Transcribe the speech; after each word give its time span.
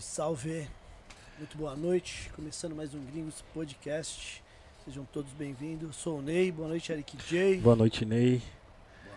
salve. 0.00 0.68
Muito 1.38 1.56
boa 1.58 1.74
noite. 1.76 2.30
Começando 2.34 2.74
mais 2.74 2.94
um 2.94 3.04
Gringos 3.04 3.42
Podcast. 3.52 4.42
Sejam 4.84 5.04
todos 5.12 5.32
bem-vindos. 5.32 5.96
Sou 5.96 6.18
o 6.18 6.22
Ney. 6.22 6.50
Boa 6.52 6.68
noite, 6.68 6.92
Eric 6.92 7.16
J. 7.28 7.58
Boa 7.58 7.76
noite, 7.76 8.04
Ney. 8.04 8.42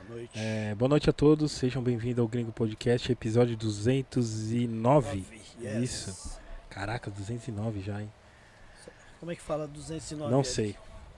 Boa 0.07 0.17
noite. 0.17 0.31
É, 0.35 0.75
boa 0.75 0.89
noite 0.89 1.09
a 1.09 1.13
todos. 1.13 1.51
Sejam 1.51 1.81
bem-vindos 1.81 2.19
ao 2.19 2.27
Gringo 2.27 2.51
Podcast, 2.51 3.11
episódio 3.11 3.55
209. 3.57 4.67
Nove. 4.67 5.25
Yes. 5.61 5.83
Isso. 6.07 6.39
Caraca, 6.69 7.09
209 7.11 7.81
já, 7.81 8.01
hein? 8.01 8.11
Como 9.19 9.31
é 9.31 9.35
que 9.35 9.41
fala 9.41 9.67
209? 9.67 10.31
Não 10.31 10.39
Eric? 10.39 10.53
sei. 10.53 10.75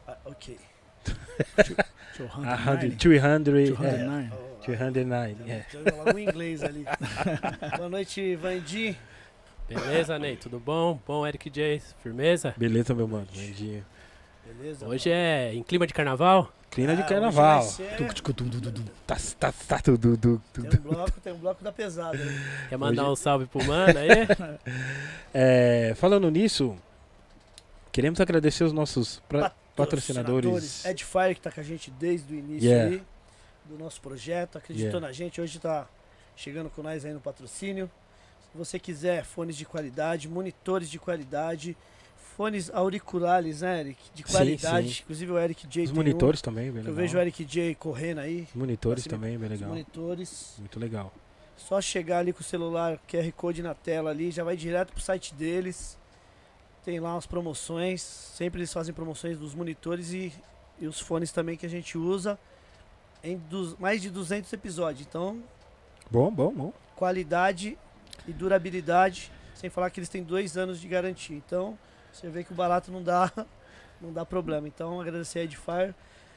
Ah, 0.08 0.18
ok. 0.26 0.60
A 2.46 2.56
hundred- 2.72 2.96
200, 2.98 3.48
é, 3.48 3.66
209. 3.72 4.30
Oh, 4.34 4.66
209, 4.66 5.36
já- 5.46 5.54
é. 5.54 5.64
falava 5.92 6.14
um 6.16 6.20
inglês 6.20 6.62
ali. 6.64 6.86
boa 7.78 7.88
noite, 7.90 8.36
Vandi. 8.36 8.98
Beleza, 9.70 10.18
Ney? 10.18 10.36
Tudo 10.36 10.60
bom? 10.60 11.00
Bom, 11.06 11.26
Eric 11.26 11.50
J. 11.50 11.82
Firmeza? 12.02 12.54
Beleza, 12.58 12.94
meu 12.94 13.08
mano. 13.08 13.28
Bendinho. 13.34 13.86
Beleza? 14.46 14.86
Hoje 14.88 15.12
é 15.12 15.54
em 15.54 15.62
clima 15.62 15.86
de 15.86 15.94
carnaval? 15.94 16.52
Clima 16.72 16.96
de 16.96 17.02
Ah, 17.04 17.06
carnaval. 17.06 17.60
hoje 17.64 17.78
vai 17.84 17.88
ser-. 17.88 18.88
Tá, 19.06 19.18
tá, 19.40 19.54
tá, 19.68 19.80
tudo, 19.80 20.18
tudo, 20.18 20.42
Tem 20.54 20.64
tudo. 20.66 20.78
um 20.90 20.94
bloco, 20.94 21.22
tem 21.22 21.34
um 21.34 21.38
bloco 21.38 21.64
da 21.64 21.72
pesada. 21.72 22.18
aí. 22.18 22.40
Quer 22.70 22.78
mandar 22.78 23.04
Hoje- 23.04 23.12
um 23.12 23.16
salve 23.16 23.46
pro 23.46 23.64
mano 23.64 23.98
aí? 24.00 24.10
É, 25.34 25.94
falando 25.96 26.30
nisso, 26.32 26.76
queremos 27.92 28.20
agradecer 28.20 28.64
os 28.64 28.74
nossos 28.74 29.20
pra- 29.30 29.52
Patrocinadores. 29.76 30.82
patrocinadores. 30.82 30.86
Edifier, 30.86 31.36
que 31.36 31.42
tá 31.42 31.52
com 31.52 31.60
a 31.60 31.64
gente 31.64 31.92
desde 31.92 32.34
o 32.34 32.38
início 32.38 32.68
Yeah. 32.70 32.96
aí 32.96 33.04
do 33.66 33.78
nosso 33.78 34.02
projeto, 34.02 34.58
acreditou 34.58 34.88
Yeah. 34.90 35.08
na 35.08 35.14
gente, 35.14 35.40
hoje 35.40 35.60
tá 35.60 35.88
chegando 36.36 36.70
com 36.72 36.82
nós 36.82 37.06
aí 37.06 37.14
no 37.14 37.20
patrocínio. 37.20 37.90
Se 38.52 38.58
você 38.58 38.80
quiser 38.80 39.24
fones 39.24 39.56
de 39.56 39.66
qualidade, 39.66 40.28
monitores 40.28 40.90
de 40.90 40.98
qualidade, 41.00 41.78
fones 42.36 42.70
auriculares, 42.72 43.62
né, 43.62 43.80
Eric? 43.82 44.02
De 44.14 44.24
Sim, 44.26 44.32
qualidade. 44.32 44.94
sim. 44.96 45.02
Inclusive 45.04 45.32
o 45.32 45.38
Eric 45.38 45.68
J 45.68 45.84
Os 45.84 45.92
monitores 45.92 46.42
também, 46.42 46.72
bem 46.72 46.82
um, 46.82 46.84
que 46.84 46.90
eu 46.90 46.94
legal. 46.94 46.96
vejo 46.96 47.18
o 47.18 47.22
Eric 47.22 47.46
J 47.46 47.76
correndo 47.76 48.20
aí. 48.20 48.48
Os 48.50 48.56
monitores 48.56 49.04
cima. 49.04 49.16
também, 49.16 49.38
bem 49.38 49.46
Os 49.46 49.52
legal. 49.52 49.70
monitores. 49.70 50.56
Muito 50.58 50.80
legal. 50.80 51.14
Só 51.58 51.80
chegar 51.82 52.20
ali 52.20 52.32
com 52.34 52.40
o 52.40 52.44
celular, 52.44 52.98
QR 53.08 53.32
Code 53.34 53.62
na 53.62 53.74
tela 53.76 54.10
ali, 54.10 54.32
já 54.32 54.44
vai 54.44 54.56
direto 54.56 54.94
pro 54.94 55.02
site 55.02 55.34
deles. 55.36 55.98
Tem 56.86 57.00
lá 57.00 57.14
umas 57.14 57.28
promoções. 57.28 58.02
Sempre 58.02 58.62
eles 58.62 58.72
fazem 58.74 58.94
promoções 58.94 59.38
dos 59.38 59.54
monitores 59.54 60.12
e, 60.14 60.34
e 60.80 60.88
os 60.88 61.00
fones 61.00 61.32
também 61.32 61.56
que 61.58 61.66
a 61.66 61.70
gente 61.70 61.98
usa 61.98 62.40
em 63.22 63.38
dos, 63.38 63.78
mais 63.78 64.02
de 64.02 64.10
200 64.10 64.52
episódios. 64.54 65.06
Então, 65.08 65.44
Bom, 66.10 66.32
bom, 66.32 66.52
bom. 66.54 66.74
qualidade 66.96 67.78
e 68.28 68.32
durabilidade. 68.34 69.32
Sem 69.56 69.70
falar 69.70 69.90
que 69.90 70.00
eles 70.00 70.10
têm 70.10 70.24
dois 70.24 70.56
anos 70.58 70.80
de 70.80 70.88
garantia. 70.88 71.36
Então, 71.36 71.78
você 72.14 72.30
vê 72.30 72.44
que 72.44 72.52
o 72.52 72.56
barato 72.56 72.92
não 72.92 73.04
dá, 73.04 73.32
não 74.02 74.14
dá 74.14 74.26
problema. 74.26 74.68
Então, 74.68 75.00
agradecer 75.02 75.40
a 75.40 75.44
Edifier. 75.44 75.94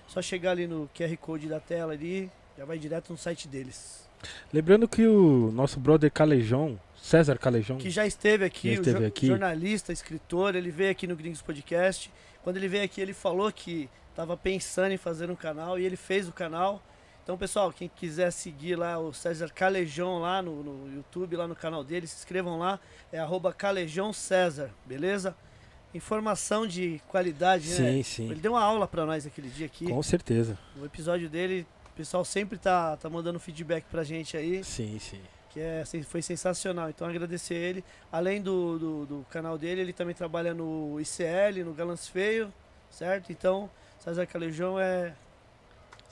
Só 0.09 0.21
chegar 0.21 0.51
ali 0.51 0.67
no 0.67 0.91
QR 0.95 1.17
Code 1.17 1.49
da 1.49 1.61
tela 1.61 1.93
ali, 1.93 2.31
já 2.59 2.65
vai 2.65 2.79
direto 2.79 3.11
no 3.11 3.17
site 3.17 3.47
deles. 3.49 4.07
Lembrando 4.53 4.87
que 4.89 5.07
o 5.07 5.51
nosso 5.53 5.81
brother 5.81 6.11
Calejão, 6.11 6.79
César 6.97 7.39
Calejão, 7.39 7.79
que 7.79 7.91
já 7.91 8.07
esteve 8.07 8.45
aqui, 8.45 8.75
Já 8.75 8.81
esteve 8.81 8.99
jo- 9.01 9.07
aqui. 9.07 9.27
jornalista, 9.27 9.93
escritor, 9.93 10.55
ele 10.55 10.71
veio 10.71 10.91
aqui 10.91 11.07
no 11.07 11.17
Gringos 11.17 11.43
Podcast. 11.43 12.13
Quando 12.45 12.57
ele 12.57 12.69
veio 12.69 12.85
aqui, 12.85 13.01
ele 13.01 13.15
falou 13.15 13.51
que 13.53 13.89
estava 14.11 14.37
pensando 14.37 14.93
em 14.93 14.97
fazer 14.97 15.31
um 15.31 15.35
canal 15.37 15.79
e 15.79 15.85
ele 15.85 15.97
fez 15.97 16.29
o 16.29 16.33
canal. 16.33 16.83
Então, 17.23 17.39
pessoal, 17.39 17.73
quem 17.73 17.89
quiser 17.89 18.33
seguir 18.33 18.75
lá 18.75 18.99
o 18.99 19.13
César 19.13 19.49
Calejão 19.51 20.19
lá 20.19 20.43
no, 20.43 20.63
no 20.63 20.93
YouTube, 20.97 21.37
lá 21.37 21.47
no 21.47 21.55
canal 21.55 21.85
dele, 21.85 22.07
se 22.07 22.17
inscrevam 22.17 22.59
lá. 22.59 22.81
É 23.13 23.19
arroba 23.19 23.53
Calejão 23.53 24.13
César, 24.13 24.71
beleza? 24.85 25.37
Informação 25.95 26.67
de 26.67 27.01
qualidade, 27.09 27.69
né? 27.69 27.75
Sim, 27.77 28.03
sim. 28.03 28.25
Ele 28.31 28.41
deu 28.41 28.53
uma 28.53 28.63
aula 28.63 28.89
pra 28.89 29.07
nós 29.07 29.25
aquele 29.27 29.49
dia 29.51 29.67
aqui. 29.67 29.87
Com 29.87 30.03
certeza. 30.03 30.59
No 30.75 30.85
episódio 30.85 31.29
dele, 31.29 31.65
o 31.93 31.97
pessoal 31.97 32.25
sempre 32.25 32.59
tá, 32.59 32.97
tá 32.97 33.09
mandando 33.09 33.39
feedback 33.39 33.85
pra 33.91 34.03
gente 34.03 34.37
aí 34.37 34.65
Sim, 34.65 34.99
sim. 34.99 35.21
que 35.51 35.61
é, 35.61 35.85
sen- 35.85 36.03
foi 36.03 36.23
sensacional. 36.23 36.89
Então 36.91 37.07
agradecer 37.07 37.55
ele. 37.55 37.85
Além 38.11 38.41
do, 38.43 38.79
do, 38.79 39.07
do 39.07 39.27
canal 39.31 39.57
dele, 39.57 39.83
ele 39.83 39.93
também 39.93 40.15
trabalha 40.15 40.53
no 40.55 40.99
ICL, 40.99 41.63
no 41.65 41.73
Galãs 41.75 42.09
Feio, 42.09 42.53
certo? 42.91 43.31
Então, 43.31 43.71
César 44.01 44.27
Calejão 44.27 44.81
é 44.81 45.13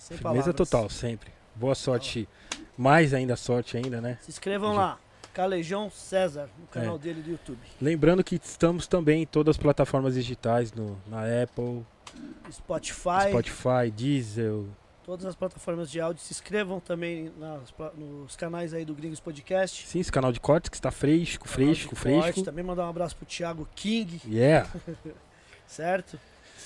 sem 0.01 0.17
Firmeza 0.17 0.43
palavras. 0.45 0.57
total, 0.57 0.91
sempre. 0.91 1.31
Boa 1.55 1.75
sorte. 1.75 2.29
Mais 2.77 3.13
ainda 3.15 3.37
sorte 3.37 3.77
ainda, 3.77 4.01
né? 4.01 4.19
Se 4.23 4.31
inscrevam 4.31 4.75
lá, 4.75 4.99
Calejão 5.35 5.91
César, 5.91 6.49
no 6.59 6.67
canal 6.67 6.97
É. 6.97 6.99
dele 6.99 7.21
do 7.23 7.31
YouTube. 7.31 7.59
Lembrando 7.81 8.25
que 8.25 8.37
estamos 8.43 8.87
também 8.87 9.23
em 9.23 9.27
todas 9.27 9.57
as 9.57 9.63
plataformas 9.63 10.15
digitais, 10.15 10.73
no, 10.73 10.97
na 11.07 11.21
Apple, 11.43 11.85
Spotify, 12.51 13.29
Spotify, 13.29 13.91
Diesel. 13.95 14.67
todas 15.05 15.27
as 15.27 15.35
plataformas 15.35 15.91
de 15.91 16.01
áudio. 16.01 16.23
Se 16.23 16.33
inscrevam 16.33 16.81
também 16.81 17.31
nas 17.39 17.71
pla- 17.71 17.93
nos 17.97 18.35
canais 18.37 18.73
aí 18.73 18.85
do 18.85 18.95
Gringos 18.95 19.21
Podcast. 19.21 19.87
Sim, 19.87 20.01
esse 20.01 20.11
canal 20.11 20.33
de 20.33 20.41
cortes 20.41 20.69
que 20.71 20.77
está 20.77 20.91
fresco, 20.91 21.45
Canal 21.45 21.59
de 21.69 21.75
fresco, 21.75 21.97
corte. 21.97 22.23
fresco. 22.23 22.43
Também 22.43 22.65
mandar 22.65 22.87
um 22.87 22.91
abraço 22.91 23.15
pro 23.17 23.27
Thiago 23.27 23.69
King. 23.75 24.21
Yeah. 24.27 24.69
certo? 25.67 26.19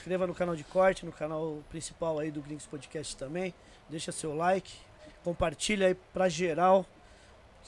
Inscreva 0.04 0.26
no 0.26 0.34
canal 0.34 0.54
de 0.54 0.62
corte, 0.64 1.06
no 1.06 1.10
canal 1.10 1.62
principal 1.70 2.18
aí 2.18 2.30
do 2.30 2.42
Gringos 2.42 2.66
Podcast 2.66 3.16
também. 3.16 3.54
Deixa 3.88 4.12
seu 4.12 4.34
like, 4.36 4.70
compartilha 5.24 5.86
aí 5.86 5.94
pra 5.94 6.28
geral. 6.28 6.84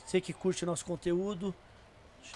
Você 0.04 0.20
que 0.20 0.34
curte 0.34 0.62
o 0.62 0.66
nosso 0.66 0.84
conteúdo, 0.84 1.54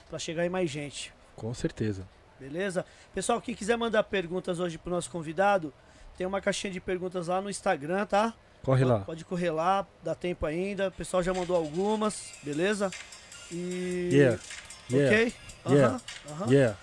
pra 0.08 0.18
chegar 0.18 0.46
em 0.46 0.48
mais 0.48 0.70
gente, 0.70 1.12
Com 1.36 1.52
certeza. 1.52 2.08
beleza? 2.38 2.86
Pessoal, 3.12 3.42
quem 3.42 3.54
quiser 3.54 3.76
mandar 3.76 4.02
perguntas 4.04 4.58
hoje 4.58 4.78
pro 4.78 4.90
nosso 4.90 5.10
convidado, 5.10 5.70
tem 6.16 6.26
uma 6.26 6.40
caixinha 6.40 6.72
de 6.72 6.80
perguntas 6.80 7.26
lá 7.26 7.42
no 7.42 7.50
Instagram, 7.50 8.06
tá? 8.06 8.32
Corre 8.62 8.86
lá. 8.86 9.00
Pode 9.00 9.22
correr 9.26 9.50
lá, 9.50 9.86
dá 10.02 10.14
tempo 10.14 10.46
ainda. 10.46 10.88
O 10.88 10.92
pessoal 10.92 11.22
já 11.22 11.34
mandou 11.34 11.54
algumas, 11.54 12.32
beleza? 12.42 12.90
E. 13.52 14.08
Yeah. 14.10 14.40
Yeah. 14.90 15.10
Ok? 15.14 15.34
Yeah. 15.66 15.88
Aham, 15.94 16.00
aham. 16.30 16.50
Yeah. 16.50 16.76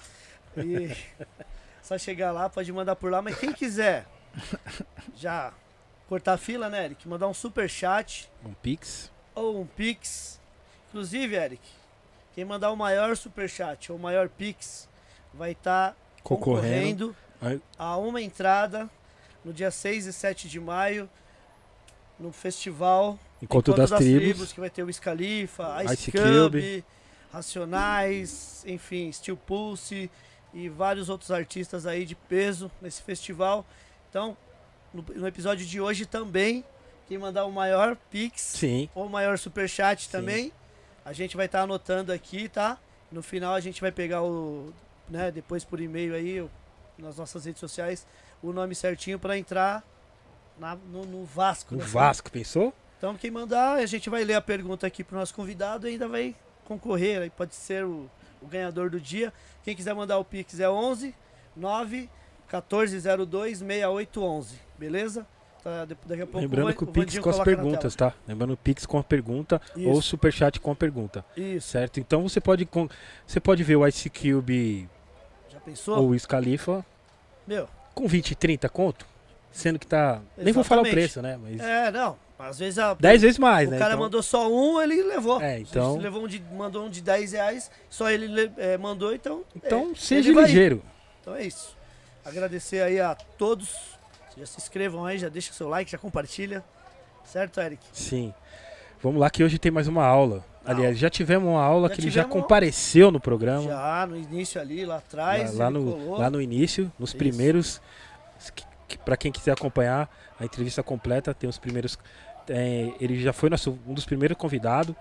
E 0.58 0.96
só 1.88 1.98
chegar 1.98 2.32
lá, 2.32 2.50
pode 2.50 2.72
mandar 2.72 2.96
por 2.96 3.10
lá. 3.12 3.22
Mas 3.22 3.38
quem 3.40 3.54
quiser 3.54 4.06
já 5.16 5.54
cortar 6.10 6.34
a 6.34 6.38
fila, 6.38 6.70
né, 6.70 6.86
Eric? 6.86 7.08
Mandar 7.08 7.28
um 7.28 7.34
super 7.34 7.70
chat 7.70 8.30
Um 8.46 8.54
Pix. 8.54 9.12
ou 9.34 9.62
um 9.62 9.66
pix. 9.66 10.40
Inclusive, 10.90 11.36
Eric, 11.36 11.62
quem 12.36 12.44
mandar 12.46 12.72
o 12.72 12.76
maior 12.76 13.16
super 13.16 13.50
chat 13.50 13.92
ou 13.92 13.98
o 13.98 14.02
maior 14.02 14.28
pix 14.30 14.88
vai 15.34 15.52
estar 15.52 15.96
Concorrendo. 16.24 17.16
concorrendo 17.40 17.62
a 17.78 17.98
uma 17.98 18.22
entrada 18.22 18.90
no 19.46 19.54
dia 19.54 19.70
6 19.72 20.08
e 20.08 20.14
7 20.14 20.50
de 20.50 20.60
maio 20.60 21.10
no 22.20 22.32
festival 22.32 23.18
Encontro 23.42 23.76
das, 23.76 23.92
tribos. 23.92 24.52
que 24.52 24.60
vai 24.60 24.70
ter 24.70 24.84
o 24.84 24.92
Scalifa, 24.92 25.84
Ice, 25.86 25.94
Ice 25.94 26.12
Cube, 26.12 26.24
Cube. 26.24 26.86
Racionais, 27.32 28.64
enfim, 28.66 29.12
Steel 29.12 29.38
Pulse 29.38 30.10
e 30.54 30.70
vários 30.70 31.10
outros 31.10 31.32
artistas 31.32 31.86
aí 31.86 32.06
de 32.06 32.16
peso 32.16 32.72
nesse 32.82 33.02
festival. 33.02 33.66
Então, 34.10 34.36
no, 34.94 35.04
no 35.16 35.28
episódio 35.28 35.66
de 35.66 35.80
hoje 35.82 36.06
também, 36.06 36.64
quem 37.08 37.18
mandar 37.18 37.46
o 37.46 37.52
maior 37.52 37.96
Pix 38.10 38.42
Sim. 38.42 38.90
ou 38.96 39.06
o 39.06 39.10
maior 39.10 39.38
Superchat 39.38 40.06
Sim. 40.06 40.12
também, 40.12 40.54
a 41.06 41.14
gente 41.14 41.38
vai 41.38 41.46
estar 41.46 41.62
anotando 41.62 42.12
aqui, 42.12 42.50
tá? 42.50 42.78
No 43.12 43.22
final 43.24 43.54
a 43.54 43.60
gente 43.60 43.80
vai 43.80 43.92
pegar 43.92 44.24
o, 44.24 44.74
né, 45.10 45.32
depois 45.32 45.64
por 45.64 45.80
e-mail 45.80 46.14
aí, 46.14 46.46
nas 46.98 47.18
nossas 47.18 47.46
redes 47.46 47.60
sociais, 47.60 48.06
o 48.42 48.52
nome 48.52 48.76
certinho 48.76 49.18
para 49.20 49.38
entrar 49.38 49.84
na- 50.60 50.76
no, 50.76 51.06
no 51.06 51.26
Vasco. 51.26 51.76
O 51.76 51.78
né? 51.78 51.86
Vasco, 51.86 52.30
pensou? 52.32 52.74
Então 52.98 53.16
quem 53.16 53.30
mandar, 53.32 53.74
a 53.78 53.86
gente 53.86 54.10
vai 54.10 54.24
ler 54.24 54.34
a 54.34 54.42
pergunta 54.42 54.86
aqui 54.88 55.04
pro 55.04 55.18
nosso 55.18 55.34
convidado 55.34 55.88
e 55.88 55.92
ainda 55.92 56.08
vai 56.08 56.36
concorrer, 56.66 57.22
aí 57.22 57.30
pode 57.30 57.56
ser 57.56 57.86
o, 57.86 58.10
o 58.42 58.48
ganhador 58.48 58.90
do 58.90 59.00
dia. 59.00 59.34
Quem 59.64 59.76
quiser 59.76 59.94
mandar 59.94 60.18
o 60.18 60.26
Pix 60.26 60.60
é 60.60 60.70
11 60.70 61.14
9 61.56 62.10
1402 62.52 63.60
6811, 63.60 64.56
beleza? 64.78 65.26
Tá, 65.64 65.86
daqui 65.86 66.22
a 66.22 66.26
pouco 66.26 66.40
Lembrando 66.40 66.70
o 66.70 66.74
que 66.76 66.84
o 66.84 66.86
Van- 66.86 66.92
Pix 66.94 67.20
com 67.20 67.30
as 67.30 67.40
perguntas, 67.40 67.96
tá? 67.96 68.14
Lembrando 68.28 68.54
o 68.54 68.58
Pix 68.58 68.86
com 68.86 68.98
a 69.00 69.04
pergunta 69.04 69.60
tela. 69.60 69.88
ou 69.88 69.96
o 69.96 70.00
Isso, 70.00 70.10
Superchat 70.10 70.60
com 70.60 70.72
a 70.72 70.76
pergunta. 70.76 71.26
isso. 71.36 71.68
Certo? 71.70 72.00
Então 72.00 72.22
você 72.28 72.40
pode, 72.40 72.68
você 73.26 73.40
pode 73.40 73.64
ver 73.64 73.76
o 73.76 73.86
Ice 73.88 74.10
Cube 74.10 74.88
Já 75.50 75.60
pensou? 75.60 75.98
ou 75.98 76.10
o 76.12 76.20
Scalifa 76.20 76.86
Meu, 77.46 77.68
com 77.94 78.08
20, 78.08 78.36
30 78.36 78.70
conto. 78.70 79.06
Sendo 79.52 79.80
que 79.80 79.88
tá. 79.88 80.22
Nem 80.38 80.54
vou 80.54 80.64
falar 80.64 80.84
o 80.84 80.86
Exatamente. 80.86 80.94
preço, 81.12 81.22
né? 81.22 81.38
Mas. 81.42 81.60
é, 81.60 81.90
não. 81.92 82.16
Às 82.40 82.60
vezes 82.60 82.78
a, 82.78 82.94
10 82.94 83.22
vezes 83.22 83.40
mais, 83.40 83.68
o 83.68 83.72
né? 83.72 83.80
cara 83.80 83.94
Então- 83.94 84.04
mandou 84.04 84.22
só 84.22 84.48
um, 84.52 84.80
ele 84.82 85.02
levou. 85.04 85.42
É, 85.42 85.60
então- 85.60 85.96
Se 85.96 86.00
levou 86.02 86.24
um 86.24 86.28
de, 86.28 86.40
mandou 86.54 86.86
um 86.86 86.90
de 86.90 87.02
10 87.02 87.32
reais, 87.32 87.72
só 87.90 88.12
ele 88.12 88.28
le- 88.28 88.52
é, 88.58 88.78
mandou, 88.78 89.14
então. 89.14 89.44
Então 89.56 89.92
é, 89.92 89.96
seja 89.96 90.30
ele 90.30 90.36
vai. 90.36 90.46
ligeiro. 90.46 90.84
Então 91.22 91.36
é 91.36 91.44
isso. 91.44 91.76
Agradecer 92.24 92.82
aí 92.82 93.00
a 93.00 93.16
todos. 93.16 93.76
Já 94.38 94.46
se 94.46 94.58
inscrevam 94.58 95.04
aí, 95.06 95.18
já 95.18 95.30
deixa 95.30 95.52
seu 95.52 95.68
like, 95.68 95.90
já 95.90 95.98
compartilha. 95.98 96.64
Certo, 97.26 97.60
Eric? 97.60 97.84
Sim. 97.92 98.34
Vamos 99.02 99.20
lá 99.20 99.30
que 99.30 99.44
hoje 99.44 99.58
tem 99.58 99.72
mais 99.72 99.88
uma 99.88 100.06
aula. 100.06 100.46
Aliás, 100.64 100.98
já 100.98 101.10
tivemos 101.10 101.48
uma 101.50 101.64
aula 101.64 101.88
Já 101.88 101.96
que 101.96 102.02
ele 102.02 102.10
já 102.12 102.26
compareceu 102.26 103.10
no 103.10 103.20
programa. 103.20 103.64
Já 103.64 104.06
no 104.06 104.18
início 104.18 104.60
ali, 104.60 104.86
lá 104.86 104.96
lá, 104.96 105.00
atrás, 105.00 105.54
lá 105.56 105.70
ele 105.70 105.80
no, 105.80 105.92
colou. 105.92 106.18
lá 106.20 106.30
no 106.30 106.42
início, 106.42 106.92
nos 107.00 107.10
Isso. 107.12 107.18
primeiros. 107.18 107.82
Que, 108.54 108.64
que, 108.90 108.98
para 108.98 109.16
quem 109.18 109.32
quiser 109.32 109.52
acompanhar 109.54 110.10
a 110.40 110.44
entrevista 110.46 110.84
completa, 110.84 111.34
tem 111.34 111.50
os 111.50 111.58
primeiros. 111.58 111.98
É, 112.50 112.92
ele 113.00 113.20
já 113.22 113.34
foi 113.34 113.50
nosso, 113.50 113.78
um 113.88 113.94
dos 113.94 114.06
primeiros 114.06 114.38
convidados. 114.38 114.96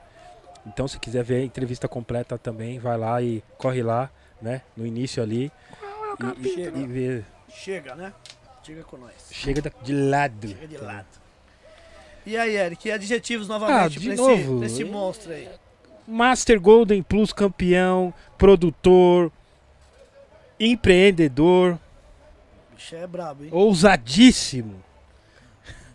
Então, 0.67 0.89
se 0.89 0.99
quiser 0.99 1.23
ver 1.23 1.37
a 1.37 1.45
entrevista 1.45 1.87
completa 1.87 2.37
também, 2.37 2.79
vai 2.79 2.99
lá 2.99 3.23
e 3.23 3.43
corre 3.57 3.83
lá, 3.83 4.11
né? 4.43 4.63
No 4.77 4.85
início 4.87 5.23
ali. 5.23 5.51
E, 6.41 6.49
e, 6.49 6.61
e 6.83 6.87
vê. 6.87 7.25
Chega, 7.49 7.95
né? 7.95 8.13
Chega 8.63 8.83
com 8.83 8.97
nós. 8.97 9.13
Chega 9.31 9.63
de 9.83 9.93
lado. 9.93 10.49
Chega 10.49 10.67
de 10.67 10.77
lado. 10.79 11.07
E 12.27 12.37
aí, 12.37 12.57
Eric, 12.57 12.91
adjetivos 12.91 13.47
novamente 13.47 13.97
Ah, 13.97 14.01
de 14.01 14.09
pra, 14.09 14.17
novo. 14.17 14.33
Esse, 14.35 14.57
pra 14.59 14.67
esse 14.67 14.85
monstro 14.85 15.33
aí. 15.33 15.49
Master 16.09 16.61
Golden 16.61 17.01
Plus 17.03 17.33
campeão, 17.33 18.13
produtor, 18.37 19.31
empreendedor, 20.59 21.79
O 22.73 22.75
bicho 22.77 22.97
é 22.97 23.07
brabo, 23.07 23.45
hein? 23.45 23.51
ousadíssimo. 23.53 24.83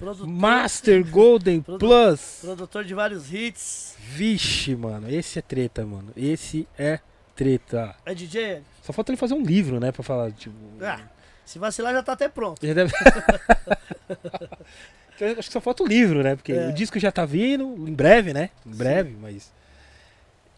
Produtor, 0.01 0.27
Master 0.27 1.07
Golden 1.09 1.61
Plus. 1.61 2.39
produtor 2.41 2.83
de 2.83 2.93
vários 2.93 3.31
hits. 3.31 3.95
Vixe, 3.99 4.75
mano, 4.75 5.09
esse 5.09 5.37
é 5.39 5.41
treta, 5.41 5.85
mano. 5.85 6.11
Esse 6.17 6.67
é 6.77 6.99
treta. 7.35 7.95
É 8.05 8.13
DJ? 8.13 8.63
Só 8.81 8.91
falta 8.91 9.11
ele 9.11 9.17
fazer 9.17 9.35
um 9.35 9.43
livro, 9.43 9.79
né, 9.79 9.91
pra 9.91 10.01
falar, 10.03 10.31
tipo... 10.31 10.55
Ah, 10.81 10.99
se 11.45 11.59
vacilar 11.59 11.93
já 11.93 12.01
tá 12.01 12.13
até 12.13 12.27
pronto. 12.27 12.59
Já 12.65 12.73
deve... 12.73 12.91
Eu 15.19 15.33
Acho 15.33 15.47
que 15.49 15.53
só 15.53 15.61
falta 15.61 15.83
o 15.83 15.87
livro, 15.87 16.23
né? 16.23 16.35
Porque 16.35 16.51
É. 16.51 16.67
o 16.69 16.73
disco 16.73 16.97
já 16.97 17.11
tá 17.11 17.25
vindo, 17.25 17.63
em 17.87 17.93
breve, 17.93 18.33
né? 18.33 18.49
Em 18.65 18.71
breve, 18.75 19.15
mas... 19.21 19.51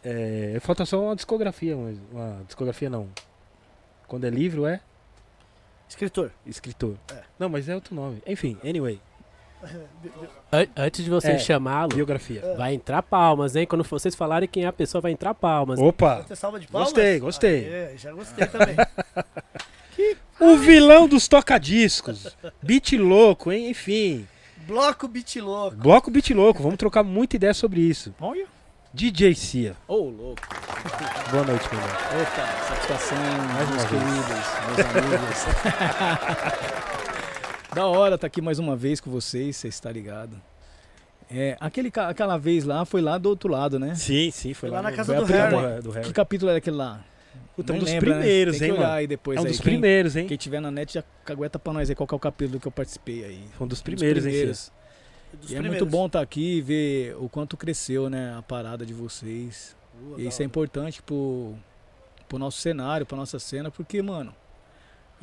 É, 0.06 0.58
falta 0.62 0.86
só 0.86 1.02
uma 1.04 1.16
discografia, 1.18 1.76
mas 1.76 1.98
uma 2.12 2.44
discografia 2.46 2.90
não. 2.90 3.10
Quando 4.08 4.26
é 4.26 4.30
livro, 4.30 4.66
é 4.66 4.80
Escritor. 5.90 6.32
escritor. 6.46 6.96
É. 7.12 7.24
Não, 7.38 7.50
mas 7.50 7.68
é 7.68 7.76
outro 7.76 7.94
nome. 7.94 8.22
Enfim, 8.26 8.58
anyway, 8.64 8.96
An- 8.96 9.00
Antes 10.76 11.04
de 11.04 11.10
você 11.10 11.32
É. 11.32 11.40
chamá-lo, 11.40 11.96
biografia. 11.96 12.42
É. 12.44 12.56
vai 12.56 12.74
entrar 12.74 13.02
palmas, 13.02 13.56
hein? 13.56 13.66
Quando 13.66 13.84
vocês 13.84 14.14
falarem 14.16 14.48
quem 14.48 14.64
é 14.66 14.68
a 14.68 14.74
pessoa, 14.74 15.02
vai 15.02 15.12
entrar 15.12 15.34
palmas. 15.34 15.80
Opa! 15.80 16.26
Palmas? 16.42 16.66
Gostei, 16.70 17.20
gostei. 17.20 17.74
Aê, 17.74 17.98
já 17.98 18.12
gostei 18.12 18.46
também. 18.48 18.76
O 20.40 20.58
vilão 20.58 21.08
dos 21.08 21.28
tocadiscos. 21.28 22.36
Beat 22.62 22.94
louco, 22.94 23.52
hein? 23.52 23.70
Enfim. 23.70 24.28
Bloco 24.68 25.08
Beat 25.08 25.36
Louco. 25.38 25.78
Bloco 25.78 26.10
Beat 26.12 26.32
louco. 26.32 26.62
Vamos 26.64 26.78
trocar 26.78 27.04
muita 27.04 27.36
ideia 27.36 27.54
sobre 27.54 27.80
isso. 27.82 28.14
Olha. 28.20 28.46
DJ 28.94 29.36
Cia. 29.36 29.76
Ô, 29.88 29.96
louco. 30.10 30.42
Boa 31.32 31.44
noite, 31.46 31.70
meu 31.72 31.80
irmão. 31.80 31.96
Opa, 32.22 32.48
satisfação, 32.68 33.18
Mais 33.54 33.70
meus 33.70 33.84
queridos, 33.86 34.28
meus 34.68 34.80
amigos. 35.06 35.46
da 37.74 37.88
hora 37.88 38.18
tá 38.18 38.28
aqui 38.28 38.42
mais 38.42 38.60
uma 38.60 38.76
vez 38.76 39.00
com 39.00 39.10
vocês, 39.10 39.56
você 39.58 39.68
está 39.68 39.92
ligado. 39.92 40.40
É, 41.32 41.58
aquele, 41.60 41.92
aquela 41.96 42.38
vez 42.38 42.64
lá 42.64 42.86
foi 42.86 43.02
lá 43.02 43.18
do 43.18 43.30
outro 43.30 43.50
lado, 43.50 43.80
né? 43.80 43.96
Sim, 43.96 44.30
sim, 44.30 44.54
Foi 44.54 44.70
foi, 44.70 44.76
lá 44.78 44.82
na 44.84 44.92
no- 44.92 44.96
casa 44.96 45.16
foi 45.16 45.26
do 45.26 45.32
Harry. 45.32 45.56
primeira 45.56 45.82
Do 45.82 45.92
Harry. 45.92 46.08
Que 46.08 46.14
capítulo 46.14 46.50
era 46.50 46.58
aquele 46.60 46.76
lá? 46.76 47.04
Puta, 47.56 47.74
um 47.74 47.80
dos 47.80 47.90
lembra, 47.90 48.10
né? 48.10 48.16
primeiros, 48.22 48.58
Tem 48.60 48.72
hein, 48.72 48.78
mano? 48.78 48.92
aí 48.92 49.08
depois 49.08 49.38
É 49.38 49.42
um 49.42 49.44
aí. 49.46 49.50
dos 49.52 49.60
Quem- 49.60 49.72
primeiros, 49.74 50.16
hein? 50.16 50.28
Quem 50.28 50.38
tiver 50.38 50.60
na 50.60 50.70
net 50.72 50.94
já 50.94 51.04
cagueta 51.26 51.58
pra 51.58 51.74
nós 51.74 51.90
aí 51.90 51.96
qual 51.96 52.08
que 52.08 52.14
é 52.14 52.18
o 52.18 52.20
capítulo 52.20 52.60
que 52.60 52.68
eu 52.68 52.72
participei 52.72 53.24
aí. 53.24 53.44
Foi 53.58 53.66
um 53.66 53.68
dos 53.68 53.80
Um 53.80 53.82
dos 53.82 53.82
primeiros, 53.82 54.26
hein, 54.26 54.32
primeiros. 54.32 54.72
Dos 55.34 55.50
E 55.50 55.54
é 55.54 55.58
primeiros. 55.60 55.80
muito 55.82 55.92
bom 55.92 56.06
estar 56.08 56.22
aqui 56.22 56.58
e 56.58 56.62
ver 56.62 57.16
o 57.20 57.28
quanto 57.30 57.56
cresceu, 57.58 58.10
né, 58.10 58.36
a 58.38 58.42
parada 58.42 58.86
de 58.86 58.94
vocês. 58.94 59.76
Boa, 60.00 60.22
E 60.22 60.28
isso 60.28 60.42
é 60.42 60.46
importante 60.46 61.02
pro, 61.02 61.54
pro 62.28 62.38
nosso 62.38 62.60
cenário, 62.60 63.06
pra 63.06 63.18
nossa 63.18 63.40
cena, 63.40 63.72
porque, 63.72 64.02
mano, 64.02 64.34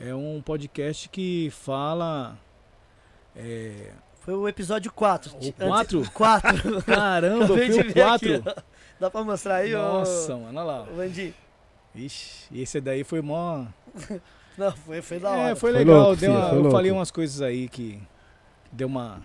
é 0.01 0.15
um 0.15 0.41
podcast 0.43 1.09
que 1.09 1.51
fala. 1.51 2.37
É, 3.37 3.93
Foi 4.21 4.35
o 4.35 4.49
episódio 4.49 4.93
4. 4.93 5.33
O 5.37 5.53
quatro? 5.53 6.03
4. 6.13 6.83
caramba, 6.83 7.47
foi 7.47 7.71
o 7.71 7.73
ver 7.75 7.93
4. 7.93 8.35
aqui, 8.37 8.43
ó. 8.49 8.63
Dá 8.99 9.11
pra 9.11 9.23
mostrar 9.25 9.57
aí, 9.57 9.75
ó? 9.75 9.99
Nossa, 9.99 10.37
mano, 10.37 10.49
olha 10.59 10.63
lá. 10.63 10.83
Ô, 10.83 10.95
Vandi. 10.97 11.35
Ixi, 11.95 12.47
e 12.53 12.63
esse 12.63 12.81
daí 12.81 13.03
foi 13.05 13.21
mó. 13.21 13.65
Não, 14.59 14.73
foi, 14.73 15.01
foi 15.01 15.19
da 15.19 15.31
hora. 15.31 15.41
É, 15.51 15.55
foi 15.55 15.71
Foi 15.71 15.79
legal. 15.79 15.97
louco, 16.03 16.17
deu 16.17 16.31
filho, 16.31 16.41
uma- 16.41 16.49
foi 16.49 16.59
eu 16.59 16.63
louco. 16.63 16.77
falei 16.77 16.91
umas 16.91 17.11
coisas 17.11 17.41
aí 17.41 17.69
que 17.69 18.01
deu 18.71 18.87
uma. 18.89 19.21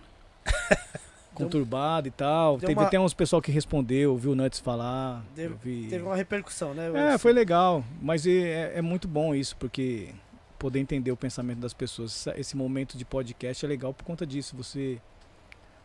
conturbada 1.34 2.08
e 2.08 2.12
tal. 2.12 2.58
Deu 2.58 2.68
Teve 2.70 2.80
uma- 2.80 2.88
até 2.88 2.98
uns 3.00 3.14
pessoal 3.14 3.42
que 3.42 3.52
respondeu, 3.52 4.16
viu 4.18 4.32
o 4.32 4.36
Nuts 4.36 4.60
falar. 4.60 5.22
Deu- 5.36 5.52
eu 5.52 5.58
vi... 5.58 5.88
Teve 5.90 6.04
uma 6.06 6.16
repercussão, 6.16 6.74
né? 6.74 7.14
É, 7.14 7.18
foi 7.18 7.34
legal. 7.34 7.84
Mas 8.02 8.26
é, 8.26 8.72
é 8.78 8.82
muito 8.82 9.06
bom 9.08 9.36
isso, 9.36 9.56
porque 9.58 10.10
poder 10.66 10.80
entender 10.80 11.12
o 11.12 11.16
pensamento 11.16 11.60
das 11.60 11.76
pessoas. 11.76 12.26
Esse 12.36 12.58
momento 12.58 12.98
de 12.98 13.06
podcast 13.06 13.64
é 13.64 13.70
legal 13.70 13.94
por 13.94 14.04
conta 14.04 14.26
disso. 14.26 14.58
Você 14.58 15.00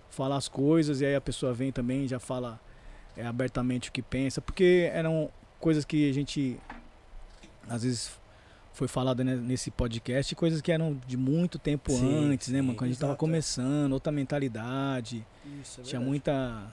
fala 0.09 0.39
as 0.39 0.49
coisas 0.49 1.03
e 1.03 1.05
aí 1.05 1.15
a 1.15 1.21
pessoa 1.21 1.53
vem 1.53 1.71
também 1.71 2.09
já 2.09 2.19
fala 2.19 2.59
é, 3.15 3.27
abertamente 3.27 3.91
o 3.91 3.93
que 3.93 4.01
pensa. 4.01 4.41
Porque 4.41 4.91
eram 4.91 5.31
coisas 5.59 5.85
que 5.85 6.09
a 6.09 6.15
gente 6.15 6.59
às 7.69 7.83
vezes 7.83 8.11
foi 8.73 8.89
falado 8.89 9.23
né, 9.23 9.37
nesse 9.37 9.71
podcast, 9.71 10.35
coisas 10.35 10.63
que 10.63 10.73
eram 10.73 10.99
de 11.07 11.19
muito 11.19 11.59
tempo 11.59 11.93
Sim, 11.93 12.31
antes, 12.31 12.49
né, 12.49 12.63
mano? 12.63 12.75
Quando 12.75 12.85
a 12.85 12.93
gente 12.93 13.01
tava 13.01 13.13
exato, 13.13 13.23
é. 13.23 13.29
começando, 13.29 13.93
outra 13.93 14.11
mentalidade. 14.11 15.27
Isso, 15.61 15.83
é 15.83 15.85
Tinha 15.85 16.01
verdade. 16.01 16.09
muita. 16.09 16.73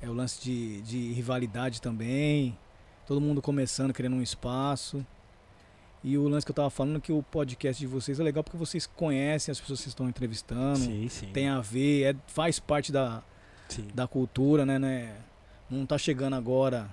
É 0.00 0.08
o 0.08 0.14
lance 0.14 0.40
de, 0.42 0.80
de 0.80 1.12
rivalidade 1.12 1.82
também. 1.82 2.58
Todo 3.06 3.20
mundo 3.20 3.42
começando, 3.42 3.92
querendo 3.92 4.16
um 4.16 4.22
espaço. 4.22 5.06
E 6.04 6.18
o 6.18 6.26
lance 6.26 6.44
que 6.44 6.50
eu 6.50 6.56
tava 6.56 6.70
falando 6.70 6.96
é 6.96 7.00
que 7.00 7.12
o 7.12 7.22
podcast 7.22 7.78
de 7.78 7.86
vocês 7.86 8.18
é 8.18 8.22
legal 8.22 8.42
porque 8.42 8.56
vocês 8.56 8.86
conhecem 8.86 9.52
as 9.52 9.60
pessoas 9.60 9.78
que 9.78 9.84
vocês 9.84 9.92
estão 9.92 10.08
entrevistando. 10.08 10.78
Sim, 10.78 11.08
sim. 11.08 11.26
Tem 11.32 11.48
a 11.48 11.60
ver, 11.60 12.14
é, 12.14 12.16
faz 12.26 12.58
parte 12.58 12.90
da, 12.90 13.22
sim. 13.68 13.86
da 13.94 14.08
cultura, 14.08 14.66
né, 14.66 14.78
né? 14.78 15.16
Não 15.70 15.86
tá 15.86 15.96
chegando 15.96 16.34
agora 16.34 16.90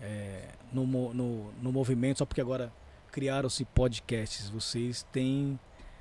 é, 0.00 0.48
no, 0.72 0.84
no, 0.86 1.52
no 1.52 1.72
movimento 1.72 2.18
só 2.18 2.26
porque 2.26 2.40
agora 2.40 2.72
criaram-se 3.12 3.64
podcasts. 3.64 4.48
Vocês 4.48 5.06
têm 5.12 5.58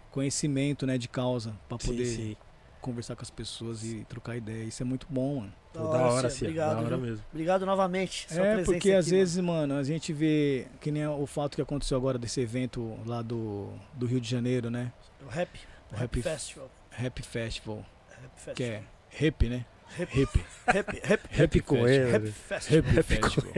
conhecimento, 0.09 0.85
né, 0.87 0.97
de 0.97 1.07
causa 1.07 1.55
para 1.69 1.77
Sim, 1.79 1.87
poder 1.87 2.05
sim. 2.05 2.35
conversar 2.81 3.15
com 3.15 3.21
as 3.21 3.29
pessoas 3.29 3.83
e 3.83 4.03
trocar 4.09 4.35
ideia. 4.35 4.63
Isso 4.63 4.81
é 4.81 4.85
muito 4.85 5.05
bom, 5.09 5.41
mano. 5.41 5.53
Pô, 5.73 5.79
da 5.87 5.99
hora, 5.99 6.29
Cia. 6.29 6.47
Obrigado, 6.47 6.75
Da 6.75 6.81
hora 6.81 6.97
viu? 6.97 7.05
mesmo. 7.05 7.25
Obrigado 7.31 7.65
novamente. 7.65 8.27
Sua 8.31 8.45
É, 8.45 8.49
presença 8.55 8.71
porque 8.71 8.91
às 8.91 9.05
aqui, 9.07 9.15
vezes, 9.15 9.37
mano, 9.43 9.75
a 9.77 9.83
gente 9.83 10.11
vê 10.11 10.67
que 10.81 10.91
nem 10.91 11.07
o 11.07 11.25
fato 11.25 11.55
que 11.55 11.61
aconteceu 11.61 11.95
agora 11.97 12.17
desse 12.19 12.41
evento 12.41 12.97
lá 13.05 13.21
do, 13.21 13.69
do 13.93 14.05
Rio 14.05 14.19
de 14.19 14.29
Janeiro, 14.29 14.69
né? 14.69 14.91
O 15.25 15.29
Rap. 15.29 15.49
O 15.91 15.95
Rap 15.95 16.15
Rap- 16.15 16.21
Festival. 16.23 16.69
Rap 16.89 17.21
Festival, 17.23 17.85
Rap 18.09 18.31
Festival. 18.35 18.55
que 18.55 18.63
é 18.63 18.83
rap, 19.09 19.49
né? 19.49 19.65
Rap, 19.95 20.09
Rap. 20.15 20.45
rap, 20.67 20.97
rap, 21.03 21.29
ele. 21.85 22.11
rap 22.11 22.31
Festival. 22.31 22.91
Rap 22.93 23.03
Festival. 23.03 23.53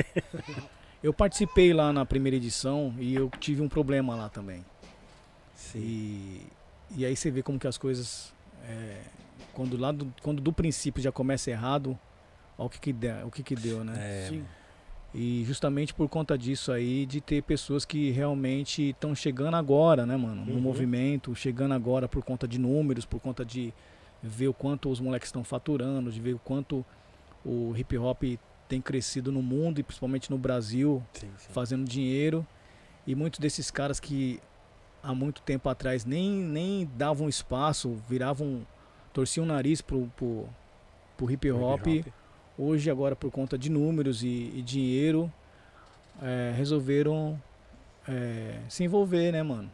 Eu 1.04 1.14
participei 1.14 1.74
lá 1.74 1.92
na 1.92 2.06
primeira 2.06 2.38
edição 2.38 2.94
e 2.98 3.14
eu 3.14 3.30
tive 3.38 3.62
um 3.62 3.68
problema 3.68 4.16
lá 4.16 4.30
também. 4.30 4.64
Sim. 5.54 5.80
E, 5.80 6.48
e 6.96 7.06
aí 7.06 7.14
você 7.14 7.30
vê 7.30 7.44
como 7.44 7.60
que 7.60 7.68
as 7.68 7.78
coisas. 7.78 8.34
é, 8.66 9.02
quando, 9.54 9.78
lá 9.78 9.92
do, 9.92 10.14
quando 10.22 10.42
do 10.42 10.52
princípio 10.52 11.02
já 11.02 11.12
começa 11.12 11.50
errado, 11.52 11.98
olha 12.58 12.68
o 12.68 12.70
que, 12.70 12.80
que, 12.80 12.94
deu, 12.94 13.28
o 13.28 13.32
que, 13.32 13.44
que 13.44 13.56
deu, 13.56 13.84
né? 13.84 13.94
É, 13.98 14.28
Sim. 14.30 14.46
E 15.16 15.44
justamente 15.46 15.94
por 15.94 16.10
conta 16.10 16.36
disso 16.36 16.72
aí, 16.72 17.06
de 17.06 17.22
ter 17.22 17.44
pessoas 17.44 17.86
que 17.86 18.10
realmente 18.10 18.90
estão 18.90 19.14
chegando 19.14 19.56
agora, 19.56 20.08
né, 20.08 20.18
mano? 20.18 20.44
No 20.44 20.54
Uhum. 20.54 20.60
movimento, 20.60 21.36
chegando 21.36 21.74
agora 21.76 22.08
por 22.08 22.24
conta 22.24 22.48
de 22.48 22.58
números, 22.58 23.06
por 23.06 23.20
conta 23.20 23.46
de 23.46 23.72
ver 24.24 24.48
o 24.48 24.54
quanto 24.54 24.90
os 24.90 25.00
moleques 25.00 25.28
estão 25.28 25.44
faturando, 25.44 26.12
de 26.12 26.20
ver 26.20 26.34
o 26.34 26.40
quanto 26.40 26.84
o 27.46 27.76
hip 27.78 27.96
hop 27.98 28.24
tem 28.68 28.82
crescido 28.82 29.32
no 29.32 29.44
mundo 29.44 29.80
e 29.80 29.84
principalmente 29.84 30.32
no 30.32 30.38
Brasil, 30.38 31.04
sim, 31.14 31.30
sim. 31.38 31.54
fazendo 31.54 31.88
dinheiro. 31.88 32.44
E 33.06 33.14
muitos 33.14 33.40
desses 33.40 33.70
caras 33.70 34.00
que 34.00 34.40
há 35.04 35.14
muito 35.14 35.42
tempo 35.44 35.70
atrás 35.70 36.06
nem, 36.06 36.32
nem 36.32 36.90
davam 36.96 37.30
espaço, 37.30 38.02
viravam, 38.10 38.66
torciam 39.14 39.44
o 39.44 39.48
nariz 39.48 39.82
pro, 39.82 40.12
pro, 40.16 40.50
pro 41.16 41.32
hip 41.32 41.50
hop, 41.52 41.86
hoje 42.58 42.90
agora 42.90 43.16
por 43.16 43.32
conta 43.32 43.58
de 43.58 43.70
números 43.70 44.24
e, 44.24 44.52
e 44.56 44.62
dinheiro 44.62 45.32
é, 46.22 46.54
resolveram 46.56 47.42
é, 48.08 48.60
se 48.68 48.84
envolver, 48.84 49.32
né, 49.32 49.44
mano? 49.44 49.72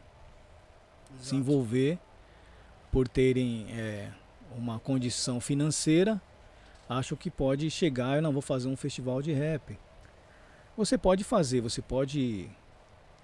Se 1.18 1.30
Exato. 1.30 1.36
envolver 1.36 2.00
por 2.92 3.08
terem 3.08 3.66
é, 3.72 4.10
uma 4.56 4.80
condição 4.80 5.40
financeira, 5.40 6.22
acham 6.88 7.18
que 7.18 7.30
pode 7.30 7.70
chegar, 7.70 8.18
eu 8.18 8.22
não 8.22 8.32
vou 8.32 8.42
fazer 8.42 8.68
um 8.68 8.76
festival 8.76 9.22
de 9.22 9.32
rap. 9.32 9.78
Você 10.76 10.98
pode 10.98 11.24
fazer, 11.24 11.62
você 11.62 11.82
pode 11.82 12.50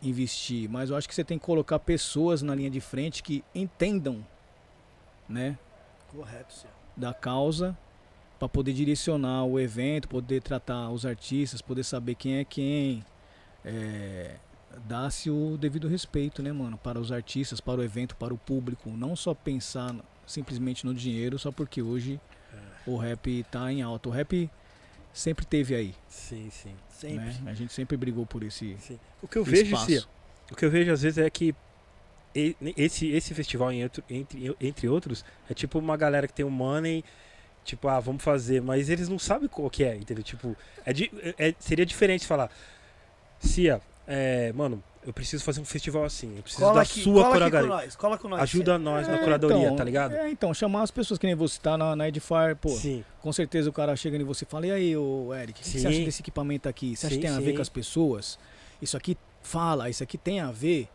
investir, 0.02 0.70
mas 0.70 0.90
eu 0.90 0.96
acho 0.96 1.08
que 1.08 1.16
você 1.16 1.24
tem 1.24 1.40
que 1.40 1.46
colocar 1.46 1.80
pessoas 1.80 2.42
na 2.42 2.54
linha 2.54 2.70
de 2.70 2.82
frente 2.82 3.24
que 3.24 3.44
entendam, 3.54 4.26
né, 5.28 5.58
Correto, 6.16 6.54
Cia. 6.54 6.70
da 6.96 7.14
causa 7.14 7.78
para 8.40 8.50
poder 8.50 8.74
direcionar 8.74 9.46
o 9.46 9.60
evento, 9.60 10.08
poder 10.08 10.42
tratar 10.42 10.90
os 10.90 11.06
artistas, 11.06 11.62
poder 11.62 11.84
saber 11.84 12.16
quem 12.16 12.38
é 12.38 12.44
quem, 12.46 13.04
é, 13.64 14.36
dar-se 14.88 15.30
o 15.30 15.58
devido 15.58 15.88
respeito, 15.88 16.44
né, 16.44 16.52
mano, 16.52 16.78
para 16.78 17.00
os 17.00 17.12
artistas, 17.12 17.62
para 17.62 17.80
o 17.80 17.84
evento, 17.84 18.16
para 18.16 18.34
o 18.34 18.38
público, 18.38 18.90
não 18.90 19.16
só 19.16 19.34
pensar 19.34 19.96
simplesmente 20.28 20.86
no 20.86 20.94
dinheiro, 20.94 21.38
só 21.40 21.52
porque 21.52 21.82
hoje 21.82 22.20
É. 22.54 22.58
o 22.90 22.98
rap 22.98 23.44
tá 23.52 23.72
em 23.72 23.82
alta. 23.82 24.10
O 24.10 24.12
rap 24.12 24.50
sempre 25.14 25.46
teve 25.46 25.74
aí, 25.76 25.96
Sim, 26.10 26.50
sim. 26.50 26.76
Sempre. 26.90 27.26
né? 27.26 27.38
A 27.46 27.54
gente 27.54 27.72
sempre 27.74 27.96
brigou 27.96 28.26
por 28.26 28.44
esse 28.44 28.76
sim. 28.80 29.00
O 29.22 29.28
que 29.28 29.38
eu 29.38 29.44
vejo, 29.44 29.64
espaço. 29.66 29.86
Cia, 29.86 30.04
o 30.52 30.56
que 30.56 30.66
eu 30.66 30.70
vejo 30.72 30.92
às 30.92 31.02
vezes 31.02 31.18
é 31.18 31.30
que 31.30 31.56
esse, 32.76 33.08
esse 33.12 33.34
festival, 33.34 33.72
entre, 33.72 34.04
entre 34.60 34.90
outros, 34.90 35.24
é 35.50 35.54
tipo 35.54 35.80
uma 35.80 35.96
galera 35.96 36.28
que 36.28 36.34
tem 36.34 36.46
um 36.46 36.50
money, 36.50 37.04
tipo, 37.64 37.88
ah, 37.88 38.00
vamos 38.00 38.24
fazer, 38.24 38.62
mas 38.62 38.90
eles 38.90 39.08
não 39.08 39.18
sabem 39.18 39.48
qual 39.48 39.70
que 39.70 39.84
é, 39.84 39.96
entendeu? 39.96 40.24
Tipo, 40.24 40.56
é, 40.86 40.92
é- 41.50 41.56
seria 41.60 41.86
diferente 41.86 42.28
falar, 42.28 42.52
Cia, 43.40 43.82
é, 44.08 44.52
mano, 44.54 44.84
eu 45.06 45.14
preciso 45.14 45.44
fazer 45.44 45.62
um 45.62 45.66
festival 45.66 46.04
assim, 46.04 46.36
eu 46.36 46.42
preciso 46.42 46.64
Cola 46.64 46.76
da 46.76 46.82
aqui, 46.82 47.02
sua 47.04 47.24
cola 47.24 47.52
com 47.52 47.68
nós, 47.68 47.96
cola 47.96 48.18
com 48.18 48.28
nós. 48.28 48.42
Ajuda 48.42 48.78
nós 48.80 49.08
na 49.08 49.16
É, 49.16 49.24
curadoria, 49.24 49.66
então, 49.66 49.76
tá 49.76 49.84
ligado? 49.84 50.16
É, 50.16 50.30
então, 50.32 50.52
chamar 50.54 50.82
as 50.82 50.92
pessoas 50.92 51.20
que 51.20 51.28
nem 51.28 51.36
você 51.36 51.60
tá 51.60 51.78
na, 51.78 51.96
na 51.96 52.08
Edfire, 52.08 52.56
pô. 52.60 52.70
Sim, 52.70 53.04
Com 53.22 53.32
certeza 53.32 53.70
o 53.70 53.74
cara 53.74 53.96
chega 53.96 54.18
em 54.18 54.24
você 54.24 54.46
e 54.46 54.48
fala: 54.48 54.66
E 54.66 54.72
aí, 54.72 54.98
ô 54.98 55.32
Eric, 55.34 55.60
o 55.60 55.64
que, 55.64 55.70
você 55.70 55.88
acha 55.88 55.98
Sim. 55.98 56.06
desse 56.06 56.22
equipamento 56.22 56.68
aqui? 56.68 56.96
Você 56.96 57.06
acha 57.06 57.16
Sim, 57.16 57.22
que 57.22 57.28
tem 57.28 57.36
a 57.36 57.40
ver 57.40 57.52
sim. 57.52 57.56
com 57.56 57.62
as 57.62 57.70
pessoas? 57.70 58.40
Isso 58.82 58.98
aqui 58.98 59.16
fala, 59.44 59.90
isso 59.90 60.04
aqui 60.04 60.18
tem 60.18 60.40
a 60.40 60.52
ver. 60.52 60.88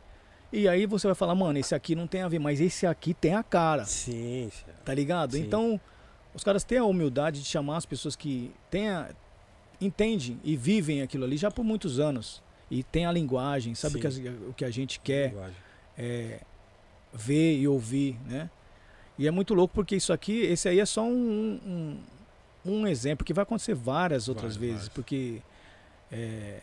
E 0.52 0.66
aí 0.68 0.86
você 0.86 1.06
vai 1.06 1.14
falar: 1.14 1.34
Mano, 1.34 1.58
esse 1.58 1.74
aqui 1.74 1.94
não 1.94 2.06
tem 2.06 2.22
a 2.22 2.28
ver, 2.28 2.38
mas 2.38 2.60
esse 2.60 2.86
aqui 2.86 3.14
tem 3.14 3.34
a 3.34 3.42
cara, 3.42 3.84
sim, 3.84 4.50
tá 4.84 4.92
ligado? 4.92 5.32
Sim. 5.32 5.42
Então, 5.42 5.80
os 6.34 6.42
caras 6.42 6.64
têm 6.64 6.78
a 6.78 6.84
humildade 6.84 7.40
de 7.40 7.46
chamar 7.46 7.76
as 7.76 7.86
pessoas 7.86 8.16
que 8.16 8.52
têm 8.70 8.88
a, 8.88 9.10
entendem 9.80 10.38
e 10.44 10.56
vivem 10.56 11.02
aquilo 11.02 11.24
ali 11.24 11.36
já 11.36 11.50
por 11.50 11.64
muitos 11.64 11.98
anos. 12.00 12.42
E 12.70 12.82
tem 12.84 13.04
a 13.06 13.10
linguagem, 13.12 13.74
sabe 13.74 13.96
o 13.96 14.00
que, 14.00 14.06
as- 14.06 14.16
o 14.48 14.52
que 14.56 14.64
a 14.64 14.70
gente 14.70 15.00
quer 15.00 15.34
é, 15.98 16.40
ver 17.12 17.58
e 17.58 17.66
ouvir, 17.66 18.16
né? 18.26 18.48
E 19.18 19.26
é 19.26 19.30
muito 19.30 19.54
louco 19.54 19.74
porque 19.74 19.96
isso 19.96 20.12
aqui, 20.12 20.40
esse 20.42 20.68
aí 20.68 20.78
é 20.80 20.86
só 20.86 21.02
um, 21.04 21.98
um, 22.64 22.72
um 22.72 22.86
exemplo 22.86 23.24
que 23.24 23.32
vai 23.34 23.42
acontecer 23.42 23.74
várias 23.74 24.28
outras 24.28 24.56
Vários, 24.56 24.56
vezes, 24.56 24.74
vários. 24.88 24.88
porque 24.90 25.42
é, 26.12 26.60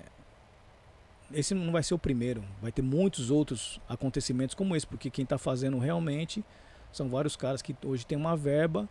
esse 1.34 1.54
não 1.54 1.72
vai 1.72 1.84
ser 1.84 1.94
o 1.94 2.00
primeiro, 2.00 2.44
vai 2.62 2.72
ter 2.72 2.82
muitos 2.82 3.30
outros 3.30 3.80
acontecimentos 3.88 4.56
como 4.56 4.76
esse, 4.76 4.88
porque 4.88 5.10
quem 5.10 5.24
está 5.24 5.38
fazendo 5.38 5.78
realmente 5.78 6.44
são 6.92 7.10
vários 7.10 7.36
caras 7.36 7.62
que 7.62 7.76
hoje 7.86 8.06
têm 8.06 8.18
uma 8.18 8.36
verba 8.36 8.88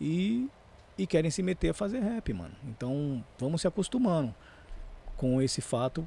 e, 0.00 0.48
e 0.96 1.06
querem 1.06 1.30
se 1.30 1.42
meter 1.42 1.70
a 1.70 1.74
fazer 1.74 2.00
rap, 2.00 2.32
mano. 2.32 2.54
Então 2.64 3.24
vamos 3.38 3.60
se 3.60 3.68
acostumando 3.68 4.34
com 5.16 5.40
esse 5.42 5.60
fato. 5.60 6.06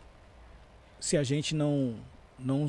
Se 1.00 1.18
a 1.18 1.24
gente 1.24 1.54
não 1.54 1.96
não 2.40 2.68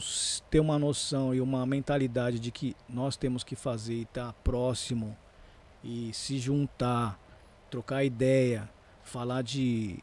ter 0.49 0.61
uma 0.61 0.79
noção 0.79 1.35
e 1.35 1.43
uma 1.43 1.67
mentalidade 1.67 2.39
de 2.39 2.51
que 2.51 2.75
nós 2.89 3.19
temos 3.19 3.45
que 3.45 3.55
fazer 3.55 3.95
e 3.95 4.03
estar 4.03 4.33
próximo 4.43 5.15
e 5.85 6.11
se 6.15 6.39
juntar, 6.39 7.21
trocar 7.71 8.03
ideia, 8.03 8.69
falar 9.03 9.43
de, 9.43 9.99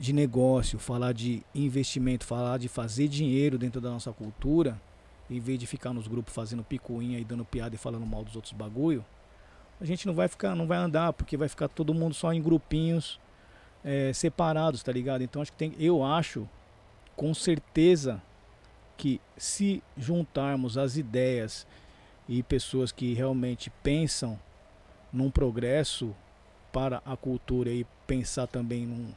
de 0.00 0.14
negócio, 0.14 0.78
falar 0.78 1.12
de 1.12 1.42
investimento, 1.54 2.24
falar 2.24 2.56
de 2.56 2.68
fazer 2.68 3.06
dinheiro 3.06 3.58
dentro 3.58 3.82
da 3.82 3.90
nossa 3.90 4.10
cultura, 4.10 4.80
em 5.28 5.38
vez 5.38 5.58
de 5.58 5.66
ficar 5.66 5.92
nos 5.92 6.08
grupos 6.08 6.32
fazendo 6.32 6.64
picuinha 6.64 7.18
e 7.18 7.24
dando 7.24 7.44
piada 7.44 7.74
e 7.74 7.78
falando 7.78 8.06
mal 8.06 8.24
dos 8.24 8.34
outros 8.34 8.54
bagulho, 8.54 9.04
a 9.78 9.84
gente 9.84 10.06
não 10.06 10.14
vai 10.14 10.26
ficar, 10.26 10.54
não 10.54 10.66
vai 10.66 10.78
andar, 10.78 11.12
porque 11.12 11.36
vai 11.36 11.48
ficar 11.48 11.68
todo 11.68 11.92
mundo 11.92 12.14
só 12.14 12.32
em 12.32 12.40
grupinhos 12.40 13.20
eh, 13.84 14.10
separados, 14.14 14.82
tá 14.82 14.90
ligado? 14.90 15.22
Então 15.22 15.42
acho 15.42 15.52
que 15.52 15.58
tem, 15.58 15.74
eu 15.78 16.02
acho 16.02 16.48
com 17.14 17.34
certeza 17.34 18.22
que 18.96 19.20
se 19.36 19.82
juntarmos 19.98 20.78
as 20.78 20.96
ideias 20.96 21.66
e 22.26 22.42
pessoas 22.42 22.90
que 22.90 23.12
realmente 23.12 23.68
pensam 23.82 24.38
num 25.12 25.30
progresso 25.30 26.16
para 26.72 27.02
a 27.04 27.18
cultura 27.18 27.68
e 27.70 27.84
pensar 28.06 28.46
também 28.46 28.86
num, 28.86 29.12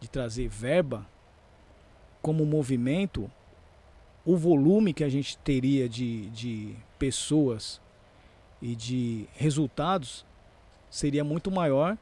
de 0.00 0.08
trazer 0.08 0.48
verba 0.48 1.06
como 2.22 2.44
movimento, 2.44 3.30
o 4.24 4.36
volume 4.36 4.92
que 4.92 5.04
a 5.04 5.08
gente 5.08 5.38
teria 5.38 5.88
de, 5.88 6.28
de 6.30 6.74
pessoas 6.98 7.80
e 8.60 8.74
de 8.74 9.26
resultados 9.34 10.24
seria 10.90 11.22
muito 11.22 11.50
maior 11.50 11.96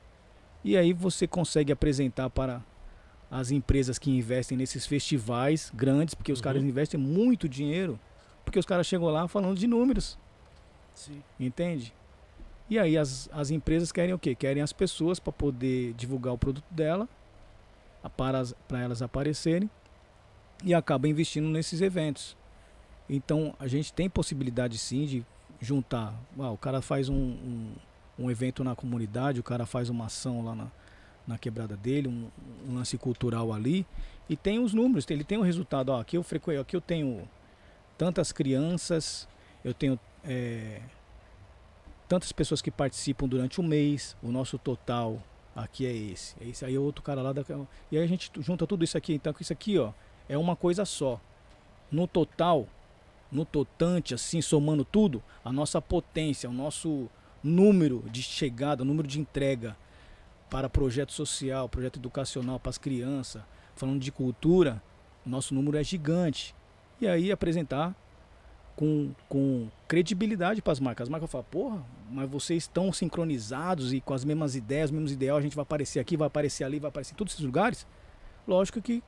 e 0.65 0.77
aí 0.77 0.93
você 0.93 1.27
consegue 1.27 1.73
apresentar 1.73 2.31
para 2.31 2.63
as 3.31 3.51
empresas 3.51 3.99
que 3.99 4.11
investem 4.11 4.57
nesses 4.57 4.87
festivais 4.87 5.71
grandes, 5.75 6.15
porque 6.15 6.33
os 6.33 6.39
Uhum. 6.39 6.45
caras 6.45 6.63
investem 6.63 6.99
muito 6.99 7.49
dinheiro, 7.49 7.99
porque 8.45 8.59
os 8.59 8.65
caras 8.65 8.87
chegam 8.87 9.09
lá 9.09 9.27
falando 9.29 9.59
de 9.59 9.67
números, 9.67 10.17
Sim. 10.95 11.23
entende? 11.39 11.93
E 12.71 12.79
aí 12.79 12.97
as, 12.97 13.29
as 13.33 13.51
empresas 13.51 13.93
querem 13.93 14.15
o 14.15 14.19
quê? 14.19 14.35
Querem 14.35 14.63
as 14.63 14.73
pessoas 14.73 15.19
para 15.19 15.33
poder 15.33 15.93
divulgar 15.95 16.33
o 16.33 16.39
produto 16.39 16.65
dela, 16.71 17.07
para, 18.09 18.45
para 18.69 18.81
elas 18.81 19.03
aparecerem, 19.03 19.71
e 20.63 20.73
acaba 20.75 21.09
investindo 21.09 21.49
nesses 21.49 21.81
eventos. 21.81 22.37
Então 23.09 23.55
a 23.59 23.67
gente 23.67 23.93
tem 23.93 24.09
possibilidade 24.09 24.79
sim 24.79 25.05
de 25.05 25.27
juntar. 25.61 26.15
Ah, 26.39 26.51
o 26.51 26.57
cara 26.57 26.81
faz 26.81 27.09
um, 27.09 27.15
um, 27.15 27.73
um 28.19 28.31
evento 28.31 28.65
na 28.65 28.75
comunidade, 28.75 29.41
o 29.41 29.43
cara 29.43 29.67
faz 29.67 29.89
uma 29.89 30.07
ação 30.07 30.45
lá 30.45 30.55
na, 30.55 30.67
na 31.27 31.39
quebrada 31.39 31.77
dele, 31.77 32.09
um, 32.09 32.29
um 32.69 32.75
lance 32.75 32.97
cultural 32.97 33.53
ali, 33.53 33.87
e 34.29 34.37
tem 34.37 34.59
os 34.59 34.73
números, 34.73 35.07
ele 35.11 35.25
tem 35.25 35.39
o 35.39 35.43
resultado. 35.43 35.91
Ó, 35.91 36.01
aqui 36.01 36.17
eu 36.17 36.23
frequento, 36.23 36.61
aqui 36.61 36.77
eu 36.77 36.81
tenho 36.81 37.29
tantas 37.99 38.33
crianças, 38.33 39.29
eu 39.65 39.75
tenho 39.75 39.99
é, 40.25 40.81
tantas 42.09 42.33
pessoas 42.33 42.63
que 42.63 42.71
participam 42.71 43.27
durante 43.27 43.61
o 43.61 43.63
mês, 43.63 44.17
o 44.23 44.31
nosso 44.31 44.59
total 44.59 45.23
aqui 45.55 45.87
é 45.87 45.93
esse. 45.93 46.35
Esse 46.41 46.65
aí 46.65 46.75
é 46.75 46.79
outro 46.79 47.03
cara 47.03 47.23
lá 47.23 47.33
da. 47.33 47.45
E 47.91 47.97
aí 47.97 48.05
a 48.05 48.07
gente 48.07 48.31
junta 48.41 48.67
tudo 48.67 48.85
isso 48.85 48.97
aqui. 48.97 49.15
Então 49.15 49.35
isso 49.39 49.53
aqui, 49.53 49.79
ó, 49.79 49.93
é 50.29 50.37
uma 50.37 50.57
coisa 50.57 50.85
só. 50.85 51.21
No 51.91 52.07
total, 52.07 52.67
no 53.31 53.45
totante, 53.45 54.15
assim, 54.15 54.41
somando 54.41 54.85
tudo, 54.85 55.23
a 55.45 55.53
nossa 55.53 55.81
potência, 55.81 56.49
o 56.49 56.53
nosso 56.53 57.09
número 57.43 58.05
de 58.11 58.23
chegada, 58.23 58.83
o 58.83 58.87
número 58.87 59.07
de 59.07 59.21
entrega 59.21 59.77
para 60.51 60.69
projeto 60.69 61.13
social, 61.13 61.69
projeto 61.69 61.99
educacional 61.99 62.59
para 62.59 62.71
as 62.71 62.79
crianças, 62.79 63.43
falando 63.75 64.01
de 64.01 64.11
cultura, 64.11 64.83
o 65.27 65.29
nosso 65.29 65.55
número 65.55 65.77
é 65.77 65.85
gigante. 65.85 66.55
E 67.01 67.07
aí 67.09 67.31
apresentar 67.31 67.95
com, 68.77 69.13
com 69.29 69.69
credibilidade 69.87 70.61
para 70.61 70.73
as 70.73 70.81
marcas. 70.81 71.05
As 71.05 71.09
marcas 71.09 71.31
falam, 71.31 71.47
porra, 71.51 71.85
mas 72.11 72.29
vocês 72.29 72.65
estão 72.65 72.93
sincronizados 72.93 73.93
e 73.93 74.01
com 74.01 74.15
as 74.15 74.25
mesmas 74.25 74.57
ideias, 74.57 74.91
os 74.91 74.91
mesmos 74.91 75.13
ideais, 75.13 75.39
a 75.39 75.43
gente 75.43 75.57
vai 75.57 75.63
aparecer 75.63 76.01
aqui, 76.01 76.17
vai 76.17 76.27
aparecer 76.27 76.65
ali, 76.65 76.79
vai 76.79 76.89
aparecer 76.89 77.15
em 77.15 77.17
todos 77.17 77.35
esses 77.35 77.45
lugares. 77.45 77.87
Lógico 78.47 78.81
que 78.81 79.03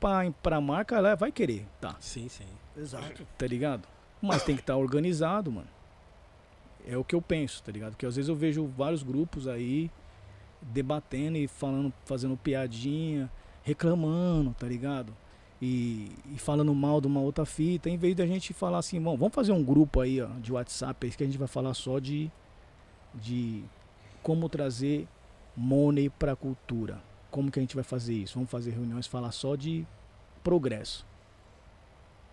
para 0.00 0.56
a 0.56 0.60
marca 0.60 0.96
ela 0.96 1.14
vai 1.16 1.32
querer, 1.32 1.66
tá, 1.80 1.96
Sim, 1.98 2.28
sim. 2.28 2.46
Exato. 2.76 3.26
tá 3.36 3.46
ligado? 3.46 3.88
Mas 4.22 4.44
tem 4.44 4.54
que 4.54 4.62
estar 4.62 4.76
organizado, 4.76 5.50
mano. 5.50 5.68
É 6.86 6.96
o 6.96 7.04
que 7.04 7.14
eu 7.14 7.20
penso, 7.20 7.62
tá 7.62 7.72
ligado? 7.72 7.90
Porque 7.92 8.06
às 8.06 8.16
vezes 8.16 8.28
eu 8.28 8.36
vejo 8.36 8.66
vários 8.66 9.02
grupos 9.02 9.46
aí 9.48 9.90
debatendo 10.62 11.36
e 11.36 11.46
falando, 11.46 11.92
fazendo 12.04 12.36
piadinha, 12.36 13.30
reclamando, 13.62 14.54
tá 14.58 14.66
ligado? 14.66 15.14
E, 15.60 16.12
e 16.32 16.38
falando 16.38 16.72
mal 16.74 17.00
de 17.00 17.08
uma 17.08 17.20
outra 17.20 17.44
fita, 17.44 17.90
em 17.90 17.96
vez 17.96 18.14
da 18.14 18.24
gente 18.26 18.52
falar 18.52 18.78
assim, 18.78 19.00
bom, 19.00 19.16
vamos 19.16 19.34
fazer 19.34 19.50
um 19.52 19.62
grupo 19.62 20.00
aí 20.00 20.20
ó, 20.20 20.26
de 20.40 20.52
WhatsApp 20.52 21.04
aí 21.06 21.12
que 21.12 21.22
a 21.22 21.26
gente 21.26 21.38
vai 21.38 21.48
falar 21.48 21.74
só 21.74 21.98
de, 21.98 22.30
de 23.14 23.64
como 24.22 24.48
trazer 24.48 25.08
money 25.56 26.08
pra 26.08 26.36
cultura. 26.36 27.00
Como 27.30 27.50
que 27.50 27.58
a 27.58 27.62
gente 27.62 27.74
vai 27.74 27.82
fazer 27.84 28.14
isso? 28.14 28.34
Vamos 28.34 28.50
fazer 28.50 28.70
reuniões, 28.70 29.06
falar 29.06 29.32
só 29.32 29.56
de 29.56 29.84
progresso. 30.44 31.04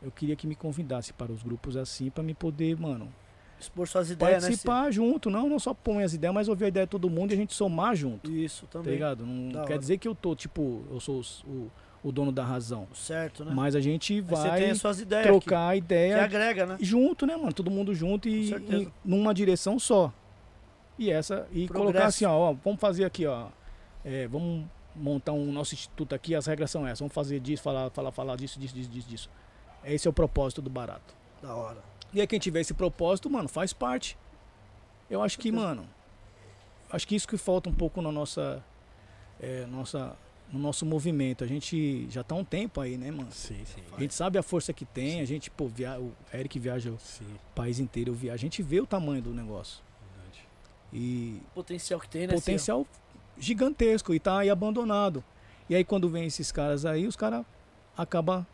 Eu 0.02 0.12
queria 0.12 0.36
que 0.36 0.46
me 0.46 0.56
convidasse 0.56 1.12
para 1.12 1.32
os 1.32 1.42
grupos 1.42 1.76
assim, 1.76 2.12
para 2.12 2.24
me 2.24 2.34
poder, 2.36 2.80
mano, 2.80 3.12
Expor 3.60 3.88
suas 3.88 4.12
ideias, 4.12 4.44
né? 4.44 4.50
participar 4.50 4.92
junto, 4.92 5.30
não, 5.30 5.50
não 5.50 5.58
só 5.58 5.74
põe 5.74 6.04
as 6.04 6.14
ideias, 6.14 6.34
mas 6.34 6.48
ouvir 6.48 6.66
a 6.66 6.68
ideia 6.68 6.86
de 6.86 6.90
todo 6.92 7.10
mundo 7.10 7.32
e 7.32 7.34
a 7.34 7.38
gente 7.38 7.54
somar 7.54 7.96
junto? 7.96 8.30
Isso 8.30 8.66
tá 8.68 8.80
também. 8.80 8.94
ligado? 8.94 9.26
Não 9.26 9.50
Da 9.50 9.64
quer 9.64 9.74
hora. 9.74 9.80
dizer 9.80 9.98
que 9.98 10.08
eu 10.08 10.14
tô, 10.14 10.36
tipo, 10.36 10.84
eu 10.92 11.00
sou 11.00 11.22
o, 11.48 11.72
o 12.06 12.12
dono 12.12 12.32
da 12.32 12.44
razão. 12.44 12.88
Certo, 12.94 13.44
né? 13.44 13.52
Mas 13.52 13.76
a 13.76 13.82
gente 13.82 14.22
vai 14.22 14.70
as 14.70 14.78
suas 14.78 15.00
ideias 15.00 15.26
trocar 15.26 15.72
que 15.72 15.80
ideia 15.80 16.24
agrega, 16.24 16.66
né? 16.68 16.78
junto, 16.80 17.26
né, 17.26 17.36
mano? 17.36 17.52
Todo 17.52 17.72
mundo 17.72 17.96
junto 17.96 18.30
e, 18.30 18.54
e 18.54 18.92
numa 19.04 19.34
direção 19.34 19.80
só. 19.80 20.14
E 21.00 21.10
essa 21.10 21.48
e 21.52 21.66
Progresso. 21.66 21.74
colocar 21.74 22.06
assim, 22.06 22.26
ó, 22.26 22.52
ó, 22.52 22.56
vamos 22.64 22.80
fazer 22.80 23.06
aqui, 23.06 23.26
ó, 23.26 23.48
é, 24.04 24.28
vamos 24.28 24.68
montar 24.96 25.32
um 25.32 25.52
nosso 25.52 25.74
instituto 25.74 26.14
aqui, 26.14 26.36
as 26.36 26.46
regras 26.46 26.70
são 26.70 26.86
essas, 26.86 27.00
vamos 27.00 27.14
fazer 27.14 27.40
disso, 27.40 27.64
falar, 27.64 27.90
falar, 27.90 28.12
falar 28.12 28.36
disso, 28.36 28.60
disso, 28.60 28.76
disso, 28.76 28.90
disso, 28.90 29.10
disso. 29.10 29.30
Esse 29.84 30.08
é 30.08 30.10
o 30.10 30.14
propósito 30.14 30.62
do 30.62 30.70
barato. 30.70 31.16
Da 31.42 31.56
hora. 31.56 31.84
E 32.14 32.22
aí 32.22 32.28
quem 32.28 32.38
tiver 32.38 32.62
esse 32.62 32.74
propósito, 32.74 33.32
mano, 33.32 33.50
faz 33.50 33.74
parte. 33.74 34.16
Eu 35.10 35.24
acho 35.24 35.40
que, 35.40 35.52
mano, 35.52 35.88
acho 36.92 37.08
que 37.08 37.16
isso 37.16 37.28
que 37.28 37.36
falta 37.36 37.68
um 37.68 37.74
pouco 37.74 38.00
na 38.00 38.12
nossa, 38.12 38.64
é, 39.40 39.66
nossa, 39.66 40.16
no 40.52 40.60
nosso 40.60 40.86
movimento. 40.86 41.44
A 41.44 41.48
gente 41.48 42.08
já 42.10 42.24
tá 42.24 42.36
há 42.36 42.38
um 42.38 42.44
tempo 42.44 42.80
aí, 42.80 42.98
né, 42.98 43.12
mano? 43.12 43.32
Sim, 43.32 43.64
sim. 43.66 43.82
A 43.96 44.00
gente 44.00 44.14
sabe 44.14 44.38
a 44.38 44.44
força 44.44 44.72
que 44.74 44.86
tem, 44.86 45.20
a 45.22 45.26
gente, 45.26 45.50
pô, 45.52 45.68
via... 45.68 46.00
o 46.00 46.14
Eric 46.34 46.58
viaja 46.60 46.92
o 46.92 47.00
Sim, 47.00 47.26
país 47.54 47.80
inteiro, 47.80 48.12
eu 48.12 48.16
via... 48.16 48.34
a 48.34 48.38
gente 48.38 48.62
vê 48.62 48.80
o 48.80 48.86
tamanho 48.86 49.22
do 49.22 49.34
negócio. 49.34 49.82
verdade. 50.14 50.48
E 50.94 51.42
Potencial 51.54 52.00
que 52.00 52.08
tem, 52.08 52.28
né? 52.28 52.34
potencial 52.34 52.86
gigantesco 53.38 54.14
e 54.14 54.20
tá 54.20 54.40
aí 54.40 54.50
abandonado. 54.50 55.24
E 55.70 55.76
aí 55.76 55.84
quando 55.84 56.08
vem 56.10 56.26
esses 56.26 56.52
caras 56.52 56.86
aí, 56.86 57.06
os 57.08 57.16
caras 57.16 57.44
acabam 57.98 58.46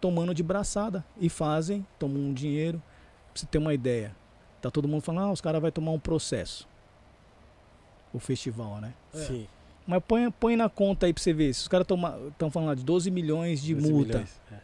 tomando 0.00 0.34
de 0.34 0.42
braçada 0.42 1.04
e 1.18 1.28
fazem, 1.28 1.86
tomam 1.98 2.20
um 2.20 2.32
dinheiro. 2.34 2.82
Pra 3.32 3.40
você 3.40 3.46
ter 3.46 3.58
uma 3.58 3.72
ideia, 3.72 4.14
tá 4.60 4.70
todo 4.70 4.86
mundo 4.86 5.00
falando, 5.02 5.28
ah, 5.28 5.32
os 5.32 5.40
caras 5.40 5.60
vão 5.60 5.70
tomar 5.70 5.92
um 5.92 5.98
processo. 5.98 6.68
O 8.12 8.18
festival, 8.18 8.78
né? 8.80 8.92
É. 9.14 9.18
Sim. 9.18 9.48
Mas 9.86 10.02
põe, 10.06 10.30
põe 10.30 10.56
na 10.56 10.68
conta 10.68 11.06
aí 11.06 11.12
pra 11.12 11.22
você 11.22 11.32
ver. 11.32 11.52
Se 11.54 11.62
os 11.62 11.68
caras 11.68 11.86
estão 11.86 12.50
falando 12.50 12.68
lá 12.68 12.74
de 12.74 12.84
12 12.84 13.10
milhões 13.10 13.62
de 13.62 13.74
12 13.74 13.90
multa. 13.92 14.08
milhões. 14.18 14.40
É. 14.52 14.56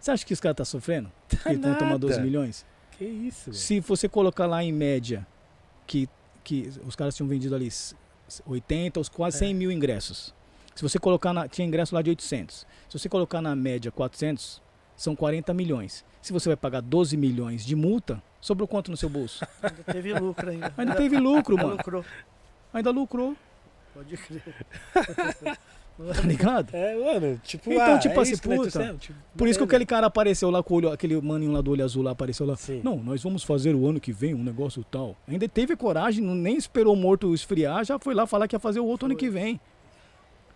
Você 0.00 0.10
acha 0.10 0.26
que 0.26 0.32
os 0.32 0.40
caras 0.40 0.54
estão 0.54 0.64
sofrendo? 0.66 1.10
Que 1.28 1.36
estão 1.52 1.74
tomando 1.74 1.98
12 2.00 2.14
nada. 2.14 2.26
milhões? 2.26 2.66
Que 2.98 3.04
isso, 3.04 3.50
velho. 3.50 3.56
Se 3.56 3.80
você 3.80 4.08
colocar 4.08 4.46
lá 4.46 4.62
em 4.64 4.72
média 4.72 5.26
que, 5.86 6.08
que 6.42 6.70
os 6.86 6.96
caras 6.96 7.14
tinham 7.14 7.28
vendido 7.28 7.54
ali 7.54 7.66
s- 7.68 7.94
80, 8.46 8.98
os 9.00 9.08
quase 9.08 9.38
100 9.38 9.54
mil 9.54 9.70
ingressos. 9.70 10.34
Se 10.74 10.82
você 10.82 10.98
colocar 10.98 11.32
na, 11.32 11.46
tinha 11.48 11.66
ingresso 11.66 11.94
lá 11.94 12.00
de 12.02 12.10
800. 12.10 12.66
Se 12.88 12.98
você 12.98 13.08
colocar 13.08 13.40
na 13.42 13.54
média 13.54 13.90
400, 13.92 14.62
são 14.96 15.14
40 15.14 15.52
milhões. 15.52 16.04
Se 16.22 16.32
você 16.32 16.48
vai 16.48 16.56
pagar 16.56 16.80
12 16.80 17.16
milhões 17.16 17.64
de 17.64 17.74
multa, 17.76 18.22
sobrou 18.40 18.66
quanto 18.68 18.90
no 18.90 18.96
seu 18.96 19.08
bolso? 19.08 19.44
Ainda 19.62 19.82
teve 19.84 20.12
lucro 20.14 20.50
ainda. 20.50 20.72
Ainda 20.76 20.94
teve 20.94 21.18
lucro, 21.18 21.54
Ainda 21.56 21.66
mano. 21.66 21.76
lucrou. 21.78 22.04
Ainda 22.72 22.90
lucrou, 22.90 23.36
Pode 23.94 24.16
crer. 24.16 24.42
tá 26.14 26.20
ligado? 26.24 26.74
É, 26.74 26.94
mano, 26.96 27.40
tipo, 27.44 27.70
Então, 27.72 27.94
ah, 27.94 27.98
tipo 27.98 28.18
é 28.18 28.22
assim, 28.22 28.32
isso 28.32 28.42
que 28.42 28.48
puta, 28.48 28.70
trouxemos, 28.70 29.02
tipo, 29.02 29.18
Por 29.36 29.48
isso 29.48 29.58
que 29.58 29.64
aquele 29.64 29.84
cara 29.84 30.06
apareceu 30.06 30.50
lá 30.50 30.62
com 30.62 30.74
o 30.74 30.76
olho, 30.78 30.90
aquele 30.92 31.20
maninho 31.20 31.52
lá 31.52 31.60
do 31.60 31.70
olho 31.72 31.84
azul 31.84 32.02
lá 32.02 32.12
apareceu 32.12 32.46
lá. 32.46 32.56
Sim. 32.56 32.80
Não, 32.82 32.96
nós 32.96 33.22
vamos 33.22 33.42
fazer 33.42 33.74
o 33.74 33.86
ano 33.86 34.00
que 34.00 34.12
vem 34.12 34.34
um 34.34 34.42
negócio 34.42 34.82
tal. 34.84 35.16
Ainda 35.28 35.46
teve 35.48 35.76
coragem, 35.76 36.24
não- 36.24 36.34
nem 36.34 36.56
esperou 36.56 36.94
o 36.94 36.96
morto 36.96 37.34
esfriar, 37.34 37.84
já 37.84 37.98
foi 37.98 38.14
lá 38.14 38.26
falar 38.26 38.48
que 38.48 38.56
ia 38.56 38.60
fazer 38.60 38.80
o 38.80 38.86
outro 38.86 39.06
ano 39.06 39.14
Foi. 39.14 39.20
que 39.20 39.30
vem. 39.30 39.60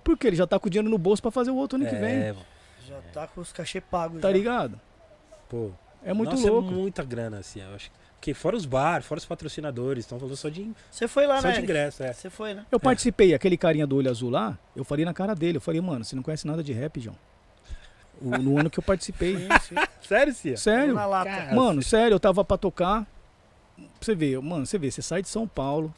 Porque 0.02 0.26
ele 0.26 0.36
já 0.36 0.46
tá 0.46 0.58
com 0.58 0.66
o 0.66 0.70
dinheiro 0.70 0.88
no 0.88 0.98
bolso 0.98 1.20
pra 1.22 1.30
fazer 1.30 1.50
o 1.50 1.56
outro 1.56 1.76
ano 1.78 1.86
que 1.88 1.94
vem. 1.96 2.10
É, 2.14 2.34
Já 2.86 3.00
tá 3.12 3.26
com 3.26 3.40
os 3.40 3.52
cachê 3.52 3.80
pagos. 3.80 4.20
Tá 4.20 4.28
já. 4.28 4.34
ligado? 4.36 4.80
pô. 5.48 5.70
É 6.06 6.12
muito 6.12 6.32
Nossa, 6.32 6.50
louco. 6.50 6.68
é 6.68 6.74
muita 6.74 7.02
grana, 7.02 7.38
assim, 7.38 7.60
eu 7.62 7.74
acho. 7.74 7.90
Porque 8.24 8.32
fora 8.32 8.56
os 8.56 8.64
bar, 8.64 9.02
fora 9.02 9.18
os 9.18 9.26
patrocinadores, 9.26 10.06
estão 10.06 10.18
falando 10.18 10.34
só 10.34 10.48
de, 10.48 10.72
Você 10.90 11.06
foi 11.06 11.26
lá, 11.26 11.42
só 11.42 11.48
né? 11.48 11.52
de 11.52 11.58
Eric? 11.58 11.70
ingresso, 11.70 12.02
é. 12.02 12.10
Você 12.10 12.30
foi, 12.30 12.54
né? 12.54 12.64
Eu 12.72 12.80
participei, 12.80 13.34
aquele 13.34 13.54
carinha 13.58 13.86
do 13.86 13.96
olho 13.96 14.10
azul 14.10 14.30
lá, 14.30 14.58
eu 14.74 14.82
falei 14.82 15.04
na 15.04 15.12
cara 15.12 15.34
dele, 15.34 15.58
eu 15.58 15.60
falei, 15.60 15.78
mano, 15.82 16.02
você 16.06 16.16
não 16.16 16.22
conhece 16.22 16.46
nada 16.46 16.64
de 16.64 16.72
rap, 16.72 16.98
João. 16.98 17.14
O- 18.22 18.38
no 18.38 18.58
ano 18.58 18.70
que 18.70 18.78
eu 18.78 18.82
participei. 18.82 19.36
Sim, 19.36 19.48
sim. 19.60 19.74
Sério, 20.08 20.32
Cia? 20.34 20.56
Sério? 20.56 20.94
Na 20.94 21.04
lata. 21.04 21.28
Cara. 21.28 21.54
Mano, 21.54 21.82
sério, 21.82 22.14
eu 22.14 22.18
tava 22.20 22.42
pra 22.42 22.56
tocar. 22.56 23.06
Você 24.00 24.14
vê, 24.14 24.38
mano, 24.40 24.64
você 24.64 24.78
vê, 24.78 24.90
você 24.90 25.02
sai 25.02 25.20
de 25.20 25.28
São 25.28 25.46
Paulo, 25.46 25.92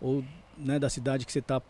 ou 0.00 0.24
né, 0.56 0.78
da 0.78 0.88
cidade 0.88 1.26
que 1.26 1.32
você 1.32 1.42
tá 1.42 1.60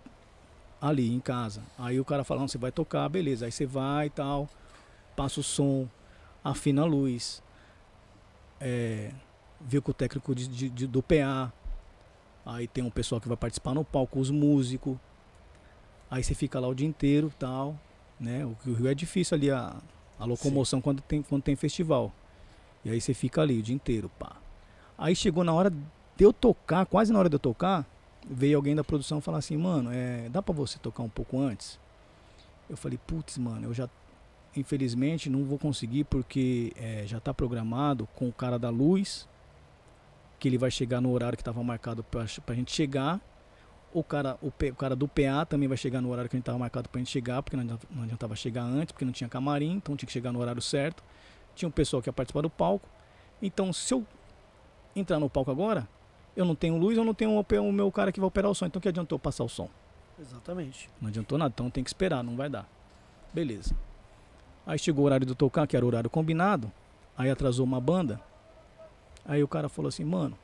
ali 0.83 1.11
em 1.11 1.19
casa. 1.21 1.63
Aí 1.79 1.99
o 1.99 2.05
cara 2.05 2.25
fala, 2.25 2.41
não, 2.41 2.49
você 2.49 2.59
vai 2.59 2.71
tocar, 2.71 3.09
beleza. 3.09 3.47
Aí 3.47 3.53
você 3.53 3.65
vai 3.65 4.09
e 4.09 4.11
tal, 4.11 4.51
passa 5.17 5.41
o 5.41 5.43
som, 5.43 5.89
afina 6.45 6.83
a 6.83 6.85
luz, 6.85 7.43
é, 8.61 9.13
vê 9.61 9.81
com 9.81 9.91
o 9.91 9.95
técnico 9.95 10.35
de- 10.35 10.49
de- 10.49 10.69
de- 10.71 10.87
do 10.87 11.03
PA. 11.03 11.53
Aí 12.47 12.67
tem 12.67 12.83
um 12.85 12.91
pessoal 12.91 13.21
que 13.21 13.29
vai 13.29 13.37
participar 13.37 13.75
no 13.75 13.85
palco, 13.85 14.19
os 14.19 14.31
músicos. 14.31 14.97
Aí 16.11 16.23
você 16.23 16.35
fica 16.35 16.59
lá 16.59 16.69
o 16.69 16.75
dia 16.75 16.87
inteiro 16.87 17.33
tal, 17.39 17.79
né? 18.19 18.45
O 18.47 18.55
que 18.63 18.71
o 18.71 18.75
Rio 18.75 18.89
é 18.89 18.95
difícil 18.95 19.35
ali 19.37 19.51
a, 19.51 19.77
a 20.19 20.25
locomoção 20.25 20.81
quando 20.81 21.03
tem, 21.03 21.23
quando 21.23 21.43
tem 21.43 21.55
festival. 21.57 22.13
E 22.85 22.91
aí 22.91 23.01
você 23.01 23.13
fica 23.13 23.43
ali 23.43 23.59
o 23.59 23.63
dia 23.63 23.75
inteiro, 23.75 24.11
pá. 24.19 24.37
Aí 24.97 25.15
chegou 25.15 25.45
na 25.45 25.53
hora 25.53 25.69
de 25.71 26.25
eu 26.25 26.33
tocar, 26.33 26.87
quase 26.87 27.13
na 27.13 27.19
hora 27.19 27.29
de 27.29 27.35
eu 27.37 27.41
tocar, 27.41 27.85
veio 28.29 28.57
alguém 28.57 28.75
da 28.75 28.83
produção 28.83 29.21
falar 29.21 29.39
assim, 29.39 29.57
mano, 29.57 29.91
é, 29.93 30.29
dá 30.31 30.41
pra 30.43 30.55
você 30.55 30.79
tocar 30.79 31.03
um 31.03 31.09
pouco 31.09 31.39
antes? 31.39 31.79
Eu 32.69 32.77
falei, 32.77 32.99
putz, 33.07 33.37
mano, 33.39 33.67
eu 33.67 33.75
já, 33.75 33.89
infelizmente, 34.57 35.29
não 35.29 35.45
vou 35.45 35.59
conseguir 35.59 36.05
porque 36.05 36.73
é, 36.77 37.03
já 37.07 37.21
tá 37.21 37.33
programado 37.35 38.09
com 38.17 38.29
o 38.29 38.33
cara 38.33 38.59
da 38.59 38.71
luz, 38.71 39.29
que 40.39 40.49
ele 40.49 40.59
vai 40.59 40.71
chegar 40.71 41.01
no 41.01 41.11
horário 41.13 41.37
que 41.37 41.43
tava 41.45 41.63
marcado 41.63 42.03
pra, 42.05 42.25
pra 42.47 42.55
gente 42.55 42.73
chegar. 42.73 43.21
O 43.93 44.05
cara, 44.05 44.37
o, 44.43 44.51
P- 44.51 44.71
o 44.71 44.75
cara 44.75 44.95
do 44.95 45.09
PA 45.09 45.45
também 45.47 45.67
vai 45.67 45.77
chegar 45.79 46.01
no 46.01 46.11
horário 46.11 46.29
que 46.29 46.37
a 46.37 46.39
gente 46.39 46.45
tava 46.45 46.59
marcado 46.59 46.89
pra 46.89 46.99
gente 46.99 47.11
chegar, 47.11 47.43
porque 47.43 47.57
não 47.57 47.65
adianta- 47.65 47.87
não 47.91 48.03
adiantava 48.03 48.37
chegar 48.37 48.63
antes, 48.63 48.93
porque 48.93 49.05
não 49.05 49.13
tinha 49.13 49.29
camarim, 49.29 49.73
então 49.73 49.97
tinha 49.97 50.07
que 50.07 50.13
chegar 50.13 50.31
no 50.33 50.41
horário 50.41 50.61
certo. 50.61 51.03
Tinha 51.55 51.69
um 51.69 51.73
pessoal 51.73 52.03
que 52.03 52.09
ia 52.09 52.13
participar 52.13 52.43
do 52.43 52.51
palco. 52.51 52.89
Então, 53.43 53.73
se 53.73 53.93
eu 53.95 54.07
entrar 54.95 55.19
no 55.19 55.29
palco 55.31 55.51
agora, 55.51 55.89
eu 56.37 56.45
não 56.45 56.55
tenho 56.55 56.77
luz, 56.77 56.97
eu 56.99 57.05
não 57.05 57.15
tenho 57.15 57.33
o 57.33 57.73
meu 57.73 57.91
cara 57.91 58.13
que 58.13 58.21
vai 58.21 58.29
operar 58.29 58.51
o 58.51 58.55
som. 58.55 58.67
Então, 58.67 58.81
que 58.81 58.89
adiantou 58.89 59.17
eu 59.17 59.21
passar 59.21 59.43
o 59.45 59.49
som? 59.49 59.69
Exatamente. 60.21 60.89
Não 61.01 61.09
adiantou 61.09 61.39
nada, 61.39 61.53
então 61.55 61.71
tem 61.71 61.83
que 61.83 61.91
esperar, 61.91 62.23
não 62.23 62.37
vai 62.37 62.49
dar. 62.49 62.69
Beleza. 63.33 63.75
Aí 64.67 64.79
chegou 64.79 65.05
o 65.05 65.07
horário 65.07 65.27
eu 65.29 65.35
tocar, 65.35 65.67
que 65.67 65.77
era 65.77 65.85
o 65.85 65.89
horário 65.89 66.11
combinado. 66.11 66.71
Aí 67.17 67.31
atrasou 67.31 67.65
uma 67.65 67.81
banda. 67.81 68.21
Aí 69.29 69.43
o 69.45 69.47
cara 69.49 69.69
falou 69.69 69.89
assim, 69.89 70.05
mano, 70.05 70.37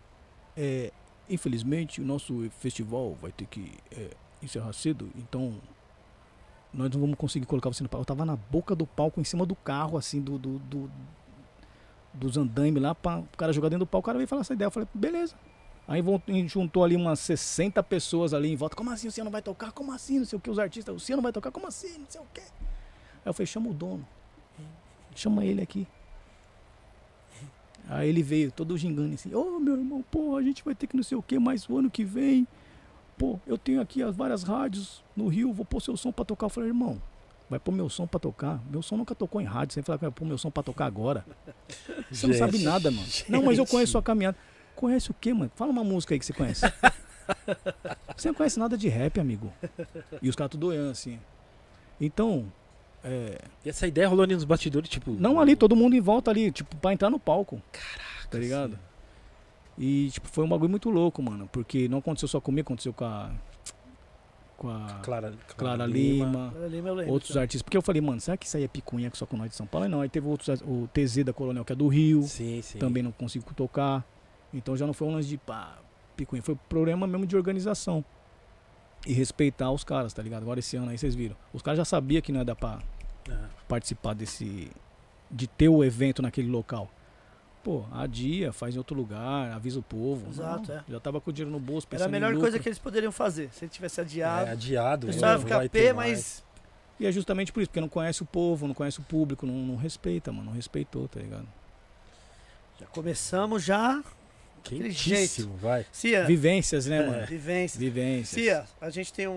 é, 0.57 0.92
infelizmente 1.29 2.01
o 2.01 2.05
nosso 2.05 2.49
festival 2.61 3.14
vai 3.20 3.33
ter 3.33 3.47
que 3.47 3.73
é, 3.90 4.11
encerrar 4.42 4.73
cedo, 4.75 5.11
então 5.16 5.55
nós 6.73 6.90
não 6.90 7.01
vamos 7.01 7.16
conseguir 7.16 7.47
colocar 7.47 7.68
você 7.70 7.83
no 7.83 7.88
palco. 7.88 8.03
Eu 8.03 8.07
tava 8.07 8.25
na 8.25 8.37
boca 8.37 8.75
do 8.77 8.87
palco, 8.87 9.20
em 9.20 9.25
cima 9.25 9.47
do 9.47 9.55
carro, 9.57 9.97
assim, 9.97 10.20
do, 10.20 10.37
do, 10.38 10.59
do- 10.59 10.90
dos 12.12 12.37
andaime 12.37 12.79
lá, 12.79 12.94
pra 12.94 13.18
o 13.20 13.37
cara 13.37 13.53
jogar 13.53 13.68
dentro 13.68 13.85
do 13.85 13.88
palco. 13.88 14.05
O 14.05 14.07
cara 14.07 14.18
veio 14.18 14.29
falar 14.29 14.42
essa 14.42 14.53
ideia. 14.55 14.66
Eu 14.66 14.70
falei, 14.70 14.88
beleza. 14.92 15.35
Aí 15.87 16.03
juntou 16.49 16.83
ali 16.83 16.97
umas 16.97 17.20
60 17.20 17.83
pessoas 17.83 18.35
ali 18.35 18.53
em 18.53 18.57
volta. 18.57 18.75
Como 18.75 18.90
assim 18.90 19.07
o 19.07 19.12
Ciano 19.12 19.31
vai 19.31 19.40
tocar? 19.42 19.70
Como 19.73 19.92
assim? 19.92 20.18
Não 20.18 20.25
sei 20.27 20.37
o 20.37 20.40
que, 20.40 20.51
os 20.51 20.59
artistas. 20.59 20.94
O 20.94 20.99
Ciano 20.99 21.23
vai 21.23 21.31
tocar? 21.33 21.51
Como 21.53 21.66
assim? 21.66 21.97
Não 21.99 22.07
sei 22.09 22.20
o 22.20 22.25
que. 22.35 22.40
Aí 22.40 22.47
eu 23.27 23.33
falei, 23.35 23.47
chama 23.47 23.70
o 23.70 23.75
dono. 23.75 24.07
Chama 25.14 25.44
ele 25.44 25.62
aqui. 25.62 25.87
Aí 27.88 28.09
ele 28.09 28.23
veio 28.23 28.51
todo 28.51 28.77
gingando 28.79 29.14
assim, 29.14 29.35
ô 29.35 29.59
meu 29.61 29.77
irmão, 29.77 30.05
pô, 30.11 30.37
a 30.37 30.42
gente 30.42 30.64
vai 30.64 30.75
ter 30.75 30.87
que 30.87 30.97
não 30.97 31.03
sei 31.03 31.18
o 31.18 31.23
que, 31.23 31.38
mas 31.38 31.68
o 31.68 31.77
ano 31.77 31.90
que 31.90 32.03
vem, 32.05 32.47
pô, 33.18 33.38
eu 33.47 33.59
tenho 33.59 33.81
aqui 33.81 34.03
as 34.03 34.16
várias 34.16 34.42
rádios 34.42 35.03
no 35.14 35.29
Rio, 35.29 35.53
vou 35.53 35.64
pôr 35.64 35.81
seu 35.81 35.97
som 35.97 36.11
pra 36.11 36.25
tocar. 36.25 36.47
Eu 36.47 36.51
falei, 36.51 36.70
irmão, 36.70 37.01
vai 37.49 37.59
pôr 37.59 37.73
meu 37.73 37.88
som 37.88 38.07
pra 38.07 38.18
tocar? 38.18 38.61
Meu 38.70 38.83
som 38.83 38.97
nunca 38.97 39.14
tocou 39.14 39.40
em 39.40 39.44
rádio, 39.44 39.75
você 39.75 39.81
vai 39.81 39.87
falar 39.87 39.99
que 39.99 40.05
vai 40.07 40.12
pôr 40.12 40.25
meu 40.25 40.38
som 40.38 40.51
pra 40.51 40.62
tocar 40.62 40.87
agora. 40.87 41.25
Você 42.11 42.27
não 42.27 42.35
sabe 42.35 42.53
Gente, 42.53 42.64
nada, 42.64 42.90
mano. 42.90 43.07
Não, 43.29 43.42
mas 43.42 43.59
eu 43.59 43.64
gente. 43.64 43.70
conheço 43.70 43.99
a 43.99 44.03
caminhada. 44.03 44.37
Conhece 44.75 45.11
o 45.11 45.14
quê, 45.14 45.33
mano? 45.33 45.51
Fala 45.55 45.70
uma 45.70 45.85
música 45.85 46.14
aí 46.14 46.18
que 46.18 46.27
você 46.27 46.33
conhece. 46.33 46.62
você 48.16 48.29
não 48.29 48.35
conhece 48.35 48.59
nada 48.59 48.77
de 48.77 48.88
rap, 48.88 49.20
amigo. 49.20 49.53
E 50.20 50.29
os 50.29 50.35
caras 50.35 50.51
tudo 50.51 50.68
olhando 50.68 50.90
assim. 50.90 51.20
Então, 52.01 52.51
é, 53.04 53.38
E 53.64 53.68
essa 53.68 53.86
ideia 53.86 54.08
rolou 54.08 54.24
ali 54.24 54.34
nos 54.34 54.44
bastidores, 54.44 54.88
tipo. 54.88 55.12
não 55.12 55.38
ali, 55.38 55.54
todo 55.54 55.76
mundo 55.76 55.94
em 55.94 56.00
volta 56.00 56.30
ali, 56.30 56.50
tipo, 56.50 56.74
pra 56.76 56.92
entrar 56.92 57.10
no 57.10 57.18
palco. 57.18 57.60
Caraca, 57.70 58.28
Tá 58.30 58.38
ligado? 58.38 58.72
assim. 58.74 58.82
E, 59.76 60.10
tipo, 60.10 60.28
foi 60.28 60.44
um 60.44 60.48
bagulho 60.48 60.70
muito 60.70 60.88
louco, 60.90 61.20
mano. 61.22 61.48
Porque 61.52 61.88
não 61.88 61.98
aconteceu 61.98 62.28
só 62.28 62.40
comigo, 62.40 62.66
aconteceu 62.66 62.92
com 62.92 63.04
a. 63.04 63.30
Com 64.56 64.70
a 64.70 65.00
Clara, 65.02 65.34
Clara 65.56 65.84
Lima, 65.84 66.52
Olha 66.56 66.66
ali, 66.66 66.80
meu 66.80 66.94
lembro. 66.94 67.12
outros 67.12 67.36
artistas. 67.36 67.60
Porque 67.62 67.76
eu 67.76 67.82
falei, 67.82 68.00
mano, 68.00 68.20
será 68.20 68.36
que 68.36 68.46
isso 68.46 68.56
aí 68.56 68.62
é 68.62 68.68
picuinha 68.68 69.10
que 69.10 69.18
só 69.18 69.26
com 69.26 69.36
nós 69.36 69.50
de 69.50 69.56
São 69.56 69.66
Paulo? 69.66 69.84
Aí 69.84 69.90
não, 69.90 70.00
aí 70.00 70.08
teve 70.08 70.26
outros. 70.28 70.60
O 70.62 70.88
TZ 70.94 71.24
da 71.24 71.32
Coronel, 71.32 71.64
que 71.64 71.72
é 71.72 71.76
do 71.76 71.88
Rio, 71.88 72.22
Sim, 72.22 72.62
sim. 72.62 72.78
também 72.78 73.02
não 73.02 73.10
consigo 73.10 73.52
tocar. 73.52 74.04
Então 74.52 74.76
já 74.76 74.86
não 74.86 74.94
foi 74.94 75.08
um 75.08 75.12
lance 75.14 75.28
de 75.28 75.36
pá, 75.36 75.76
picuinha. 76.16 76.40
Foi 76.42 76.54
problema 76.68 77.04
mesmo 77.06 77.26
de 77.26 77.36
organização. 77.36 78.04
E 79.06 79.12
respeitar 79.12 79.70
os 79.72 79.82
caras, 79.82 80.14
tá 80.14 80.22
ligado? 80.22 80.42
Agora 80.42 80.60
esse 80.60 80.76
ano 80.76 80.88
aí 80.90 80.96
vocês 80.96 81.16
viram. 81.16 81.36
Os 81.52 81.60
caras 81.60 81.76
já 81.78 81.84
sabiam 81.84 82.22
que 82.22 82.30
não 82.30 82.38
ia 82.40 82.44
dar 82.44 82.54
pra 82.54 82.78
Participar 83.68 84.14
desse. 84.14 84.70
de 85.30 85.46
ter 85.46 85.68
o 85.68 85.82
evento 85.82 86.22
naquele 86.22 86.48
local. 86.48 86.90
Pô, 87.62 87.84
adia, 87.92 88.52
faz 88.52 88.74
em 88.74 88.78
outro 88.78 88.94
lugar, 88.94 89.50
avisa 89.52 89.80
o 89.80 89.82
povo. 89.82 90.28
Exato, 90.28 90.70
Não, 90.70 90.78
é. 90.78 90.84
Já 90.87 91.00
tava 91.00 91.18
com 91.18 91.30
o 91.30 91.32
dinheiro 91.32 91.50
no 91.50 91.58
bolso, 91.58 91.87
Era 91.90 91.96
a 91.96 91.98
pensando 91.98 92.12
melhor 92.12 92.34
em 92.34 92.38
coisa 92.38 92.58
que 92.58 92.68
eles 92.68 92.78
poderiam 92.78 93.10
fazer. 93.10 93.48
Se 93.52 93.64
ele 93.64 93.70
tivesse 93.70 94.02
adiado, 94.02 94.48
é, 94.48 94.52
adiado. 94.52 95.06
o 95.06 95.08
né? 95.08 95.14
pessoal 95.14 95.32
ia 95.32 95.38
ficar 95.38 95.56
vai 95.56 95.68
pé, 95.70 95.92
mas 95.94 96.44
E 97.00 97.06
é 97.06 97.10
justamente 97.12 97.52
por 97.52 97.60
isso, 97.60 97.70
porque 97.70 97.80
não 97.80 97.88
conhece 97.88 98.22
o 98.22 98.26
povo, 98.26 98.66
não 98.66 98.74
conhece 98.74 99.00
o 99.00 99.02
público, 99.02 99.46
não, 99.46 99.54
não 99.54 99.76
respeita, 99.76 100.30
mano. 100.30 100.46
Não 100.46 100.52
respeitou, 100.52 101.08
tá 101.08 101.20
ligado? 101.20 101.46
já 102.78 102.87
começamos 102.87 103.62
já 103.62 104.02
Quentíssimo, 104.64 105.57
vai. 105.57 105.85
Cia, 105.92 106.24
Vivências, 106.24 106.87
né, 106.87 106.98
É. 107.03 107.07
mano? 107.07 107.27
vivência. 107.27 107.79
Vivências. 107.79 108.29
Cia, 108.29 108.64
a 108.81 108.90
gente 108.90 109.12
tem 109.12 109.29
um, 109.29 109.33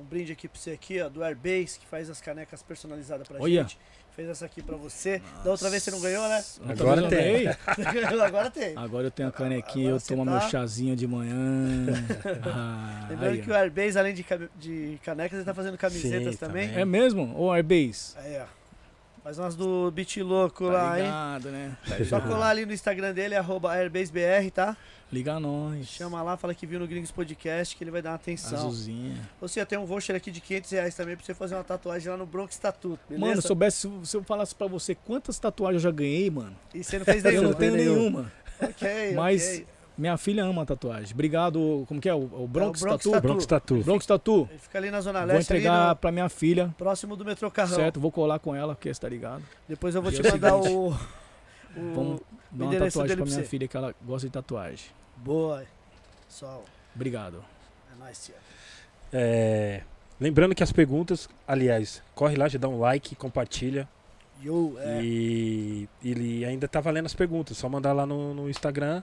um 0.00 0.04
brinde 0.08 0.32
aqui 0.32 0.46
pra 0.48 0.58
você 0.60 0.70
aqui, 0.70 1.00
ó, 1.00 1.08
do 1.08 1.22
Airbase, 1.24 1.78
que 1.78 1.86
faz 1.86 2.08
as 2.08 2.20
canecas 2.20 2.62
personalizadas 2.62 3.26
pra 3.28 3.38
Olha. 3.40 3.62
gente. 3.62 3.78
Fez 4.16 4.28
essa 4.28 4.44
aqui 4.44 4.60
pra 4.60 4.76
você. 4.76 5.22
Da 5.44 5.52
outra 5.52 5.70
vez 5.70 5.82
você 5.84 5.90
não 5.92 6.00
ganhou, 6.00 6.28
né? 6.28 6.44
Agora 6.68 7.08
tem. 7.08 7.46
Agora 8.26 8.50
tem. 8.50 8.76
Agora 8.76 9.06
eu 9.06 9.10
tenho 9.10 9.28
a 9.28 9.32
canequinha, 9.32 9.90
Agora 9.90 10.02
eu 10.02 10.06
tomo 10.06 10.24
tá- 10.24 10.30
meu 10.32 10.40
chazinho 10.50 10.96
de 10.96 11.06
manhã. 11.06 11.86
Ah, 12.52 13.06
Lembrando 13.10 13.32
aí, 13.34 13.42
que 13.42 13.50
ó. 13.50 13.54
o 13.54 13.56
Airbase, 13.56 13.98
além 13.98 14.12
de, 14.12 14.26
de 14.58 14.98
canecas, 15.04 15.38
ele 15.38 15.44
tá 15.44 15.54
fazendo 15.54 15.78
camisetas 15.78 16.34
Sim, 16.34 16.38
também. 16.40 16.66
também. 16.68 16.80
É 16.82 16.84
mesmo? 16.84 17.34
Ô, 17.38 17.52
Airbase? 17.52 18.14
Aí, 18.16 18.36
ó. 18.40 18.59
Faz 19.22 19.38
umas 19.38 19.54
do 19.54 19.90
Beat 19.90 20.16
Louco 20.18 20.64
Tá 20.66 20.72
lá, 20.72 20.98
hein? 20.98 21.04
ligado, 21.04 21.50
né? 21.50 21.76
Tá 21.86 22.04
Só 22.06 22.20
colar 22.20 22.48
ali 22.50 22.64
no 22.64 22.72
Instagram 22.72 23.12
dele, 23.12 23.34
arroba 23.34 23.70
AirbasBR, 23.72 24.50
tá? 24.52 24.74
Liga 25.12 25.38
nós. 25.38 25.86
Chama 25.88 26.22
lá, 26.22 26.36
fala 26.36 26.54
que 26.54 26.66
viu 26.66 26.78
no 26.80 26.86
Gringos 26.86 27.10
Podcast, 27.10 27.76
que 27.76 27.84
ele 27.84 27.90
vai 27.90 28.00
dar 28.00 28.10
uma 28.10 28.16
atenção. 28.16 28.56
Azulzinha. 28.58 29.16
Você 29.40 29.64
tem 29.66 29.78
um 29.78 29.84
voucher 29.84 30.16
aqui 30.16 30.30
de 30.30 30.40
500 30.40 30.70
reais 30.70 30.94
também 30.94 31.16
pra 31.16 31.26
você 31.26 31.34
fazer 31.34 31.54
uma 31.56 31.64
tatuagem 31.64 32.08
lá 32.10 32.16
no 32.16 32.24
Bronx 32.24 32.56
Tattoo, 32.56 32.98
beleza? 33.08 33.26
Mano, 33.26 33.42
soubesse, 33.42 33.90
se- 34.04 34.16
eu 34.16 34.22
falasse 34.22 34.54
pra 34.54 34.68
você 34.68 34.94
quantas 34.94 35.38
tatuagens 35.38 35.84
eu 35.84 35.90
já 35.90 35.94
ganhei, 35.94 36.30
mano. 36.30 36.56
E 36.72 36.82
você 36.82 36.98
não 36.98 37.04
fez 37.04 37.22
Eu 37.24 37.30
nenhuma? 37.32 37.48
não 37.50 37.54
tenho 37.58 37.76
nenhuma. 37.76 38.32
Ok, 38.62 39.12
Mas. 39.14 39.62
Minha 40.00 40.16
filha 40.16 40.44
ama 40.44 40.64
tatuagem. 40.66 41.12
Obrigado, 41.12 41.84
como 41.86 42.00
que 42.00 42.08
é? 42.08 42.14
O, 42.14 42.18
o 42.44 42.48
Bronx, 42.48 42.80
É 42.82 42.84
o 42.84 42.88
Bronx 42.88 43.02
Tattoo? 43.04 43.12
Tattoo. 43.12 43.20
Bronx 43.30 43.46
Tatu. 43.46 43.82
Bronx 43.84 44.06
Tattoo. 44.06 44.48
Ele 44.50 44.58
fica 44.58 44.78
ali 44.78 44.90
na 44.90 45.00
Zona 45.00 45.20
Vou 45.20 45.28
Leste, 45.28 45.52
entregar 45.52 45.90
ali 45.90 45.98
pra 45.98 46.10
minha 46.10 46.28
filha, 46.28 46.66
no- 46.66 46.72
próximo 46.72 47.14
do 47.16 47.24
metrô 47.24 47.50
Carrão. 47.50 47.74
certo? 47.76 48.00
Vou 48.00 48.10
colar 48.10 48.38
com 48.38 48.54
ela, 48.54 48.74
porque 48.74 48.92
você 48.92 49.00
tá 49.00 49.08
ligado? 49.08 49.42
Depois 49.68 49.94
eu 49.94 50.02
vou 50.02 50.10
E 50.10 50.14
te 50.20 50.26
é 50.26 50.30
mandar 50.32 50.56
o... 50.56 50.88
o... 50.88 50.96
Vamos 51.94 52.20
dar 52.50 52.64
uma 52.64 52.72
tatuagem 52.78 53.16
pra 53.16 53.16
pra 53.16 53.24
minha 53.26 53.36
você. 53.42 53.44
filha, 53.44 53.68
que 53.68 53.76
ela 53.76 53.94
gosta 54.04 54.26
de 54.26 54.32
tatuagem. 54.32 54.86
Boa. 55.16 55.62
Pessoal, 56.26 56.64
Obrigado. 56.94 57.44
é 57.94 57.98
nóis, 58.02 58.24
tia. 58.26 58.34
É, 59.12 59.82
lembrando 60.20 60.54
que 60.54 60.62
as 60.62 60.72
perguntas, 60.72 61.28
aliás, 61.46 62.02
corre 62.14 62.36
lá, 62.36 62.48
já 62.48 62.58
dá 62.58 62.68
um 62.68 62.78
like, 62.80 63.14
compartilha. 63.16 63.88
Yo, 64.42 64.74
é. 64.78 65.00
E 65.02 65.88
ele 66.02 66.44
ainda 66.44 66.66
tá 66.66 66.80
valendo 66.80 67.06
as 67.06 67.14
perguntas. 67.14 67.56
Só 67.58 67.68
mandar 67.68 67.92
lá 67.92 68.06
no, 68.06 68.32
no 68.34 68.48
Instagram, 68.48 69.02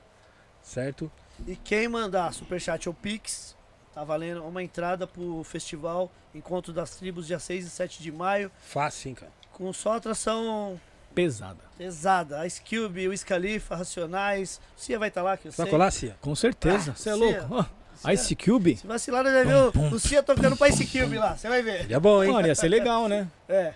certo? 0.67 1.11
E 1.47 1.55
quem 1.55 1.87
mandar 1.87 2.33
Superchat 2.33 2.87
ou 2.89 2.93
Pix, 2.93 3.55
tá 3.93 4.03
valendo 4.03 4.43
uma 4.43 4.61
entrada 4.63 5.07
pro 5.07 5.43
festival 5.43 6.11
Encontro 6.35 6.71
das 6.73 6.91
Tribos, 6.95 7.25
dia 7.27 7.39
6 7.39 7.65
e 7.65 7.69
7 7.69 8.01
de 8.03 8.11
maio, 8.11 8.51
Fácil, 8.61 9.09
hein, 9.09 9.15
cara. 9.15 9.31
com 9.53 9.71
só 9.73 9.93
atração 9.95 10.79
Pesada. 11.15 11.57
pesada. 11.77 12.45
Ice 12.45 12.61
Cube, 12.61 13.07
Wiz 13.07 13.23
Khalifa, 13.23 13.75
Racionais. 13.75 14.61
Cia 14.75 14.99
vai 14.99 15.07
estar 15.09 15.23
lá, 15.23 15.35
que 15.37 15.47
eu 15.47 15.51
Você 15.51 15.57
vai 15.57 15.65
sei. 15.65 15.71
colar, 15.71 15.91
Cia? 15.91 16.15
Com 16.21 16.35
certeza. 16.35 16.91
Ah, 16.91 16.95
Você 16.95 17.09
é 17.09 17.13
sim, 17.13 17.19
louco? 17.19 17.65
Cia- 17.95 18.13
Ice 18.13 18.35
Cube? 18.35 18.77
Se 18.77 18.85
vacilar, 18.85 19.23
nós 19.23 19.33
vai 19.33 19.45
ver 19.45 19.55
o, 19.55 19.95
o 19.95 19.99
Cia 19.99 20.21
tocando 20.21 20.55
pra 20.55 20.69
Ice 20.69 20.85
Cube 20.85 21.17
lá, 21.17 21.35
você 21.35 21.49
vai 21.49 21.63
ver. 21.63 21.81
Seria 21.81 21.99
bom, 21.99 22.23
hein? 22.23 22.31
Mano, 22.33 22.47
ia 22.47 22.53
ser 22.53 22.67
legal, 22.67 23.07
né? 23.07 23.27
É, 23.49 23.73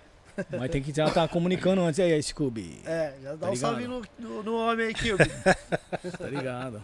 Mas 0.58 0.69
tem 0.71 0.82
que 0.82 0.93
já 0.93 1.08
estar 1.08 1.27
comunicando 1.27 1.82
antes. 1.82 1.99
Aí, 1.99 2.21
Cube? 2.34 2.80
é, 2.86 3.13
já 3.21 3.32
dá 3.34 3.38
Tá 3.38 3.49
um 3.49 3.54
ligado? 3.54 3.58
salve 3.58 3.88
no, 3.88 4.01
no, 4.19 4.43
no 4.43 4.56
homem 4.58 4.88
aí, 4.88 4.93
Cube. 4.93 5.30
Tá 6.17 6.27
ligado? 6.27 6.82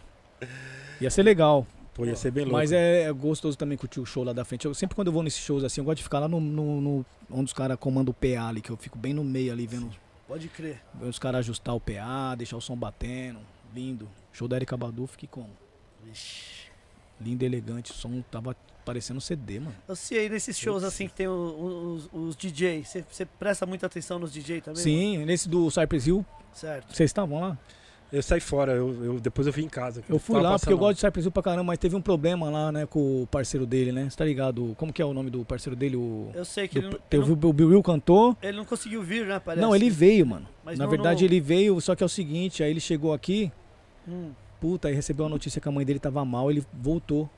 Ia 1.02 1.10
ser 1.10 1.24
legal. 1.24 1.66
Pô, 1.94 2.06
ia 2.06 2.16
ser 2.16 2.30
bem 2.32 2.44
louco. 2.44 2.58
Mas 2.58 2.72
é, 2.72 3.04
é 3.04 3.12
gostoso 3.12 3.58
também 3.58 3.78
curtir 3.78 4.00
o 4.00 4.06
show 4.06 4.24
lá 4.24 4.32
da 4.34 4.46
frente. 4.46 4.66
Eu, 4.66 4.74
sempre 4.74 4.96
quando 4.96 5.08
eu 5.08 5.14
vou 5.14 5.24
nesses 5.24 5.40
shows 5.44 5.64
assim, 5.64 5.82
eu 5.82 5.86
gosto 5.86 5.98
de 5.98 6.04
ficar 6.04 6.20
lá 6.20 6.28
no, 6.28 6.40
no- 6.40 6.80
no- 6.82 7.06
onde 7.32 7.46
os 7.46 7.54
caras 7.54 7.78
comandam 7.80 8.12
o 8.12 8.14
PA 8.14 8.48
ali, 8.48 8.62
que 8.62 8.70
eu 8.70 8.78
fico 8.78 8.98
bem 8.98 9.14
no 9.14 9.24
meio 9.24 9.52
ali, 9.52 9.66
vendo, 9.66 9.90
Pode 10.28 10.48
crer. 10.50 10.80
vendo 10.94 11.10
os 11.10 11.18
caras 11.18 11.40
ajustar 11.40 11.74
o 11.76 11.80
PA, 11.80 12.36
deixar 12.36 12.58
o 12.58 12.62
som 12.62 12.76
batendo. 12.76 13.40
Lindo. 13.74 14.08
Show 14.32 14.48
da 14.48 14.56
Erika 14.56 14.78
Badu, 14.78 15.08
fiquei 15.08 15.28
como? 15.32 15.50
Vixe. 16.06 16.67
Lindo, 17.20 17.44
elegante. 17.46 17.92
O 17.92 17.94
som 17.96 18.22
tava 18.32 18.56
parecendo 18.86 19.20
CD, 19.20 19.60
mano. 19.60 19.76
Eu 19.88 19.96
sei 19.96 20.20
aí 20.20 20.30
nesses 20.30 20.58
shows 20.58 20.84
assim 20.84 21.08
que 21.08 21.14
tem 21.14 21.28
o- 21.28 21.32
o- 21.32 21.94
os, 21.96 22.10
os 22.14 22.36
DJs, 22.36 22.98
você, 23.10 23.26
presta 23.26 23.66
muita 23.66 23.86
atenção 23.88 24.18
nos 24.20 24.32
DJ 24.32 24.62
também? 24.62 24.82
Sim, 24.82 25.26
nesse 25.26 25.50
do 25.50 25.70
Cypress 25.70 26.08
Hill, 26.08 26.18
mano? 26.18 26.28
Certo. 26.54 26.96
vocês 26.96 27.10
estavam 27.10 27.40
lá? 27.40 27.58
Eu 28.10 28.24
saí 28.24 28.40
fora, 28.40 28.72
eu, 28.72 29.04
eu- 29.04 29.20
depois 29.20 29.46
eu 29.46 29.52
vim 29.52 29.66
em 29.66 29.70
casa. 29.70 30.02
Eu 30.08 30.18
fui 30.18 30.40
lá 30.40 30.58
porque 30.58 30.72
eu 30.72 30.78
gosto 30.78 30.94
de 30.96 31.02
Cypress 31.02 31.26
Hill 31.26 31.32
pra 31.32 31.44
caramba, 31.44 31.66
mas 31.66 31.78
teve 31.78 31.94
um 31.94 32.02
problema 32.02 32.50
lá, 32.50 32.72
né, 32.72 32.86
com 32.86 33.24
o 33.24 33.28
parceiro 33.28 33.66
dele, 33.66 33.92
né? 33.92 34.10
Você 34.10 34.16
tá 34.16 34.24
ligado? 34.24 34.74
Como 34.78 34.94
que 34.94 35.02
é 35.02 35.06
o 35.06 35.14
nome 35.14 35.30
do 35.30 35.44
parceiro 35.44 35.76
dele? 35.76 35.98
O, 35.98 36.32
Eu 36.34 36.46
sei 36.46 36.70
que 36.70 36.80
do- 36.80 36.86
ele, 36.88 36.94
não, 36.94 37.00
teve 37.10 37.24
ele, 37.26 37.32
o 37.34 37.54
Bill 37.54 37.68
Will 37.68 37.84
cantou. 37.84 38.30
não, 38.42 38.50
ele 38.50 38.58
não 38.58 38.64
conseguiu 38.66 39.04
vir, 39.04 39.26
né? 39.26 39.40
Parece. 39.40 39.62
Não, 39.62 39.76
ele 39.76 39.90
veio, 39.90 40.26
mano. 40.26 40.48
Mas 40.64 40.80
Na 40.80 40.86
não- 40.86 40.90
verdade, 40.92 41.24
não- 41.26 41.28
ele 41.30 41.42
veio, 41.42 41.82
só 41.82 41.94
que 41.98 42.02
é 42.02 42.06
o 42.06 42.10
seguinte, 42.10 42.64
aí 42.64 42.70
ele 42.72 42.80
chegou 42.80 43.14
aqui, 43.14 43.52
Hum, 44.08 44.32
puta, 44.60 44.88
aí 44.88 44.94
recebeu 44.94 45.26
a 45.26 45.30
notícia 45.30 45.62
que 45.62 45.68
a 45.68 45.72
mãe 45.72 45.86
dele 45.86 46.00
tava 46.00 46.24
mal, 46.26 46.50
ele 46.50 46.64
voltou, 46.74 47.30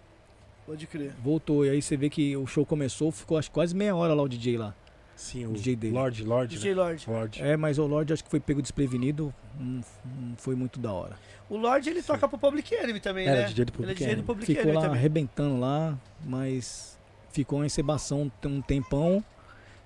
pode 0.65 0.87
crer. 0.87 1.13
voltou. 1.23 1.65
E 1.65 1.69
aí 1.69 1.81
você 1.81 1.95
vê 1.97 2.09
que 2.09 2.35
o 2.35 2.45
show 2.47 2.65
começou, 2.65 3.11
ficou 3.11 3.37
acho 3.37 3.49
que 3.49 3.53
quase 3.53 3.75
meia 3.75 3.95
hora 3.95 4.13
lá 4.13 4.23
o 4.23 4.27
DJ 4.29 4.57
lá. 4.57 4.73
Sim, 5.15 5.47
o 5.47 5.51
DJ 5.51 5.75
dele. 5.75 5.93
Lorde, 5.93 6.23
Lorde. 6.23 6.55
DJ 6.55 6.73
né? 6.73 6.81
Lorde. 6.81 7.09
Lorde. 7.09 7.43
É, 7.43 7.57
mas 7.57 7.77
o 7.77 7.85
Lorde 7.85 8.13
acho 8.13 8.23
que 8.23 8.29
foi 8.29 8.39
pego 8.39 8.61
desprevenido, 8.61 9.33
não, 9.59 9.81
não 10.05 10.35
foi 10.37 10.55
muito 10.55 10.79
da 10.79 10.93
hora. 10.93 11.17
O 11.49 11.57
Lorde 11.57 11.89
ele 11.89 12.01
toca 12.01 12.25
pro 12.27 12.37
Public 12.37 12.73
Enemy 12.73 13.01
também, 13.01 13.27
Era 13.27 13.41
né? 13.41 13.47
DJ 13.47 13.65
do 13.65 13.69
Ele 13.69 13.71
é 13.71 13.75
Public 13.75 13.95
DJ 13.95 14.05
do 14.07 14.11
Enemy. 14.11 14.25
Public 14.25 14.45
Ficou 14.45 14.61
Enemy 14.63 14.75
lá 14.77 14.81
também. 14.83 14.97
arrebentando 14.97 15.59
lá, 15.59 15.97
mas 16.23 16.97
ficou 17.31 17.63
em 17.63 17.65
encebação 17.65 18.31
tem 18.41 18.49
um 18.49 18.61
tempão. 18.61 19.21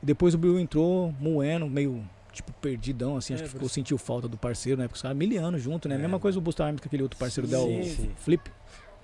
E 0.04 0.06
depois 0.06 0.36
o 0.36 0.38
Bill 0.38 0.60
entrou 0.60 1.12
moendo, 1.20 1.68
meio 1.68 2.04
tipo 2.34 2.52
perdidão, 2.54 3.16
assim, 3.18 3.34
acho 3.34 3.44
É, 3.44 3.46
que 3.46 3.52
por 3.52 3.58
ficou 3.60 3.70
sentiu 3.70 3.98
falta 3.98 4.28
do 4.28 4.38
parceiro, 4.38 4.80
né? 4.82 4.88
Porque 4.88 4.98
os 4.98 5.02
caras 5.02 5.16
milianos 5.18 5.62
junto, 5.62 5.88
né? 5.88 5.96
É. 5.96 5.98
Mesma 5.98 6.20
coisa 6.20 6.38
o 6.38 6.42
Busta 6.42 6.66
Rhymes 6.66 6.82
com 6.82 6.88
aquele 6.88 7.04
outro 7.04 7.18
parceiro 7.18 7.48
Sim, 7.48 7.54
dela, 7.54 7.66
o 7.66 7.84
sim. 7.86 8.12
Flip. 8.18 8.52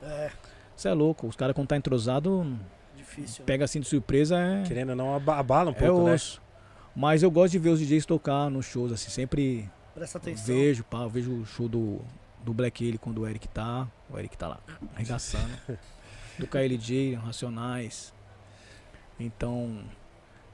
É, 0.04 0.32
Você 0.76 0.88
é 0.90 0.94
louco, 0.94 1.28
os 1.28 1.36
caras 1.36 1.56
quando 1.56 1.68
tá 1.68 1.78
entrosado, 1.78 2.46
difícil. 2.96 3.42
né? 3.42 3.46
pega 3.46 3.66
assim 3.66 3.80
de 3.80 3.88
surpresa, 3.88 4.38
é, 4.40 4.64
Querendo 4.64 4.90
ou 4.92 4.96
não, 4.96 5.16
aba- 5.16 5.38
abala 5.38 5.70
um 5.72 5.74
é 5.74 5.78
pouco, 5.78 6.04
né? 6.06 6.14
osso. 6.14 6.42
Mas 6.96 7.22
eu 7.24 7.30
gosto 7.32 7.52
de 7.52 7.60
ver 7.60 7.70
os 7.70 7.80
DJs 7.80 8.06
tocar 8.06 8.50
nos 8.50 8.66
shows, 8.66 8.92
assim, 8.92 9.10
sempre 9.10 9.70
Presta 9.94 10.18
atenção. 10.18 10.46
vejo, 10.56 10.84
pá, 10.84 11.08
vejo 11.08 11.32
o 11.32 11.46
show 11.46 11.68
do, 11.70 12.00
do 12.44 12.54
Black 12.54 12.84
Alien 12.84 12.98
quando 12.98 13.20
o 13.22 13.28
Eric 13.28 13.48
tá, 13.48 13.88
o 14.10 14.18
Eric 14.18 14.38
tá 14.38 14.48
lá, 14.48 14.60
arregaçando. 14.96 15.48
do 16.40 16.48
KLJ, 16.48 17.16
Racionais. 17.16 18.14
Então, 19.20 19.80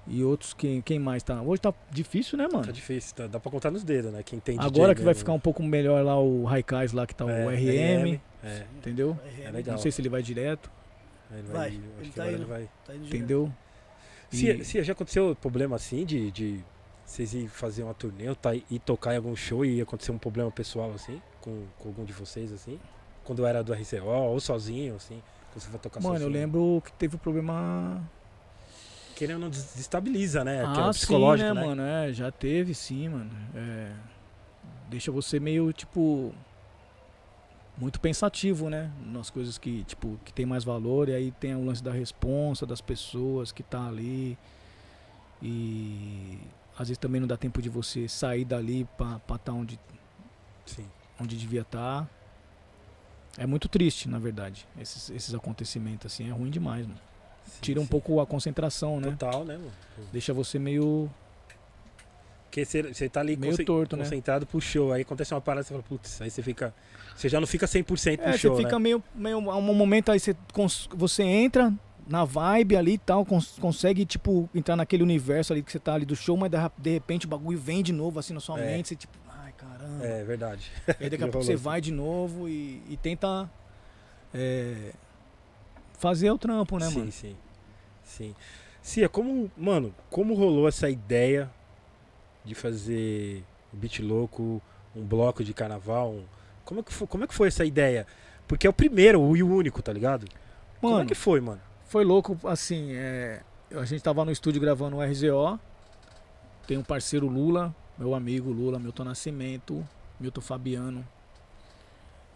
e 0.07 0.23
outros, 0.23 0.53
quem, 0.53 0.81
quem 0.81 0.99
mais 0.99 1.23
tá? 1.23 1.41
Hoje 1.41 1.61
tá 1.61 1.73
difícil, 1.91 2.37
né, 2.37 2.47
Tá 2.47 2.57
mano? 2.57 2.71
difícil, 2.71 3.15
tá- 3.15 3.27
dá 3.27 3.39
pra 3.39 3.51
contar 3.51 3.71
nos 3.71 3.83
dedos, 3.83 4.11
né? 4.11 4.21
Quem 4.23 4.39
tem 4.39 4.55
DJ 4.57 4.67
Agora 4.67 4.93
que 4.93 5.01
vai 5.01 5.13
mesmo. 5.13 5.19
ficar 5.19 5.33
um 5.33 5.39
pouco 5.39 5.63
melhor 5.63 6.03
lá 6.05 6.19
o 6.19 6.43
Raikais 6.43 6.91
lá, 6.93 7.07
que 7.07 7.15
tá 7.15 7.25
É, 7.25 7.45
o 7.45 7.49
RM, 7.49 8.19
É, 8.43 8.65
entendeu? 8.77 9.17
RM, 9.37 9.43
É 9.47 9.51
legal. 9.51 9.75
Não 9.75 9.81
sei 9.81 9.91
se 9.91 10.01
ele 10.01 10.09
vai 10.09 10.21
direto, 10.21 10.69
ele 11.31 11.41
Vai, 11.47 11.67
acho 11.69 11.77
ele 11.77 12.09
que 12.09 12.15
tá 12.15 12.21
agora 12.23 12.35
indo. 12.37 12.43
ele 12.43 12.49
vai. 12.49 12.69
Tá 12.85 12.95
indo 12.95 13.05
entendeu? 13.07 13.51
Se, 14.29 14.47
E- 14.49 14.63
se 14.63 14.83
já 14.83 14.93
aconteceu 14.93 15.35
problema 15.35 15.75
assim 15.75 16.05
de, 16.05 16.29
de 16.31 16.59
vocês 17.05 17.33
ir 17.33 17.47
fazer 17.47 17.83
uma 17.83 17.93
turnê 17.93 18.27
ou 18.29 18.35
tá, 18.35 18.53
ir 18.55 18.79
tocar 18.85 19.13
em 19.13 19.17
algum 19.17 19.35
show 19.35 19.63
e 19.65 19.79
acontecer 19.81 20.11
um 20.11 20.17
problema 20.17 20.51
pessoal 20.51 20.91
assim, 20.93 21.21
com, 21.41 21.63
com 21.79 21.89
algum 21.89 22.03
de 22.03 22.13
vocês 22.13 22.51
assim? 22.51 22.79
Quando 23.23 23.39
eu 23.39 23.47
era 23.47 23.63
do 23.63 23.73
RCO 23.73 24.05
ou 24.05 24.39
sozinho, 24.39 24.95
assim, 24.95 25.21
quando 25.51 25.63
você 25.63 25.69
vai 25.69 25.79
tocar 25.79 25.99
Mano, 25.99 26.15
eu 26.15 26.19
sozinho? 26.21 26.33
lembro 26.39 26.81
que 26.85 26.91
teve 26.93 27.15
um 27.15 27.19
problema 27.19 28.03
Querendo 29.15 29.39
não 29.39 29.49
des- 29.49 29.63
desestabiliza, 29.63 30.43
né? 30.43 30.63
ah, 30.63 30.71
Aquela 30.71 30.93
sim, 30.93 30.99
psicológico, 30.99 31.53
né, 31.53 31.61
né? 31.61 31.67
mano? 31.67 31.81
É, 31.81 32.13
já 32.13 32.31
teve 32.31 32.73
sim, 32.73 33.09
mano. 33.09 33.31
É, 33.55 33.91
deixa 34.89 35.11
você 35.11 35.39
meio, 35.39 35.71
tipo, 35.71 36.33
muito 37.77 37.99
pensativo, 37.99 38.69
né? 38.69 38.91
Nas 39.05 39.29
coisas 39.29 39.57
que, 39.57 39.83
tipo, 39.85 40.19
que 40.25 40.33
tem 40.33 40.45
mais 40.45 40.63
valor. 40.63 41.09
E 41.09 41.13
aí 41.13 41.31
tem 41.31 41.55
o 41.55 41.63
lance 41.65 41.81
da 41.83 41.91
responsa 41.91 42.65
das 42.65 42.81
pessoas 42.81 43.51
que 43.51 43.63
tá 43.63 43.87
ali. 43.87 44.37
E 45.41 46.37
às 46.77 46.87
vezes 46.89 46.97
também 46.97 47.21
não 47.21 47.27
dá 47.27 47.37
tempo 47.37 47.61
de 47.61 47.69
você 47.69 48.07
sair 48.07 48.43
dali 48.45 48.85
pra 48.97 49.15
estar 49.17 49.37
tá 49.37 49.53
onde, 49.53 49.79
Sim. 50.65 50.85
onde 51.19 51.37
devia 51.37 51.61
estar. 51.61 52.09
É 53.37 53.45
muito 53.45 53.67
triste, 53.67 54.07
na 54.07 54.17
verdade, 54.17 54.65
esses, 54.79 55.09
esses 55.09 55.33
acontecimentos, 55.33 56.05
assim, 56.05 56.29
é 56.29 56.31
ruim 56.31 56.49
demais, 56.49 56.85
mano. 56.87 56.99
Sim, 57.45 57.59
Tira 57.61 57.79
um 57.79 57.83
sim. 57.83 57.89
pouco 57.89 58.19
a 58.19 58.25
concentração, 58.25 58.99
né? 58.99 59.11
Total, 59.11 59.43
né, 59.45 59.55
mano? 59.57 59.71
Deixa 60.11 60.33
você 60.33 60.59
meio 60.59 61.09
Porque 62.45 62.63
você, 62.65 63.09
tá 63.09 63.19
ali 63.19 63.35
Meio 63.35 63.51
conce- 63.53 63.65
torto, 63.65 63.97
né? 63.97 64.03
concentrado 64.03 64.45
pro 64.45 64.61
show, 64.61 64.91
aí 64.93 65.01
acontece 65.01 65.33
uma 65.33 65.41
parada, 65.41 65.63
você 65.63 65.71
fala, 65.73 65.83
putz, 65.83 66.21
aí 66.21 66.29
você 66.29 66.41
fica. 66.41 66.73
Você 67.15 67.27
já 67.29 67.39
não 67.39 67.47
fica 67.47 67.65
100% 67.67 68.17
pro 68.17 68.29
É, 68.29 68.37
show, 68.37 68.55
você 68.55 68.63
fica 68.63 68.77
né? 68.77 68.83
meio, 68.83 69.03
meio. 69.13 69.49
A 69.51 69.57
um 69.57 69.61
momento 69.73 70.11
aí 70.11 70.19
você, 70.19 70.35
cons- 70.53 70.87
você 70.93 71.23
entra 71.23 71.73
na 72.07 72.23
vibe 72.23 72.75
ali 72.77 72.93
e 72.93 72.97
tal, 72.97 73.25
cons- 73.25 73.57
consegue, 73.59 74.05
tipo, 74.05 74.49
entrar 74.53 74.75
naquele 74.75 75.01
universo 75.03 75.51
ali 75.53 75.63
que 75.63 75.71
você 75.71 75.79
tá 75.79 75.95
ali 75.95 76.05
do 76.05 76.15
show, 76.15 76.37
mas 76.37 76.51
de, 76.77 76.89
repente 76.91 77.25
o 77.25 77.29
bagulho 77.29 77.57
vem 77.57 77.81
de 77.83 77.91
novo 77.91 78.19
assim 78.19 78.33
na 78.33 78.39
sua 78.39 78.59
É. 78.59 78.75
mente, 78.77 78.89
você 78.89 78.95
tipo, 78.95 79.17
ai 79.29 79.51
caramba. 79.57 80.05
É 80.05 80.23
verdade. 80.23 80.71
Aí 80.99 81.09
daqui 81.09 81.23
a 81.23 81.27
pouco 81.29 81.43
você 81.45 81.55
vai 81.55 81.81
de 81.81 81.91
novo 81.91 82.47
e, 82.47 82.81
e 82.89 82.97
tenta 83.01 83.49
é, 84.33 84.91
fazer 85.97 86.29
o 86.31 86.37
trampo, 86.37 86.77
né, 86.79 86.89
sim, 86.89 86.99
mano? 86.99 87.11
sim. 87.11 87.35
Sim. 88.03 88.35
Cia, 88.81 89.09
como, 89.09 89.49
mano, 89.57 89.93
como 90.11 90.33
rolou 90.35 90.67
essa 90.67 90.89
ideia 90.89 91.49
de 92.43 92.53
fazer 92.53 93.43
o 93.73 93.77
Beat 93.77 93.99
Louco, 93.99 94.61
um 94.95 95.03
bloco 95.03 95.43
de 95.43 95.53
carnaval, 95.53 96.11
um- 96.11 96.23
Como 96.63 96.79
é 96.79 96.83
que 96.83 96.93
foi, 96.93 97.07
como 97.07 97.23
é 97.23 97.27
que 97.27 97.33
foi 97.33 97.47
essa 97.47 97.65
ideia? 97.65 98.05
Porque 98.47 98.65
é 98.67 98.69
o 98.69 98.73
primeiro 98.73 99.35
e 99.35 99.41
o 99.43 99.47
único, 99.47 99.81
tá 99.81 99.91
ligado? 99.93 100.27
como 100.81 100.93
é 100.93 100.97
Mano, 100.97 101.09
que 101.09 101.15
foi, 101.15 101.39
mano? 101.41 101.61
foi 101.87 102.03
louco, 102.05 102.37
assim, 102.47 102.91
é, 102.93 103.41
a 103.71 103.85
gente 103.85 104.03
tava 104.03 104.23
no 104.25 104.31
estúdio 104.31 104.61
gravando 104.61 104.97
o 104.97 105.01
RZO, 105.03 105.59
tem 106.67 106.77
um 106.77 106.83
parceiro 106.83 107.27
Lula, 107.27 107.73
meu 107.97 108.13
amigo 108.13 108.51
Lula, 108.51 108.77
Milton 108.77 109.03
Nascimento, 109.05 109.87
Milton 110.19 110.41
Fabiano, 110.41 111.05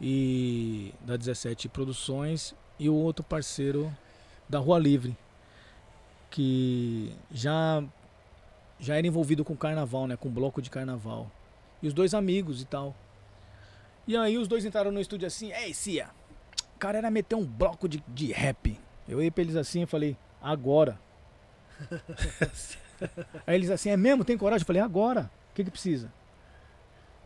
e 0.02 0.93
da 1.02 1.15
17 1.17 1.67
Produções, 1.69 2.56
e 2.79 2.89
o 2.89 2.95
outro 2.95 3.23
parceiro 3.23 3.93
da 4.47 4.57
Rua 4.57 4.79
Livre, 4.79 5.15
que 6.31 7.13
já, 7.31 7.83
já 8.79 8.95
era 8.95 9.05
envolvido 9.05 9.43
com 9.43 9.55
carnaval, 9.55 10.07
né, 10.07 10.15
com 10.15 10.29
bloco 10.29 10.61
de 10.61 10.69
carnaval, 10.69 11.29
e 11.81 11.87
os 11.87 11.93
dois 11.93 12.13
amigos 12.13 12.61
e 12.61 12.65
tal. 12.65 12.95
E 14.07 14.15
aí 14.15 14.37
os 14.37 14.47
dois 14.47 14.65
entraram 14.65 14.91
no 14.91 14.99
estúdio 14.99 15.27
assim, 15.27 15.51
ei 15.51 15.73
Cia, 15.73 16.09
o 16.75 16.79
cara 16.79 16.97
era 16.97 17.11
meter 17.11 17.35
um 17.35 17.45
bloco 17.45 17.87
de, 17.87 18.03
de 18.07 18.31
rap. 18.31 18.79
Eu 19.07 19.17
olhei 19.17 19.29
pra 19.29 19.43
eles 19.43 19.55
assim 19.55 19.83
e 19.83 19.85
falei, 19.85 20.15
agora. 20.41 20.99
Aí 23.47 23.55
eles 23.55 23.69
assim, 23.69 23.89
é 23.89 23.97
mesmo? 23.97 24.23
Tem 24.23 24.37
coragem? 24.37 24.61
Eu 24.63 24.67
falei, 24.67 24.81
agora. 24.81 25.31
O 25.51 25.55
que 25.55 25.63
que 25.63 25.71
precisa? 25.71 26.11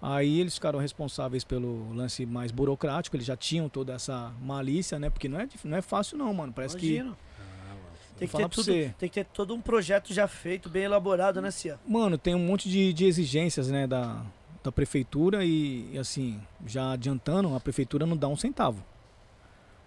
Aí 0.05 0.41
eles 0.41 0.55
ficaram 0.55 0.79
responsáveis 0.79 1.45
pelo 1.45 1.93
lance 1.93 2.25
mais 2.25 2.51
burocrático, 2.51 3.15
eles 3.15 3.25
já 3.25 3.37
tinham 3.37 3.69
toda 3.69 3.93
essa 3.93 4.33
malícia, 4.41 4.99
né? 4.99 5.09
Porque 5.09 5.29
não 5.29 5.39
é, 5.39 5.47
não 5.63 5.77
é 5.77 5.81
fácil 5.81 6.17
não, 6.17 6.33
mano. 6.33 6.51
Parece 6.51 6.75
Imagino. 6.77 7.13
que... 7.13 7.33
Tem 8.19 8.27
que, 8.27 8.37
ter 8.37 8.49
tudo, 8.49 8.65
você. 8.65 8.93
tem 8.99 9.09
que 9.09 9.15
ter 9.15 9.25
todo 9.25 9.55
um 9.55 9.61
projeto 9.61 10.13
já 10.13 10.27
feito, 10.27 10.69
bem 10.69 10.83
elaborado, 10.83 11.41
né, 11.41 11.49
Cia? 11.51 11.79
Mano, 11.87 12.17
tem 12.17 12.35
um 12.35 12.39
monte 12.45 12.69
de, 12.69 12.91
de 12.93 13.05
exigências, 13.05 13.69
né, 13.69 13.87
da, 13.87 14.21
da 14.61 14.71
prefeitura 14.71 15.43
e, 15.43 15.89
e, 15.93 15.97
assim, 15.97 16.39
já 16.65 16.91
adiantando, 16.91 17.55
a 17.55 17.59
prefeitura 17.59 18.05
não 18.05 18.15
dá 18.15 18.27
um 18.27 18.35
centavo. 18.35 18.83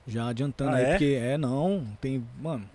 Já 0.07 0.29
adiantando 0.29 0.71
Ah, 0.73 0.77
aí, 0.77 0.85
é? 0.85 0.91
porque 0.91 1.19
é, 1.21 1.39
não, 1.39 1.87
tem, 2.01 2.27
mano, 2.41 2.69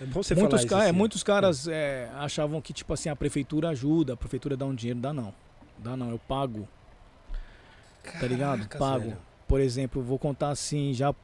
É 0.00 0.06
bom 0.06 0.22
você 0.22 0.34
muitos, 0.34 0.64
falar 0.64 0.80
isso. 0.82 0.88
é, 0.88 0.92
muitos 0.92 1.22
caras 1.22 1.68
é, 1.68 2.10
achavam 2.14 2.60
que, 2.60 2.72
tipo 2.72 2.92
assim, 2.94 3.08
a 3.08 3.16
prefeitura 3.16 3.68
ajuda, 3.70 4.14
a 4.14 4.16
prefeitura 4.16 4.56
dá 4.56 4.64
um 4.64 4.74
dinheiro, 4.74 4.98
dá 5.00 5.12
não. 5.12 5.32
Dá 5.78 5.94
não, 5.96 6.10
eu 6.10 6.18
pago, 6.18 6.66
tá 8.12 8.26
ligado? 8.26 8.58
Caraca, 8.60 8.78
Pago. 8.78 9.04
velho. 9.04 9.18
Por 9.48 9.60
exemplo, 9.60 10.02
vou 10.02 10.18
contar 10.18 10.48
assim, 10.50 10.92
já 10.92 11.14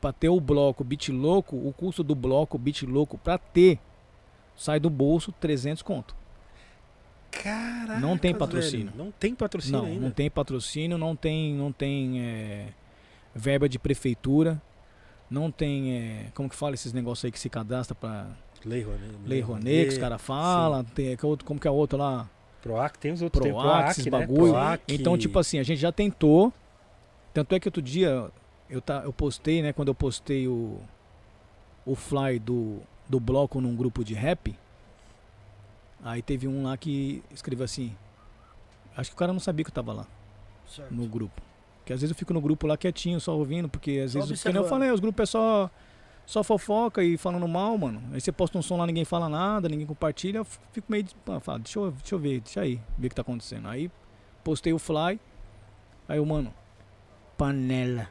pra 0.00 0.12
ter 0.12 0.28
o 0.28 0.40
bloco 0.40 0.82
Bit 0.84 1.10
Louco, 1.12 1.56
o 1.56 1.72
custo 1.72 2.02
do 2.02 2.14
bloco 2.14 2.56
Bit 2.58 2.86
Louco 2.86 3.18
pra 3.18 3.36
ter 3.38 3.78
sai 4.56 4.80
do 4.80 4.88
bolso 4.88 5.32
300 5.32 5.82
conto. 5.82 6.14
Caraca, 7.30 8.00
Não 8.00 8.16
tem 8.16 8.30
velho. 8.32 8.38
patrocínio. 8.38 8.92
Não 8.96 9.10
tem 9.10 9.34
patrocínio 9.34 9.78
Não, 9.80 9.86
ainda. 9.88 10.00
não 10.00 10.10
tem 10.10 10.30
patrocínio, 10.30 10.96
não 10.98 11.14
tem, 11.16 11.54
não 11.54 11.70
tem 11.72 12.20
é, 12.22 12.68
verba 13.34 13.68
de 13.68 13.78
prefeitura, 13.78 14.60
não 15.30 15.50
tem, 15.50 15.92
é, 15.98 16.26
como 16.34 16.48
que 16.48 16.56
fala 16.56 16.74
esses 16.74 16.92
negócios 16.94 17.24
aí 17.26 17.30
que 17.32 17.38
se 17.38 17.50
cadastra 17.50 17.94
pra 17.94 18.28
Lei 18.64 18.82
Rouanet. 18.82 19.12
Lei 19.26 19.40
Rouanet, 19.40 19.84
que 19.88 19.92
os 19.92 19.98
caras 19.98 20.22
falam, 20.22 20.82
tem, 20.84 21.08
é 21.08 21.16
como 21.16 21.60
que 21.60 21.68
é 21.68 21.70
outro 21.70 21.98
lá? 21.98 22.28
Proac, 22.66 22.98
tem 22.98 23.12
os 23.12 23.22
outros. 23.22 23.42
tem 23.42 23.52
o 23.52 23.56
Proac, 23.60 23.90
esses 23.90 24.04
né? 24.04 24.10
bagulho. 24.10 24.52
Proac. 24.52 24.82
Então, 24.88 25.16
tipo 25.16 25.38
assim, 25.38 25.58
a 25.58 25.62
gente 25.62 25.78
já 25.78 25.92
tentou. 25.92 26.52
Tanto 27.32 27.54
é 27.54 27.60
que 27.60 27.68
outro 27.68 27.82
dia 27.82 28.30
eu, 28.68 28.80
tá, 28.80 29.02
eu 29.04 29.12
postei, 29.12 29.62
né? 29.62 29.72
Quando 29.72 29.88
eu 29.88 29.94
postei 29.94 30.48
o, 30.48 30.80
o 31.84 31.94
fly 31.94 32.38
do, 32.38 32.80
do 33.08 33.20
bloco 33.20 33.60
num 33.60 33.76
grupo 33.76 34.04
de 34.04 34.14
rap. 34.14 34.56
Aí 36.02 36.22
teve 36.22 36.46
um 36.48 36.64
lá 36.64 36.76
que 36.76 37.22
escreveu 37.32 37.64
assim. 37.64 37.94
Acho 38.96 39.10
que 39.10 39.14
o 39.14 39.18
cara 39.18 39.32
não 39.32 39.40
sabia 39.40 39.64
que 39.64 39.70
eu 39.70 39.74
tava 39.74 39.92
lá 39.92 40.06
Certo. 40.66 40.92
no 40.92 41.06
grupo. 41.06 41.42
Porque 41.78 41.92
às 41.92 42.00
vezes 42.00 42.10
eu 42.10 42.18
fico 42.18 42.32
no 42.32 42.40
grupo 42.40 42.66
lá 42.66 42.76
quietinho, 42.76 43.20
só 43.20 43.36
ouvindo, 43.36 43.68
porque 43.68 44.02
às 44.04 44.12
Só 44.12 44.20
vezes, 44.20 44.42
que 44.42 44.48
nem 44.48 44.60
eu 44.60 44.68
falei, 44.68 44.90
os 44.90 44.98
grupos 44.98 45.22
é 45.22 45.26
só, 45.26 45.70
só 46.26 46.42
fofoca 46.42 47.02
e 47.04 47.16
falando 47.16 47.46
mal, 47.46 47.78
mano. 47.78 48.02
Aí 48.12 48.20
você 48.20 48.32
posta 48.32 48.58
um 48.58 48.62
som 48.62 48.76
lá, 48.76 48.86
ninguém 48.86 49.04
fala 49.04 49.28
nada, 49.28 49.68
ninguém 49.68 49.86
compartilha, 49.86 50.38
eu 50.38 50.44
fico 50.44 50.90
meio 50.90 51.04
de. 51.04 51.14
fala, 51.40 51.60
deixa 51.60 51.78
eu, 51.78 51.92
deixa 51.92 52.14
eu 52.14 52.18
ver, 52.18 52.40
deixa 52.40 52.60
aí, 52.60 52.80
ver 52.98 53.06
o 53.06 53.10
que 53.10 53.14
tá 53.14 53.22
acontecendo. 53.22 53.68
Aí 53.68 53.90
postei 54.42 54.72
o 54.72 54.78
fly, 54.78 55.20
aí 56.08 56.18
o 56.18 56.26
mano, 56.26 56.52
panela, 57.38 58.08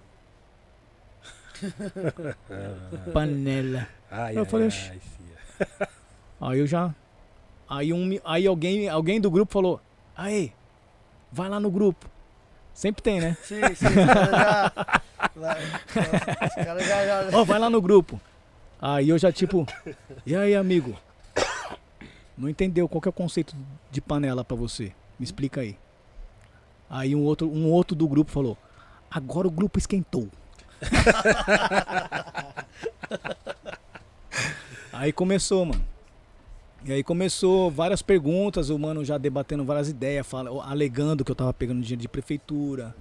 panela. 3.14 3.88
Ai, 4.10 4.36
Eu 4.38 4.40
ai, 4.40 4.46
falei, 4.46 4.70
ai. 4.70 5.02
Aí 6.40 6.60
eu 6.60 6.68
já. 6.68 6.94
Aí, 7.68 7.92
um, 7.92 8.20
aí 8.24 8.46
alguém, 8.46 8.88
alguém 8.88 9.20
do 9.20 9.32
grupo 9.32 9.52
falou, 9.52 9.82
aí, 10.16 10.54
vai 11.32 11.50
lá 11.50 11.60
no 11.60 11.72
grupo. 11.72 12.10
Sempre 12.76 13.02
tem, 13.02 13.22
né? 13.22 13.38
Sim, 13.42 13.62
sim. 13.74 13.86
Os 13.88 13.94
caras 13.94 14.30
já. 14.30 14.72
Vai, 15.36 15.64
os 15.64 16.56
caras 16.66 16.86
já, 16.88 17.06
já- 17.32 17.38
Ó, 17.38 17.44
vai 17.46 17.58
lá 17.58 17.70
no 17.70 17.82
grupo. 17.82 18.20
Aí 18.82 19.08
eu 19.10 19.18
já 19.18 19.32
tipo, 19.32 19.66
e 20.26 20.36
aí, 20.36 20.54
amigo? 20.56 20.94
Não 22.38 22.50
entendeu 22.50 22.90
qual 22.90 23.02
que 23.02 23.08
é 23.08 23.12
o 23.12 23.14
conceito 23.14 23.56
de 23.90 24.02
panela 24.02 24.44
pra 24.44 24.58
você? 24.58 24.92
Me 25.18 25.24
explica 25.24 25.62
aí. 25.62 25.78
Aí 26.90 27.16
um 27.16 27.24
outro, 27.24 27.50
um 27.50 27.72
outro 27.72 27.96
do 27.96 28.06
grupo 28.10 28.30
falou: 28.30 28.58
"Agora 29.10 29.48
o 29.48 29.52
grupo 29.52 29.80
esquentou". 29.80 30.28
aí 34.92 35.14
começou, 35.14 35.66
mano. 35.66 35.82
E 36.86 36.92
aí 36.94 37.04
começou 37.04 37.72
várias 37.72 38.02
perguntas, 38.04 38.70
o 38.70 38.78
mano 38.78 39.04
já 39.04 39.18
debatendo 39.18 39.66
várias 39.66 39.90
ideias, 39.90 40.26
fala, 40.26 40.64
alegando 40.66 41.26
que 41.26 41.32
eu 41.32 41.36
tava 41.36 41.52
pegando 41.54 41.82
dinheiro 41.82 42.02
de 42.02 42.08
prefeitura, 42.08 42.96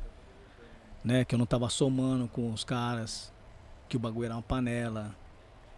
né, 1.04 1.22
que 1.24 1.34
eu 1.34 1.38
não 1.38 1.44
tava 1.44 1.68
somando 1.68 2.26
com 2.28 2.50
os 2.50 2.64
caras, 2.64 3.30
que 3.88 3.96
o 3.96 4.00
bagulho 4.00 4.24
era 4.26 4.34
uma 4.34 4.42
panela. 4.42 5.14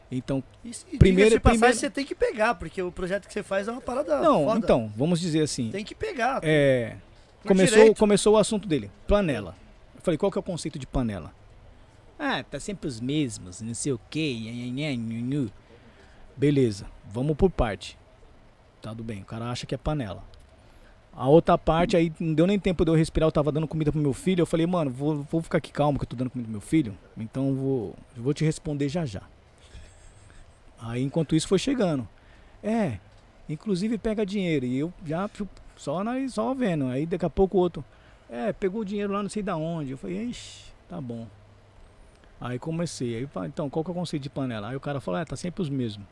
Então, 0.08 0.40
e 0.64 0.70
Primeiro- 0.98 1.30
diga-se 1.30 1.30
de 1.30 1.40
passagem, 1.40 1.58
primeiro- 1.60 1.78
você 1.78 1.90
tem 1.90 2.04
que 2.04 2.14
pegar, 2.14 2.54
porque 2.54 2.80
o 2.80 2.92
projeto 2.92 3.26
que 3.26 3.32
você 3.32 3.42
faz 3.42 3.66
é 3.66 3.72
uma 3.72 3.80
parada 3.80 4.20
não, 4.20 4.44
foda. 4.44 4.58
então, 4.60 4.92
vamos 4.96 5.18
dizer 5.18 5.42
assim, 5.42 5.70
Tem 5.70 5.84
que 5.84 5.96
pegar. 5.96 6.38
é, 6.44 6.96
começou, 7.44 7.76
direito. 7.78 7.98
começou 7.98 8.34
o 8.34 8.38
assunto 8.38 8.68
dele, 8.68 8.88
panela. 9.08 9.56
Eu 9.96 10.00
falei, 10.02 10.16
qual 10.16 10.30
que 10.30 10.38
é 10.38 10.40
o 10.40 10.44
conceito 10.44 10.78
de 10.78 10.86
panela? 10.86 11.34
Ah, 12.16 12.44
tá 12.44 12.60
sempre 12.60 12.86
os 12.86 13.00
mesmos, 13.00 13.60
não 13.60 13.74
sei 13.74 13.92
o 13.92 14.00
que, 14.08 14.48
beleza, 16.36 16.86
vamos 17.06 17.36
por 17.36 17.50
parte. 17.50 17.98
Tá 18.82 18.90
tudo 18.90 19.04
bem, 19.04 19.22
o 19.22 19.24
cara 19.24 19.50
acha 19.50 19.66
que 19.66 19.74
é 19.74 19.78
panela. 19.78 20.22
A 21.12 21.26
outra 21.28 21.56
parte, 21.56 21.96
aí 21.96 22.12
não 22.20 22.34
deu 22.34 22.46
nem 22.46 22.58
tempo 22.58 22.84
de 22.84 22.90
eu 22.90 22.94
respirar, 22.94 23.26
eu 23.26 23.32
tava 23.32 23.50
dando 23.50 23.66
comida 23.66 23.90
pro 23.90 24.00
meu 24.00 24.12
filho. 24.12 24.42
Eu 24.42 24.46
falei, 24.46 24.66
mano, 24.66 24.90
vou, 24.90 25.22
vou 25.30 25.40
ficar 25.40 25.58
aqui 25.58 25.72
calmo 25.72 25.98
que 25.98 26.04
eu 26.04 26.08
tô 26.08 26.14
dando 26.14 26.28
comida 26.28 26.46
pro 26.46 26.52
meu 26.52 26.60
filho. 26.60 26.96
Então 27.16 27.48
eu 27.48 27.54
vou, 27.54 27.94
eu 28.14 28.22
vou 28.22 28.34
te 28.34 28.44
responder 28.44 28.88
já 28.90 29.06
já. 29.06 29.22
Aí 30.78 31.02
enquanto 31.02 31.34
isso 31.34 31.48
foi 31.48 31.58
chegando. 31.58 32.06
É, 32.62 32.98
inclusive 33.48 33.96
pega 33.96 34.26
dinheiro. 34.26 34.66
E 34.66 34.78
eu 34.78 34.92
já 35.06 35.28
só, 35.74 36.04
na, 36.04 36.28
só 36.28 36.52
vendo. 36.52 36.86
Aí 36.88 37.06
daqui 37.06 37.24
a 37.24 37.30
pouco 37.30 37.56
o 37.56 37.60
outro. 37.60 37.82
É, 38.28 38.52
pegou 38.52 38.82
o 38.82 38.84
dinheiro 38.84 39.14
lá 39.14 39.22
não 39.22 39.30
sei 39.30 39.42
da 39.42 39.56
onde. 39.56 39.92
Eu 39.92 39.98
falei, 39.98 40.22
ixi, 40.24 40.64
tá 40.86 41.00
bom. 41.00 41.26
Aí 42.38 42.58
comecei. 42.58 43.16
Aí 43.16 43.28
então, 43.46 43.70
qual 43.70 43.82
que 43.82 43.90
é 43.90 43.92
o 43.92 43.94
conceito 43.94 44.22
de 44.22 44.30
panela? 44.30 44.68
Aí 44.68 44.76
o 44.76 44.80
cara 44.80 45.00
falou, 45.00 45.18
é, 45.18 45.24
tá 45.24 45.34
sempre 45.34 45.62
os 45.62 45.70
mesmos. 45.70 46.06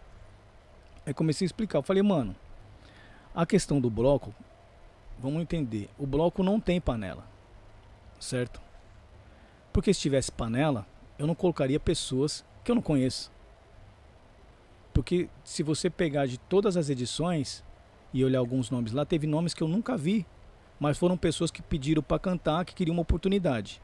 Aí 1.06 1.12
comecei 1.12 1.44
a 1.44 1.48
explicar. 1.48 1.78
Eu 1.78 1.82
falei, 1.82 2.02
mano, 2.02 2.34
a 3.34 3.44
questão 3.44 3.80
do 3.80 3.90
bloco, 3.90 4.34
vamos 5.18 5.42
entender. 5.42 5.88
O 5.98 6.06
bloco 6.06 6.42
não 6.42 6.60
tem 6.60 6.80
panela. 6.80 7.26
Certo? 8.18 8.60
Porque 9.72 9.92
se 9.92 10.00
tivesse 10.00 10.30
panela, 10.30 10.86
eu 11.18 11.26
não 11.26 11.34
colocaria 11.34 11.78
pessoas 11.80 12.44
que 12.62 12.70
eu 12.70 12.74
não 12.74 12.82
conheço. 12.82 13.30
Porque 14.92 15.28
se 15.42 15.62
você 15.62 15.90
pegar 15.90 16.26
de 16.26 16.38
todas 16.38 16.76
as 16.76 16.88
edições 16.88 17.64
e 18.12 18.24
olhar 18.24 18.38
alguns 18.38 18.70
nomes 18.70 18.92
lá, 18.92 19.04
teve 19.04 19.26
nomes 19.26 19.52
que 19.52 19.62
eu 19.62 19.68
nunca 19.68 19.96
vi, 19.96 20.24
mas 20.78 20.96
foram 20.96 21.16
pessoas 21.16 21.50
que 21.50 21.60
pediram 21.60 22.02
para 22.02 22.18
cantar, 22.18 22.64
que 22.64 22.74
queriam 22.74 22.94
uma 22.94 23.02
oportunidade. 23.02 23.82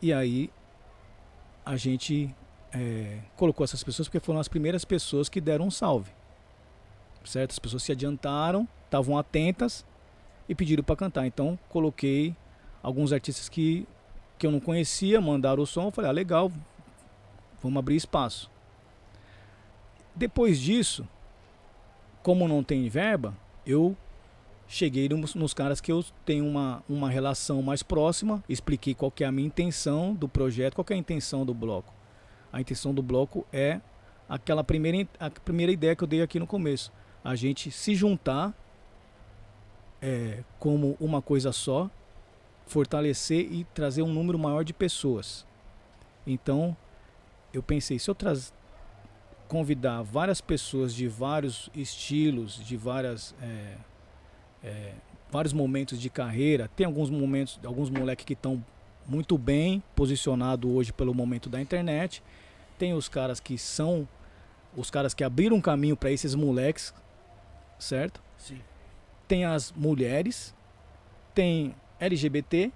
E 0.00 0.12
aí 0.12 0.50
a 1.64 1.76
gente 1.76 2.34
é, 2.74 3.18
colocou 3.36 3.64
essas 3.64 3.82
pessoas 3.82 4.08
porque 4.08 4.20
foram 4.20 4.40
as 4.40 4.48
primeiras 4.48 4.84
pessoas 4.84 5.28
que 5.28 5.40
deram 5.40 5.66
um 5.66 5.70
salve. 5.70 6.10
Certo? 7.24 7.52
As 7.52 7.58
pessoas 7.58 7.82
se 7.82 7.92
adiantaram, 7.92 8.68
estavam 8.84 9.16
atentas 9.16 9.84
e 10.48 10.54
pediram 10.54 10.82
para 10.82 10.96
cantar. 10.96 11.26
Então 11.26 11.58
coloquei 11.68 12.34
alguns 12.82 13.12
artistas 13.12 13.48
que, 13.48 13.86
que 14.38 14.46
eu 14.46 14.50
não 14.50 14.60
conhecia, 14.60 15.20
mandaram 15.20 15.62
o 15.62 15.66
som, 15.66 15.86
eu 15.86 15.90
falei, 15.90 16.10
ah, 16.10 16.12
legal, 16.12 16.52
vamos 17.62 17.78
abrir 17.78 17.96
espaço. 17.96 18.50
Depois 20.14 20.60
disso, 20.60 21.08
como 22.22 22.46
não 22.46 22.62
tem 22.62 22.88
verba, 22.88 23.34
eu 23.66 23.96
cheguei 24.68 25.08
nos, 25.08 25.34
nos 25.34 25.54
caras 25.54 25.80
que 25.80 25.90
eu 25.90 26.04
tenho 26.24 26.46
uma, 26.46 26.82
uma 26.88 27.08
relação 27.08 27.62
mais 27.62 27.82
próxima, 27.82 28.42
expliquei 28.48 28.94
qual 28.94 29.10
que 29.10 29.24
é 29.24 29.26
a 29.26 29.32
minha 29.32 29.46
intenção 29.46 30.14
do 30.14 30.28
projeto, 30.28 30.74
qual 30.74 30.84
que 30.84 30.92
é 30.92 30.96
a 30.96 30.98
intenção 30.98 31.44
do 31.44 31.54
bloco. 31.54 31.92
A 32.54 32.60
intenção 32.60 32.94
do 32.94 33.02
bloco 33.02 33.44
é 33.52 33.80
aquela 34.28 34.62
primeira, 34.62 35.08
a 35.18 35.28
primeira 35.28 35.72
ideia 35.72 35.96
que 35.96 36.04
eu 36.04 36.06
dei 36.06 36.22
aqui 36.22 36.38
no 36.38 36.46
começo. 36.46 36.92
A 37.24 37.34
gente 37.34 37.68
se 37.68 37.96
juntar 37.96 38.54
é, 40.00 40.44
como 40.60 40.96
uma 41.00 41.20
coisa 41.20 41.50
só 41.50 41.90
fortalecer 42.64 43.52
e 43.52 43.64
trazer 43.74 44.02
um 44.02 44.12
número 44.12 44.38
maior 44.38 44.62
de 44.62 44.72
pessoas. 44.72 45.44
Então, 46.24 46.76
eu 47.52 47.60
pensei, 47.60 47.98
se 47.98 48.08
eu 48.08 48.16
convidar 49.48 50.02
várias 50.02 50.40
pessoas 50.40 50.94
de 50.94 51.08
vários 51.08 51.68
estilos, 51.74 52.64
de 52.64 52.76
várias 52.76 53.34
é, 53.42 53.76
é, 54.62 54.94
vários 55.28 55.52
momentos 55.52 56.00
de 56.00 56.08
carreira, 56.08 56.70
tem 56.76 56.86
alguns 56.86 57.10
momentos, 57.10 57.58
alguns 57.64 57.90
moleques 57.90 58.24
que 58.24 58.34
estão 58.34 58.64
muito 59.06 59.36
bem 59.38 59.82
posicionado 59.94 60.70
hoje 60.74 60.92
pelo 60.92 61.14
momento 61.14 61.48
da 61.48 61.60
internet, 61.60 62.22
tem 62.78 62.92
os 62.94 63.08
caras 63.08 63.40
que 63.40 63.56
são 63.58 64.08
os 64.76 64.90
caras 64.90 65.14
que 65.14 65.22
abriram 65.22 65.60
caminho 65.60 65.96
para 65.96 66.10
esses 66.10 66.34
moleques, 66.34 66.92
certo? 67.78 68.20
Sim. 68.36 68.58
Tem 69.28 69.44
as 69.44 69.72
mulheres, 69.72 70.54
tem 71.34 71.74
LGBT, 72.00 72.72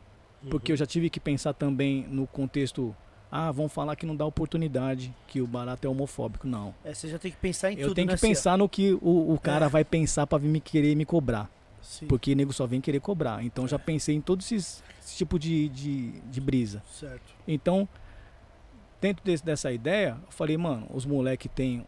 porque 0.50 0.70
Uhum. 0.70 0.74
eu 0.74 0.76
já 0.78 0.86
tive 0.86 1.10
que 1.10 1.18
pensar 1.20 1.52
também 1.52 2.06
no 2.08 2.26
contexto. 2.26 2.94
Ah, 3.30 3.50
vão 3.52 3.68
falar 3.68 3.94
que 3.96 4.06
não 4.06 4.16
dá 4.16 4.24
oportunidade, 4.24 5.14
que 5.26 5.40
o 5.42 5.46
barato 5.46 5.86
é 5.86 5.90
homofóbico. 5.90 6.46
Não. 6.46 6.74
É, 6.84 6.94
você 6.94 7.08
já 7.08 7.18
tem 7.18 7.30
que 7.30 7.36
pensar 7.36 7.70
em 7.70 7.76
Eu 7.76 7.88
tudo, 7.88 7.96
tenho 7.96 8.06
né, 8.06 8.14
que 8.14 8.20
pensar 8.20 8.56
no 8.56 8.66
que 8.68 8.92
o, 9.02 9.34
o 9.34 9.38
cara 9.38 9.66
É. 9.66 9.68
vai 9.68 9.84
pensar 9.84 10.26
pra 10.26 10.38
vir 10.38 10.48
me 10.48 10.60
querer 10.60 10.94
me 10.94 11.04
cobrar. 11.04 11.50
Sim, 11.88 12.06
Porque 12.06 12.34
nego 12.34 12.52
só 12.52 12.66
vem 12.66 12.82
querer 12.82 13.00
cobrar. 13.00 13.42
Então 13.42 13.66
já 13.66 13.78
pensei 13.78 14.14
em 14.14 14.20
todos 14.20 14.44
esses 14.52 14.82
esse 15.00 15.16
tipo 15.16 15.38
de, 15.38 15.70
de, 15.70 16.10
de 16.20 16.38
brisa. 16.40 16.82
certo. 16.90 17.34
Então, 17.46 17.88
dentro 19.00 19.24
desse- 19.24 19.42
dessa 19.44 19.72
ideia, 19.72 20.18
eu 20.26 20.30
falei, 20.30 20.56
mano, 20.58 20.86
os 20.92 21.06
moleques 21.06 21.50
têm 21.54 21.86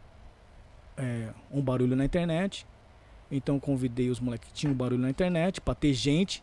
é, 0.97 1.29
um 1.51 1.61
barulho 1.61 1.95
na 1.95 2.05
internet. 2.05 2.67
Então 3.31 3.61
convidei 3.61 4.09
os 4.09 4.19
moleques 4.21 4.49
que 4.49 4.55
tinham 4.55 4.75
barulho 4.75 5.03
na 5.03 5.11
internet 5.11 5.61
pra 5.61 5.75
ter 5.75 5.93
gente 5.93 6.43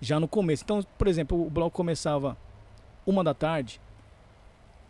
já 0.00 0.20
no 0.20 0.28
começo. 0.28 0.62
Então, 0.62 0.80
por 0.96 1.08
exemplo, 1.08 1.44
o 1.44 1.50
bloco 1.50 1.76
começava 1.76 2.36
uma 3.04 3.24
da 3.24 3.34
tarde. 3.34 3.80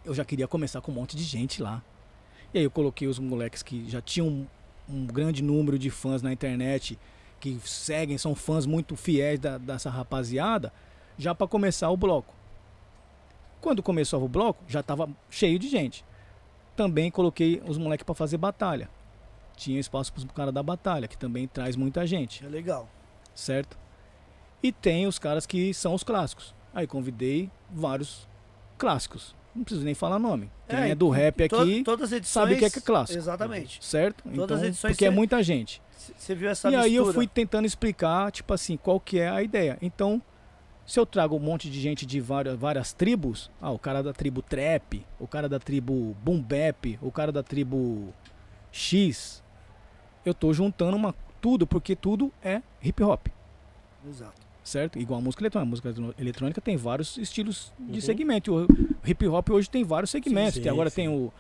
Eu 0.04 0.12
já 0.14 0.24
queria 0.24 0.46
começar 0.46 0.82
com 0.82 0.92
um 0.92 0.94
monte 0.96 1.16
de 1.16 1.22
gente 1.24 1.62
lá. 1.62 1.82
E 2.52 2.58
aí 2.58 2.64
eu 2.64 2.70
coloquei 2.70 3.08
os 3.08 3.18
moleques 3.18 3.62
que 3.62 3.88
já 3.88 4.02
tinham 4.02 4.28
um, 4.28 4.46
um 4.88 5.06
grande 5.06 5.42
número 5.42 5.78
de 5.78 5.88
fãs 5.90 6.20
na 6.22 6.30
internet, 6.32 6.98
que 7.40 7.58
seguem, 7.64 8.16
são 8.18 8.34
fãs 8.34 8.66
muito 8.66 8.96
fiéis 8.96 9.38
da- 9.38 9.58
dessa 9.58 9.90
rapaziada, 9.90 10.72
já 11.18 11.34
pra 11.34 11.46
começar 11.46 11.90
o 11.90 11.96
bloco. 11.96 12.34
Quando 13.60 13.82
começou 13.82 14.22
o 14.22 14.28
bloco, 14.28 14.62
já 14.68 14.82
tava 14.82 15.08
cheio 15.30 15.58
de 15.58 15.68
gente. 15.68 16.04
Também 16.76 17.10
coloquei 17.10 17.62
os 17.66 17.78
moleques 17.78 18.04
pra 18.04 18.14
fazer 18.14 18.36
batalha. 18.36 18.88
Tinha 19.56 19.80
espaço 19.80 20.12
pros 20.12 20.26
cara 20.26 20.52
da 20.52 20.62
batalha, 20.62 21.08
que 21.08 21.16
também 21.16 21.48
traz 21.48 21.74
muita 21.76 22.06
gente, 22.06 22.44
É 22.44 22.48
legal. 22.48 22.88
certo? 23.34 23.76
E 24.62 24.70
tem 24.70 25.06
os 25.06 25.18
caras 25.18 25.46
que 25.46 25.72
são 25.72 25.94
os 25.94 26.02
clássicos. 26.02 26.54
Aí 26.74 26.86
convidei 26.86 27.50
vários 27.70 28.28
clássicos. 28.76 29.34
Não 29.54 29.64
preciso 29.64 29.84
nem 29.86 29.94
falar 29.94 30.18
nome. 30.18 30.50
Quem 30.68 30.78
é, 30.90 30.94
do 30.94 31.08
rap 31.08 31.48
to- 31.48 31.56
aqui 31.56 31.82
todas 31.82 32.12
as 32.12 32.18
edições, 32.18 32.32
sabe 32.44 32.54
o 32.54 32.58
que 32.58 32.64
é 32.66 32.68
é 32.68 32.80
clássico. 32.82 33.18
Exatamente. 33.18 33.82
Certo? 33.82 34.22
Todas 34.24 34.34
então, 34.44 34.56
as 34.58 34.62
edições 34.64 34.92
porque 34.92 35.06
é 35.06 35.10
muita 35.10 35.42
gente. 35.42 35.80
Você 35.96 36.34
viu 36.34 36.48
essa 36.48 36.70
e 36.70 36.74
aí 36.74 36.94
eu 36.94 37.02
mistura? 37.04 37.14
fui 37.14 37.26
tentando 37.26 37.66
explicar, 37.66 38.30
tipo 38.30 38.52
assim, 38.52 38.76
qual 38.76 39.00
que 39.00 39.18
é 39.18 39.28
a 39.28 39.42
ideia. 39.42 39.78
Então, 39.80 40.20
se 40.86 41.00
eu 41.00 41.06
trago 41.06 41.34
um 41.36 41.40
monte 41.40 41.70
de 41.70 41.80
gente 41.80 42.04
de 42.06 42.20
várias, 42.20 42.56
várias 42.56 42.92
tribos, 42.92 43.50
ah, 43.60 43.70
o 43.70 43.78
cara 43.78 44.02
da 44.02 44.12
tribo 44.12 44.42
Trap, 44.42 45.04
o 45.18 45.26
cara 45.26 45.48
da 45.48 45.58
tribo 45.58 46.16
Boom 46.22 46.40
Bap, 46.40 46.98
o 47.02 47.10
cara 47.10 47.32
da 47.32 47.42
tribo 47.42 48.12
X, 48.70 49.42
eu 50.24 50.34
tô 50.34 50.52
juntando 50.52 50.96
uma, 50.96 51.14
tudo, 51.40 51.66
porque 51.66 51.96
tudo 51.96 52.32
é 52.42 52.60
hip 52.82 53.02
hop, 53.02 53.28
Exato. 54.06 54.34
certo? 54.62 54.98
Igual 54.98 55.18
a 55.20 55.22
música 55.22 55.42
eletrônica. 55.42 55.66
A 55.66 55.70
música 55.70 55.94
eletrônica 56.18 56.60
tem 56.60 56.76
vários 56.76 57.16
estilos 57.16 57.72
de 57.78 57.94
Uhum. 57.94 58.00
segmento. 58.00 58.54
O 58.54 59.08
hip 59.08 59.26
hop 59.26 59.48
hoje 59.50 59.70
tem 59.70 59.82
vários 59.82 60.10
segmentos. 60.10 60.54
sim, 60.54 60.62
tem, 60.62 60.70
agora 60.70 60.90
sim. 60.90 60.96
tem 60.96 61.08
o, 61.08 61.32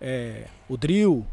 é, 0.00 0.46
o 0.68 0.76
drill, 0.76 1.26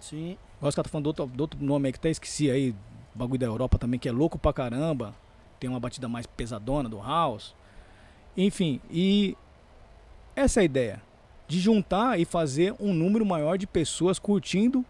Sim. 0.00 0.36
Gosto 0.62 0.76
que 0.76 0.80
eu 0.80 0.84
tô 0.84 0.90
falando 0.90 1.04
do 1.04 1.08
outro, 1.08 1.26
do 1.26 1.40
outro 1.40 1.64
nome 1.64 1.88
aí 1.88 1.92
que 1.92 1.98
até 1.98 2.08
esqueci 2.08 2.48
aí, 2.48 2.72
bagulho 3.12 3.40
da 3.40 3.46
Europa 3.46 3.78
também, 3.78 3.98
que 3.98 4.08
é 4.08 4.12
louco 4.12 4.38
pra 4.38 4.52
caramba. 4.52 5.12
Tem 5.58 5.68
uma 5.68 5.80
batida 5.80 6.08
mais 6.08 6.24
pesadona 6.24 6.88
do 6.88 7.00
house. 7.00 7.52
Enfim, 8.36 8.80
e 8.88 9.36
essa 10.36 10.60
é 10.60 10.62
a 10.62 10.64
ideia. 10.64 11.02
De 11.48 11.58
juntar 11.58 12.20
e 12.20 12.24
fazer 12.24 12.76
um 12.78 12.94
número 12.94 13.26
maior 13.26 13.58
de 13.58 13.66
pessoas 13.66 14.20
curtindo 14.20 14.84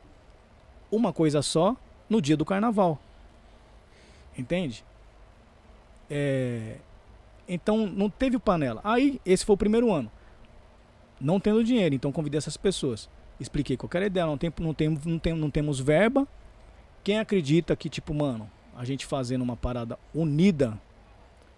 uma 0.90 1.10
coisa 1.10 1.40
só 1.40 1.74
no 2.06 2.20
dia 2.20 2.36
do 2.36 2.44
carnaval. 2.44 3.00
Entende? 4.36 4.84
É, 6.10 6.76
Então 7.48 7.86
não 7.86 8.10
teve 8.10 8.38
panela. 8.38 8.82
Aí, 8.84 9.18
esse 9.24 9.42
foi 9.42 9.54
o 9.54 9.58
primeiro 9.58 9.90
ano. 9.90 10.12
Não 11.18 11.40
tendo 11.40 11.64
dinheiro, 11.64 11.94
então 11.94 12.12
convidei 12.12 12.36
essas 12.36 12.58
pessoas 12.58 13.08
expliquei 13.40 13.76
qual 13.76 13.88
que 13.88 13.96
era 13.96 14.06
a 14.06 14.08
ideia, 14.08 14.26
não, 14.26 14.38
tem, 14.38 14.52
não, 14.60 14.74
tem, 14.74 14.88
não, 15.04 15.18
tem, 15.18 15.32
não 15.34 15.50
temos 15.50 15.80
verba. 15.80 16.26
Quem 17.02 17.18
acredita 17.18 17.74
que, 17.74 17.88
tipo, 17.88 18.14
mano, 18.14 18.50
a 18.76 18.84
gente 18.84 19.04
fazendo 19.06 19.42
uma 19.42 19.56
parada 19.56 19.98
unida 20.14 20.80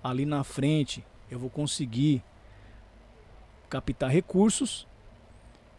ali 0.03 0.25
na 0.25 0.43
frente, 0.45 1.05
eu 1.31 1.39
vou 1.39 1.51
conseguir 1.51 2.23
captar 3.69 4.11
recursos 4.11 4.87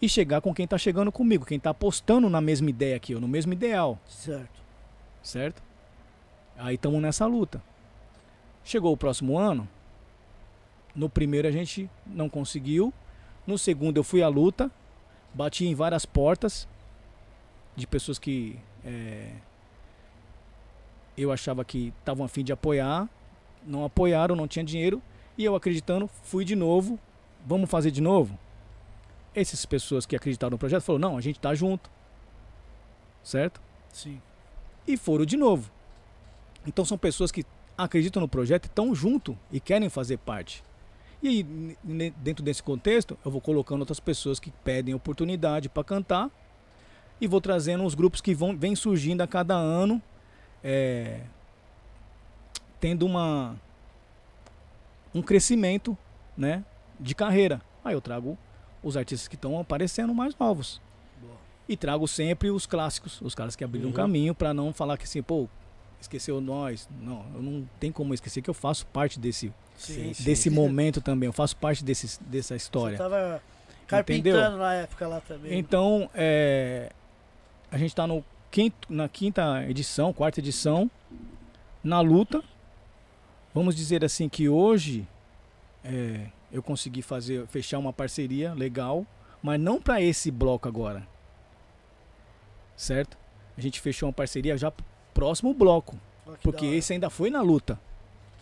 e 0.02 0.10
chegar 0.10 0.42
com 0.42 0.54
quem 0.54 0.68
tá 0.68 0.78
chegando 0.78 1.12
comigo, 1.12 1.46
quem 1.46 1.60
tá 1.60 1.70
apostando 1.70 2.30
na 2.30 2.42
mesma 2.42 2.70
ideia 2.70 3.00
que 3.00 3.14
eu, 3.14 3.22
no 3.22 3.28
mesmo 3.28 3.54
ideal, 3.54 4.00
Certo. 4.08 4.62
certo? 5.24 5.64
Aí 6.58 6.76
estamos 6.76 7.02
nessa 7.02 7.26
luta. 7.26 7.62
Chegou 8.64 8.92
o 8.94 8.98
próximo 8.98 9.38
ano, 9.38 9.68
no 10.96 11.10
primeiro 11.10 11.48
a 11.48 11.52
gente 11.52 11.90
não 12.06 12.30
conseguiu, 12.30 12.94
no 13.46 13.58
segundo 13.58 13.98
eu 13.98 14.04
fui 14.04 14.22
à 14.22 14.28
luta, 14.28 14.72
bati 15.36 15.66
em 15.66 15.76
várias 15.76 16.06
portas 16.06 16.68
de 17.76 17.86
pessoas 17.86 18.18
que 18.18 18.58
é, 18.84 19.32
eu 21.18 21.32
achava 21.32 21.66
que 21.66 21.94
estavam 22.00 22.26
a 22.26 22.30
fim 22.30 22.44
de 22.44 22.54
apoiar, 22.54 23.10
não 23.66 23.84
apoiaram, 23.84 24.36
não 24.36 24.48
tinha 24.48 24.64
dinheiro, 24.64 25.02
e 25.38 25.44
eu 25.44 25.56
acreditando, 25.56 26.10
fui 26.24 26.46
de 26.46 26.56
novo, 26.56 26.98
vamos 27.46 27.70
fazer 27.70 27.92
de 27.92 28.02
novo? 28.02 28.40
Essas 29.34 29.66
pessoas 29.66 30.06
que 30.06 30.16
acreditaram 30.16 30.52
no 30.52 30.58
projeto 30.58 30.84
falaram, 30.84 31.10
não, 31.10 31.18
a 31.18 31.22
gente 31.22 31.40
tá 31.40 31.54
junto, 31.54 31.90
certo? 33.22 33.62
Sim. 33.92 34.22
E 34.88 34.96
foram 34.96 35.26
de 35.26 35.36
novo. 35.36 35.70
Então 36.66 36.86
são 36.86 36.98
pessoas 36.98 37.32
que 37.32 37.44
acreditam 37.78 38.22
no 38.22 38.28
projeto, 38.30 38.66
estão 38.66 38.96
junto 38.96 39.38
e 39.52 39.60
querem 39.60 39.90
fazer 39.90 40.18
parte. 40.18 40.64
E 41.26 41.28
aí, 41.28 41.44
dentro 42.18 42.46
desse 42.46 42.62
contexto, 42.62 43.18
eu 43.26 43.32
vou 43.32 43.42
colocando 43.42 43.80
outras 43.80 44.00
pessoas 44.00 44.40
que 44.40 44.52
pedem 44.64 44.94
oportunidade 44.94 45.68
para 45.68 45.84
cantar 45.84 46.30
e 47.20 47.26
vou 47.26 47.42
trazendo 47.42 47.84
os 47.84 47.96
grupos 47.96 48.22
que 48.22 48.36
vão 48.36 48.56
vêm 48.56 48.76
surgindo 48.76 49.22
a 49.22 49.28
cada 49.28 49.56
ano, 49.56 50.00
é, 50.64 51.22
tendo 52.80 53.08
uma 53.08 53.60
um 55.16 55.22
crescimento, 55.24 55.98
né, 56.38 56.64
de 57.00 57.16
carreira. 57.16 57.60
Aí 57.84 57.96
eu 57.96 58.02
trago 58.02 58.38
os 58.84 58.96
artistas 58.96 59.28
que 59.28 59.34
estão 59.34 59.60
aparecendo 59.60 60.14
mais 60.14 60.38
novos. 60.38 60.80
Boa. 61.20 61.34
E 61.68 61.76
trago 61.76 62.08
sempre 62.08 62.52
os 62.52 62.68
clássicos, 62.68 63.20
os 63.22 63.34
caras 63.34 63.56
que 63.56 63.64
abriram 63.64 63.88
um 63.88 63.90
Uhum. 63.90 63.96
caminho 63.96 64.36
para 64.36 64.54
não 64.54 64.72
falar 64.72 64.96
que 64.96 65.06
assim, 65.06 65.24
pô, 65.24 65.50
esqueceu 66.00 66.40
nós. 66.40 66.88
Não, 67.02 67.26
eu 67.34 67.42
não 67.42 67.68
tem 67.80 67.92
como 67.92 68.14
esquecer 68.14 68.44
que 68.44 68.50
eu 68.50 68.54
faço 68.54 68.86
parte 68.86 69.20
desse 69.20 69.52
Sim, 69.78 70.14
sim. 70.14 70.24
desse 70.24 70.50
momento 70.50 71.02
também. 71.02 71.28
Eu 71.28 71.34
faço 71.34 71.56
parte 71.58 71.84
desse, 71.84 72.22
dessa 72.24 72.50
Você 72.50 72.56
história. 72.56 72.98
tava 72.98 73.42
carpintando 73.88 74.38
Entendeu? 74.38 74.58
na 74.58 74.74
época 74.74 75.08
lá 75.08 75.22
também. 75.22 75.58
Então, 75.58 76.10
é, 76.14 76.92
a 77.72 77.78
gente 77.78 77.90
está 77.90 78.08
no 78.08 78.24
quinto, 78.50 78.92
na 78.92 79.08
quinta 79.10 79.64
edição, 79.68 80.14
quarta 80.14 80.40
edição, 80.40 80.90
na 81.84 82.00
luta. 82.02 82.44
Vamos 83.54 83.76
dizer 83.76 84.04
assim 84.04 84.28
que 84.28 84.50
hoje 84.50 85.08
é, 85.84 86.28
eu 86.52 86.64
consegui 86.64 87.02
fazer, 87.02 87.46
fechar 87.48 87.78
uma 87.78 87.94
parceria 87.94 88.54
legal, 88.54 89.06
mas 89.42 89.60
não 89.60 89.80
para 89.80 90.02
esse 90.02 90.32
bloco 90.32 90.68
agora, 90.68 91.08
certo? 92.76 93.18
A 93.58 93.62
gente 93.62 93.80
fechou 93.80 94.08
uma 94.08 94.14
parceria 94.14 94.58
já 94.58 94.72
pro 94.72 94.86
próximo 95.14 95.54
bloco, 95.54 95.98
porque 96.42 96.66
esse 96.66 96.92
ainda 96.92 97.10
foi 97.10 97.30
na 97.30 97.42
luta. 97.42 97.80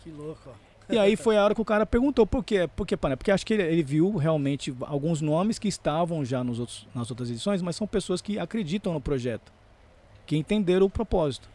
Que 0.02 0.10
louco, 0.10 0.48
ó. 0.48 0.63
E 0.88 0.98
aí 0.98 1.16
foi 1.16 1.36
a 1.38 1.44
hora 1.44 1.54
que 1.54 1.60
o 1.60 1.64
cara 1.64 1.86
perguntou 1.86 2.26
por 2.26 2.44
quê? 2.44 2.68
Por 2.76 2.86
quê? 2.86 2.96
Porque 2.96 3.30
acho 3.30 3.46
que 3.46 3.54
ele, 3.54 3.62
ele 3.62 3.82
viu 3.82 4.16
realmente 4.16 4.74
alguns 4.82 5.20
nomes 5.22 5.58
que 5.58 5.66
estavam 5.68 6.24
já 6.24 6.44
nos 6.44 6.58
outros, 6.60 6.86
nas 6.94 7.10
outras 7.10 7.30
edições, 7.30 7.62
mas 7.62 7.74
são 7.76 7.86
pessoas 7.86 8.20
que 8.20 8.38
acreditam 8.38 8.92
no 8.92 9.00
projeto, 9.00 9.50
que 10.26 10.36
entenderam 10.36 10.84
o 10.86 10.90
propósito, 10.90 11.48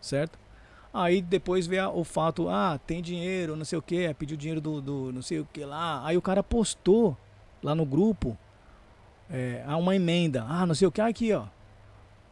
certo? 0.00 0.38
Aí 0.92 1.20
depois 1.22 1.70
a- 1.72 1.88
o 1.90 2.02
fato, 2.04 2.48
ah, 2.48 2.78
tem 2.86 3.00
dinheiro, 3.02 3.54
não 3.56 3.64
sei 3.64 3.78
o 3.78 3.82
que, 3.82 4.12
pediu 4.14 4.36
dinheiro 4.36 4.60
do, 4.60 4.80
do 4.80 5.12
não 5.12 5.22
sei 5.22 5.40
o 5.40 5.48
que 5.52 5.64
lá. 5.64 6.04
Aí 6.04 6.16
o 6.16 6.22
cara 6.22 6.42
postou 6.42 7.16
lá 7.62 7.74
no 7.74 7.84
grupo 7.84 8.36
é, 9.30 9.62
uma 9.76 9.94
emenda, 9.94 10.44
ah, 10.48 10.66
não 10.66 10.74
sei 10.74 10.88
o 10.88 10.92
que, 10.92 11.00
aqui 11.00 11.32
ó, 11.32 11.44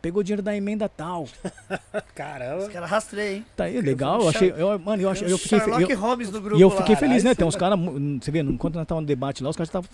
pegou 0.01 0.23
dinheiro 0.23 0.43
da 0.43 0.57
emenda 0.57 0.89
tal. 0.89 1.29
Caramba. 2.15 2.65
Os 2.67 2.73
caras 2.73 2.91
rastreiam, 2.91 3.37
hein? 3.37 3.47
Tá 3.57 3.65
aí, 3.65 3.81
legal. 3.81 4.23
Eu 4.23 4.29
achei, 4.29 4.55
eu, 4.57 4.79
mano, 4.79 5.03
eu, 5.03 5.11
achei, 5.11 5.31
eu 5.31 5.39
fiquei, 5.39 5.59
Sherlock 5.59 5.91
eu, 5.91 5.99
Holmes 5.99 6.31
do 6.31 6.41
grupo 6.41 6.59
e 6.59 6.63
eu 6.63 6.71
fiquei 6.71 6.95
lá. 6.95 7.01
feliz, 7.01 7.25
né? 7.25 7.31
Aí 7.31 7.37
Tem 7.37 7.47
uns 7.47 7.57
caras, 7.57 7.79
você 8.21 8.31
vê, 8.31 8.41
enquanto 8.41 8.77
nós 8.77 8.87
tava 8.87 9.01
no 9.01 9.07
debate 9.07 9.43
lá, 9.43 9.51
os 9.51 9.57
caras 9.57 9.69
estavam 9.69 9.89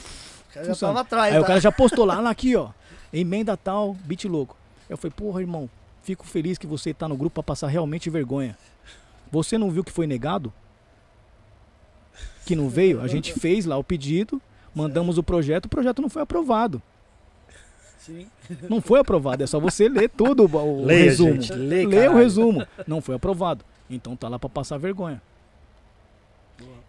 O 0.50 0.54
cara 0.54 0.74
já 0.74 1.00
atrás, 1.00 1.32
Aí 1.32 1.38
o 1.38 1.42
tá? 1.42 1.46
cara 1.48 1.60
já 1.60 1.72
postou 1.72 2.04
lá, 2.04 2.20
lá 2.20 2.30
aqui, 2.30 2.54
ó. 2.56 2.70
Emenda 3.12 3.56
tal, 3.56 3.94
beat 4.04 4.24
louco. 4.24 4.56
Eu 4.88 4.96
falei, 4.96 5.12
porra, 5.16 5.40
irmão, 5.40 5.70
fico 6.02 6.26
feliz 6.26 6.58
que 6.58 6.66
você 6.66 6.92
tá 6.92 7.08
no 7.08 7.16
grupo 7.16 7.34
pra 7.34 7.42
passar 7.42 7.68
realmente 7.68 8.10
vergonha. 8.10 8.56
Você 9.30 9.56
não 9.56 9.70
viu 9.70 9.82
que 9.82 9.92
foi 9.92 10.06
negado? 10.06 10.52
Que 12.44 12.54
não 12.54 12.68
veio? 12.68 13.00
A 13.00 13.08
gente 13.08 13.32
fez 13.38 13.64
lá 13.64 13.76
o 13.76 13.84
pedido, 13.84 14.40
mandamos 14.74 15.16
o 15.16 15.22
projeto, 15.22 15.66
o 15.66 15.68
projeto 15.68 16.02
não 16.02 16.10
foi 16.10 16.22
aprovado. 16.22 16.82
Sim. 18.04 18.26
Não 18.68 18.80
foi 18.80 19.00
aprovado, 19.00 19.42
é 19.42 19.46
só 19.46 19.58
você 19.58 19.88
ler 19.88 20.10
tudo 20.10 20.44
o 20.44 20.84
Leia, 20.84 21.04
resumo. 21.04 21.40
gente, 21.40 21.52
lê, 21.54 21.86
Lê 21.86 22.08
o 22.08 22.14
resumo. 22.14 22.66
Não 22.86 23.00
foi 23.00 23.14
aprovado. 23.14 23.64
Então 23.88 24.14
tá 24.16 24.28
lá 24.28 24.38
pra 24.38 24.48
passar 24.48 24.76
vergonha. 24.78 25.20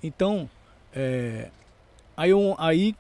Então, 0.04 0.50
é, 0.94 1.50
aí, 2.16 2.30
eu- 2.30 2.56
aí, 2.58 2.96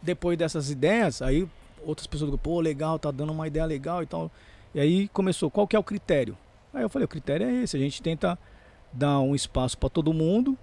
depois 0.00 0.36
dessas 0.36 0.70
ideias, 0.70 1.22
aí 1.22 1.48
outras 1.84 2.06
pessoas 2.06 2.30
do 2.30 2.38
pô, 2.38 2.60
legal, 2.60 2.98
tá 2.98 3.10
dando 3.10 3.32
uma 3.32 3.46
ideia 3.46 3.64
legal 3.64 4.02
e 4.02 4.06
tal. 4.06 4.30
E 4.74 4.80
aí 4.80 5.08
começou, 5.08 5.50
qual 5.50 5.66
que 5.66 5.76
é 5.76 5.78
o 5.78 5.82
critério? 5.84 6.36
Aí 6.72 6.82
eu 6.82 6.88
falei, 6.88 7.04
o 7.04 7.08
critério 7.08 7.46
é 7.46 7.52
esse, 7.62 7.76
a 7.76 7.80
gente 7.80 8.02
tenta 8.02 8.38
dar 8.92 9.20
um 9.20 9.34
espaço 9.34 9.76
pra 9.76 9.88
todo 9.88 10.12
mundo, 10.12 10.56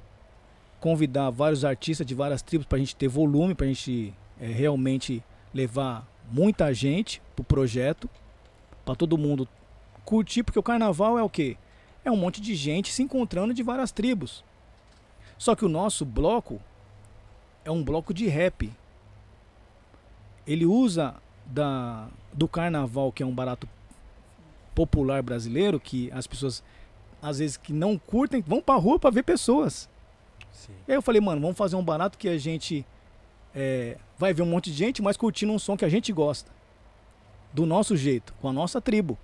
convidar 0.79 1.29
vários 1.29 1.63
artistas 1.65 2.05
de 2.05 2.15
várias 2.15 2.41
tribos 2.41 2.65
pra 2.67 2.77
gente 2.79 2.95
ter 2.95 3.07
volume, 3.07 3.53
pra 3.53 3.67
gente 3.67 4.13
é, 4.39 4.47
realmente 4.47 5.23
levar 5.53 6.07
muita 6.31 6.73
gente 6.73 7.21
pro 7.35 7.43
projeto, 7.43 8.09
pra 8.85 8.95
todo 8.95 9.17
mundo 9.17 9.47
curtir, 10.05 10.43
porque 10.43 10.59
o 10.59 10.63
carnaval 10.63 11.17
é 11.17 11.23
o 11.23 11.29
quê? 11.29 11.57
É 12.03 12.11
um 12.11 12.17
monte 12.17 12.41
de 12.41 12.55
gente 12.55 12.91
se 12.91 13.03
encontrando 13.03 13.53
de 13.53 13.61
várias 13.61 13.91
tribos. 13.91 14.43
Só 15.37 15.55
que 15.55 15.65
o 15.65 15.69
nosso 15.69 16.05
bloco 16.05 16.59
é 17.63 17.71
um 17.71 17.83
bloco 17.83 18.13
de 18.13 18.27
rap. 18.27 18.71
Ele 20.47 20.65
usa 20.65 21.15
da, 21.45 22.07
do 22.33 22.47
carnaval, 22.47 23.11
que 23.11 23.23
é 23.23 23.25
um 23.25 23.33
barato 23.33 23.67
popular 24.73 25.21
brasileiro, 25.21 25.79
que 25.79 26.11
as 26.11 26.25
pessoas, 26.25 26.63
às 27.21 27.39
vezes, 27.39 27.57
que 27.57 27.73
não 27.73 27.97
curtem, 27.97 28.41
vão 28.41 28.61
pra 28.61 28.75
rua 28.75 28.97
pra 28.97 29.09
ver 29.09 29.23
pessoas. 29.23 29.89
Sim. 30.51 30.73
E 30.87 30.91
aí 30.91 30.97
eu 30.97 31.01
falei, 31.01 31.21
mano, 31.21 31.41
vamos 31.41 31.57
fazer 31.57 31.75
um 31.75 31.83
barato 31.83 32.17
que 32.17 32.27
a 32.27 32.37
gente 32.37 32.85
é, 33.53 33.97
vai 34.17 34.33
ver 34.33 34.41
um 34.41 34.47
monte 34.47 34.71
de 34.71 34.77
gente, 34.77 35.01
mas 35.01 35.17
curtindo 35.17 35.51
um 35.51 35.59
som 35.59 35.77
que 35.77 35.85
a 35.85 35.89
gente 35.89 36.11
gosta. 36.11 36.51
Do 37.51 37.65
nosso 37.65 37.97
jeito, 37.97 38.33
com 38.41 38.47
a 38.47 38.53
nossa 38.53 38.79
tribo. 38.79 39.17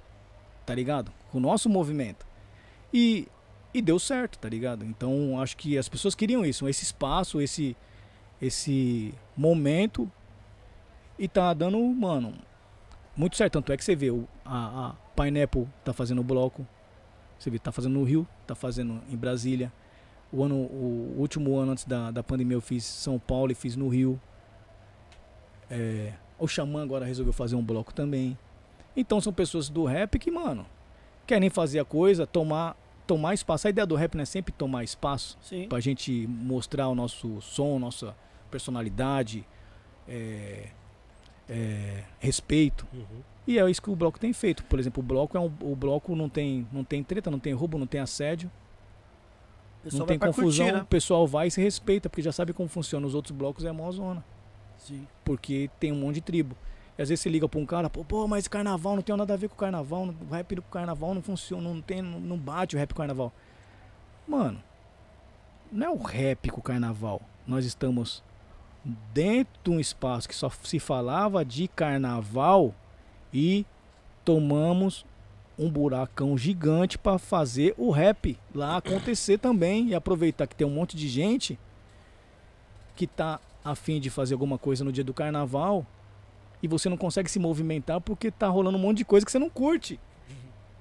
Tá 0.65 0.73
ligado? 0.73 1.11
Com 1.31 1.37
o 1.37 1.41
nosso 1.41 1.69
movimento. 1.69 2.25
E, 2.93 3.27
e 3.73 3.81
deu 3.81 3.99
certo, 3.99 4.39
tá 4.39 4.49
ligado? 4.49 4.83
Então 4.83 5.39
acho 5.39 5.55
que 5.57 5.77
as 5.77 5.87
pessoas 5.87 6.15
queriam 6.15 6.45
isso, 6.45 6.67
esse 6.67 6.83
espaço, 6.83 7.39
esse, 7.39 7.75
esse 8.41 9.13
momento. 9.37 10.11
E 11.19 11.27
tá 11.27 11.53
dando, 11.53 11.79
mano, 11.79 12.33
muito 13.15 13.37
certo. 13.37 13.53
Tanto 13.53 13.71
é 13.71 13.77
que 13.77 13.83
você 13.83 13.95
vê, 13.95 14.09
o, 14.11 14.27
a, 14.43 14.89
a 14.89 15.21
Pineapple 15.21 15.67
tá 15.83 15.93
fazendo 15.93 16.21
o 16.21 16.23
bloco. 16.23 16.67
Você 17.37 17.49
vê, 17.49 17.59
tá 17.59 17.71
fazendo 17.71 17.93
no 17.93 18.03
Rio, 18.03 18.27
tá 18.47 18.55
fazendo 18.55 19.01
em 19.09 19.15
Brasília. 19.15 19.71
O, 20.35 20.43
ano, 20.43 20.55
o 20.55 21.15
último 21.17 21.57
ano 21.57 21.71
antes 21.71 21.85
da, 21.85 22.11
da 22.11 22.21
pandemia 22.21 22.57
eu 22.57 22.61
fiz 22.61 22.83
São 22.83 23.17
Paulo 23.17 23.53
e 23.53 23.55
fiz 23.55 23.77
no 23.77 23.87
Rio. 23.87 24.19
É, 25.71 26.11
o 26.37 26.45
Xamã 26.45 26.83
agora 26.83 27.05
resolveu 27.05 27.31
fazer 27.31 27.55
um 27.55 27.63
bloco 27.63 27.93
também. 27.93 28.37
Então 28.97 29.21
são 29.21 29.31
pessoas 29.31 29.69
do 29.69 29.85
rap 29.85 30.19
que, 30.19 30.29
mano, 30.29 30.65
querem 31.25 31.49
fazer 31.49 31.79
a 31.79 31.85
coisa, 31.85 32.27
tomar, 32.27 32.75
tomar 33.07 33.33
espaço. 33.33 33.67
A 33.67 33.69
ideia 33.69 33.87
do 33.87 33.95
rap 33.95 34.15
não 34.15 34.23
é 34.23 34.25
sempre 34.25 34.51
tomar 34.51 34.83
espaço 34.83 35.37
Sim. 35.41 35.69
pra 35.69 35.79
gente 35.79 36.27
mostrar 36.27 36.89
o 36.89 36.95
nosso 36.95 37.39
som, 37.41 37.79
nossa 37.79 38.13
personalidade, 38.51 39.47
é, 40.05 40.69
é, 41.49 42.03
respeito. 42.19 42.85
Uhum. 42.93 43.23
E 43.47 43.57
é 43.57 43.69
isso 43.69 43.81
que 43.81 43.89
o 43.89 43.95
bloco 43.95 44.19
tem 44.19 44.33
feito. 44.33 44.65
Por 44.65 44.79
exemplo, 44.79 45.01
o 45.01 45.05
bloco 45.05 45.37
é 45.37 45.39
um, 45.39 45.51
o 45.61 45.75
bloco 45.77 46.13
não 46.13 46.27
tem, 46.27 46.67
não 46.73 46.83
tem 46.83 47.01
treta, 47.03 47.31
não 47.31 47.39
tem 47.39 47.53
roubo, 47.53 47.77
não 47.77 47.87
tem 47.87 48.01
assédio. 48.01 48.51
O 49.93 49.97
não 49.97 50.05
tem 50.05 50.17
confusão, 50.17 50.65
curtir, 50.65 50.75
o 50.75 50.79
né? 50.79 50.87
pessoal 50.89 51.27
vai 51.27 51.47
e 51.47 51.51
se 51.51 51.61
respeita, 51.61 52.09
porque 52.09 52.21
já 52.21 52.31
sabe 52.31 52.53
como 52.53 52.67
funciona. 52.67 53.05
Os 53.05 53.13
outros 53.13 53.35
blocos 53.35 53.65
é 53.65 53.71
mó 53.71 53.91
zona, 53.91 54.23
Sim. 54.77 55.07
porque 55.23 55.69
tem 55.79 55.91
um 55.91 55.95
monte 55.95 56.15
de 56.15 56.21
tribo. 56.21 56.55
E 56.97 57.01
às 57.01 57.09
vezes 57.09 57.21
você 57.21 57.29
liga 57.29 57.47
pra 57.47 57.59
um 57.59 57.65
cara, 57.65 57.89
pô, 57.89 58.03
pô, 58.05 58.27
mas 58.27 58.47
carnaval 58.47 58.95
não 58.95 59.01
tem 59.01 59.15
nada 59.15 59.33
a 59.33 59.37
ver 59.37 59.49
com 59.49 59.55
carnaval, 59.55 60.07
o 60.07 60.33
rap 60.33 60.55
do 60.55 60.61
carnaval 60.61 61.13
não 61.13 61.21
funciona, 61.21 61.67
não 61.67 61.81
tem, 61.81 62.01
não, 62.01 62.37
bate 62.37 62.75
o 62.75 62.79
rap 62.79 62.93
com 62.93 62.99
carnaval. 62.99 63.33
Mano, 64.27 64.63
não 65.71 65.87
é 65.87 65.89
o 65.89 65.97
rap 65.97 66.49
com 66.49 66.59
o 66.61 66.63
carnaval. 66.63 67.21
Nós 67.45 67.65
estamos 67.65 68.23
dentro 69.13 69.53
de 69.63 69.69
um 69.69 69.79
espaço 69.79 70.27
que 70.27 70.35
só 70.35 70.49
se 70.49 70.79
falava 70.79 71.43
de 71.43 71.67
carnaval 71.67 72.73
e 73.33 73.65
tomamos 74.23 75.05
um 75.57 75.69
buracão 75.69 76.37
gigante 76.37 76.97
para 76.97 77.17
fazer 77.17 77.73
o 77.77 77.89
rap 77.91 78.37
lá 78.53 78.77
acontecer 78.77 79.37
também 79.37 79.87
e 79.89 79.95
aproveitar 79.95 80.47
que 80.47 80.55
tem 80.55 80.67
um 80.67 80.71
monte 80.71 80.97
de 80.97 81.07
gente 81.07 81.57
que 82.95 83.07
tá 83.07 83.39
a 83.63 83.73
fim 83.75 83.99
de 83.99 84.09
fazer 84.09 84.33
alguma 84.33 84.57
coisa 84.57 84.83
no 84.83 84.91
dia 84.91 85.03
do 85.03 85.13
carnaval 85.13 85.85
e 86.61 86.67
você 86.67 86.89
não 86.89 86.97
consegue 86.97 87.29
se 87.29 87.39
movimentar 87.39 87.99
porque 88.01 88.29
tá 88.31 88.47
rolando 88.47 88.77
um 88.77 88.81
monte 88.81 88.97
de 88.97 89.05
coisa 89.05 89.25
que 89.25 89.31
você 89.31 89.39
não 89.39 89.49
curte. 89.49 89.99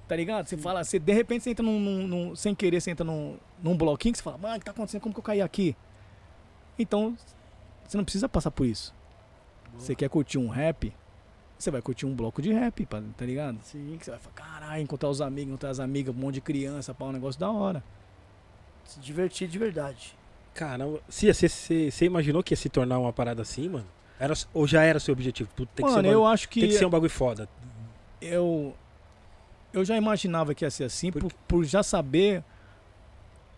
Tá 0.07 0.15
ligado? 0.15 0.45
Você 0.47 0.55
fala, 0.57 0.83
você 0.83 0.99
de 0.99 1.13
repente 1.13 1.43
você 1.43 1.49
entra 1.51 1.65
num, 1.65 1.79
num- 1.79 2.07
num- 2.07 2.35
sem 2.35 2.53
querer, 2.53 2.79
você 2.79 2.91
entra 2.91 3.03
num, 3.03 3.37
num 3.63 3.75
bloquinho 3.75 4.11
que 4.13 4.17
você 4.19 4.23
fala, 4.23 4.37
mano, 4.37 4.55
o 4.55 4.59
que 4.59 4.65
tá 4.65 4.71
acontecendo? 4.71 5.01
Como 5.01 5.13
que 5.15 5.19
eu 5.19 5.23
caí 5.23 5.41
aqui? 5.41 5.75
Então, 6.77 7.17
você 7.87 7.97
não 7.97 8.03
precisa 8.03 8.29
passar 8.29 8.51
por 8.51 8.65
isso. 8.67 8.93
Você 9.79 9.95
quer 9.95 10.07
curtir 10.09 10.37
um 10.37 10.47
rap, 10.47 10.93
você 11.57 11.71
vai 11.71 11.81
curtir 11.81 12.05
um 12.05 12.13
bloco 12.15 12.41
de 12.41 12.51
rap, 12.51 12.85
tá 12.85 13.01
ligado? 13.25 13.57
Sim. 13.63 13.95
Que 13.97 14.05
você 14.05 14.11
vai 14.11 14.19
falar, 14.19 14.35
caralho, 14.35 14.81
encontrar 14.83 15.09
os 15.09 15.21
amigos, 15.21 15.49
encontrar 15.49 15.69
as 15.69 15.79
amigas, 15.79 16.13
um 16.15 16.17
monte 16.17 16.35
de 16.35 16.41
criança, 16.41 16.93
pá, 16.93 17.05
um 17.05 17.11
negócio 17.11 17.39
da 17.39 17.49
hora. 17.49 17.83
Se 18.83 18.99
divertir 18.99 19.47
de 19.47 19.57
verdade. 19.57 20.15
Caramba. 20.53 20.99
Cia, 21.09 21.33
você- 21.33 21.89
imaginou 22.05 22.43
que 22.43 22.53
ia 22.53 22.57
se 22.57 22.69
tornar 22.69 22.99
uma 22.99 23.11
parada 23.11 23.41
assim, 23.41 23.67
mano? 23.69 23.87
Era, 24.19 24.33
ou 24.53 24.65
já 24.65 24.83
era 24.83 24.99
seu 24.99 25.11
objetivo? 25.13 25.49
Puta, 25.55 25.71
Tem, 25.75 25.85
que, 25.85 25.91
ser 25.91 25.93
um 25.93 25.97
Mano, 25.97 26.07
bagulho, 26.09 26.23
eu 26.23 26.27
acho 26.27 26.47
que, 26.47 26.59
tem 26.61 26.69
que 26.69 26.75
ser 26.77 26.85
um 26.85 26.89
bagulho 26.89 27.09
foda. 27.11 27.49
eu 28.21 28.73
eu 29.73 29.83
já 29.83 29.97
imaginava 29.97 30.55
que 30.55 30.63
ia 30.63 30.71
ser 30.71 30.85
assim 30.85 31.11
Por 31.11 31.21
por, 31.23 31.33
por 31.33 31.63
já 31.65 31.83
saber 31.83 32.41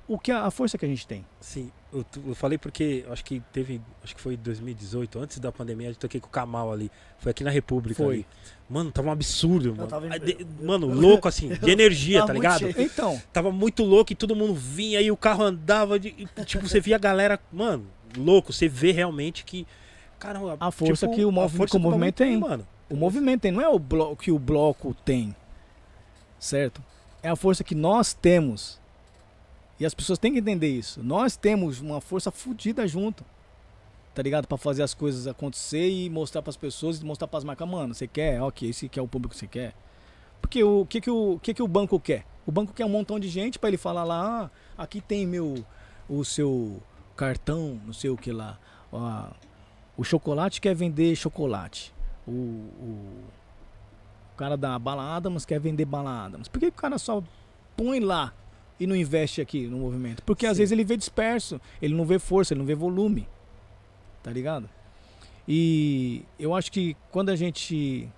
o 0.08 0.18
que 0.18 0.32
a, 0.32 0.46
a 0.46 0.52
força 0.52 0.76
que 0.76 0.84
a 0.86 0.88
gente 0.88 1.06
tem. 1.06 1.24
Sim, 1.40 1.72
eu, 1.94 2.06
eu 2.28 2.36
falei 2.36 2.58
porque 2.58 3.06
acho 3.10 3.24
que 3.24 3.42
teve, 3.54 3.82
acho 4.04 4.16
que 4.16 4.22
foi 4.22 4.34
em 4.34 4.38
2018, 4.38 5.20
antes 5.20 5.40
da 5.40 5.52
pandemia, 5.52 5.90
eu 5.90 5.96
toquei 5.96 6.20
com 6.20 6.28
o 6.28 6.30
Kamal 6.30 6.72
ali. 6.72 6.92
Foi 7.20 7.32
aqui 7.32 7.44
na 7.44 7.50
República 7.50 8.04
Foi. 8.04 8.14
ali. 8.16 8.26
Mano, 8.70 8.92
tava 8.92 9.08
um 9.08 9.12
absurdo, 9.12 9.74
mano. 9.76 9.88
tava 9.88 10.08
Ah, 10.14 10.18
de- 10.18 10.46
mano, 10.62 10.90
eu- 10.92 10.96
louco 11.00 11.28
assim, 11.28 11.50
de 11.50 11.70
energia, 11.72 12.26
tá 12.26 12.34
ligado? 12.34 12.60
cheio. 12.60 12.76
Então, 12.78 13.22
Tava 13.32 13.52
muito 13.52 13.84
louco 13.84 14.12
e 14.12 14.16
todo 14.16 14.36
mundo 14.36 14.54
vinha 14.54 15.00
e 15.02 15.10
o 15.10 15.16
carro 15.18 15.44
andava. 15.44 15.98
de- 16.00 16.14
e, 16.18 16.44
tipo, 16.44 16.68
você 16.68 16.80
via 16.82 16.98
a 16.98 17.00
galera, 17.00 17.40
mano, 17.52 17.86
louco. 18.18 18.52
Você 18.52 18.68
vê 18.68 18.92
realmente 18.92 19.46
que. 19.46 19.66
Caramba, 20.20 20.58
A 20.60 20.72
força 20.72 21.06
tipo, 21.08 21.16
que 21.16 21.26
o 21.26 21.32
força 21.50 21.72
que 21.72 21.78
o 21.78 21.80
movimento 21.80 22.16
tem. 22.16 22.38
mano. 22.38 22.68
o 22.90 22.96
movimento 22.96 23.42
tem, 23.42 23.52
não 23.52 23.62
é 23.62 23.70
o 23.70 23.78
bloco 23.78 24.16
que 24.24 24.32
o 24.32 24.40
bloco 24.40 24.96
tem, 25.06 25.36
certo? 26.40 26.82
É 27.22 27.30
a 27.30 27.36
força 27.36 27.64
que 27.64 27.76
nós 27.76 28.14
temos. 28.14 28.80
E 29.80 29.86
as 29.86 29.94
pessoas 29.94 30.18
têm 30.18 30.34
que 30.34 30.40
entender 30.40 30.70
isso. 30.70 31.04
Nós 31.04 31.38
temos 31.38 31.80
uma 31.80 32.02
força 32.02 32.32
fodida 32.32 32.88
junto. 32.88 33.24
Tá 34.14 34.24
ligado? 34.24 34.48
Pra 34.48 34.58
fazer 34.58 34.82
as 34.82 34.94
coisas 34.94 35.28
acontecer 35.28 35.88
e 35.90 36.10
mostrar 36.10 36.42
pras 36.42 36.58
pessoas 36.58 37.00
e 37.00 37.06
mostrar 37.06 37.28
pras 37.28 37.44
marcas, 37.44 37.68
mano, 37.68 37.94
você 37.94 38.08
quer? 38.08 38.42
Ok, 38.42 38.68
esse 38.68 38.90
que 38.90 39.00
é 39.00 39.02
o 39.02 39.08
público 39.08 39.34
que 39.34 39.40
você 39.40 39.48
quer. 39.48 39.76
Porque 40.42 40.64
o 40.64 40.86
que 40.86 41.02
que 41.02 41.12
o, 41.12 41.40
que 41.40 41.54
que 41.54 41.62
o 41.62 41.68
banco 41.68 42.00
quer? 42.00 42.26
O 42.46 42.52
banco 42.52 42.74
quer 42.74 42.86
um 42.86 42.90
montão 42.90 43.20
de 43.20 43.30
gente 43.30 43.60
pra 43.60 43.70
ele 43.70 43.78
falar 43.78 44.04
lá, 44.04 44.50
ah, 44.78 44.84
aqui 44.84 45.02
tem 45.02 45.28
meu 45.28 45.64
o 46.10 46.24
seu 46.24 46.82
cartão, 47.16 47.80
não 47.86 47.94
sei 47.94 48.10
o 48.10 48.18
que 48.18 48.32
lá. 48.32 48.58
O 49.96 50.04
chocolate 50.04 50.62
quer 50.62 50.74
vender 50.74 51.16
chocolate. 51.16 51.94
O, 52.28 52.32
o 52.32 53.24
cara 54.38 54.56
da 54.56 54.80
balada, 54.80 55.30
mas 55.30 55.46
quer 55.46 55.60
vender 55.60 55.86
balada. 55.86 56.38
Mas 56.38 56.48
por 56.48 56.60
que 56.60 56.68
o 56.68 56.72
cara 56.72 56.98
só 56.98 57.22
põe 57.76 58.00
lá 58.00 58.34
e 58.80 58.88
não 58.88 58.96
investe 58.96 59.42
aqui 59.42 59.68
no 59.68 59.78
movimento? 59.78 60.24
Porque 60.24 60.46
às 60.46 60.58
Sim. 60.58 60.62
vezes 60.62 60.72
ele 60.72 60.84
vê 60.84 60.98
disperso, 60.98 61.60
ele 61.82 61.96
não 61.96 62.06
vê 62.06 62.20
força, 62.20 62.54
ele 62.54 62.60
não 62.60 62.66
vê 62.66 62.76
volume. 62.76 63.28
Tá 64.22 64.32
ligado? 64.32 64.70
E 65.48 66.24
eu 66.38 66.54
acho 66.54 66.72
que 66.72 66.96
quando 67.12 67.30
a 67.30 67.36
gente 67.36 68.10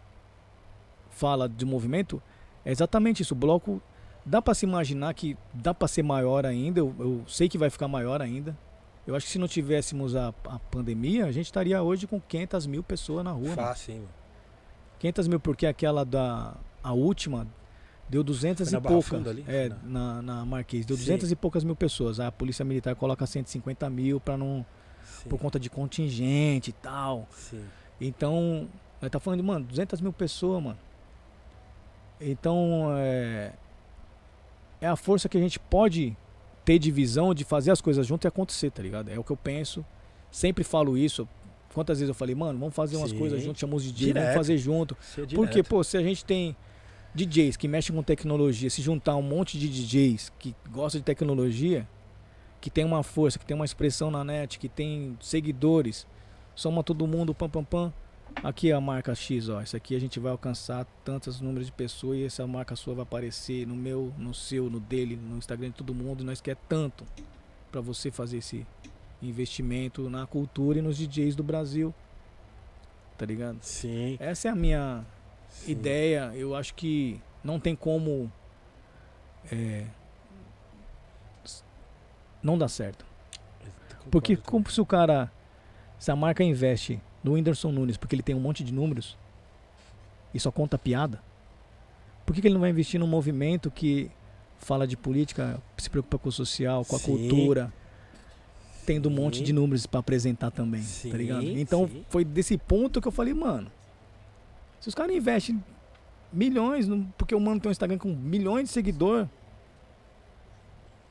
fala 1.12 1.48
de 1.48 1.66
movimento, 1.66 2.22
é 2.66 2.72
exatamente 2.72 3.22
isso. 3.22 3.34
O 3.34 3.38
bloco 3.38 3.82
dá 4.26 4.42
pra 4.42 4.54
se 4.54 4.66
imaginar 4.66 5.14
que 5.14 5.38
dá 5.54 5.74
pra 5.74 5.88
ser 5.88 6.04
maior 6.04 6.46
ainda. 6.46 6.80
Eu, 6.80 6.96
eu 7.00 7.24
sei 7.28 7.48
que 7.48 7.58
vai 7.58 7.70
ficar 7.70 7.88
maior 7.88 8.22
ainda. 8.22 8.58
Eu 9.06 9.16
acho 9.16 9.26
que 9.26 9.32
se 9.32 9.40
não 9.40 9.48
tivéssemos 9.48 10.16
a, 10.16 10.34
a 10.46 10.60
pandemia, 10.60 11.26
a 11.26 11.32
gente 11.32 11.46
estaria 11.46 11.82
hoje 11.82 12.06
com 12.06 12.20
500 12.20 12.68
mil 12.68 12.84
pessoas 12.84 13.24
na 13.24 13.32
rua. 13.32 13.56
Fácil, 13.56 13.96
mano. 13.96 14.10
500 15.00 15.28
mil 15.28 15.40
porque 15.40 15.66
aquela 15.66 16.04
da 16.04 16.56
a 16.84 16.94
última 16.94 17.48
deu 18.10 18.24
200 18.24 18.70
Foi 18.70 18.80
na 18.80 18.86
e 18.86 18.88
poucas. 18.92 19.28
Ali? 19.28 19.46
É, 19.48 19.72
na, 19.84 20.22
na 20.22 20.46
Marquês. 20.46 20.86
Deu 20.86 20.98
Sim. 20.98 21.04
200 21.04 21.32
e 21.32 21.36
poucas 21.36 21.64
mil 21.64 21.76
pessoas. 21.76 22.20
A 22.20 22.32
Polícia 22.32 22.66
Militar 22.66 22.96
coloca 22.96 23.26
150 23.26 23.90
mil 23.90 24.20
pra 24.20 24.36
não, 24.38 24.66
Sim, 25.04 25.30
por 25.30 25.40
conta 25.40 25.60
de 25.60 25.70
contingente 25.70 26.72
e 26.72 26.74
tal. 26.74 27.28
sim. 27.32 27.64
Então, 28.02 28.68
nós 29.02 29.12
tá 29.12 29.20
falando 29.20 29.44
mano, 29.44 29.66
200 29.66 30.00
mil 30.02 30.14
pessoas, 30.14 30.64
mano. 30.64 30.80
Então, 32.20 32.90
é. 32.98 33.54
É 34.82 34.88
a 34.88 34.96
força 34.96 35.28
que 35.28 35.38
a 35.38 35.42
gente 35.42 35.60
pode 35.60 36.16
ter 36.64 36.80
de 36.80 36.90
visão 36.92 37.34
de 37.34 37.44
fazer 37.44 37.72
as 37.72 37.82
coisas 37.82 38.08
junto 38.08 38.26
e 38.26 38.28
acontecer, 38.28 38.72
tá 38.72 38.82
ligado? 38.82 39.10
É 39.10 39.20
o 39.20 39.24
que 39.24 39.32
eu 39.32 39.36
penso. 39.38 39.86
Sempre 40.32 40.64
falo 40.64 40.98
isso. 40.98 41.28
Quantas 41.74 42.00
vezes 42.00 42.08
eu 42.10 42.16
falei, 42.16 42.34
mano, 42.34 42.58
vamos 42.58 42.74
fazer 42.74 42.96
umas 42.96 43.10
Sim. 43.12 43.20
coisas 43.20 43.44
junto, 43.44 43.60
chamamos 43.60 43.84
de 43.84 43.92
Direto. 43.92 44.24
vamos 44.24 44.38
fazer 44.38 44.58
junto. 44.58 44.96
É 45.18 45.36
Porque, 45.36 45.62
pô, 45.64 45.84
se 45.84 45.98
a 45.98 46.02
gente 46.02 46.24
tem 46.24 46.56
DJs 47.14 47.58
que 47.58 47.68
mexem 47.68 47.96
com 47.96 48.04
tecnologia, 48.04 48.70
se 48.70 48.82
juntar 48.82 49.16
um 49.16 49.22
monte 49.22 49.58
de 49.58 49.68
DJs 49.70 50.32
que 50.38 50.56
gostam 50.70 51.00
de 51.00 51.06
tecnologia, 51.06 51.88
que 52.62 52.70
tem 52.70 52.86
uma 52.86 53.04
força, 53.04 53.40
que 53.40 53.46
tem 53.46 53.56
uma 53.56 53.66
expressão 53.66 54.12
na 54.12 54.24
net, 54.24 54.60
que 54.60 54.70
tem 54.70 55.18
seguidores, 55.20 56.06
soma 56.56 56.84
todo 56.84 57.08
mundo, 57.08 57.34
pam 57.34 57.50
pam 57.50 57.64
pam. 57.64 57.94
Aqui 58.44 58.70
é 58.70 58.74
a 58.74 58.80
marca 58.80 59.14
X, 59.16 59.50
ó. 59.50 59.62
Isso 59.62 59.76
aqui 59.76 59.96
a 59.96 60.00
gente 60.00 60.20
vai 60.20 60.32
alcançar 60.32 60.86
tantos 61.04 61.42
números 61.42 61.66
de 61.66 61.72
pessoas 61.72 62.20
e 62.20 62.26
essa 62.26 62.46
marca 62.46 62.76
sua 62.76 62.94
vai 62.94 63.04
aparecer 63.04 63.66
no 63.66 63.76
meu, 63.76 64.14
no 64.18 64.34
seu, 64.34 64.70
no 64.70 64.80
dele, 64.80 65.18
no 65.18 65.38
Instagram 65.38 65.70
de 65.70 65.76
todo 65.76 65.94
mundo. 65.94 66.22
E 66.22 66.26
nós 66.26 66.40
quer 66.40 66.56
tanto 66.68 67.04
pra 67.72 67.82
você 67.82 68.12
fazer 68.12 68.38
esse 68.38 68.66
investimento 69.22 70.10
na 70.10 70.26
cultura 70.26 70.80
e 70.80 70.82
nos 70.82 70.98
DJs 70.98 71.36
do 71.36 71.44
Brasil. 71.44 71.94
Tá 73.18 73.26
ligado? 73.26 73.58
Sim. 73.62 74.16
Essa 74.20 74.48
é 74.48 74.52
a 74.52 74.56
minha 74.56 75.06
sim. 75.50 75.72
ideia. 75.72 76.32
Eu 76.36 76.56
acho 76.56 76.74
que 76.74 77.20
não 77.44 77.60
tem 77.60 77.76
como. 77.76 78.32
é, 79.52 79.86
não 82.42 82.58
dá 82.58 82.68
certo. 82.68 83.06
Porque 84.10 84.36
como 84.36 84.70
se 84.70 84.80
o 84.82 84.86
cara. 84.86 85.32
Se 85.98 86.12
a 86.12 86.16
marca 86.16 86.44
investe 86.44 87.02
no 87.22 87.34
Whindersson 87.34 87.72
Nunes 87.72 87.98
porque 87.98 88.16
ele 88.16 88.24
tem 88.24 88.34
um 88.34 88.40
monte 88.40 88.64
de 88.64 88.74
números 88.74 89.18
e 90.34 90.40
só 90.40 90.50
conta 90.50 90.78
piada, 90.78 91.22
por 92.26 92.34
que, 92.34 92.42
que 92.42 92.48
ele 92.48 92.54
não 92.54 92.62
vai 92.62 92.70
investir 92.70 93.00
num 93.00 93.08
movimento 93.08 93.70
que 93.70 94.10
fala 94.58 94.88
de 94.88 94.96
política, 94.96 95.62
se 95.78 95.90
preocupa 95.90 96.18
com 96.18 96.30
o 96.30 96.32
social, 96.32 96.86
com 96.86 96.96
a 96.96 97.00
Sim. 97.00 97.06
cultura, 97.06 97.74
tendo 98.86 99.10
um 99.10 99.12
monte 99.12 99.44
de 99.44 99.52
números 99.52 99.86
pra 99.86 100.00
apresentar 100.00 100.52
também, 100.52 100.82
Sim, 100.82 101.12
tá 101.12 101.18
ligado? 101.18 101.44
Então 101.44 101.88
sim. 101.88 102.06
foi 102.10 102.24
desse 102.24 102.58
ponto 102.58 103.02
que 103.02 103.08
eu 103.08 103.12
falei, 103.12 103.34
mano, 103.34 103.70
se 104.80 104.88
os 104.90 104.96
caras 104.96 105.16
investem 105.16 105.64
milhões, 106.32 106.88
no- 106.88 107.06
porque 107.18 107.34
o 107.36 107.40
mano 107.40 107.60
tem 107.60 107.70
um 107.70 107.72
Instagram 107.72 107.98
com 107.98 108.10
milhões 108.14 108.66
de 108.66 108.70
seguidor, 108.74 109.28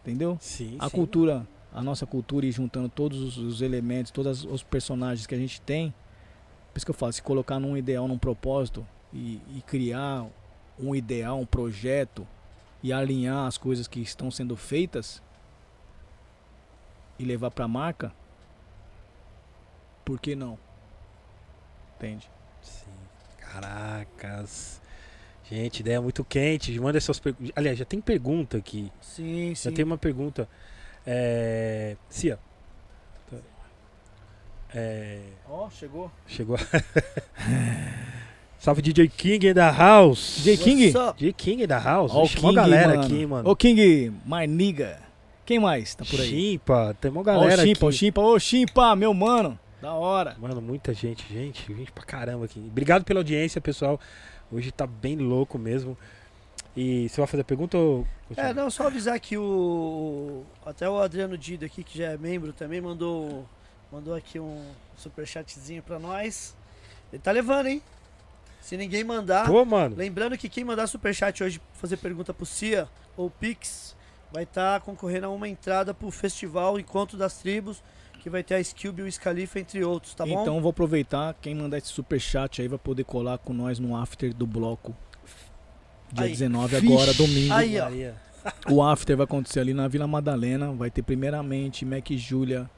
entendeu? 0.03 0.39
Sim, 0.41 0.77
a 0.79 0.89
sim. 0.89 0.95
cultura, 0.97 1.47
a 1.73 1.83
nossa 1.83 2.07
cultura 2.07 2.47
e 2.47 2.53
juntando 2.53 2.89
todos 2.89 3.21
os, 3.21 3.37
os 3.39 3.63
elementos, 3.63 4.11
todos 4.11 4.45
os 4.45 4.63
personagens 4.63 5.27
que 5.27 5.35
a 5.35 5.39
gente 5.39 5.61
tem. 5.61 5.93
Por 6.73 6.79
isso 6.79 6.87
que 6.87 6.91
eu 6.91 6.95
falo, 6.95 7.13
se 7.13 7.23
colocar 7.23 7.59
num 7.59 7.77
ideal, 7.77 8.07
num 8.07 8.19
propósito 8.19 8.87
e, 9.13 9.41
e 9.57 9.63
criar 9.67 10.27
um 10.79 10.95
ideal, 10.95 11.41
um 11.41 11.47
projeto 11.47 12.27
e 12.83 12.93
alinhar 12.93 13.47
as 13.47 13.59
coisas 13.59 13.89
que 13.89 14.01
estão 14.01 14.31
sendo 14.31 14.57
feitas 14.57 15.21
e 17.19 17.25
levar 17.25 17.51
pra 17.51 17.67
marca, 17.67 18.13
por 20.05 20.21
que 20.21 20.37
não? 20.37 20.57
Entende? 21.97 22.31
Caracas. 23.53 24.81
Gente, 25.51 25.81
ideia 25.81 26.01
muito 26.01 26.25
quente. 26.25 26.79
Manda 26.79 27.01
suas 27.01 27.19
perguntas. 27.19 27.53
Aliás, 27.57 27.79
já 27.79 27.85
tem 27.85 28.01
pergunta 28.01 28.59
aqui. 28.59 28.93
Sim, 29.01 29.55
sim. 29.55 29.71
Já 29.71 29.75
tem 29.75 29.85
uma 29.85 29.97
pergunta. 29.97 30.49
É... 31.07 31.97
Cia. 32.09 32.39
É... 34.75 35.21
Ó, 35.49 35.71
chegou. 35.71 36.11
Chegou. 36.27 36.59
Salve 38.59 38.83
DJ 38.83 39.09
King 39.09 39.55
da 39.55 39.71
House. 39.71 40.41
DJ 40.43 40.57
King? 40.59 40.93
DJ 41.17 41.33
King 41.33 41.67
da 41.67 41.79
House. 41.79 42.13
Ó 42.13 42.23
o 42.23 42.27
Vixe, 42.27 42.43
mó 42.43 42.49
King, 42.49 42.57
galera 42.57 42.89
mano. 42.89 43.03
aqui, 43.03 43.27
mano. 43.27 43.49
Ô 43.49 43.57
King, 43.57 44.13
my 44.27 44.47
nigga. 44.47 44.99
Quem 45.47 45.59
mais 45.59 45.95
tá 45.95 46.05
por 46.05 46.21
aí? 46.21 46.29
Chimpa, 46.29 46.95
tem 47.01 47.11
uma 47.11 47.23
galera 47.23 47.63
o 47.63 47.65
Chimpa, 47.65 47.87
aqui. 47.87 47.97
Chimpa, 47.97 48.21
ô 48.21 48.39
Chimpa, 48.39 48.95
meu 48.95 49.15
mano. 49.15 49.59
Da 49.81 49.95
hora. 49.95 50.37
Mano, 50.39 50.61
muita 50.61 50.93
gente, 50.93 51.33
gente, 51.33 51.73
gente 51.75 51.93
pra 51.93 52.05
caramba 52.05 52.45
aqui. 52.45 52.59
Obrigado 52.59 53.05
pela 53.05 53.21
audiência, 53.21 53.61
pessoal. 53.61 54.01
Hoje 54.51 54.73
tá 54.73 54.87
bem 54.87 55.17
louco 55.17 55.59
mesmo. 55.59 55.97
E 56.77 57.09
você 57.09 57.21
vai 57.21 57.27
fazer 57.27 57.41
a 57.43 57.45
pergunta 57.45 57.77
ou. 57.77 58.07
É, 58.37 58.53
não, 58.53 58.71
só 58.71 58.87
avisar 58.87 59.19
que 59.19 59.37
o. 59.37 60.45
Até 60.65 60.89
o 60.89 60.99
Adriano 60.99 61.37
Dido 61.37 61.65
aqui, 61.65 61.83
que 61.83 61.99
já 61.99 62.13
é 62.13 62.17
membro 62.17 62.53
também, 62.53 62.81
mandou, 62.81 63.47
mandou 63.91 64.15
aqui 64.15 64.39
um 64.39 64.65
superchatzinho 64.97 65.83
pra 65.83 65.99
nós. 65.99 66.57
Ele 67.13 67.23
tá 67.23 67.31
levando, 67.31 67.67
hein? 67.67 67.83
Se 68.61 68.77
ninguém 68.77 69.03
mandar. 69.03 69.47
Pô, 69.47 69.65
mano. 69.65 69.97
Lembrando 69.97 70.37
que 70.37 70.49
quem 70.49 70.65
mandar 70.65 70.87
superchat 70.87 71.43
hoje 71.43 71.61
fazer 71.73 71.97
pergunta 71.97 72.35
pro 72.35 72.45
Cia 72.45 72.89
ou 73.17 73.31
Pix 73.31 73.97
vai 74.31 74.43
estar 74.43 74.81
concorrendo 74.81 75.27
a 75.27 75.31
uma 75.31 75.49
entrada 75.49 75.95
pro 75.95 76.11
festival 76.11 76.79
Encontro 76.79 77.17
das 77.17 77.39
Tribos, 77.39 77.83
que 78.29 78.33
vai 78.33 78.43
ter 78.43 78.55
a 78.55 78.61
Skilby 78.61 79.03
e 79.03 79.05
o 79.07 79.13
Scalifa, 79.13 79.59
entre 79.59 79.83
outros, 79.83 80.15
tá 80.15 80.25
bom? 80.25 80.43
Então 80.43 80.57
eu 80.57 80.61
vou 80.61 80.71
aproveitar, 80.71 81.35
quem 81.41 81.55
mandar 81.55 81.79
esse 81.79 81.89
superchat 81.89 82.61
aí 82.63 82.69
vai 82.69 82.79
poder 82.79 83.05
colar 83.05 83.39
com 83.39 83.53
nós 83.53 83.79
no 83.79 83.97
after 83.97 84.33
do 84.35 84.47
bloco. 84.47 84.95
Dia 86.13 86.25
Aí. 86.25 86.31
19 86.31 86.77
agora, 86.77 87.13
domingo. 87.15 87.53
Aí, 87.53 87.77
ó. 87.79 87.89
O 88.73 88.83
after 88.83 89.17
vai 89.17 89.25
acontecer 89.25 89.61
ali 89.61 89.75
na 89.75 89.89
Vila 89.89 90.07
Madalena. 90.07 90.73
Vai 90.73 90.91
ter 90.91 91.03
primeiramente 91.03 91.85
Mac 91.85 92.09
Júlia. 92.13 92.71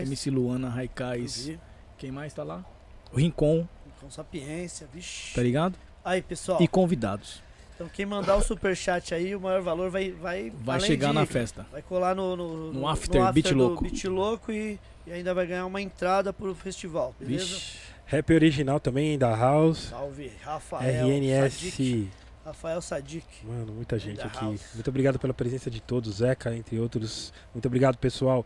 MC 0.00 0.30
Luana, 0.30 0.68
Raikais. 0.68 1.52
Quem 1.98 2.10
mais 2.10 2.32
tá 2.34 2.42
lá? 2.42 2.64
O 3.12 3.16
Rincon, 3.16 3.66
Com 4.00 4.10
sapiência, 4.10 4.88
vixi. 4.92 5.34
tá 5.34 5.42
ligado? 5.42 5.76
Aí, 6.04 6.20
pessoal. 6.22 6.60
E 6.60 6.66
convidados. 6.68 7.42
Então 7.82 7.88
quem 7.92 8.06
mandar 8.06 8.36
o 8.36 8.42
superchat 8.42 9.12
aí, 9.12 9.34
o 9.34 9.40
maior 9.40 9.60
valor 9.60 9.90
vai. 9.90 10.12
Vai, 10.12 10.52
Vai 10.54 10.78
chegar 10.80 11.08
de- 11.08 11.14
na 11.14 11.26
festa. 11.26 11.66
Vai 11.72 11.82
colar 11.82 12.14
no, 12.14 12.36
no, 12.36 12.72
No 12.72 12.86
after 12.88 13.32
Beat 13.32 13.48
do 13.48 13.54
Louco. 13.56 13.82
Beat 13.82 14.04
Louco 14.04 14.52
e, 14.52 14.78
e 15.06 15.12
ainda 15.12 15.34
vai 15.34 15.46
ganhar 15.46 15.66
uma 15.66 15.80
entrada 15.82 16.32
pro 16.32 16.54
festival, 16.54 17.14
beleza? 17.18 17.44
Vixe. 17.44 17.78
Rap 18.06 18.32
original 18.32 18.78
também 18.78 19.18
da 19.18 19.34
House. 19.34 19.88
Salve, 19.88 20.30
Rafael. 20.42 21.08
Sadik. 21.08 21.72
RNS. 21.72 22.08
Rafael 22.44 22.80
Sadik. 22.82 23.26
Mano, 23.44 23.72
muita 23.72 23.98
gente 23.98 24.20
aqui. 24.20 24.44
House. 24.44 24.60
Muito 24.74 24.88
obrigado 24.88 25.18
pela 25.18 25.34
presença 25.34 25.68
de 25.70 25.80
todos, 25.80 26.16
Zeca, 26.16 26.54
entre 26.54 26.78
outros. 26.78 27.32
Muito 27.54 27.66
obrigado, 27.66 27.96
pessoal. 27.96 28.44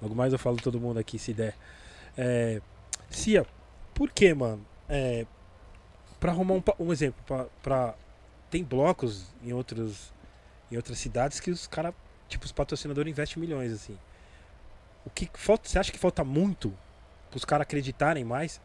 Logo 0.00 0.14
mais 0.14 0.32
eu 0.32 0.38
falo 0.38 0.56
todo 0.56 0.80
mundo 0.80 0.98
aqui, 0.98 1.18
se 1.18 1.34
der. 1.34 1.54
É, 2.16 2.60
Cia, 3.10 3.44
por 3.92 4.10
que, 4.10 4.32
mano? 4.32 4.64
É, 4.88 5.26
pra 6.18 6.32
arrumar 6.32 6.54
um, 6.54 6.62
um 6.78 6.92
exemplo, 6.92 7.22
pra, 7.26 7.46
pra- 7.62 7.94
tem 8.50 8.64
blocos 8.64 9.26
em, 9.42 9.52
outros, 9.52 10.12
em 10.70 10.76
outras 10.76 10.98
cidades 10.98 11.38
que 11.40 11.50
os 11.50 11.66
caras, 11.66 11.94
tipo, 12.28 12.44
os 12.44 12.52
patrocinadores 12.52 13.10
investem 13.10 13.40
milhões, 13.40 13.72
assim. 13.72 13.96
O 15.04 15.10
que 15.10 15.28
falta, 15.34 15.68
você 15.68 15.78
acha 15.78 15.92
que 15.92 15.98
falta 15.98 16.22
muito 16.24 16.72
pros 17.30 17.44
caras 17.44 17.62
acreditarem 17.62 18.24
mais 18.24 18.60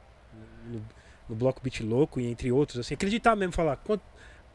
no, 0.65 0.81
no 1.29 1.35
bloco 1.35 1.61
Beat 1.63 1.81
Louco 1.81 2.19
e 2.19 2.25
entre 2.25 2.51
outros, 2.51 2.79
assim? 2.79 2.93
Acreditar 2.95 3.35
mesmo, 3.35 3.53
falar, 3.53 3.77
quanto, 3.77 4.01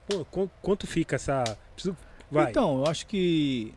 pô, 0.07 0.25
quan- 0.27 0.51
quanto 0.61 0.87
fica 0.87 1.17
essa... 1.17 1.45
preciso- 1.75 1.97
Vai. 2.31 2.51
Então, 2.51 2.79
eu 2.79 2.87
acho 2.87 3.07
que. 3.09 3.75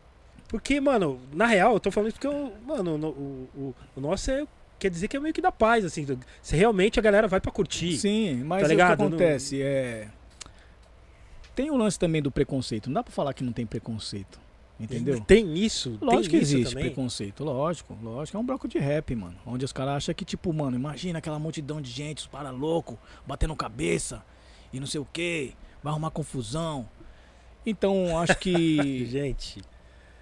Porque, 0.48 0.80
mano, 0.80 1.20
na 1.32 1.44
real, 1.46 1.74
eu 1.74 1.80
tô 1.80 1.90
falando 1.90 2.10
isso 2.10 2.20
porque, 2.20 2.28
eu, 2.28 2.52
mano, 2.64 2.96
no- 2.96 3.08
o, 3.08 3.48
o, 3.56 3.74
o 3.96 4.00
nosso 4.00 4.30
é, 4.30 4.46
quer 4.78 4.90
dizer 4.90 5.08
que 5.08 5.16
é 5.16 5.20
meio 5.20 5.34
que 5.34 5.40
da 5.40 5.50
paz, 5.50 5.84
assim. 5.84 6.06
Se 6.40 6.54
realmente 6.54 6.96
a 6.98 7.02
galera 7.02 7.26
vai 7.26 7.40
pra 7.40 7.50
curtir. 7.50 7.96
Sim, 7.98 8.44
mas 8.44 8.60
Tá 8.60 8.66
é 8.66 8.68
ligado? 8.70 8.92
o 8.92 8.96
que 8.96 9.02
acontece 9.02 9.60
é. 9.60 10.08
Tem 11.54 11.70
o 11.70 11.76
lance 11.76 11.98
também 11.98 12.20
do 12.20 12.30
preconceito. 12.30 12.88
Não 12.88 12.94
dá 12.94 13.02
pra 13.02 13.12
falar 13.12 13.32
que 13.34 13.44
não 13.44 13.52
tem 13.52 13.64
preconceito. 13.66 14.40
Entendeu? 14.78 15.20
Tem 15.20 15.54
isso, 15.56 15.96
Lógico 16.00 16.24
que 16.24 16.30
tem 16.30 16.40
isso 16.40 16.56
existe 16.56 16.74
também. 16.74 16.86
preconceito, 16.86 17.44
lógico, 17.44 17.96
lógico. 18.02 18.36
É 18.36 18.40
um 18.40 18.44
bloco 18.44 18.66
de 18.66 18.78
rap, 18.78 19.14
mano. 19.14 19.36
Onde 19.46 19.64
os 19.64 19.72
caras 19.72 19.94
acham 19.98 20.14
que, 20.14 20.24
tipo, 20.24 20.52
mano, 20.52 20.76
imagina 20.76 21.20
aquela 21.20 21.38
multidão 21.38 21.80
de 21.80 21.88
gente, 21.88 22.18
os 22.18 22.26
para 22.26 22.50
louco, 22.50 22.98
batendo 23.24 23.54
cabeça 23.54 24.24
e 24.72 24.80
não 24.80 24.86
sei 24.86 25.00
o 25.00 25.06
que, 25.12 25.54
vai 25.80 25.92
arrumar 25.92 26.10
confusão. 26.10 26.88
Então, 27.64 28.18
acho 28.18 28.36
que 28.36 29.06
Gente, 29.06 29.62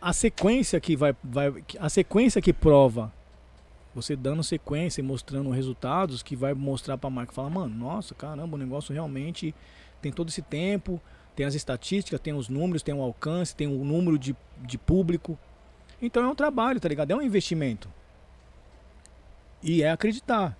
a 0.00 0.12
sequência 0.12 0.78
que 0.80 0.96
vai, 0.96 1.16
vai. 1.24 1.64
A 1.80 1.88
sequência 1.88 2.42
que 2.42 2.52
prova, 2.52 3.10
você 3.94 4.14
dando 4.14 4.42
sequência 4.42 5.00
e 5.00 5.04
mostrando 5.04 5.48
resultados, 5.50 6.22
que 6.22 6.36
vai 6.36 6.52
mostrar 6.52 6.98
pra 6.98 7.08
marca 7.08 7.32
falar, 7.32 7.48
mano, 7.48 7.74
nossa, 7.74 8.14
caramba, 8.14 8.54
o 8.56 8.58
negócio 8.58 8.92
realmente 8.92 9.54
tem 10.02 10.12
todo 10.12 10.28
esse 10.28 10.42
tempo, 10.42 11.00
tem 11.34 11.46
as 11.46 11.54
estatísticas, 11.54 12.20
tem 12.20 12.32
os 12.34 12.48
números, 12.48 12.82
tem 12.82 12.94
o 12.94 13.02
alcance, 13.02 13.54
tem 13.54 13.66
o 13.66 13.84
número 13.84 14.18
de, 14.18 14.36
de 14.60 14.78
público. 14.78 15.38
Então 16.00 16.22
é 16.24 16.28
um 16.28 16.34
trabalho, 16.34 16.80
tá 16.80 16.88
ligado? 16.88 17.10
É 17.10 17.16
um 17.16 17.22
investimento. 17.22 17.88
E 19.62 19.82
é 19.82 19.90
acreditar. 19.90 20.56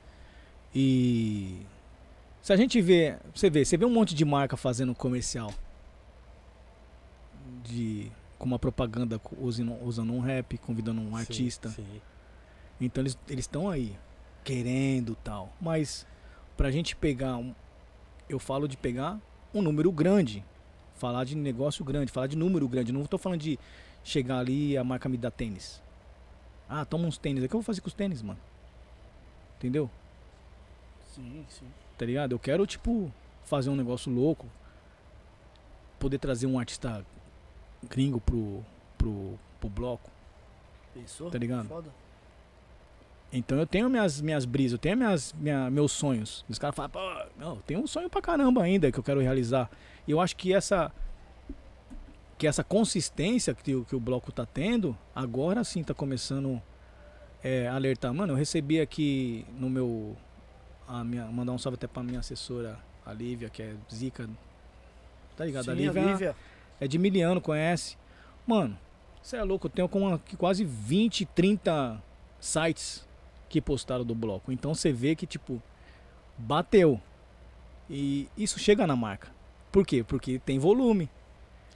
E 0.75 1.67
Se 2.41 2.53
a 2.53 2.57
gente 2.57 2.81
vê, 2.81 3.17
você 3.35 3.51
vê, 3.51 3.65
você 3.65 3.77
vê 3.77 3.85
um 3.85 3.91
monte 3.91 4.15
de 4.15 4.25
marca 4.25 4.57
fazendo 4.57 4.95
comercial 4.95 5.53
de 7.65 8.11
com 8.39 8.47
uma 8.47 8.59
propaganda 8.59 9.21
usando, 9.39 9.75
usando 9.85 10.13
um 10.13 10.21
rap, 10.21 10.59
convidando 10.59 11.01
um 11.01 11.11
Sim, 11.11 11.17
artista. 11.17 11.69
Sim. 11.69 12.01
Então 12.81 13.03
eles 13.03 13.17
eles 13.29 13.45
estão 13.45 13.69
aí 13.71 13.97
querendo 14.43 15.15
tal, 15.23 15.53
mas 15.61 16.05
pra 16.57 16.71
gente 16.71 16.97
pegar 16.97 17.37
um, 17.37 17.55
eu 18.29 18.41
falo 18.41 18.67
de 18.67 18.77
pegar 18.77 19.21
um 19.55 19.63
número 19.63 19.93
grande, 19.93 20.45
falar 20.95 21.25
de 21.25 21.37
negócio 21.37 21.85
grande, 21.85 22.13
falar 22.13 22.27
de 22.27 22.37
número 22.37 22.69
grande, 22.69 22.93
não 22.93 23.05
tô 23.05 23.19
falando 23.19 23.41
de 23.41 23.59
chegar 24.05 24.39
ali 24.39 24.73
e 24.73 24.77
a 24.77 24.85
marca 24.85 25.09
me 25.09 25.17
dá 25.17 25.31
tênis. 25.31 25.83
Ah, 26.69 26.85
toma 26.85 27.07
uns 27.07 27.19
tênis, 27.19 27.45
o 27.45 27.49
que 27.49 27.55
eu 27.55 27.61
vou 27.61 27.65
fazer 27.65 27.81
com 27.81 27.89
os 27.89 27.95
tênis, 27.95 28.23
mano? 28.23 28.41
Entendeu? 29.59 29.91
Sim, 31.15 31.45
sim. 31.49 31.67
tá 31.99 32.07
ligado? 32.07 32.33
Eu 32.33 32.39
quero, 32.39 32.67
tipo, 32.67 33.13
fazer 33.45 33.71
um 33.71 33.77
negócio 33.77 34.11
louco. 34.11 34.47
Poder 35.99 36.19
trazer 36.19 36.47
um 36.47 36.59
artista 36.59 37.05
gringo 37.89 38.21
pro, 38.21 38.65
pro, 38.97 39.39
pro 39.61 39.69
bloco. 39.69 40.11
Pensou? 40.95 41.31
Tá 41.31 41.39
ligado? 41.39 41.69
Foda. 41.69 41.91
Então 43.33 43.59
eu 43.59 43.67
tenho 43.67 43.89
minhas, 43.89 44.21
minhas 44.21 44.45
brisas, 44.45 44.73
eu 44.73 44.79
tenho 44.79 44.97
minhas, 44.97 45.33
minha, 45.39 45.71
meus 45.71 45.93
sonhos. 45.93 46.45
Os 46.49 46.59
caras 46.59 46.77
falam, 46.77 46.91
pô, 46.91 47.01
não, 47.39 47.57
eu 47.57 47.63
tenho 47.67 47.81
um 47.81 47.87
sonho 47.87 48.11
pra 48.11 48.21
caramba 48.21 48.63
ainda 48.63 48.93
que 48.93 48.99
eu 48.99 49.03
quero 49.03 49.21
realizar. 49.21 49.71
E 50.07 50.11
eu 50.11 50.21
acho 50.21 50.37
que 50.37 50.53
essa. 50.55 50.93
Que 52.37 52.47
essa 52.47 52.65
consistência 52.65 53.55
que, 53.55 53.75
o- 53.75 53.85
que 53.85 53.95
o 53.95 54.01
bloco 54.01 54.33
tá 54.33 54.45
tendo, 54.45 54.99
agora 55.15 55.63
sim 55.65 55.83
tá 55.85 55.95
começando 55.95 56.61
é, 57.43 57.69
a 57.69 57.75
alertar. 57.75 58.13
Mano, 58.13 58.33
eu 58.33 58.37
recebi 58.37 58.81
aqui 58.81 59.47
no 59.59 59.71
meu. 59.71 60.17
A 60.87 61.03
minha, 61.05 61.25
mandar 61.27 61.53
um 61.53 61.59
salve 61.59 61.77
até 61.77 61.87
pra 61.87 62.03
minha 62.03 62.19
assessora, 62.21 62.79
a 63.07 63.13
Lívia, 63.15 63.49
que 63.49 63.63
é 63.63 63.75
Zica. 63.93 64.29
Tá 65.37 65.45
ligado? 65.47 65.71
a 65.71 65.75
Sim, 65.75 65.81
Lívia, 65.81 66.03
Lívia. 66.05 66.37
é 66.81 66.87
de 66.89 66.99
Miliano, 66.99 67.41
conhece? 67.41 67.97
Mano, 68.47 68.77
você 69.23 69.37
é 69.37 69.43
louco, 69.45 69.69
eu 69.69 69.71
tenho 69.71 69.89
com 69.89 70.01
uma- 70.01 70.21
quase 70.37 70.65
20, 70.65 71.25
30 71.25 72.03
sites 72.41 73.09
que 73.53 73.61
postaram 73.61 74.05
do 74.05 74.15
bloco. 74.15 74.51
Então 74.51 74.75
você 74.75 74.91
vê 74.91 75.15
que, 75.15 75.27
tipo, 75.27 75.63
bateu. 76.39 76.99
E 77.91 78.27
isso 78.37 78.59
chega 78.59 78.87
na 78.87 78.97
marca. 78.97 79.29
Por 79.71 79.87
quê? 79.87 80.03
Porque 80.03 80.39
tem 80.39 80.59
volume. 80.59 81.09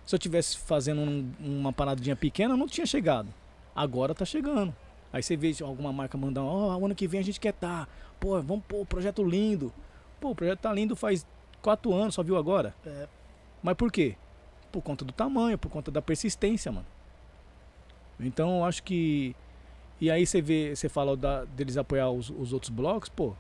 Se 0.07 0.15
eu 0.15 0.19
tivesse 0.19 0.57
fazendo 0.57 1.01
um- 1.03 1.33
uma 1.41 1.73
paradinha 1.73 2.17
pequena, 2.17 2.57
não 2.57 2.67
tinha 2.67 2.87
chegado. 2.87 3.29
Agora 3.75 4.15
tá 4.15 4.25
chegando. 4.25 4.75
Aí 5.13 5.23
você 5.23 5.37
vê 5.37 5.55
alguma 5.63 5.93
marca 5.93 6.17
mandando, 6.17 6.47
ó, 6.49 6.85
ano 6.85 6.95
que 6.95 7.07
vem 7.07 7.21
a 7.21 7.25
gente 7.25 7.39
quer 7.41 7.53
tá. 7.53 7.87
Pô, 8.19 8.41
vamos 8.41 8.65
pô, 8.67 8.85
projeto 8.87 9.23
lindo. 9.23 9.73
Pô, 10.21 10.31
o 10.31 10.35
projeto 10.35 10.61
tá 10.61 10.73
lindo 10.73 10.97
faz 10.97 11.27
quatro 11.61 11.93
anos, 11.93 12.15
só 12.15 12.23
viu 12.23 12.37
agora? 12.37 12.75
É, 12.87 13.07
Mas 13.63 13.75
por 13.77 13.91
quê? 13.93 14.17
Por 14.73 14.81
conta 14.83 15.05
do 15.05 15.13
tamanho, 15.13 15.59
por 15.59 15.71
conta 15.71 15.91
da 15.91 16.01
persistência, 16.01 16.71
mano. 16.73 16.87
Então 18.19 18.59
eu 18.59 18.65
acho 18.65 18.83
que. 18.83 19.35
E 20.01 20.11
aí 20.11 20.27
você 20.27 20.43
vê, 20.43 20.75
você 20.77 20.89
fala 20.89 21.17
da- 21.17 21.45
deles 21.45 21.77
apoiar 21.77 22.11
os, 22.11 22.29
os 22.31 22.53
outros 22.53 22.71
blocos, 22.71 23.09
pô. 23.09 23.35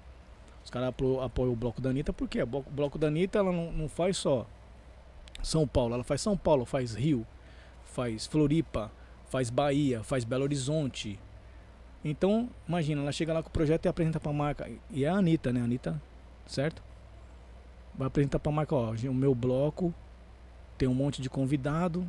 Os 0.64 0.70
caras 0.70 0.88
apo- 0.88 1.20
apoiam 1.20 1.52
o 1.52 1.56
bloco 1.56 1.80
da 1.80 1.90
Anitta, 1.90 2.12
por 2.12 2.28
quê? 2.28 2.42
O 2.42 2.46
bloco, 2.46 2.70
o 2.70 2.72
bloco 2.72 2.98
da 2.98 3.08
Anitta 3.08 3.38
ela 3.38 3.52
não, 3.52 3.70
não 3.72 3.88
faz 3.88 4.16
só 4.16 4.46
São 5.42 5.66
Paulo, 5.66 5.94
ela 5.94 6.02
faz 6.04 6.20
São 6.20 6.36
Paulo, 6.36 6.64
faz 6.64 6.94
Rio, 6.94 7.26
faz 7.84 8.26
Floripa, 8.26 8.90
faz 9.28 9.50
Bahia, 9.50 10.02
faz 10.02 10.24
Belo 10.24 10.44
Horizonte. 10.44 11.18
Então, 12.04 12.48
imagina, 12.66 13.02
ela 13.02 13.12
chega 13.12 13.32
lá 13.32 13.42
com 13.42 13.48
o 13.48 13.52
projeto 13.52 13.84
e 13.86 13.88
apresenta 13.88 14.18
pra 14.18 14.32
marca. 14.32 14.68
E 14.90 15.04
é 15.04 15.08
a 15.08 15.14
Anitta, 15.14 15.52
né? 15.52 15.60
A 15.60 15.64
Anitta, 15.64 16.02
certo? 16.46 16.82
Vai 17.94 18.08
apresentar 18.08 18.38
pra 18.38 18.50
marca, 18.52 18.74
ó, 18.74 18.92
o 18.92 19.14
meu 19.14 19.34
bloco 19.34 19.94
tem 20.76 20.88
um 20.88 20.94
monte 20.94 21.22
de 21.22 21.30
convidado, 21.30 22.08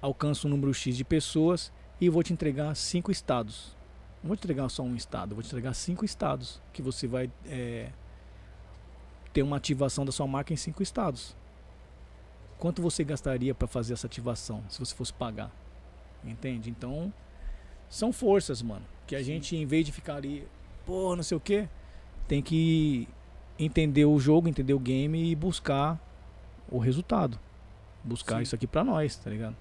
alcança 0.00 0.46
um 0.46 0.50
número 0.50 0.72
X 0.72 0.96
de 0.96 1.04
pessoas 1.04 1.72
e 2.04 2.08
vou 2.08 2.22
te 2.22 2.32
entregar 2.32 2.74
cinco 2.74 3.10
estados. 3.10 3.74
Não 4.22 4.28
vou 4.28 4.36
te 4.36 4.40
entregar 4.40 4.68
só 4.68 4.82
um 4.82 4.94
estado, 4.94 5.34
vou 5.34 5.42
te 5.42 5.48
entregar 5.48 5.74
cinco 5.74 6.04
estados 6.04 6.60
que 6.72 6.82
você 6.82 7.06
vai 7.06 7.30
é, 7.46 7.90
ter 9.32 9.42
uma 9.42 9.56
ativação 9.56 10.04
da 10.04 10.12
sua 10.12 10.26
marca 10.26 10.52
em 10.52 10.56
cinco 10.56 10.82
estados. 10.82 11.36
Quanto 12.58 12.80
você 12.80 13.04
gastaria 13.04 13.54
para 13.54 13.68
fazer 13.68 13.92
essa 13.92 14.06
ativação 14.06 14.62
se 14.68 14.78
você 14.78 14.94
fosse 14.94 15.12
pagar? 15.12 15.50
Entende? 16.24 16.70
Então, 16.70 17.12
são 17.88 18.12
forças, 18.12 18.62
mano, 18.62 18.84
que 19.06 19.14
a 19.14 19.22
gente 19.22 19.56
em 19.56 19.66
vez 19.66 19.84
de 19.84 19.92
ficar 19.92 20.16
ali, 20.16 20.46
pô, 20.86 21.14
não 21.14 21.22
sei 21.22 21.36
o 21.36 21.40
que, 21.40 21.68
tem 22.26 22.40
que 22.40 23.06
entender 23.58 24.06
o 24.06 24.18
jogo, 24.18 24.48
entender 24.48 24.72
o 24.72 24.78
game 24.78 25.30
e 25.30 25.34
buscar 25.34 26.00
o 26.70 26.78
resultado. 26.78 27.38
Buscar 28.02 28.36
Sim. 28.36 28.42
isso 28.42 28.54
aqui 28.54 28.66
pra 28.66 28.82
nós, 28.84 29.16
tá 29.16 29.30
ligado? 29.30 29.56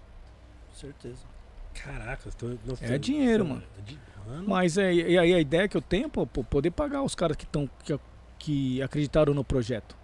com 0.73 0.79
certeza. 0.79 1.32
Caraca, 1.73 2.29
eu 2.29 2.33
tô, 2.33 2.47
não 2.47 2.77
É 2.81 2.97
dinheiro, 2.97 3.45
mano. 3.45 3.63
Mano, 4.25 4.47
Mas 4.47 4.77
é, 4.77 4.93
e 4.93 5.17
aí 5.17 5.33
a 5.33 5.39
ideia 5.39 5.67
que 5.67 5.75
eu 5.75 5.81
tenho, 5.81 6.09
pô, 6.09 6.25
pô, 6.25 6.43
poder 6.43 6.71
pagar 6.71 7.03
os 7.03 7.13
caras 7.13 7.35
que 7.35 7.43
estão 7.43 7.69
que, 7.83 7.99
que 8.39 8.81
acreditaram 8.81 9.33
no 9.33 9.43
projeto. 9.43 9.97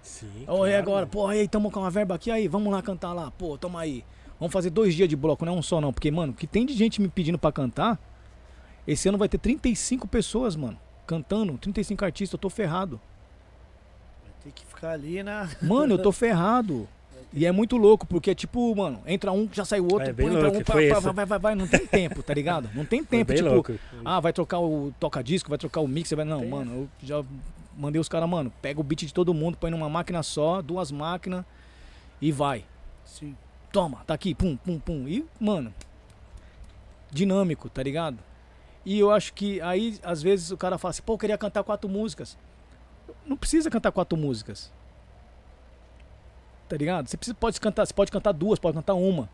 sim. 0.00 0.30
Oi, 0.40 0.44
claro, 0.46 0.74
agora, 0.76 1.00
mano. 1.00 1.08
pô, 1.08 1.26
aí, 1.26 1.46
tamo 1.46 1.70
com 1.70 1.80
uma 1.80 1.90
verba 1.90 2.14
aqui, 2.14 2.30
aí, 2.30 2.48
vamos 2.48 2.72
lá 2.72 2.80
cantar 2.82 3.12
lá, 3.12 3.30
pô, 3.30 3.58
toma 3.58 3.80
aí. 3.80 4.04
Vamos 4.40 4.52
fazer 4.52 4.70
dois 4.70 4.94
dias 4.94 5.08
de 5.08 5.16
bloco, 5.16 5.44
não 5.44 5.54
é 5.54 5.56
um 5.56 5.62
só 5.62 5.80
não, 5.80 5.92
porque, 5.92 6.10
mano, 6.10 6.32
que 6.32 6.46
tem 6.46 6.64
de 6.64 6.74
gente 6.74 7.00
me 7.02 7.08
pedindo 7.08 7.38
pra 7.38 7.52
cantar, 7.52 7.98
esse 8.86 9.08
ano 9.08 9.18
vai 9.18 9.28
ter 9.28 9.38
35 9.38 10.06
pessoas, 10.08 10.56
mano, 10.56 10.78
cantando, 11.06 11.56
35 11.58 12.04
artistas, 12.04 12.32
eu 12.34 12.38
tô 12.38 12.48
ferrado. 12.48 13.00
Vai 14.22 14.32
ter 14.42 14.52
que 14.52 14.64
ficar 14.64 14.90
ali 14.92 15.22
na. 15.22 15.48
Mano, 15.60 15.94
eu 15.94 15.98
tô 16.02 16.12
ferrado. 16.12 16.88
E 17.32 17.44
é 17.44 17.52
muito 17.52 17.76
louco, 17.76 18.06
porque, 18.06 18.34
tipo, 18.34 18.74
mano, 18.74 19.02
entra 19.06 19.30
um, 19.32 19.48
já 19.52 19.64
sai 19.64 19.80
o 19.80 19.84
outro, 19.84 20.08
É, 20.08 20.12
pô, 20.12 20.22
entra 20.22 20.42
louco, 20.42 20.58
um, 20.58 20.62
pá, 20.64 20.72
pá, 20.74 20.82
essa. 20.82 21.12
vai, 21.12 21.26
vai, 21.26 21.38
vai, 21.38 21.54
não 21.54 21.66
tem 21.66 21.86
tempo, 21.86 22.22
tá 22.22 22.32
ligado? 22.32 22.70
Não 22.74 22.84
tem 22.84 23.04
tempo, 23.04 23.34
tipo, 23.34 23.48
louco. 23.48 23.74
ah, 24.04 24.20
vai 24.20 24.32
trocar 24.32 24.60
o 24.60 24.92
toca-disco, 24.98 25.48
vai 25.50 25.58
trocar 25.58 25.80
o 25.80 25.88
mixer, 25.88 26.16
vai... 26.16 26.24
Não, 26.24 26.40
Tem 26.40 26.48
mano, 26.48 26.72
eu 26.72 26.88
já 27.02 27.24
mandei 27.76 28.00
os 28.00 28.08
caras, 28.08 28.28
mano, 28.28 28.50
pega 28.62 28.80
o 28.80 28.82
beat 28.82 29.00
de 29.00 29.12
todo 29.12 29.34
mundo, 29.34 29.58
põe 29.58 29.70
numa 29.70 29.88
máquina 29.88 30.22
só, 30.22 30.62
duas 30.62 30.90
máquinas 30.90 31.44
e 32.22 32.32
vai. 32.32 32.64
Sim. 33.04 33.36
Toma, 33.70 33.98
tá 34.06 34.14
aqui, 34.14 34.34
pum, 34.34 34.56
pum, 34.56 34.78
pum. 34.78 35.06
E, 35.06 35.24
mano, 35.38 35.74
dinâmico, 37.10 37.68
tá 37.68 37.82
ligado? 37.82 38.18
E 38.84 38.98
eu 38.98 39.10
acho 39.10 39.34
que 39.34 39.60
aí, 39.60 39.98
às 40.02 40.22
vezes, 40.22 40.50
o 40.50 40.56
cara 40.56 40.78
fala 40.78 40.90
assim, 40.90 41.02
pô, 41.02 41.14
eu 41.14 41.18
queria 41.18 41.36
cantar 41.36 41.62
quatro 41.64 41.88
músicas. 41.88 42.38
Não 43.26 43.36
precisa 43.36 43.68
cantar 43.68 43.90
quatro 43.92 44.16
músicas. 44.16 44.72
Tá 46.68 46.76
ligado? 46.76 47.08
Você 47.08 47.16
precisa, 47.16 47.34
pode 47.34 47.60
cantar, 47.60 47.86
você 47.86 47.94
pode 47.94 48.10
cantar 48.10 48.32
duas, 48.32 48.58
pode 48.58 48.76
cantar 48.76 48.94
uma. 48.94 49.28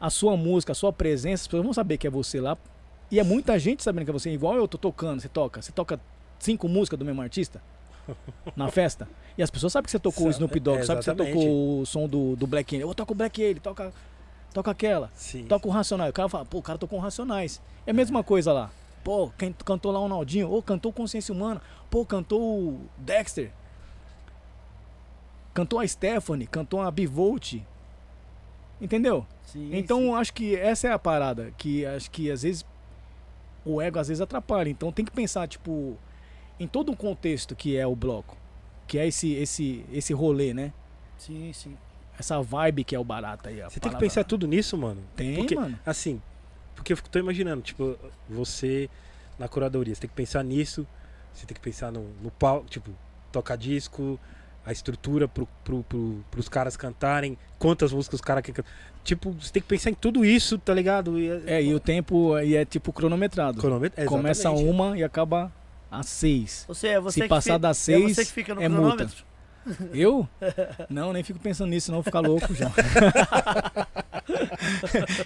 A 0.00 0.10
sua 0.10 0.36
música, 0.36 0.72
a 0.72 0.74
sua 0.74 0.92
presença, 0.92 1.42
as 1.42 1.46
pessoas 1.46 1.64
vão 1.64 1.72
saber 1.72 1.96
que 1.96 2.06
é 2.06 2.10
você 2.10 2.40
lá. 2.40 2.56
E 3.10 3.20
é 3.20 3.24
muita 3.24 3.58
gente 3.58 3.82
sabendo 3.82 4.04
que 4.04 4.10
é 4.10 4.12
você. 4.12 4.30
Igual 4.30 4.56
eu 4.56 4.66
tô 4.66 4.78
tocando, 4.78 5.20
você 5.20 5.28
toca. 5.28 5.60
Você 5.60 5.72
toca 5.72 6.00
cinco 6.38 6.68
músicas 6.68 6.98
do 6.98 7.04
mesmo 7.04 7.20
artista 7.20 7.62
na 8.56 8.68
festa. 8.68 9.08
E 9.36 9.42
as 9.42 9.50
pessoas 9.50 9.72
sabem 9.72 9.84
que 9.86 9.90
você 9.90 9.98
tocou 9.98 10.26
o 10.26 10.30
Snoop 10.30 10.58
Dogg, 10.60 10.80
é, 10.80 10.84
sabe 10.84 11.00
que 11.00 11.04
você 11.04 11.14
tocou 11.14 11.80
o 11.80 11.86
som 11.86 12.08
do, 12.08 12.36
do 12.36 12.46
Black 12.46 12.74
Alien. 12.74 12.88
Eu 12.88 12.94
toco 12.94 13.12
o 13.12 13.16
Black 13.16 13.40
Alien, 13.40 13.60
toca, 13.60 13.92
toca 14.52 14.70
aquela. 14.70 15.10
Sim. 15.14 15.44
Toca 15.44 15.68
o 15.68 15.70
Racionais. 15.70 16.10
O 16.10 16.12
cara 16.12 16.28
fala, 16.28 16.44
pô, 16.44 16.58
o 16.58 16.62
cara 16.62 16.78
tocou 16.78 16.98
o 16.98 17.02
Racionais. 17.02 17.60
É 17.86 17.90
a 17.90 17.94
mesma 17.94 18.22
coisa 18.22 18.52
lá. 18.52 18.70
Pô, 19.02 19.30
quem 19.36 19.52
cantou 19.64 19.90
lá 19.90 20.00
o 20.00 20.08
Naldinho, 20.08 20.48
ou 20.48 20.62
cantou 20.62 20.92
Consciência 20.92 21.34
Humana, 21.34 21.60
pô, 21.90 22.04
cantou 22.04 22.40
o 22.40 22.80
Dexter. 22.96 23.50
Cantou 25.54 25.80
a 25.80 25.86
Stephanie, 25.86 26.46
cantou 26.46 26.80
a 26.80 26.90
Bivolt. 26.90 27.56
Entendeu? 28.80 29.26
Sim. 29.44 29.70
Então 29.72 30.00
sim. 30.00 30.14
acho 30.14 30.32
que 30.32 30.56
essa 30.56 30.88
é 30.88 30.92
a 30.92 30.98
parada, 30.98 31.52
que 31.56 31.86
acho 31.86 32.10
que 32.10 32.30
às 32.30 32.42
vezes 32.42 32.64
o 33.64 33.80
ego 33.80 33.98
às 33.98 34.08
vezes 34.08 34.20
atrapalha. 34.20 34.68
Então 34.68 34.90
tem 34.90 35.04
que 35.04 35.12
pensar, 35.12 35.46
tipo, 35.46 35.96
em 36.58 36.66
todo 36.66 36.92
o 36.92 36.96
contexto 36.96 37.54
que 37.54 37.76
é 37.76 37.86
o 37.86 37.94
bloco. 37.94 38.36
Que 38.86 38.98
é 38.98 39.06
esse, 39.06 39.32
esse, 39.34 39.84
esse 39.92 40.12
rolê, 40.12 40.52
né? 40.52 40.72
Sim, 41.16 41.52
sim. 41.52 41.76
Essa 42.18 42.40
vibe 42.42 42.84
que 42.84 42.94
é 42.94 42.98
o 42.98 43.04
barato 43.04 43.48
aí. 43.48 43.62
a 43.62 43.70
Você 43.70 43.80
tem 43.80 43.90
que 43.90 43.98
pensar 43.98 44.24
tudo 44.24 44.46
nisso, 44.46 44.76
mano. 44.76 45.02
Tem, 45.16 45.36
porque, 45.36 45.54
mano. 45.54 45.78
Assim, 45.86 46.20
porque 46.74 46.92
eu 46.92 46.96
tô 46.96 47.18
imaginando, 47.18 47.62
tipo, 47.62 47.96
você 48.28 48.90
na 49.38 49.48
curadoria, 49.48 49.94
você 49.94 50.02
tem 50.02 50.10
que 50.10 50.16
pensar 50.16 50.42
nisso, 50.42 50.86
você 51.32 51.46
tem 51.46 51.54
que 51.54 51.60
pensar 51.60 51.90
no, 51.90 52.08
no 52.22 52.30
palco, 52.30 52.68
tipo, 52.68 52.90
tocar 53.30 53.56
disco, 53.56 54.20
a 54.64 54.72
estrutura 54.72 55.26
pro, 55.26 55.48
pro, 55.64 55.82
pro, 55.84 56.24
pros 56.30 56.48
caras 56.48 56.76
cantarem, 56.76 57.36
quantas 57.58 57.92
músicas 57.92 58.20
os 58.20 58.24
caras 58.24 58.42
querem 58.42 58.54
cantar. 58.56 58.70
Tipo, 59.04 59.32
você 59.32 59.52
tem 59.52 59.60
que 59.62 59.68
pensar 59.68 59.90
em 59.90 59.94
tudo 59.94 60.24
isso, 60.24 60.56
tá 60.58 60.72
ligado? 60.72 61.18
E, 61.18 61.28
É, 61.46 61.62
e 61.62 61.74
o 61.74 61.80
tempo 61.80 62.34
aí 62.34 62.54
é 62.54 62.64
tipo 62.64 62.92
cronometrado. 62.92 63.58
cronômetro, 63.60 64.04
Começa 64.06 64.50
uma 64.50 64.96
e 64.96 65.02
acaba 65.02 65.52
às 65.90 66.06
seis. 66.06 66.64
Você, 66.68 66.88
é 66.88 67.00
você 67.00 67.22
Se 67.22 67.28
passar 67.28 67.54
fi- 67.54 67.58
das 67.60 67.76
É 67.88 67.98
seis, 67.98 68.16
você 68.16 68.24
que 68.24 68.30
fica 68.32 68.54
no 68.54 68.62
é 68.62 68.68
multa. 68.68 69.08
Eu? 69.92 70.28
Não, 70.90 71.12
nem 71.12 71.22
fico 71.22 71.38
pensando 71.38 71.70
nisso, 71.70 71.86
senão 71.86 71.98
eu 71.98 72.02
vou 72.02 72.10
ficar 72.10 72.20
louco 72.20 72.54
já. 72.54 72.70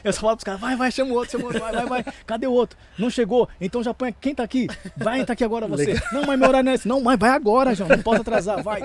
Eu 0.05 0.12
só 0.12 0.20
falo 0.20 0.37
pros 0.37 0.45
caras, 0.45 0.61
vai, 0.61 0.76
vai, 0.76 0.91
chama 0.93 1.12
o 1.12 1.14
outro, 1.14 1.32
chama 1.32 1.45
o 1.45 1.47
outro, 1.47 1.61
vai, 1.61 1.72
vai, 1.72 1.87
vai. 1.87 2.14
Cadê 2.26 2.47
o 2.47 2.53
outro? 2.53 2.78
Não 2.99 3.11
chegou? 3.11 3.49
Então 3.61 3.82
já 3.82 3.93
põe. 3.95 4.12
Quem 4.12 4.34
tá 4.34 4.43
aqui? 4.43 4.66
Vai, 4.97 5.24
tá 5.24 5.32
aqui 5.32 5.45
agora 5.45 5.66
você. 5.66 5.95
Não, 6.12 6.24
mas 6.24 6.39
meu 6.39 6.49
horário 6.49 6.64
não 6.64 6.72
é 6.72 6.74
esse. 6.74 6.89
Não, 6.89 7.01
mas 7.01 7.18
vai 7.18 7.30
agora, 7.30 7.74
João. 7.74 7.89
Não 7.89 8.03
posso 8.03 8.20
atrasar, 8.20 8.62
vai. 8.62 8.80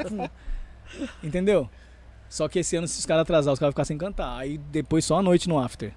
Entendeu? 1.24 1.70
Só 2.30 2.48
que 2.48 2.60
esse 2.60 2.76
ano, 2.76 2.88
se 2.88 3.00
os 3.00 3.06
caras 3.06 3.24
atrasar, 3.24 3.54
os 3.54 3.60
caras 3.60 3.70
vão 3.70 3.74
ficar 3.74 3.86
sem 3.86 3.98
cantar. 3.98 4.38
Aí 4.38 4.58
depois 4.58 5.04
só 5.06 5.20
a 5.20 5.22
noite 5.22 5.50
no 5.50 5.60
after. 5.60 5.94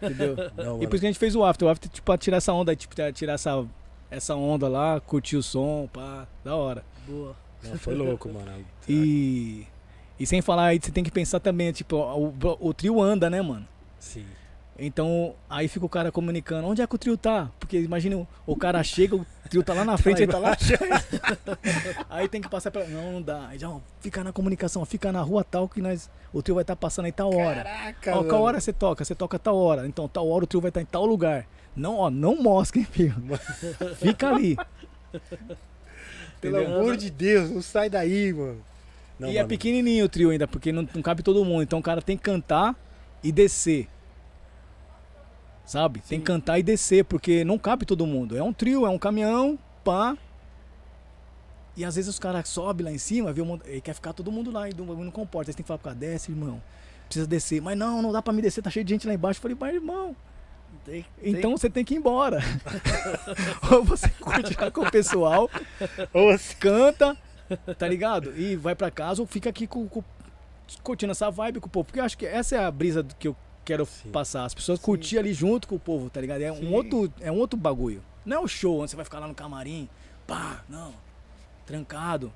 Entendeu? 0.00 0.36
Não, 0.56 0.82
E 0.82 0.86
por 0.86 0.94
isso 0.94 1.00
que 1.00 1.06
a 1.06 1.10
gente 1.10 1.18
fez 1.18 1.34
o 1.34 1.44
after. 1.44 1.66
O 1.66 1.70
after, 1.70 1.90
tipo, 1.90 2.04
pra 2.04 2.16
tirar 2.16 2.36
essa 2.36 2.52
onda, 2.52 2.74
tipo, 2.76 2.94
tirar 3.12 3.34
essa, 3.34 3.64
essa 4.10 4.34
onda 4.36 4.68
lá, 4.68 5.00
curtir 5.00 5.36
o 5.36 5.42
som, 5.42 5.88
pá, 5.92 6.26
da 6.44 6.54
hora. 6.54 6.84
Boa. 7.06 7.34
Não, 7.64 7.78
foi 7.78 7.94
louco, 7.94 8.28
mano. 8.32 8.64
E. 8.88 9.66
E 10.20 10.26
sem 10.26 10.40
falar 10.40 10.66
aí, 10.66 10.80
você 10.80 10.90
tem 10.92 11.02
que 11.02 11.10
pensar 11.10 11.40
também, 11.40 11.72
tipo, 11.72 11.96
o, 11.96 12.34
o 12.60 12.74
trio 12.74 13.00
anda, 13.02 13.28
né, 13.28 13.42
mano? 13.42 13.66
Sim. 13.98 14.24
Então, 14.78 15.34
aí 15.50 15.68
fica 15.68 15.84
o 15.84 15.88
cara 15.88 16.10
comunicando, 16.10 16.66
onde 16.66 16.80
é 16.80 16.86
que 16.86 16.94
o 16.94 16.98
trio 16.98 17.16
tá? 17.16 17.50
Porque 17.58 17.78
imagina, 17.80 18.26
o- 18.46 18.56
cara 18.56 18.82
chega, 18.82 19.14
o 19.16 19.26
trio 19.48 19.62
tá 19.62 19.74
lá 19.74 19.84
na 19.84 19.96
frente, 19.98 20.22
ele 20.22 20.30
tá 20.32 20.38
lá 20.38 20.56
aí 22.08 22.28
tem 22.28 22.40
que 22.40 22.48
passar 22.48 22.70
pela. 22.70 22.86
Não, 22.86 23.12
não 23.14 23.22
dá. 23.22 23.50
Ó, 23.66 23.80
fica 24.00 24.22
na 24.24 24.32
comunicação, 24.32 24.84
fica 24.84 25.12
na 25.12 25.20
rua 25.20 25.44
tal 25.44 25.68
que 25.68 25.80
nós. 25.82 26.10
O 26.32 26.42
trio 26.42 26.54
vai 26.54 26.62
estar 26.62 26.76
passando 26.76 27.06
aí 27.06 27.12
tal 27.12 27.34
hora. 27.34 27.62
Caraca, 27.64 28.16
Ó, 28.16 28.24
qual 28.24 28.42
hora 28.42 28.60
você 28.60 28.72
toca? 28.72 29.04
Você 29.04 29.14
toca 29.14 29.38
tal 29.38 29.56
hora. 29.56 29.86
Então, 29.86 30.08
tal 30.08 30.28
hora 30.28 30.44
o 30.44 30.46
trio 30.46 30.60
vai 30.60 30.70
estar 30.70 30.80
em 30.80 30.86
tal 30.86 31.04
lugar. 31.04 31.46
Não, 31.76 31.96
ó, 31.98 32.10
não 32.10 32.40
mosca, 32.42 32.78
hein, 32.78 32.86
filho. 32.90 33.14
Fica 33.96 34.28
ali. 34.28 34.56
Pelo 36.42 36.60
Entendeu? 36.60 36.80
amor 36.80 36.96
de 36.96 37.08
Deus, 37.08 37.50
não 37.52 37.62
sai 37.62 37.88
daí, 37.88 38.32
mano. 38.32 38.60
Não, 39.16 39.28
e 39.28 39.36
é 39.36 39.40
mano. 39.40 39.48
pequenininho 39.48 40.04
o 40.04 40.08
trio 40.08 40.30
ainda, 40.30 40.48
porque 40.48 40.72
não, 40.72 40.86
não 40.92 41.00
cabe 41.00 41.22
todo 41.22 41.44
mundo. 41.44 41.62
Então 41.62 41.78
o 41.78 41.82
cara 41.82 42.02
tem 42.02 42.16
que 42.16 42.24
cantar 42.24 42.74
e 43.22 43.30
descer. 43.30 43.88
Sabe? 45.64 46.00
Tem 46.00 46.18
que 46.18 46.26
cantar 46.26 46.58
e 46.58 46.62
descer, 46.64 47.04
porque 47.04 47.44
não 47.44 47.56
cabe 47.56 47.86
todo 47.86 48.04
mundo. 48.04 48.36
É 48.36 48.42
um 48.42 48.52
trio, 48.52 48.84
é 48.84 48.90
um 48.90 48.98
caminhão, 48.98 49.56
pá. 49.84 50.18
E 51.76 51.84
às 51.84 51.94
vezes 51.94 52.08
os 52.08 52.18
caras 52.18 52.48
sobem 52.48 52.84
lá 52.86 52.90
em 52.90 52.98
cima, 52.98 53.32
mundo, 53.32 53.62
e 53.68 53.80
quer 53.80 53.94
ficar 53.94 54.12
todo 54.12 54.32
mundo 54.32 54.50
lá 54.50 54.68
e 54.68 54.74
não 54.74 55.12
comporta. 55.12 55.50
Aí 55.50 55.52
Você 55.52 55.58
tem 55.58 55.62
que 55.62 55.68
falar 55.68 55.78
pro 55.78 55.90
cara, 55.90 55.96
desce, 55.96 56.32
irmão. 56.32 56.60
Precisa 57.04 57.24
descer. 57.24 57.62
Mas 57.62 57.78
não, 57.78 58.02
não 58.02 58.10
dá 58.10 58.20
pra 58.20 58.32
me 58.32 58.42
descer, 58.42 58.62
tá 58.62 58.68
cheio 58.68 58.84
de 58.84 58.92
gente 58.92 59.06
lá 59.06 59.14
embaixo. 59.14 59.38
Eu 59.38 59.42
falei, 59.42 59.56
mas 59.58 59.74
irmão, 59.74 60.16
Tem, 60.84 61.04
tem- 61.20 61.32
então 61.32 61.56
você 61.56 61.70
tem 61.70 61.84
que 61.84 61.94
ir 61.94 61.98
embora. 61.98 62.40
Ou 63.72 63.84
você 63.84 64.08
curte 64.08 64.56
lá 64.60 64.70
com 64.70 64.82
o 64.82 64.90
pessoal, 64.90 65.48
Ô, 66.12 66.36
c- 66.36 66.54
canta, 66.56 67.16
tá 67.78 67.86
ligado? 67.86 68.36
E 68.38 68.56
vai 68.56 68.74
pra 68.74 68.90
casa 68.90 69.20
ou 69.22 69.26
fica 69.26 69.48
aqui 69.50 69.66
com, 69.66 69.86
com- 69.88 70.02
curtindo 70.82 71.12
essa 71.12 71.30
vibe 71.30 71.60
com 71.60 71.66
o 71.66 71.70
povo. 71.70 71.84
Porque 71.84 72.00
eu 72.00 72.04
acho 72.04 72.18
que 72.18 72.26
essa 72.26 72.56
é 72.56 72.64
a 72.64 72.70
brisa 72.70 73.06
que 73.18 73.28
eu 73.28 73.36
quero 73.64 73.86
Sim. 73.86 74.10
passar. 74.10 74.44
As 74.44 74.54
pessoas 74.54 74.78
Sim. 74.80 74.84
curtir 74.84 75.18
ali 75.18 75.32
junto 75.32 75.68
com 75.68 75.76
o 75.76 75.80
povo, 75.80 76.10
tá 76.10 76.20
ligado? 76.20 76.40
É 76.40 76.52
Sim. 76.52 76.66
um, 76.66 76.72
outro, 76.74 77.12
é 77.20 77.30
um 77.30 77.36
outro 77.38 77.58
bagulho. 77.58 78.02
Não 78.24 78.38
é 78.38 78.40
o 78.40 78.48
show 78.48 78.80
onde 78.80 78.90
você 78.90 78.96
vai 78.96 79.04
ficar 79.04 79.18
lá 79.20 79.28
no 79.28 79.34
camarim, 79.34 79.88
pá, 80.26 80.62
não, 80.68 80.92
trancado. 81.66 82.32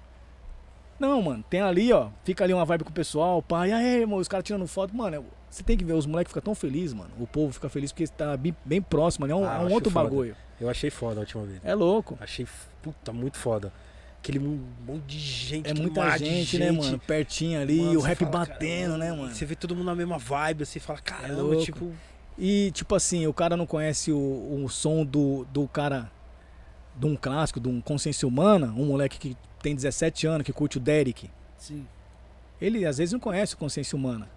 Não, 0.98 1.20
mano, 1.20 1.44
tem 1.50 1.60
ali, 1.60 1.92
ó, 1.92 2.08
fica 2.24 2.42
ali 2.44 2.54
uma 2.54 2.64
vibe 2.64 2.84
com 2.84 2.90
o 2.90 2.92
pessoal, 2.92 3.42
pá, 3.42 3.68
e 3.68 3.72
aí, 3.72 4.00
irmão, 4.00 4.18
os 4.18 4.28
caras 4.28 4.44
tirando 4.44 4.66
foto, 4.66 4.96
mano, 4.96 5.16
é- 5.16 5.22
você 5.56 5.62
tem 5.62 5.76
que 5.76 5.84
ver, 5.84 5.94
os 5.94 6.06
moleques 6.06 6.30
ficam 6.30 6.42
tão 6.42 6.54
felizes, 6.54 6.92
mano. 6.92 7.10
O 7.18 7.26
povo 7.26 7.52
fica 7.52 7.68
feliz 7.68 7.90
porque 7.92 8.06
tá 8.06 8.36
bem, 8.36 8.54
bem 8.64 8.82
próximo, 8.82 9.26
né? 9.26 9.32
É 9.32 9.36
um, 9.36 9.44
Ah, 9.44 9.58
é 9.60 9.62
eu 9.64 9.68
um 9.68 9.72
outro 9.72 9.90
foda. 9.90 10.04
bagulho. 10.08 10.36
Eu 10.60 10.68
achei 10.68 10.90
foda 10.90 11.20
a 11.20 11.20
última 11.20 11.44
vez. 11.44 11.60
É 11.64 11.74
louco. 11.74 12.16
Achei, 12.20 12.46
puta, 12.82 13.12
muito 13.12 13.36
foda. 13.36 13.72
Aquele 14.18 14.38
monte 14.38 15.04
de 15.06 15.18
gente. 15.18 15.70
É 15.70 15.74
muita 15.74 16.00
mar 16.04 16.18
de 16.18 16.24
gente, 16.24 16.58
né, 16.58 16.70
mano? 16.72 16.98
Pertinho 16.98 17.60
ali, 17.60 17.80
Mano, 17.80 17.98
o 18.00 18.02
rap 18.02 18.18
fala, 18.18 18.30
batendo, 18.32 18.58
caramba, 18.58 18.98
né, 18.98 19.12
mano? 19.12 19.34
Você 19.34 19.44
vê 19.46 19.54
todo 19.54 19.74
mundo 19.74 19.86
na 19.86 19.94
mesma 19.94 20.18
vibe, 20.18 20.62
assim, 20.64 20.78
fala, 20.80 20.98
caramba, 20.98 21.42
louco. 21.42 21.62
tipo... 21.62 21.92
E, 22.38 22.70
tipo 22.72 22.94
assim, 22.94 23.26
o 23.26 23.32
cara 23.32 23.56
não 23.56 23.64
conhece 23.66 24.12
o, 24.12 24.16
o 24.62 24.68
som 24.68 25.04
do, 25.06 25.46
do 25.52 25.66
cara, 25.68 26.10
de 26.94 27.06
um 27.06 27.16
clássico, 27.16 27.58
de 27.58 27.68
um 27.68 27.80
Consciência 27.80 28.28
Humana, 28.28 28.74
um 28.76 28.84
moleque 28.86 29.18
que 29.18 29.36
tem 29.62 29.74
17 29.74 30.26
anos, 30.26 30.44
que 30.44 30.52
curte 30.52 30.76
o 30.76 30.80
Derek. 30.80 31.30
Sim. 31.56 31.86
Ele, 32.60 32.84
às 32.84 32.98
vezes, 32.98 33.12
não 33.12 33.20
conhece 33.20 33.54
o 33.54 33.56
Consciência 33.56 33.96
Humana. 33.96 34.28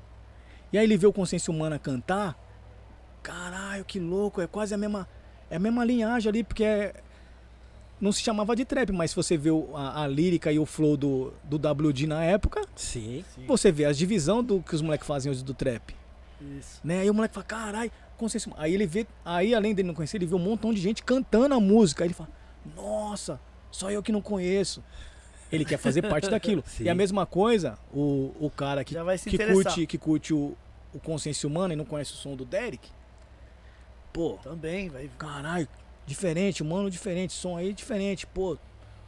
E 0.72 0.78
aí 0.78 0.84
ele 0.86 0.98
vê 0.98 1.08
o 1.08 1.14
Consciência 1.14 1.52
Humana 1.52 1.78
cantar, 1.80 2.38
caralho, 3.24 3.84
que 3.86 4.00
louco, 4.00 4.42
é 4.42 4.48
quase 4.48 4.74
a 4.74 4.78
mesma, 4.78 5.08
é 5.50 5.56
a 5.56 5.60
mesma 5.60 5.84
linhagem 5.84 6.30
ali, 6.30 6.44
porque 6.44 6.64
é- 6.64 6.94
não 8.00 8.12
se 8.12 8.22
chamava 8.22 8.56
de 8.56 8.64
trap, 8.64 8.92
mas 8.94 9.12
se 9.12 9.16
você 9.16 9.36
vê 9.38 9.50
a, 9.76 10.04
a 10.04 10.08
lírica 10.08 10.52
e 10.52 10.58
o 10.60 10.66
flow 10.66 10.96
do, 10.96 11.34
do 11.44 11.58
WD 11.58 12.08
na 12.08 12.24
época, 12.24 12.62
Sim. 12.76 13.26
você 13.48 13.72
vê 13.72 13.86
as 13.86 13.98
divisão 13.98 14.42
do 14.44 14.62
que 14.62 14.74
os 14.74 14.82
moleques 14.82 15.06
fazem 15.06 15.30
hoje 15.32 15.44
do 15.44 15.54
trap. 15.54 15.94
Isso. 16.58 16.80
né? 16.84 17.02
Aí 17.02 17.10
o 17.10 17.14
moleque 17.14 17.34
fala, 17.34 17.46
caralho, 17.46 17.92
consciência. 18.18 18.50
Aí 18.56 18.74
ele 18.74 18.86
vê, 18.88 19.06
aí 19.26 19.54
além 19.54 19.76
dele 19.76 19.90
não 19.90 19.96
conhecer, 19.96 20.16
ele 20.18 20.26
vê 20.26 20.36
um 20.36 20.40
montão 20.40 20.74
de 20.74 20.80
gente 20.80 21.04
cantando 21.04 21.54
a 21.54 21.60
música. 21.60 22.04
Aí 22.04 22.08
ele 22.08 22.14
fala, 22.14 22.30
nossa, 22.78 23.38
só 23.70 23.92
eu 23.92 24.02
que 24.02 24.12
não 24.14 24.22
conheço. 24.22 24.82
Ele 25.52 25.66
quer 25.66 25.78
fazer 25.78 26.02
parte 26.08 26.30
daquilo. 26.32 26.64
Sim. 26.66 26.84
E 26.84 26.90
a 26.90 26.96
mesma 26.96 27.26
coisa, 27.26 27.78
o, 27.94 28.34
o 28.40 28.52
cara 28.56 28.84
que, 28.84 28.94
que 28.96 29.36
interessar. 29.36 29.54
curte, 29.54 29.88
que 29.88 29.98
curte 29.98 30.34
o, 30.34 30.56
o 30.94 31.00
Consciência 31.00 31.48
Humana 31.48 31.74
e 31.74 31.78
não 31.78 31.86
conhece 31.86 32.14
o 32.14 32.16
som 32.16 32.36
do 32.36 32.46
Derek, 32.46 32.90
pô, 34.14 34.38
Também, 34.44 34.90
vai. 34.90 35.10
caralho, 35.18 35.68
diferente, 36.06 36.64
mano 36.64 36.90
diferente, 36.90 37.34
som 37.34 37.58
aí 37.58 37.74
diferente, 37.74 38.26
pô, 38.28 38.58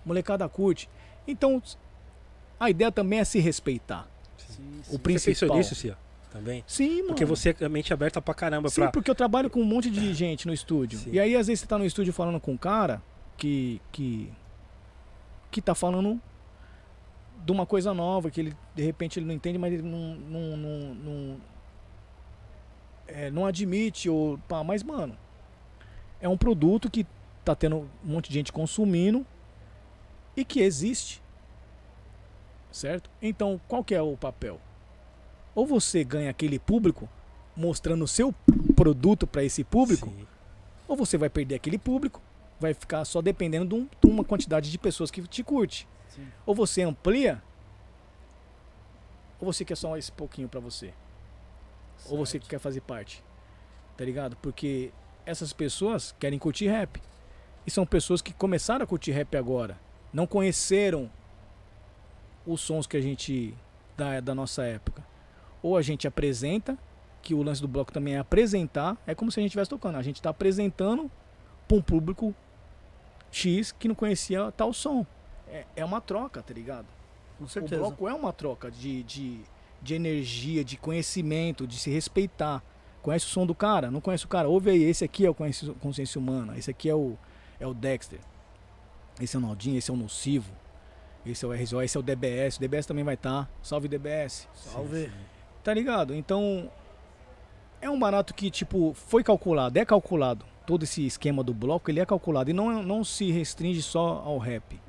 molecada 0.05 0.47
curte. 0.49 0.89
Então, 1.27 1.61
a 2.59 2.69
ideia 2.69 2.91
também 2.91 3.19
é 3.19 3.23
se 3.23 3.39
respeitar. 3.39 4.07
Sim, 4.37 4.61
O 4.81 4.83
sim. 4.83 4.91
Você 4.91 4.97
principal. 4.99 5.33
pensou 5.33 5.57
nisso, 5.57 5.75
Cia? 5.75 5.97
Também? 6.31 6.63
Sim, 6.65 6.95
mano. 6.97 7.07
Porque 7.07 7.25
você 7.25 7.55
é 7.59 7.67
mente 7.67 7.91
aberta 7.91 8.21
pra 8.21 8.33
caramba 8.33 8.69
Sim, 8.69 8.81
pra... 8.81 8.91
porque 8.91 9.11
eu 9.11 9.15
trabalho 9.15 9.49
com 9.49 9.59
um 9.59 9.65
monte 9.65 9.89
de 9.89 10.13
gente 10.13 10.47
no 10.47 10.53
estúdio. 10.53 10.97
Sim. 10.99 11.11
E 11.11 11.19
aí, 11.19 11.35
às 11.35 11.47
vezes, 11.47 11.59
você 11.59 11.67
tá 11.67 11.77
no 11.77 11.85
estúdio 11.85 12.13
falando 12.13 12.39
com 12.39 12.53
um 12.53 12.57
cara 12.57 13.01
que. 13.35 13.81
que. 13.91 14.31
que 15.51 15.61
tá 15.61 15.75
falando 15.75 16.21
de 17.45 17.51
uma 17.51 17.65
coisa 17.65 17.93
nova, 17.93 18.29
que 18.29 18.39
ele, 18.39 18.55
de 18.75 18.83
repente, 18.83 19.17
ele 19.19 19.25
não 19.25 19.33
entende, 19.33 19.57
mas 19.57 19.73
ele 19.73 19.83
não. 19.83 20.15
não, 20.15 20.57
não, 20.57 20.93
não, 20.95 21.37
é, 23.07 23.29
não 23.31 23.45
admite, 23.45 24.09
ou. 24.09 24.37
Pá, 24.47 24.63
mas, 24.63 24.83
mano, 24.83 25.17
é 26.19 26.29
um 26.29 26.37
produto 26.37 26.89
que 26.89 27.05
tá 27.43 27.55
tendo 27.55 27.77
um 27.77 27.87
monte 28.11 28.27
de 28.29 28.35
gente 28.35 28.51
consumindo 28.53 29.25
e 30.35 30.45
que 30.45 30.61
existe. 30.61 31.21
Certo? 32.71 33.09
Então, 33.21 33.59
qual 33.67 33.83
que 33.83 33.93
é 33.93 34.01
o 34.01 34.15
papel? 34.15 34.59
Ou 35.53 35.65
você 35.65 36.03
ganha 36.03 36.29
aquele 36.29 36.57
público 36.57 37.09
mostrando 37.55 38.05
o 38.05 38.07
seu 38.07 38.33
produto 38.75 39.27
para 39.27 39.43
esse 39.43 39.61
público, 39.63 40.07
Sim. 40.09 40.25
ou 40.87 40.95
você 40.95 41.17
vai 41.17 41.29
perder 41.29 41.55
aquele 41.55 41.77
público, 41.77 42.21
vai 42.61 42.73
ficar 42.73 43.03
só 43.03 43.21
dependendo 43.21 43.65
de, 43.67 43.75
um- 43.75 43.89
de 44.01 44.09
uma 44.09 44.23
quantidade 44.23 44.71
de 44.71 44.77
pessoas 44.77 45.11
que 45.11 45.21
te 45.27 45.43
curte. 45.43 45.85
Sim. 46.15 46.27
Ou 46.45 46.53
você 46.53 46.81
amplia, 46.83 47.41
ou 49.39 49.51
você 49.51 49.65
quer 49.65 49.75
só 49.75 49.97
esse 49.97 50.11
pouquinho 50.11 50.47
para 50.47 50.59
você. 50.59 50.93
Ou 52.09 52.17
você 52.17 52.33
Certo. 52.33 52.49
quer 52.49 52.59
fazer 52.59 52.81
parte. 52.81 53.23
Tá 53.97 54.05
ligado? 54.05 54.35
Porque 54.37 54.91
essas 55.25 55.53
pessoas 55.53 56.15
querem 56.19 56.39
curtir 56.39 56.67
rap. 56.67 57.01
E 57.65 57.69
são 57.71 57.85
pessoas 57.85 58.21
que 58.21 58.33
começaram 58.33 58.83
a 58.83 58.87
curtir 58.87 59.11
rap 59.11 59.35
agora. 59.37 59.79
Não 60.11 60.25
conheceram 60.25 61.09
os 62.45 62.61
sons 62.61 62.87
que 62.87 62.97
a 62.97 63.01
gente 63.01 63.55
da, 63.95 64.19
da 64.19 64.33
nossa 64.33 64.63
época. 64.63 65.05
Ou 65.61 65.77
a 65.77 65.81
gente 65.81 66.07
apresenta, 66.07 66.77
que 67.21 67.33
o 67.33 67.43
lance 67.43 67.61
do 67.61 67.67
bloco 67.67 67.91
também 67.91 68.15
é 68.15 68.19
apresentar, 68.19 68.97
é 69.05 69.13
como 69.13 69.31
se 69.31 69.39
a 69.39 69.41
gente 69.41 69.49
estivesse 69.49 69.69
tocando. 69.69 69.95
A 69.95 70.01
gente 70.01 70.15
está 70.15 70.31
apresentando 70.31 71.09
para 71.67 71.77
um 71.77 71.81
público 71.81 72.33
X 73.31 73.71
que 73.71 73.87
não 73.87 73.95
conhecia 73.95 74.51
tal 74.51 74.73
som. 74.73 75.05
É, 75.51 75.65
é 75.77 75.85
uma 75.85 75.99
troca, 76.01 76.41
tá 76.41 76.53
ligado? 76.53 76.85
Com 77.37 77.45
O 77.45 77.49
certeza. 77.49 77.81
bloco 77.81 78.07
é 78.07 78.13
uma 78.13 78.31
troca 78.31 78.71
de, 78.71 79.03
de, 79.03 79.41
de 79.81 79.93
energia, 79.93 80.63
de 80.63 80.77
conhecimento, 80.77 81.67
de 81.67 81.77
se 81.77 81.89
respeitar. 81.89 82.63
Conhece 83.01 83.25
o 83.25 83.29
som 83.29 83.45
do 83.45 83.55
cara? 83.55 83.89
Não 83.89 83.99
conhece 83.99 84.25
o 84.25 84.27
cara? 84.27 84.47
Ouve 84.47 84.69
aí, 84.69 84.83
esse 84.83 85.03
aqui 85.03 85.25
é 85.25 85.29
o 85.29 85.35
Consciência 85.35 86.19
Humana, 86.19 86.57
esse 86.57 86.69
aqui 86.69 86.87
é 86.87 86.95
o, 86.95 87.17
é 87.59 87.65
o 87.65 87.73
Dexter, 87.73 88.19
esse 89.19 89.35
é 89.35 89.39
o 89.39 89.41
Naldinho, 89.41 89.77
esse 89.77 89.89
é 89.89 89.93
o 89.93 89.97
Nocivo, 89.97 90.51
esse 91.25 91.43
é 91.43 91.47
o 91.47 91.51
RZO, 91.51 91.81
esse 91.81 91.97
é 91.97 91.99
o 91.99 92.03
DBS, 92.03 92.57
o 92.57 92.59
DBS 92.59 92.85
também 92.85 93.03
vai 93.03 93.15
estar. 93.15 93.49
Salve 93.61 93.87
DBS. 93.87 94.47
Salve. 94.53 95.05
Sim. 95.05 95.11
Tá 95.63 95.73
ligado? 95.73 96.13
Então, 96.15 96.69
é 97.81 97.89
um 97.89 97.99
barato 97.99 98.33
que, 98.33 98.49
tipo, 98.51 98.93
foi 98.93 99.23
calculado, 99.23 99.77
é 99.77 99.85
calculado. 99.85 100.45
Todo 100.65 100.83
esse 100.83 101.05
esquema 101.05 101.43
do 101.43 101.53
bloco, 101.53 101.89
ele 101.89 101.99
é 101.99 102.05
calculado. 102.05 102.49
E 102.49 102.53
não, 102.53 102.83
não 102.83 103.03
se 103.03 103.31
restringe 103.31 103.81
só 103.81 104.21
ao 104.23 104.37
rap. 104.37 104.79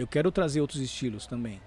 Eu 0.00 0.06
quero 0.06 0.32
trazer 0.32 0.62
outros 0.62 0.80
estilos 0.80 1.26
também. 1.26 1.60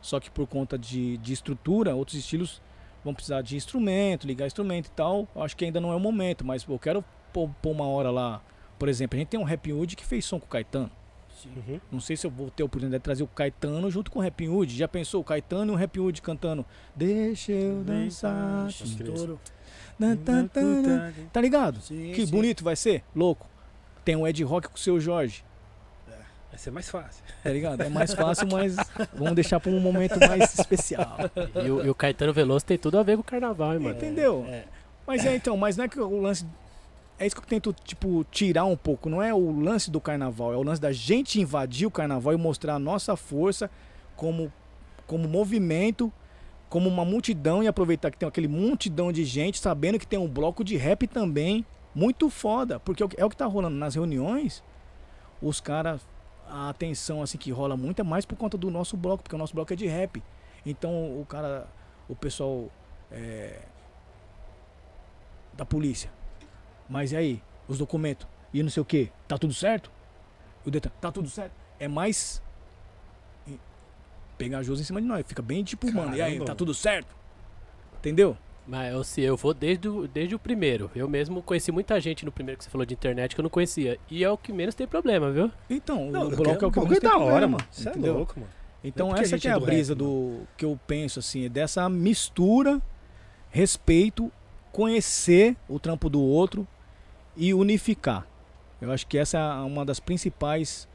Só 0.00 0.20
que 0.20 0.30
por 0.30 0.46
conta 0.46 0.78
de, 0.78 1.16
de 1.18 1.32
estrutura, 1.32 1.96
outros 1.96 2.16
estilos 2.16 2.62
vão 3.04 3.12
precisar 3.12 3.42
de 3.42 3.56
instrumento, 3.56 4.24
ligar 4.24 4.46
instrumento 4.46 4.86
e 4.86 4.90
tal. 4.90 5.26
Eu 5.34 5.42
Acho 5.42 5.56
que 5.56 5.64
ainda 5.64 5.80
não 5.80 5.90
é 5.90 5.96
o 5.96 6.00
momento, 6.00 6.44
mas 6.44 6.64
eu 6.68 6.78
quero 6.78 7.04
pôr, 7.32 7.50
pôr 7.60 7.72
uma 7.72 7.86
hora 7.86 8.10
lá. 8.10 8.40
Por 8.78 8.88
exemplo, 8.88 9.16
a 9.16 9.18
gente 9.18 9.28
tem 9.30 9.40
um 9.40 9.44
Rap 9.44 9.72
Hood 9.72 9.96
que 9.96 10.04
fez 10.04 10.24
som 10.24 10.38
com 10.38 10.46
o 10.46 10.48
Caetano. 10.48 10.90
Sim. 11.42 11.50
Uhum. 11.56 11.80
Não 11.90 12.00
sei 12.00 12.16
se 12.16 12.24
eu 12.24 12.30
vou 12.30 12.50
ter 12.50 12.62
a 12.62 12.66
oportunidade 12.66 13.00
de 13.00 13.04
trazer 13.04 13.24
o 13.24 13.26
Caetano 13.26 13.90
junto 13.90 14.12
com 14.12 14.20
o 14.20 14.22
Rap 14.22 14.48
Hood. 14.48 14.76
Já 14.76 14.86
pensou 14.86 15.20
o 15.20 15.24
Caetano 15.24 15.72
e 15.72 15.74
o 15.74 15.78
Rap 15.78 15.98
Hood 15.98 16.22
cantando 16.22 16.64
Deixa 16.94 17.50
eu 17.50 17.82
dançar. 17.82 18.68
Estouro. 18.68 19.40
Tá 21.32 21.40
ligado? 21.40 21.80
Sim, 21.80 22.12
Que 22.12 22.26
sim. 22.26 22.30
bonito 22.32 22.62
vai 22.62 22.76
ser? 22.76 23.02
Louco. 23.14 23.48
Tem 24.04 24.14
o 24.14 24.26
Ed 24.26 24.42
Rock 24.44 24.68
com 24.68 24.76
o 24.76 24.78
seu 24.78 25.00
Jorge. 25.00 25.44
Vai 26.52 26.58
ser 26.58 26.70
mais 26.70 26.88
fácil. 26.90 27.24
Tá 27.42 27.50
ligado? 27.50 27.80
É 27.80 27.88
mais 27.88 28.12
fácil, 28.12 28.46
mas 28.52 28.76
vamos 29.14 29.34
deixar 29.34 29.58
pra 29.58 29.70
um 29.72 29.80
momento 29.80 30.18
mais 30.20 30.52
especial. 30.58 31.16
E 31.64 31.70
o, 31.70 31.86
e 31.86 31.88
o 31.88 31.94
Caetano 31.94 32.30
Veloso 32.32 32.64
tem 32.66 32.76
tudo 32.76 32.98
a 32.98 33.02
ver 33.02 33.16
com 33.16 33.22
o 33.22 33.24
carnaval, 33.24 33.72
hein, 33.72 33.78
mano? 33.78 33.96
Entendeu? 33.96 34.44
É. 34.46 34.64
Mas 35.06 35.24
é 35.24 35.34
então, 35.34 35.56
mas 35.56 35.76
não 35.78 35.84
é 35.84 35.88
que 35.88 35.98
o 35.98 36.20
lance. 36.20 36.46
É 37.18 37.26
isso 37.26 37.34
que 37.36 37.42
eu 37.42 37.46
tento, 37.46 37.74
tipo, 37.84 38.24
tirar 38.30 38.64
um 38.66 38.76
pouco. 38.76 39.08
Não 39.08 39.22
é 39.22 39.32
o 39.32 39.50
lance 39.62 39.90
do 39.90 39.98
carnaval, 40.00 40.52
é 40.52 40.56
o 40.56 40.62
lance 40.62 40.80
da 40.80 40.92
gente 40.92 41.40
invadir 41.40 41.86
o 41.86 41.90
carnaval 41.90 42.34
e 42.34 42.36
mostrar 42.36 42.74
a 42.74 42.78
nossa 42.78 43.16
força 43.16 43.70
como, 44.14 44.52
como 45.06 45.26
movimento, 45.26 46.12
como 46.68 46.86
uma 46.88 47.04
multidão 47.04 47.62
e 47.62 47.66
aproveitar 47.66 48.10
que 48.10 48.18
tem 48.18 48.28
aquele 48.28 48.48
multidão 48.48 49.10
de 49.10 49.24
gente, 49.24 49.58
sabendo 49.58 49.98
que 49.98 50.06
tem 50.06 50.18
um 50.18 50.28
bloco 50.28 50.62
de 50.62 50.76
rap 50.76 51.06
também 51.06 51.64
muito 51.94 52.28
foda. 52.28 52.78
Porque 52.78 53.02
é 53.02 53.06
o 53.06 53.08
que- 53.08 53.20
é 53.20 53.24
o 53.24 53.30
que 53.30 53.36
tá 53.36 53.46
rolando 53.46 53.76
nas 53.76 53.94
reuniões. 53.94 54.62
Os 55.40 55.60
caras. 55.60 56.00
A 56.54 56.68
atenção 56.68 57.22
assim 57.22 57.38
que 57.38 57.50
rola 57.50 57.78
muito 57.78 58.00
é 58.00 58.02
mais 58.02 58.26
por 58.26 58.36
conta 58.36 58.58
do 58.58 58.70
nosso 58.70 58.94
bloco, 58.94 59.22
porque 59.22 59.34
o 59.34 59.38
nosso 59.38 59.54
bloco 59.54 59.72
é 59.72 59.76
de 59.76 59.86
rap. 59.86 60.22
Então 60.66 61.18
o 61.18 61.24
cara. 61.24 61.66
O 62.08 62.14
pessoal. 62.14 62.68
é, 63.10 63.58
da 65.54 65.64
polícia. 65.64 66.10
Mas 66.88 67.12
e 67.12 67.16
aí? 67.16 67.42
Os 67.66 67.78
documentos? 67.78 68.26
E 68.52 68.62
não 68.62 68.70
sei 68.70 68.82
o 68.82 68.84
que? 68.84 69.10
Tá 69.26 69.38
tudo 69.38 69.54
certo? 69.54 69.90
O 70.64 70.70
Detran, 70.70 70.92
tá 71.00 71.10
tudo 71.10 71.28
certo? 71.28 71.52
É 71.78 71.88
mais 71.88 72.42
pegajoso 74.36 74.82
em 74.82 74.84
cima 74.84 75.00
de 75.00 75.06
nós. 75.06 75.24
Fica 75.26 75.40
bem 75.42 75.62
tipo, 75.64 75.90
mano, 75.92 76.14
e 76.16 76.20
aí? 76.20 76.32
Caramba, 76.32 76.44
Tá 76.46 76.54
tudo 76.54 76.74
certo? 76.74 77.14
Entendeu? 77.98 78.36
Mas 78.66 78.92
eu, 78.92 79.02
se 79.02 79.20
eu 79.20 79.36
vou 79.36 79.52
desde 79.52 79.88
o, 79.88 80.06
desde 80.06 80.34
o 80.34 80.38
primeiro. 80.38 80.90
Eu 80.94 81.08
mesmo 81.08 81.42
conheci 81.42 81.72
muita 81.72 82.00
gente 82.00 82.24
no 82.24 82.30
primeiro 82.30 82.56
que 82.58 82.64
você 82.64 82.70
falou 82.70 82.86
de 82.86 82.94
internet 82.94 83.34
que 83.34 83.40
eu 83.40 83.42
não 83.42 83.50
conhecia. 83.50 83.98
E 84.10 84.22
é 84.22 84.30
o 84.30 84.38
que 84.38 84.52
menos 84.52 84.74
tem 84.74 84.86
problema, 84.86 85.30
viu? 85.32 85.50
Então, 85.68 86.10
Não, 86.10 86.28
o 86.28 86.30
bloco 86.30 86.64
é 86.64 86.68
o 86.68 86.70
que 86.70 86.78
menos 86.80 86.98
tem 87.00 87.10
da 87.10 87.16
hora, 87.16 87.24
problema, 87.24 87.48
mano. 87.58 87.64
Você 87.70 87.88
é 87.88 87.92
louco, 88.12 88.38
mano. 88.38 88.52
Então 88.84 89.16
é 89.16 89.20
essa 89.20 89.36
a 89.36 89.38
que 89.38 89.48
é 89.48 89.52
a 89.52 89.56
é 89.56 89.58
do 89.60 89.66
brisa 89.66 89.92
rap, 89.94 89.98
do 89.98 90.40
que 90.56 90.64
eu 90.64 90.78
penso 90.86 91.18
assim, 91.18 91.44
é 91.46 91.48
dessa 91.48 91.88
mistura, 91.88 92.80
respeito, 93.50 94.30
conhecer 94.72 95.56
o 95.68 95.78
trampo 95.78 96.08
do 96.08 96.20
outro 96.20 96.66
e 97.36 97.52
unificar. 97.54 98.26
Eu 98.80 98.90
acho 98.90 99.06
que 99.06 99.16
essa 99.18 99.38
é 99.38 99.60
uma 99.66 99.84
das 99.84 100.00
principais 100.00 100.88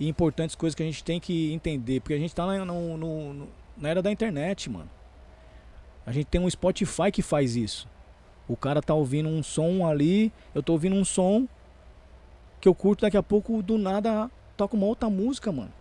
e 0.00 0.08
importantes 0.08 0.54
coisas 0.56 0.74
que 0.74 0.82
a 0.82 0.86
gente 0.86 1.02
tem 1.04 1.18
que 1.20 1.52
entender, 1.52 2.00
porque 2.00 2.14
a 2.14 2.18
gente 2.18 2.34
tá 2.34 2.46
na, 2.46 2.64
no- 2.64 2.96
no- 2.96 3.34
no- 3.34 3.48
na 3.76 3.88
era 3.88 4.00
da 4.02 4.10
internet, 4.10 4.70
mano. 4.70 4.88
A 6.06 6.12
gente 6.12 6.26
tem 6.26 6.40
um 6.40 6.48
Spotify 6.48 7.10
que 7.12 7.20
faz 7.20 7.56
isso. 7.56 7.88
O 8.48 8.56
cara 8.56 8.80
tá 8.80 8.94
ouvindo 8.94 9.28
um 9.28 9.42
som 9.42 9.84
ali, 9.84 10.32
eu 10.54 10.62
tô 10.62 10.72
ouvindo 10.72 10.94
um 10.94 11.04
som 11.04 11.46
que 12.60 12.68
eu 12.68 12.74
curto, 12.74 13.02
daqui 13.02 13.16
a 13.16 13.22
pouco 13.22 13.62
do 13.62 13.76
nada 13.76 14.30
toca 14.56 14.76
uma 14.76 14.86
outra 14.86 15.10
música, 15.10 15.50
mano 15.50 15.72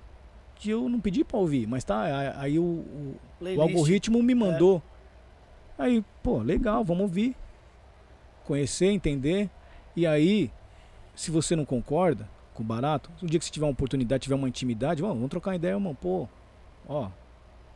que 0.56 0.70
eu 0.70 0.90
não 0.90 1.00
pedi 1.00 1.24
pra 1.24 1.38
ouvir, 1.38 1.68
mas 1.68 1.84
tá, 1.84 2.34
aí 2.38 2.58
o, 2.58 2.64
o, 2.64 3.16
o 3.42 3.62
algoritmo 3.62 4.24
me 4.24 4.34
mandou. 4.34 4.82
Aí, 5.78 6.04
pô, 6.24 6.40
legal, 6.40 6.84
vamos 6.84 7.04
ouvir. 7.04 7.36
Conhecer, 8.46 8.88
entender. 8.88 9.50
E 9.96 10.08
aí, 10.08 10.50
se 11.14 11.30
você 11.30 11.56
não 11.56 11.66
concorda 11.66 12.28
com 12.54 12.64
o 12.64 12.66
barato, 12.66 13.12
um 13.22 13.26
dia 13.26 13.38
que 13.38 13.46
você 13.46 13.52
tiver 13.52 13.66
uma 13.66 13.74
oportunidade, 13.74 14.24
tiver 14.24 14.36
uma 14.36 14.48
intimidade, 14.48 15.02
vamos, 15.02 15.18
vamos 15.18 15.30
trocar 15.30 15.56
ideia, 15.56 15.74
irmão. 15.74 15.94
Pô, 15.94 16.28
ó, 16.88 17.10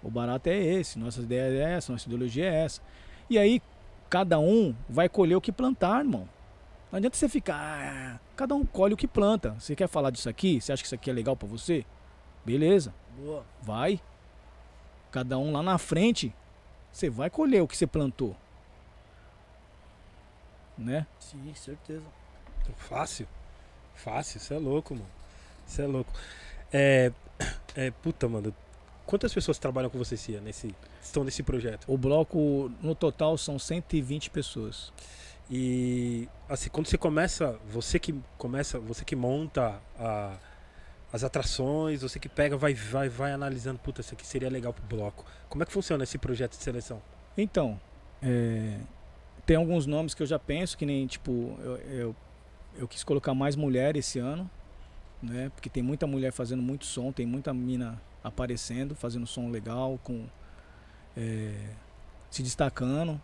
o 0.04 0.10
barato 0.10 0.48
é 0.50 0.58
esse, 0.58 0.98
nossa 0.98 1.22
ideia 1.22 1.64
é 1.66 1.74
essa, 1.74 1.92
nossa 1.92 2.08
ideologia 2.08 2.46
é 2.46 2.64
essa. 2.66 2.82
E 3.30 3.38
aí, 3.38 3.62
cada 4.10 4.40
um 4.40 4.76
vai 4.90 5.08
colher 5.10 5.36
o 5.36 5.42
que 5.42 5.52
plantar, 5.52 6.00
irmão. 6.00 6.28
Não 6.92 6.98
adianta 6.98 7.16
você 7.16 7.30
ficar. 7.30 7.56
"Ah", 7.56 8.20
cada 8.36 8.56
um 8.56 8.66
colhe 8.66 8.94
o 8.94 8.98
que 8.98 9.08
planta. 9.08 9.52
Você 9.60 9.76
quer 9.76 9.88
falar 9.88 10.10
disso 10.10 10.28
aqui? 10.30 10.60
Você 10.60 10.72
acha 10.72 10.82
que 10.82 10.88
isso 10.88 10.96
aqui 10.96 11.10
é 11.10 11.14
legal 11.14 11.36
pra 11.36 11.48
você? 11.48 11.86
Beleza, 12.44 12.94
Boa. 13.18 13.46
vai. 13.62 14.00
Cada 15.12 15.38
um 15.38 15.52
lá 15.52 15.62
na 15.62 15.78
frente, 15.78 16.34
você 16.92 17.10
vai 17.10 17.30
colher 17.30 17.62
o 17.62 17.68
que 17.68 17.78
você 17.78 17.86
plantou. 17.86 18.36
Né? 20.78 21.06
Sim, 21.20 21.54
certeza. 21.54 22.06
Fácil. 22.78 23.28
Fácil, 23.96 24.40
você 24.40 24.54
é 24.54 24.58
louco, 24.58 24.94
mano. 24.96 25.08
Você 25.66 25.82
é 25.84 25.88
louco. 25.88 26.12
É, 26.72 27.12
é. 27.76 27.92
Puta, 27.92 28.28
mano. 28.30 28.56
Quantas 29.10 29.34
pessoas 29.34 29.58
trabalham 29.58 29.90
com 29.90 29.98
você, 29.98 30.16
Cia, 30.16 30.40
nesse. 30.40 30.76
Estão 31.02 31.24
nesse 31.24 31.42
projeto? 31.42 31.84
O 31.92 31.98
bloco, 31.98 32.72
no 32.80 32.94
total, 32.94 33.40
são 33.40 33.58
120 33.58 34.30
pessoas. 34.30 34.94
E 35.50 36.30
assim, 36.48 36.70
quando 36.70 36.86
você 36.86 36.96
começa, 36.96 37.60
você 37.72 37.98
que 37.98 38.14
começa, 38.38 38.80
você 38.80 39.04
que 39.04 39.16
monta 39.16 39.82
a- 39.98 40.38
as 41.12 41.24
atrações, 41.24 42.04
você 42.04 42.20
que 42.20 42.30
pega, 42.30 42.56
vai, 42.56 42.76
vai, 42.76 43.10
vai 43.10 43.32
analisando, 43.32 43.80
puta, 43.80 44.02
isso 44.02 44.14
aqui 44.14 44.28
seria 44.28 44.48
legal 44.48 44.72
pro 44.72 44.84
bloco. 44.86 45.26
Como 45.50 45.64
é 45.64 45.66
que 45.66 45.72
funciona 45.74 46.04
esse 46.04 46.20
projeto 46.20 46.56
de 46.56 46.64
seleção? 46.64 47.02
Então, 47.36 47.82
é, 48.22 48.78
tem 49.44 49.58
alguns 49.58 49.88
nomes 49.88 50.14
que 50.14 50.22
eu 50.22 50.28
já 50.28 50.38
penso, 50.38 50.78
que 50.78 50.86
nem, 50.86 51.08
tipo, 51.08 51.58
eu, 51.64 51.78
eu, 51.78 52.16
eu 52.78 52.88
quis 52.88 53.04
colocar 53.04 53.34
mais 53.34 53.56
mulher 53.56 53.96
esse 53.96 54.20
ano, 54.20 54.48
né? 55.20 55.50
Porque 55.56 55.68
tem 55.68 55.82
muita 55.82 56.06
mulher 56.06 56.32
fazendo 56.32 56.62
muito 56.62 56.86
som, 56.86 57.12
tem 57.12 57.26
muita 57.26 57.52
mina 57.56 58.00
aparecendo, 58.24 58.96
fazendo 58.96 59.26
som 59.26 59.50
legal, 59.50 60.00
com 60.04 60.26
é, 61.16 61.54
se 62.30 62.44
destacando. 62.44 63.22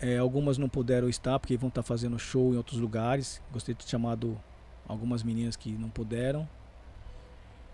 É, 0.00 0.16
algumas 0.16 0.56
não 0.56 0.68
puderam 0.68 1.08
estar 1.08 1.38
porque 1.38 1.56
vão 1.56 1.68
estar 1.68 1.82
fazendo 1.82 2.18
show 2.18 2.54
em 2.54 2.56
outros 2.56 2.78
lugares. 2.78 3.42
Gostaria 3.52 3.74
de 3.74 3.84
ter 3.84 3.90
chamado 3.90 4.40
algumas 4.88 5.22
meninas 5.22 5.56
que 5.56 5.72
não 5.72 5.90
puderam. 5.90 6.48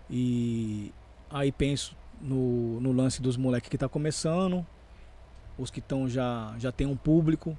E 0.09 0.93
aí 1.29 1.51
penso 1.51 1.95
no, 2.21 2.79
no 2.81 2.91
lance 2.91 3.21
dos 3.21 3.37
moleques 3.37 3.69
que 3.69 3.77
tá 3.77 3.87
começando, 3.87 4.65
os 5.57 5.69
que 5.69 5.79
estão 5.79 6.07
já 6.07 6.53
já 6.57 6.71
tem 6.71 6.87
um 6.87 6.95
público. 6.95 7.57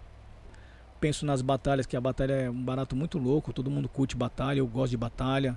Penso 1.00 1.24
nas 1.24 1.40
batalhas, 1.40 1.86
que 1.86 1.96
a 1.96 2.00
batalha 2.00 2.32
é 2.32 2.50
um 2.50 2.62
barato 2.62 2.96
muito 2.96 3.18
louco, 3.18 3.52
todo 3.52 3.70
mundo 3.70 3.88
curte 3.88 4.16
batalha, 4.16 4.58
eu 4.58 4.66
gosto 4.66 4.90
de 4.90 4.96
batalha. 4.96 5.56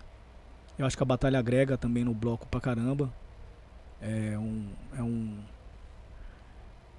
Eu 0.82 0.88
acho 0.88 0.98
que 0.98 1.04
a 1.04 1.06
batalha 1.06 1.38
agrega 1.38 1.78
também 1.78 2.04
no 2.04 2.12
bloco 2.14 2.48
pra 2.48 2.60
caramba. 2.60 3.14
É 4.02 4.36
um 4.38 4.66
é 4.98 5.04
um 5.04 5.38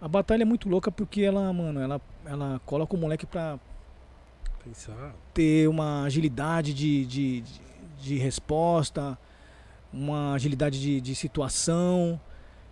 A 0.01 0.07
batalha 0.07 0.43
é 0.43 0.45
muito 0.45 0.69
louca 0.69 0.91
porque 0.93 1.23
ela, 1.23 1.53
mano, 1.53 1.81
ela 1.81 2.01
ela 2.25 2.61
coloca 2.65 2.95
o 2.95 2.99
moleque 2.99 3.27
pra 3.27 3.59
Pensar. 4.63 5.13
ter 5.35 5.69
uma 5.69 6.05
agilidade 6.05 6.73
de, 6.73 7.05
de, 7.07 7.41
de, 7.41 7.61
de 8.01 8.19
resposta, 8.19 9.19
uma 9.93 10.35
agilidade 10.35 10.81
de, 10.81 11.01
de 11.01 11.15
situação. 11.17 12.21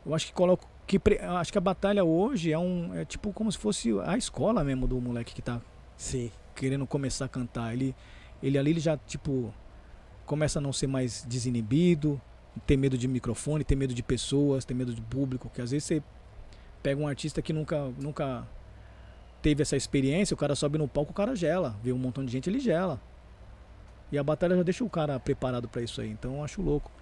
Eu 0.07 0.15
acho 0.15 0.27
que 0.27 0.33
coloco 0.33 0.69
que 0.87 0.97
pre- 0.97 1.19
acho 1.19 1.51
que 1.51 1.59
a 1.59 1.61
batalha 1.61 2.05
hoje 2.05 2.53
é 2.53 2.59
um 2.59 2.95
é 2.95 3.05
tipo 3.05 3.33
como 3.33 3.51
se 3.51 3.59
fosse 3.59 3.91
a 4.05 4.17
escola 4.17 4.63
mesmo 4.63 4.87
do 4.87 5.01
moleque 5.01 5.35
que 5.35 5.43
tá 5.43 5.61
Sim. 5.97 6.31
querendo 6.55 6.87
começar 6.87 7.25
a 7.25 7.29
cantar. 7.29 7.73
Ele 7.73 7.97
ele 8.41 8.57
ali 8.57 8.71
ele 8.71 8.81
já 8.81 8.97
tipo 8.97 9.53
começa 10.31 10.61
a 10.61 10.63
não 10.63 10.73
ser 10.73 10.87
mais 10.87 11.25
desinibido, 11.29 12.21
ter 12.65 12.77
medo 12.77 12.97
de 12.97 13.09
microfone, 13.09 13.65
ter 13.65 13.75
medo 13.75 13.93
de 13.93 14.01
pessoas, 14.01 14.65
ter 14.65 14.75
medo 14.75 14.95
de 14.95 15.03
público, 15.03 15.51
que 15.53 15.61
às 15.61 15.73
vezes 15.73 15.83
você 15.83 16.03
pega 16.81 17.03
um 17.03 17.09
artista 17.09 17.43
que 17.43 17.53
nunca 17.53 17.91
nunca 17.99 18.47
teve 19.43 19.63
essa 19.63 19.77
experiência, 19.77 20.33
o 20.33 20.37
cara 20.37 20.55
sobe 20.55 20.79
no 20.79 20.87
palco, 20.87 21.11
o 21.11 21.15
cara 21.15 21.35
gela, 21.35 21.77
vê 21.83 21.93
um 21.93 21.99
montão 21.99 22.25
de 22.25 22.31
gente, 22.31 22.49
ele 22.49 22.61
gela. 22.61 23.01
E 24.13 24.19
a 24.19 24.23
batalha 24.23 24.55
já 24.55 24.63
deixa 24.63 24.85
o 24.85 24.89
cara 24.89 25.19
preparado 25.19 25.69
pra 25.69 25.83
isso 25.83 26.01
aí, 26.01 26.11
então 26.11 26.37
eu 26.37 26.45
acho 26.45 26.63
louco. 26.63 26.93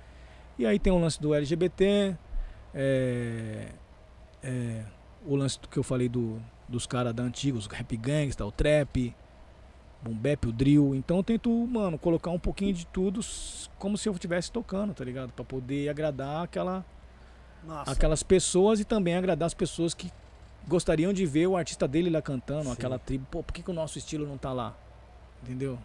E 0.58 0.64
aí 0.64 0.78
tem 0.78 0.90
o 0.90 0.98
lance 0.98 1.20
do 1.20 1.34
LGBT, 1.34 2.16
é, 2.72 3.68
é, 4.42 4.84
o 5.26 5.36
lance 5.36 5.58
que 5.70 5.78
eu 5.78 5.82
falei 5.82 6.08
do, 6.08 6.40
dos 6.66 6.86
caras 6.86 7.12
da 7.12 7.24
antigos, 7.24 7.66
rap 7.66 7.94
gangsta, 7.94 8.46
o 8.46 8.50
trap, 8.50 9.14
boom 10.02 10.14
bap, 10.14 10.46
o 10.46 10.52
drill. 10.52 10.94
Então 10.94 11.18
eu 11.18 11.22
tento, 11.22 11.50
mano, 11.50 11.98
colocar 11.98 12.30
um 12.30 12.38
pouquinho 12.38 12.72
de 12.72 12.86
tudo 12.86 13.20
como 13.78 13.96
se 13.96 14.08
eu 14.08 14.12
estivesse 14.12 14.50
tocando, 14.50 14.94
tá 14.94 15.04
ligado? 15.04 15.32
Pra 15.32 15.44
poder 15.44 15.88
agradar 15.88 16.44
aquela, 16.44 16.84
Nossa. 17.66 17.90
aquelas 17.90 18.22
pessoas 18.22 18.80
e 18.80 18.84
também 18.84 19.16
agradar 19.16 19.46
as 19.46 19.54
pessoas 19.54 19.94
que 19.94 20.10
gostariam 20.66 21.12
de 21.12 21.24
ver 21.24 21.46
o 21.46 21.56
artista 21.56 21.88
dele 21.88 22.10
lá 22.10 22.20
cantando, 22.20 22.64
Sim. 22.64 22.72
aquela 22.72 22.98
tribo. 22.98 23.26
Pô, 23.30 23.42
por 23.42 23.52
que, 23.52 23.62
que 23.62 23.70
o 23.70 23.74
nosso 23.74 23.98
estilo 23.98 24.26
não 24.26 24.38
tá 24.38 24.52
lá? 24.52 24.76
Entendeu? 25.42 25.78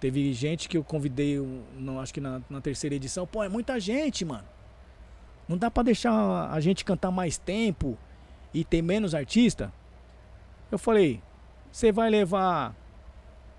Teve 0.00 0.32
gente 0.34 0.68
que 0.68 0.76
eu 0.76 0.84
convidei, 0.84 1.38
não, 1.78 1.98
acho 1.98 2.12
que 2.12 2.20
na, 2.20 2.42
na 2.50 2.60
terceira 2.60 2.94
edição. 2.94 3.26
Pô, 3.26 3.42
é 3.42 3.48
muita 3.48 3.80
gente, 3.80 4.24
mano. 4.24 4.44
Não 5.48 5.56
dá 5.56 5.70
pra 5.70 5.82
deixar 5.82 6.50
a 6.50 6.60
gente 6.60 6.84
cantar 6.84 7.10
mais 7.10 7.38
tempo 7.38 7.96
e 8.52 8.64
ter 8.64 8.82
menos 8.82 9.14
artista? 9.14 9.72
Eu 10.70 10.78
falei, 10.78 11.22
você 11.74 11.90
vai 11.90 12.08
levar 12.08 12.72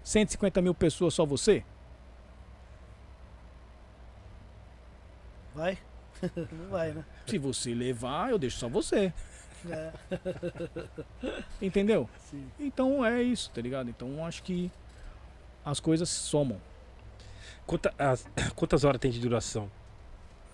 150 0.02 0.62
mil 0.62 0.74
pessoas 0.74 1.14
só 1.14 1.26
você? 1.26 1.66
Vai? 5.54 5.78
não 6.54 6.70
vai, 6.70 6.94
né? 6.94 7.04
Se 7.28 7.38
você 7.38 7.74
levar, 7.74 8.30
eu 8.32 8.40
deixo 8.40 8.58
só 8.58 8.70
você. 8.70 9.14
É, 9.70 9.92
Entendeu? 11.62 12.10
sim. 12.30 12.50
Então 12.58 13.06
é 13.06 13.22
isso, 13.22 13.50
tá 13.52 13.60
ligado? 13.62 13.90
Então 13.90 14.24
acho 14.26 14.44
que 14.44 14.72
as 15.66 15.82
coisas 15.82 16.08
somam. 16.08 16.62
Quanta- 17.68 17.94
as- 18.00 18.26
quantas 18.56 18.86
horas 18.86 19.02
tem 19.02 19.12
de 19.12 19.20
duração? 19.20 19.70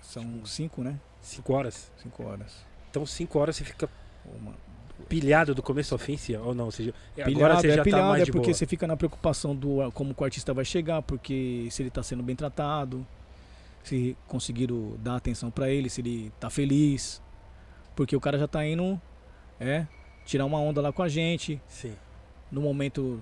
São 0.01 0.43
cinco, 0.47 0.81
né? 0.81 0.99
Cinco 1.21 1.53
horas? 1.53 1.91
Cinco 1.97 2.23
horas. 2.23 2.65
Então 2.89 3.05
cinco 3.05 3.37
horas 3.37 3.55
você 3.55 3.63
fica 3.65 3.87
Uma, 4.25 4.55
pilhado 5.01 5.53
do 5.53 5.61
começo 5.61 5.93
ao 5.93 5.97
fim, 5.97 6.17
sim, 6.17 6.35
ou 6.35 6.53
não? 6.53 6.65
Ou 6.65 6.71
seja, 6.71 6.93
agora 7.13 7.25
Pilhado, 7.25 7.61
você 7.61 7.67
já 7.67 7.73
é 7.73 7.77
tá 7.77 7.83
pilhado, 7.83 8.07
mais 8.07 8.23
é 8.23 8.25
porque 8.25 8.39
boa. 8.39 8.53
você 8.53 8.65
fica 8.65 8.87
na 8.87 8.97
preocupação 8.97 9.55
do 9.55 9.91
como 9.93 10.13
que 10.13 10.21
o 10.21 10.25
artista 10.25 10.53
vai 10.53 10.65
chegar, 10.65 11.01
porque 11.01 11.67
se 11.69 11.81
ele 11.83 11.89
tá 11.89 12.01
sendo 12.01 12.23
bem 12.23 12.35
tratado, 12.35 13.05
se 13.83 14.15
conseguiram 14.27 14.95
dar 14.99 15.15
atenção 15.15 15.51
pra 15.51 15.69
ele, 15.69 15.89
se 15.89 16.01
ele 16.01 16.31
tá 16.39 16.49
feliz. 16.49 17.21
Porque 17.95 18.15
o 18.15 18.21
cara 18.21 18.37
já 18.37 18.47
tá 18.47 18.65
indo, 18.65 18.99
é, 19.59 19.85
tirar 20.25 20.45
uma 20.45 20.59
onda 20.59 20.81
lá 20.81 20.91
com 20.91 21.03
a 21.03 21.09
gente, 21.09 21.61
Sim. 21.67 21.93
no 22.51 22.61
momento 22.61 23.21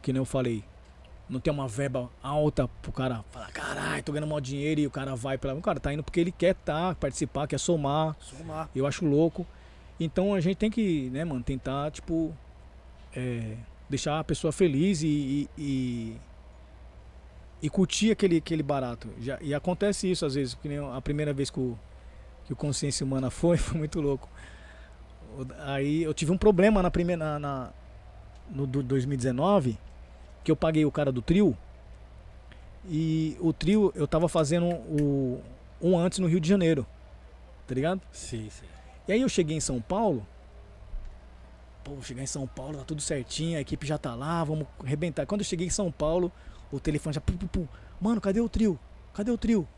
que 0.00 0.12
nem 0.12 0.20
eu 0.20 0.24
falei. 0.24 0.64
Não 1.28 1.40
tem 1.40 1.52
uma 1.52 1.66
verba 1.66 2.10
alta 2.22 2.68
pro 2.82 2.92
cara 2.92 3.24
falar, 3.30 3.50
caralho, 3.50 4.02
tô 4.02 4.12
ganhando 4.12 4.28
mal 4.28 4.40
dinheiro 4.40 4.80
e 4.80 4.86
o 4.86 4.90
cara 4.90 5.16
vai 5.16 5.38
pra. 5.38 5.54
O 5.54 5.62
cara 5.62 5.80
tá 5.80 5.92
indo 5.92 6.02
porque 6.02 6.20
ele 6.20 6.30
quer 6.30 6.54
tá, 6.54 6.94
participar, 6.94 7.46
quer 7.46 7.58
somar. 7.58 8.14
Somar. 8.20 8.68
Eu 8.74 8.86
acho 8.86 9.06
louco. 9.06 9.46
Então 9.98 10.34
a 10.34 10.40
gente 10.40 10.56
tem 10.56 10.70
que, 10.70 11.08
né, 11.10 11.24
mano, 11.24 11.42
tentar, 11.42 11.90
tipo, 11.90 12.34
é, 13.14 13.56
deixar 13.88 14.18
a 14.18 14.24
pessoa 14.24 14.52
feliz 14.52 15.02
e, 15.02 15.48
e, 15.56 16.16
e, 17.62 17.70
curtir 17.70 18.10
aquele, 18.10 18.38
aquele 18.38 18.62
barato. 18.62 19.08
Já, 19.20 19.38
e 19.40 19.54
acontece 19.54 20.10
isso 20.10 20.26
às 20.26 20.34
vezes, 20.34 20.54
porque 20.54 20.68
a 20.76 21.00
primeira 21.00 21.32
vez 21.32 21.48
que 21.50 21.60
o, 21.60 21.78
que 22.44 22.52
o 22.52 22.56
Consciência 22.56 23.04
Humana 23.06 23.30
foi, 23.30 23.56
foi 23.56 23.78
muito 23.78 24.00
louco. 24.00 24.28
Aí 25.60 26.02
eu 26.02 26.14
tive 26.14 26.30
um 26.32 26.38
problema 26.38 26.82
na 26.82 26.90
primeira. 26.90 27.24
Na, 27.24 27.38
na- 27.38 27.70
no 28.50 28.66
do 28.66 28.82
2019, 28.82 29.78
que 30.44 30.50
eu 30.50 30.56
paguei 30.56 30.84
o 30.84 30.92
cara 30.92 31.10
do 31.10 31.22
trio. 31.22 31.56
E 32.86 33.36
o 33.40 33.52
trio 33.52 33.90
eu 33.94 34.06
tava 34.06 34.28
fazendo 34.28 34.66
o, 34.66 35.40
um 35.80 35.98
antes 35.98 36.18
no 36.18 36.26
Rio 36.26 36.38
de 36.38 36.48
Janeiro. 36.48 36.86
Tá 37.66 37.74
ligado? 37.74 38.02
Sim, 38.12 38.48
sim. 38.50 38.66
E 39.06 39.12
aí 39.12 39.20
eu 39.20 39.28
cheguei 39.28 39.56
em 39.56 39.60
São 39.60 39.80
Paulo. 39.80 40.26
Pô, 41.82 42.00
chegar 42.00 42.22
em 42.22 42.26
São 42.26 42.46
Paulo, 42.46 42.78
tá 42.78 42.84
tudo 42.84 43.02
certinho, 43.02 43.58
a 43.58 43.60
equipe 43.60 43.86
já 43.86 43.98
tá 43.98 44.14
lá, 44.14 44.42
vamos 44.42 44.66
arrebentar. 44.82 45.26
Quando 45.26 45.42
eu 45.42 45.44
cheguei 45.44 45.66
em 45.66 45.70
São 45.70 45.92
Paulo, 45.92 46.32
o 46.72 46.80
telefone 46.80 47.14
já. 47.14 47.20
Pum, 47.20 47.36
pum, 47.36 47.46
pum. 47.46 47.68
Mano, 48.00 48.20
cadê 48.20 48.40
o 48.40 48.48
trio? 48.48 48.78
Cadê 49.12 49.30
o 49.30 49.36
trio? 49.36 49.68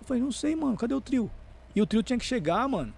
Eu 0.00 0.06
falei, 0.06 0.22
não 0.22 0.30
sei, 0.30 0.54
mano, 0.54 0.76
cadê 0.76 0.94
o 0.94 1.00
trio? 1.00 1.30
E 1.74 1.80
o 1.80 1.86
trio 1.86 2.02
tinha 2.02 2.18
que 2.18 2.24
chegar, 2.24 2.68
mano, 2.68 2.92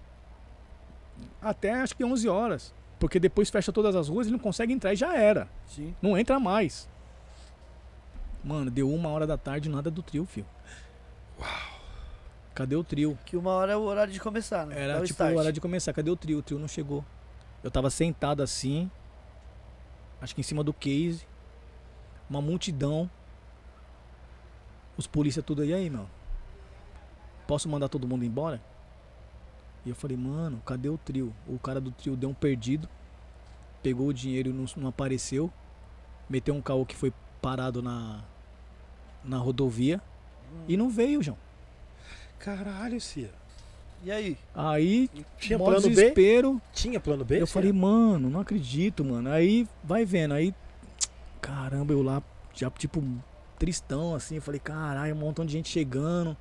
até 1.41 1.73
acho 1.73 1.95
que 1.95 2.03
11 2.03 2.27
horas. 2.27 2.73
Porque 2.99 3.19
depois 3.19 3.49
fecha 3.49 3.71
todas 3.71 3.95
as 3.95 4.09
ruas, 4.09 4.27
ele 4.27 4.35
não 4.35 4.43
consegue 4.43 4.73
entrar 4.73 4.93
e 4.93 4.95
já 4.95 5.15
era. 5.17 5.47
Sim. 5.65 5.95
Não 6.01 6.17
entra 6.17 6.39
mais. 6.39 6.87
Mano, 8.43 8.69
deu 8.69 8.91
uma 8.91 9.09
hora 9.09 9.25
da 9.25 9.37
tarde, 9.37 9.69
nada 9.69 9.89
do 9.89 10.03
trio, 10.03 10.25
filho. 10.25 10.45
Cadê 12.53 12.75
o 12.75 12.83
trio? 12.83 13.17
Que 13.25 13.37
uma 13.37 13.51
hora 13.51 13.71
é 13.73 13.77
o 13.77 13.81
horário 13.81 14.11
de 14.11 14.19
começar, 14.19 14.65
né? 14.65 14.77
Era 14.77 14.93
o 14.97 15.05
tipo 15.05 15.13
start. 15.13 15.33
a 15.33 15.39
hora 15.39 15.53
de 15.53 15.61
começar. 15.61 15.93
Cadê 15.93 16.09
o 16.11 16.15
trio? 16.15 16.39
O 16.39 16.41
trio 16.41 16.59
não 16.59 16.67
chegou. 16.67 17.03
Eu 17.63 17.71
tava 17.71 17.89
sentado 17.89 18.41
assim, 18.43 18.89
acho 20.19 20.33
que 20.35 20.41
em 20.41 20.43
cima 20.43 20.63
do 20.63 20.73
case, 20.73 21.25
uma 22.29 22.41
multidão. 22.41 23.09
Os 24.97 25.07
polícia 25.07 25.41
tudo 25.41 25.61
aí, 25.61 25.69
"E 25.69 25.73
aí, 25.73 25.89
meu. 25.89 26.07
Posso 27.47 27.69
mandar 27.69 27.87
todo 27.87 28.07
mundo 28.07 28.25
embora? 28.25 28.61
E 29.85 29.89
eu 29.89 29.95
falei, 29.95 30.15
mano, 30.15 30.61
cadê 30.65 30.89
o 30.89 30.97
trio? 30.97 31.33
O 31.47 31.57
cara 31.57 31.81
do 31.81 31.91
trio 31.91 32.15
deu 32.15 32.29
um 32.29 32.33
perdido, 32.33 32.87
pegou 33.81 34.07
o 34.07 34.13
dinheiro 34.13 34.49
e 34.49 34.53
não, 34.53 34.65
não 34.77 34.89
apareceu, 34.89 35.51
meteu 36.29 36.53
um 36.53 36.61
caô 36.61 36.85
que 36.85 36.95
foi 36.95 37.11
parado 37.41 37.81
na, 37.81 38.21
na 39.23 39.37
rodovia 39.37 39.99
e 40.67 40.77
não 40.77 40.89
veio, 40.89 41.23
João. 41.23 41.37
Caralho, 42.43 42.99
Cia. 42.99 43.29
E 44.03 44.11
aí? 44.11 44.35
Aí, 44.55 45.09
Tinha 45.37 45.59
plano 45.59 45.81
B? 45.81 45.89
desespero. 45.89 46.61
Tinha 46.73 46.99
plano 46.99 47.23
B? 47.23 47.35
Eu 47.39 47.45
Cia? 47.45 47.53
falei, 47.53 47.71
mano, 47.71 48.29
não 48.31 48.39
acredito, 48.39 49.05
mano. 49.05 49.29
Aí 49.29 49.67
vai 49.83 50.03
vendo, 50.05 50.33
aí. 50.33 50.53
Caramba, 51.39 51.93
eu 51.93 52.01
lá, 52.01 52.21
já 52.53 52.69
tipo, 52.71 53.03
tristão, 53.59 54.15
assim. 54.15 54.37
Eu 54.37 54.41
falei, 54.41 54.59
caralho, 54.59 55.13
um 55.13 55.19
montão 55.19 55.45
de 55.45 55.51
gente 55.51 55.69
chegando. 55.69 56.35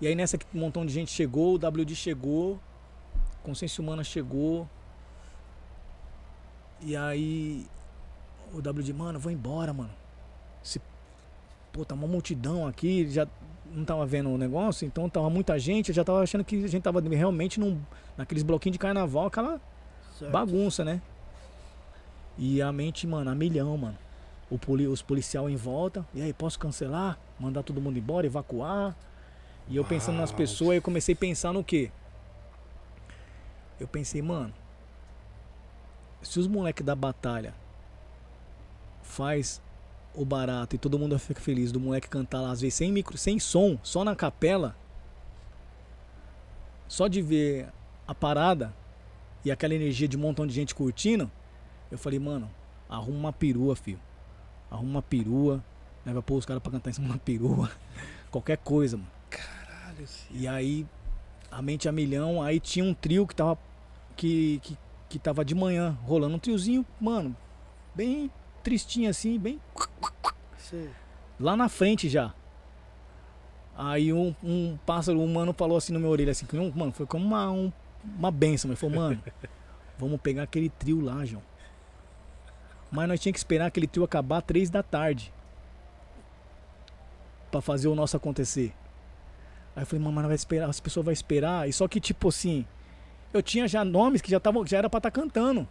E 0.00 0.06
aí 0.06 0.14
nessa 0.14 0.38
que 0.38 0.46
um 0.54 0.60
montão 0.60 0.86
de 0.86 0.92
gente 0.92 1.10
chegou, 1.10 1.54
o 1.54 1.56
WD 1.56 1.94
chegou, 1.96 2.60
Consciência 3.42 3.82
Humana 3.82 4.04
chegou. 4.04 4.68
E 6.80 6.96
aí 6.96 7.66
o 8.54 8.58
WD, 8.58 8.92
mano, 8.92 9.18
vou 9.18 9.32
embora, 9.32 9.72
mano. 9.72 9.90
Se, 10.62 10.80
pô, 11.72 11.84
tá 11.84 11.94
uma 11.94 12.06
multidão 12.06 12.66
aqui, 12.66 13.08
já 13.10 13.26
não 13.74 13.84
tava 13.84 14.04
vendo 14.06 14.30
o 14.30 14.38
negócio, 14.38 14.86
então 14.86 15.08
tava 15.08 15.30
muita 15.30 15.58
gente, 15.58 15.90
eu 15.90 15.94
já 15.94 16.04
tava 16.04 16.22
achando 16.22 16.44
que 16.44 16.64
a 16.64 16.68
gente 16.68 16.82
tava 16.82 17.00
realmente 17.00 17.58
num, 17.60 17.80
naqueles 18.16 18.42
bloquinhos 18.42 18.74
de 18.74 18.78
carnaval, 18.78 19.26
aquela 19.26 19.60
Certo. 20.18 20.32
bagunça, 20.32 20.84
né? 20.84 21.00
E 22.36 22.60
a 22.60 22.72
mente, 22.72 23.06
mano, 23.06 23.30
a 23.30 23.34
milhão, 23.34 23.76
mano. 23.76 23.98
O 24.50 24.58
poli, 24.58 24.86
os 24.86 25.02
policial 25.02 25.48
em 25.48 25.56
volta. 25.56 26.04
E 26.14 26.22
aí, 26.22 26.32
posso 26.32 26.58
cancelar? 26.58 27.18
Mandar 27.38 27.62
todo 27.62 27.80
mundo 27.80 27.98
embora, 27.98 28.26
evacuar? 28.26 28.96
E 29.68 29.76
eu 29.76 29.84
pensando 29.84 30.16
nas 30.16 30.30
Uau. 30.30 30.36
pessoas, 30.38 30.70
aí 30.70 30.76
eu 30.78 30.82
comecei 30.82 31.14
a 31.14 31.18
pensar 31.18 31.52
no 31.52 31.62
quê? 31.62 31.90
Eu 33.78 33.86
pensei, 33.86 34.20
mano, 34.20 34.52
se 36.22 36.38
os 36.38 36.46
moleques 36.46 36.84
da 36.84 36.94
batalha 36.94 37.54
faz 39.02 39.62
o 40.14 40.24
barato 40.24 40.76
e 40.76 40.78
todo 40.78 40.98
mundo 40.98 41.18
fica 41.18 41.40
feliz 41.40 41.70
do 41.72 41.80
moleque 41.80 42.08
cantar 42.08 42.40
lá, 42.40 42.50
às 42.50 42.60
vezes 42.60 42.74
sem 42.74 42.92
micro, 42.92 43.16
sem 43.16 43.38
som, 43.38 43.78
só 43.82 44.04
na 44.04 44.16
capela, 44.16 44.76
só 46.88 47.06
de 47.06 47.22
ver 47.22 47.68
a 48.06 48.14
parada 48.14 48.74
e 49.44 49.50
aquela 49.50 49.74
energia 49.74 50.08
de 50.08 50.16
um 50.16 50.20
montão 50.20 50.46
de 50.46 50.52
gente 50.52 50.74
curtindo, 50.74 51.30
eu 51.90 51.96
falei, 51.96 52.18
mano, 52.18 52.50
arruma 52.88 53.18
uma 53.18 53.32
perua, 53.32 53.74
filho. 53.76 54.00
Arruma 54.70 54.90
uma 54.90 55.02
perua, 55.02 55.64
né, 56.04 56.12
vai 56.12 56.22
pôr 56.22 56.36
os 56.36 56.44
caras 56.44 56.62
pra 56.62 56.72
cantar 56.72 56.90
em 56.90 56.92
cima 56.92 57.06
de 57.06 57.12
uma 57.12 57.18
perua, 57.18 57.70
qualquer 58.30 58.58
coisa, 58.58 58.96
mano. 58.96 59.10
Caralho, 59.30 60.06
Cia. 60.06 60.36
E 60.36 60.48
aí, 60.48 60.86
a 61.50 61.62
mente 61.62 61.88
a 61.88 61.92
milhão, 61.92 62.42
aí 62.42 62.60
tinha 62.60 62.84
um 62.84 62.94
trio 62.94 63.26
que 63.26 63.34
tava. 63.34 63.58
Que, 64.16 64.60
que, 64.62 64.76
que 65.08 65.18
tava 65.18 65.44
de 65.44 65.54
manhã 65.54 65.96
rolando 66.02 66.36
um 66.36 66.38
triozinho, 66.38 66.84
mano, 67.00 67.34
bem 67.94 68.30
tristinho 68.62 69.10
assim, 69.10 69.38
bem 69.38 69.60
Sei. 70.58 70.90
lá 71.38 71.56
na 71.56 71.68
frente 71.68 72.08
já. 72.08 72.32
Aí 73.76 74.12
um, 74.12 74.34
um 74.42 74.78
pássaro 74.84 75.22
humano 75.22 75.52
falou 75.54 75.76
assim 75.78 75.92
no 75.92 76.00
meu 76.00 76.10
orelha 76.10 76.32
assim, 76.32 76.46
mano, 76.74 76.92
foi 76.92 77.06
como 77.06 77.24
uma, 77.24 77.50
um- 77.50 77.72
uma 78.04 78.30
benção, 78.30 78.68
mas 78.70 78.78
falou, 78.78 78.96
mano, 78.96 79.22
vamos 79.98 80.20
pegar 80.20 80.42
aquele 80.42 80.68
trio 80.68 81.00
lá, 81.00 81.24
João. 81.24 81.42
Mas 82.90 83.08
nós 83.08 83.20
tinha 83.20 83.32
que 83.32 83.38
esperar 83.38 83.66
aquele 83.66 83.86
trio 83.86 84.04
acabar 84.04 84.42
três 84.42 84.68
da 84.68 84.82
tarde. 84.82 85.32
Pra 87.50 87.60
fazer 87.60 87.88
o 87.88 87.94
nosso 87.94 88.16
acontecer. 88.16 88.72
Aí 89.74 89.82
eu 89.82 89.86
falei, 89.86 90.04
mano, 90.04 90.16
mas 90.16 90.26
vai 90.26 90.34
esperar, 90.34 90.68
as 90.68 90.80
pessoas 90.80 91.04
vão 91.04 91.12
esperar. 91.12 91.68
E 91.68 91.72
só 91.72 91.86
que, 91.88 92.00
tipo 92.00 92.28
assim, 92.28 92.66
eu 93.32 93.42
tinha 93.42 93.66
já 93.68 93.84
nomes 93.84 94.20
que 94.20 94.30
já, 94.30 94.38
tava, 94.40 94.64
já 94.66 94.78
era 94.78 94.90
pra 94.90 94.98
estar 94.98 95.10
cantando. 95.10 95.68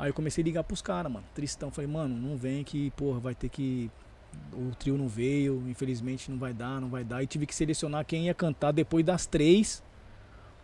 Aí 0.00 0.08
eu 0.08 0.14
comecei 0.14 0.42
a 0.42 0.46
ligar 0.46 0.64
pros 0.64 0.80
caras, 0.80 1.12
mano. 1.12 1.26
Tristão. 1.34 1.70
Falei, 1.70 1.90
mano, 1.90 2.16
não 2.16 2.34
vem 2.34 2.64
que, 2.64 2.90
porra, 2.92 3.20
vai 3.20 3.34
ter 3.34 3.50
que. 3.50 3.90
O 4.50 4.74
trio 4.74 4.96
não 4.96 5.06
veio, 5.06 5.62
infelizmente 5.68 6.30
não 6.30 6.38
vai 6.38 6.54
dar, 6.54 6.80
não 6.80 6.88
vai 6.88 7.04
dar. 7.04 7.22
E 7.22 7.26
tive 7.26 7.44
que 7.44 7.54
selecionar 7.54 8.06
quem 8.06 8.24
ia 8.24 8.32
cantar 8.32 8.72
depois 8.72 9.04
das 9.04 9.26
três 9.26 9.82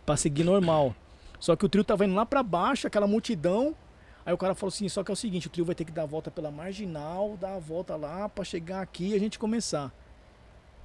pra 0.06 0.16
seguir 0.16 0.42
normal. 0.42 0.96
Só 1.38 1.54
que 1.54 1.66
o 1.66 1.68
trio 1.68 1.84
tava 1.84 2.06
indo 2.06 2.14
lá 2.14 2.24
pra 2.24 2.42
baixo, 2.42 2.86
aquela 2.86 3.06
multidão. 3.06 3.76
Aí 4.24 4.32
o 4.32 4.38
cara 4.38 4.54
falou 4.54 4.72
assim: 4.72 4.88
só 4.88 5.04
que 5.04 5.10
é 5.10 5.14
o 5.14 5.16
seguinte, 5.16 5.48
o 5.48 5.50
trio 5.50 5.66
vai 5.66 5.74
ter 5.74 5.84
que 5.84 5.92
dar 5.92 6.04
a 6.04 6.06
volta 6.06 6.30
pela 6.30 6.50
marginal, 6.50 7.36
dar 7.38 7.56
a 7.56 7.58
volta 7.58 7.94
lá 7.94 8.30
pra 8.30 8.42
chegar 8.42 8.80
aqui 8.80 9.08
e 9.08 9.14
a 9.14 9.18
gente 9.18 9.38
começar. 9.38 9.92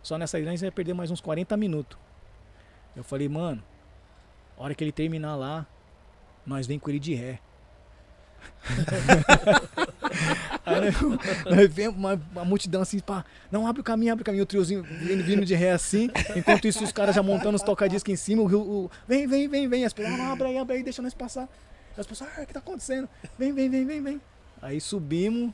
Só 0.03 0.17
nessa 0.17 0.35
aí 0.35 0.43
nós 0.43 0.59
vai 0.59 0.71
perder 0.71 0.93
mais 0.93 1.09
uns 1.09 1.21
40 1.21 1.55
minutos. 1.55 1.97
Eu 2.97 3.03
falei, 3.05 3.29
mano, 3.29 3.63
a 4.57 4.63
hora 4.63 4.75
que 4.75 4.83
ele 4.83 4.91
terminar 4.91 5.37
lá, 5.37 5.65
nós 6.45 6.67
vem 6.67 6.77
com 6.77 6.89
ele 6.89 6.99
de 6.99 7.13
ré. 7.13 7.39
Aí 10.65 10.81
nós, 10.81 11.87
uma, 11.95 12.21
uma 12.31 12.45
multidão 12.45 12.81
assim, 12.81 12.99
pá, 12.99 13.25
não, 13.51 13.65
abre 13.67 13.81
o 13.81 13.83
caminho, 13.83 14.13
abre 14.13 14.21
o 14.21 14.25
caminho, 14.25 14.43
o 14.43 14.47
triozinho 14.47 14.83
vindo, 14.83 15.23
vindo 15.23 15.45
de 15.45 15.55
ré 15.55 15.71
assim. 15.71 16.09
Enquanto 16.35 16.67
isso, 16.67 16.83
os 16.83 16.91
caras 16.91 17.15
já 17.15 17.23
montando 17.23 17.55
os 17.55 17.61
tocadiscos 17.63 18.11
em 18.13 18.15
cima, 18.15 18.41
o, 18.43 18.45
o- 18.85 18.91
vem, 19.07 19.27
vem, 19.27 19.47
vem, 19.47 19.67
vem. 19.67 19.85
As 19.85 19.93
pessoas, 19.93 20.19
"Ah, 20.19 20.31
abre 20.33 20.47
aí, 20.47 20.57
abre 20.57 20.75
aí, 20.77 20.83
deixa 20.83 21.01
nós 21.01 21.13
passar. 21.13 21.47
As 21.97 22.05
pessoas, 22.07 22.29
ah, 22.37 22.41
o 22.43 22.45
que 22.45 22.53
tá 22.53 22.59
acontecendo? 22.59 23.07
Vem, 23.37 23.51
vem, 23.53 23.69
vem, 23.69 23.85
vem, 23.85 24.01
vem. 24.01 24.21
Aí 24.61 24.79
subimos 24.79 25.51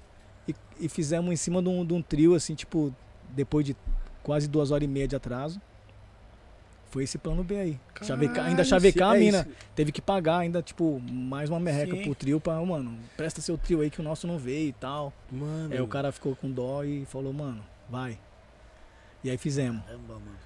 e, 0.48 0.54
e 0.80 0.90
fizemos 0.90 1.32
em 1.32 1.36
cima 1.36 1.62
de 1.62 1.70
um, 1.70 1.86
de 1.86 1.94
um 1.94 2.02
trio, 2.02 2.36
assim, 2.36 2.54
tipo, 2.56 2.94
depois 3.30 3.66
de 3.66 3.76
quase 4.24 4.48
duas 4.48 4.72
horas 4.72 4.84
e 4.84 4.88
meia 4.88 5.08
de 5.08 5.16
atraso. 5.16 5.60
Foi 6.90 7.04
esse 7.04 7.18
plano 7.18 7.44
B 7.44 7.56
aí. 7.60 7.80
Caralho, 7.94 8.08
Chavecar, 8.08 8.46
ainda 8.46 8.64
chavecar 8.64 9.14
é 9.14 9.18
a 9.18 9.20
mina. 9.20 9.40
isso. 9.40 9.50
Teve 9.76 9.92
que 9.92 10.02
pagar 10.02 10.38
ainda, 10.40 10.62
tipo, 10.62 11.00
mais 11.02 11.50
uma 11.50 11.60
merreca 11.60 11.96
Sim. 11.96 12.04
pro 12.04 12.16
trio 12.16 12.40
pra, 12.40 12.60
mano, 12.66 12.98
presta 13.18 13.42
seu 13.42 13.58
trio 13.58 13.82
aí 13.82 13.90
que 13.90 14.00
o 14.00 14.04
nosso 14.04 14.26
não 14.26 14.38
veio 14.38 14.70
e 14.70 14.74
tal. 14.74 15.12
Mano. 15.32 15.74
Aí 15.74 15.82
o 15.82 15.88
cara 15.88 16.12
ficou 16.12 16.36
com 16.36 16.50
dó 16.50 16.84
e 16.84 17.06
falou, 17.06 17.34
mano, 17.34 17.62
vai. 17.90 18.18
E 19.24 19.30
aí 19.30 19.38
fizemos. 19.38 19.84
Caramba, 19.86 20.14
mano. 20.14 20.38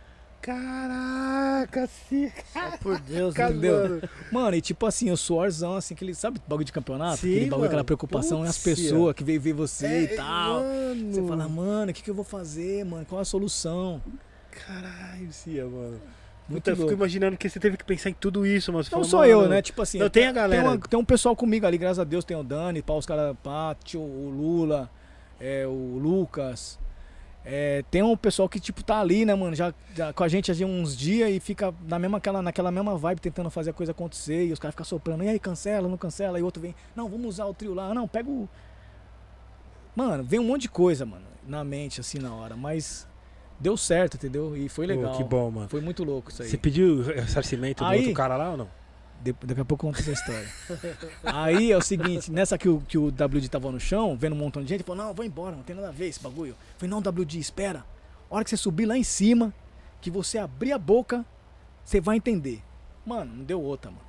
Caraca, 0.42 1.88
sim. 1.88 2.32
Só 2.52 2.76
por 2.78 3.00
Deus? 3.00 3.36
Entendeu? 3.36 3.78
Mano. 3.90 4.02
Mano, 4.32 4.56
e 4.56 4.62
tipo 4.62 4.86
assim, 4.88 5.12
o 5.12 5.16
suorzão, 5.18 5.76
assim, 5.76 5.94
aquele, 5.94 6.16
sabe, 6.16 6.42
bagulho 6.48 6.66
de 6.66 6.72
campeonato? 6.72 7.18
Sim, 7.18 7.28
aquele 7.30 7.40
bagulho, 7.42 7.58
mano. 7.60 7.66
aquela 7.68 7.84
preocupação 7.84 8.44
nas 8.44 8.58
Putz, 8.58 8.82
pessoas 8.82 9.14
que 9.16 9.24
veio 9.24 9.40
ver 9.40 9.54
você 9.54 9.86
É, 9.86 10.02
e 10.04 10.08
tal. 10.16 10.62
Mano. 10.62 11.14
Você 11.14 11.28
fala, 11.28 11.48
mano, 11.48 11.92
o 11.92 11.94
que, 11.94 12.02
que 12.02 12.10
eu 12.10 12.16
vou 12.16 12.24
fazer, 12.26 12.84
mano? 12.84 13.06
Qual 13.06 13.22
a 13.22 13.26
solução? 13.26 14.02
Caralho, 14.50 15.32
Cia, 15.32 15.64
mano. 15.66 16.02
Puta, 16.52 16.72
eu 16.72 16.76
fico 16.76 16.92
imaginando 16.94 17.38
que 17.38 17.50
você 17.50 17.60
teve 17.60 17.78
que 17.78 17.84
pensar 17.84 18.10
em 18.10 18.14
tudo 18.14 18.46
isso. 18.46 18.72
Você 18.72 18.94
Não 18.96 19.04
falou, 19.04 19.28
mano, 19.28 19.44
eu, 19.44 19.50
né? 19.50 19.62
Tipo 19.62 19.82
assim, 19.82 20.00
Não, 20.00 20.10
tem 20.10 20.28
a 20.28 20.32
galera. 20.32 20.62
Tem, 20.64 20.72
uma- 20.72 20.78
tem 20.80 21.00
um 21.00 21.06
pessoal 21.06 21.36
comigo 21.36 21.66
ali, 21.66 21.78
graças 21.78 22.00
a 22.00 22.04
Deus, 22.04 22.24
tem 22.26 22.36
o 22.38 22.44
Dani, 22.44 22.82
pá, 22.82 22.94
os 22.94 23.06
caras, 23.06 23.36
pá, 23.44 23.76
tio, 23.84 24.02
o 24.02 24.30
Lula, 24.30 24.90
é, 25.40 25.66
o 25.68 25.98
Lucas. 26.02 26.80
É, 27.44 27.84
tem 27.90 28.04
um 28.04 28.16
pessoal 28.16 28.48
que, 28.48 28.60
tipo, 28.60 28.84
tá 28.84 29.00
ali, 29.02 29.26
né, 29.26 29.34
mano, 29.34 29.56
já, 29.56 29.74
já 29.96 30.14
com 30.14 30.24
a 30.24 30.28
gente 30.28 30.52
há 30.52 30.66
uns 30.68 30.96
dias 30.96 31.28
e 31.32 31.40
fica 31.40 31.74
na 31.88 31.98
mesma, 31.98 32.20
aquela, 32.20 32.40
naquela 32.40 32.70
mesma 32.70 32.96
vibe 32.96 33.20
tentando 33.20 33.50
fazer 33.50 33.72
a 33.72 33.74
coisa 33.74 33.92
acontecer. 33.94 34.46
E 34.46 34.52
os 34.54 34.60
caras 34.60 34.74
ficam 34.74 34.86
soprando, 34.86 35.24
e 35.24 35.28
aí, 35.30 35.40
cancela, 35.40 35.88
não 35.88 35.98
cancela. 35.98 36.40
E 36.40 36.44
outro 36.44 36.62
vem, 36.62 36.76
não, 36.96 37.10
vamos 37.10 37.26
usar 37.28 37.46
o 37.48 37.54
trio 37.54 37.74
lá. 37.74 37.94
Não, 37.96 38.08
pega 38.08 38.30
o. 38.30 38.48
Mano, 39.96 40.24
vem 40.24 40.40
um 40.40 40.44
monte 40.44 40.62
de 40.64 40.70
coisa, 40.70 41.06
mano, 41.06 41.26
na 41.48 41.64
mente, 41.64 42.00
assim, 42.00 42.20
na 42.20 42.34
hora. 42.34 42.56
Mas 42.56 43.08
deu 43.62 43.78
certo, 43.78 44.16
entendeu? 44.16 44.58
E 44.58 44.68
foi 44.68 44.88
Pô, 44.88 44.94
legal. 44.94 45.16
que 45.16 45.24
bom, 45.24 45.52
mano. 45.52 45.70
Foi 45.70 45.80
muito 45.82 46.04
louco 46.04 46.30
isso 46.32 46.42
aí. 46.42 46.50
Você 46.50 46.58
pediu 46.58 47.02
ressarcimento 47.04 47.84
do 47.84 47.88
Aí- 47.90 48.00
outro 48.00 48.14
cara 48.14 48.36
lá 48.36 48.52
ou 48.52 48.58
não? 48.58 48.70
De- 49.24 49.34
daqui 49.44 49.62
a 49.62 49.66
pouco 49.66 49.86
eu 49.86 49.92
conto 49.92 50.02
essa 50.02 50.12
história. 50.12 50.50
Aí 51.24 51.72
é 51.72 51.78
o 51.78 51.82
seguinte, 51.82 52.32
nessa 52.32 52.58
que 52.58 52.68
o, 52.68 52.82
que 52.82 52.98
o 52.98 53.10
WD 53.10 53.50
tava 53.50 53.72
no 53.72 53.80
chão, 53.80 54.18
vendo 54.18 54.34
um 54.34 54.40
montão 54.40 54.64
de 54.64 54.70
gente, 54.70 54.80
ele 54.80 54.84
falou, 54.84 55.06
não, 55.06 55.14
vou 55.14 55.24
embora, 55.24 55.56
não 55.56 55.62
tem 55.62 55.76
nada 55.76 55.90
a 55.90 55.92
ver 55.92 56.08
esse 56.08 56.20
bagulho. 56.20 56.52
Eu 56.54 56.56
falei, 56.80 56.90
não, 56.90 56.98
WD, 57.00 57.38
espera. 57.38 57.86
A 58.32 58.36
hora 58.36 58.44
que 58.44 58.50
você 58.50 58.58
subir 58.58 58.88
lá 58.88 58.98
em 58.98 59.04
cima, 59.04 59.54
que 60.02 60.10
você 60.10 60.40
abrir 60.40 60.72
a 60.72 60.78
boca, 60.80 61.24
você 61.86 62.02
vai 62.02 62.18
entender. 62.18 62.64
Mano, 63.06 63.32
não 63.36 63.44
deu 63.44 63.62
outra, 63.62 63.92
mano. 63.92 64.02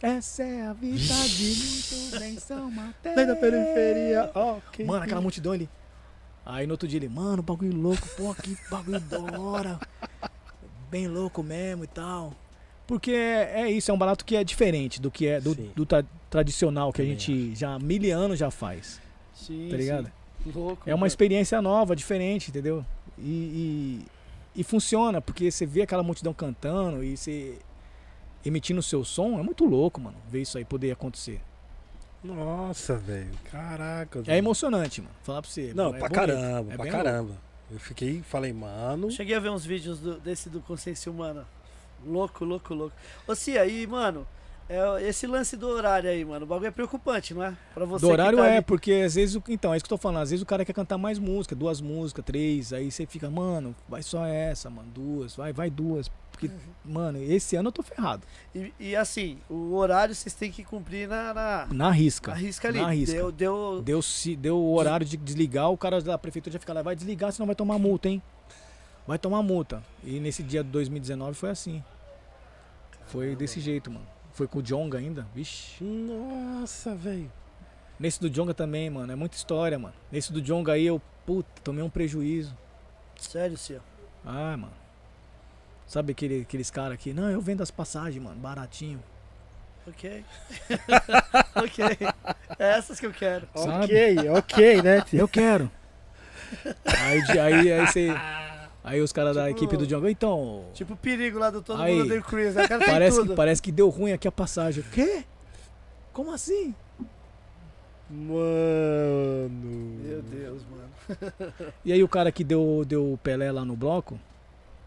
Essa 0.00 0.42
é 0.42 0.66
a 0.66 0.72
vida 0.72 0.98
de 1.28 1.54
muito 1.54 2.18
bem 2.18 2.36
São 2.40 2.68
Mateus. 2.72 3.14
Da 3.24 3.36
periferia, 3.36 4.30
ok. 4.34 4.84
Mano, 4.84 5.04
aquela 5.04 5.20
multidão 5.20 5.52
ali. 5.52 5.68
Aí 6.44 6.66
no 6.66 6.74
outro 6.74 6.88
dia 6.88 6.98
ele, 6.98 7.08
mano, 7.08 7.42
bagulho 7.42 7.74
louco, 7.76 8.08
pô, 8.16 8.34
que 8.34 8.56
bagulho 8.70 9.00
da 9.00 9.38
hora. 9.40 9.80
Bem 10.90 11.06
louco 11.08 11.42
mesmo 11.42 11.84
e 11.84 11.86
tal. 11.86 12.34
Porque 12.86 13.12
é, 13.12 13.62
é 13.62 13.70
isso, 13.70 13.90
é 13.90 13.94
um 13.94 13.98
barato 13.98 14.24
que 14.24 14.36
é 14.36 14.42
diferente 14.44 15.00
do 15.00 15.10
que 15.10 15.26
é 15.26 15.40
do, 15.40 15.54
do 15.54 15.86
tra- 15.86 16.04
tradicional 16.28 16.92
que 16.92 17.00
a 17.00 17.04
Também 17.04 17.18
gente 17.18 17.54
já 17.54 17.74
há 17.74 17.78
mil 17.78 18.18
anos 18.18 18.38
já 18.38 18.50
faz. 18.50 19.00
Sim, 19.34 19.68
Tá 19.70 19.76
ligado? 19.76 20.06
sim. 20.44 20.52
Louco. 20.52 20.82
É 20.84 20.92
uma 20.92 20.98
mano. 21.02 21.06
experiência 21.06 21.62
nova, 21.62 21.94
diferente, 21.94 22.50
entendeu? 22.50 22.84
E, 23.16 24.02
e, 24.56 24.60
e 24.60 24.64
funciona, 24.64 25.20
porque 25.20 25.50
você 25.50 25.64
vê 25.64 25.82
aquela 25.82 26.02
multidão 26.02 26.34
cantando 26.34 27.02
e 27.04 27.16
você 27.16 27.58
emitindo 28.44 28.80
o 28.80 28.82
seu 28.82 29.04
som, 29.04 29.38
é 29.38 29.42
muito 29.42 29.64
louco, 29.64 30.00
mano, 30.00 30.16
ver 30.28 30.42
isso 30.42 30.58
aí 30.58 30.64
poder 30.64 30.90
acontecer. 30.90 31.40
Nossa, 32.22 32.96
velho. 32.96 33.30
Caraca. 33.50 34.22
É 34.26 34.36
emocionante, 34.36 35.00
mano. 35.00 35.14
Falar 35.22 35.42
pra 35.42 35.50
você. 35.50 35.72
Não, 35.74 35.94
é 35.94 35.98
pra 35.98 36.08
bonito, 36.08 36.14
caramba, 36.14 36.72
é 36.72 36.76
pra 36.76 36.86
caramba. 36.90 37.36
Eu 37.70 37.78
fiquei, 37.80 38.22
falei, 38.22 38.52
mano. 38.52 39.10
Cheguei 39.10 39.34
a 39.34 39.40
ver 39.40 39.50
uns 39.50 39.64
vídeos 39.64 39.98
do- 39.98 40.18
desse 40.20 40.48
do 40.48 40.60
Consciência 40.60 41.10
Humana. 41.10 41.46
Louco, 42.04 42.44
louco, 42.44 42.74
louco. 42.74 42.94
Ô, 43.26 43.34
Cia, 43.34 43.62
aí, 43.62 43.86
mano, 43.86 44.26
é, 44.72 45.08
esse 45.08 45.26
lance 45.26 45.56
do 45.56 45.68
horário 45.68 46.08
aí, 46.10 46.24
mano, 46.24 46.44
o 46.44 46.48
bagulho 46.48 46.68
é 46.68 46.70
preocupante, 46.70 47.34
não 47.34 47.42
é? 47.44 47.54
Pra 47.74 47.84
você 47.84 48.04
Do 48.06 48.10
horário 48.12 48.38
tá 48.38 48.46
é, 48.46 48.56
ali. 48.56 48.64
porque 48.64 48.92
às 49.04 49.14
vezes, 49.14 49.40
então, 49.48 49.72
é 49.72 49.76
isso 49.76 49.84
que 49.84 49.92
eu 49.92 49.98
tô 49.98 50.02
falando, 50.02 50.22
às 50.22 50.30
vezes 50.30 50.42
o 50.42 50.46
cara 50.46 50.64
quer 50.64 50.72
cantar 50.72 50.96
mais 50.98 51.18
música, 51.18 51.54
duas 51.54 51.80
músicas, 51.80 52.24
três, 52.24 52.72
aí 52.72 52.90
você 52.90 53.04
fica, 53.06 53.28
mano, 53.30 53.74
vai 53.88 54.02
só 54.02 54.24
essa, 54.26 54.70
mano, 54.70 54.88
duas, 54.94 55.36
vai, 55.36 55.52
vai 55.52 55.68
duas. 55.70 56.10
Porque, 56.30 56.46
Uhum. 56.46 56.92
mano, 56.92 57.22
esse 57.22 57.54
ano 57.56 57.68
eu 57.68 57.72
tô 57.72 57.82
ferrado. 57.82 58.22
E, 58.54 58.72
e 58.80 58.96
assim, 58.96 59.38
o 59.50 59.74
horário 59.74 60.14
vocês 60.14 60.34
têm 60.34 60.50
que 60.50 60.64
cumprir 60.64 61.06
na, 61.06 61.32
na, 61.34 61.66
Na 61.70 61.90
risca. 61.90 62.32
na 62.32 62.36
risca 62.38 62.68
ali. 62.68 62.80
Na 62.80 62.90
risca. 62.90 63.14
Deu, 63.14 63.30
deu, 63.30 63.82
Deu, 63.84 64.02
se- 64.02 64.34
deu 64.34 64.56
o 64.56 64.74
horário 64.74 65.04
de 65.06 65.16
desligar, 65.16 65.70
o 65.70 65.76
cara 65.76 66.00
da 66.00 66.16
prefeitura 66.18 66.54
já 66.54 66.58
fica 66.58 66.72
lá, 66.72 66.82
vai 66.82 66.96
desligar, 66.96 67.30
senão 67.32 67.46
vai 67.46 67.54
tomar 67.54 67.78
multa, 67.78 68.08
hein? 68.08 68.20
Vai 69.06 69.18
tomar 69.18 69.42
multa. 69.42 69.82
E 70.02 70.18
nesse 70.18 70.42
dia 70.42 70.64
de 70.64 70.70
2019 70.70 71.34
foi 71.36 71.50
assim. 71.50 71.82
Foi 73.06 73.36
desse 73.36 73.60
jeito, 73.60 73.90
mano. 73.90 74.06
Foi 74.32 74.46
com 74.46 74.58
o 74.58 74.62
Jonga 74.62 74.98
ainda, 74.98 75.26
vixe. 75.34 75.82
Nossa, 75.84 76.94
velho. 76.94 77.30
Nesse 77.98 78.20
do 78.20 78.30
Jonga 78.30 78.54
também, 78.54 78.88
mano, 78.90 79.12
é 79.12 79.16
muita 79.16 79.36
história, 79.36 79.78
mano. 79.78 79.94
Nesse 80.10 80.32
do 80.32 80.40
Jonga 80.40 80.72
aí 80.72 80.86
eu, 80.86 81.00
puta, 81.26 81.48
tomei 81.62 81.84
um 81.84 81.90
prejuízo. 81.90 82.56
Sério, 83.16 83.56
Cia. 83.56 83.80
Ah, 84.24 84.56
mano. 84.56 84.72
Sabe 85.86 86.12
aquele, 86.12 86.40
aqueles 86.40 86.70
caras 86.70 86.94
aqui? 86.94 87.12
Não, 87.12 87.30
eu 87.30 87.40
vendo 87.40 87.62
as 87.62 87.70
passagens, 87.70 88.22
mano, 88.22 88.36
baratinho. 88.36 89.02
Ok. 89.86 90.24
ok. 91.54 91.84
É 92.58 92.78
essas 92.78 92.98
que 92.98 93.06
eu 93.06 93.12
quero. 93.12 93.46
Sabe? 93.54 93.84
Ok, 93.84 94.28
ok, 94.30 94.82
né? 94.82 95.04
Eu 95.12 95.28
quero. 95.28 95.70
aí, 96.86 97.38
aí, 97.38 97.72
aí, 97.72 97.86
você, 97.86 98.08
aí 98.84 99.00
os 99.00 99.12
caras 99.12 99.36
da 99.36 99.46
Tipo- 99.48 99.58
equipe 99.58 99.76
do 99.76 99.86
Jonga, 99.86 100.10
então. 100.10 100.64
Tipo 100.74 100.94
o 100.94 100.96
perigo 100.96 101.38
lá 101.38 101.50
do 101.50 101.62
Todo 101.62 101.80
Aí. 101.82 101.92
Mundo 101.94 102.04
Odeia 102.06 102.20
o 102.20 102.24
Chris. 102.24 102.54
né? 102.54 102.66
Parece, 102.86 103.16
tudo. 103.18 103.30
que, 103.30 103.36
parece 103.36 103.62
que 103.62 103.72
deu 103.72 103.88
ruim 103.88 104.12
aqui 104.12 104.26
a 104.28 104.32
passagem. 104.32 104.82
O 104.82 104.90
quê? 104.90 105.24
Como 106.12 106.32
assim? 106.32 106.74
Mano. 108.10 109.98
Meu 110.02 110.22
Deus, 110.22 110.62
mano. 110.70 111.52
E 111.84 111.92
aí 111.92 112.02
o 112.02 112.08
cara 112.08 112.30
que 112.30 112.44
deu, 112.44 112.84
deu 112.86 113.12
o 113.12 113.18
Pelé 113.18 113.50
lá 113.50 113.64
no 113.64 113.74
bloco, 113.76 114.18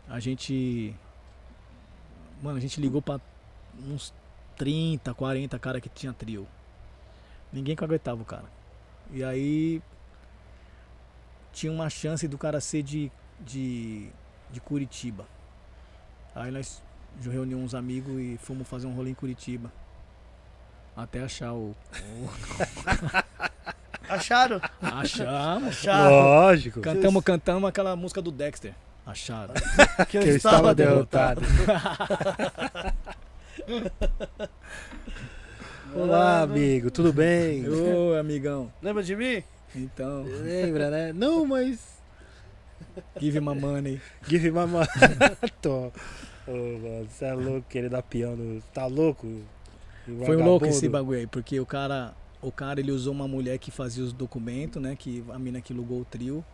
a 0.08 0.20
gente. 0.20 0.96
Mano, 2.41 2.58
a 2.58 2.62
gente 2.62 2.80
ligou 2.80 3.02
pra 3.02 3.20
uns 3.88 4.14
30, 4.58 5.14
40 5.14 5.58
cara 5.60 5.82
que 5.82 5.89
tinha 5.89 6.14
trio. 6.14 6.48
Ninguém 7.52 7.76
que 7.76 7.84
aguentava 7.84 8.22
o 8.22 8.26
cara. 8.26 8.46
E 9.12 9.24
aí 9.24 9.82
tinha 11.54 11.72
uma 11.72 11.89
chance 11.89 12.28
do 12.28 12.38
cara 12.38 12.60
ser 12.60 12.84
de, 12.84 13.12
de, 13.40 14.10
de 14.52 14.60
Curitiba. 14.60 15.26
Aí 16.34 16.52
nós 16.52 16.82
reunimos 17.22 17.64
uns 17.66 17.76
amigos 17.76 18.20
e 18.20 18.38
fomos 18.42 18.68
fazer 18.68 18.88
um 18.88 18.94
rolê 18.94 19.12
em 19.12 19.16
Curitiba. 19.16 19.72
Até 20.96 21.22
achar 21.24 21.54
o. 21.54 21.76
Acharam? 24.08 24.62
achamos. 24.82 25.68
Acharam. 25.70 26.10
Lógico. 26.12 26.80
Cantamos, 26.80 27.24
cantamos 27.24 27.68
aquela 27.68 27.96
música 27.96 28.22
do 28.22 28.32
Dexter. 28.32 28.74
Acharam. 29.06 29.54
Que 30.10 30.18
eu, 30.18 30.22
Que 30.22 30.30
eu 30.30 30.36
estava 30.36 30.76
derrotado. 30.76 31.42
Olá, 35.96 36.42
amigo, 36.42 36.92
tudo 36.92 37.14
bem? 37.14 37.68
Ô, 37.70 38.16
amigão. 38.16 38.72
Lembra 38.82 39.02
de 39.02 39.16
mim? 39.16 39.42
Então, 39.74 40.24
Lembra, 40.24 40.90
né? 40.90 41.14
Não, 41.14 41.46
mas. 41.46 41.95
Give 43.20 43.39
my 43.39 43.59
money. 43.59 44.01
Give 44.28 44.51
my 44.51 44.66
money. 44.66 44.88
Tô. 45.62 45.92
Ô, 46.47 46.51
mano, 46.51 47.08
você 47.09 47.26
é 47.26 47.34
louco 47.34 47.67
querer 47.70 47.89
dar 47.89 48.04
peão 48.04 48.36
no. 48.36 48.62
Tá 48.74 48.86
louco? 48.86 49.28
Foi 50.26 50.36
louco 50.36 50.66
esse 50.66 50.88
bagulho 50.88 51.20
aí, 51.20 51.28
porque 51.28 51.59
o 51.59 51.66
cara, 51.66 52.13
o 52.42 52.51
cara 52.51 52.80
ele 52.80 52.92
usou 52.92 53.12
uma 53.12 53.28
mulher 53.28 53.58
que 53.58 53.72
fazia 53.72 54.04
os 54.04 54.13
documentos, 54.13 54.82
né? 54.82 54.96
Que 54.96 55.24
a 55.30 55.39
mina 55.39 55.62
que 55.62 55.74
alugou 55.74 56.01
o 56.01 56.05
trio. 56.05 56.46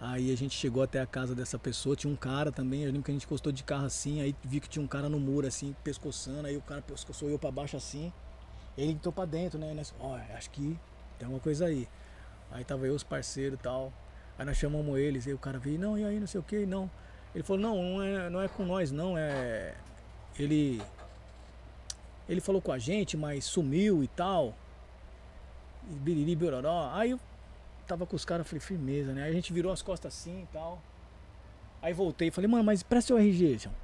Aí 0.00 0.32
a 0.32 0.36
gente 0.36 0.56
chegou 0.56 0.80
até 0.80 1.00
a 1.00 1.06
casa 1.06 1.34
dessa 1.34 1.58
pessoa, 1.58 1.96
tinha 1.96 2.12
um 2.12 2.16
cara 2.16 2.52
também, 2.52 2.82
eu 2.82 2.86
lembro 2.86 3.02
que 3.02 3.10
a 3.10 3.14
gente 3.14 3.26
encostou 3.26 3.50
de 3.50 3.64
carro 3.64 3.84
assim, 3.84 4.20
aí 4.20 4.32
vi 4.44 4.60
que 4.60 4.68
tinha 4.68 4.80
um 4.80 4.86
cara 4.86 5.08
no 5.08 5.18
muro 5.18 5.44
assim, 5.44 5.74
pescoçando, 5.82 6.46
aí 6.46 6.56
o 6.56 6.62
cara 6.62 6.80
pescoçou 6.80 7.28
eu 7.28 7.36
pra 7.36 7.50
baixo 7.50 7.76
assim. 7.76 8.12
Ele 8.76 8.92
entrou 8.92 9.12
pra 9.12 9.24
dentro, 9.24 9.58
né? 9.58 9.74
Ó, 9.98 10.16
acho 10.36 10.50
que 10.50 10.78
tem 11.18 11.26
alguma 11.26 11.40
coisa 11.40 11.66
aí. 11.66 11.88
Aí 12.52 12.62
tava 12.62 12.86
eu, 12.86 12.94
os 12.94 13.02
parceiros 13.02 13.58
e 13.58 13.62
tal. 13.62 13.92
Aí 14.38 14.44
nós 14.46 14.56
chamamos 14.56 14.96
eles, 14.98 15.26
aí 15.26 15.34
o 15.34 15.38
cara 15.38 15.58
veio, 15.58 15.78
não, 15.78 15.98
e 15.98 16.04
aí, 16.04 16.20
não 16.20 16.26
sei 16.26 16.40
o 16.40 16.44
que, 16.44 16.64
não. 16.64 16.88
Ele 17.34 17.42
falou, 17.42 17.60
não, 17.60 17.82
não 17.82 18.02
é, 18.02 18.30
não 18.30 18.40
é 18.40 18.48
com 18.48 18.64
nós, 18.64 18.92
não, 18.92 19.18
é. 19.18 19.74
Ele. 20.38 20.80
Ele 22.28 22.40
falou 22.40 22.62
com 22.62 22.70
a 22.70 22.78
gente, 22.78 23.16
mas 23.16 23.44
sumiu 23.44 24.02
e 24.02 24.08
tal. 24.08 24.54
E 25.90 25.94
biriri, 25.94 26.36
biroró. 26.36 26.90
Aí 26.92 27.10
eu 27.10 27.20
tava 27.86 28.06
com 28.06 28.14
os 28.14 28.24
caras, 28.24 28.46
falei, 28.46 28.60
firmeza, 28.60 29.12
né? 29.12 29.24
Aí 29.24 29.30
a 29.30 29.34
gente 29.34 29.52
virou 29.52 29.72
as 29.72 29.82
costas 29.82 30.14
assim 30.14 30.42
e 30.42 30.46
tal. 30.52 30.80
Aí 31.82 31.92
voltei, 31.92 32.30
falei, 32.30 32.48
mano, 32.48 32.62
mas 32.62 32.82
presta 32.82 33.08
seu 33.08 33.18
RG, 33.18 33.58
João. 33.58 33.74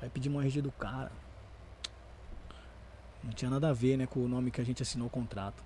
Aí 0.00 0.08
pedimos 0.10 0.38
o 0.38 0.44
RG 0.44 0.60
do 0.60 0.72
cara. 0.72 1.12
Não 3.22 3.32
tinha 3.32 3.50
nada 3.50 3.68
a 3.68 3.72
ver, 3.72 3.96
né, 3.96 4.06
com 4.06 4.20
o 4.20 4.28
nome 4.28 4.50
que 4.50 4.60
a 4.60 4.64
gente 4.64 4.82
assinou 4.82 5.06
o 5.06 5.10
contrato. 5.10 5.62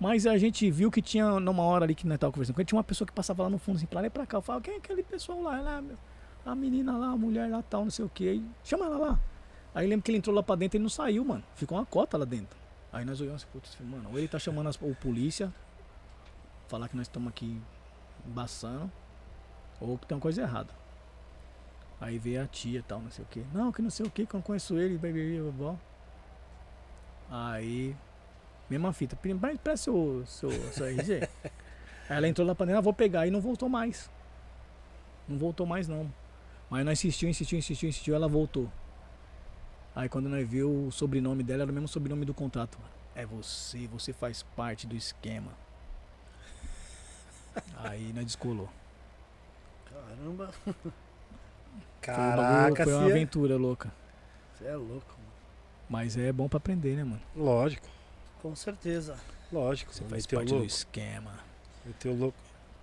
Mas 0.00 0.26
a 0.26 0.38
gente 0.38 0.70
viu 0.70 0.90
que 0.90 1.02
tinha, 1.02 1.38
numa 1.38 1.62
hora 1.62 1.84
ali 1.84 1.94
que 1.94 2.06
nós 2.06 2.18
tava 2.18 2.32
conversando 2.32 2.54
com 2.54 2.62
ele, 2.62 2.66
tinha 2.66 2.78
uma 2.78 2.82
pessoa 2.84 3.06
que 3.06 3.12
passava 3.12 3.42
lá 3.42 3.50
no 3.50 3.58
fundo, 3.58 3.76
assim, 3.76 3.84
pra 3.84 4.00
lá 4.00 4.06
e 4.06 4.10
pra 4.10 4.24
cá. 4.24 4.38
Eu 4.38 4.42
falava, 4.42 4.64
quem 4.64 4.74
é 4.74 4.76
aquele 4.78 5.02
pessoal 5.02 5.42
lá? 5.42 5.60
lá 5.60 5.82
meu? 5.82 5.98
A 6.46 6.54
menina 6.54 6.96
lá, 6.96 7.08
a 7.08 7.16
mulher 7.18 7.50
lá, 7.50 7.62
tal, 7.62 7.84
não 7.84 7.90
sei 7.90 8.06
o. 8.06 8.10
Aí, 8.20 8.42
chama 8.64 8.86
ela 8.86 8.96
lá. 8.96 9.20
Aí 9.74 9.86
lembro 9.86 10.02
que 10.02 10.10
ele 10.10 10.16
entrou 10.16 10.34
lá 10.34 10.42
pra 10.42 10.56
dentro 10.56 10.78
e 10.78 10.82
não 10.82 10.88
saiu, 10.88 11.22
mano. 11.22 11.44
Ficou 11.54 11.76
uma 11.76 11.84
cota 11.84 12.16
lá 12.16 12.24
dentro. 12.24 12.58
Aí 12.90 13.04
nós 13.04 13.20
olhamos 13.20 13.42
assim, 13.42 13.52
putz, 13.52 13.76
mano, 13.78 14.08
ou 14.10 14.18
ele 14.18 14.26
tá 14.26 14.38
chamando 14.38 14.68
as, 14.68 14.76
o 14.76 14.94
polícia, 14.94 15.52
falar 16.66 16.88
que 16.88 16.96
nós 16.96 17.06
estamos 17.06 17.28
aqui 17.28 17.60
embaçando, 18.26 18.90
ou 19.80 19.98
que 19.98 20.06
tem 20.06 20.16
uma 20.16 20.22
coisa 20.22 20.40
errada. 20.40 20.72
Aí 22.00 22.18
veio 22.18 22.42
a 22.42 22.46
tia 22.46 22.82
tal, 22.88 23.00
não 23.00 23.10
sei 23.10 23.24
o 23.24 23.28
que. 23.28 23.44
Não, 23.52 23.70
que 23.70 23.82
não 23.82 23.90
sei 23.90 24.06
o 24.06 24.10
que, 24.10 24.24
que 24.24 24.34
eu 24.34 24.38
não 24.38 24.42
conheço 24.42 24.78
ele, 24.78 24.96
baby, 24.96 25.40
blá. 25.56 25.76
Aí, 27.30 27.94
mesma 28.70 28.92
fita. 28.92 29.16
Presta 29.16 29.76
seu, 29.76 30.22
seu, 30.26 30.50
seu 30.72 30.86
RG. 30.86 31.28
Aí 32.08 32.16
ela 32.16 32.28
entrou 32.28 32.46
lá 32.46 32.54
pra 32.54 32.66
dentro, 32.66 32.78
ah, 32.78 32.82
vou 32.82 32.92
pegar. 32.94 33.26
E 33.26 33.30
não 33.30 33.40
voltou 33.40 33.68
mais. 33.68 34.10
Não 35.28 35.38
voltou 35.38 35.66
mais, 35.66 35.86
não. 35.88 36.10
Mas 36.68 36.84
nós 36.84 36.98
insistiu, 36.98 37.28
insistiu, 37.28 37.58
insistiu, 37.58 37.88
insistiu, 37.88 38.14
ela 38.14 38.28
voltou. 38.28 38.70
Aí 39.94 40.08
quando 40.08 40.28
nós 40.28 40.48
viu 40.48 40.86
o 40.86 40.92
sobrenome 40.92 41.42
dela, 41.42 41.62
era 41.62 41.70
o 41.70 41.74
mesmo 41.74 41.88
sobrenome 41.88 42.24
do 42.24 42.32
contrato. 42.32 42.78
É 43.14 43.26
você, 43.26 43.86
você 43.88 44.12
faz 44.12 44.42
parte 44.56 44.86
do 44.86 44.94
esquema. 44.94 45.50
Aí 47.78 48.12
nós 48.12 48.24
descolou. 48.24 48.68
Caramba, 49.90 50.50
Foi, 52.00 52.14
Caraca, 52.14 52.84
foi 52.84 52.94
uma 52.94 53.04
Cia. 53.04 53.10
aventura 53.14 53.56
louca. 53.56 53.92
você 54.54 54.64
é 54.64 54.74
louco, 54.74 55.12
mano. 55.12 55.30
Mas 55.88 56.16
é 56.16 56.32
bom 56.32 56.48
pra 56.48 56.56
aprender, 56.56 56.96
né, 56.96 57.04
mano? 57.04 57.20
Lógico, 57.36 57.86
Com 58.42 58.54
certeza. 58.56 59.16
lógico. 59.52 59.92
Você 59.92 60.04
faz 60.04 60.26
parte 60.26 60.48
do 60.48 60.54
louco. 60.54 60.66
esquema. 60.66 61.32
Meteu 61.84 62.14
louco. 62.14 62.38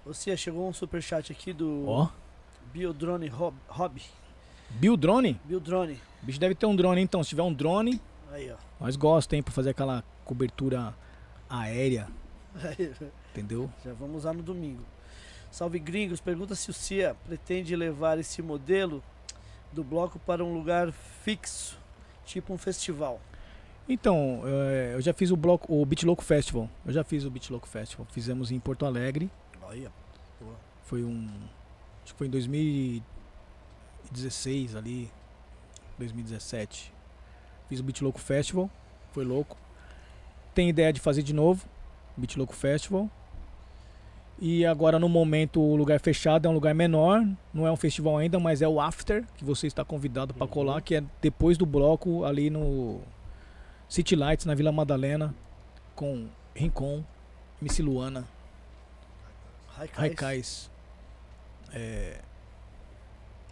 Ô, 0.06 0.14
Cia, 0.14 0.36
chegou 0.38 0.68
um 0.68 0.74
superchat 0.74 1.32
aqui 1.32 1.52
do 1.54 1.86
Ó, 1.88 2.10
Biodrone 2.74 3.30
Hob- 3.30 3.58
Hobby. 3.68 4.04
Bill 4.70 4.98
Drone? 4.98 5.40
Biodrone. 5.46 6.00
O 6.22 6.26
bicho 6.26 6.40
deve 6.40 6.54
ter 6.56 6.66
um 6.66 6.76
drone, 6.76 7.02
então. 7.02 7.24
Se 7.24 7.30
tiver 7.30 7.44
um 7.44 7.54
drone, 7.54 8.02
Aí, 8.32 8.52
ó. 8.52 8.56
nós 8.80 8.96
gostamos, 8.96 9.34
hein, 9.40 9.44
pra 9.44 9.54
fazer 9.54 9.70
aquela 9.70 10.04
cobertura 10.26 10.94
aérea, 11.50 12.08
Aí, 12.56 12.94
entendeu? 13.32 13.70
já 13.86 13.94
vamos 13.94 14.18
usar 14.18 14.34
no 14.34 14.44
domingo. 14.44 14.84
Salve 15.52 15.80
gringos, 15.80 16.20
pergunta 16.20 16.54
se 16.56 16.70
o 16.70 16.74
Cia 16.74 17.16
pretende 17.26 17.74
levar 17.76 18.18
esse 18.20 18.42
modelo 18.42 19.02
do 19.72 19.84
bloco 19.84 20.20
para 20.20 20.44
um 20.44 20.54
lugar 20.54 20.92
fixo, 20.92 21.78
tipo 22.26 22.54
um 22.54 22.58
festival. 22.58 23.22
Então, 23.90 24.42
é, 24.46 24.92
eu 24.96 25.02
já 25.02 25.14
fiz 25.14 25.32
o 25.32 25.38
bloco, 25.38 25.74
o 25.74 25.86
Beat 25.86 26.04
Louco 26.04 26.24
Festival. 26.24 26.70
Eu 26.86 26.92
já 26.92 27.04
fiz 27.04 27.24
o 27.26 27.32
Beat 27.32 27.50
Louco 27.50 27.68
Festival. 27.68 28.06
Fizemos 28.12 28.52
em 28.52 28.60
Porto 28.60 28.86
Alegre. 28.86 29.30
Olha, 29.64 29.92
Foi 30.84 31.04
um. 31.04 31.28
Acho 32.04 32.14
que 32.14 32.18
foi 32.18 32.28
em 32.28 32.30
2016 32.30 34.76
ali. 34.76 35.10
2017. 35.98 36.94
Fiz 37.70 37.80
o 37.80 37.84
Beat 37.84 38.02
Louco 38.02 38.20
Festival. 38.20 38.70
Foi 39.12 39.26
louco. 39.26 39.58
Tem 40.54 40.70
ideia 40.70 40.94
de 40.94 41.00
fazer 41.02 41.24
de 41.24 41.34
novo. 41.34 41.66
Beat 42.16 42.36
Louco 42.38 42.54
Festival. 42.56 43.10
E 44.40 44.64
agora 44.66 45.00
no 45.00 45.10
momento 45.10 45.60
o 45.60 45.76
lugar 45.76 46.00
fechado 46.00 46.46
é 46.46 46.50
um 46.50 46.54
lugar 46.54 46.74
menor. 46.76 47.26
Não 47.54 47.66
é 47.66 47.72
um 47.72 47.76
festival 47.76 48.18
ainda, 48.18 48.40
mas 48.40 48.62
é 48.62 48.68
o 48.68 48.80
After, 48.80 49.26
que 49.36 49.44
você 49.44 49.66
está 49.68 49.84
convidado 49.84 50.34
para 50.34 50.46
Uhum. 50.46 50.52
colar, 50.52 50.82
que 50.82 50.96
é 50.96 51.04
depois 51.22 51.58
do 51.58 51.66
bloco 51.66 52.24
ali 52.24 52.50
no 52.50 53.02
City 53.90 54.16
Lights, 54.16 54.46
na 54.46 54.54
Vila 54.56 54.72
Madalena. 54.72 55.34
Com 55.96 56.28
Rincon, 56.56 57.04
MC 57.62 57.82
Luana. 57.82 58.28
Raikais. 59.94 60.70
É, 61.74 62.20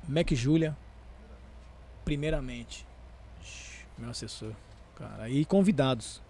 Mac 0.08 0.32
Julia, 0.34 0.76
primeiramente, 2.04 2.86
meu 3.98 4.10
assessor, 4.10 4.52
cara, 4.96 5.30
e 5.30 5.44
convidados. 5.46 6.22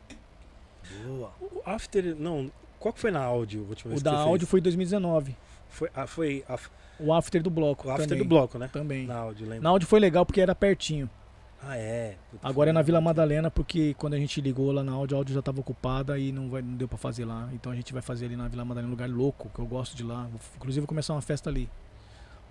Boa. 1.06 1.32
O 1.40 1.62
After, 1.66 2.16
não, 2.16 2.52
qual 2.80 2.94
que 2.94 3.00
foi 3.00 3.12
na 3.12 3.22
áudio? 3.24 3.66
última 3.68 3.90
vez 3.90 4.02
O 4.02 4.04
da 4.04 4.18
áudio 4.18 4.40
fez? 4.48 4.50
foi 4.52 4.60
em 4.60 4.64
2019, 4.64 5.36
Foi, 5.70 5.90
ah, 5.94 6.08
foi 6.08 6.44
a- 6.50 6.60
o 7.00 7.14
after 7.14 7.42
do 7.44 7.50
bloco 7.50 7.88
o 7.88 7.92
After 7.92 8.08
também. 8.08 8.24
do 8.24 8.28
bloco, 8.30 8.58
né? 8.58 8.70
Também. 8.72 9.06
Na 9.06 9.18
áudio, 9.18 9.44
lembra? 9.46 9.62
Na 9.64 9.70
áudio 9.70 9.88
foi 9.88 10.00
legal 10.00 10.26
porque 10.26 10.40
era 10.42 10.56
pertinho. 10.56 11.10
Ah, 11.68 11.78
é. 11.78 12.16
Puta, 12.30 12.48
Agora 12.48 12.70
é 12.70 12.74
na 12.74 12.82
Vila 12.84 13.02
Madalena 13.02 13.50
porque 13.50 13.96
quando 13.96 14.14
a 14.14 14.20
gente 14.20 14.40
ligou 14.40 14.72
lá 14.72 14.84
na 14.84 14.92
áudio, 14.92 15.18
a 15.18 15.20
áudio 15.20 15.34
já 15.34 15.40
estava 15.40 15.60
ocupada 15.60 16.18
e 16.20 16.32
não, 16.32 16.48
vai, 16.50 16.62
não 16.62 16.76
deu 16.76 16.88
pra 16.88 16.98
fazer 16.98 17.26
lá. 17.26 17.50
Então 17.54 17.72
a 17.72 17.76
gente 17.76 17.92
vai 17.92 18.04
fazer 18.04 18.26
ali 18.26 18.36
na 18.36 18.48
Vila 18.48 18.64
Madalena, 18.64 18.88
um 18.88 18.92
lugar 18.92 19.10
louco, 19.10 19.50
que 19.54 19.60
eu 19.60 19.66
gosto 19.66 19.96
de 19.98 20.04
lá. 20.04 20.28
Vou, 20.32 20.40
inclusive 20.58 20.82
vou 20.82 20.88
começar 20.88 21.14
uma 21.14 21.22
festa 21.22 21.50
ali. 21.50 21.68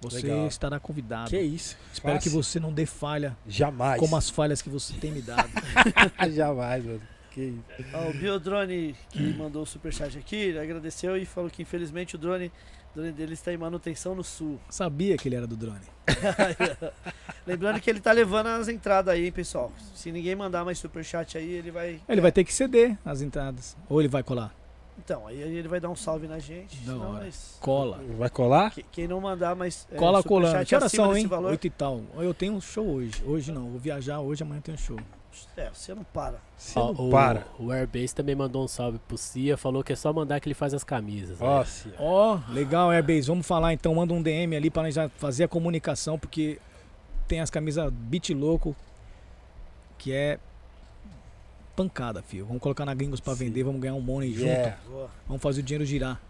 Você 0.01 0.27
Legal. 0.27 0.47
estará 0.49 0.81
convidado. 0.81 1.31
Que 1.31 1.41
isso. 1.41 1.77
Espero 1.93 2.19
que 2.19 2.25
Fácil. 2.25 2.43
você 2.43 2.61
não 2.61 2.73
dê 2.73 2.85
falha 2.85 3.37
Jamais. 3.47 3.99
como 3.99 4.17
as 4.17 4.29
falhas 4.29 4.61
que 4.61 4.69
você 4.69 4.93
tem 4.95 5.13
me 5.13 5.23
dado. 5.23 5.49
Jamais, 6.35 6.85
mano. 6.85 7.01
Que 7.31 7.41
isso. 7.79 7.89
Ó, 7.95 8.11
o 8.11 8.13
Biodrone 8.13 8.95
que 9.11 9.23
mandou 9.35 9.63
o 9.63 9.67
superchat 9.67 10.19
aqui, 10.19 10.59
agradeceu 10.59 11.17
e 11.17 11.25
falou 11.25 11.49
que 11.49 11.63
infelizmente 11.63 12.17
o 12.17 12.19
drone, 12.19 12.53
o 12.95 12.99
drone 13.01 13.13
dele 13.13 13.35
está 13.35 13.53
em 13.53 13.57
manutenção 13.57 14.15
no 14.15 14.23
sul. 14.25 14.59
Sabia 14.71 15.17
que 15.17 15.29
ele 15.29 15.37
era 15.37 15.47
do 15.47 15.57
drone. 15.57 15.81
Lembrando 17.47 17.81
que 17.81 17.91
ele 17.91 18.01
tá 18.01 18.13
levando 18.13 18.47
as 18.49 18.69
entradas 18.69 19.13
aí, 19.15 19.27
hein, 19.27 19.33
pessoal. 19.33 19.71
Se 19.95 20.11
ninguém 20.11 20.35
mandar 20.35 20.65
mais 20.65 20.79
superchat 20.79 21.37
aí, 21.37 21.51
ele 21.51 21.71
vai. 21.71 22.01
Ele 22.09 22.21
vai 22.21 22.33
ter 22.33 22.45
que 22.45 22.53
ceder 22.53 22.97
as 23.05 23.21
entradas. 23.21 23.77
Ou 23.89 24.01
ele 24.01 24.09
vai 24.09 24.23
colar. 24.23 24.55
Então, 24.97 25.27
aí 25.27 25.41
ele 25.41 25.67
vai 25.67 25.81
dar 25.81 25.91
um 25.91 25.97
salve 25.97 26.29
na 26.29 26.39
gente. 26.39 26.77
Senão 26.77 27.15
hora. 27.15 27.25
nós- 27.25 27.59
Cola. 27.61 28.01
Vai 28.17 28.31
colar? 28.31 28.71
que- 28.71 28.85
Quem 28.85 29.09
não 29.09 29.21
mandar 29.21 29.55
mais. 29.57 29.87
é, 29.91 29.97
Cola 29.97 30.23
superchat 30.23 30.29
colando. 30.29 30.67
Que 30.67 30.75
horas 30.77 30.93
são, 30.93 31.17
hein? 31.17 31.27
valor, 31.27 31.51
Oito 31.51 31.67
e 31.67 31.71
tal. 31.71 32.03
Eu 32.17 32.33
tenho 32.33 32.55
um 32.55 32.61
show 32.61 32.87
hoje. 32.87 33.23
Hoje 33.27 33.51
não. 33.53 33.71
Vou 33.71 33.79
viajar 33.81 34.21
hoje, 34.21 34.43
amanhã 34.45 34.61
tem 34.61 34.75
um 34.75 34.79
show. 34.79 34.99
É, 35.57 35.71
você 35.73 35.95
não 35.95 36.05
para. 36.05 36.39
Você 36.57 36.79
Ó, 36.79 36.93
não 36.93 37.09
o, 37.09 37.11
para. 37.11 37.47
o 37.59 37.71
Airbase 37.73 38.15
também 38.15 38.35
mandou 38.35 38.65
um 38.65 38.69
salve 38.69 38.99
pro 39.07 39.17
Cia, 39.19 39.57
falou 39.57 39.83
que 39.85 39.93
é 39.93 39.97
só 39.97 40.13
mandar 40.13 40.41
que 40.41 40.49
ele 40.49 40.55
faz 40.55 40.73
as 40.75 40.85
camisas. 40.85 41.39
né? 41.39 41.47
Ó, 41.47 41.65
Cia. 41.65 41.93
Ó, 41.99 42.39
legal, 42.51 42.91
Airbase. 42.91 43.27
Vamos 43.29 43.47
falar 43.47 43.73
então. 43.73 43.95
Manda 43.95 44.13
um 44.15 44.23
DM 44.23 44.55
ali 44.57 44.71
pra 44.71 44.83
nós 44.83 44.95
já 44.95 45.09
fazer 45.09 45.45
a 45.45 45.49
comunicação, 45.49 46.19
porque 46.19 46.59
tem 47.29 47.41
as 47.41 47.51
camisas 47.51 47.91
Beat 47.93 48.31
Louco, 48.31 48.75
que 49.99 50.13
é 50.13 50.39
pancada, 51.77 52.23
filho. 52.23 52.47
Vamos 52.47 52.63
colocar 52.63 52.85
na 52.85 52.95
Gringos 52.95 53.21
pra 53.21 53.35
Sim. 53.35 53.47
vender, 53.47 53.63
vamos 53.65 53.81
ganhar 53.81 53.95
um 53.95 54.01
money 54.01 54.33
Yeah. 54.37 54.71
junto. 54.77 54.91
Boa. 54.91 55.11
Vamos 55.27 55.43
fazer 55.43 55.61
o 55.61 55.65
dinheiro 55.65 55.85
girar. 55.85 56.21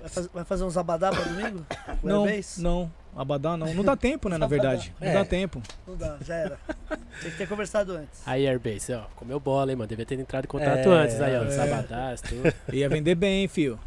Vai, 0.00 0.08
faz- 0.08 0.26
vai 0.28 0.44
fazer 0.44 0.64
uns 0.64 0.76
abadá 0.76 1.10
pra 1.10 1.22
domingo? 1.22 1.64
Não, 2.02 2.24
Airbase? 2.24 2.62
não. 2.62 2.90
Abadá 3.14 3.56
não. 3.56 3.74
Não 3.74 3.82
dá 3.84 3.96
tempo, 3.96 4.28
né, 4.28 4.38
na 4.38 4.46
verdade. 4.46 4.94
Não 5.00 5.08
É. 5.08 5.12
dá 5.14 5.24
tempo. 5.24 5.60
Não 5.86 5.96
dá, 5.96 6.16
já 6.24 6.34
era. 6.36 6.58
Tem 7.20 7.30
que 7.32 7.36
ter 7.38 7.48
conversado 7.48 7.92
antes. 7.92 8.20
Aí, 8.24 8.46
Airbase, 8.46 8.92
ó, 8.92 9.02
comeu 9.16 9.40
bola, 9.40 9.70
hein, 9.72 9.76
mano. 9.76 9.88
Devia 9.88 10.06
ter 10.06 10.18
entrado 10.18 10.44
em 10.44 10.48
contato 10.48 10.88
É, 10.88 11.02
antes 11.02 11.20
aí, 11.20 11.36
ó. 11.36 11.42
é. 11.42 11.50
Sabadás, 11.50 12.20
tudo. 12.20 12.54
Ia 12.72 12.88
vender 12.88 13.14
bem, 13.16 13.42
hein, 13.42 13.48
filho. 13.48 13.78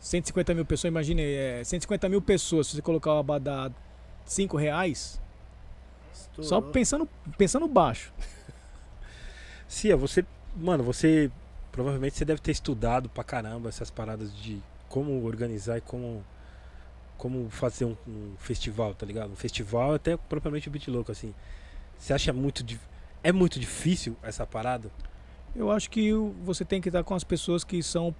150 0.00 0.54
mil 0.54 0.64
pessoas, 0.64 0.90
imagine, 0.92 1.22
é, 1.22 1.62
150 1.64 2.08
mil 2.08 2.22
pessoas, 2.22 2.68
se 2.68 2.76
você 2.76 2.82
colocar 2.82 3.14
o 3.14 3.18
abadá 3.18 3.68
5 4.24 4.56
reais, 4.56 5.20
só 6.12 6.42
Estourou. 6.42 6.70
pensando, 6.70 7.08
pensando 7.36 7.66
baixo. 7.66 8.12
Cia, 9.66 9.96
você. 9.96 10.24
Mano, 10.56 10.82
você. 10.84 11.30
Provavelmente 11.72 12.16
você 12.16 12.24
deve 12.24 12.40
ter 12.40 12.52
estudado 12.52 13.08
pra 13.08 13.22
caramba 13.22 13.68
essas 13.68 13.90
paradas 13.90 14.34
de 14.36 14.60
como 14.88 15.24
organizar 15.24 15.78
e 15.78 15.80
como. 15.80 16.24
Como 17.16 17.50
fazer 17.50 17.84
um, 17.84 17.96
um 18.06 18.34
festival, 18.38 18.94
tá 18.94 19.04
ligado? 19.04 19.32
Um 19.32 19.36
festival, 19.36 19.94
até 19.94 20.16
propriamente 20.16 20.68
o 20.68 20.70
Beat 20.70 20.86
Louco, 20.86 21.10
assim. 21.10 21.34
Você 21.98 22.12
acha 22.12 22.32
muito. 22.32 22.64
É 23.24 23.32
muito 23.32 23.58
difícil 23.58 24.16
essa 24.22 24.46
parada? 24.46 24.90
Eu 25.56 25.70
acho 25.70 25.90
que 25.90 26.12
você 26.44 26.64
tem 26.64 26.80
que 26.80 26.88
estar 26.88 27.02
com 27.02 27.14
as 27.14 27.24
pessoas 27.24 27.64
que 27.64 27.82
são 27.82 28.14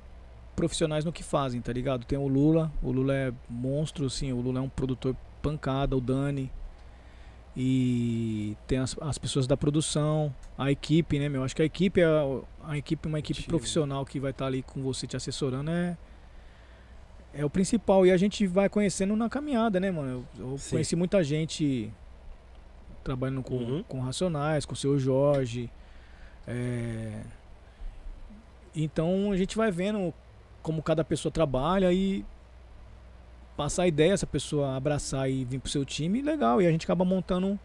profissionais 0.57 1.05
no 1.05 1.13
que 1.13 1.23
fazem, 1.23 1.61
tá 1.61 1.73
ligado? 1.73 2.05
Tem 2.05 2.19
o 2.19 2.27
Lula, 2.27 2.73
o 2.83 2.91
Lula 2.91 3.15
é 3.15 3.33
monstro, 3.49 4.07
assim, 4.07 4.33
o 4.33 4.41
Lula 4.41 4.59
é 4.59 4.63
um 4.63 4.69
produtor 4.69 5.15
pancada, 5.41 5.97
o 5.97 6.01
Dani. 6.01 6.51
E 7.57 8.57
tem 8.67 8.79
as, 8.79 8.97
as 9.01 9.19
pessoas 9.19 9.47
da 9.47 9.57
produção, 9.57 10.35
a 10.57 10.71
equipe, 10.71 11.19
né, 11.19 11.29
meu? 11.29 11.45
Acho 11.45 11.55
que 11.55 11.63
a 11.63 11.65
equipe 11.65 12.01
é 12.01 12.05
a, 12.05 12.71
a 12.73 12.79
equipe, 12.79 13.07
uma 13.07 13.21
equipe 13.21 13.45
profissional 13.45 14.05
que 14.05 14.19
vai 14.19 14.33
estar 14.33 14.47
ali 14.47 14.63
com 14.63 14.83
você 14.83 15.07
te 15.07 15.17
assessorando 15.17 15.71
é 15.71 15.97
é 17.35 17.45
o 17.45 17.51
principal 17.51 18.05
e 18.07 18.11
a 18.11 18.17
gente 18.17 18.47
vai 18.47 18.69
conhecendo 18.69 19.15
na 19.15 19.29
caminhada, 19.29 19.79
né, 19.79 19.91
mano? 19.91 20.27
Eu, 20.39 20.51
eu 20.53 20.57
conheci 20.71 20.97
muita 20.97 21.23
gente 21.23 21.93
trabalhando 23.05 23.43
com, 23.43 23.55
Uhum. 23.57 23.83
com 23.85 24.01
Racionais, 24.01 24.65
com 24.67 24.73
o 24.75 24.77
seu 24.77 24.99
Jorge. 24.99 25.71
é, 26.47 27.23
Então 28.75 29.31
a 29.33 29.37
gente 29.37 29.57
vai 29.57 29.71
vendo 29.71 30.13
como 30.63 30.83
cada 30.83 31.05
pessoa 31.05 31.33
trabalha 31.33 31.93
e 31.93 32.25
passar 33.57 33.83
a 33.85 33.89
ideia, 33.89 34.13
essa 34.13 34.27
pessoa 34.27 34.77
abraçar 34.77 35.29
e 35.31 35.45
vir 35.45 35.59
pro 35.59 35.71
seu 35.71 35.85
time, 35.85 36.23
legal. 36.23 36.61
E 36.63 36.67
a 36.67 36.71
gente 36.71 36.85
acaba 36.85 37.05
montando 37.05 37.59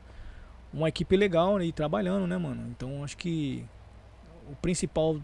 uma 0.73 0.89
equipe 0.89 1.15
legal 1.15 1.57
né, 1.57 1.65
e 1.65 1.71
trabalhando, 1.71 2.25
né, 2.25 2.37
mano? 2.37 2.67
Então 2.69 3.03
acho 3.03 3.15
que 3.17 3.63
o 4.51 4.55
principal 4.55 5.17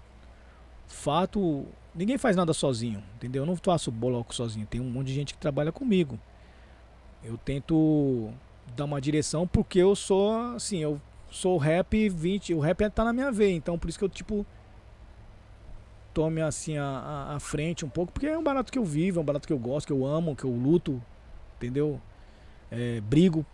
fato, 0.94 1.66
ninguém 1.94 2.18
faz 2.18 2.36
nada 2.36 2.54
sozinho, 2.54 3.04
entendeu? 3.16 3.44
Eu 3.44 3.48
não 3.48 3.56
faço 3.56 3.92
bloco 3.92 4.34
sozinho, 4.34 4.66
tem 4.66 4.82
um 4.82 4.90
monte 4.90 5.08
de 5.08 5.14
gente 5.14 5.34
que 5.34 5.40
trabalha 5.40 5.72
comigo. 5.72 6.20
Eu 7.24 7.38
tento 7.38 8.32
dar 8.76 8.86
uma 8.86 9.02
direção, 9.02 9.48
porque 9.48 9.80
eu 9.80 9.96
sou, 9.96 10.56
assim, 10.56 10.80
eu 10.80 11.02
sou 11.30 11.58
rap 11.58 12.10
20, 12.10 12.54
o 12.54 12.60
rap 12.60 12.90
tá 12.90 13.04
na 13.04 13.14
minha 13.14 13.32
veia, 13.32 13.56
então 13.56 13.78
por 13.78 13.90
isso 13.90 14.00
que 14.00 14.06
eu, 14.06 14.10
tipo, 14.10 14.46
tome 16.14 16.42
assim 16.42 16.78
a, 16.78 17.34
a, 17.36 17.40
frente 17.40 17.86
um 17.86 17.90
pouco, 17.90 18.12
porque 18.12 18.28
é 18.28 18.38
um 18.38 18.44
barato 18.44 18.72
que 18.72 18.80
eu 18.80 18.86
vivo, 18.86 19.20
é 19.20 19.22
um 19.22 19.26
barato 19.26 19.48
que 19.48 19.54
eu 19.54 19.60
gosto, 19.60 19.88
que 19.88 19.94
eu 19.94 20.06
amo, 20.06 20.36
que 20.36 20.44
eu 20.44 20.52
luto, 20.52 21.02
entendeu? 21.58 22.02
É, 22.72 23.02
brigo 23.02 23.46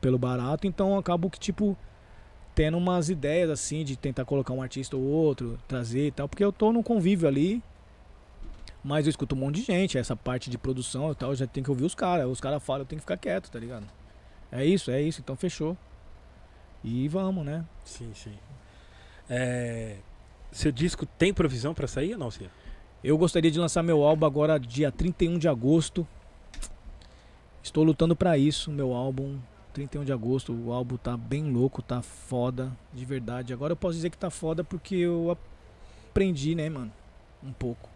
pelo 0.00 0.18
barato, 0.18 0.66
então 0.66 0.98
acabo 0.98 1.28
que, 1.28 1.38
tipo, 1.38 1.76
tendo 2.60 2.76
umas 2.76 3.08
ideias 3.08 3.48
assim 3.48 3.82
de 3.82 3.96
tentar 3.96 4.26
colocar 4.26 4.52
um 4.52 4.60
artista 4.60 4.94
ou 4.94 5.02
outro, 5.02 5.58
trazer 5.66 6.08
e 6.08 6.10
tal, 6.10 6.28
porque 6.28 6.44
eu 6.44 6.52
tô 6.52 6.70
no 6.70 6.82
convívio 6.82 7.26
ali. 7.26 7.62
Mas 8.84 9.06
eu 9.06 9.10
escuto 9.10 9.34
um 9.34 9.38
monte 9.38 9.56
de 9.56 9.62
gente, 9.62 9.96
essa 9.96 10.14
parte 10.14 10.50
de 10.50 10.58
produção 10.58 11.10
e 11.10 11.14
tal, 11.14 11.30
eu 11.30 11.36
já 11.36 11.46
tenho 11.46 11.64
que 11.64 11.70
ouvir 11.70 11.84
os 11.84 11.94
caras. 11.94 12.28
Os 12.28 12.38
caras 12.38 12.62
falam, 12.62 12.82
eu 12.82 12.84
tenho 12.84 12.98
que 12.98 13.04
ficar 13.04 13.16
quieto, 13.16 13.50
tá 13.50 13.58
ligado? 13.58 13.86
É 14.52 14.62
isso, 14.62 14.90
é 14.90 15.00
isso, 15.00 15.22
então 15.22 15.34
fechou. 15.36 15.74
E 16.84 17.08
vamos, 17.08 17.46
né? 17.46 17.64
Sim, 17.82 18.12
sim. 18.14 18.34
É, 19.26 19.96
seu 20.52 20.70
disco 20.70 21.06
tem 21.06 21.32
provisão 21.32 21.72
pra 21.72 21.88
sair 21.88 22.12
ou 22.12 22.18
não, 22.18 22.30
Cia? 22.30 22.50
Eu 23.02 23.16
gostaria 23.16 23.50
de 23.50 23.58
lançar 23.58 23.82
meu 23.82 24.02
álbum 24.02 24.26
agora 24.26 24.60
dia 24.60 24.92
31 24.92 25.38
de 25.38 25.48
agosto. 25.48 26.06
Estou 27.62 27.84
lutando 27.84 28.14
pra 28.14 28.36
isso, 28.36 28.70
meu 28.70 28.92
álbum 28.92 29.38
31 29.72 30.04
de 30.04 30.12
agosto. 30.12 30.52
O 30.52 30.72
álbum 30.72 30.96
tá 30.96 31.16
bem 31.16 31.50
louco, 31.50 31.82
tá 31.82 32.02
foda, 32.02 32.70
de 32.92 33.04
verdade. 33.04 33.52
Agora 33.52 33.72
eu 33.72 33.76
posso 33.76 33.94
dizer 33.94 34.10
que 34.10 34.18
tá 34.18 34.30
foda 34.30 34.62
porque 34.62 34.96
eu 34.96 35.36
aprendi, 36.10 36.54
né, 36.54 36.68
mano? 36.68 36.92
Um 37.42 37.52
pouco. 37.52 37.88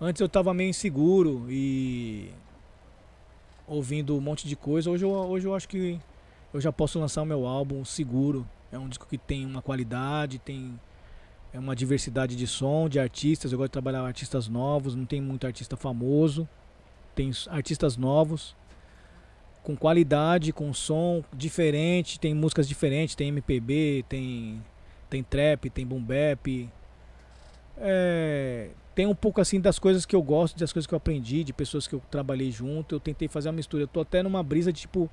Antes 0.00 0.20
eu 0.20 0.28
tava 0.28 0.52
meio 0.52 0.70
inseguro 0.70 1.46
e 1.48 2.30
ouvindo 3.66 4.16
um 4.16 4.20
monte 4.20 4.46
de 4.46 4.54
coisa. 4.54 4.90
Hoje 4.90 5.04
eu, 5.04 5.10
hoje 5.10 5.46
eu 5.46 5.54
acho 5.54 5.68
que 5.68 5.98
eu 6.52 6.60
já 6.60 6.72
posso 6.72 6.98
lançar 6.98 7.22
o 7.22 7.26
meu 7.26 7.46
álbum 7.46 7.84
seguro. 7.84 8.46
É 8.70 8.78
um 8.78 8.88
disco 8.88 9.06
que 9.06 9.16
tem 9.16 9.46
uma 9.46 9.62
qualidade, 9.62 10.38
tem 10.38 10.78
é 11.52 11.58
uma 11.58 11.74
diversidade 11.74 12.36
de 12.36 12.46
som, 12.46 12.88
de 12.88 13.00
artistas. 13.00 13.52
Eu 13.52 13.58
gosto 13.58 13.70
de 13.70 13.72
trabalhar 13.72 14.00
com 14.00 14.06
artistas 14.06 14.48
novos, 14.48 14.94
não 14.94 15.06
tem 15.06 15.20
muito 15.20 15.46
artista 15.46 15.76
famoso. 15.76 16.46
Tem 17.14 17.30
artistas 17.48 17.96
novos 17.96 18.54
com 19.66 19.74
qualidade, 19.74 20.52
com 20.52 20.72
som 20.72 21.24
diferente, 21.34 22.20
tem 22.20 22.32
músicas 22.32 22.68
diferentes, 22.68 23.16
tem 23.16 23.26
MPB, 23.30 24.04
tem 24.08 24.62
tem 25.10 25.24
trap, 25.24 25.68
tem 25.70 25.84
boom 25.84 26.00
bap. 26.00 26.68
É, 27.76 28.68
tem 28.94 29.08
um 29.08 29.14
pouco 29.14 29.40
assim 29.40 29.60
das 29.60 29.76
coisas 29.76 30.06
que 30.06 30.14
eu 30.14 30.22
gosto, 30.22 30.56
das 30.56 30.72
coisas 30.72 30.86
que 30.86 30.94
eu 30.94 30.96
aprendi, 30.96 31.42
de 31.42 31.52
pessoas 31.52 31.88
que 31.88 31.96
eu 31.96 32.02
trabalhei 32.08 32.52
junto. 32.52 32.94
Eu 32.94 33.00
tentei 33.00 33.26
fazer 33.26 33.48
uma 33.48 33.54
mistura. 33.54 33.82
Eu 33.82 33.88
tô 33.88 34.02
até 34.02 34.22
numa 34.22 34.40
brisa 34.40 34.72
de 34.72 34.82
tipo 34.82 35.10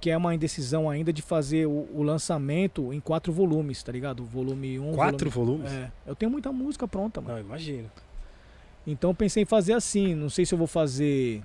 que 0.00 0.10
é 0.10 0.16
uma 0.16 0.34
indecisão 0.34 0.88
ainda 0.88 1.10
de 1.10 1.22
fazer 1.22 1.66
o, 1.66 1.88
o 1.94 2.02
lançamento 2.02 2.92
em 2.92 3.00
quatro 3.00 3.32
volumes, 3.32 3.82
tá 3.82 3.90
ligado? 3.90 4.22
Volume 4.22 4.78
1, 4.78 4.90
um, 4.90 4.94
Quatro 4.94 5.30
volume... 5.30 5.64
volumes? 5.64 5.72
É. 5.72 5.90
Eu 6.06 6.14
tenho 6.14 6.30
muita 6.30 6.52
música 6.52 6.86
pronta, 6.86 7.22
mano. 7.22 7.34
Não, 7.34 7.40
imagino. 7.40 7.90
Então 8.86 9.10
eu 9.10 9.14
pensei 9.14 9.44
em 9.44 9.46
fazer 9.46 9.72
assim, 9.72 10.14
não 10.14 10.28
sei 10.28 10.44
se 10.44 10.54
eu 10.54 10.58
vou 10.58 10.68
fazer 10.68 11.42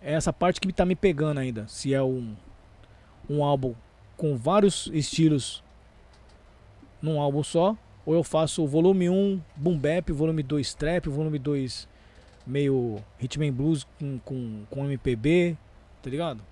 é 0.00 0.14
essa 0.14 0.32
parte 0.32 0.60
que 0.60 0.72
tá 0.72 0.84
me 0.84 0.96
pegando 0.96 1.38
ainda. 1.38 1.66
Se 1.68 1.92
é 1.94 2.02
um, 2.02 2.34
um 3.28 3.42
álbum 3.42 3.74
com 4.16 4.36
vários 4.36 4.90
estilos 4.92 5.62
num 7.00 7.20
álbum 7.20 7.42
só, 7.42 7.76
ou 8.04 8.14
eu 8.14 8.24
faço 8.24 8.62
o 8.62 8.66
volume 8.66 9.10
1 9.10 9.40
boom 9.56 9.78
bap, 9.78 10.10
volume 10.12 10.42
2 10.42 10.74
trap, 10.74 11.08
volume 11.08 11.38
2 11.38 11.88
meio 12.46 13.02
rhythm 13.18 13.42
and 13.42 13.52
blues 13.52 13.86
com, 13.98 14.18
com, 14.20 14.62
com 14.70 14.84
MPB, 14.84 15.56
tá 16.02 16.08
ligado? 16.08 16.42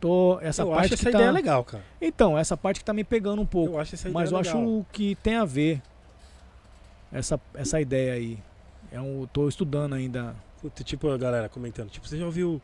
Tô, 0.00 0.38
essa 0.40 0.62
eu 0.62 0.70
parte 0.70 0.86
acho 0.86 0.94
essa 0.94 1.04
que 1.04 1.12
tá... 1.12 1.18
ideia 1.18 1.30
legal, 1.30 1.64
cara. 1.64 1.84
Então, 2.00 2.36
essa 2.36 2.56
parte 2.56 2.80
que 2.80 2.84
tá 2.84 2.92
me 2.92 3.04
pegando 3.04 3.40
um 3.40 3.46
pouco. 3.46 3.74
Eu 3.74 3.80
acho 3.80 3.94
essa 3.94 4.08
ideia 4.08 4.14
Mas 4.14 4.30
eu 4.30 4.38
legal. 4.38 4.56
acho 4.56 4.86
que 4.92 5.14
tem 5.16 5.36
a 5.36 5.44
ver 5.44 5.82
essa, 7.12 7.40
essa 7.54 7.80
ideia 7.80 8.12
aí. 8.14 8.38
É 8.90 9.00
um, 9.00 9.26
tô 9.32 9.48
estudando 9.48 9.94
ainda. 9.94 10.34
Tipo 10.84 11.10
a 11.10 11.18
galera 11.18 11.48
comentando. 11.48 11.90
Tipo, 11.90 12.06
você 12.08 12.18
já 12.18 12.24
ouviu 12.24 12.60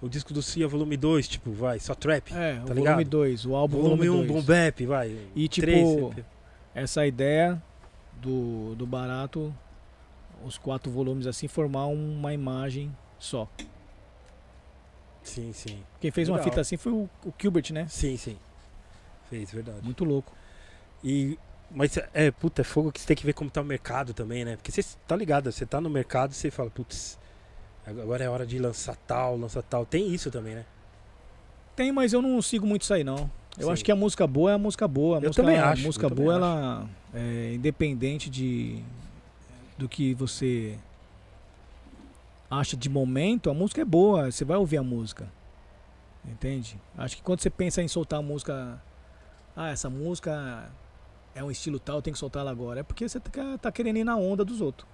o 0.00 0.08
disco 0.08 0.32
do 0.34 0.42
Cia 0.42 0.66
volume 0.68 0.96
2, 0.96 1.28
tipo, 1.28 1.50
vai, 1.52 1.78
só 1.78 1.94
trap? 1.94 2.32
É, 2.34 2.56
Tá 2.56 2.62
o 2.62 2.66
volume 2.68 2.80
ligado? 2.80 3.04
2, 3.04 3.46
o 3.46 3.54
álbum 3.54 3.80
volume 3.82 4.08
1, 4.08 4.12
volume 4.12 4.28
boom 4.28 4.42
2. 4.42 4.44
bap, 4.46 4.86
vai. 4.86 5.16
E, 5.34 5.48
tipo, 5.48 5.66
três, 5.66 6.26
Essa 6.74 7.06
ideia 7.06 7.62
do, 8.20 8.74
do 8.74 8.86
barato, 8.86 9.54
os 10.44 10.58
quatro 10.58 10.90
volumes 10.90 11.26
assim, 11.26 11.48
formar 11.48 11.86
uma 11.86 12.32
imagem 12.34 12.94
só. 13.18 13.48
Sim, 15.22 15.52
sim. 15.52 15.82
Quem 16.00 16.10
fez 16.10 16.28
uma 16.28 16.36
Legal. 16.36 16.50
fita 16.50 16.60
assim 16.60 16.76
foi 16.76 16.92
o, 16.92 17.08
o 17.24 17.32
Gilbert, 17.40 17.72
né? 17.72 17.86
Sim, 17.88 18.16
sim. 18.16 18.36
Fez, 19.28 19.50
verdade. 19.50 19.78
Muito 19.82 20.04
louco. 20.04 20.32
E. 21.02 21.38
Mas 21.68 21.98
é, 22.14 22.30
puta, 22.30 22.60
é 22.62 22.64
fogo 22.64 22.92
que 22.92 23.00
você 23.00 23.08
tem 23.08 23.16
que 23.16 23.26
ver 23.26 23.32
como 23.32 23.50
tá 23.50 23.60
o 23.60 23.64
mercado 23.64 24.14
também, 24.14 24.44
né? 24.44 24.54
Porque 24.54 24.70
você 24.70 24.84
tá 25.06 25.16
ligado, 25.16 25.50
você 25.50 25.66
tá 25.66 25.80
no 25.80 25.90
mercado 25.90 26.32
você 26.32 26.48
fala, 26.48 26.70
putz, 26.70 27.18
agora 27.86 28.24
é 28.24 28.28
hora 28.28 28.46
de 28.46 28.58
lançar 28.58 28.96
tal, 29.06 29.36
lançar 29.36 29.62
tal. 29.62 29.86
Tem 29.86 30.12
isso 30.12 30.30
também, 30.30 30.54
né? 30.54 30.64
Tem, 31.74 31.92
mas 31.92 32.12
eu 32.12 32.22
não 32.22 32.40
sigo 32.42 32.66
muito 32.66 32.82
isso 32.82 32.94
aí 32.94 33.04
não. 33.04 33.30
Eu 33.58 33.66
Sim. 33.66 33.72
acho 33.72 33.84
que 33.84 33.92
a 33.92 33.96
música 33.96 34.26
boa 34.26 34.50
é 34.50 34.54
a 34.54 34.58
música 34.58 34.86
boa. 34.88 35.16
A 35.16 35.18
Eu 35.18 35.28
música, 35.28 35.42
também 35.42 35.58
a 35.58 35.70
acho, 35.70 35.82
música 35.82 36.06
eu 36.06 36.10
também 36.10 36.24
boa, 36.24 36.34
ela 36.36 36.88
é 37.14 37.54
independente 37.54 38.28
de 38.28 38.82
do 39.78 39.88
que 39.88 40.14
você 40.14 40.78
acha 42.50 42.76
de 42.76 42.88
momento, 42.88 43.50
a 43.50 43.54
música 43.54 43.82
é 43.82 43.84
boa, 43.84 44.30
você 44.30 44.44
vai 44.44 44.56
ouvir 44.56 44.78
a 44.78 44.82
música. 44.82 45.28
Entende? 46.24 46.80
Acho 46.96 47.16
que 47.16 47.22
quando 47.22 47.40
você 47.40 47.50
pensa 47.50 47.82
em 47.82 47.88
soltar 47.88 48.18
a 48.18 48.22
música, 48.22 48.80
ah, 49.54 49.68
essa 49.70 49.88
música 49.90 50.68
é 51.34 51.44
um 51.44 51.50
estilo 51.50 51.78
tal, 51.78 52.00
tem 52.02 52.12
que 52.12 52.18
soltar 52.18 52.40
ela 52.40 52.50
agora, 52.50 52.80
é 52.80 52.82
porque 52.82 53.08
você 53.08 53.20
tá, 53.20 53.58
tá 53.58 53.70
querendo 53.72 53.98
ir 53.98 54.04
na 54.04 54.16
onda 54.16 54.44
dos 54.44 54.60
outros. 54.60 54.88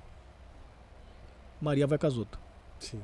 Maria 1.61 1.87
vai 1.87 1.97
com 1.97 2.07
as 2.07 2.17
outras, 2.17 2.43
Sim, 2.83 3.03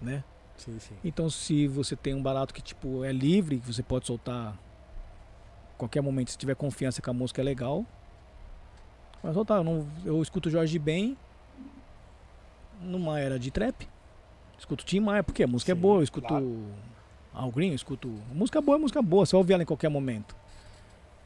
né? 0.00 0.24
sim, 0.56 0.78
sim. 0.78 0.96
Então, 1.04 1.30
se 1.30 1.68
você 1.68 1.94
tem 1.94 2.14
um 2.14 2.22
barato 2.22 2.52
que 2.52 2.60
tipo 2.60 3.04
é 3.04 3.12
livre, 3.12 3.60
que 3.60 3.66
você 3.66 3.82
pode 3.82 4.06
soltar 4.06 4.58
qualquer 5.78 6.00
momento, 6.00 6.30
se 6.30 6.38
tiver 6.38 6.54
confiança 6.54 7.00
que 7.00 7.08
a 7.08 7.12
música 7.12 7.40
é 7.40 7.44
legal, 7.44 7.86
vai 9.22 9.32
soltar. 9.32 9.58
Eu, 9.58 9.64
não, 9.64 9.86
eu 10.04 10.20
escuto 10.20 10.50
Jorge 10.50 10.78
Ben 10.78 11.16
numa 12.80 13.20
era 13.20 13.38
de 13.38 13.50
trap. 13.50 13.88
Escuto 14.58 14.84
Tim 14.84 15.00
Maia, 15.00 15.22
porque 15.22 15.42
a 15.42 15.46
música 15.46 15.72
é 15.72 15.74
Sim, 15.74 15.80
boa. 15.80 15.98
Eu 15.98 16.02
escuto 16.02 16.28
claro. 16.28 16.66
Al 17.32 17.50
Green, 17.50 17.68
eu 17.68 17.74
escuto. 17.74 18.08
Música 18.32 18.60
boa 18.60 18.78
é 18.78 18.80
música 18.80 19.02
boa, 19.02 19.26
você 19.26 19.32
vai 19.32 19.38
ouvir 19.38 19.52
ela 19.54 19.62
em 19.62 19.66
qualquer 19.66 19.88
momento. 19.88 20.34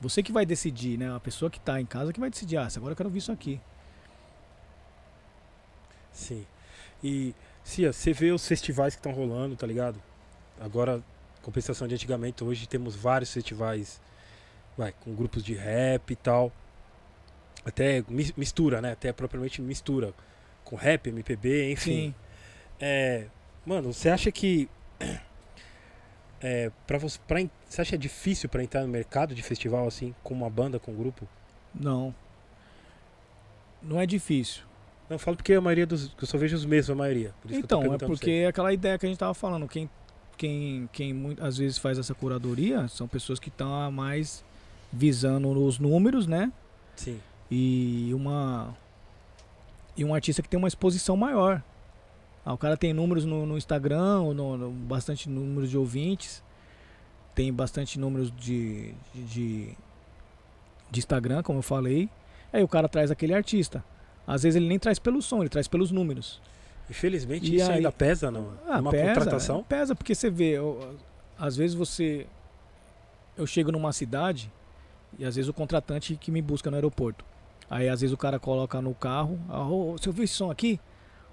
Você 0.00 0.22
que 0.22 0.32
vai 0.32 0.46
decidir, 0.46 0.98
né? 0.98 1.14
A 1.14 1.20
pessoa 1.20 1.50
que 1.50 1.58
tá 1.58 1.80
em 1.80 1.86
casa 1.86 2.12
que 2.12 2.20
vai 2.20 2.30
decidir, 2.30 2.56
ah, 2.56 2.68
agora 2.76 2.92
eu 2.92 2.96
quero 2.96 3.08
ouvir 3.08 3.18
isso 3.18 3.32
aqui. 3.32 3.60
Sim. 6.12 6.46
E, 7.02 7.34
Cia, 7.62 7.92
você 7.92 8.12
vê 8.12 8.30
os 8.32 8.46
festivais 8.46 8.94
que 8.94 8.98
estão 9.00 9.12
rolando, 9.12 9.54
tá 9.56 9.66
ligado? 9.66 10.00
Agora, 10.60 11.02
compensação 11.42 11.86
de 11.86 11.94
antigamente, 11.94 12.42
hoje 12.42 12.66
temos 12.68 12.96
vários 12.96 13.32
festivais, 13.32 14.00
vai, 14.76 14.92
com 14.92 15.14
grupos 15.14 15.42
de 15.44 15.54
rap 15.54 16.10
e 16.10 16.16
tal. 16.16 16.52
Até 17.64 18.02
mis- 18.08 18.32
mistura, 18.32 18.80
né? 18.80 18.92
Até 18.92 19.12
propriamente 19.12 19.60
mistura. 19.62 20.12
Com 20.64 20.76
rap, 20.76 21.08
MPB, 21.08 21.72
enfim. 21.72 21.90
Sim. 22.08 22.14
É, 22.80 23.26
mano, 23.64 23.92
você 23.92 24.08
acha 24.08 24.30
que. 24.32 24.68
É, 26.40 26.70
pra 26.86 26.98
você, 26.98 27.18
pra, 27.26 27.38
você 27.68 27.80
acha 27.80 27.98
difícil 27.98 28.48
pra 28.48 28.62
entrar 28.62 28.82
no 28.82 28.88
mercado 28.88 29.34
de 29.34 29.42
festival 29.42 29.88
assim, 29.88 30.14
com 30.22 30.34
uma 30.34 30.48
banda, 30.48 30.78
com 30.78 30.92
um 30.92 30.96
grupo? 30.96 31.26
Não. 31.74 32.14
Não 33.82 34.00
é 34.00 34.06
difícil. 34.06 34.62
Não, 35.08 35.14
eu 35.14 35.18
falo 35.18 35.36
porque 35.36 35.54
a 35.54 35.60
maioria 35.60 35.86
dos. 35.86 36.12
Eu 36.20 36.26
só 36.26 36.36
vejo 36.36 36.54
os 36.56 36.64
mesmos, 36.64 36.90
a 36.90 36.94
maioria. 36.94 37.32
Por 37.40 37.50
Então, 37.52 37.82
é 37.94 37.98
porque 37.98 38.30
é 38.30 38.46
aquela 38.48 38.72
ideia 38.72 38.98
que 38.98 39.06
a 39.06 39.08
gente 39.08 39.18
tava 39.18 39.32
falando, 39.34 39.66
quem, 39.66 39.88
quem, 40.36 40.88
quem 40.92 41.12
muito, 41.14 41.42
às 41.42 41.56
vezes 41.58 41.78
faz 41.78 41.98
essa 41.98 42.14
curadoria 42.14 42.86
são 42.88 43.08
pessoas 43.08 43.38
que 43.38 43.48
estão 43.48 43.90
mais 43.90 44.44
visando 44.92 45.48
os 45.64 45.78
números, 45.78 46.26
né? 46.26 46.52
Sim. 46.96 47.18
E 47.50 48.10
uma 48.14 48.76
e 49.96 50.04
um 50.04 50.14
artista 50.14 50.42
que 50.42 50.48
tem 50.48 50.58
uma 50.58 50.68
exposição 50.68 51.16
maior. 51.16 51.62
Ah, 52.44 52.52
o 52.54 52.58
cara 52.58 52.76
tem 52.76 52.92
números 52.92 53.24
no, 53.24 53.44
no 53.44 53.58
Instagram, 53.58 54.32
no, 54.32 54.56
no- 54.56 54.70
bastante 54.70 55.28
números 55.28 55.68
de 55.70 55.76
ouvintes, 55.76 56.42
tem 57.34 57.52
bastante 57.52 57.98
números 57.98 58.30
de, 58.36 58.94
de, 59.14 59.70
de 60.90 60.98
Instagram, 60.98 61.42
como 61.42 61.58
eu 61.58 61.62
falei. 61.62 62.08
Aí 62.52 62.62
o 62.62 62.68
cara 62.68 62.88
traz 62.88 63.10
aquele 63.10 63.34
artista. 63.34 63.84
Às 64.28 64.42
vezes 64.42 64.56
ele 64.56 64.68
nem 64.68 64.78
traz 64.78 64.98
pelo 64.98 65.22
som, 65.22 65.40
ele 65.40 65.48
traz 65.48 65.66
pelos 65.66 65.90
números. 65.90 66.38
Infelizmente 66.90 67.50
E 67.50 67.56
isso 67.56 67.70
aí- 67.70 67.78
ainda 67.78 67.90
pesa 67.90 68.30
não? 68.30 68.52
Ah, 68.68 68.76
numa 68.76 68.90
pesa, 68.90 69.06
contratação. 69.14 69.62
Pesa, 69.64 69.94
porque 69.94 70.14
você 70.14 70.28
vê, 70.30 70.50
eu- 70.58 70.96
às 71.38 71.56
vezes 71.56 71.74
você. 71.74 72.26
Eu 73.36 73.46
chego 73.46 73.72
numa 73.72 73.92
cidade 73.92 74.52
e 75.18 75.24
às 75.24 75.36
vezes 75.36 75.48
o 75.48 75.54
contratante 75.54 76.14
que 76.16 76.30
me 76.30 76.42
busca 76.42 76.70
no 76.70 76.76
aeroporto. 76.76 77.24
Aí 77.70 77.88
às 77.88 78.00
vezes 78.02 78.12
o 78.12 78.16
cara 78.18 78.38
coloca 78.38 78.80
no 78.82 78.94
carro, 78.94 79.38
ô, 79.48 79.92
você 79.96 80.08
ouviu 80.10 80.24
esse 80.24 80.34
som 80.34 80.50
aqui? 80.50 80.78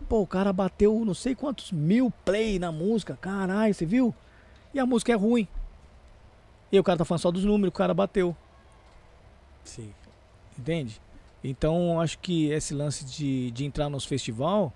Pô, 0.08 0.22
o 0.22 0.28
cara 0.28 0.52
bateu 0.54 1.04
não 1.06 1.14
sei 1.14 1.36
quantos 1.36 1.72
mil 1.72 2.12
play 2.24 2.60
na 2.60 2.72
música. 2.72 3.18
Caralho, 3.20 3.74
você 3.74 3.86
viu? 3.86 4.14
E 4.74 4.80
a 4.80 4.86
música 4.86 5.12
é 5.12 5.16
ruim. 5.16 5.48
E 6.72 6.80
o 6.80 6.84
cara 6.84 6.98
tá 6.98 7.06
falando 7.06 7.22
só 7.22 7.32
dos 7.32 7.44
números 7.46 7.70
o 7.70 7.78
cara 7.78 7.94
bateu. 7.94 8.36
Sim. 9.64 9.94
Entende? 10.60 11.02
Então 11.48 12.02
acho 12.02 12.18
que 12.20 12.50
esse 12.50 12.74
lance 12.74 13.06
de, 13.06 13.52
de 13.52 13.66
entrar 13.66 13.88
nos 13.88 14.04
festival 14.04 14.74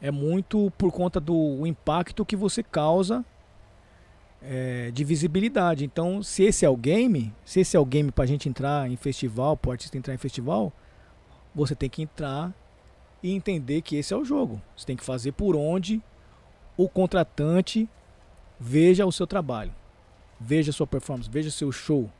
é 0.00 0.10
muito 0.10 0.72
por 0.78 0.90
conta 0.90 1.20
do 1.20 1.66
impacto 1.66 2.24
que 2.24 2.34
você 2.34 2.62
causa 2.62 3.24
é, 4.40 4.90
de 4.90 5.04
visibilidade. 5.04 5.84
Então, 5.84 6.22
se 6.22 6.42
esse 6.42 6.64
é 6.64 6.68
o 6.68 6.76
game, 6.76 7.32
se 7.44 7.60
esse 7.60 7.76
é 7.76 7.80
o 7.80 7.84
game 7.84 8.10
pra 8.10 8.24
gente 8.24 8.48
entrar 8.48 8.90
em 8.90 8.96
festival, 8.96 9.56
pro 9.56 9.70
artista 9.70 9.96
entrar 9.96 10.14
em 10.14 10.18
festival, 10.18 10.72
você 11.54 11.74
tem 11.74 11.88
que 11.88 12.02
entrar 12.02 12.52
e 13.22 13.32
entender 13.32 13.82
que 13.82 13.96
esse 13.96 14.12
é 14.14 14.16
o 14.16 14.24
jogo. 14.24 14.60
Você 14.74 14.86
tem 14.86 14.96
que 14.96 15.04
fazer 15.04 15.32
por 15.32 15.54
onde 15.54 16.02
o 16.76 16.88
contratante 16.88 17.88
veja 18.58 19.04
o 19.04 19.12
seu 19.12 19.26
trabalho, 19.26 19.72
veja 20.40 20.70
a 20.70 20.72
sua 20.72 20.86
performance, 20.86 21.30
veja 21.30 21.50
o 21.50 21.52
seu 21.52 21.70
show. 21.70 22.10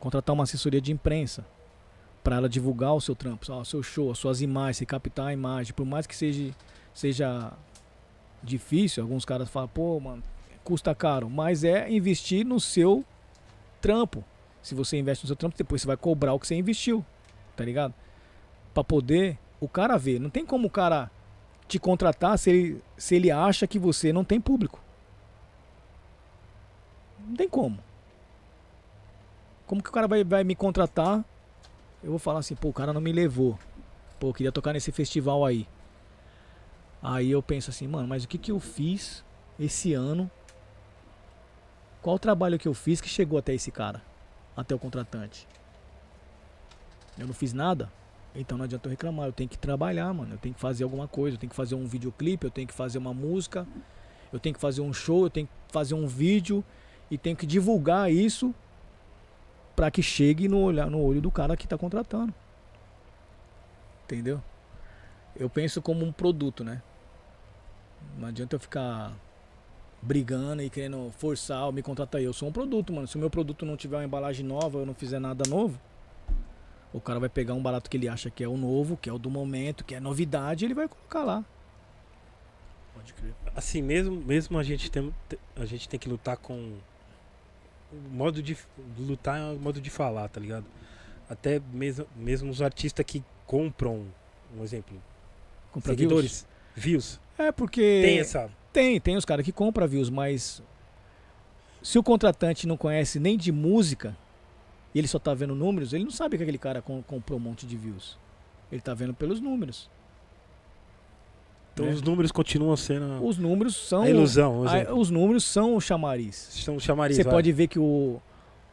Contratar 0.00 0.32
uma 0.32 0.44
assessoria 0.44 0.80
de 0.80 0.90
imprensa 0.90 1.44
para 2.26 2.34
ela 2.34 2.48
divulgar 2.48 2.92
o 2.92 3.00
seu 3.00 3.14
trampo, 3.14 3.52
o 3.52 3.64
seu 3.64 3.84
show, 3.84 4.10
as 4.10 4.18
suas 4.18 4.42
imagens, 4.42 4.78
se 4.78 4.84
captar 4.84 5.28
a 5.28 5.32
imagem, 5.32 5.72
por 5.72 5.86
mais 5.86 6.08
que 6.08 6.16
seja 6.16 6.52
seja 6.92 7.52
difícil, 8.42 9.04
alguns 9.04 9.24
caras 9.24 9.48
falam, 9.48 9.68
pô, 9.68 10.00
mano, 10.00 10.24
custa 10.64 10.92
caro, 10.92 11.30
mas 11.30 11.62
é 11.62 11.88
investir 11.88 12.44
no 12.44 12.58
seu 12.58 13.04
trampo. 13.80 14.24
Se 14.60 14.74
você 14.74 14.98
investe 14.98 15.22
no 15.22 15.28
seu 15.28 15.36
trampo, 15.36 15.56
depois 15.56 15.82
você 15.82 15.86
vai 15.86 15.96
cobrar 15.96 16.32
o 16.32 16.40
que 16.40 16.48
você 16.48 16.56
investiu, 16.56 17.06
tá 17.54 17.64
ligado? 17.64 17.94
Para 18.74 18.82
poder 18.82 19.38
o 19.60 19.68
cara 19.68 19.96
ver. 19.96 20.18
Não 20.18 20.28
tem 20.28 20.44
como 20.44 20.66
o 20.66 20.70
cara 20.70 21.08
te 21.68 21.78
contratar 21.78 22.36
se 22.40 22.50
ele, 22.50 22.82
se 22.96 23.14
ele 23.14 23.30
acha 23.30 23.68
que 23.68 23.78
você 23.78 24.12
não 24.12 24.24
tem 24.24 24.40
público. 24.40 24.80
Não 27.24 27.36
tem 27.36 27.48
como. 27.48 27.78
Como 29.64 29.80
que 29.80 29.90
o 29.90 29.92
cara 29.92 30.08
vai, 30.08 30.24
vai 30.24 30.42
me 30.42 30.56
contratar? 30.56 31.24
Eu 32.06 32.12
vou 32.12 32.20
falar 32.20 32.38
assim, 32.38 32.54
pô, 32.54 32.68
o 32.68 32.72
cara 32.72 32.92
não 32.92 33.00
me 33.00 33.10
levou. 33.10 33.58
Pô, 34.20 34.28
eu 34.28 34.32
queria 34.32 34.52
tocar 34.52 34.72
nesse 34.72 34.92
festival 34.92 35.44
aí. 35.44 35.66
Aí 37.02 37.32
eu 37.32 37.42
penso 37.42 37.68
assim, 37.68 37.88
mano, 37.88 38.06
mas 38.06 38.22
o 38.22 38.28
que 38.28 38.38
que 38.38 38.52
eu 38.52 38.60
fiz 38.60 39.24
esse 39.58 39.92
ano? 39.92 40.30
Qual 42.00 42.14
o 42.14 42.18
trabalho 42.18 42.60
que 42.60 42.68
eu 42.68 42.74
fiz 42.74 43.00
que 43.00 43.08
chegou 43.08 43.36
até 43.36 43.54
esse 43.54 43.72
cara? 43.72 44.00
Até 44.56 44.72
o 44.72 44.78
contratante? 44.78 45.48
Eu 47.18 47.26
não 47.26 47.34
fiz 47.34 47.52
nada? 47.52 47.90
Então 48.36 48.56
não 48.56 48.66
adianta 48.66 48.86
eu 48.86 48.90
reclamar, 48.90 49.26
eu 49.26 49.32
tenho 49.32 49.50
que 49.50 49.58
trabalhar, 49.58 50.14
mano. 50.14 50.34
Eu 50.34 50.38
tenho 50.38 50.54
que 50.54 50.60
fazer 50.60 50.84
alguma 50.84 51.08
coisa, 51.08 51.34
eu 51.34 51.40
tenho 51.40 51.50
que 51.50 51.56
fazer 51.56 51.74
um 51.74 51.88
videoclipe, 51.88 52.46
eu 52.46 52.52
tenho 52.52 52.68
que 52.68 52.74
fazer 52.74 52.98
uma 52.98 53.12
música, 53.12 53.66
eu 54.32 54.38
tenho 54.38 54.54
que 54.54 54.60
fazer 54.60 54.80
um 54.80 54.92
show, 54.92 55.24
eu 55.24 55.30
tenho 55.30 55.48
que 55.48 55.72
fazer 55.72 55.94
um 55.94 56.06
vídeo 56.06 56.64
e 57.10 57.18
tenho 57.18 57.36
que 57.36 57.46
divulgar 57.46 58.12
isso 58.12 58.54
para 59.76 59.90
que 59.90 60.02
chegue 60.02 60.48
no, 60.48 60.58
olhar, 60.58 60.90
no 60.90 61.02
olho 61.02 61.20
do 61.20 61.30
cara 61.30 61.56
que 61.56 61.68
tá 61.68 61.76
contratando. 61.76 62.32
Entendeu? 64.04 64.42
Eu 65.36 65.50
penso 65.50 65.82
como 65.82 66.04
um 66.04 66.10
produto, 66.10 66.64
né? 66.64 66.82
Não 68.18 68.26
adianta 68.28 68.56
eu 68.56 68.60
ficar 68.60 69.12
brigando 70.00 70.62
e 70.62 70.70
querendo 70.70 71.12
forçar 71.18 71.66
ou 71.66 71.72
me 71.72 71.82
contratar. 71.82 72.22
Eu 72.22 72.32
sou 72.32 72.48
um 72.48 72.52
produto, 72.52 72.92
mano. 72.92 73.06
Se 73.06 73.16
o 73.16 73.18
meu 73.18 73.28
produto 73.28 73.66
não 73.66 73.76
tiver 73.76 73.96
uma 73.96 74.04
embalagem 74.04 74.46
nova, 74.46 74.78
eu 74.78 74.86
não 74.86 74.94
fizer 74.94 75.18
nada 75.18 75.48
novo, 75.48 75.78
o 76.92 77.00
cara 77.00 77.20
vai 77.20 77.28
pegar 77.28 77.52
um 77.52 77.62
barato 77.62 77.90
que 77.90 77.96
ele 77.98 78.08
acha 78.08 78.30
que 78.30 78.42
é 78.42 78.48
o 78.48 78.56
novo, 78.56 78.96
que 78.96 79.10
é 79.10 79.12
o 79.12 79.18
do 79.18 79.30
momento, 79.30 79.84
que 79.84 79.94
é 79.94 80.00
novidade, 80.00 80.64
ele 80.64 80.72
vai 80.72 80.88
colocar 80.88 81.24
lá. 81.24 81.44
Pode 82.94 83.12
crer. 83.12 83.34
Assim, 83.54 83.82
mesmo, 83.82 84.16
mesmo 84.16 84.58
a 84.58 84.62
gente 84.62 84.90
tem, 84.90 85.12
a 85.54 85.66
gente 85.66 85.86
tem 85.86 86.00
que 86.00 86.08
lutar 86.08 86.38
com 86.38 86.78
o 87.92 87.96
modo 88.14 88.42
de 88.42 88.56
lutar 88.98 89.38
é 89.40 89.44
o 89.44 89.58
modo 89.58 89.80
de 89.80 89.90
falar, 89.90 90.28
tá 90.28 90.40
ligado? 90.40 90.64
Até 91.28 91.60
mesmo, 91.72 92.06
mesmo 92.16 92.50
os 92.50 92.62
artistas 92.62 93.04
que 93.04 93.22
compram, 93.46 94.06
um 94.56 94.62
exemplo, 94.62 95.00
Compra 95.72 95.92
seguidores, 95.92 96.46
views. 96.74 97.20
É 97.38 97.50
porque 97.52 98.00
Tem 98.04 98.18
essa. 98.20 98.50
tem, 98.72 99.00
tem 99.00 99.16
os 99.16 99.24
caras 99.24 99.44
que 99.44 99.52
compram 99.52 99.86
views, 99.86 100.08
mas 100.08 100.62
se 101.82 101.98
o 101.98 102.02
contratante 102.02 102.66
não 102.66 102.76
conhece 102.76 103.18
nem 103.20 103.36
de 103.36 103.52
música 103.52 104.16
e 104.94 104.98
ele 104.98 105.06
só 105.08 105.18
tá 105.18 105.34
vendo 105.34 105.54
números, 105.54 105.92
ele 105.92 106.04
não 106.04 106.10
sabe 106.10 106.36
que 106.36 106.42
aquele 106.42 106.58
cara 106.58 106.80
com- 106.80 107.02
comprou 107.02 107.38
um 107.38 107.42
monte 107.42 107.66
de 107.66 107.76
views. 107.76 108.18
Ele 108.72 108.80
tá 108.80 108.94
vendo 108.94 109.12
pelos 109.14 109.40
números. 109.40 109.90
Então 111.76 111.84
né? 111.84 111.92
os 111.92 112.00
números 112.00 112.32
continuam 112.32 112.74
sendo 112.74 113.22
Os 113.22 113.36
números 113.36 113.76
são 113.76 114.00
a 114.00 114.08
ilusão. 114.08 114.62
um 114.62 114.66
a- 114.66 114.94
os 114.94 115.10
números 115.10 115.44
são 115.44 115.76
o 115.76 115.80
chamariz. 115.80 116.34
São 116.34 116.80
chamariz. 116.80 117.16
Você 117.18 117.22
vai. 117.22 117.34
pode 117.34 117.52
ver 117.52 117.66
que 117.68 117.78
o. 117.78 118.18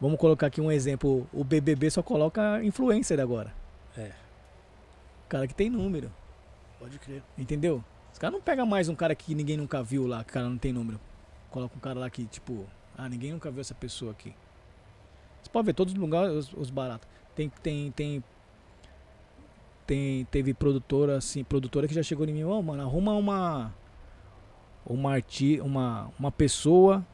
Vamos 0.00 0.18
colocar 0.18 0.46
aqui 0.46 0.58
um 0.58 0.72
exemplo. 0.72 1.26
O 1.30 1.44
BBB 1.44 1.90
só 1.90 2.02
coloca 2.02 2.64
influencer 2.64 3.20
agora. 3.20 3.54
É. 3.94 4.10
Cara 5.28 5.46
que 5.46 5.54
tem 5.54 5.68
número. 5.68 6.10
Pode 6.78 6.98
crer. 6.98 7.22
Entendeu? 7.36 7.84
Os 8.10 8.18
caras 8.18 8.32
não 8.32 8.40
pegam 8.40 8.64
mais 8.64 8.88
um 8.88 8.94
cara 8.94 9.14
que 9.14 9.34
ninguém 9.34 9.58
nunca 9.58 9.82
viu 9.82 10.06
lá, 10.06 10.24
que 10.24 10.30
o 10.30 10.32
cara 10.32 10.48
não 10.48 10.56
tem 10.56 10.72
número. 10.72 10.98
Coloca 11.50 11.76
um 11.76 11.80
cara 11.80 12.00
lá 12.00 12.08
que, 12.08 12.24
tipo, 12.24 12.64
ah, 12.96 13.06
ninguém 13.08 13.32
nunca 13.32 13.50
viu 13.50 13.60
essa 13.60 13.74
pessoa 13.74 14.12
aqui. 14.12 14.34
Você 15.42 15.50
pode 15.50 15.66
ver 15.66 15.74
todos 15.74 15.92
os 15.92 16.00
lugares, 16.00 16.32
os, 16.32 16.52
os 16.54 16.70
baratos. 16.70 17.06
Tem, 17.34 17.50
tem, 17.62 17.90
tem. 17.90 18.24
Tem, 19.86 20.24
teve 20.30 20.54
produtora, 20.54 21.16
assim, 21.18 21.44
produtora 21.44 21.86
que 21.86 21.94
já 21.94 22.02
chegou 22.02 22.26
em 22.26 22.32
mim, 22.32 22.44
ó, 22.44 22.60
mano, 22.62 22.82
arruma 22.82 23.12
uma. 23.12 23.74
Uma 24.86 25.12
arti 25.14 25.60
uma, 25.62 26.10
uma 26.18 26.30
pessoa, 26.30 27.06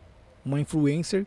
uma 0.44 0.60
influencer 0.60 1.24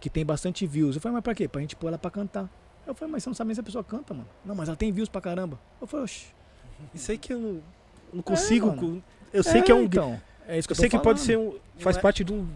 que 0.00 0.08
tem 0.08 0.24
bastante 0.24 0.66
views. 0.66 0.94
Eu 0.94 1.00
falei, 1.00 1.14
mas 1.14 1.24
pra 1.24 1.34
quê? 1.34 1.48
Pra 1.48 1.60
gente 1.60 1.74
pôr 1.74 1.88
ela 1.88 1.98
pra 1.98 2.10
cantar. 2.10 2.48
Eu 2.86 2.94
falei, 2.94 3.10
mas 3.10 3.22
você 3.24 3.30
não 3.30 3.34
sabe 3.34 3.48
nem 3.48 3.54
se 3.56 3.60
a 3.60 3.64
pessoa 3.64 3.82
canta, 3.82 4.14
mano. 4.14 4.28
Não, 4.44 4.54
mas 4.54 4.68
ela 4.68 4.76
tem 4.76 4.92
views 4.92 5.08
pra 5.08 5.20
caramba. 5.20 5.58
Eu 5.80 5.86
falei, 5.86 6.04
oxi. 6.04 6.26
Isso 6.94 7.10
aí 7.10 7.18
que 7.18 7.32
eu 7.32 7.38
não, 7.40 7.60
não 8.12 8.22
consigo. 8.22 8.68
mano. 8.68 9.00
co- 9.00 9.02
eu 9.32 9.42
sei 9.42 9.62
que 9.62 9.72
é 9.72 9.74
um. 9.74 9.82
Então, 9.82 10.20
é 10.46 10.58
isso 10.58 10.68
que 10.68 10.72
eu 10.72 10.76
eu, 10.76 10.80
sei 10.80 10.88
que 10.88 10.96
pode 10.98 11.18
falando. 11.20 11.26
ser 11.26 11.38
um. 11.38 11.58
Faz 11.78 11.96
é- 11.96 12.00
parte 12.00 12.22
de 12.22 12.32
um 12.32 12.48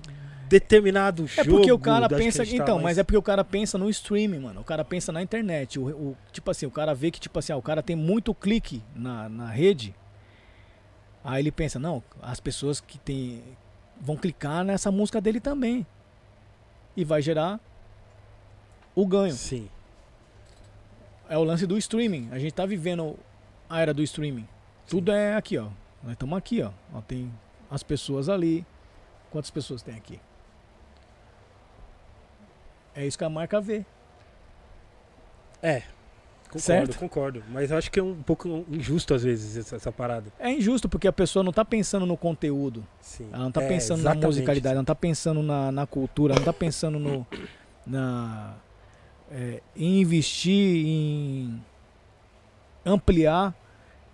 determinado 0.49 1.25
É 1.25 1.45
jogo. 1.45 1.51
porque 1.59 1.71
o 1.73 1.79
cara 1.79 2.09
pensa. 2.09 2.45
tá, 2.45 2.51
Então, 2.53 2.81
mas 2.81 2.99
é 2.99 3.03
porque 3.05 3.17
o 3.17 3.23
cara 3.23 3.45
pensa 3.45 3.77
no 3.79 3.89
streaming, 3.91 4.39
mano. 4.41 4.61
O 4.61 4.65
cara 4.65 4.85
pensa 4.85 5.13
na 5.13 5.23
internet. 5.23 5.79
O, 5.79 5.87
o- 5.89 6.17
tipo 6.33 6.51
assim, 6.51 6.67
o 6.67 6.71
cara 6.71 6.95
vê 6.95 7.11
que, 7.11 7.21
tipo 7.21 7.39
assim, 7.39 7.53
ah, 7.53 7.57
o 7.57 7.63
cara 7.63 7.83
tem 7.83 7.95
muito 7.97 8.35
clique 8.35 8.83
na, 8.95 9.29
na 9.29 9.47
rede. 9.51 9.95
Aí 11.23 11.43
ele 11.43 11.51
pensa, 11.53 11.79
não, 11.79 12.03
as 12.23 12.41
pessoas 12.41 12.81
que 12.81 12.99
tem. 12.99 13.43
vão 14.01 14.17
clicar 14.17 14.65
nessa 14.65 14.91
música 14.91 15.21
dele 15.21 15.41
também. 15.41 15.87
E 16.97 17.05
vai 17.05 17.21
gerar 17.23 17.61
o 18.95 19.07
ganho. 19.07 19.33
Sim. 19.35 19.69
É 21.29 21.37
o 21.37 21.45
lance 21.45 21.67
do 21.67 21.77
streaming. 21.77 22.29
A 22.33 22.39
gente 22.39 22.53
tá 22.53 22.65
vivendo 22.65 23.17
a 23.69 23.81
era 23.81 23.93
do 23.93 24.03
streaming. 24.03 24.49
Tudo 24.89 25.13
é 25.13 25.35
aqui, 25.35 25.59
ó. 25.59 25.69
Nós 26.03 26.13
estamos 26.13 26.37
aqui, 26.39 26.63
ó. 26.63 26.71
ó. 26.95 27.01
Tem 27.03 27.31
as 27.71 27.83
pessoas 27.83 28.29
ali. 28.29 28.65
Quantas 29.31 29.51
pessoas 29.51 29.83
tem 29.83 29.95
aqui? 29.95 30.19
É 32.99 33.07
isso 33.07 33.17
que 33.17 33.23
a 33.23 33.31
marca 33.31 33.61
vê. 33.61 33.85
É. 35.63 35.83
Concordo, 36.47 36.61
Certo? 36.61 36.99
concordo. 36.99 37.45
Mas 37.49 37.71
eu 37.71 37.77
acho 37.79 37.91
que 37.93 38.01
é 38.01 38.03
um 38.03 38.23
pouco 38.23 38.65
injusto 38.69 39.15
às 39.15 39.23
vezes 39.23 39.57
essa, 39.57 39.77
essa 39.77 39.93
parada. 39.93 40.33
É 40.39 40.51
injusto 40.51 40.89
porque 40.89 41.07
a 41.07 41.13
pessoa 41.13 41.45
não 41.45 41.53
tá 41.53 41.65
pensando 41.65 42.05
no 42.07 42.17
conteúdo. 42.17 42.85
Sim. 43.01 43.29
Ela 43.33 43.45
não 43.45 43.53
tá 43.53 43.63
É, 43.63 43.69
pensando 43.69 44.03
na 44.03 44.15
musicalidade, 44.15 44.73
ela 44.73 44.81
não 44.81 44.85
tá 44.85 44.95
pensando 44.97 45.43
na, 45.45 45.71
na 45.71 45.87
cultura, 45.87 46.33
ela 46.33 46.41
não 46.41 46.45
tá 46.45 46.53
pensando 46.53 46.99
no, 46.99 47.25
na, 47.87 48.55
é, 49.31 49.63
em 49.77 50.01
investir, 50.01 50.87
em 50.87 51.63
ampliar 52.85 53.55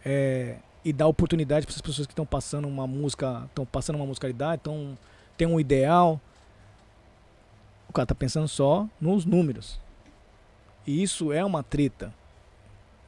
é, 0.05 0.56
e 0.85 0.93
dar 0.93 1.06
oportunidade 1.06 1.65
para 1.65 1.74
as 1.74 1.81
pessoas 1.81 2.06
que 2.06 2.12
estão 2.12 2.27
passando 2.27 2.69
uma 2.69 2.86
música, 2.86 3.44
estão 3.47 3.65
passando 3.65 3.97
uma 3.97 4.06
musicalidade, 4.06 4.56
estão 4.56 4.98
tem 5.39 5.47
um 5.47 5.59
ideal. 5.59 6.20
O 7.95 8.03
cara 8.03 8.07
tá 8.07 8.15
pensando 8.16 8.49
só 8.49 8.89
nos 9.01 9.25
números. 9.25 9.81
E 10.85 11.01
isso 11.01 11.33
é 11.33 11.45
uma 11.45 11.62
treta. 11.62 12.12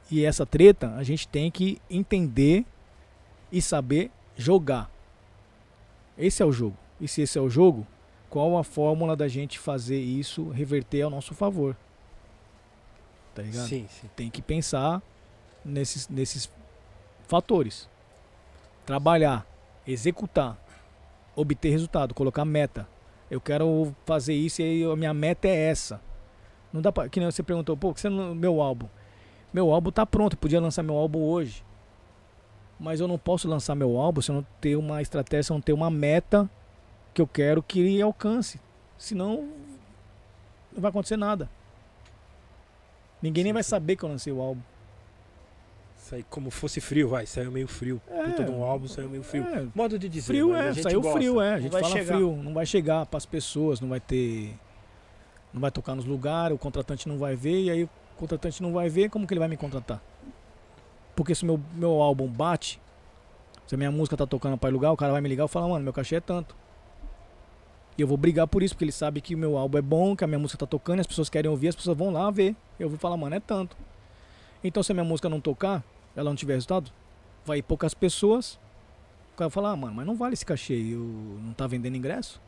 E 0.09 0.23
essa 0.23 0.45
treta 0.45 0.95
a 0.95 1.03
gente 1.03 1.27
tem 1.27 1.51
que 1.51 1.81
entender 1.89 2.65
e 3.51 3.61
saber 3.61 4.09
jogar. 4.37 4.89
Esse 6.17 6.41
é 6.41 6.45
o 6.45 6.53
jogo. 6.53 6.77
E 7.01 7.07
se 7.09 7.21
esse 7.21 7.37
é 7.37 7.41
o 7.41 7.49
jogo, 7.49 7.85
qual 8.29 8.57
a 8.57 8.63
fórmula 8.63 9.13
da 9.13 9.27
gente 9.27 9.59
fazer 9.59 9.99
isso 9.99 10.47
reverter 10.51 11.01
ao 11.01 11.09
nosso 11.09 11.33
favor? 11.33 11.75
Tá 13.35 13.41
ligado? 13.41 13.67
Sim, 13.67 13.87
sim. 13.89 14.09
Tem 14.15 14.29
que 14.29 14.41
pensar 14.41 15.01
nesses, 15.65 16.07
nesses 16.07 16.49
fatores. 17.27 17.89
Trabalhar, 18.85 19.45
executar, 19.85 20.57
obter 21.35 21.71
resultado, 21.71 22.13
colocar 22.13 22.45
meta. 22.45 22.87
Eu 23.29 23.41
quero 23.41 23.93
fazer 24.05 24.33
isso 24.33 24.61
e 24.61 24.83
a 24.83 24.95
minha 24.95 25.13
meta 25.13 25.47
é 25.47 25.69
essa. 25.69 26.01
Não 26.71 26.81
dá 26.81 26.91
pra, 26.91 27.09
que 27.09 27.19
nem 27.19 27.29
você 27.29 27.43
perguntou, 27.43 27.75
pô, 27.75 27.93
que 27.93 27.99
você 27.99 28.09
não, 28.09 28.33
meu 28.33 28.61
álbum. 28.61 28.87
Meu 29.53 29.71
álbum 29.71 29.91
tá 29.91 30.05
pronto, 30.05 30.33
eu 30.33 30.37
podia 30.37 30.61
lançar 30.61 30.83
meu 30.83 30.95
álbum 30.95 31.19
hoje. 31.19 31.63
Mas 32.79 32.99
eu 32.99 33.07
não 33.07 33.17
posso 33.17 33.47
lançar 33.47 33.75
meu 33.75 33.97
álbum 33.97 34.21
se 34.21 34.29
eu 34.29 34.35
não 34.35 34.45
ter 34.61 34.75
uma 34.75 35.01
estratégia, 35.01 35.43
se 35.43 35.51
eu 35.51 35.55
não 35.55 35.61
ter 35.61 35.73
uma 35.73 35.89
meta 35.89 36.49
que 37.13 37.21
eu 37.21 37.27
quero 37.27 37.63
que 37.63 37.79
ele 37.79 38.01
alcance. 38.01 38.59
Senão 38.97 39.49
não 40.71 40.81
vai 40.81 40.89
acontecer 40.89 41.17
nada. 41.17 41.49
Ninguém 43.21 43.43
nem 43.43 43.53
vai 43.53 43.63
saber 43.63 43.95
que 43.95 44.03
eu 44.03 44.09
lancei 44.09 44.31
o 44.31 44.41
álbum. 44.41 44.61
Sai 46.09 46.23
como 46.29 46.49
fosse 46.49 46.79
frio, 46.79 47.09
vai. 47.09 47.25
Saiu 47.25 47.51
meio 47.51 47.67
frio. 47.67 48.01
É. 48.09 48.23
Puta 48.23 48.45
de 48.45 48.51
um 48.51 48.63
álbum, 48.63 48.87
saiu 48.87 49.09
meio 49.09 49.23
frio. 49.23 49.43
É, 49.43 49.67
Modo 49.75 49.99
de 49.99 50.07
dizer. 50.07 50.27
frio 50.27 50.53
a 50.53 50.63
é, 50.63 50.73
saiu 50.73 51.01
gosta. 51.01 51.19
frio, 51.19 51.41
é. 51.41 51.55
A 51.55 51.59
gente 51.59 51.71
fala 51.71 51.89
chegar. 51.89 52.15
frio, 52.15 52.39
não 52.41 52.53
vai 52.53 52.65
chegar 52.65 53.05
pras 53.07 53.25
pessoas, 53.25 53.81
não 53.81 53.89
vai 53.89 53.99
ter. 53.99 54.57
Não 55.53 55.59
vai 55.59 55.69
tocar 55.69 55.95
nos 55.95 56.05
lugares, 56.05 56.55
o 56.55 56.57
contratante 56.57 57.09
não 57.09 57.17
vai 57.17 57.35
ver, 57.35 57.63
e 57.63 57.69
aí 57.69 57.83
o 57.83 57.89
contratante 58.15 58.63
não 58.63 58.71
vai 58.71 58.87
ver, 58.87 59.09
como 59.09 59.27
que 59.27 59.33
ele 59.33 59.39
vai 59.39 59.49
me 59.49 59.57
contratar? 59.57 60.01
Porque 61.13 61.35
se 61.35 61.43
meu, 61.43 61.59
meu 61.73 62.01
álbum 62.01 62.27
bate, 62.27 62.79
se 63.65 63.75
a 63.75 63.77
minha 63.77 63.91
música 63.91 64.15
tá 64.15 64.25
tocando 64.25 64.57
ir 64.65 64.71
lugar, 64.71 64.93
o 64.93 64.97
cara 64.97 65.11
vai 65.11 65.19
me 65.19 65.27
ligar 65.27 65.43
e 65.43 65.49
falar, 65.49 65.67
mano, 65.67 65.83
meu 65.83 65.91
cachê 65.91 66.15
é 66.15 66.21
tanto. 66.21 66.55
E 67.97 68.01
eu 68.01 68.07
vou 68.07 68.15
brigar 68.15 68.47
por 68.47 68.63
isso, 68.63 68.75
porque 68.75 68.85
ele 68.85 68.93
sabe 68.93 69.19
que 69.19 69.35
o 69.35 69.37
meu 69.37 69.57
álbum 69.57 69.77
é 69.77 69.81
bom, 69.81 70.15
que 70.15 70.23
a 70.23 70.27
minha 70.27 70.39
música 70.39 70.57
tá 70.57 70.65
tocando, 70.65 70.99
e 70.99 71.01
as 71.01 71.07
pessoas 71.07 71.27
querem 71.27 71.51
ouvir, 71.51 71.67
as 71.67 71.75
pessoas 71.75 71.97
vão 71.97 72.11
lá 72.11 72.31
ver. 72.31 72.55
Eu 72.79 72.87
vou 72.87 72.97
falar, 72.97 73.17
mano, 73.17 73.35
é 73.35 73.41
tanto. 73.41 73.75
Então 74.63 74.81
se 74.81 74.93
a 74.93 74.95
minha 74.95 75.03
música 75.03 75.27
não 75.27 75.41
tocar, 75.41 75.83
ela 76.17 76.29
não 76.31 76.35
tiver 76.35 76.55
resultado, 76.55 76.91
vai 77.45 77.59
ir 77.59 77.61
poucas 77.61 77.93
pessoas, 77.93 78.59
o 79.33 79.37
cara 79.37 79.49
vai 79.49 79.53
falar, 79.53 79.71
ah, 79.71 79.75
mano, 79.75 79.93
mas 79.93 80.05
não 80.05 80.15
vale 80.15 80.33
esse 80.33 80.45
cachê, 80.45 80.73
eu 80.73 80.99
não 81.43 81.53
tá 81.53 81.67
vendendo 81.67 81.95
ingresso? 81.95 82.41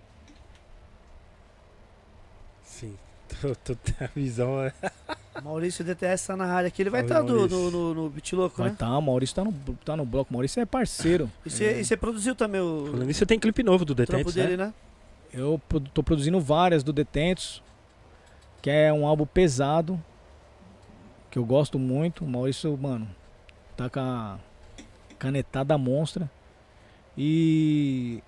Sim. 2.64 2.98
Tô, 3.42 3.54
tô, 3.54 3.78
a 4.04 4.08
visão 4.08 4.60
é. 4.60 4.74
Maurício 5.44 5.86
DTS 5.86 6.28
tá 6.28 6.36
na 6.36 6.46
área 6.46 6.68
aqui. 6.68 6.82
Ele 6.82 6.90
vai 6.90 7.02
estar 7.02 7.24
Oi, 7.24 7.30
no, 7.30 7.48
no, 7.48 7.94
no, 7.94 8.14
Louco, 8.34 8.58
Vai 8.58 8.72
né? 8.72 8.76
tá, 8.78 8.98
o 8.98 9.02
Maurício 9.02 9.36
tá 9.36 9.44
no, 9.44 9.54
tá 9.86 9.96
no 9.96 10.04
bloco, 10.04 10.32
o 10.32 10.34
Maurício 10.34 10.60
é 10.60 10.66
parceiro. 10.66 11.32
E 11.46 11.50
você, 11.50 11.84
você 11.84 11.96
produziu 11.96 12.34
também 12.34 12.60
o 12.60 12.88
Falando 12.88 13.06
nisso, 13.06 13.24
tem 13.28 13.40
clipe 13.40 13.62
novo 13.62 13.86
do 13.86 13.94
trampo 13.94 14.12
Detentes, 14.12 14.34
dele, 14.34 14.58
né? 14.58 14.66
né? 14.66 14.74
Eu 15.32 15.62
tô 15.94 16.02
produzindo 16.02 16.40
várias 16.42 16.84
do 16.84 16.92
Detentos, 16.92 17.62
que 18.64 18.70
é 18.72 18.92
um 18.92 19.06
álbum 19.06 19.28
pesado, 19.28 20.04
que 21.30 21.38
eu 21.38 21.46
gosto 21.46 21.78
muito. 21.78 22.26
O 22.26 22.28
Maurício, 22.28 22.76
mano, 22.76 23.08
tá 23.80 23.90
com 23.90 24.00
a 24.02 24.38
canetada 25.18 25.78
monstra. 25.78 26.30
E 27.18 28.22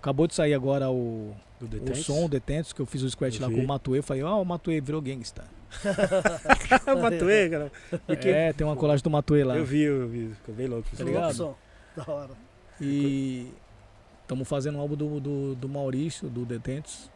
acabou 0.00 0.26
de 0.26 0.34
sair 0.34 0.54
agora 0.54 0.90
o, 0.90 1.34
o 1.60 1.94
som, 1.96 2.24
o 2.24 2.28
Detentos, 2.28 2.72
que 2.72 2.80
eu 2.80 2.86
fiz 2.86 3.02
o 3.02 3.10
squat 3.10 3.34
Eu 3.36 3.42
lá 3.42 3.48
vi. 3.48 3.54
com 3.54 3.62
o 3.62 3.66
Matuê. 3.66 4.02
Falei, 4.02 4.22
ó, 4.24 4.42
o 4.42 4.44
Matuê 4.44 4.80
virou 4.80 5.00
gangsta. 5.00 5.44
Matuê, 7.00 7.48
cara. 7.48 7.72
Porque 8.06 8.28
É, 8.28 8.52
tem 8.52 8.66
uma 8.66 8.76
colagem 8.76 9.02
do 9.04 9.10
Matuê 9.10 9.44
lá. 9.44 9.56
Eu 9.56 9.64
vi, 9.64 9.82
eu 9.82 10.08
vi. 10.08 10.34
Ficou 10.34 10.54
bem 10.54 10.66
louco. 10.66 10.88
Tá 10.96 11.04
ligado? 11.04 11.34
Som. 11.34 11.54
Da 11.96 12.12
hora. 12.12 12.30
E 12.80 13.52
estamos 14.22 14.48
fazendo 14.48 14.78
um 14.78 14.80
álbum 14.80 14.96
do, 14.96 15.20
do, 15.20 15.54
do 15.54 15.68
Maurício, 15.68 16.28
do 16.28 16.44
Detentos. 16.44 17.10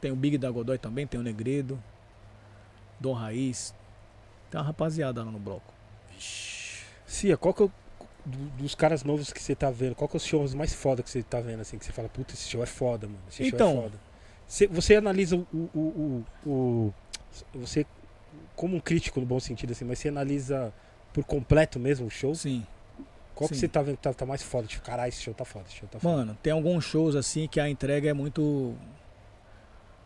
Tem 0.00 0.10
o 0.10 0.16
Big 0.16 0.38
da 0.38 0.50
Godoy 0.50 0.78
também, 0.78 1.06
tem 1.06 1.20
o 1.20 1.22
Negredo, 1.22 1.80
Dom 2.98 3.12
Raiz. 3.12 3.72
Tem 4.50 4.60
uma 4.60 4.66
rapaziada 4.66 5.22
lá 5.22 5.30
no 5.30 5.38
bloco. 5.38 5.72
Cia, 7.06 7.36
qual 7.36 7.52
que 7.54 7.62
é 7.62 7.66
o. 7.66 7.70
do- 8.24 8.50
dos 8.62 8.74
caras 8.74 9.02
novos 9.04 9.32
que 9.32 9.42
você 9.42 9.54
tá 9.54 9.70
vendo, 9.70 9.94
qual 9.94 10.08
que 10.08 10.16
é 10.16 10.18
os 10.18 10.24
shows 10.24 10.54
mais 10.54 10.72
foda 10.72 11.02
que 11.02 11.10
você 11.10 11.22
tá 11.22 11.40
vendo, 11.40 11.60
assim, 11.60 11.76
que 11.78 11.84
você 11.84 11.92
fala, 11.92 12.08
puta, 12.08 12.34
esse 12.34 12.48
show 12.48 12.62
é 12.62 12.66
foda, 12.66 13.06
mano. 13.06 13.18
Esse 13.28 13.38
show 13.38 13.46
é 13.46 13.48
Então. 13.48 13.82
foda. 13.82 14.00
Você, 14.46 14.66
você 14.66 14.94
analisa 14.96 15.36
o, 15.36 15.46
o, 15.74 16.24
o, 16.46 16.50
o- 16.50 16.94
Você, 17.54 17.84
como 18.54 18.76
um 18.76 18.80
crítico 18.80 19.18
no 19.20 19.26
bom 19.26 19.40
sentido, 19.40 19.72
assim, 19.72 19.84
mas 19.84 19.98
você 19.98 20.08
analisa 20.08 20.72
por 21.12 21.24
completo 21.24 21.78
mesmo 21.80 22.06
o 22.06 22.10
show? 22.10 22.34
Sim. 22.34 22.64
Qual 23.34 23.48
que 23.48 23.54
sim. 23.54 23.60
você 23.62 23.68
tá 23.68 23.80
vendo 23.82 23.96
que 23.96 24.02
tá, 24.02 24.12
tá 24.12 24.26
mais 24.26 24.42
foda? 24.42 24.66
Tipo, 24.68 24.84
caralho, 24.84 25.08
esse 25.08 25.22
show 25.22 25.32
tá 25.34 25.44
foda, 25.44 25.64
esse 25.68 25.76
show 25.78 25.88
tá 25.88 25.98
foda. 25.98 26.16
Mano, 26.16 26.38
tem 26.42 26.52
alguns 26.52 26.84
shows 26.84 27.16
assim 27.16 27.48
que 27.48 27.58
a 27.58 27.68
entrega 27.68 28.08
é 28.10 28.12
muito. 28.12 28.74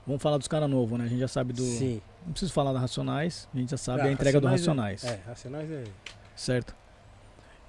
Vamos 0.07 0.23
falar 0.23 0.39
dos 0.39 0.47
caras 0.49 0.71
novos, 0.71 0.99
né? 0.99 1.05
A 1.05 1.09
gente 1.09 1.19
já 1.19 1.29
sabe 1.29 1.53
do. 1.53 1.63
Sim. 1.63 2.01
Não 2.25 2.33
preciso 2.33 2.53
falar 2.53 2.73
da 2.73 2.79
Racionais, 2.79 3.49
a 3.55 3.59
gente 3.59 3.71
já 3.71 3.77
sabe 3.77 4.03
Ah, 4.03 4.05
a 4.07 4.13
entrega 4.13 4.41
do 4.41 4.47
Racionais 4.47 5.03
Racionais. 5.03 5.25
É, 5.27 5.29
Racionais 5.29 5.71
é. 5.71 5.85
Certo? 6.35 6.75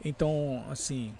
Então, 0.03 0.63
assim. 0.69 1.13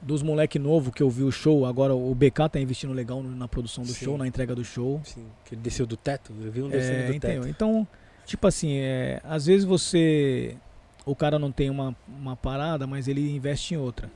Dos 0.00 0.22
moleque 0.22 0.58
novo 0.58 0.92
que 0.92 1.02
eu 1.02 1.08
vi 1.08 1.22
o 1.22 1.32
show, 1.32 1.64
agora 1.64 1.94
o 1.94 2.14
BK 2.14 2.48
tá 2.50 2.60
investindo 2.60 2.92
legal 2.92 3.22
na 3.22 3.48
produção 3.48 3.82
do 3.82 3.92
Sim. 3.92 4.04
show, 4.04 4.18
na 4.18 4.26
entrega 4.26 4.54
do 4.54 4.62
show. 4.64 5.00
Sim. 5.04 5.26
Que 5.44 5.54
ele 5.54 5.62
desceu 5.62 5.86
do 5.86 5.96
teto, 5.96 6.32
eu 6.42 6.52
vi 6.52 6.62
um 6.62 6.68
descendo 6.68 6.98
É, 6.98 7.06
do 7.06 7.14
entendeu? 7.14 7.42
teto. 7.42 7.50
Então, 7.50 7.88
tipo 8.26 8.46
assim, 8.46 8.76
é, 8.76 9.20
às 9.24 9.46
vezes 9.46 9.64
você. 9.64 10.56
O 11.04 11.16
cara 11.16 11.38
não 11.38 11.50
tem 11.50 11.70
uma, 11.70 11.96
uma 12.06 12.36
parada, 12.36 12.86
mas 12.86 13.08
ele 13.08 13.34
investe 13.34 13.74
em 13.74 13.78
outra. 13.78 14.10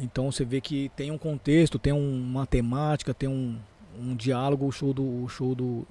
Então 0.00 0.32
você 0.32 0.44
vê 0.44 0.60
que 0.60 0.90
tem 0.96 1.10
um 1.10 1.18
contexto, 1.18 1.78
tem 1.78 1.92
um- 1.92 2.22
uma 2.22 2.46
temática, 2.46 3.12
tem 3.12 3.28
um, 3.28 3.58
um 3.98 4.16
diálogo, 4.16 4.66
o 4.66 4.72
show 4.72 4.92
do. 4.94 5.04
O 5.24 5.28
show 5.28 5.54
do 5.54 5.86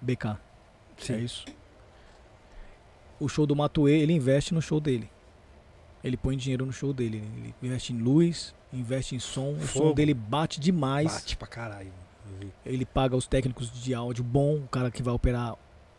BK. 0.00 0.36
Sim. 0.98 1.14
É 1.14 1.18
isso. 1.18 1.44
O 3.20 3.28
show 3.28 3.46
do 3.46 3.54
Matuê, 3.56 3.98
ele 3.98 4.12
investe 4.12 4.52
no 4.54 4.60
show 4.62 4.80
dele. 4.80 5.10
Ele 6.04 6.16
põe 6.16 6.36
dinheiro 6.36 6.64
no 6.66 6.72
show 6.72 6.92
dele. 6.92 7.18
Ele 7.36 7.54
investe 7.62 7.92
em 7.92 7.98
luz, 7.98 8.54
investe 8.72 9.14
em 9.14 9.18
som. 9.18 9.52
O 9.54 9.66
som 9.66 9.92
dele 9.94 10.14
bate 10.14 10.60
demais. 10.60 11.12
Bate 11.14 11.36
pra 11.36 11.48
caralho, 11.48 11.92
vi. 12.38 12.52
Ele 12.64 12.84
paga 12.84 13.16
os 13.16 13.26
técnicos 13.26 13.70
de 13.82 13.94
áudio 13.94 14.22
bom, 14.22 14.56
o 14.56 14.68
cara 14.68 14.90
que 14.90 15.02
vai 15.02 15.12
operar 15.14 15.54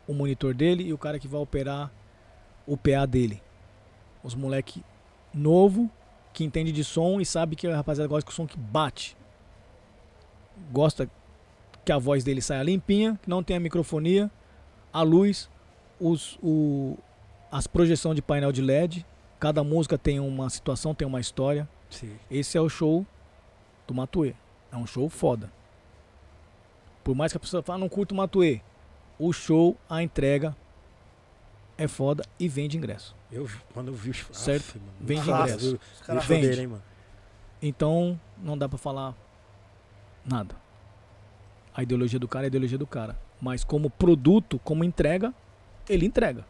o 0.08 0.14
monitor 0.14 0.54
dele 0.54 0.84
e 0.84 0.94
o 0.94 0.98
cara 0.98 1.20
que 1.20 1.28
vai 1.28 1.42
operar 1.42 1.92
o 2.66 2.78
PA 2.78 3.06
dele. 3.06 3.42
Os 4.24 4.34
moleque 4.36 4.84
novo, 5.34 5.90
que 6.38 6.44
entende 6.44 6.72
de 6.72 6.84
som 6.84 7.20
e 7.20 7.26
sabe 7.26 7.56
que 7.56 7.66
a 7.66 7.76
rapaziada 7.76 8.08
gosta 8.08 8.30
do 8.30 8.32
som 8.32 8.46
que 8.46 8.60
bate. 8.60 9.18
Gosta 10.72 11.10
que 11.84 11.92
a 11.92 11.98
voz 11.98 12.24
dele 12.24 12.44
saia 12.44 12.62
limpinha, 12.62 13.20
que 13.24 13.28
não 13.28 13.42
tenha 13.42 13.60
microfonia, 13.60 14.30
a 14.94 15.02
luz, 15.02 15.50
os, 16.00 16.38
o, 16.44 16.96
as 17.52 17.66
projeções 17.66 18.16
de 18.16 18.22
painel 18.22 18.52
de 18.52 18.62
LED. 18.62 19.04
Cada 19.40 19.64
música 19.64 19.98
tem 19.98 20.20
uma 20.20 20.48
situação, 20.48 20.94
tem 20.94 21.08
uma 21.08 21.20
história. 21.20 21.68
Sim. 21.90 22.16
Esse 22.30 22.56
é 22.56 22.62
o 22.62 22.70
show 22.70 23.04
do 23.88 23.96
Matuê. 23.96 24.36
É 24.72 24.78
um 24.78 24.86
show 24.86 25.10
foda. 25.10 25.52
Por 27.04 27.16
mais 27.16 27.32
que 27.34 27.38
a 27.38 27.40
pessoa 27.40 27.64
fale, 27.64 27.78
"Ah, 27.78 27.80
não 27.80 27.90
curto 27.90 28.12
o 28.12 28.16
Matuê. 28.16 28.62
O 29.18 29.34
show, 29.34 29.76
a 29.90 30.04
entrega 30.04 30.56
é 31.78 31.88
foda 31.88 32.24
e 32.40 32.48
vende 32.48 32.78
ingresso. 32.78 33.16
Eu, 33.32 33.48
quando 33.74 33.90
eu 33.90 33.94
vi 33.94 34.10
o 34.10 34.14
show. 34.14 34.34
Certo. 34.34 34.80
Mano, 34.80 34.92
Vende 35.00 35.30
ingresso. 35.30 35.80
Os 35.94 36.02
caras 36.02 36.26
vende. 36.26 36.60
hein, 36.60 36.68
mano. 36.68 36.84
Então, 37.62 38.20
não 38.38 38.58
dá 38.58 38.68
pra 38.68 38.78
falar 38.78 39.16
nada. 40.26 40.56
A 41.74 41.84
ideologia 41.84 42.20
do 42.20 42.28
cara 42.28 42.46
é 42.46 42.48
a 42.48 42.50
ideologia 42.50 42.78
do 42.78 42.88
cara. 42.88 43.18
Mas 43.42 43.64
como 43.64 43.90
produto, 43.90 44.60
como 44.64 44.84
entrega, 44.84 45.34
ele 45.88 46.06
entrega. 46.06 46.46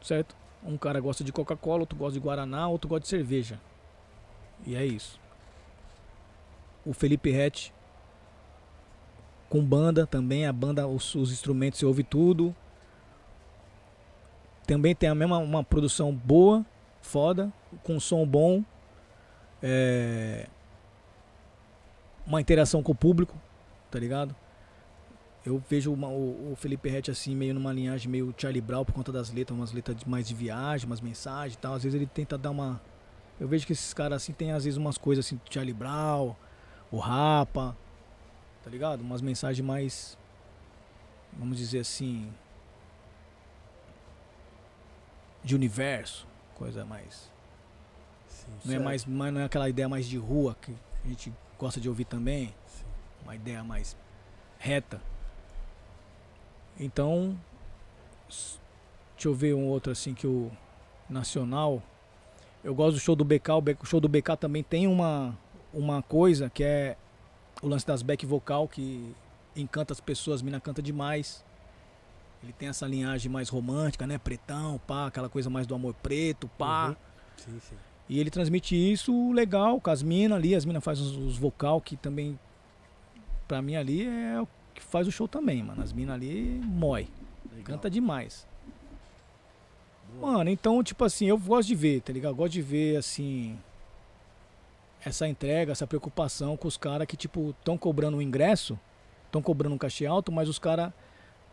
Certo? 0.00 0.36
Um 0.64 0.76
cara 0.76 1.00
gosta 1.00 1.24
de 1.24 1.32
Coca-Cola, 1.32 1.80
outro 1.80 1.98
gosta 1.98 2.14
de 2.14 2.20
Guaraná, 2.20 2.68
outro 2.68 2.88
gosta 2.88 3.02
de 3.02 3.08
cerveja. 3.08 3.60
E 4.64 4.76
é 4.76 4.86
isso. 4.86 5.20
O 6.84 6.92
Felipe 6.92 7.30
Rett 7.30 7.72
com 9.48 9.62
banda 9.62 10.06
também, 10.06 10.46
a 10.46 10.52
banda, 10.52 10.86
os, 10.86 11.14
os 11.14 11.30
instrumentos 11.32 11.78
você 11.78 11.86
ouve 11.86 12.02
tudo. 12.02 12.54
Também 14.72 14.94
tem 14.94 15.06
a 15.10 15.14
mesma 15.14 15.36
uma 15.36 15.62
produção 15.62 16.10
boa, 16.14 16.64
foda, 17.02 17.52
com 17.82 18.00
som 18.00 18.26
bom. 18.26 18.64
É, 19.62 20.48
uma 22.26 22.40
interação 22.40 22.82
com 22.82 22.92
o 22.92 22.94
público, 22.94 23.36
tá 23.90 23.98
ligado? 23.98 24.34
Eu 25.44 25.62
vejo 25.68 25.92
uma- 25.92 26.08
o, 26.08 26.52
o 26.52 26.56
Felipe 26.56 26.88
Rett 26.88 27.10
assim, 27.10 27.36
meio 27.36 27.52
numa 27.52 27.70
linhagem 27.70 28.10
meio 28.10 28.32
Charlie 28.38 28.62
Brown 28.62 28.82
por 28.82 28.94
conta 28.94 29.12
das 29.12 29.30
letras, 29.30 29.58
umas 29.58 29.72
letras 29.72 30.02
mais 30.04 30.26
de 30.26 30.34
viagem, 30.34 30.86
umas 30.86 31.02
mensagens 31.02 31.52
e 31.54 31.58
tal. 31.58 31.74
Às 31.74 31.82
vezes 31.82 31.94
ele 31.94 32.06
tenta 32.06 32.38
dar 32.38 32.50
uma. 32.50 32.80
Eu 33.38 33.46
vejo 33.46 33.66
que 33.66 33.74
esses 33.74 33.92
caras 33.92 34.22
assim 34.22 34.32
tem 34.32 34.52
às 34.52 34.64
vezes 34.64 34.78
umas 34.78 34.96
coisas 34.96 35.26
assim, 35.26 35.38
Charlie 35.50 35.74
Brown, 35.74 36.34
o 36.90 36.96
Rapa, 36.96 37.76
tá 38.64 38.70
ligado? 38.70 39.02
Umas 39.02 39.20
mensagens 39.20 39.64
mais. 39.66 40.16
Vamos 41.38 41.58
dizer 41.58 41.80
assim. 41.80 42.32
De 45.44 45.54
universo, 45.54 46.26
coisa 46.54 46.84
mais. 46.84 47.30
Sim, 48.28 48.46
Não 48.64 48.70
é 48.72 48.76
Certo. 48.76 48.84
mais, 48.84 49.04
mas 49.04 49.32
não 49.34 49.40
é 49.40 49.44
aquela 49.44 49.68
ideia 49.68 49.88
mais 49.88 50.06
de 50.06 50.16
rua 50.16 50.56
que 50.60 50.74
a 51.04 51.08
gente 51.08 51.32
gosta 51.58 51.80
de 51.80 51.88
ouvir 51.88 52.04
também. 52.04 52.54
sim. 52.66 52.84
Uma 53.24 53.34
ideia 53.36 53.62
mais 53.62 53.96
reta. 54.58 55.00
Então, 56.78 57.38
deixa 58.28 59.28
eu 59.28 59.34
ver 59.34 59.54
um 59.54 59.66
outro 59.66 59.92
assim 59.92 60.14
que 60.14 60.26
o 60.26 60.50
nacional. 61.08 61.82
Eu 62.64 62.74
gosto 62.74 62.94
do 62.94 63.00
show 63.00 63.14
do 63.14 63.24
BK. 63.24 63.50
O 63.80 63.84
show 63.86 64.00
do 64.00 64.08
BK 64.08 64.36
também 64.38 64.62
tem 64.62 64.86
uma 64.86 65.36
uma 65.72 66.02
coisa 66.02 66.50
que 66.50 66.62
é 66.62 66.96
o 67.62 67.66
lance 67.66 67.86
das 67.86 68.02
back 68.02 68.26
vocal 68.26 68.68
que 68.68 69.14
encanta 69.56 69.92
as 69.92 70.00
pessoas. 70.00 70.40
A 70.40 70.44
mina 70.44 70.60
canta 70.60 70.82
demais. 70.82 71.44
Ele 72.42 72.52
tem 72.52 72.68
essa 72.68 72.86
linhagem 72.86 73.30
mais 73.30 73.48
romântica, 73.48 74.06
né? 74.06 74.18
Pretão, 74.18 74.80
pá, 74.86 75.06
aquela 75.06 75.28
coisa 75.28 75.48
mais 75.48 75.66
do 75.66 75.74
amor 75.74 75.94
preto, 75.94 76.48
pá. 76.58 76.88
Uhum. 76.88 76.96
Sim, 77.36 77.60
sim. 77.60 77.76
E 78.08 78.18
ele 78.18 78.30
transmite 78.30 78.74
isso 78.74 79.32
legal 79.32 79.80
com 79.80 79.90
as 79.90 80.02
minas 80.02 80.36
ali, 80.36 80.54
as 80.54 80.64
minas 80.64 80.82
fazem 80.82 81.04
os, 81.04 81.16
os 81.16 81.38
vocal 81.38 81.80
que 81.80 81.96
também, 81.96 82.38
pra 83.46 83.62
mim 83.62 83.76
ali, 83.76 84.06
é 84.06 84.40
o 84.40 84.48
que 84.74 84.82
faz 84.82 85.06
o 85.06 85.12
show 85.12 85.28
também, 85.28 85.62
mano. 85.62 85.82
As 85.82 85.92
minas 85.92 86.14
ali, 86.14 86.60
mói. 86.64 87.08
Legal. 87.50 87.64
Canta 87.64 87.88
demais. 87.88 88.46
Mano, 90.20 90.50
então, 90.50 90.82
tipo 90.82 91.04
assim, 91.04 91.26
eu 91.26 91.38
gosto 91.38 91.68
de 91.68 91.74
ver, 91.74 92.02
tá 92.02 92.12
ligado? 92.12 92.32
Eu 92.32 92.36
gosto 92.36 92.52
de 92.52 92.60
ver, 92.60 92.96
assim, 92.96 93.58
essa 95.04 95.26
entrega, 95.26 95.72
essa 95.72 95.86
preocupação 95.86 96.56
com 96.56 96.68
os 96.68 96.76
caras 96.76 97.06
que, 97.06 97.16
tipo, 97.16 97.50
estão 97.58 97.78
cobrando 97.78 98.16
um 98.18 98.22
ingresso, 98.22 98.78
estão 99.26 99.40
cobrando 99.40 99.74
um 99.74 99.78
cachê 99.78 100.04
alto, 100.04 100.30
mas 100.30 100.48
os 100.48 100.58
caras 100.58 100.92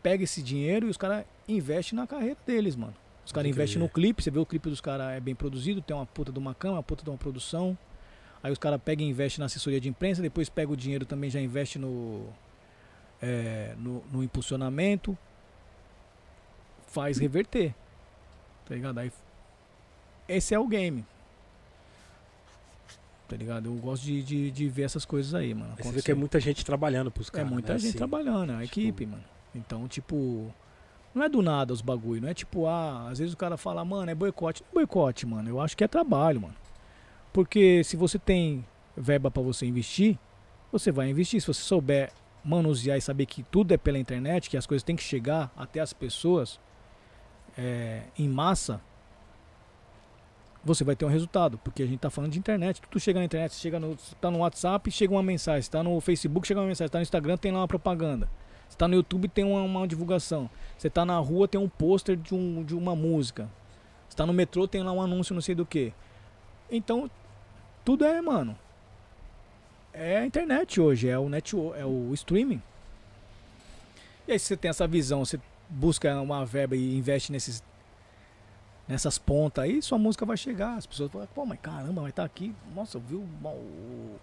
pegam 0.01 0.23
esse 0.23 0.41
dinheiro 0.41 0.87
e 0.87 0.89
os 0.89 0.97
caras 0.97 1.25
investem 1.47 1.97
na 1.97 2.05
carreira 2.07 2.37
deles, 2.45 2.75
mano. 2.75 2.93
Os 3.25 3.31
caras 3.31 3.49
investem 3.49 3.79
no 3.79 3.87
clipe, 3.87 4.23
você 4.23 4.31
vê 4.31 4.39
o 4.39 4.45
clipe 4.45 4.69
dos 4.69 4.81
caras 4.81 5.11
é 5.11 5.19
bem 5.19 5.35
produzido, 5.35 5.81
tem 5.81 5.95
uma 5.95 6.05
puta 6.05 6.31
de 6.31 6.39
uma 6.39 6.55
cama, 6.55 6.75
uma 6.75 6.83
puta 6.83 7.03
de 7.03 7.09
uma 7.09 7.17
produção. 7.17 7.77
Aí 8.41 8.51
os 8.51 8.57
caras 8.57 8.81
pegam 8.83 9.05
e 9.05 9.09
investem 9.09 9.39
na 9.41 9.45
assessoria 9.45 9.79
de 9.79 9.87
imprensa, 9.89 10.21
depois 10.21 10.49
pega 10.49 10.71
o 10.71 10.75
dinheiro 10.77 11.05
também 11.05 11.29
já 11.29 11.39
investe 11.39 11.77
no, 11.77 12.25
é, 13.21 13.75
no, 13.77 14.03
no 14.11 14.23
impulsionamento. 14.23 15.17
Faz 16.87 17.17
reverter. 17.19 17.75
Tá 18.65 18.73
ligado? 18.73 18.97
Aí, 18.97 19.11
esse 20.27 20.55
é 20.55 20.59
o 20.59 20.67
game. 20.67 21.05
Tá 23.27 23.35
ligado? 23.35 23.67
Eu 23.67 23.73
gosto 23.75 24.03
de, 24.03 24.23
de, 24.23 24.49
de 24.49 24.67
ver 24.69 24.83
essas 24.83 25.05
coisas 25.05 25.35
aí, 25.35 25.53
mano. 25.53 25.75
Você 25.77 25.91
vê 25.91 26.01
que 26.01 26.11
é 26.11 26.15
muita 26.15 26.39
gente 26.39 26.65
trabalhando 26.65 27.11
pros 27.11 27.27
É 27.27 27.31
caras. 27.31 27.51
muita 27.51 27.73
né? 27.73 27.79
gente 27.79 27.89
Assim, 27.89 27.97
trabalhando, 27.97 28.51
a 28.53 28.61
tipo- 28.63 28.79
equipe, 28.79 29.05
mano. 29.05 29.23
Então, 29.53 29.87
tipo, 29.87 30.53
não 31.13 31.23
é 31.23 31.29
do 31.29 31.41
nada 31.41 31.73
os 31.73 31.81
bagulho, 31.81 32.21
não 32.21 32.29
é 32.29 32.33
tipo, 32.33 32.67
ah, 32.67 33.09
às 33.09 33.19
vezes 33.19 33.33
o 33.33 33.37
cara 33.37 33.57
fala, 33.57 33.83
mano, 33.83 34.09
é 34.09 34.15
boicote. 34.15 34.61
Não 34.63 34.69
é 34.69 34.73
boicote, 34.85 35.25
mano. 35.25 35.49
Eu 35.49 35.59
acho 35.59 35.75
que 35.75 35.83
é 35.83 35.87
trabalho, 35.87 36.41
mano. 36.41 36.55
Porque 37.33 37.83
se 37.83 37.95
você 37.95 38.19
tem 38.19 38.65
verba 38.95 39.31
pra 39.31 39.41
você 39.41 39.65
investir, 39.65 40.17
você 40.71 40.91
vai 40.91 41.09
investir. 41.09 41.41
Se 41.41 41.47
você 41.47 41.61
souber 41.61 42.11
manusear 42.43 42.97
e 42.97 43.01
saber 43.01 43.25
que 43.25 43.43
tudo 43.43 43.73
é 43.73 43.77
pela 43.77 43.97
internet, 43.97 44.49
que 44.49 44.57
as 44.57 44.65
coisas 44.65 44.83
têm 44.83 44.95
que 44.95 45.03
chegar 45.03 45.51
até 45.57 45.79
as 45.79 45.93
pessoas 45.93 46.59
é, 47.57 48.03
em 48.17 48.27
massa, 48.27 48.81
você 50.63 50.83
vai 50.83 50.95
ter 50.95 51.05
um 51.05 51.09
resultado. 51.09 51.57
Porque 51.57 51.83
a 51.83 51.85
gente 51.87 51.99
tá 51.99 52.09
falando 52.09 52.31
de 52.31 52.39
internet. 52.39 52.81
Tudo 52.81 52.99
chega 52.99 53.19
na 53.19 53.25
internet, 53.25 53.55
chega 53.55 53.79
no, 53.79 53.95
tá 54.19 54.29
no 54.29 54.39
WhatsApp, 54.39 54.89
chega 54.91 55.13
uma 55.13 55.23
mensagem. 55.23 55.61
Você 55.63 55.71
tá 55.71 55.83
no 55.83 55.99
Facebook, 56.01 56.47
chega 56.47 56.59
uma 56.59 56.67
mensagem. 56.67 56.87
Você 56.87 56.91
tá 56.91 56.99
no 56.99 57.03
Instagram, 57.03 57.37
tem 57.37 57.51
lá 57.51 57.59
uma 57.59 57.67
propaganda. 57.67 58.29
Você 58.69 58.77
tá 58.77 58.87
no 58.87 58.95
YouTube, 58.95 59.27
tem 59.27 59.43
uma, 59.43 59.61
uma 59.61 59.87
divulgação. 59.87 60.49
Você 60.77 60.89
tá 60.89 61.03
na 61.03 61.17
rua, 61.17 61.47
tem 61.47 61.59
um 61.59 61.67
pôster 61.67 62.15
de, 62.15 62.33
um, 62.35 62.63
de 62.63 62.75
uma 62.75 62.95
música. 62.95 63.49
Você 64.07 64.15
tá 64.15 64.25
no 64.25 64.33
metrô, 64.33 64.67
tem 64.67 64.83
lá 64.83 64.91
um 64.91 65.01
anúncio, 65.01 65.33
não 65.33 65.41
sei 65.41 65.55
do 65.55 65.65
que. 65.65 65.91
Então, 66.71 67.09
tudo 67.83 68.05
é, 68.05 68.21
mano. 68.21 68.57
É 69.91 70.17
a 70.17 70.25
internet 70.25 70.79
hoje, 70.79 71.09
é 71.09 71.17
o 71.17 71.27
network, 71.27 71.79
é 71.79 71.85
o 71.85 72.13
streaming. 72.13 72.61
E 74.27 74.33
aí 74.33 74.39
se 74.39 74.45
você 74.45 74.55
tem 74.55 74.69
essa 74.69 74.87
visão, 74.87 75.25
você 75.25 75.39
busca 75.67 76.21
uma 76.21 76.45
verba 76.45 76.75
e 76.75 76.95
investe 76.95 77.31
nesses 77.31 77.63
nessas 78.87 79.19
pontas 79.19 79.63
aí, 79.63 79.81
sua 79.83 79.99
música 79.99 80.25
vai 80.25 80.35
chegar. 80.35 80.75
As 80.75 80.85
pessoas 80.85 81.11
falam, 81.11 81.27
pô, 81.33 81.45
mas 81.45 81.59
caramba, 81.59 82.01
vai 82.01 82.09
estar 82.09 82.23
aqui. 82.23 82.55
Nossa, 82.75 82.97
eu 82.97 83.01
vi 83.01 83.15
o, 83.15 83.19
o, 83.19 84.19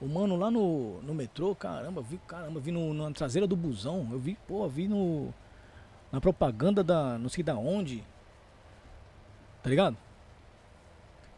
o 0.00 0.08
mano 0.08 0.36
lá 0.36 0.50
no, 0.50 1.02
no 1.02 1.14
metrô, 1.14 1.54
caramba, 1.54 2.00
vi, 2.00 2.18
caramba, 2.26 2.58
vi 2.58 2.72
no, 2.72 2.94
na 2.94 3.10
traseira 3.12 3.46
do 3.46 3.54
busão. 3.54 4.08
Eu 4.10 4.18
vi, 4.18 4.36
pô, 4.48 4.66
vi 4.66 4.88
no. 4.88 5.32
Na 6.10 6.20
propaganda 6.20 6.82
da. 6.82 7.18
não 7.18 7.28
sei 7.28 7.44
da 7.44 7.54
onde. 7.54 8.02
Tá 9.62 9.68
ligado? 9.68 9.96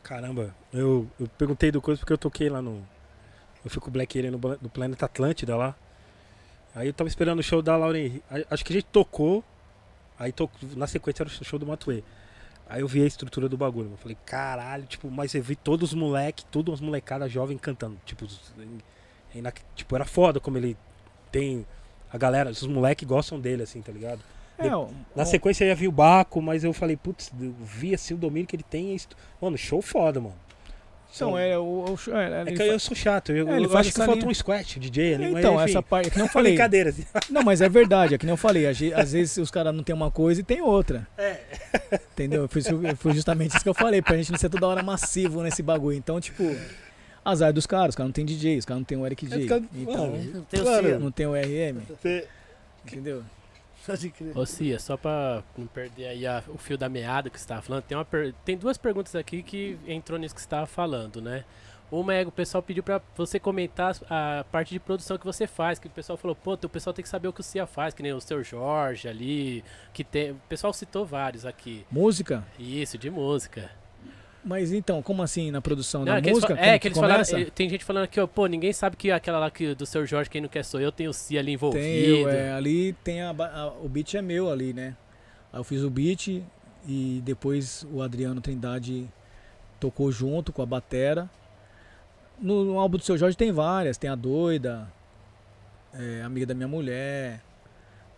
Caramba, 0.03 0.55
eu, 0.73 1.09
eu 1.19 1.29
perguntei 1.37 1.71
do 1.73 1.83
coisa 1.83 1.99
porque 1.99 2.13
eu 2.13 2.19
toquei 2.19 2.49
lá 2.49 2.63
no. 2.63 2.87
Eu 3.65 3.71
fui 3.71 3.81
com 3.81 3.89
o 3.89 3.93
Black 3.93 4.17
Alien 4.17 4.33
no, 4.33 4.39
no 4.39 4.69
Planeta 4.69 5.07
Atlântida 5.07 5.57
lá. 5.57 5.75
Aí 6.75 6.87
eu 6.87 6.93
tava 6.93 7.09
esperando 7.09 7.41
o 7.41 7.43
show 7.43 7.61
da 7.61 7.77
Lauren 7.77 8.21
Acho 8.51 8.65
que 8.65 8.73
a 8.73 8.77
gente 8.77 8.87
tocou. 8.87 9.45
Aí 10.19 10.31
to, 10.31 10.49
na 10.77 10.87
sequência 10.87 11.25
era 11.25 11.29
o 11.29 11.45
show 11.45 11.59
do 11.59 11.67
Matuê. 11.67 12.03
Aí 12.73 12.81
eu 12.81 12.89
vi 12.89 13.03
a 13.03 13.07
estrutura 13.07 13.51
do 13.51 13.57
bagulho. 13.59 13.91
Eu 13.91 13.97
falei, 13.99 14.17
caralho, 14.25 14.85
tipo, 14.87 15.11
mas 15.11 15.35
eu 15.35 15.43
vi 15.43 15.55
todos 15.55 15.91
os 15.91 15.95
moleques, 15.95 16.47
todos 16.51 16.75
os 16.75 16.81
molecadas 16.81 17.31
jovens 17.31 17.59
cantando. 17.61 17.99
Tipo, 18.07 18.27
tipo, 19.75 19.95
era 19.95 20.07
foda 20.07 20.41
como 20.41 20.57
ele 20.57 20.75
tem. 21.31 21.67
A 22.11 22.17
galera, 22.17 22.49
os 22.51 22.63
moleques 22.67 23.07
gostam 23.07 23.39
dele, 23.39 23.63
assim, 23.63 23.83
tá 23.83 23.93
ligado? 23.93 24.21
É, 24.59 24.63
De- 24.65 24.95
Na 25.15 25.25
sequência 25.27 25.65
eu 25.65 25.69
ia 25.69 25.75
vir 25.75 25.89
o 25.89 25.93
Baco, 25.93 26.41
mas 26.41 26.65
eu 26.65 26.73
falei, 26.73 26.97
putz, 26.97 27.31
eu 27.41 27.53
vi 27.61 27.95
assim 27.95 28.15
o 28.15 28.17
domínio 28.19 28.47
que 28.47 28.57
ele 28.57 28.63
tem. 28.63 28.95
é 28.95 28.99
Mano, 29.41 29.57
show 29.59 29.83
foda, 29.83 30.19
mano. 30.21 30.35
Então, 31.15 31.39
é 31.39 31.59
o. 31.59 31.63
o 31.63 31.97
é, 32.17 32.51
É 32.51 32.53
que 32.55 32.63
eu 32.63 32.79
sou 32.79 32.97
chato, 32.97 33.33
eu, 33.33 33.49
É, 33.49 33.57
ele 33.57 33.67
eu 33.67 33.71
faz 33.71 33.87
acho 33.89 33.95
que 33.95 34.01
linha- 34.15 34.27
um 34.27 34.35
squat, 34.35 34.79
DJ 34.81 35.15
ali, 35.15 35.25
Então, 35.27 35.55
mas 35.55 35.65
enfim, 35.65 35.71
essa 35.73 35.83
parte, 35.83 36.11
que 36.11 36.19
não 36.19 36.27
falei. 36.29 36.53
brincadeira. 36.53 36.91
assim. 36.91 37.05
Não, 37.31 37.43
mas 37.43 37.61
é 37.61 37.69
verdade, 37.69 38.15
é 38.15 38.19
que 38.19 38.25
nem 38.25 38.33
eu 38.33 38.37
falei. 38.37 38.67
às 38.67 38.79
vezes 39.13 39.37
os 39.37 39.51
caras 39.51 39.75
não 39.75 39.83
tem 39.83 39.95
uma 39.95 40.11
coisa 40.11 40.41
e 40.41 40.45
tem 40.45 40.63
outra. 40.63 41.07
É. 41.19 41.39
Entendeu? 42.13 42.49
Foi, 42.49 42.63
foi 42.97 43.13
justamente 43.15 43.51
isso 43.55 43.63
que 43.63 43.69
eu 43.69 43.75
falei, 43.75 44.01
pra 44.01 44.17
gente 44.17 44.33
não 44.33 44.39
ser 44.39 44.49
toda 44.49 44.67
hora 44.67 44.83
massivo 44.83 45.43
nesse 45.43 45.63
bagulho. 45.63 45.97
Então, 45.97 46.19
tipo, 46.21 46.57
azar 47.25 47.53
dos 47.53 47.67
caras, 47.67 47.91
os 47.91 47.95
caras 47.97 48.09
não 48.09 48.13
tem 48.15 48.25
DJ, 48.25 48.59
os 48.59 48.65
caras 48.65 48.81
não 48.81 48.85
tem 48.85 48.97
o 48.99 49.05
Eric 49.07 49.27
J. 49.27 49.39
Os 49.39 49.47
caras- 49.47 49.65
Então, 49.75 50.07
Não 50.13 50.43
tem 50.45 50.61
o 50.61 50.63
Claro. 50.65 50.87
Cia. 50.87 50.99
não 50.99 51.11
tem 51.11 51.27
o 51.27 51.35
RM, 51.37 51.83
entendeu? 52.87 53.23
Pode 53.87 54.11
crer. 54.11 54.37
Ô 54.39 54.47
Cia, 54.47 54.79
só 54.79 54.97
pra 54.97 55.43
não 55.59 55.67
perder 55.67 56.07
aí 56.07 56.27
a- 56.27 56.43
o 56.49 56.57
fio 56.59 56.79
da 56.79 56.89
meada 56.89 57.29
que 57.29 57.41
você 57.41 57.47
tava 57.49 57.63
falando, 57.63 57.83
tem, 57.83 57.97
uma 57.99 58.05
per- 58.05 58.33
tem 58.45 58.57
duas 58.57 58.77
perguntas 58.79 59.15
aqui 59.17 59.43
que 59.43 59.79
entrou 59.87 60.19
nisso 60.19 60.35
que 60.35 60.41
você 60.41 60.49
tava 60.49 60.67
falando, 60.67 61.21
né? 61.21 61.45
Uma 61.91 62.15
é 62.15 62.23
que 62.23 62.29
o 62.29 62.33
pessoal 62.33 62.63
pediu 62.63 62.83
pra 62.83 63.03
você 63.15 63.39
comentar 63.39 63.95
a 64.09 64.45
parte 64.51 64.71
de 64.73 64.81
produção 64.81 65.19
que 65.19 65.27
você 65.27 65.47
faz, 65.47 65.79
que 65.79 65.89
o 65.89 65.91
pessoal 65.91 66.17
falou, 66.17 66.35
pô, 66.35 66.55
o 66.55 66.69
pessoal 66.69 66.95
tem 66.95 67.03
que 67.03 67.09
saber 67.09 67.29
o 67.29 67.33
que 67.35 67.41
o 67.43 67.45
Cia 67.45 67.67
faz, 67.67 67.93
que 67.93 68.03
nem 68.03 68.15
o 68.15 68.21
seu 68.21 68.43
Jorge 68.43 69.09
ali, 69.09 69.63
que 69.93 70.03
tem. 70.03 70.31
O 70.31 70.41
pessoal 70.49 70.73
citou 70.73 71.05
vários 71.05 71.45
aqui. 71.45 71.85
Música? 71.91 72.47
Isso, 72.59 72.97
de 72.97 73.11
música. 73.11 73.71
Mas 74.45 74.73
então, 74.73 75.01
como 75.03 75.23
assim 75.23 75.51
na 75.53 75.61
produção 75.61 76.01
Não, 76.05 76.13
da 76.15 76.19
é 76.19 76.21
que 76.23 76.29
eles 76.31 76.41
música? 76.43 76.55
é, 76.61 76.79
que 76.79 76.89
eles 76.89 76.99
começa? 76.99 77.31
falaram. 77.33 77.51
Tem 77.53 77.69
gente 77.69 77.85
falando 77.85 78.05
aqui, 78.05 78.19
ó, 78.19 78.27
pô, 78.27 78.47
ninguém 78.47 78.73
sabe 78.73 78.97
que 78.97 79.11
aquela 79.11 79.39
lá 79.39 79.51
que, 79.51 79.73
do 79.75 79.87
seu 79.87 80.05
Jorge, 80.05 80.29
quem 80.29 80.41
não 80.41 80.49
quer 80.49 80.65
sou 80.65 80.81
eu, 80.81 80.91
tem 80.91 81.07
o 81.07 81.13
Cia 81.13 81.39
ali 81.39 81.53
envolvido. 81.53 81.85
Tem 81.85 82.05
eu, 82.23 82.29
é, 82.29 82.53
ali 82.53 82.93
tem 83.05 83.23
a, 83.23 83.31
a- 83.31 83.73
o 83.83 83.89
beat 83.89 84.15
é 84.15 84.23
meu 84.23 84.51
ali, 84.51 84.73
né? 84.73 84.97
Aí 85.53 85.61
eu 85.61 85.65
fiz 85.65 85.83
o 85.83 85.89
beat 85.91 86.43
e 86.89 87.23
depois 87.25 87.87
o 87.93 88.03
Adriano 88.03 88.41
Trindade 88.41 89.07
tocou 89.79 90.11
junto 90.11 90.53
com 90.53 90.61
a 90.61 90.67
batera. 90.67 91.31
No, 92.41 92.65
no 92.65 92.79
álbum 92.81 92.97
do 92.99 93.05
seu 93.05 93.17
Jorge 93.17 93.37
tem 93.37 93.53
várias, 93.53 93.97
tem 93.97 94.11
a 94.11 94.17
Doida, 94.17 94.89
é, 95.95 96.23
Amiga 96.23 96.47
da 96.47 96.55
Minha 96.55 96.67
Mulher. 96.67 97.41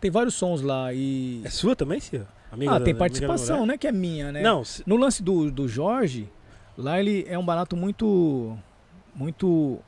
Tem 0.01 0.11
vários 0.11 0.35
sons 0.35 0.63
lá 0.63 0.91
e. 0.95 1.43
É 1.45 1.51
sua 1.51 1.77
também, 1.77 2.01
Cia? 2.01 2.27
Amiga 2.55 2.73
ah, 2.73 2.79
da- 2.79 2.85
tem 2.85 2.95
participação, 2.95 3.67
né? 3.67 3.77
Que 3.77 3.87
é 3.87 3.93
minha, 3.93 4.33
né? 4.33 4.41
Não, 4.43 4.65
se- 4.65 4.83
No 4.87 4.97
lance 4.97 5.23
do, 5.23 5.51
do 5.51 5.69
Jorge, 5.69 6.29
lá 6.77 6.99
ele 6.99 7.25
é 7.29 7.39
um 7.39 7.45
barato 7.45 7.77
muito. 7.77 8.57
Muito. 9.15 9.79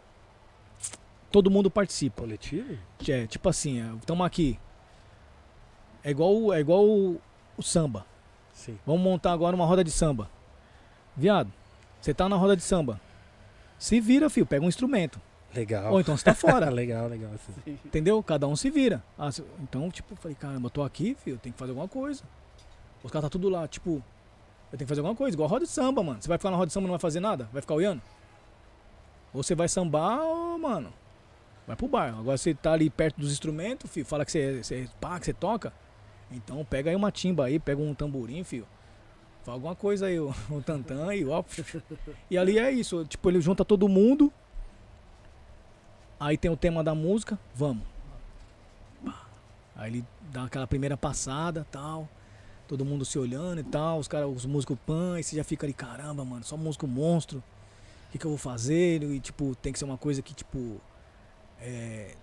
Todo 1.31 1.51
mundo 1.51 1.71
participa. 1.71 2.23
coletivo? 2.23 2.79
É, 3.09 3.27
tipo 3.27 3.49
assim, 3.49 3.83
estamos 3.99 4.25
aqui. 4.27 4.59
É 6.05 6.11
igual, 6.11 6.53
é 6.55 6.61
igual 6.61 6.85
o, 6.85 7.21
o 7.57 7.63
samba. 7.63 8.07
Sim. 8.53 8.79
Vamos 8.87 9.03
montar 9.03 9.33
agora 9.33 9.57
uma 9.57 9.67
roda 9.67 9.83
de 9.83 9.91
samba. 9.91 10.31
Viado, 11.17 11.53
você 12.01 12.15
tá 12.15 12.29
na 12.29 12.37
roda 12.37 12.57
de 12.57 12.63
samba. 12.63 13.01
Se 13.79 14.01
vira, 14.01 14.31
filho, 14.31 14.47
pega 14.47 14.65
um 14.65 14.69
instrumento. 14.69 15.21
Legal. 15.55 15.93
Ou 15.93 16.01
então 16.01 16.17
você 16.17 16.25
tá 16.25 16.35
fora. 16.35 16.69
legal, 16.71 17.09
legal. 17.09 17.31
Assim. 17.35 17.79
entendeu? 17.85 18.23
Cada 18.23 18.47
um 18.47 18.55
se 18.57 18.71
vira. 18.71 19.03
Ah, 19.19 19.31
então, 19.61 19.91
tipo, 19.91 20.15
falei, 20.17 20.37
caramba, 20.37 20.67
eu 20.67 20.71
tô 20.71 20.83
aqui, 20.83 21.17
filho, 21.23 21.39
tenho 21.39 21.53
que 21.53 21.59
fazer 21.59 21.73
alguma 21.73 21.89
coisa. 21.89 22.23
Os 23.07 23.12
caras 23.12 23.27
tá 23.27 23.31
tudo 23.31 23.49
lá, 23.49 23.69
tipo, 23.69 24.03
eu 24.73 24.73
tenho 24.73 24.81
que 24.81 24.87
fazer 24.87 25.01
alguma 25.01 25.15
coisa, 25.15 25.37
igual 25.37 25.49
roda 25.49 25.65
de 25.65 25.70
samba, 25.70 26.03
mano. 26.03 26.20
Você 26.20 26.27
vai 26.27 26.37
ficar 26.39 26.51
na 26.51 26.57
roda 26.57 26.66
de 26.66 26.73
samba 26.73 26.87
e 26.87 26.89
não 26.89 26.95
vai 26.95 27.01
fazer 27.01 27.20
nada? 27.20 27.49
Vai 27.53 27.62
ficar 27.62 27.74
olhando? 27.74 28.03
Ou 29.33 29.45
você 29.45 29.55
vai 29.55 29.69
sambar, 29.69 30.20
ou, 30.23 30.59
mano, 30.59 30.93
vai 31.69 31.77
pro 31.77 31.87
bar. 31.87 32.19
Agora 32.19 32.37
você 32.37 32.53
tá 32.53 32.73
ali 32.73 32.91
perto 32.91 33.20
dos 33.20 33.31
instrumentos, 33.31 33.89
filho, 33.89 34.05
fala 34.05 34.24
que 34.24 34.33
você, 34.33 34.61
você, 34.61 34.89
pá, 35.01 35.20
que 35.20 35.27
você 35.27 35.33
toca. 35.33 35.73
Então 36.33 36.65
pega 36.65 36.91
aí 36.91 36.97
uma 36.97 37.12
timba 37.12 37.45
aí, 37.45 37.61
pega 37.61 37.81
um 37.81 37.95
tamborim, 37.95 38.43
filho. 38.43 38.66
Faz 39.45 39.55
alguma 39.55 39.77
coisa 39.77 40.07
aí, 40.07 40.19
o, 40.19 40.35
tantã 40.66 41.15
e 41.15 41.24
ó. 41.24 41.45
E 42.28 42.37
ali 42.37 42.59
é 42.59 42.73
isso, 42.73 43.05
tipo, 43.05 43.31
ele 43.31 43.41
junta 43.41 43.65
todo 43.65 43.89
mundo. 43.89 44.33
Aí 46.19 46.37
tem 46.37 46.51
o 46.51 46.57
tema 46.57 46.83
da 46.83 46.93
música, 46.93 47.39
vamos. 47.55 47.85
Aí 49.77 49.93
ele 49.93 50.05
dá 50.33 50.45
aquela 50.47 50.66
primeira 50.66 50.97
passada 50.97 51.65
tal. 51.70 52.09
Todo 52.67 52.85
mundo 52.85 53.05
se 53.05 53.19
olhando 53.19 53.61
e 53.61 53.65
tal. 53.65 53.99
Os 53.99 54.09
caras, 54.09 54.29
os 54.29 54.47
músicos 54.47 54.77
pan, 54.87 55.19
e 55.19 55.23
você 55.23 55.37
já 55.37 55.45
fica 55.45 55.67
ali, 55.67 55.73
caramba, 55.73 56.25
mano, 56.25 56.45
só 56.45 56.57
músico 56.57 56.87
monstro. 56.87 57.39
O 58.09 58.13
que, 58.13 58.19
que 58.19 58.25
eu 58.25 58.31
vou 58.31 58.39
fazer? 58.39 59.03
E 59.03 59.21
tipo, 59.21 59.55
tem 59.57 59.73
que 59.73 59.79
ser 59.79 59.85
uma 59.85 59.99
coisa 59.99 60.23
que, 60.23 60.35
tipo. 60.35 60.81
é, 61.61 62.15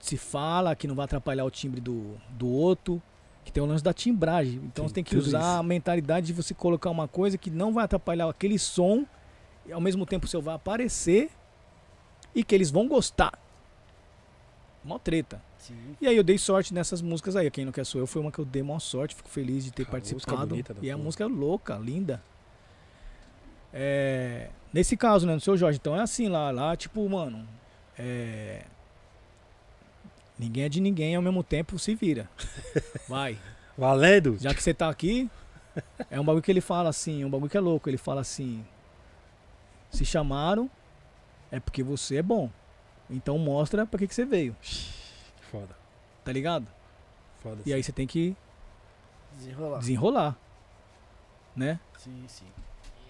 se 0.00 0.18
fala, 0.18 0.76
que 0.76 0.86
não 0.86 0.94
vai 0.94 1.04
atrapalhar 1.06 1.44
o 1.44 1.50
timbre 1.50 1.80
do, 1.80 2.16
do 2.30 2.46
outro. 2.46 3.02
Que 3.42 3.52
tem 3.52 3.62
o 3.62 3.66
lance 3.66 3.84
da 3.84 3.92
timbragem. 3.92 4.60
Então 4.64 4.84
Sim, 4.84 4.88
você 4.88 4.94
tem 4.94 5.04
que 5.04 5.16
usar 5.16 5.38
isso. 5.38 5.60
a 5.60 5.62
mentalidade 5.62 6.26
de 6.26 6.32
você 6.32 6.54
colocar 6.54 6.88
uma 6.90 7.06
coisa 7.06 7.36
que 7.36 7.50
não 7.50 7.72
vai 7.74 7.84
atrapalhar 7.84 8.28
aquele 8.28 8.58
som 8.58 9.04
e 9.66 9.72
ao 9.72 9.80
mesmo 9.80 10.06
tempo 10.06 10.24
o 10.24 10.28
seu 10.28 10.40
vai 10.40 10.54
aparecer 10.54 11.30
e 12.34 12.42
que 12.42 12.54
eles 12.54 12.70
vão 12.70 12.88
gostar. 12.88 13.38
Mó 14.84 14.98
treta. 14.98 15.40
Sim. 15.58 15.96
E 16.00 16.06
aí 16.06 16.16
eu 16.16 16.22
dei 16.22 16.36
sorte 16.36 16.74
nessas 16.74 17.00
músicas 17.00 17.36
aí. 17.36 17.50
Quem 17.50 17.64
não 17.64 17.72
quer 17.72 17.84
sou 17.86 18.00
eu 18.00 18.06
foi 18.06 18.20
uma 18.20 18.30
que 18.30 18.38
eu 18.38 18.44
dei 18.44 18.62
maior 18.62 18.80
sorte. 18.80 19.14
Fico 19.14 19.28
feliz 19.28 19.64
de 19.64 19.70
ter 19.72 19.82
A 19.82 19.86
música 19.86 19.92
participado. 20.36 20.46
da 20.62 20.74
e 20.82 20.90
a 20.90 20.94
porra. 20.94 21.04
música 21.04 21.24
é 21.24 21.26
louca, 21.26 21.74
linda. 21.76 22.22
É, 23.72 24.50
nesse 24.72 24.96
caso, 24.96 25.26
né, 25.26 25.34
no 25.34 25.40
seu 25.40 25.56
Jorge, 25.56 25.78
então 25.80 25.96
é 25.96 26.00
assim 26.00 26.28
lá, 26.28 26.50
lá 26.52 26.76
tipo, 26.76 27.08
mano, 27.08 27.44
é, 27.98 28.62
ninguém 30.38 30.64
é 30.64 30.68
de 30.68 30.80
ninguém 30.80 31.16
ao 31.16 31.22
mesmo 31.22 31.42
tempo 31.42 31.78
se 31.78 31.94
vira. 31.94 32.30
Vai. 33.08 33.38
Valendo? 33.76 34.36
Já 34.38 34.54
que 34.54 34.62
você 34.62 34.72
tá 34.72 34.88
aqui, 34.88 35.28
é 36.08 36.20
um 36.20 36.24
bagulho 36.24 36.42
que 36.42 36.52
ele 36.52 36.60
fala 36.60 36.88
assim, 36.90 37.24
um 37.24 37.30
bagulho 37.30 37.50
que 37.50 37.56
é 37.56 37.60
louco, 37.60 37.90
ele 37.90 37.96
fala 37.96 38.20
assim, 38.20 38.64
se 39.90 40.04
chamaram 40.04 40.70
é 41.50 41.58
porque 41.58 41.82
você 41.82 42.16
é 42.16 42.22
bom. 42.22 42.48
Então 43.14 43.38
mostra 43.38 43.86
pra 43.86 43.98
que, 43.98 44.06
que 44.08 44.14
você 44.14 44.24
veio, 44.24 44.56
Foda. 45.50 45.76
tá 46.24 46.32
ligado? 46.32 46.66
Foda. 47.42 47.62
E 47.64 47.72
aí 47.72 47.82
você 47.82 47.92
tem 47.92 48.06
que 48.06 48.36
Desenrolar. 49.36 49.78
desenrolar, 49.78 50.36
né? 51.54 51.78
Sim, 51.98 52.24
sim. 52.28 52.46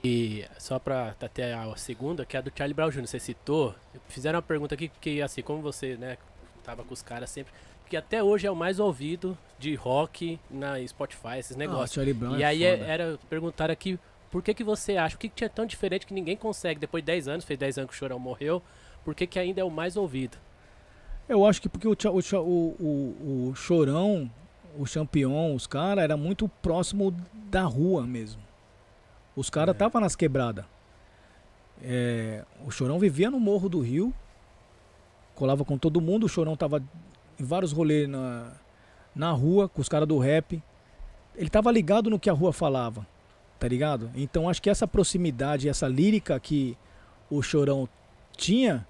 E 0.03 0.47
só 0.59 0.79
pra 0.79 1.15
até 1.21 1.55
a 1.55 1.75
segunda, 1.77 2.27
que 2.27 2.37
é 2.37 2.39
a 2.39 2.43
do 2.43 2.53
Charlie 2.55 2.75
Brown 2.75 2.91
Jr., 2.91 3.07
você 3.07 3.19
citou. 3.19 3.75
Fizeram 4.09 4.37
uma 4.37 4.43
pergunta 4.43 4.75
aqui 4.75 4.91
que, 5.01 5.23
assim, 5.23 5.41
como 5.41 5.63
você, 5.63 5.97
né, 5.97 6.19
tava 6.63 6.85
com 6.85 6.93
os 6.93 7.01
caras 7.03 7.31
sempre, 7.31 7.53
que 7.89 7.97
até 7.97 8.23
hoje 8.23 8.47
é 8.47 8.51
o 8.51 8.57
mais 8.57 8.79
ouvido 8.79 9.37
de 9.59 9.75
rock 9.75 10.39
na 10.51 10.87
Spotify, 10.87 11.39
esses 11.39 11.57
Ah, 11.57 11.59
negócios. 11.59 11.93
Charlie 11.95 12.13
Brown 12.13 12.37
e 12.37 12.43
é 12.43 12.47
aí 12.47 12.65
é- 12.65 12.77
foda. 12.77 12.91
era 12.91 13.19
perguntar 13.31 13.71
aqui, 13.71 13.99
por 14.31 14.43
que 14.43 14.53
que 14.53 14.65
você 14.65 14.97
acha, 14.99 15.17
o 15.17 15.19
que, 15.19 15.29
que 15.31 15.37
tinha 15.37 15.49
tão 15.49 15.65
diferente 15.65 16.07
que 16.07 16.13
ninguém 16.13 16.37
consegue, 16.37 16.79
depois 16.81 17.03
de 17.03 17.07
10 17.07 17.27
anos, 17.29 17.45
fez 17.47 17.59
10 17.59 17.79
anos 17.79 17.91
que 17.91 17.97
o 17.97 17.99
Chorão 17.99 18.19
morreu, 18.19 18.63
por 19.05 19.15
que 19.15 19.27
que 19.27 19.39
ainda 19.39 19.61
é 19.61 19.65
o 19.65 19.71
mais 19.71 19.97
ouvido? 19.97 20.37
Eu 21.29 21.47
acho 21.47 21.61
que 21.61 21.69
porque 21.69 21.89
o, 21.89 21.93
o, 21.93 22.39
o, 22.39 23.49
o, 23.51 23.55
Chorão, 23.55 24.31
o 24.79 24.87
Champion, 24.87 25.55
os 25.55 25.67
caras, 25.67 26.05
era 26.05 26.17
muito 26.17 26.49
próximo 26.49 27.15
da 27.51 27.63
rua 27.63 28.07
mesmo. 28.07 28.43
Os 29.35 29.49
caras 29.49 29.75
É. 29.75 29.77
estavam 29.77 30.01
nas 30.01 30.15
quebradas. 30.15 30.65
É, 31.83 32.45
o 32.65 32.71
Chorão 32.71 32.99
vivia 32.99 33.31
no 33.31 33.41
Morro 33.41 33.69
do 33.69 33.81
Rio, 33.81 34.13
colava 35.35 35.65
com 35.65 35.77
todo 35.79 36.01
mundo. 36.01 36.25
O 36.25 36.29
Chorão 36.29 36.57
tava 36.57 36.83
em 37.39 37.45
vários 37.45 37.73
rolês 37.73 38.09
na, 38.09 38.53
na 39.15 39.31
rua, 39.33 39.69
com 39.69 39.81
os 39.81 39.89
caras 39.89 40.07
do 40.07 40.19
rap. 40.19 40.63
Ele 41.35 41.51
tava 41.51 41.71
ligado 41.73 42.11
no 42.11 42.19
que 42.19 42.31
a 42.31 42.33
rua 42.33 42.53
falava, 42.53 43.07
tá 43.59 43.67
ligado? 43.67 44.11
Então 44.15 44.49
acho 44.49 44.63
que 44.63 44.71
essa 44.71 44.87
proximidade, 44.87 45.69
essa 45.69 45.89
lírica 45.89 46.39
que 46.39 46.77
o 47.29 47.43
Chorão 47.43 47.89
tinha, 48.37 48.87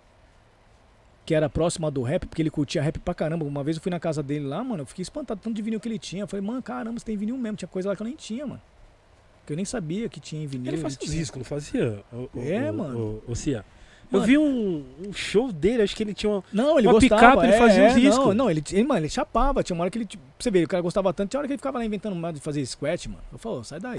que 1.26 1.34
era 1.34 1.48
próxima 1.48 1.90
do 1.90 2.02
rap, 2.02 2.26
porque 2.26 2.42
ele 2.42 2.50
curtia 2.50 2.82
rap 2.82 2.98
pra 2.98 3.14
caramba. 3.14 3.44
Uma 3.44 3.64
vez 3.64 3.76
eu 3.76 3.82
fui 3.82 3.90
na 3.90 3.98
casa 4.00 4.22
dele 4.22 4.46
lá, 4.46 4.62
mano, 4.62 4.82
eu 4.82 4.86
fiquei 4.86 5.02
espantado 5.02 5.40
tanto 5.42 5.54
de 5.56 5.62
vinil 5.62 5.80
que 5.80 5.88
ele 5.88 5.98
tinha. 5.98 6.24
Eu 6.24 6.28
falei, 6.28 6.44
mano, 6.46 6.62
caramba, 6.62 6.98
você 6.98 7.04
tem 7.06 7.16
vinil 7.16 7.36
mesmo. 7.38 7.56
Tinha 7.56 7.68
coisa 7.68 7.88
lá 7.88 7.96
que 7.96 8.02
eu 8.02 8.06
nem 8.06 8.14
tinha, 8.16 8.46
mano. 8.46 8.60
Que 9.46 9.52
eu 9.52 9.56
nem 9.56 9.64
sabia 9.64 10.08
que 10.08 10.20
tinha 10.20 10.42
em 10.42 10.46
vinil. 10.46 10.72
Ele 10.72 10.80
fazia 10.82 10.98
tinha. 10.98 11.12
discos, 11.12 11.38
não 11.38 11.44
fazia? 11.44 12.02
O, 12.12 12.28
É, 12.40 12.70
o- 12.70 12.74
mano. 12.74 13.22
O, 13.26 13.32
o 13.32 13.36
Cia. 13.36 13.64
Eu 14.12 14.20
Mano. 14.20 14.26
vi 14.26 14.38
um, 14.38 14.84
um 15.08 15.12
show 15.12 15.50
dele, 15.50 15.82
acho 15.82 15.96
que 15.96 16.02
ele 16.02 16.14
tinha 16.14 16.30
uma. 16.30 16.44
Não, 16.52 16.78
ele 16.78 16.86
Uma 16.86 16.94
gostava. 17.00 17.20
picape, 17.22 17.46
ele 17.46 17.54
é, 17.54 17.58
fazia 17.58 17.82
é, 17.82 17.88
uns 17.88 17.94
discos. 18.00 18.26
Não, 18.26 18.34
não, 18.34 18.50
ele, 18.50 18.62
ele, 18.70 18.84
mano, 18.84 19.00
ele 19.00 19.08
chapava. 19.08 19.62
Tinha 19.62 19.74
uma 19.74 19.82
hora 19.82 19.90
que 19.90 19.98
ele. 19.98 20.04
tipo, 20.06 20.22
Você 20.38 20.50
vê, 20.50 20.62
o 20.62 20.68
cara 20.68 20.80
gostava 20.82 21.12
tanto, 21.12 21.30
tinha 21.30 21.40
hora 21.40 21.48
que 21.48 21.52
ele 21.54 21.58
ficava 21.58 21.78
lá 21.78 21.84
inventando 21.84 22.14
modo 22.14 22.34
de 22.34 22.40
fazer 22.40 22.64
squat, 22.64 23.08
mano. 23.08 23.20
Eu 23.32 23.38
falo, 23.38 23.58
"Ô, 23.60 23.64
sai 23.64 23.80
daí, 23.80 23.98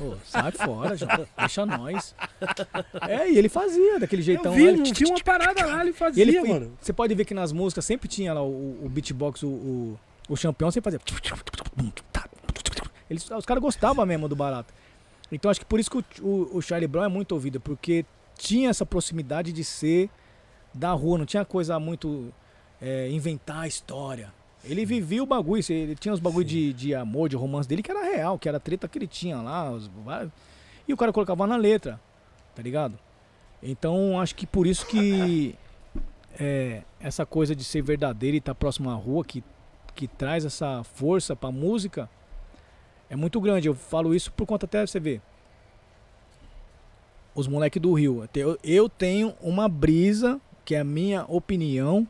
ó. 0.00 0.04
Ô, 0.04 0.14
sai 0.24 0.52
fora, 0.52 0.96
João. 0.96 1.26
Deixa 1.38 1.64
nós. 1.64 2.14
É, 3.08 3.30
e 3.30 3.38
ele 3.38 3.48
fazia 3.48 3.98
daquele 3.98 4.22
jeitão 4.22 4.52
eu 4.52 4.56
vi, 4.58 4.64
lá. 4.64 4.68
ele- 4.72 4.80
um- 4.82 4.92
vi 4.92 5.04
uma 5.06 5.20
parada 5.24 5.64
lá, 5.66 5.80
ele 5.80 5.90
E 5.90 5.92
fazia, 5.94 6.22
ele, 6.22 6.36
e 6.36 6.48
mano. 6.48 6.72
Você 6.80 6.92
pode 6.92 7.14
ver 7.14 7.24
que 7.24 7.32
nas 7.34 7.52
músicas 7.52 7.84
sempre 7.84 8.08
tinha 8.08 8.34
lá 8.34 8.42
o, 8.42 8.78
o 8.84 8.88
beatbox, 8.90 9.42
o, 9.42 9.48
o, 9.48 9.98
o 10.28 10.36
campeão, 10.36 10.70
sempre 10.70 10.98
fazia. 10.98 11.00
Eles, 13.08 13.30
os 13.30 13.44
caras 13.44 13.62
gostavam 13.62 14.04
mesmo 14.06 14.28
do 14.28 14.36
barato. 14.36 14.72
Então 15.30 15.50
acho 15.50 15.60
que 15.60 15.66
por 15.66 15.78
isso 15.80 15.90
que 15.90 15.98
o, 15.98 16.04
o, 16.22 16.58
o 16.58 16.62
Charlie 16.62 16.86
Brown 16.88 17.04
é 17.04 17.08
muito 17.08 17.32
ouvido, 17.32 17.60
porque 17.60 18.04
tinha 18.36 18.70
essa 18.70 18.84
proximidade 18.86 19.52
de 19.52 19.64
ser 19.64 20.10
da 20.72 20.92
rua, 20.92 21.18
não 21.18 21.26
tinha 21.26 21.44
coisa 21.44 21.78
muito 21.78 22.32
é, 22.80 23.08
inventar 23.10 23.60
a 23.60 23.66
história. 23.66 24.32
Ele 24.64 24.84
vivia 24.86 25.22
o 25.22 25.26
bagulho, 25.26 25.62
ele 25.68 25.94
tinha 25.94 26.12
os 26.14 26.20
bagulho 26.20 26.44
de, 26.44 26.72
de 26.72 26.94
amor, 26.94 27.28
de 27.28 27.36
romance 27.36 27.68
dele 27.68 27.82
que 27.82 27.90
era 27.90 28.02
real, 28.02 28.38
que 28.38 28.48
era 28.48 28.56
a 28.56 28.60
treta 28.60 28.88
que 28.88 28.98
ele 28.98 29.06
tinha 29.06 29.36
lá. 29.40 29.70
os- 29.70 29.90
e 30.88 30.92
o 30.92 30.96
cara 30.96 31.12
colocava 31.12 31.46
na 31.46 31.56
letra, 31.56 32.00
tá 32.54 32.62
ligado? 32.62 32.98
Então 33.62 34.18
acho 34.20 34.34
que 34.34 34.46
por 34.46 34.66
isso 34.66 34.86
que 34.86 35.54
é, 36.40 36.82
essa 37.00 37.24
coisa 37.24 37.54
de 37.54 37.62
ser 37.64 37.82
verdadeiro 37.82 38.36
e 38.36 38.38
estar 38.38 38.54
próximo 38.54 38.90
à 38.90 38.94
rua, 38.94 39.24
que, 39.24 39.44
que 39.94 40.08
traz 40.08 40.44
essa 40.44 40.82
força 40.82 41.36
pra 41.36 41.50
música, 41.50 42.08
é 43.08 43.16
muito 43.16 43.40
grande. 43.40 43.68
Eu 43.68 43.74
falo 43.74 44.14
isso 44.14 44.32
por 44.32 44.46
conta 44.46 44.66
até 44.66 44.86
você 44.86 44.98
ver. 44.98 45.20
Os 47.34 47.46
moleques 47.48 47.80
do 47.80 47.92
Rio. 47.92 48.28
Eu, 48.34 48.58
eu 48.62 48.88
tenho 48.88 49.34
uma 49.40 49.68
brisa, 49.68 50.40
que 50.64 50.74
é 50.74 50.80
a 50.80 50.84
minha 50.84 51.24
opinião 51.28 52.06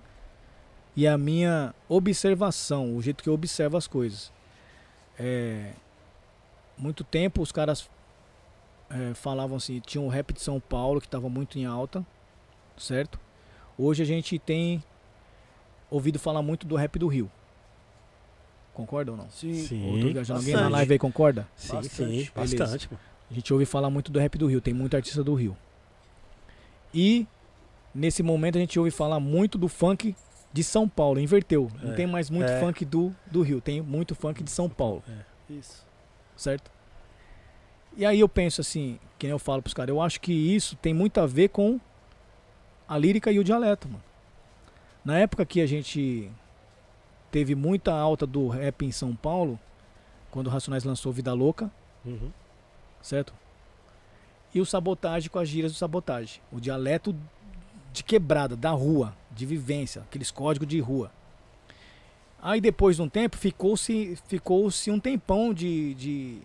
e 0.97 1.07
a 1.07 1.17
minha 1.19 1.75
observação, 1.89 2.95
o 2.97 3.03
jeito 3.03 3.23
que 3.23 3.29
eu 3.29 3.35
observo 3.35 3.77
as 3.77 3.87
coisas. 3.87 4.33
É, 5.19 5.73
muito 6.77 7.03
tempo 7.03 7.41
os 7.43 7.51
caras 7.51 7.89
é, 8.91 9.15
falavam 9.15 9.57
assim, 9.57 9.81
tinha 9.81 10.03
o 10.03 10.09
rap 10.09 10.33
de 10.33 10.41
São 10.41 10.61
Paulo 10.61 11.01
que 11.01 11.07
estava 11.07 11.29
muito 11.29 11.59
em 11.59 11.65
alta, 11.65 12.05
certo? 12.77 13.19
Hoje 13.77 14.03
a 14.03 14.07
gente 14.07 14.39
tem 14.39 14.83
ouvido 15.91 16.19
falar 16.19 16.43
muito 16.43 16.67
do 16.67 16.77
rap 16.77 16.99
do 16.99 17.09
Rio. 17.09 17.31
Concorda 18.73 19.13
ou 19.13 19.17
não? 19.17 19.31
Sim. 19.31 19.87
Ou 19.87 20.01
tô 20.01 20.13
viajando? 20.13 20.41
Alguém 20.41 20.55
na 20.55 20.69
live 20.69 20.93
aí 20.93 20.99
concorda? 20.99 21.49
Sim, 21.57 21.73
Bastante. 21.75 22.25
sim, 22.25 22.31
bastante, 22.35 22.89
mano. 22.91 23.14
A 23.31 23.35
gente 23.35 23.53
ouve 23.53 23.65
falar 23.65 23.91
muito 23.91 24.13
do 24.13 24.19
rap 24.19 24.37
do 24.39 24.47
Rio, 24.47 24.61
tem 24.61 24.75
muito 24.75 24.95
artista 24.97 25.23
do 25.25 25.35
Rio. 25.35 25.57
E 26.93 27.27
nesse 27.95 28.23
momento 28.23 28.57
a 28.57 28.61
gente 28.61 28.79
ouve 28.79 28.91
falar 28.91 29.19
muito 29.21 29.59
do 29.59 29.69
funk 29.69 30.15
de 30.53 30.63
São 30.63 30.89
Paulo, 30.89 31.19
inverteu. 31.19 31.71
Não 31.83 31.93
É, 31.93 31.95
tem 31.97 32.07
mais 32.07 32.31
muito 32.31 32.49
é. 32.51 32.61
funk 32.61 32.85
do, 32.85 33.15
do 33.27 33.43
Rio, 33.43 33.61
tem 33.61 33.81
muito 33.83 34.15
funk 34.15 34.43
de 34.43 34.51
São 34.51 34.69
Paulo, 34.69 35.03
Isso. 35.51 35.85
certo? 36.37 36.71
E 37.97 38.05
aí 38.05 38.21
eu 38.21 38.29
penso 38.29 38.61
assim, 38.61 38.99
que 39.19 39.27
nem 39.27 39.33
eu 39.33 39.39
falo 39.39 39.63
pros 39.63 39.75
caras, 39.75 39.89
eu 39.95 40.01
acho 40.01 40.21
que 40.21 40.33
isso 40.33 40.77
tem 40.77 40.93
muito 40.95 41.19
a 41.21 41.27
ver 41.27 41.49
com 41.49 41.81
a 42.89 42.99
lírica 42.99 43.33
e 43.33 43.39
o 43.39 43.45
dialeto, 43.45 43.89
mano. 43.89 44.03
Na 45.05 45.19
época 45.19 45.45
que 45.45 45.61
a 45.61 45.67
gente 45.67 46.31
teve 47.31 47.55
muita 47.55 47.93
alta 47.93 48.27
do 48.27 48.49
rap 48.49 48.85
em 48.85 48.93
São 48.93 49.15
Paulo, 49.15 49.59
quando 50.31 50.47
o 50.47 50.51
Racionais 50.51 50.85
lançou 50.85 51.13
Vida 51.13 51.33
Louca, 51.33 51.71
Uhum. 52.05 52.31
Certo? 53.05 53.35
E 54.55 54.61
o 54.61 54.67
sabotagem 54.67 55.29
com 55.29 55.39
as 55.39 55.49
gírias 55.49 55.73
do 55.73 55.79
sabotagem. 55.79 56.41
O 56.51 56.59
dialeto 56.59 57.15
de 57.93 58.03
quebrada, 58.03 58.57
da 58.57 58.71
rua, 58.71 59.15
de 59.31 59.45
vivência, 59.45 60.03
aqueles 60.03 60.31
códigos 60.31 60.67
de 60.67 60.81
rua. 60.81 61.13
Aí 62.41 62.61
depois 62.61 62.97
de 62.97 63.03
um 63.03 63.09
tempo, 63.09 63.37
ficou-se 63.37 64.17
ficou 64.27 64.69
um 64.89 65.01
tempão 65.01 65.53
de, 65.53 65.95
de, 65.95 66.39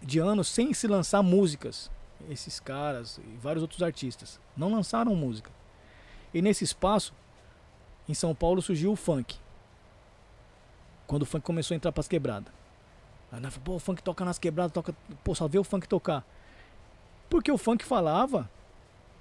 de 0.00 0.18
anos 0.18 0.48
sem 0.48 0.72
se 0.72 0.86
lançar 0.86 1.22
músicas. 1.22 1.90
Esses 2.30 2.60
caras 2.60 3.18
e 3.18 3.36
vários 3.36 3.62
outros 3.62 3.82
artistas 3.82 4.40
não 4.56 4.72
lançaram 4.72 5.14
música. 5.14 5.50
E 6.32 6.40
nesse 6.40 6.64
espaço, 6.64 7.12
em 8.08 8.14
São 8.14 8.34
Paulo, 8.34 8.62
surgiu 8.62 8.92
o 8.92 8.96
funk. 8.96 9.36
Quando 11.06 11.22
o 11.22 11.26
funk 11.26 11.44
começou 11.44 11.74
a 11.74 11.76
entrar 11.76 11.92
pras 11.92 12.08
quebradas. 12.08 12.52
Aí 13.34 13.40
nós 13.40 13.52
falamos, 13.52 13.64
pô, 13.64 13.74
o 13.74 13.78
funk 13.80 14.00
toca 14.00 14.24
nas 14.24 14.38
quebradas, 14.38 14.72
toca. 14.72 14.94
Pô, 15.24 15.34
só 15.34 15.48
vê 15.48 15.58
o 15.58 15.64
funk 15.64 15.88
tocar. 15.88 16.24
Porque 17.28 17.50
o 17.50 17.58
funk 17.58 17.84
falava 17.84 18.48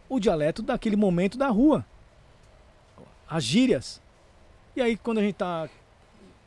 o 0.08 0.20
dialeto 0.20 0.62
daquele 0.62 0.96
momento 0.96 1.36
da 1.36 1.48
rua. 1.48 1.84
As 3.28 3.44
gírias. 3.44 4.00
E 4.76 4.82
aí 4.82 4.96
quando 4.96 5.18
a 5.18 5.22
gente 5.22 5.36
tá 5.36 5.68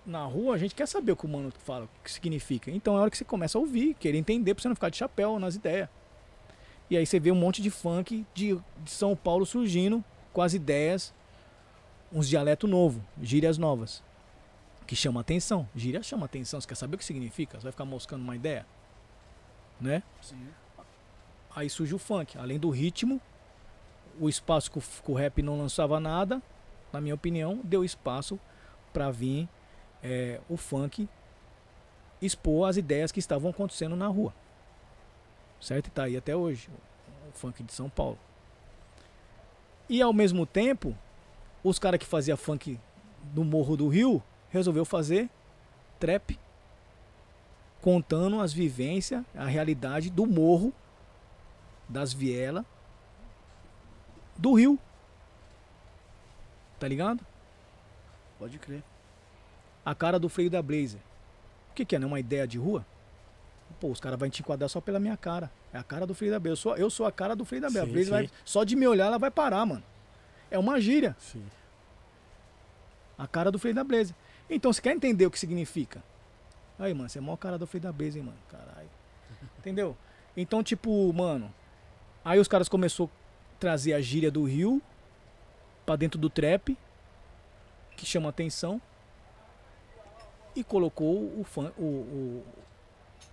na 0.04 0.24
rua, 0.24 0.54
a 0.54 0.58
gente 0.58 0.76
quer 0.76 0.86
saber 0.86 1.10
o 1.10 1.16
que 1.16 1.26
o 1.26 1.28
mano 1.28 1.52
fala, 1.64 1.86
o 1.86 1.88
que 2.04 2.12
significa. 2.12 2.70
Então 2.70 2.96
é 2.96 3.00
hora 3.00 3.10
que 3.10 3.18
você 3.18 3.24
começa 3.24 3.58
a 3.58 3.60
ouvir, 3.60 3.94
querer 3.94 4.18
entender 4.18 4.54
pra 4.54 4.62
você 4.62 4.68
não 4.68 4.76
ficar 4.76 4.90
de 4.90 4.98
chapéu 4.98 5.36
nas 5.40 5.56
ideias. 5.56 5.88
E 6.88 6.96
aí 6.96 7.04
você 7.04 7.18
vê 7.18 7.32
um 7.32 7.36
monte 7.36 7.60
de 7.60 7.70
funk 7.70 8.24
de, 8.32 8.56
de 8.84 8.90
São 8.90 9.16
Paulo 9.16 9.44
surgindo 9.44 10.04
com 10.32 10.40
as 10.40 10.54
ideias, 10.54 11.12
uns 12.12 12.28
dialetos 12.28 12.70
novos, 12.70 13.02
gírias 13.20 13.58
novas. 13.58 14.04
Que 14.86 14.94
chama 14.94 15.20
atenção. 15.20 15.68
Gíria 15.74 16.02
chama 16.02 16.26
atenção. 16.26 16.60
Você 16.60 16.68
quer 16.68 16.74
saber 16.76 16.96
o 16.96 16.98
que 16.98 17.04
significa? 17.04 17.58
Você 17.58 17.64
vai 17.64 17.72
ficar 17.72 17.84
moscando 17.84 18.22
uma 18.22 18.36
ideia? 18.36 18.66
Né? 19.80 20.02
Sim. 20.22 20.48
Aí 21.54 21.68
surge 21.68 21.94
o 21.94 21.98
funk. 21.98 22.38
Além 22.38 22.58
do 22.58 22.70
ritmo, 22.70 23.20
o 24.20 24.28
espaço 24.28 24.70
que 24.70 25.10
o, 25.10 25.14
rap 25.14 25.42
não 25.42 25.58
lançava 25.58 25.98
nada, 25.98 26.42
na 26.92 27.00
minha 27.00 27.14
opinião, 27.14 27.60
deu 27.64 27.84
espaço 27.84 28.38
pra 28.92 29.10
vir 29.10 29.48
é, 30.02 30.40
o 30.48 30.56
funk 30.56 31.08
expor 32.20 32.68
as 32.68 32.76
ideias 32.76 33.12
que 33.12 33.18
estavam 33.18 33.50
acontecendo 33.50 33.96
na 33.96 34.06
rua. 34.06 34.34
Certo? 35.60 35.88
E 35.88 35.90
tá 35.90 36.04
aí 36.04 36.16
até 36.16 36.34
hoje, 36.34 36.68
o, 37.28 37.32
funk 37.32 37.62
de 37.62 37.72
São 37.72 37.88
Paulo. 37.88 38.18
E 39.88 40.00
ao 40.02 40.12
mesmo 40.12 40.46
tempo, 40.46 40.96
os 41.62 41.78
caras 41.78 41.98
que 41.98 42.06
faziam 42.06 42.36
funk 42.36 42.78
do 43.22 43.44
Morro 43.44 43.76
do 43.76 43.88
Rio 43.88 44.22
resolveu 44.56 44.84
fazer 44.84 45.28
trap 46.00 46.38
contando 47.80 48.40
as 48.40 48.52
vivências, 48.52 49.22
a 49.34 49.44
realidade 49.46 50.10
do 50.10 50.26
morro, 50.26 50.72
das 51.88 52.12
vielas, 52.12 52.64
do 54.36 54.54
Rio. 54.54 54.78
Tá 56.78 56.88
ligado? 56.88 57.24
Pode 58.38 58.58
crer. 58.58 58.82
A 59.84 59.94
cara 59.94 60.18
do 60.18 60.28
freio 60.28 60.50
da 60.50 60.60
Blazer. 60.60 61.00
O 61.70 61.74
que, 61.74 61.84
que 61.84 61.94
é? 61.96 61.98
Não 61.98 62.08
é 62.08 62.10
uma 62.12 62.20
ideia 62.20 62.46
de 62.46 62.58
rua? 62.58 62.84
Pô, 63.80 63.88
os 63.88 64.00
caras 64.00 64.18
vão 64.18 64.28
te 64.28 64.40
enquadrar 64.42 64.68
só 64.68 64.80
pela 64.80 64.98
minha 64.98 65.16
cara. 65.16 65.50
É 65.72 65.78
a 65.78 65.82
cara 65.82 66.06
do 66.06 66.14
freio 66.14 66.32
da 66.32 66.38
Blazer. 66.40 66.52
Eu 66.52 66.56
sou, 66.56 66.76
eu 66.76 66.90
sou 66.90 67.06
a 67.06 67.12
cara 67.12 67.36
do 67.36 67.44
freio 67.44 67.62
da 67.62 67.68
Blazer. 67.70 67.84
Sim, 67.84 67.90
A 67.90 67.94
Blazer 67.94 68.12
vai- 68.12 68.30
só 68.44 68.64
de 68.64 68.74
me 68.76 68.86
olhar 68.86 69.06
ela 69.06 69.18
vai 69.18 69.30
parar, 69.30 69.64
mano. 69.64 69.82
É 70.50 70.58
uma 70.58 70.80
gíria. 70.80 71.16
Sim. 71.20 71.44
A 73.16 73.26
cara 73.26 73.50
do 73.50 73.58
freio 73.58 73.74
da 73.74 73.84
Blazer. 73.84 74.14
Então, 74.48 74.72
você 74.72 74.80
quer 74.80 74.92
entender 74.92 75.26
o 75.26 75.30
que 75.30 75.38
significa? 75.38 76.02
Aí, 76.78 76.92
mano, 76.92 77.08
você 77.08 77.18
é 77.18 77.20
mó 77.20 77.36
cara 77.36 77.58
do 77.58 77.66
freio 77.66 77.82
da 77.82 77.92
Blazer, 77.92 78.20
hein, 78.20 78.26
mano. 78.26 78.38
Caralho. 78.48 78.90
Entendeu? 79.58 79.96
Então, 80.36 80.62
tipo, 80.62 81.12
mano. 81.12 81.52
Aí 82.24 82.38
os 82.38 82.48
caras 82.48 82.68
começaram 82.68 83.06
a 83.06 83.58
trazer 83.58 83.92
a 83.94 84.00
gíria 84.00 84.30
do 84.30 84.44
Rio 84.44 84.82
pra 85.84 85.96
dentro 85.96 86.18
do 86.18 86.28
trap, 86.28 86.76
que 87.96 88.04
chama 88.04 88.28
atenção. 88.28 88.80
E 90.54 90.64
colocou 90.64 91.32
o, 91.38 91.44
fã, 91.44 91.72
o, 91.78 91.84
o, 91.84 92.44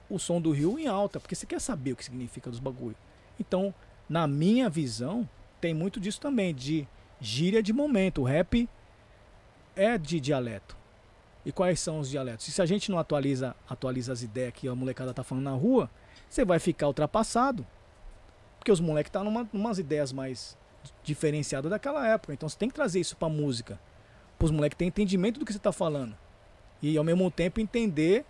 o 0.10 0.20
som 0.20 0.40
do 0.40 0.52
Rio 0.52 0.78
em 0.78 0.88
alta, 0.88 1.20
porque 1.20 1.36
você 1.36 1.46
quer 1.46 1.60
saber 1.60 1.94
o 1.94 1.96
que 1.96 2.04
significa 2.04 2.50
dos 2.50 2.60
bagulho. 2.60 2.96
Então, 3.40 3.74
na 4.08 4.28
minha 4.28 4.70
visão, 4.70 5.28
tem 5.60 5.74
muito 5.74 6.00
disso 6.00 6.20
também, 6.20 6.54
de 6.54 6.88
gíria 7.20 7.64
de 7.64 7.74
momento. 7.74 8.22
O 8.22 8.26
rap 8.26 8.70
é 9.76 9.98
de 9.98 10.20
dialeto. 10.20 10.83
E 11.46 11.52
quais 11.52 11.80
são 11.80 12.00
os 12.00 12.10
dialetos? 12.10 12.48
E 12.48 12.52
se 12.52 12.62
a 12.62 12.66
gente 12.66 12.90
não 12.90 12.98
atualiza, 12.98 13.56
atualiza 13.70 14.14
as 14.14 14.22
ideias 14.22 14.54
que 14.54 14.68
a 14.68 14.76
molecada 14.76 15.14
tá 15.14 15.24
falando 15.24 15.44
na 15.44 15.52
rua, 15.52 15.90
você 16.30 16.46
vai 16.46 16.58
ficar 16.60 16.88
ultrapassado. 16.88 17.66
Porque 18.58 18.72
os 18.72 18.80
moleques 18.80 19.12
tá 19.12 19.24
numa 19.24 19.48
umas 19.52 19.78
ideias 19.78 20.14
mais 20.14 20.58
diferenciadas 21.04 21.70
daquela 21.70 22.08
época. 22.08 22.34
Então 22.34 22.48
você 22.48 22.58
tem 22.58 22.70
que 22.70 22.76
trazer 22.76 23.00
isso 23.02 23.18
pra 23.18 23.28
música. 23.28 23.78
Para 24.38 24.46
os 24.46 24.52
moleques 24.52 24.78
terem 24.78 24.88
entendimento 24.88 25.40
do 25.40 25.46
que 25.46 25.52
você 25.52 25.60
tá 25.60 25.72
falando. 25.74 26.16
E 26.82 26.98
ao 26.98 27.04
mesmo 27.04 27.30
tempo 27.30 27.60
entender. 27.60 28.26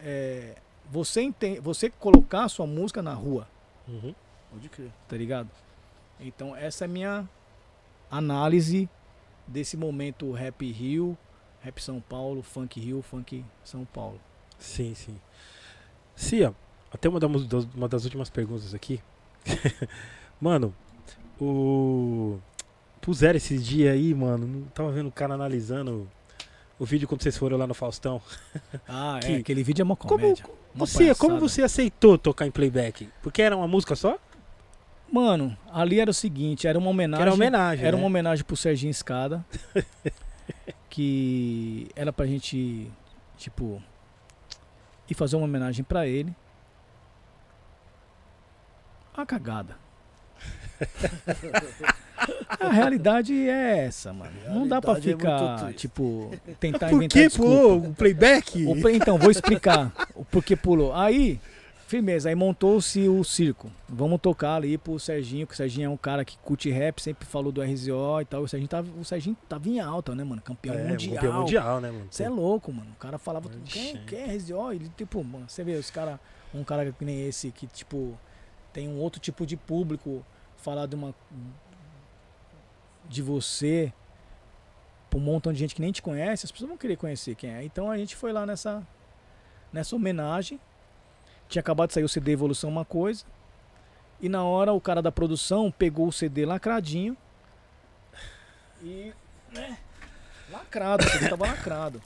é, 0.00 0.56
você, 0.90 1.22
enten- 1.22 1.60
você 1.60 1.88
colocar 1.90 2.44
a 2.44 2.48
sua 2.48 2.66
música 2.66 3.02
na 3.02 3.14
rua 3.14 3.46
Uhum. 3.88 4.14
Pode 4.50 4.68
crer. 4.68 4.90
tá 5.08 5.16
ligado? 5.16 5.48
Então 6.20 6.54
essa 6.56 6.84
é 6.84 6.86
a 6.86 6.88
minha 6.88 7.28
análise 8.10 8.88
desse 9.46 9.76
momento 9.76 10.30
rap 10.32 10.70
Rio, 10.70 11.16
rap 11.62 11.80
São 11.82 12.00
Paulo, 12.00 12.42
funk 12.42 12.78
Rio, 12.80 13.02
funk 13.02 13.44
São 13.64 13.84
Paulo. 13.84 14.20
Sim, 14.58 14.94
sim. 14.94 15.16
Cia, 16.14 16.54
até 16.92 17.08
uma 17.08 17.18
das, 17.18 17.64
uma 17.74 17.88
das 17.88 18.04
últimas 18.04 18.28
perguntas 18.30 18.74
aqui. 18.74 19.00
mano, 20.40 20.74
o. 21.40 22.38
Puseram 23.00 23.36
esses 23.36 23.64
dias 23.66 23.92
aí, 23.94 24.14
mano. 24.14 24.46
Não 24.46 24.62
tava 24.68 24.92
vendo 24.92 25.08
o 25.08 25.12
cara 25.12 25.34
analisando 25.34 26.08
o 26.78 26.84
vídeo 26.84 27.08
quando 27.08 27.22
vocês 27.22 27.36
foram 27.36 27.56
lá 27.56 27.66
no 27.66 27.74
Faustão. 27.74 28.20
Ah, 28.88 29.18
Que- 29.20 29.32
é, 29.32 29.36
aquele 29.36 29.62
vídeo 29.62 29.82
é 29.82 29.84
uma 29.84 29.96
Como, 29.96 30.08
comédia. 30.20 30.44
uma 30.74 30.86
Cia, 30.86 31.14
como 31.14 31.38
você 31.40 31.62
aceitou 31.62 32.16
tocar 32.18 32.46
em 32.46 32.50
playback? 32.50 33.08
Porque 33.22 33.42
era 33.42 33.56
uma 33.56 33.66
música 33.66 33.96
só? 33.96 34.18
Mano, 35.10 35.56
ali 35.70 36.00
era 36.00 36.10
o 36.10 36.14
seguinte, 36.14 36.66
era 36.66 36.78
uma 36.78 36.86
Que 36.86 36.90
homenagem. 36.90 37.22
era 37.22 37.34
homenagem. 37.34 37.84
Era 37.84 37.96
né? 37.96 38.02
uma 38.02 38.06
homenagem 38.06 38.44
pro 38.44 38.56
Serginho 38.56 38.90
Escada. 38.90 39.44
que 40.92 41.88
era 41.96 42.12
pra 42.12 42.26
gente, 42.26 42.86
tipo, 43.38 43.82
ir 45.08 45.14
fazer 45.14 45.36
uma 45.36 45.46
homenagem 45.46 45.82
pra 45.82 46.06
ele. 46.06 46.36
A 49.16 49.24
cagada. 49.24 49.74
A 52.60 52.68
realidade 52.68 53.34
é 53.48 53.78
essa, 53.86 54.12
mano. 54.12 54.30
Não 54.48 54.68
dá 54.68 54.80
pra 54.80 54.92
é 54.98 55.00
ficar, 55.00 55.58
triste. 55.60 55.78
tipo, 55.80 56.30
tentar 56.60 56.88
Por 56.90 56.96
inventar 56.96 57.22
que 57.22 57.28
desculpa. 57.28 57.50
pulou 57.52 57.78
o 57.78 57.94
playback? 57.94 58.66
O 58.66 58.80
pre- 58.80 58.94
Então, 58.96 59.18
vou 59.18 59.30
explicar 59.30 59.90
o 60.14 60.24
porquê 60.26 60.54
pulou. 60.54 60.94
Aí, 60.94 61.40
firmeza, 61.96 62.28
aí 62.30 62.34
montou-se 62.34 63.06
o 63.08 63.22
circo. 63.22 63.70
Vamos 63.88 64.20
tocar 64.20 64.54
ali 64.56 64.78
pro 64.78 64.98
Serginho, 64.98 65.46
que 65.46 65.52
o 65.52 65.56
Serginho 65.56 65.86
é 65.86 65.88
um 65.90 65.96
cara 65.96 66.24
que 66.24 66.38
curte 66.38 66.70
rap, 66.70 67.00
sempre 67.02 67.26
falou 67.26 67.52
do 67.52 67.60
RZO 67.62 68.20
e 68.20 68.24
tal. 68.24 68.42
O 68.42 68.48
Serginho 68.48 68.68
tava, 68.68 68.90
o 68.98 69.04
Serginho 69.04 69.36
tava 69.48 69.68
em 69.68 69.78
alta, 69.78 70.14
né, 70.14 70.24
mano? 70.24 70.40
Campeão 70.40 70.74
É, 70.74 70.88
mundial. 70.88 71.14
campeão 71.16 71.40
mundial, 71.40 71.80
né, 71.80 71.90
mano? 71.90 72.06
Você 72.10 72.22
é 72.24 72.28
louco, 72.28 72.72
mano. 72.72 72.90
O 72.92 72.96
cara 72.98 73.18
falava, 73.18 73.50
quem, 73.66 73.96
quem 74.06 74.18
é 74.20 74.26
RZO? 74.34 74.72
Ele, 74.72 74.88
tipo, 74.96 75.22
mano, 75.22 75.44
você 75.48 75.62
vê, 75.62 75.74
os 75.74 75.90
cara, 75.90 76.18
um 76.54 76.64
cara 76.64 76.90
que 76.92 77.04
nem 77.04 77.26
esse, 77.26 77.50
que, 77.50 77.66
tipo, 77.66 78.18
tem 78.72 78.88
um 78.88 78.98
outro 78.98 79.20
tipo 79.20 79.44
de 79.44 79.56
público, 79.56 80.24
falar 80.56 80.86
de 80.86 80.96
uma. 80.96 81.14
de 83.08 83.20
você 83.20 83.92
pra 85.10 85.18
um 85.18 85.22
montão 85.22 85.52
de 85.52 85.58
gente 85.58 85.74
que 85.74 85.82
nem 85.82 85.92
te 85.92 86.00
conhece, 86.00 86.46
as 86.46 86.50
pessoas 86.52 86.68
vão 86.68 86.78
querer 86.78 86.96
conhecer 86.96 87.34
quem 87.34 87.50
é. 87.50 87.62
Então 87.62 87.90
a 87.90 87.98
gente 87.98 88.16
foi 88.16 88.32
lá 88.32 88.46
nessa, 88.46 88.82
nessa 89.70 89.94
homenagem. 89.94 90.58
Tinha 91.52 91.60
acabado 91.60 91.88
de 91.88 91.94
sair 91.94 92.04
o 92.04 92.08
CD 92.08 92.32
Evolução 92.32 92.70
Uma 92.70 92.82
Coisa. 92.82 93.26
E 94.18 94.26
na 94.26 94.42
hora 94.42 94.72
o 94.72 94.80
cara 94.80 95.02
da 95.02 95.12
produção 95.12 95.70
pegou 95.70 96.08
o 96.08 96.12
CD 96.12 96.46
lacradinho. 96.46 97.14
E. 98.82 99.12
né? 99.52 99.76
Lacrado, 100.50 101.04
o 101.04 101.10
CD 101.10 101.28
tava 101.28 101.46
lacrado. 101.46 102.00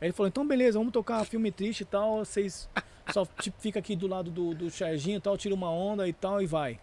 Aí 0.00 0.06
ele 0.06 0.12
falou, 0.12 0.28
então 0.28 0.46
beleza, 0.46 0.78
vamos 0.78 0.92
tocar 0.92 1.24
filme 1.24 1.50
triste 1.50 1.80
e 1.80 1.84
tal. 1.84 2.18
Vocês 2.18 2.68
só 3.12 3.26
tipo, 3.40 3.60
fica 3.60 3.80
aqui 3.80 3.96
do 3.96 4.06
lado 4.06 4.30
do, 4.30 4.54
do 4.54 4.70
Serginho 4.70 5.16
e 5.16 5.20
tal, 5.20 5.36
tira 5.36 5.56
uma 5.56 5.70
onda 5.70 6.06
e 6.06 6.12
tal 6.12 6.40
e 6.40 6.46
vai. 6.46 6.78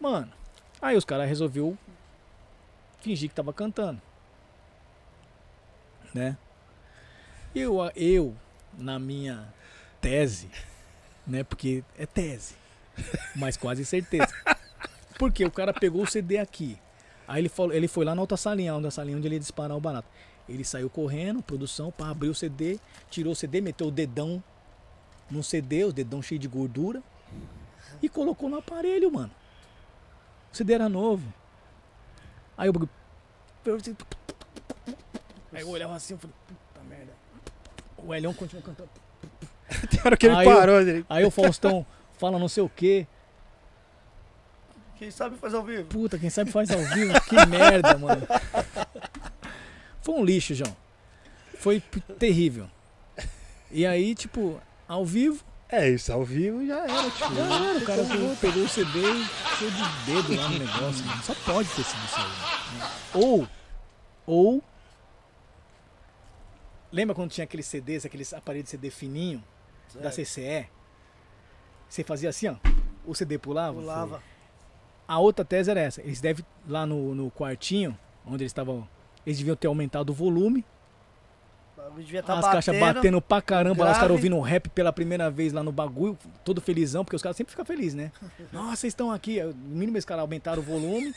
Mano, 0.00 0.32
aí 0.80 0.96
os 0.96 1.04
caras 1.04 1.28
resolveu 1.28 1.76
fingir 3.00 3.28
que 3.28 3.34
tava 3.34 3.52
cantando. 3.52 4.00
Né? 6.14 6.36
Eu, 7.52 7.78
eu, 7.96 8.36
na 8.78 9.00
minha 9.00 9.52
tese, 10.00 10.48
né? 11.28 11.44
Porque 11.44 11.84
é 11.96 12.06
tese, 12.06 12.54
mas 13.36 13.56
quase 13.56 13.84
certeza. 13.84 14.32
Porque 15.18 15.44
o 15.44 15.50
cara 15.50 15.72
pegou 15.72 16.02
o 16.02 16.06
CD 16.06 16.38
aqui. 16.38 16.78
Aí 17.26 17.42
ele, 17.42 17.48
falou, 17.48 17.72
ele 17.72 17.86
foi 17.86 18.04
lá 18.04 18.14
na 18.14 18.22
outra 18.22 18.36
salinha, 18.36 18.74
onde 18.74 18.86
a 18.86 18.90
salinha 18.90 19.16
onde 19.16 19.28
ele 19.28 19.34
ia 19.34 19.40
disparar 19.40 19.76
o 19.76 19.80
barato. 19.80 20.08
Ele 20.48 20.64
saiu 20.64 20.88
correndo, 20.88 21.42
produção, 21.42 21.90
para 21.90 22.08
abrir 22.08 22.30
o 22.30 22.34
CD, 22.34 22.80
tirou 23.10 23.34
o 23.34 23.36
CD, 23.36 23.60
meteu 23.60 23.88
o 23.88 23.90
dedão 23.90 24.42
no 25.30 25.44
CD, 25.44 25.84
o 25.84 25.92
dedão 25.92 26.22
cheio 26.22 26.38
de 26.38 26.48
gordura, 26.48 27.02
e 28.00 28.08
colocou 28.08 28.48
no 28.48 28.56
aparelho, 28.56 29.12
mano. 29.12 29.30
O 30.50 30.56
CD 30.56 30.72
era 30.72 30.88
novo. 30.88 31.30
Aí 32.56 32.72
bagulho. 32.72 32.90
Aí 35.52 35.60
eu 35.60 35.68
olhava 35.68 35.94
assim, 35.94 36.14
eu 36.14 36.18
falei, 36.18 36.34
puta 36.46 36.88
merda. 36.88 37.12
O 37.98 38.14
Elhão 38.14 38.32
continuou 38.32 38.64
cantando. 38.64 38.88
Tem 39.90 40.00
hora 40.04 40.16
que 40.16 40.26
ele 40.26 40.34
Aí 40.36 40.46
eu- 40.46 40.56
parou. 40.56 40.80
ele- 40.80 41.04
Aí 41.08 41.24
o 41.24 41.30
Faustão 41.30 41.84
fala 42.18 42.38
não 42.38 42.48
sei 42.48 42.62
o 42.62 42.68
que. 42.68 43.06
Quem 44.96 45.10
sabe 45.10 45.36
faz 45.36 45.54
ao 45.54 45.62
vivo. 45.62 45.84
Puta, 45.84 46.18
quem 46.18 46.28
sabe 46.30 46.50
faz 46.50 46.70
ao 46.70 46.80
vivo. 46.80 47.12
Que 47.22 47.36
merda, 47.46 47.96
mano. 47.98 48.26
Foi 50.02 50.14
um 50.14 50.24
lixo, 50.24 50.54
João. 50.54 50.74
Foi 51.58 51.80
terrível. 52.18 52.68
E 53.70 53.86
aí, 53.86 54.14
tipo, 54.14 54.60
ao 54.88 55.04
vivo, 55.04 55.44
É, 55.68 55.88
isso 55.90 56.10
ao 56.12 56.24
vivo 56.24 56.66
já 56.66 56.78
era, 56.78 57.10
tio. 57.10 57.34
já 57.34 57.42
era, 57.68 57.78
o 57.78 57.84
cara 57.84 58.04
pegou, 58.04 58.36
pegou 58.36 58.62
o 58.64 58.68
CD 58.68 59.00
cheio 59.58 59.70
de 59.70 59.82
dedo 60.06 60.34
lá 60.36 60.48
no 60.48 60.58
negócio, 60.58 61.04
mano. 61.04 61.22
Só 61.22 61.34
pode 61.44 61.68
ter 61.68 61.84
sido 61.84 62.04
isso 62.06 62.16
aí. 62.16 62.78
né? 62.78 62.90
Ou, 63.14 63.48
ou. 64.26 64.64
Lembra 66.90 67.14
quando 67.14 67.30
tinha 67.30 67.44
aqueles 67.44 67.66
CDs, 67.66 68.06
aqueles 68.06 68.32
aparelhos 68.32 68.64
de 68.64 68.70
CD 68.70 68.90
fininho 68.90 69.44
da 69.94 70.10
CCE? 70.10 70.68
Você 71.88 72.04
fazia 72.04 72.28
assim, 72.28 72.48
ó. 72.48 72.56
O 73.06 73.14
CD 73.14 73.38
pulava? 73.38 73.80
Pulava. 73.80 74.22
A 75.06 75.18
outra 75.18 75.44
tese 75.44 75.70
era 75.70 75.80
essa. 75.80 76.02
Eles 76.02 76.20
devem, 76.20 76.44
lá 76.68 76.84
no, 76.84 77.14
no 77.14 77.30
quartinho, 77.30 77.98
onde 78.26 78.42
eles 78.42 78.50
estavam. 78.50 78.86
Eles 79.24 79.38
deviam 79.38 79.56
ter 79.56 79.66
aumentado 79.66 80.10
o 80.10 80.14
volume. 80.14 80.64
Tá 82.24 82.38
as 82.38 82.44
caixas 82.44 82.78
batendo. 82.78 82.94
batendo 82.96 83.22
pra 83.22 83.40
caramba, 83.40 83.84
lá 83.84 83.92
os 83.92 83.96
caras 83.96 84.10
grave. 84.10 84.12
ouvindo 84.12 84.40
rap 84.40 84.68
pela 84.68 84.92
primeira 84.92 85.30
vez 85.30 85.54
lá 85.54 85.62
no 85.62 85.72
bagulho, 85.72 86.18
todo 86.44 86.60
felizão, 86.60 87.02
porque 87.02 87.16
os 87.16 87.22
caras 87.22 87.36
sempre 87.36 87.50
ficam 87.50 87.64
felizes, 87.64 87.94
né? 87.94 88.12
Nossa, 88.52 88.76
vocês 88.76 88.90
estão 88.92 89.10
aqui. 89.10 89.42
No 89.42 89.54
mínimo 89.54 89.96
os 89.96 90.04
caras 90.04 90.20
aumentaram 90.20 90.60
o 90.60 90.64
volume. 90.64 91.14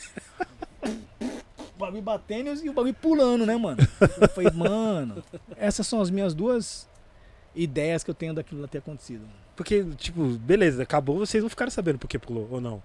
o 0.81 1.77
bagulho 1.77 2.01
batendo 2.01 2.53
e 2.63 2.69
o 2.69 2.73
bagulho 2.73 2.93
pulando, 2.93 3.45
né, 3.45 3.57
mano? 3.57 3.79
Eu 4.21 4.29
falei, 4.29 4.51
mano, 4.51 5.21
essas 5.57 5.85
são 5.85 5.99
as 5.99 6.09
minhas 6.09 6.33
duas 6.33 6.87
ideias 7.55 8.03
que 8.03 8.09
eu 8.09 8.15
tenho 8.15 8.33
daquilo 8.33 8.67
ter 8.67 8.77
acontecido. 8.79 9.25
Porque, 9.55 9.83
tipo, 9.97 10.23
beleza, 10.37 10.83
acabou, 10.83 11.17
vocês 11.19 11.43
não 11.43 11.49
ficaram 11.49 11.71
sabendo 11.71 11.99
por 11.99 12.07
que 12.07 12.17
pulou, 12.17 12.47
ou 12.51 12.61
não? 12.61 12.81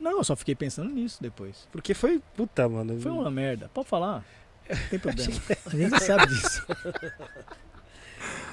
Não, 0.00 0.18
eu 0.18 0.24
só 0.24 0.34
fiquei 0.34 0.54
pensando 0.54 0.90
nisso 0.90 1.22
depois. 1.22 1.68
Porque 1.70 1.94
foi, 1.94 2.20
puta, 2.36 2.68
mano. 2.68 3.00
Foi 3.00 3.12
uma 3.12 3.30
merda. 3.30 3.70
Pode 3.72 3.88
falar. 3.88 4.24
Não 4.68 4.76
tem 4.90 4.98
problema. 4.98 5.32
Gente 5.70 6.00
sabe 6.04 6.26
disso. 6.26 6.66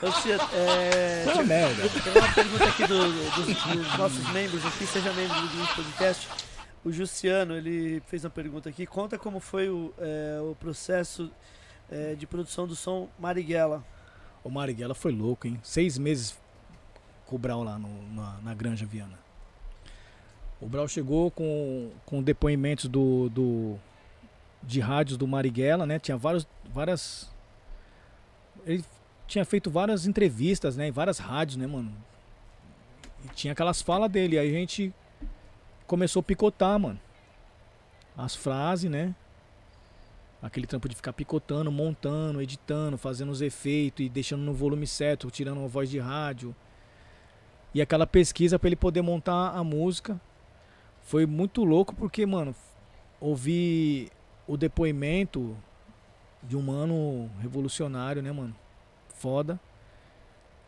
Lucia, 0.01 0.37
é, 0.53 1.23
Foi 1.25 1.33
uma 1.33 1.43
merda. 1.43 1.89
tem 1.89 2.11
uma 2.21 2.33
pergunta 2.33 2.63
aqui 2.65 2.87
do- 2.87 3.11
do- 3.11 3.45
dos, 3.45 3.63
dos 3.63 3.97
nossos 3.97 4.29
membros 4.31 4.65
aqui, 4.65 4.85
seja 4.87 5.11
membro 5.13 5.35
do 5.41 5.75
Podcast. 5.75 6.27
O 6.83 6.91
Jussiano, 6.91 7.55
ele 7.57 8.01
fez 8.07 8.23
uma 8.23 8.29
pergunta 8.29 8.69
aqui. 8.69 8.85
Conta 8.85 9.17
como 9.17 9.39
foi 9.39 9.69
o, 9.69 9.93
é, 9.97 10.39
o 10.41 10.55
processo 10.55 11.29
é, 11.91 12.15
de 12.15 12.25
produção 12.25 12.65
do 12.65 12.75
som 12.75 13.09
Marighella. 13.19 13.83
O 14.43 14.49
Marighella 14.49 14.95
foi 14.95 15.11
louco, 15.11 15.47
hein? 15.47 15.59
Seis 15.63 15.97
meses 15.97 16.37
com 17.25 17.35
o 17.35 17.39
Brau 17.39 17.63
lá 17.63 17.77
no- 17.77 18.13
na, 18.13 18.39
na 18.41 18.53
Granja 18.53 18.85
Viana. 18.85 19.19
O 20.61 20.67
Brau 20.67 20.87
chegou 20.87 21.29
com, 21.31 21.91
com 22.05 22.21
depoimentos 22.21 22.85
do, 22.85 23.29
do 23.29 23.77
de 24.61 24.79
rádios 24.79 25.17
do 25.17 25.27
Marighella, 25.27 25.85
né? 25.85 25.99
Tinha 25.99 26.17
vários, 26.17 26.47
várias. 26.73 27.29
Ele 28.65 28.83
tinha 29.27 29.45
feito 29.45 29.69
várias 29.71 30.05
entrevistas, 30.05 30.75
né? 30.75 30.87
Em 30.87 30.91
várias 30.91 31.17
rádios, 31.17 31.55
né, 31.57 31.65
mano? 31.67 31.93
E 33.23 33.29
tinha 33.29 33.53
aquelas 33.53 33.81
falas 33.81 34.11
dele. 34.11 34.37
Aí 34.37 34.49
a 34.49 34.59
gente 34.59 34.93
começou 35.87 36.19
a 36.19 36.23
picotar, 36.23 36.77
mano. 36.79 36.99
As 38.17 38.35
frases, 38.35 38.89
né? 38.91 39.15
Aquele 40.41 40.65
trampo 40.65 40.87
de 40.87 40.95
ficar 40.95 41.11
picotando, 41.11 41.71
montando, 41.71 42.41
editando, 42.41 42.97
fazendo 42.97 43.29
os 43.29 43.41
efeitos 43.41 44.05
e 44.05 44.09
deixando 44.09 44.41
no 44.41 44.53
volume 44.53 44.87
certo, 44.87 45.29
tirando 45.29 45.57
uma 45.57 45.67
voz 45.67 45.89
de 45.89 45.99
rádio. 45.99 46.55
E 47.73 47.81
aquela 47.81 48.07
pesquisa 48.07 48.57
para 48.57 48.69
ele 48.69 48.75
poder 48.75 49.01
montar 49.01 49.49
a 49.49 49.63
música. 49.63 50.19
Foi 51.01 51.25
muito 51.25 51.63
louco 51.63 51.93
porque, 51.93 52.25
mano, 52.25 52.55
ouvir 53.19 54.09
o 54.47 54.55
depoimento 54.55 55.57
de 56.41 56.55
um 56.55 56.61
mano 56.61 57.29
revolucionário, 57.39 58.21
né, 58.21 58.31
mano? 58.31 58.55
Foda. 59.15 59.59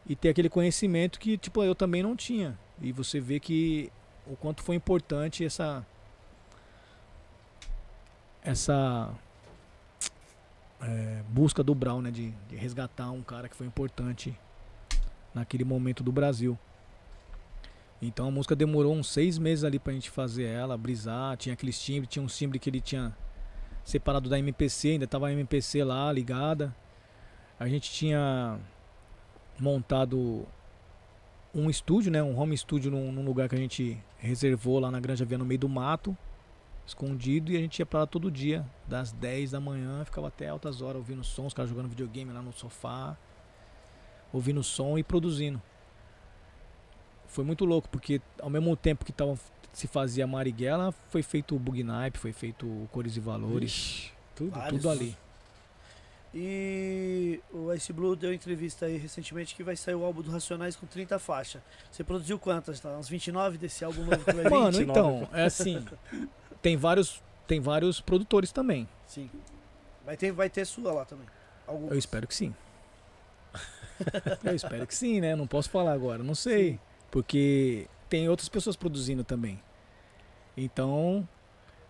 E 0.06 0.16
ter 0.16 0.30
aquele 0.30 0.50
conhecimento 0.50 1.20
que, 1.20 1.38
tipo, 1.38 1.64
eu 1.64 1.74
também 1.74 2.04
não 2.04 2.16
tinha. 2.16 2.60
E 2.82 2.92
você 2.92 3.20
vê 3.20 3.40
que 3.40 3.92
o 4.28 4.36
quanto 4.36 4.64
foi 4.64 4.76
importante 4.76 5.46
essa 5.46 5.86
essa 8.44 9.14
é, 10.82 11.24
busca 11.30 11.64
do 11.64 11.76
Brown, 11.76 12.02
né, 12.02 12.12
de, 12.12 12.32
de 12.50 12.56
resgatar 12.56 13.12
um 13.12 13.22
cara 13.22 13.48
que 13.48 13.56
foi 13.56 13.68
importante 13.68 14.38
naquele 15.34 15.64
momento 15.64 16.04
do 16.04 16.12
Brasil. 16.12 16.58
Então 18.02 18.28
a 18.28 18.32
música 18.32 18.56
demorou 18.56 18.94
uns 18.96 19.08
seis 19.08 19.38
meses 19.38 19.64
ali 19.64 19.78
pra 19.78 19.94
gente 19.94 20.10
fazer 20.10 20.46
ela, 20.46 20.76
brisar, 20.78 21.38
tinha 21.38 21.54
aqueles 21.54 21.80
timbres, 21.80 22.10
tinha 22.10 22.24
um 22.24 22.28
timbre 22.28 22.58
que 22.58 22.70
ele 22.70 22.82
tinha 22.82 23.16
separado 23.84 24.28
da 24.28 24.40
MPC, 24.40 24.90
ainda 24.90 25.08
tava 25.08 25.28
a 25.28 25.32
MPC 25.32 25.84
lá 25.84 26.12
ligada. 26.12 26.76
A 27.60 27.68
gente 27.68 27.92
tinha 27.92 28.60
montado 29.60 30.48
um 31.54 31.70
estúdio, 31.70 32.12
né, 32.12 32.24
um 32.24 32.38
home 32.40 32.58
studio 32.58 32.90
num, 32.90 33.12
num 33.12 33.24
lugar 33.24 33.48
que 33.48 33.56
a 33.56 33.60
gente 33.60 34.04
reservou 34.18 34.80
lá 34.80 34.90
na 34.90 35.00
Granja 35.00 35.24
Via 35.26 35.38
no 35.38 35.46
meio 35.46 35.60
do 35.60 35.70
mato 35.70 36.18
escondido 36.86 37.52
e 37.52 37.58
a 37.58 37.60
gente 37.60 37.80
ia 37.80 37.86
pra 37.86 38.02
lá 38.02 38.08
todo 38.08 38.32
dia, 38.32 38.66
das 38.88 39.12
10 39.12 39.52
da 39.52 39.60
manhã, 39.60 40.04
ficava 40.04 40.28
até 40.28 40.50
altas 40.50 40.82
horas 40.82 40.98
ouvindo 40.98 41.24
som, 41.24 41.46
os 41.46 41.54
caras 41.54 41.70
jogando 41.70 41.90
videogame 41.90 42.32
lá 42.32 42.42
no 42.42 42.52
sofá, 42.52 43.18
ouvindo 44.34 44.64
som 44.64 44.98
e 44.98 45.04
produzindo. 45.04 45.62
Foi 47.28 47.44
muito 47.44 47.64
louco, 47.64 47.88
porque 47.90 48.22
ao 48.42 48.50
mesmo 48.50 48.76
tempo 48.76 49.06
que 49.06 49.14
tava, 49.14 49.38
se 49.72 49.88
fazia 49.88 50.28
Marighella, 50.28 50.94
foi 51.10 51.24
feito 51.24 51.56
o 51.56 51.60
Bugnipe, 51.60 52.18
foi 52.18 52.34
feito 52.34 52.66
o 52.66 52.90
Cores 52.92 53.16
e 53.16 53.20
Valores, 53.20 53.72
Ixi, 53.72 54.14
tudo. 54.36 54.52
Vários. 54.52 54.82
tudo 54.82 54.90
ali. 54.90 55.18
E 56.34 57.42
o 57.52 57.74
Ice 57.74 57.92
Blue 57.92 58.16
deu 58.16 58.34
entrevista 58.34 58.86
aí 58.86 58.98
recentemente 58.98 59.54
que 59.54 59.64
vai 59.64 59.76
sair 59.76 59.96
o 59.96 60.06
álbum 60.06 60.22
do 60.22 60.32
Racionais 60.32 60.78
com 60.78 60.88
30 60.88 61.20
faixas. 61.20 61.62
Você 61.92 62.06
produziu 62.06 62.40
quantas? 62.40 62.80
Tá? 62.80 62.90
Uns 62.98 63.10
29 63.10 63.58
desse 63.58 63.84
álbum 63.84 64.04
novo 64.06 64.24
que 64.24 64.32
vai 64.32 64.44
vir? 64.44 64.50
Mano, 64.50 64.72
29. 64.72 64.92
então, 64.92 65.30
é 65.34 65.44
assim, 65.44 65.86
tem 66.62 66.78
vários, 66.78 67.22
tem 67.48 67.60
vários 67.60 68.00
produtores 68.02 68.52
também. 68.52 68.88
Sim. 69.08 69.30
Vai 70.06 70.18
ter, 70.18 70.32
vai 70.32 70.50
ter 70.50 70.66
sua 70.66 70.92
lá 70.94 71.06
também. 71.06 71.28
Algumas. 71.68 71.92
Eu 71.92 71.98
espero 71.98 72.28
que 72.28 72.36
sim. 72.36 72.54
Eu 74.44 74.56
espero 74.56 74.88
que 74.88 74.96
sim, 74.96 75.22
né? 75.22 75.36
Não 75.36 75.46
posso 75.46 75.70
falar 75.70 75.94
agora, 75.94 76.24
não 76.24 76.34
sei. 76.36 76.74
Sim. 76.74 76.80
Porque 77.12 77.88
tem 78.10 78.28
outras 78.30 78.50
pessoas 78.50 78.76
produzindo 78.76 79.24
também. 79.24 79.62
Então, 80.58 81.28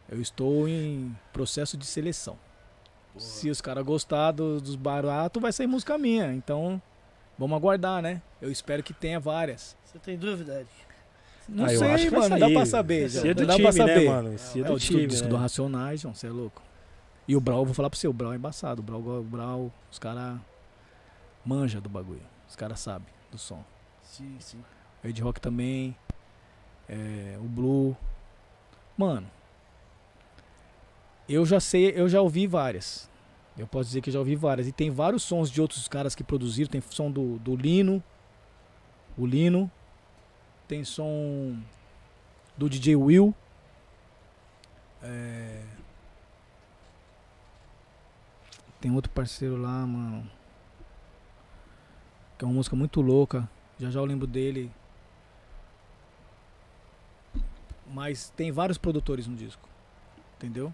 eu 0.10 0.22
estou 0.22 0.68
em 0.68 1.16
processo 1.32 1.78
de 1.78 1.86
seleção. 1.86 2.38
Boa. 3.14 3.20
Se 3.22 3.50
os 3.50 3.62
caras 3.62 3.84
gostar 3.86 4.32
do- 4.32 4.60
dos 4.62 4.76
baratos, 4.76 5.42
vai 5.42 5.52
sair 5.52 5.68
música 5.68 5.98
minha. 5.98 6.34
Então, 6.34 6.82
vamos 7.38 7.56
aguardar, 7.58 8.02
né? 8.02 8.22
Eu 8.42 8.52
espero 8.52 8.84
que 8.84 8.94
tenha 8.94 9.20
várias. 9.20 9.76
Você 9.86 10.00
tem 10.00 10.18
dúvida, 10.18 10.56
Eric? 10.56 10.70
Não 11.54 11.66
Ah, 11.66 11.70
sei, 11.70 12.10
mano, 12.10 12.30
não 12.30 12.40
dá 12.40 12.50
pra 12.50 12.66
saber. 12.66 13.10
Já. 13.10 13.28
é 13.28 13.34
do 13.34 13.42
não 13.42 13.48
dá 13.48 13.54
time, 13.56 13.64
pra 13.64 13.72
saber. 13.74 14.00
né, 14.00 14.10
mano? 14.10 14.30
É 14.30 14.60
É 14.60 14.64
do 14.64 14.74
o 14.74 14.78
disco, 14.80 14.94
time, 14.96 15.08
disco 15.08 15.24
né? 15.26 15.30
do 15.30 15.36
Racionais, 15.36 16.00
João, 16.02 16.14
você 16.14 16.28
é 16.28 16.30
louco. 16.30 16.62
E 17.28 17.36
o 17.36 17.42
Brau, 17.42 17.60
eu 17.60 17.66
vou 17.66 17.74
falar 17.74 17.90
pra 17.90 18.00
você, 18.00 18.08
o 18.08 18.14
Brau 18.14 18.32
é 18.32 18.36
embaçado. 18.38 18.80
O 18.82 18.84
Brau, 18.84 19.00
o 19.02 19.24
Brau 19.24 19.72
os 19.92 20.00
caras 20.00 20.40
manja 21.46 21.82
do 21.82 21.90
bagulho. 21.90 22.22
Os 22.48 22.56
caras 22.56 22.80
sabem 22.80 23.08
do 23.32 23.38
som. 23.38 23.64
Sim, 24.04 24.36
sim. 24.40 24.58
O 25.04 25.08
Ed 25.08 25.22
Rock 25.22 25.40
também. 25.42 25.96
é, 26.88 27.38
o 27.40 27.44
Blue. 27.48 27.96
Mano. 28.98 29.28
Eu 31.30 31.46
já 31.46 31.60
sei, 31.60 31.92
eu 31.96 32.10
já 32.10 32.22
ouvi 32.22 32.48
várias. 32.48 33.10
Eu 33.58 33.68
posso 33.68 33.88
dizer 33.90 34.02
que 34.02 34.12
já 34.12 34.20
ouvi 34.20 34.36
várias. 34.36 34.68
E 34.68 34.72
tem 34.72 34.90
vários 34.90 35.24
sons 35.24 35.50
de 35.50 35.62
outros 35.62 35.88
caras 35.88 36.16
que 36.16 36.24
produziram. 36.24 36.70
Tem 36.70 36.82
som 36.90 37.10
do, 37.12 37.38
do 37.40 37.56
Lino. 37.56 38.04
O 39.18 39.26
Lino. 39.26 39.70
Tem 40.72 40.86
som 40.86 41.62
do 42.56 42.70
DJ 42.70 42.96
Will. 42.96 43.36
É, 45.04 45.66
Tem 48.80 48.90
outro 48.90 49.12
parceiro 49.12 49.58
lá, 49.58 49.86
mano. 49.86 50.26
Que 52.38 52.46
é 52.46 52.48
uma 52.48 52.54
música 52.54 52.74
muito 52.74 53.02
louca. 53.02 53.50
Já 53.78 53.92
já 53.92 54.00
eu 54.00 54.06
lembro 54.06 54.26
dele. 54.26 54.72
Mas 57.88 58.30
tem 58.30 58.50
vários 58.50 58.78
produtores 58.78 59.28
no 59.28 59.36
disco. 59.36 59.68
Entendeu? 60.38 60.74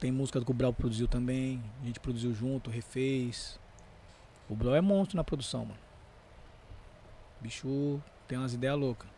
Tem 0.00 0.10
música 0.10 0.44
que 0.44 0.50
o 0.50 0.54
Brau 0.54 0.72
produziu 0.72 1.06
também. 1.06 1.62
A 1.80 1.86
gente 1.86 2.00
produziu 2.00 2.34
junto, 2.34 2.68
refez. 2.68 3.60
O 4.48 4.56
Brau 4.56 4.74
é 4.74 4.80
monstro 4.80 5.16
na 5.16 5.22
produção, 5.22 5.66
mano. 5.66 5.80
Bicho 7.40 8.02
tem 8.26 8.38
umas 8.38 8.54
ideias 8.54 8.78
loucas. 8.78 9.08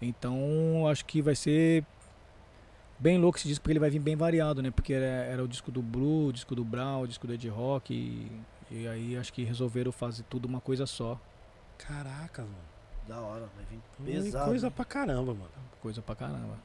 Então 0.00 0.86
acho 0.88 1.04
que 1.04 1.22
vai 1.22 1.34
ser 1.34 1.84
bem 2.98 3.18
louco 3.18 3.38
esse 3.38 3.48
disco, 3.48 3.62
porque 3.62 3.72
ele 3.72 3.80
vai 3.80 3.90
vir 3.90 3.98
bem 3.98 4.16
variado, 4.16 4.62
né? 4.62 4.70
Porque 4.70 4.92
era, 4.92 5.04
era 5.04 5.44
o 5.44 5.48
disco 5.48 5.70
do 5.70 5.82
Blue, 5.82 6.28
o 6.28 6.32
disco 6.32 6.54
do 6.54 6.64
Brown, 6.64 7.02
o 7.02 7.06
disco 7.08 7.26
do 7.26 7.32
Ed 7.32 7.48
Rock. 7.48 7.92
E, 7.94 8.74
e 8.74 8.88
aí 8.88 9.16
acho 9.16 9.32
que 9.32 9.44
resolveram 9.44 9.92
fazer 9.92 10.24
tudo 10.24 10.46
uma 10.46 10.60
coisa 10.60 10.86
só. 10.86 11.20
Caraca, 11.78 12.42
mano. 12.42 12.54
Da 13.06 13.20
hora, 13.20 13.48
vai 13.54 13.64
vir 13.70 13.80
Pesado. 14.04 14.24
pesado. 14.24 14.44
Coisa 14.46 14.70
pra 14.70 14.84
caramba, 14.84 15.32
mano. 15.34 15.50
Coisa 15.80 16.02
pra 16.02 16.16
caramba. 16.16 16.58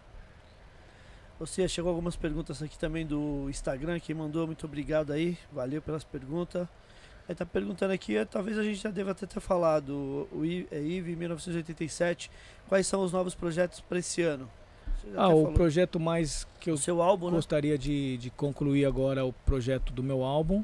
Você 1.39 1.68
chegou 1.68 1.89
algumas 1.89 2.15
perguntas 2.15 2.61
aqui 2.61 2.77
também 2.77 3.05
do 3.05 3.49
Instagram, 3.49 3.99
que 3.99 4.13
mandou, 4.13 4.45
muito 4.45 4.65
obrigado 4.65 5.11
aí, 5.11 5.38
valeu 5.51 5.81
pelas 5.81 6.03
perguntas. 6.03 6.68
Aí 7.30 7.35
tá 7.35 7.45
perguntando 7.45 7.93
aqui, 7.93 8.18
eh, 8.18 8.26
talvez 8.26 8.57
a 8.57 8.64
gente 8.64 8.77
já 8.81 8.89
deva 8.89 9.11
até 9.11 9.26
ter 9.26 9.39
falado, 9.39 10.27
o 10.31 10.43
I- 10.43 10.68
é 10.72 10.81
IVE 10.81 11.15
1987, 11.15 12.30
quais 12.68 12.85
são 12.88 13.03
os 13.03 13.11
novos 13.11 13.34
projetos 13.35 13.80
para 13.80 13.99
esse 13.99 14.22
ano? 14.22 14.49
Ah, 15.15 15.30
o 15.30 15.43
falou. 15.43 15.53
projeto 15.53 15.99
mais 15.99 16.45
que 16.60 16.69
eu 16.69 16.77
seu 16.77 17.02
álbum, 17.02 17.27
né? 17.30 17.35
gostaria 17.35 17.77
de, 17.77 18.18
de 18.18 18.30
concluir 18.31 18.85
agora 18.85 19.22
é 19.22 19.23
o 19.23 19.31
projeto 19.34 19.91
do 19.93 20.03
meu 20.03 20.23
álbum. 20.23 20.64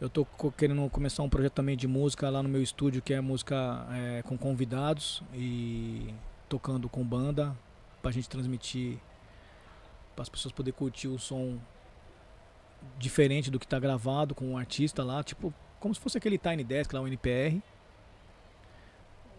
Eu 0.00 0.08
tô 0.10 0.26
querendo 0.56 0.88
começar 0.90 1.22
um 1.22 1.28
projeto 1.28 1.52
também 1.54 1.76
de 1.76 1.86
música 1.86 2.28
lá 2.28 2.42
no 2.42 2.48
meu 2.48 2.60
estúdio, 2.62 3.00
que 3.00 3.14
é 3.14 3.20
música 3.20 3.86
é, 3.92 4.22
com 4.22 4.36
convidados 4.36 5.22
e 5.32 6.12
tocando 6.48 6.88
com 6.88 7.02
banda, 7.04 7.56
pra 8.02 8.10
gente 8.10 8.28
transmitir, 8.28 8.98
para 10.14 10.22
as 10.22 10.28
pessoas 10.28 10.52
poderem 10.52 10.76
curtir 10.76 11.08
o 11.08 11.18
som 11.18 11.58
diferente 12.98 13.50
do 13.50 13.58
que 13.58 13.66
tá 13.66 13.78
gravado 13.78 14.34
com 14.34 14.52
o 14.52 14.56
artista 14.56 15.02
lá, 15.02 15.22
tipo, 15.22 15.52
como 15.80 15.94
se 15.94 16.00
fosse 16.00 16.18
aquele 16.18 16.38
Tiny 16.38 16.64
Desk 16.64 16.92
lá, 16.94 17.00
o 17.00 17.06
NPR. 17.06 17.60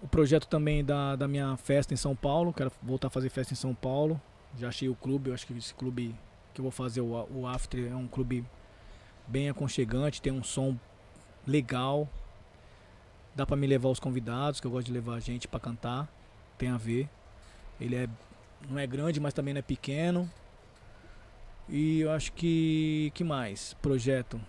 O 0.01 0.07
projeto 0.07 0.47
também 0.47 0.83
da, 0.83 1.15
da 1.15 1.27
minha 1.27 1.57
festa 1.57 1.93
em 1.93 1.97
São 1.97 2.15
Paulo, 2.15 2.53
quero 2.53 2.71
voltar 2.81 3.07
a 3.07 3.11
fazer 3.11 3.29
festa 3.29 3.53
em 3.53 3.57
São 3.57 3.73
Paulo. 3.73 4.21
Já 4.57 4.67
achei 4.67 4.87
o 4.87 4.95
clube, 4.95 5.29
eu 5.29 5.33
acho 5.33 5.47
que 5.47 5.53
esse 5.53 5.73
clube 5.73 6.15
que 6.53 6.61
eu 6.61 6.63
vou 6.63 6.71
fazer, 6.71 7.01
o, 7.01 7.27
o 7.33 7.47
After, 7.47 7.91
é 7.91 7.95
um 7.95 8.07
clube 8.07 8.45
bem 9.27 9.49
aconchegante, 9.49 10.21
tem 10.21 10.31
um 10.31 10.43
som 10.43 10.77
legal, 11.45 12.07
Dá 13.35 13.45
pra 13.45 13.57
me 13.57 13.67
levar 13.67 13.89
os 13.89 13.99
convidados, 13.99 14.61
que 14.61 14.67
eu 14.67 14.71
gosto 14.71 14.87
de 14.87 14.93
levar 14.93 15.15
a 15.15 15.19
gente 15.19 15.45
pra 15.45 15.59
cantar. 15.59 16.07
Tem 16.57 16.69
a 16.69 16.77
ver. 16.77 17.09
Ele 17.81 17.97
é 17.97 18.07
não 18.69 18.79
é 18.79 18.87
grande, 18.87 19.19
mas 19.19 19.33
também 19.33 19.53
não 19.53 19.59
é 19.59 19.61
pequeno. 19.61 20.31
E 21.67 22.01
eu 22.01 22.11
acho 22.11 22.31
que 22.33 23.11
que 23.13 23.23
mais? 23.23 23.73
Projeto. 23.81 24.39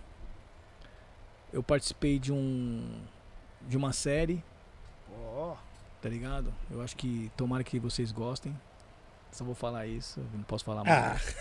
Eu 1.51 1.63
participei 1.63 2.19
de 2.19 2.31
um 2.31 3.01
de 3.67 3.75
uma 3.75 3.91
série, 3.91 4.41
Ó, 5.35 5.55
tá 6.01 6.07
ligado? 6.07 6.53
Eu 6.71 6.81
acho 6.81 6.95
que 6.95 7.29
tomara 7.35 7.63
que 7.63 7.79
vocês 7.79 8.11
gostem. 8.11 8.55
Só 9.31 9.43
vou 9.43 9.55
falar 9.55 9.85
isso, 9.87 10.21
não 10.33 10.43
posso 10.43 10.63
falar 10.63 10.81
Ah, 10.81 11.09
mais. 11.09 11.35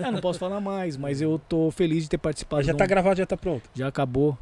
É, 0.00 0.10
não 0.10 0.20
posso 0.20 0.38
falar 0.38 0.60
mais, 0.60 0.96
mas 0.96 1.20
eu 1.20 1.38
tô 1.48 1.70
feliz 1.70 2.04
de 2.04 2.10
ter 2.10 2.18
participado. 2.18 2.62
já 2.62 2.74
tá 2.74 2.84
um- 2.84 2.88
gravado, 2.88 3.16
já 3.16 3.26
tá 3.26 3.36
pronto. 3.36 3.68
já 3.74 3.88
acabou. 3.88 4.38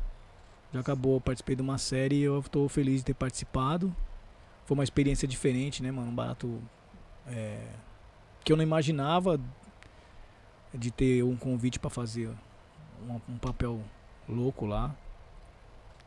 Já 0.72 0.80
acabou. 0.80 1.14
Eu 1.14 1.20
participei 1.20 1.54
de 1.56 1.62
uma 1.62 1.78
série 1.78 2.16
e 2.16 2.22
eu 2.22 2.42
tô 2.50 2.68
feliz 2.68 2.96
de 2.98 3.04
ter 3.06 3.14
participado. 3.14 3.94
Foi 4.66 4.74
uma 4.74 4.84
experiência 4.84 5.26
diferente, 5.28 5.82
né, 5.82 5.90
mano? 5.90 6.10
Um 6.10 6.14
barato. 6.14 6.60
é, 7.26 7.60
que 8.44 8.52
eu 8.52 8.56
não 8.56 8.64
imaginava 8.64 9.38
de 10.74 10.90
ter 10.90 11.22
um 11.22 11.36
convite 11.36 11.78
pra 11.78 11.90
fazer 11.90 12.28
um, 13.08 13.20
um 13.28 13.38
papel 13.38 13.80
louco 14.28 14.66
lá. 14.66 14.94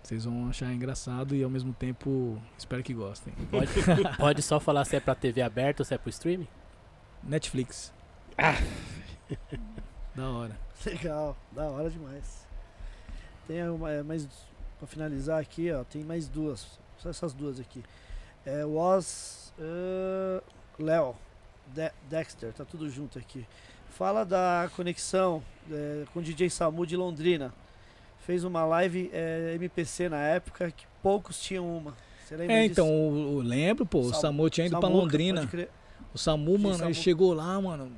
Vocês 0.01 0.25
vão 0.25 0.47
achar 0.49 0.71
engraçado 0.71 1.35
e 1.35 1.43
ao 1.43 1.49
mesmo 1.49 1.73
tempo 1.73 2.39
espero 2.57 2.83
que 2.83 2.93
gostem. 2.93 3.33
Pode, 3.49 3.69
pode 4.17 4.41
só 4.41 4.59
falar 4.59 4.85
se 4.85 4.95
é 4.95 4.99
pra 4.99 5.15
TV 5.15 5.41
aberta 5.41 5.81
ou 5.81 5.85
se 5.85 5.93
é 5.93 5.97
pro 5.97 6.09
streaming? 6.09 6.47
Netflix. 7.23 7.91
Da 10.15 10.29
hora. 10.29 10.57
legal, 10.85 11.35
da 11.51 11.63
hora 11.65 11.89
demais. 11.89 12.45
Tem 13.47 13.67
uma, 13.69 13.91
é, 13.91 14.03
mais, 14.03 14.27
pra 14.77 14.87
finalizar 14.87 15.39
aqui, 15.41 15.71
ó, 15.71 15.83
tem 15.83 16.03
mais 16.03 16.27
duas, 16.27 16.79
só 16.97 17.09
essas 17.09 17.33
duas 17.33 17.59
aqui. 17.59 17.83
É, 18.45 18.63
Was, 18.65 19.53
uh, 19.59 20.43
Léo, 20.81 21.15
De- 21.67 21.91
Dexter, 22.09 22.53
tá 22.53 22.63
tudo 22.63 22.89
junto 22.89 23.17
aqui. 23.19 23.45
Fala 23.97 24.25
da 24.25 24.69
conexão 24.75 25.41
é, 25.71 26.03
com 26.13 26.19
o 26.19 26.21
DJ 26.21 26.49
Samu 26.49 26.85
de 26.85 26.97
Londrina. 26.97 27.53
Fez 28.19 28.43
uma 28.43 28.65
live 28.65 29.09
é, 29.13 29.53
MPC 29.55 30.09
na 30.09 30.19
época 30.21 30.71
que 30.71 30.85
poucos 31.01 31.39
tinham 31.41 31.65
uma. 31.77 31.95
Você 32.25 32.35
lembra 32.35 32.55
É, 32.55 32.61
disso? 32.67 32.71
então, 32.81 32.89
o- 32.89 33.39
lembro, 33.39 33.85
pô, 33.85 33.99
o 33.99 34.03
Samu- 34.09 34.21
Samu 34.21 34.49
tinha 34.49 34.67
ido 34.67 34.71
pra 34.79 34.81
Samuca, 34.87 35.01
Londrina. 35.03 35.39
pode 35.41 35.51
crer. 35.51 35.69
O 36.13 36.17
Samu, 36.17 36.57
mano, 36.57 36.75
Samu. 36.75 36.87
ele 36.89 36.93
chegou 36.95 37.33
lá, 37.33 37.61
mano. 37.61 37.91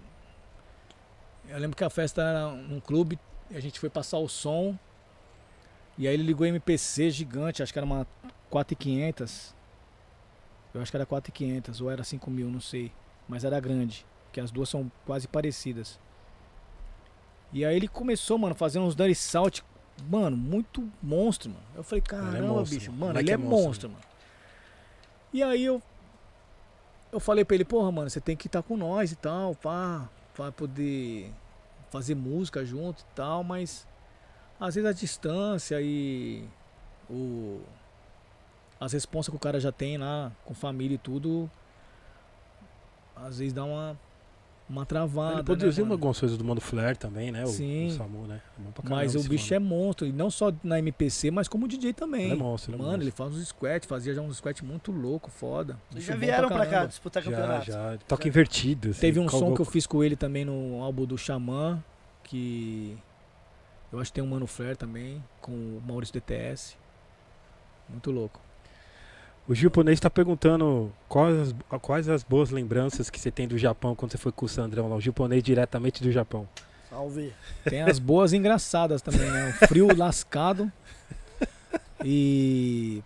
Eu 1.48 1.58
lembro 1.58 1.78
que 1.78 1.84
a 1.84 1.90
festa 1.90 2.22
era 2.22 2.48
num 2.52 2.80
clube, 2.82 3.18
e 3.50 3.56
a 3.56 3.62
gente 3.62 3.80
foi 3.80 3.90
passar 3.90 4.18
o 4.18 4.28
som. 4.28 4.78
E 5.98 6.08
aí 6.08 6.14
ele 6.14 6.24
ligou 6.24 6.46
MPC 6.46 7.10
gigante, 7.10 7.64
acho 7.64 7.72
que 7.74 7.80
era 7.80 7.86
uma 7.86 8.06
4500. 8.50 9.56
Eu 10.74 10.82
acho 10.82 10.92
que 10.92 10.98
era 10.98 11.06
4500 11.06 11.82
ou 11.82 11.90
era 11.90 12.04
5000, 12.04 12.50
não 12.52 12.60
sei, 12.62 12.92
mas 13.28 13.44
era 13.46 13.60
grande, 13.60 14.06
que 14.32 14.40
as 14.40 14.52
duas 14.52 14.70
são 14.70 14.92
quase 15.06 15.28
parecidas. 15.28 16.00
E 17.54 17.64
aí 17.66 17.76
ele 17.76 17.88
começou, 17.88 18.38
mano, 18.38 18.56
fazendo 18.56 18.86
uns 18.86 18.96
dirty 18.96 19.16
salt, 19.16 19.62
mano, 20.10 20.36
muito 20.36 20.88
monstro, 21.02 21.50
mano. 21.50 21.64
Eu 21.76 21.84
falei, 21.84 22.02
caramba, 22.02 22.48
monstro, 22.48 22.78
bicho, 22.78 22.92
mano. 22.92 23.14
Moleque 23.14 23.26
ele 23.26 23.32
é, 23.32 23.34
é 23.34 23.38
monstro, 23.38 23.68
monstro, 23.68 23.90
mano. 23.90 24.04
E 25.34 25.44
aí 25.44 25.64
eu 25.64 25.82
eu 27.12 27.20
falei 27.20 27.46
pra 27.46 27.56
ele, 27.56 27.66
porra, 27.66 27.92
mano, 27.92 28.10
você 28.10 28.20
tem 28.20 28.36
que 28.36 28.48
estar 28.48 28.62
com 28.62 28.76
nós 28.76 29.12
e 29.12 29.16
tal, 29.16 29.56
pá, 29.56 30.10
pra 30.36 30.52
poder 30.52 31.32
fazer 31.90 32.16
música 32.16 32.66
junto 32.66 33.02
e 33.02 33.16
tal, 33.16 33.44
mas 33.44 33.88
às 34.60 34.76
vezes 34.76 34.90
a 34.90 34.94
distância 34.94 35.82
e 35.82 36.44
o 37.10 37.62
as 38.80 38.94
responsas 38.94 39.32
que 39.32 39.36
o 39.36 39.40
cara 39.40 39.60
já 39.60 39.72
tem 39.72 39.98
lá 39.98 40.32
com 40.46 40.54
família 40.54 40.96
e 40.96 41.00
tudo, 41.00 41.50
às 43.16 43.40
vezes 43.40 43.54
dá 43.54 43.64
uma 43.64 43.98
uma 44.70 44.86
travada, 44.86 45.36
Ele 45.36 45.44
produziu 45.44 45.84
né, 45.86 45.90
mano? 45.90 45.94
algumas 45.94 46.20
coisas 46.20 46.38
do 46.38 46.44
Mano 46.44 46.60
Flair 46.60 46.98
também, 46.98 47.32
né? 47.32 47.44
O, 47.44 47.48
Sim. 47.48 47.88
o 47.88 47.92
Samu, 47.92 48.28
né? 48.28 48.42
É 48.60 48.72
pra 48.72 48.90
Mas 48.90 49.16
o 49.16 49.24
bicho 49.24 49.54
é 49.54 49.60
monstro, 49.60 50.06
e 50.06 50.12
não 50.12 50.30
só 50.30 50.52
na 50.64 50.78
MPC, 50.80 51.32
mas 51.32 51.48
como 51.48 51.68
DJ 51.68 51.94
também. 51.94 52.26
Ele 52.26 52.34
é 52.34 52.36
monstro, 52.36 52.74
ele 52.74 52.82
é 52.82 52.86
Mano, 52.86 52.98
ele 52.98 53.06
monstro. 53.06 53.24
faz 53.26 53.36
uns 53.36 53.48
squat, 53.48 53.86
fazia 53.88 54.14
já 54.14 54.22
uns 54.22 54.38
squat 54.38 54.64
muito 54.66 54.92
louco, 54.92 55.32
foda. 55.32 55.80
Eles 55.92 56.04
Bicho 56.04 56.08
já 56.08 56.16
vieram 56.18 56.48
pra 56.50 56.60
cá 56.60 56.66
caramba. 56.72 56.88
disputar 56.90 57.24
Já, 57.24 57.32
campeonato. 57.32 57.66
já. 57.66 57.90
Ele 57.94 58.00
Toca 58.08 58.28
invertido. 58.28 58.90
assim, 58.90 59.00
Teve 59.00 59.20
um 59.20 59.30
som 59.30 59.54
que 59.56 59.62
eu 59.62 59.66
fiz 59.66 59.88
com 59.88 60.04
ele 60.04 60.16
também 60.18 60.44
no 60.44 60.82
álbum 60.84 61.06
do 61.06 61.18
Xamã, 61.18 61.82
que 62.24 62.98
eu 63.92 64.00
acho 64.00 64.12
que 64.12 64.16
tem 64.16 64.24
um 64.24 64.28
Mano 64.28 64.48
Flair 64.48 64.76
também, 64.76 65.24
com 65.40 65.52
o 65.54 65.82
Maurício 65.88 66.14
DTS. 66.14 66.76
Muito 67.88 68.12
louco. 68.12 68.42
O 69.48 69.56
japonês 69.56 70.00
tá 70.00 70.10
perguntando 70.10 70.92
quais 71.08 71.38
as, 71.72 71.80
quais 71.82 72.10
as 72.10 72.22
boas 72.24 72.50
lembranças 72.50 73.10
que 73.10 73.20
você 73.20 73.32
tem 73.32 73.48
do 73.48 73.58
Japão 73.58 73.96
quando 73.96 74.12
você 74.12 74.18
foi 74.18 74.32
com 74.32 74.46
o 74.46 74.50
Sandrão 74.50 74.90
lá. 74.90 74.96
O 74.98 75.02
japonês 75.02 75.42
diretamente 75.42 76.04
do 76.04 76.12
Japão. 76.12 76.48
Salve. 76.90 77.34
Tem 77.64 77.82
as 77.82 77.98
boas 77.98 78.34
e 78.34 78.38
engraçadas 78.38 79.02
também, 79.02 79.30
né? 79.32 79.50
O 79.50 79.68
frio 79.68 79.88
lascado. 79.96 80.70
E 82.04 83.02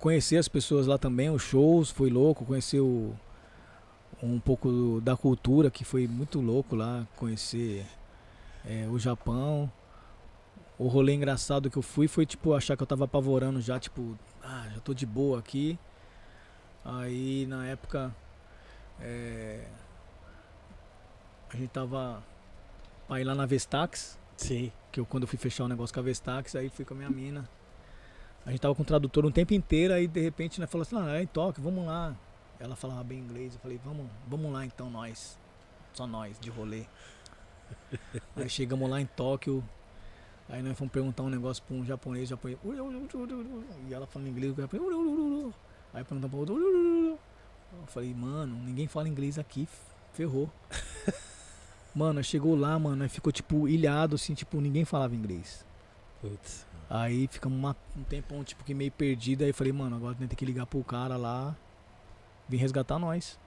conhecer 0.00 0.36
as 0.38 0.48
pessoas 0.48 0.86
lá 0.86 0.98
também, 0.98 1.30
os 1.30 1.42
shows, 1.42 1.90
foi 1.90 2.08
louco. 2.10 2.44
Conhecer 2.44 2.80
o- 2.80 3.14
um 4.22 4.40
pouco 4.40 4.70
do- 4.70 5.00
da 5.00 5.16
cultura, 5.16 5.70
que 5.70 5.84
foi 5.84 6.06
muito 6.08 6.40
louco 6.40 6.74
lá. 6.74 7.06
Conhecer 7.16 7.84
é, 8.64 8.86
o 8.90 8.98
Japão. 8.98 9.70
O 10.78 10.88
rolê 10.88 11.14
engraçado 11.14 11.70
que 11.70 11.76
eu 11.76 11.82
fui 11.82 12.08
foi, 12.08 12.26
tipo, 12.26 12.52
achar 12.54 12.76
que 12.76 12.82
eu 12.82 12.86
tava 12.86 13.04
apavorando 13.04 13.60
já, 13.60 13.78
tipo, 13.78 14.18
ah, 14.46 14.68
já 14.72 14.80
tô 14.80 14.94
de 14.94 15.04
boa 15.04 15.38
aqui. 15.40 15.78
Aí, 16.84 17.46
na 17.46 17.66
época, 17.66 18.14
é, 19.00 19.66
a 21.52 21.56
gente 21.56 21.70
tava 21.70 22.22
ir 23.10 23.24
lá 23.24 23.34
na 23.34 23.44
Vestax, 23.44 24.18
Sim. 24.36 24.72
que 24.92 25.00
eu 25.00 25.06
quando 25.06 25.24
eu 25.24 25.28
fui 25.28 25.38
fechar 25.38 25.64
o 25.64 25.68
negócio 25.68 25.92
com 25.92 26.00
a 26.00 26.02
Vestax, 26.02 26.54
aí 26.54 26.68
fui 26.68 26.84
com 26.84 26.94
a 26.94 26.96
minha 26.96 27.10
mina. 27.10 27.48
A 28.44 28.50
gente 28.50 28.60
tava 28.60 28.74
com 28.74 28.82
o 28.82 28.86
tradutor 28.86 29.26
um 29.26 29.32
tempo 29.32 29.52
inteiro, 29.52 29.92
aí 29.92 30.06
de 30.06 30.20
repente 30.20 30.60
né, 30.60 30.66
falou 30.68 30.82
assim, 30.82 30.96
ah, 30.96 31.18
é 31.18 31.22
em 31.22 31.26
Tóquio, 31.26 31.62
vamos 31.62 31.84
lá. 31.84 32.14
Ela 32.60 32.76
falava 32.76 33.02
bem 33.02 33.18
inglês, 33.18 33.54
eu 33.54 33.60
falei, 33.60 33.80
vamos, 33.84 34.06
vamos 34.28 34.52
lá 34.52 34.64
então 34.64 34.88
nós. 34.88 35.36
Só 35.92 36.06
nós, 36.06 36.38
de 36.38 36.50
rolê. 36.50 36.84
aí 38.36 38.48
chegamos 38.48 38.88
lá 38.88 39.00
em 39.00 39.06
Tóquio, 39.06 39.64
aí 40.48 40.62
nós 40.62 40.76
fomos 40.78 40.92
perguntar 40.92 41.22
um 41.22 41.28
negócio 41.30 41.62
pra 41.64 41.76
um 41.76 41.84
japonês, 41.84 42.28
japonês. 42.28 42.58
E 43.88 43.94
ela 43.94 44.06
falando 44.06 44.28
inglês, 44.28 44.52
o 44.52 44.60
japonês. 44.60 45.54
Aí 45.94 46.04
perguntamos 46.04 46.30
pra 46.30 46.38
outro. 46.38 46.56
Eu 46.58 47.86
falei, 47.88 48.14
mano, 48.14 48.54
ninguém 48.64 48.86
fala 48.86 49.08
inglês 49.08 49.38
aqui, 49.38 49.68
ferrou. 50.12 50.50
Mano, 51.94 52.22
chegou 52.22 52.54
lá, 52.54 52.78
mano, 52.78 53.02
aí 53.04 53.08
ficou 53.08 53.32
tipo 53.32 53.66
ilhado, 53.66 54.16
assim, 54.16 54.34
tipo, 54.34 54.60
ninguém 54.60 54.84
falava 54.84 55.14
inglês. 55.14 55.64
Putz. 56.20 56.66
Aí 56.90 57.26
ficamos 57.26 57.58
uma- 57.58 57.74
um 57.96 58.02
tempão, 58.02 58.44
tipo, 58.44 58.62
que 58.64 58.74
meio 58.74 58.92
perdido. 58.92 59.44
Aí 59.44 59.52
falei, 59.52 59.72
mano, 59.72 59.96
agora 59.96 60.14
tem 60.14 60.28
que 60.28 60.44
ligar 60.44 60.66
pro 60.66 60.84
cara 60.84 61.16
lá. 61.16 61.56
Vim 62.50 62.58
resgatar 62.58 62.98
nós. 62.98 63.38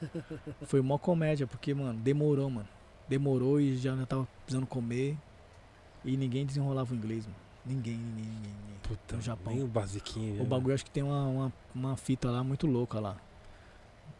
Foi 0.66 0.82
mó 0.82 0.98
comédia, 0.98 1.46
porque, 1.46 1.72
mano, 1.72 1.98
demorou, 1.98 2.50
mano. 2.50 2.68
Demorou 3.08 3.58
e 3.58 3.76
já 3.78 3.96
tava 4.04 4.28
precisando 4.44 4.66
comer. 4.66 5.16
E 6.04 6.16
ninguém 6.16 6.46
desenrolava 6.46 6.92
o 6.92 6.96
inglês, 6.96 7.26
mano. 7.26 7.36
Ninguém, 7.66 7.96
ninguém, 7.96 8.24
ninguém. 8.24 8.52
ninguém. 8.52 8.76
Puta, 8.82 9.16
No 9.16 9.22
Japão. 9.22 9.52
bem 9.52 9.62
o 9.62 9.66
basiquinho. 9.66 10.34
O 10.36 10.38
né? 10.38 10.44
bagulho 10.44 10.74
acho 10.74 10.84
que 10.84 10.90
tem 10.90 11.02
uma, 11.02 11.24
uma, 11.26 11.52
uma 11.74 11.96
fita 11.96 12.30
lá 12.30 12.42
muito 12.42 12.66
louca 12.66 12.98
lá. 12.98 13.16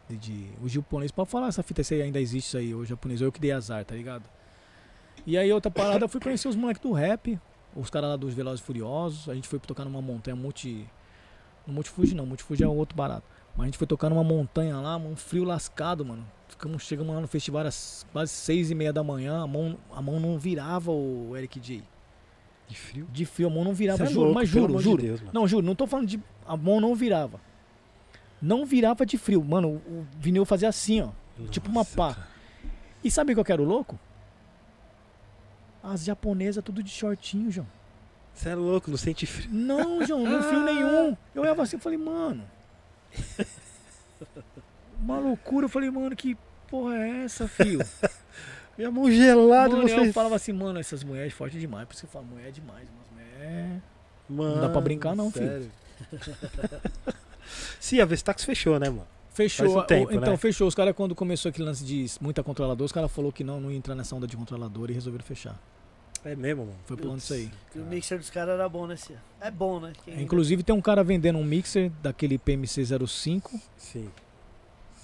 De, 0.09 0.17
de- 0.17 0.49
o 0.61 0.69
japonês, 0.69 1.11
pode 1.11 1.29
falar 1.29 1.47
essa 1.47 1.63
fita 1.63 1.83
se 1.83 1.95
ainda 2.01 2.19
existe 2.19 2.47
isso 2.47 2.57
aí, 2.57 2.73
o 2.75 2.85
japonês, 2.85 3.21
eu 3.21 3.31
que 3.31 3.39
dei 3.39 3.51
azar, 3.51 3.83
tá 3.85 3.95
ligado? 3.95 4.23
E 5.25 5.37
aí 5.37 5.51
outra 5.51 5.71
parada, 5.71 6.05
eu 6.05 6.09
fui 6.09 6.19
conhecer 6.21 6.47
os 6.47 6.55
moleques 6.55 6.81
do 6.81 6.91
rap, 6.91 7.39
os 7.75 7.89
caras 7.89 8.09
lá 8.11 8.15
dos 8.15 8.33
Velozes 8.33 8.59
e 8.59 8.63
Furiosos, 8.63 9.29
a 9.29 9.33
gente 9.35 9.47
foi 9.47 9.59
tocar 9.59 9.85
numa 9.85 10.01
montanha 10.01 10.35
multi... 10.35 10.87
No 11.65 11.73
Multifuji 11.73 12.15
não, 12.15 12.25
Multifuji 12.25 12.63
é 12.63 12.67
outro 12.67 12.95
barato. 12.95 13.23
Mas 13.55 13.61
a 13.63 13.65
gente 13.65 13.77
foi 13.77 13.85
tocar 13.85 14.09
numa 14.09 14.23
montanha 14.23 14.77
lá, 14.77 14.97
um 14.97 15.15
frio 15.15 15.43
lascado, 15.43 16.03
mano. 16.03 16.25
Ficamos, 16.51 16.83
chegamos 16.83 17.15
lá 17.15 17.21
no 17.21 17.27
festival 17.27 17.65
às 17.65 18.05
quase 18.11 18.31
seis 18.33 18.69
e 18.69 18.75
meia 18.75 18.91
da 18.91 19.01
manhã, 19.01 19.41
a 19.41 19.47
mão, 19.47 19.77
a 19.91 20.01
mão 20.01 20.19
não 20.19 20.37
virava 20.37 20.91
o 20.91 21.35
Eric 21.35 21.59
J. 21.59 21.81
De 22.67 22.77
frio. 22.77 23.07
De 23.11 23.25
frio, 23.25 23.47
a 23.47 23.49
mão 23.49 23.63
não 23.63 23.73
virava, 23.73 23.97
Cê 23.99 24.03
é 24.03 24.07
juro, 24.07 24.19
louco, 24.25 24.35
mas 24.35 24.49
juro, 24.49 24.65
amor 24.65 24.77
de 24.77 24.83
juro. 24.83 25.01
Deus. 25.01 25.21
Não, 25.33 25.47
juro, 25.47 25.65
não 25.65 25.73
tô 25.75 25.87
falando 25.87 26.07
de. 26.07 26.21
A 26.45 26.55
mão 26.57 26.79
não 26.81 26.93
virava. 26.93 27.39
Não 28.41 28.65
virava 28.65 29.05
de 29.05 29.17
frio. 29.17 29.41
Mano, 29.43 29.81
o, 29.87 29.99
o 30.01 30.07
vinil 30.19 30.43
fazia 30.45 30.67
assim, 30.67 31.01
ó. 31.01 31.09
tipo 31.49 31.69
uma 31.69 31.79
Nossa, 31.81 31.95
pá. 31.95 32.13
cara. 32.15 32.27
E 33.03 33.09
sabe 33.09 33.31
o 33.31 33.35
que 33.35 33.39
eu 33.39 33.45
quero 33.45 33.63
louco? 33.63 33.97
As 35.81 36.03
japonesas 36.03 36.63
tudo 36.63 36.83
de 36.83 36.89
shortinho, 36.91 37.49
João. 37.49 37.67
Você 38.33 38.49
é 38.49 38.55
louco, 38.55 38.91
não 38.91 38.97
sente 38.97 39.25
frio. 39.25 39.49
Não, 39.51 40.05
João, 40.05 40.23
não 40.23 40.43
frio 40.43 40.61
nenhum. 40.65 41.17
Eu 41.33 41.41
olhava 41.43 41.63
assim 41.63 41.77
e 41.77 41.79
falei, 41.79 41.97
mano. 41.97 42.43
Uma 45.01 45.19
loucura. 45.19 45.65
Eu 45.65 45.69
falei, 45.69 45.89
mano, 45.89 46.15
que 46.15 46.37
porra 46.69 46.95
é 46.95 47.23
essa, 47.25 47.47
fio? 47.47 47.79
Minha 48.77 48.89
mão 48.89 49.11
gelada, 49.11 49.75
Mano, 49.75 49.87
você. 49.87 49.99
eu 49.99 50.13
falava 50.13 50.35
assim, 50.35 50.53
mano, 50.53 50.79
essas 50.79 51.03
mulheres 51.03 51.33
fortes 51.33 51.59
demais. 51.59 51.85
Por 51.87 51.93
isso 51.93 52.01
que 52.01 52.07
eu 52.07 52.11
falo, 52.11 52.25
mulher 52.25 52.47
é 52.47 52.51
demais, 52.51 52.87
mas 52.97 53.11
mulher. 53.11 53.81
Mano, 54.29 54.61
dá 54.61 54.69
pra 54.69 54.81
brincar 54.81 55.15
não, 55.15 55.29
filho. 55.29 55.45
sério. 55.47 55.71
Sim, 57.79 57.99
a 57.99 58.05
Vestax 58.05 58.43
fechou, 58.43 58.79
né, 58.79 58.89
mano? 58.89 59.07
Fechou. 59.33 59.79
Um 59.79 59.83
tempo, 59.83 60.11
então, 60.13 60.31
né? 60.31 60.37
fechou. 60.37 60.67
Os 60.67 60.75
caras, 60.75 60.95
quando 60.95 61.13
começou 61.15 61.49
aquele 61.49 61.65
lance 61.65 61.83
de 61.83 62.05
muita 62.19 62.43
controladora, 62.43 62.85
os 62.85 62.91
caras 62.91 63.11
falaram 63.11 63.31
que 63.31 63.43
não, 63.43 63.59
não 63.61 63.71
ia 63.71 63.77
entrar 63.77 63.95
nessa 63.95 64.15
onda 64.15 64.27
de 64.27 64.35
controlador 64.35 64.89
e 64.89 64.93
resolveram 64.93 65.23
fechar. 65.25 65.59
É 66.23 66.35
mesmo, 66.35 66.65
mano. 66.65 66.77
Foi 66.85 66.95
pulando 66.97 67.19
isso 67.19 67.33
aí. 67.33 67.49
O 67.75 67.79
mixer 67.79 68.17
dos 68.17 68.29
caras 68.29 68.53
era 68.53 68.69
bom, 68.69 68.85
né, 68.85 68.95
Cia? 68.95 69.17
É 69.39 69.49
bom, 69.49 69.79
né? 69.79 69.93
Quem- 70.05 70.21
Inclusive, 70.21 70.63
tem 70.63 70.75
um 70.75 70.81
cara 70.81 71.03
vendendo 71.03 71.39
um 71.39 71.43
mixer 71.43 71.91
daquele 72.01 72.37
PMC05, 72.37 73.59
Sim. 73.77 74.09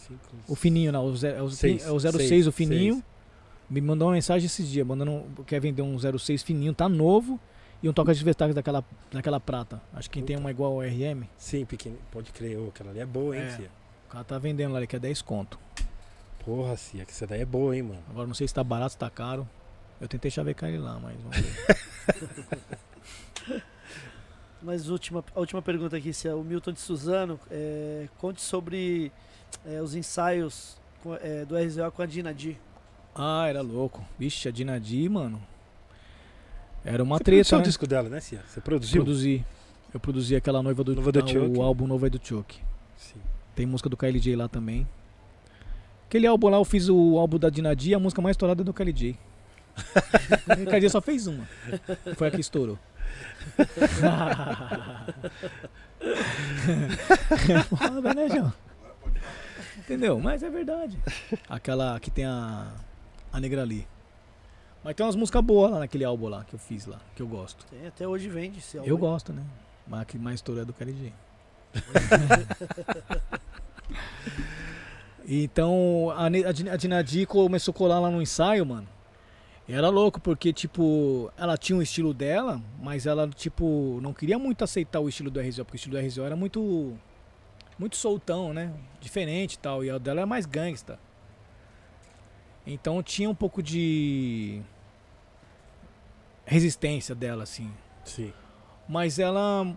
Cinco, 0.07 0.19
o 0.47 0.55
fininho, 0.55 0.91
não, 0.91 1.05
o, 1.05 1.15
ze- 1.17 1.27
é 1.27 1.41
o, 1.41 1.49
Seis, 1.49 1.85
é 1.85 1.91
o 1.91 1.99
06, 1.99 2.27
seis, 2.27 2.47
o 2.47 2.51
fininho. 2.51 2.93
seis. 2.95 3.05
Me 3.69 3.81
mandou 3.81 4.07
uma 4.07 4.13
mensagem 4.13 4.45
esses 4.45 4.69
dias, 4.69 4.87
mandando, 4.87 5.11
um- 5.11 5.43
quer 5.45 5.59
vender 5.59 5.81
um 5.81 5.97
06 5.99 6.41
fininho, 6.43 6.73
tá 6.73 6.87
novo, 6.87 7.37
e 7.83 7.89
um 7.89 7.93
toca 7.93 8.13
de 8.13 8.23
Vestax 8.23 8.55
daquela, 8.55 8.83
daquela 9.11 9.39
prata. 9.39 9.81
Acho 9.93 10.09
que 10.09 10.13
quem 10.19 10.23
tem 10.23 10.37
uma 10.37 10.49
igual 10.49 10.73
ao 10.73 10.81
RM, 10.81 11.23
Sim, 11.37 11.65
pequeno. 11.65 11.97
Pode 12.11 12.31
crer. 12.31 12.57
Ô, 12.57 12.69
aquela 12.69 12.91
ali 12.91 12.99
é 13.01 13.05
boa, 13.05 13.35
hein, 13.35 13.43
É. 13.43 13.49
Cia? 13.57 13.69
o 14.07 14.11
cara 14.11 14.23
tá 14.23 14.39
vendendo 14.39 14.71
lá, 14.71 14.79
ele 14.79 14.87
quer 14.87 15.01
10 15.01 15.21
conto. 15.21 15.59
Porra, 16.45 16.77
Cia, 16.77 17.03
que 17.03 17.11
essa 17.11 17.27
daí 17.27 17.41
é 17.41 17.45
boa, 17.45 17.75
hein, 17.75 17.83
mano. 17.83 17.99
Agora 18.09 18.25
não 18.25 18.33
sei 18.33 18.47
se 18.47 18.53
tá 18.53 18.63
barato, 18.63 18.93
se 18.93 18.97
tá 18.97 19.09
caro. 19.09 19.47
Eu 19.99 20.07
tentei 20.07 20.31
chavecar 20.31 20.69
ele 20.69 20.77
lá, 20.77 20.97
mas 20.99 21.15
vamos 21.21 21.37
ver. 21.37 21.77
Mas 24.61 24.89
última, 24.89 25.23
a 25.35 25.39
última 25.39 25.61
pergunta 25.61 25.95
aqui, 25.97 26.13
Cia. 26.13 26.35
O 26.35 26.43
Milton 26.43 26.71
de 26.71 26.79
Suzano, 26.79 27.39
é, 27.51 28.07
conte 28.17 28.41
sobre 28.41 29.11
é, 29.65 29.81
os 29.81 29.95
ensaios 29.95 30.77
com- 31.03 31.15
é, 31.15 31.45
do 31.45 31.55
RZO 31.57 31.91
com 31.91 32.01
a 32.01 32.05
Dina 32.05 32.33
D. 32.33 32.55
ah, 33.15 33.45
era 33.47 33.61
louco. 33.61 34.05
Vixe, 34.17 34.47
a 34.47 34.51
Dinadi, 34.51 35.07
mano. 35.09 35.41
Era 36.85 37.03
uma 37.03 37.17
Você 37.17 37.23
treta, 37.25 37.49
produziu 37.49 37.57
né? 37.57 37.61
o 37.61 37.65
disco 37.65 37.87
dela, 37.87 38.09
né, 38.09 38.19
Cia? 38.19 38.41
Você 38.47 38.61
produziu? 38.61 39.03
Produzi. 39.03 39.45
Eu 39.93 39.99
produzi 39.99 40.35
aquela 40.35 40.61
noiva 40.61 40.83
do, 40.83 40.93
Noiva 40.95 41.11
do 41.11 41.19
ah, 41.19 41.27
Chuck. 41.27 41.57
O 41.57 41.61
álbum 41.61 41.87
novo 41.87 42.05
aí 42.05 42.09
do 42.09 42.19
Chuck. 42.23 42.59
Sim. 42.95 43.19
Tem 43.55 43.65
música 43.65 43.89
do 43.89 43.97
KLJ 43.97 44.35
lá 44.35 44.47
também. 44.47 44.87
Aquele 46.07 46.27
álbum 46.27 46.47
lá 46.49 46.57
eu 46.57 46.65
fiz 46.65 46.87
o 46.87 47.17
álbum 47.17 47.37
da 47.37 47.49
Dinadi, 47.49 47.93
a 47.93 47.99
música 47.99 48.21
mais 48.21 48.35
estourada 48.35 48.61
é 48.61 48.63
do 48.65 48.73
KLJ. 48.73 49.17
o 50.61 50.65
KLJ 50.69 50.89
só 50.89 51.01
fez 51.01 51.27
uma. 51.27 51.45
Foi 52.15 52.27
a 52.27 52.31
que 52.31 52.39
estourou. 52.39 52.79
Foda, 57.77 58.13
né, 58.13 58.29
João? 58.29 58.53
Entendeu? 59.77 60.19
Mas 60.19 60.43
é 60.43 60.49
verdade. 60.49 60.97
Aquela 61.49 61.99
que 61.99 62.11
tem 62.11 62.25
a, 62.25 62.71
a 63.31 63.39
Negra 63.39 63.61
ali. 63.61 63.87
Mas 64.83 64.95
tem 64.95 65.05
umas 65.05 65.15
músicas 65.15 65.43
boas 65.43 65.71
lá 65.71 65.79
naquele 65.79 66.03
álbum 66.03 66.27
lá 66.27 66.43
que 66.43 66.53
eu 66.53 66.59
fiz 66.59 66.85
lá, 66.85 66.99
que 67.15 67.21
eu 67.21 67.27
gosto. 67.27 67.65
Tem, 67.65 67.87
até 67.87 68.07
hoje 68.07 68.29
vende 68.29 68.59
esse 68.59 68.77
álbum. 68.77 68.89
Eu 68.89 68.95
aí. 68.95 69.01
gosto, 69.01 69.33
né? 69.33 69.43
Mas 69.87 70.01
a 70.01 70.05
que 70.05 70.17
mais 70.17 70.35
estourou 70.35 70.61
é 70.61 70.65
do 70.65 70.73
KLJ. 70.73 71.13
então, 75.27 76.11
a, 76.15 76.23
a, 76.23 76.73
a 76.73 76.77
Dinadi 76.77 77.25
começou 77.25 77.71
a 77.71 77.75
colar 77.75 77.99
lá 77.99 78.09
no 78.09 78.21
ensaio, 78.21 78.65
mano. 78.65 78.87
E 79.67 79.73
era 79.73 79.89
louco, 79.89 80.21
porque, 80.21 80.53
tipo, 80.53 81.31
ela 81.37 81.57
tinha 81.57 81.77
um 81.77 81.81
estilo 81.81 82.13
dela, 82.13 82.61
mas 82.81 83.05
ela, 83.05 83.27
tipo, 83.27 83.99
não 84.01 84.13
queria 84.13 84.39
muito 84.39 84.63
aceitar 84.63 85.01
o 85.01 85.09
estilo 85.09 85.29
do 85.29 85.41
RZO, 85.41 85.65
porque 85.65 85.75
o 85.75 85.75
estilo 85.75 85.97
do 85.97 86.07
RZO 86.07 86.23
era 86.23 86.35
muito. 86.35 86.97
Muito 87.77 87.95
soltão, 87.95 88.53
né? 88.53 88.73
Diferente 88.99 89.53
e 89.53 89.59
tal. 89.59 89.83
E 89.83 89.89
a 89.89 89.97
dela 89.97 90.21
é 90.21 90.25
mais 90.25 90.45
gangsta. 90.45 90.99
Então 92.65 93.01
tinha 93.03 93.29
um 93.29 93.35
pouco 93.35 93.61
de. 93.63 94.61
resistência 96.45 97.13
dela, 97.15 97.43
assim. 97.43 97.71
Sim. 98.03 98.33
Mas 98.87 99.19
ela. 99.19 99.75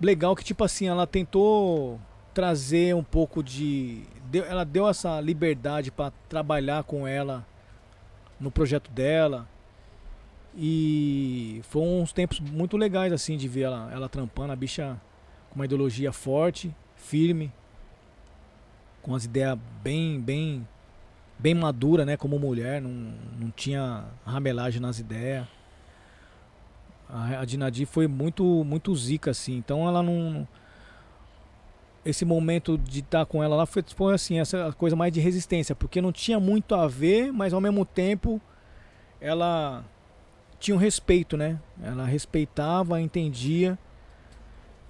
Legal 0.00 0.34
que, 0.34 0.42
tipo 0.42 0.64
assim, 0.64 0.88
ela 0.88 1.06
tentou 1.06 2.00
trazer 2.34 2.94
um 2.94 3.04
pouco 3.04 3.42
de. 3.42 4.02
deu- 4.24 4.44
ela 4.44 4.64
deu 4.64 4.88
essa 4.88 5.20
liberdade 5.20 5.90
pra 5.90 6.10
trabalhar 6.28 6.84
com 6.84 7.06
ela 7.06 7.46
no 8.38 8.50
projeto 8.50 8.90
dela. 8.90 9.46
E 10.56 11.60
foi 11.64 11.82
uns 11.82 12.12
tempos 12.12 12.40
muito 12.40 12.76
legais, 12.76 13.12
assim, 13.12 13.36
de 13.36 13.46
ver 13.46 13.62
ela, 13.62 13.88
ela 13.92 14.08
trampando. 14.08 14.52
A 14.52 14.56
bicha 14.56 15.00
com 15.50 15.56
uma 15.56 15.64
ideologia 15.64 16.12
forte, 16.12 16.74
firme, 17.00 17.52
com 19.02 19.14
as 19.14 19.24
ideias 19.24 19.58
bem, 19.82 20.20
bem, 20.20 20.66
bem 21.38 21.54
madura, 21.54 22.04
né? 22.04 22.16
Como 22.16 22.38
mulher, 22.38 22.80
não, 22.80 22.90
não 23.38 23.50
tinha 23.50 24.04
ramelagem 24.24 24.80
nas 24.80 24.98
ideias. 24.98 25.46
A, 27.08 27.40
a 27.40 27.44
Dinadi 27.44 27.86
foi 27.86 28.06
muito, 28.06 28.44
muito 28.64 28.94
zica, 28.94 29.30
assim. 29.30 29.56
Então 29.56 29.88
ela 29.88 30.02
não. 30.02 30.46
Esse 32.04 32.24
momento 32.24 32.78
de 32.78 33.00
estar 33.00 33.26
com 33.26 33.42
ela 33.42 33.56
lá 33.56 33.66
foi, 33.66 33.84
foi 33.94 34.14
assim, 34.14 34.38
essa 34.38 34.72
coisa 34.72 34.96
mais 34.96 35.12
de 35.12 35.20
resistência, 35.20 35.74
porque 35.74 36.00
não 36.00 36.10
tinha 36.12 36.40
muito 36.40 36.74
a 36.74 36.86
ver, 36.86 37.30
mas 37.30 37.52
ao 37.52 37.60
mesmo 37.60 37.84
tempo 37.84 38.40
ela 39.20 39.84
tinha 40.58 40.74
um 40.74 40.78
respeito, 40.78 41.36
né? 41.36 41.60
Ela 41.82 42.06
respeitava, 42.06 43.00
entendia 43.00 43.78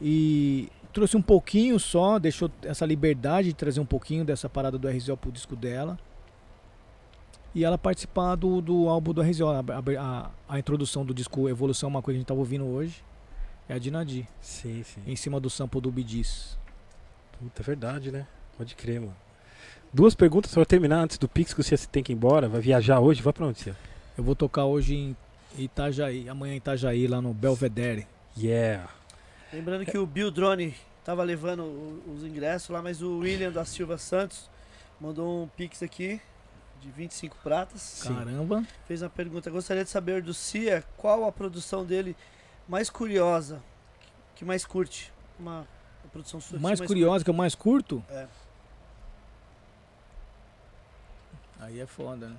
e 0.00 0.68
trouxe 0.92 1.16
um 1.16 1.22
pouquinho 1.22 1.78
só, 1.78 2.18
deixou 2.18 2.50
essa 2.62 2.84
liberdade 2.86 3.48
de 3.48 3.54
trazer 3.54 3.80
um 3.80 3.86
pouquinho 3.86 4.24
dessa 4.24 4.48
parada 4.48 4.78
do 4.78 4.88
RZO 4.88 5.16
pro 5.16 5.32
disco 5.32 5.56
dela. 5.56 5.98
E 7.54 7.64
ela 7.64 7.76
participar 7.76 8.36
do, 8.36 8.60
do 8.60 8.88
álbum 8.88 9.12
do 9.12 9.22
RZO, 9.22 9.48
a, 9.48 9.60
a, 9.98 10.30
a 10.48 10.58
introdução 10.58 11.04
do 11.04 11.12
disco 11.12 11.48
Evolução, 11.48 11.88
uma 11.88 12.00
coisa 12.00 12.14
que 12.14 12.18
a 12.18 12.20
gente 12.20 12.28
tava 12.28 12.38
ouvindo 12.40 12.64
hoje, 12.64 13.02
é 13.68 13.74
a 13.74 13.78
Dinadi, 13.78 14.28
Sim, 14.40 14.82
sim. 14.84 15.00
em 15.06 15.16
cima 15.16 15.40
do 15.40 15.50
sample 15.50 15.80
do 15.80 15.90
Bidis. 15.90 16.56
Puta, 17.38 17.62
é 17.62 17.64
verdade, 17.64 18.12
né? 18.12 18.26
Pode 18.56 18.74
crer, 18.76 19.00
mano. 19.00 19.16
Duas 19.92 20.14
perguntas 20.14 20.54
pra 20.54 20.64
terminar 20.64 21.02
antes 21.02 21.18
do 21.18 21.28
Pix, 21.28 21.52
que 21.52 21.62
você 21.62 21.76
tem 21.88 22.02
que 22.02 22.12
ir 22.12 22.14
embora. 22.14 22.48
Vai 22.48 22.60
viajar 22.60 23.00
hoje? 23.00 23.20
Vai 23.22 23.32
pra 23.32 23.46
onde, 23.46 23.58
Cia? 23.58 23.76
Eu 24.16 24.22
vou 24.22 24.36
tocar 24.36 24.64
hoje 24.66 24.94
em 24.94 25.16
Itajaí, 25.58 26.28
amanhã 26.28 26.54
em 26.54 26.58
Itajaí, 26.58 27.08
lá 27.08 27.20
no 27.20 27.34
Belvedere. 27.34 28.06
Yeah. 28.38 28.88
Lembrando 29.52 29.84
que 29.84 29.98
o 29.98 30.06
Bill 30.06 30.30
Drone 30.30 30.74
tava 31.04 31.22
levando 31.24 31.64
os 32.06 32.24
ingressos 32.24 32.70
lá, 32.70 32.80
mas 32.80 33.02
o 33.02 33.18
William 33.18 33.50
da 33.50 33.64
Silva 33.64 33.98
Santos 33.98 34.48
mandou 35.00 35.44
um 35.44 35.48
pix 35.48 35.82
aqui 35.82 36.20
de 36.80 36.90
25 36.90 37.36
pratas. 37.42 38.02
Caramba. 38.04 38.64
Fez 38.86 39.02
uma 39.02 39.10
pergunta. 39.10 39.50
Gostaria 39.50 39.84
de 39.84 39.90
saber 39.90 40.22
do 40.22 40.32
Cia 40.32 40.84
qual 40.96 41.24
a 41.24 41.32
produção 41.32 41.84
dele 41.84 42.16
mais 42.68 42.88
curiosa, 42.88 43.62
que 44.34 44.44
mais 44.44 44.64
curte. 44.64 45.12
Uma, 45.38 45.66
uma 46.02 46.10
produção 46.12 46.40
sua. 46.40 46.58
mais 46.58 46.80
curiosa, 46.80 47.24
que 47.24 47.30
eu 47.30 47.34
mais 47.34 47.54
curto? 47.54 48.04
É. 48.08 48.26
Aí 51.58 51.80
é 51.80 51.86
foda, 51.86 52.28
né? 52.28 52.36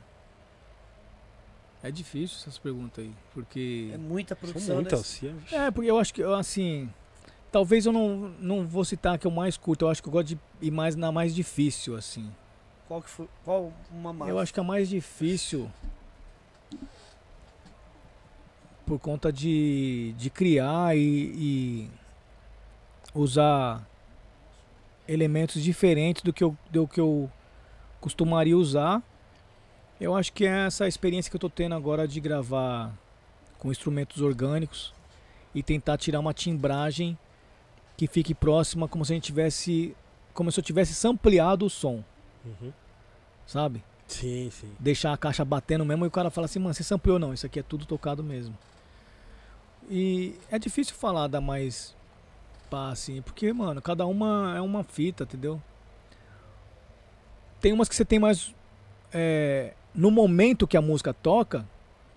É 1.84 1.92
difícil 1.92 2.38
essas 2.40 2.58
perguntas 2.60 3.04
aí, 3.04 3.14
porque... 3.34 3.90
É 3.94 3.98
muita 3.98 4.36
São 4.36 4.42
produção, 4.42 4.76
muitas, 4.76 5.22
né? 5.22 5.36
Cia. 5.50 5.60
É, 5.60 5.72
porque 5.72 5.90
eu 5.90 5.98
acho 5.98 6.14
que, 6.14 6.24
assim... 6.24 6.92
Talvez 7.52 7.86
eu 7.86 7.92
não, 7.92 8.34
não 8.40 8.66
vou 8.66 8.86
citar 8.86 9.18
que 9.18 9.28
eu 9.28 9.32
mais 9.32 9.58
curto, 9.58 9.86
eu 9.86 9.90
acho 9.90 10.02
que 10.02 10.08
eu 10.08 10.12
gosto 10.12 10.28
de 10.30 10.40
ir 10.62 10.72
mais 10.72 10.96
na 10.96 11.12
mais 11.12 11.36
difícil, 11.36 11.96
assim. 11.98 12.32
Qual 12.88 13.02
que 13.02 13.10
foi? 13.10 13.28
Qual 13.44 13.74
uma 13.92 14.14
mais? 14.14 14.30
Eu 14.30 14.40
acho 14.40 14.54
que 14.54 14.60
a 14.60 14.64
mais 14.64 14.90
difícil... 14.90 15.70
Por 18.86 19.00
conta 19.00 19.32
de, 19.32 20.14
de 20.18 20.30
criar 20.30 20.98
e, 20.98 21.02
e 21.02 21.90
usar 23.14 23.88
elementos 25.08 25.62
diferentes 25.62 26.22
do 26.22 26.34
que, 26.34 26.44
eu, 26.44 26.58
do 26.70 26.88
que 26.88 27.00
eu 27.00 27.30
costumaria 28.00 28.58
usar. 28.58 29.02
Eu 30.00 30.16
acho 30.16 30.34
que 30.34 30.46
é 30.46 30.66
essa 30.66 30.88
experiência 30.88 31.30
que 31.30 31.36
eu 31.36 31.40
tô 31.40 31.50
tendo 31.50 31.76
agora 31.76 32.08
de 32.08 32.20
gravar 32.20 32.92
com 33.60 33.72
instrumentos 33.72 34.22
orgânicos 34.22 34.94
e 35.54 35.62
tentar 35.62 35.98
tirar 35.98 36.20
uma 36.20 36.34
timbragem 36.34 37.18
que 37.98 38.08
fique 38.08 38.34
próxima 38.34 38.88
como 38.88 39.06
se 39.06 39.14
a 39.14 39.16
gente 39.16 39.26
tivesse 39.26 39.96
como 40.34 40.52
se 40.52 40.60
eu 40.60 40.64
tivesse 40.64 40.94
sampleado 40.96 41.66
o 41.66 41.70
som, 41.70 42.04
Uhum. 42.46 42.72
sabe? 43.46 43.84
Sim, 44.08 44.50
sim. 44.52 44.72
Deixar 44.80 45.14
a 45.14 45.18
caixa 45.18 45.44
batendo 45.46 45.86
mesmo 45.86 46.06
e 46.06 46.08
o 46.08 46.12
cara 46.12 46.30
fala 46.30 46.46
assim, 46.46 46.60
mano, 46.60 46.74
você 46.74 46.84
sampleou 46.84 47.20
não, 47.20 47.34
isso 47.34 47.46
aqui 47.46 47.60
é 47.60 47.64
tudo 47.64 47.86
tocado 47.86 48.24
mesmo. 48.24 48.58
E 49.90 50.36
é 50.50 50.58
difícil 50.58 50.96
falar 50.96 51.28
da 51.28 51.40
mais 51.42 51.96
pá 52.70 52.90
assim, 52.92 53.22
porque, 53.22 53.52
mano, 53.52 53.82
cada 53.82 54.06
uma 54.06 54.54
é 54.56 54.62
uma 54.62 54.84
fita, 54.84 55.24
entendeu? 55.24 55.62
Tem 57.60 57.72
umas 57.74 57.88
que 57.88 57.96
você 57.96 58.06
tem 58.06 58.18
mais 58.20 58.54
é, 59.14 59.74
no 59.94 60.10
momento 60.10 60.66
que 60.68 60.78
a 60.78 60.82
música 60.82 61.14
toca, 61.14 61.66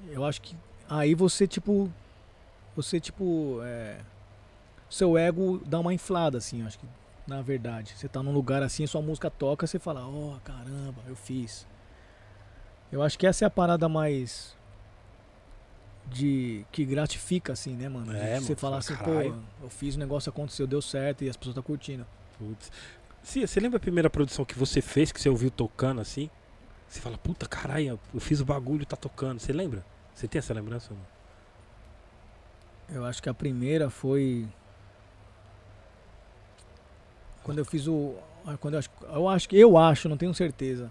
eu 0.08 0.24
acho 0.24 0.40
que 0.40 0.56
aí 0.88 1.14
você 1.14 1.46
tipo 1.46 1.90
você 2.76 2.98
tipo 3.00 3.58
é, 3.62 3.98
seu 4.94 5.18
ego 5.18 5.60
dá 5.66 5.80
uma 5.80 5.92
inflada 5.92 6.38
assim, 6.38 6.60
eu 6.60 6.66
acho 6.66 6.78
que 6.78 6.86
na 7.26 7.40
verdade, 7.40 7.94
você 7.96 8.06
tá 8.06 8.22
num 8.22 8.32
lugar 8.32 8.62
assim, 8.62 8.86
sua 8.86 9.00
música 9.00 9.30
toca, 9.30 9.66
você 9.66 9.78
fala: 9.78 10.06
"Oh, 10.06 10.36
caramba, 10.44 11.02
eu 11.06 11.16
fiz". 11.16 11.66
Eu 12.92 13.02
acho 13.02 13.18
que 13.18 13.26
essa 13.26 13.44
é 13.44 13.46
a 13.46 13.50
parada 13.50 13.88
mais 13.88 14.54
de 16.06 16.66
que 16.70 16.84
gratifica, 16.84 17.54
assim, 17.54 17.74
né, 17.74 17.88
mano? 17.88 18.14
É, 18.14 18.38
você 18.38 18.50
mano, 18.50 18.56
falar 18.56 18.76
assim, 18.76 18.94
pô, 18.96 19.04
"Caralho." 19.04 19.42
eu 19.62 19.70
fiz 19.70 19.96
o 19.96 19.98
negócio 19.98 20.28
aconteceu, 20.28 20.66
deu 20.66 20.82
certo 20.82 21.24
e 21.24 21.30
as 21.30 21.36
pessoas 21.36 21.52
estão 21.52 21.62
curtindo. 21.62 22.06
Putz. 22.38 22.70
Cia, 23.22 23.46
você 23.46 23.58
lembra 23.58 23.78
a 23.78 23.80
primeira 23.80 24.10
produção 24.10 24.44
que 24.44 24.58
você 24.58 24.82
fez, 24.82 25.10
que 25.10 25.18
você 25.18 25.30
ouviu 25.30 25.50
tocando 25.50 26.02
assim? 26.02 26.28
Você 26.86 27.00
fala, 27.00 27.16
puta 27.16 27.48
caralho, 27.48 27.98
eu 28.12 28.20
fiz 28.20 28.40
o 28.40 28.44
bagulho, 28.44 28.84
tá 28.84 28.96
tocando. 28.96 29.40
Você 29.40 29.52
lembra? 29.52 29.84
Você 30.14 30.28
tem 30.28 30.38
essa 30.38 30.52
lembrança? 30.52 30.92
Mano? 30.92 31.06
Eu 32.90 33.04
acho 33.06 33.22
que 33.22 33.30
a 33.30 33.34
primeira 33.34 33.88
foi. 33.88 34.46
Quando 37.44 37.58
eu 37.58 37.64
fiz 37.64 37.86
o. 37.86 38.14
ah, 38.44 38.56
Quando 38.56 38.74
eu, 38.74 38.78
acho, 38.80 38.90
eu 39.02 39.28
acho 39.28 39.48
que. 39.48 39.56
Eu 39.56 39.78
acho, 39.78 40.08
não 40.08 40.16
tenho 40.16 40.34
certeza. 40.34 40.90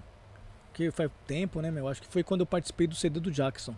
Porque 0.69 0.89
faz 0.91 1.11
tempo, 1.27 1.61
né, 1.61 1.69
meu? 1.69 1.83
Eu 1.83 1.87
acho 1.89 2.01
que 2.01 2.07
foi 2.07 2.23
quando 2.23 2.41
eu 2.41 2.45
participei 2.45 2.87
do 2.87 2.95
CD 2.95 3.19
do 3.19 3.29
Jackson. 3.29 3.75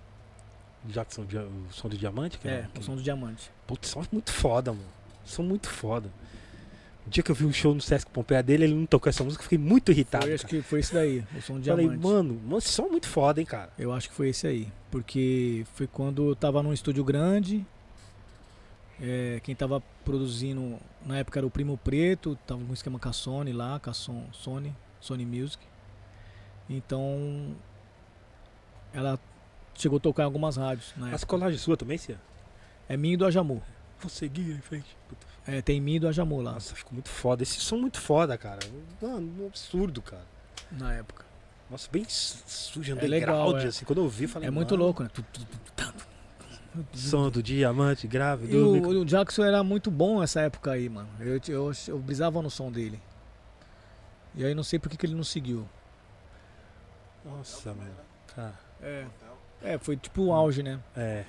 Jackson, 0.85 1.23
o 1.23 1.73
som 1.73 1.89
do 1.89 1.97
diamante? 1.97 2.37
Que 2.37 2.47
É, 2.47 2.67
o 2.79 2.83
som 2.83 2.95
do 2.95 3.01
diamante. 3.01 3.51
Putz, 3.65 3.89
som 3.89 4.03
muito 4.11 4.31
foda, 4.31 4.71
mano. 4.71 4.85
Som 5.25 5.43
muito 5.43 5.67
foda. 5.67 6.09
O 7.05 7.09
dia 7.09 7.21
que 7.21 7.31
eu 7.31 7.35
vi 7.35 7.45
um 7.45 7.53
show 7.53 7.73
no 7.73 7.81
Sesc 7.81 8.09
Pompeia 8.09 8.41
dele, 8.41 8.63
ele 8.65 8.73
não 8.73 8.85
tocou 8.85 9.09
essa 9.09 9.23
música, 9.23 9.41
eu 9.41 9.43
fiquei 9.43 9.57
muito 9.57 9.91
irritado. 9.91 10.25
Foi, 10.25 10.33
acho 10.33 10.47
que 10.47 10.61
foi 10.61 10.79
esse 10.79 10.93
daí, 10.93 11.23
o 11.37 11.41
som 11.41 11.59
do 11.59 11.65
Falei, 11.65 11.87
diamante. 11.87 12.03
mano, 12.03 12.33
mano, 12.43 12.57
esse 12.57 12.69
som 12.69 12.85
é 12.85 12.89
muito 12.89 13.07
foda, 13.07 13.39
hein, 13.39 13.45
cara. 13.45 13.71
Eu 13.77 13.91
acho 13.93 14.09
que 14.09 14.15
foi 14.15 14.29
esse 14.29 14.47
aí. 14.47 14.67
Porque 14.89 15.65
foi 15.75 15.85
quando 15.87 16.29
eu 16.29 16.35
tava 16.35 16.63
num 16.63 16.73
estúdio 16.73 17.03
grande. 17.03 17.65
É, 19.01 19.39
quem 19.43 19.55
tava 19.55 19.81
produzindo 20.03 20.79
na 21.05 21.17
época 21.17 21.39
era 21.39 21.45
o 21.47 21.49
Primo 21.49 21.77
Preto, 21.77 22.37
tava 22.47 22.61
com 22.63 22.69
um 22.71 22.73
esquema 22.73 22.99
Sony 23.13 23.51
lá, 23.53 23.79
com 23.79 23.89
a 23.89 23.93
Son- 23.93 24.27
Sony, 24.31 24.75
Sony 25.01 25.25
Music. 25.25 25.63
Então 26.69 27.55
ela 28.93 29.19
chegou 29.75 29.97
a 29.97 29.99
tocar 29.99 30.23
em 30.23 30.25
algumas 30.25 30.57
rádios 30.57 30.93
na 30.95 31.11
As 31.13 31.23
colagens 31.23 31.61
suas 31.61 31.77
também, 31.77 31.97
Cia? 31.97 32.19
É 32.87 32.95
minha 32.95 33.13
e 33.13 33.17
do 33.17 33.25
Ajamu. 33.25 33.61
Vou 33.99 34.09
seguir 34.09 34.51
em 34.55 34.61
frente. 34.61 34.95
Puta, 35.09 35.25
É, 35.47 35.61
tem 35.61 35.79
minha 35.81 35.97
e 35.97 35.99
do 35.99 36.07
Ajamu 36.07 36.41
lá 36.41 36.53
Nossa, 36.53 36.75
ficou 36.75 36.93
muito 36.93 37.09
foda. 37.09 37.43
Esse 37.43 37.59
som 37.59 37.75
é 37.77 37.81
muito 37.81 37.99
foda, 37.99 38.37
cara. 38.37 38.59
Mano, 39.01 39.43
um 39.43 39.47
absurdo, 39.47 40.01
cara. 40.01 40.25
na 40.71 40.93
época. 40.93 41.25
Nossa, 41.69 41.89
bem 41.91 42.05
su- 42.07 42.43
sujo, 42.47 42.97
É 42.97 43.07
legal, 43.07 43.57
é. 43.57 43.65
assim. 43.65 43.85
Quando 43.85 43.97
eu 43.99 44.03
ouvi, 44.05 44.23
eu 44.25 44.29
falei, 44.29 44.47
É 44.47 44.51
muito 44.51 44.71
mano, 44.71 44.83
louco, 44.83 45.03
né? 45.03 45.09
Tu- 45.13 45.23
tu- 45.33 45.45
tu- 45.45 45.71
tanto. 45.75 46.07
Som 46.93 47.29
do 47.29 47.41
diamante, 47.43 48.07
grave, 48.07 48.45
E 48.45 48.51
do 48.51 48.69
o, 48.69 48.73
micro- 48.73 48.89
o 49.01 49.05
Jackson 49.05 49.43
era 49.43 49.63
muito 49.63 49.89
bom 49.91 50.19
nessa 50.19 50.41
época 50.41 50.71
aí, 50.71 50.87
mano. 50.89 51.07
Eu, 51.19 51.39
eu, 51.47 51.71
eu 51.87 51.99
brisava 51.99 52.41
no 52.41 52.49
som 52.49 52.71
dele. 52.71 52.99
E 54.35 54.43
aí 54.45 54.53
não 54.53 54.63
sei 54.63 54.77
por 54.79 54.89
que, 54.89 54.97
que 54.97 55.05
ele 55.05 55.15
não 55.15 55.23
seguiu. 55.23 55.67
Nossa, 57.23 57.73
mano. 57.73 57.91
Cara, 58.35 58.53
É. 58.81 59.05
É, 59.63 59.77
foi 59.79 59.97
tipo 59.97 60.23
o 60.23 60.33
auge, 60.33 60.61
né? 60.61 60.79
é. 60.95 61.23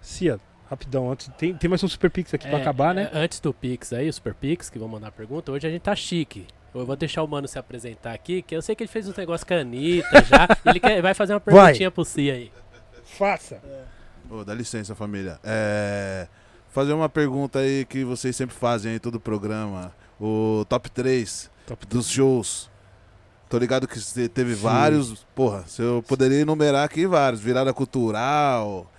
Cia, 0.00 0.38
rapidão, 0.68 1.10
antes, 1.10 1.28
tem, 1.38 1.54
tem 1.54 1.68
mais 1.70 1.82
um 1.82 1.88
Super 1.88 2.10
Pix 2.10 2.34
aqui 2.34 2.46
pra 2.48 2.58
É, 2.58 2.60
acabar, 2.60 2.94
né? 2.94 3.08
é, 3.12 3.18
Antes 3.18 3.40
do 3.40 3.54
Pix 3.54 3.92
aí, 3.92 4.08
o 4.08 4.12
Super 4.12 4.34
Pix, 4.34 4.68
que 4.68 4.78
vão 4.78 4.88
mandar 4.88 5.08
a 5.08 5.12
pergunta, 5.12 5.50
hoje 5.52 5.66
a 5.66 5.70
gente 5.70 5.82
tá 5.82 5.94
chique. 5.96 6.46
Eu 6.74 6.84
vou 6.84 6.96
deixar 6.96 7.22
o 7.22 7.28
mano 7.28 7.46
se 7.48 7.58
apresentar 7.58 8.12
aqui, 8.12 8.42
que 8.42 8.54
eu 8.54 8.60
sei 8.60 8.74
que 8.74 8.82
ele 8.82 8.90
fez 8.90 9.08
uns 9.08 9.16
negócios 9.16 9.44
com 9.46 9.54
a 9.54 9.58
Anitta 9.58 10.24
já. 10.24 10.48
ele 10.66 10.80
quer, 10.80 11.00
vai 11.00 11.14
fazer 11.14 11.34
uma 11.34 11.38
Vai. 11.38 11.54
perguntinha 11.66 11.90
pro 11.90 12.04
Cia 12.04 12.34
aí. 12.34 12.52
Faça. 13.04 13.60
Ô, 14.30 14.44
dá 14.44 14.54
licença, 14.54 14.94
família. 14.94 15.38
É, 15.44 16.26
fazer 16.70 16.92
uma 16.92 17.08
pergunta 17.08 17.58
aí 17.60 17.84
que 17.84 18.04
vocês 18.04 18.34
sempre 18.34 18.54
fazem 18.54 18.92
aí 18.92 18.96
em 18.96 19.00
todo 19.00 19.16
o 19.16 19.20
programa. 19.20 19.94
O 20.20 20.64
top 20.68 20.90
3 20.90 21.50
Top 21.66 21.86
dos 21.86 22.08
shows. 22.08 22.70
Tô 23.48 23.58
ligado 23.58 23.88
que 23.88 23.98
você 23.98 24.28
teve 24.28 24.54
Sim. 24.54 24.62
vários. 24.62 25.24
Porra, 25.34 25.64
se 25.66 25.80
eu 25.80 26.04
poderia 26.06 26.40
enumerar 26.40 26.84
aqui 26.84 27.06
vários. 27.06 27.40
Virada 27.40 27.72
Cultural, 27.72 28.90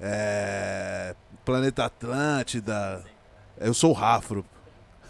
é, 0.00 1.14
Planeta 1.44 1.84
Atlântida. 1.84 3.04
Eu 3.58 3.74
sou 3.74 3.90
o 3.90 3.94
Rafro. 3.94 4.44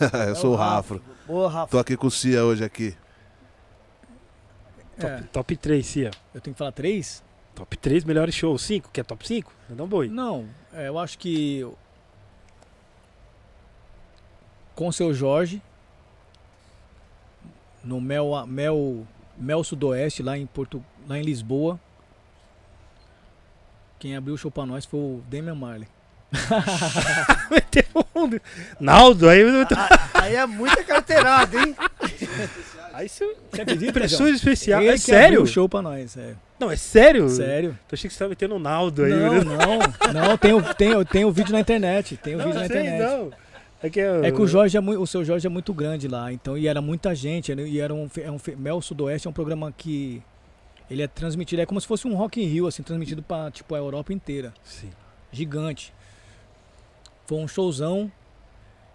eu 0.29 0.35
sou 0.35 0.53
o 0.55 0.57
Rafro. 0.57 1.03
Boa, 1.27 1.49
Rafa. 1.49 1.71
Tô 1.71 1.79
aqui 1.79 1.97
com 1.97 2.09
o 2.09 2.11
Cia 2.11 2.45
hoje 2.45 2.65
aqui. 2.65 2.97
É, 4.99 5.01
Top, 5.01 5.29
top 5.29 5.57
3, 5.57 5.87
Cia. 5.87 6.11
eu 6.35 6.41
tenho 6.41 6.55
que 6.55 6.59
falar 6.59 6.73
três? 6.73 7.23
Top 7.55 7.77
3 7.77 8.05
melhores 8.05 8.35
shows. 8.35 8.63
5, 8.63 8.91
que 8.93 9.01
é 9.01 9.05
top 9.05 9.27
5? 9.27 9.53
Não 9.71 9.87
boi. 9.87 10.09
Não, 10.09 10.49
é, 10.73 10.89
eu 10.89 10.99
acho 10.99 11.19
que. 11.19 11.67
Com 14.75 14.89
o 14.89 14.93
seu 14.93 15.15
Jorge. 15.15 15.63
No 17.83 18.01
Mel, 18.01 18.47
Mel, 18.47 19.07
Mel 19.37 19.63
Sudoeste, 19.63 20.23
lá 20.23 20.39
em, 20.39 20.47
Porto, 20.47 20.83
lá 21.07 21.19
em 21.19 21.23
Lisboa. 21.23 21.79
Quem 23.99 24.17
abriu 24.17 24.35
o 24.35 24.39
show 24.39 24.51
pra 24.51 24.67
nós 24.67 24.85
foi 24.85 25.01
o 25.01 25.23
Damian 25.29 25.55
Marley. 25.55 25.89
Naldo, 28.81 29.29
aí. 29.29 29.43
Ah, 29.77 30.23
Aí 30.23 30.35
é 30.35 30.47
muita 30.47 30.83
carteirada, 30.83 31.57
hein? 31.59 31.77
Aí 32.95 33.09
você. 33.09 33.37
Você 33.51 33.61
acredita? 33.63 33.91
Impressões 33.91 34.37
especiais. 34.37 34.87
É 34.89 34.97
sério? 34.97 35.43
o 35.43 35.47
show 35.47 35.69
pra 35.69 35.83
nós, 35.83 36.17
é. 36.17 36.35
Não, 36.59 36.71
é 36.71 36.77
sério? 36.77 37.29
Sério. 37.29 37.71
Eu 37.71 37.77
achei 37.93 38.09
que 38.09 38.15
você 38.15 38.19
tava 38.21 38.29
metendo 38.31 38.55
o 38.55 38.59
Naldo 38.59 39.05
aí. 39.05 39.11
Não, 39.13 39.35
né? 39.35 39.41
não, 40.13 40.29
não, 40.29 40.37
tem 40.39 40.53
o, 40.53 40.75
tem, 40.75 40.95
o- 40.95 41.05
tem 41.05 41.25
o 41.25 41.33
vídeo 41.33 41.53
na 41.53 41.61
internet. 41.61 42.17
Tem 42.17 42.35
o 42.35 42.39
Não, 42.39 42.45
vídeo 42.47 42.61
na 42.61 42.67
sei, 42.67 42.81
internet. 42.81 43.01
não. 43.03 43.33
É 43.83 43.91
que, 43.91 43.99
eu- 44.01 44.25
É 44.25 44.31
que 44.33 44.41
o 44.41 44.47
Jorge 44.47 44.77
é 44.77 44.81
muito, 44.81 45.03
o 45.03 45.07
seu 45.07 45.25
Jorge 45.25 45.47
é 45.47 45.51
muito 45.51 45.75
grande 45.75 46.09
lá, 46.09 46.33
então 46.33 46.57
e 46.57 46.67
era 46.69 46.81
muita 46.81 47.15
gente, 47.15 47.53
e 47.53 47.81
era 47.81 47.93
um, 47.93 48.09
é 48.17 48.31
um 48.31 48.39
Mel 48.57 48.81
Sudoeste 48.81 49.27
é 49.27 49.31
um 49.31 49.35
programa 49.35 49.71
que 49.77 50.23
ele 50.91 51.03
é 51.03 51.07
transmitido, 51.09 51.61
é 51.61 51.67
como 51.67 51.79
se 51.81 51.87
fosse 51.87 52.07
um 52.07 52.15
Rock 52.15 52.41
in 52.43 52.47
Rio 52.47 52.67
assim, 52.67 52.83
transmitido 52.83 53.23
para 53.23 53.51
tipo 53.51 53.75
a 53.75 53.79
Europa 53.79 54.11
inteira, 54.13 54.55
Sim. 54.63 54.89
gigante. 55.33 55.93
Foi 57.27 57.37
um 57.39 57.49
showzão. 57.49 58.11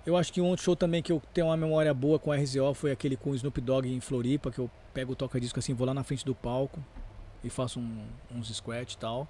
Eu 0.05 0.15
acho 0.17 0.31
que 0.33 0.41
um 0.41 0.45
outro 0.47 0.63
show 0.65 0.75
também 0.75 1.03
que 1.03 1.11
eu 1.11 1.21
tenho 1.33 1.47
uma 1.47 1.57
memória 1.57 1.93
boa 1.93 2.17
com 2.17 2.31
o 2.31 2.33
RZO 2.33 2.73
foi 2.73 2.91
aquele 2.91 3.15
com 3.15 3.31
o 3.31 3.35
Snoop 3.35 3.59
Dogg 3.61 3.87
em 3.87 3.99
Floripa, 3.99 4.49
que 4.51 4.59
eu 4.59 4.69
pego 4.93 5.13
o 5.13 5.15
toca-disco 5.15 5.59
assim, 5.59 5.73
vou 5.73 5.85
lá 5.85 5.93
na 5.93 6.03
frente 6.03 6.25
do 6.25 6.33
palco 6.33 6.79
e 7.43 7.49
faço 7.49 7.79
um- 7.79 8.07
uns 8.31 8.49
scratch 8.55 8.93
e 8.93 8.97
tal. 8.97 9.27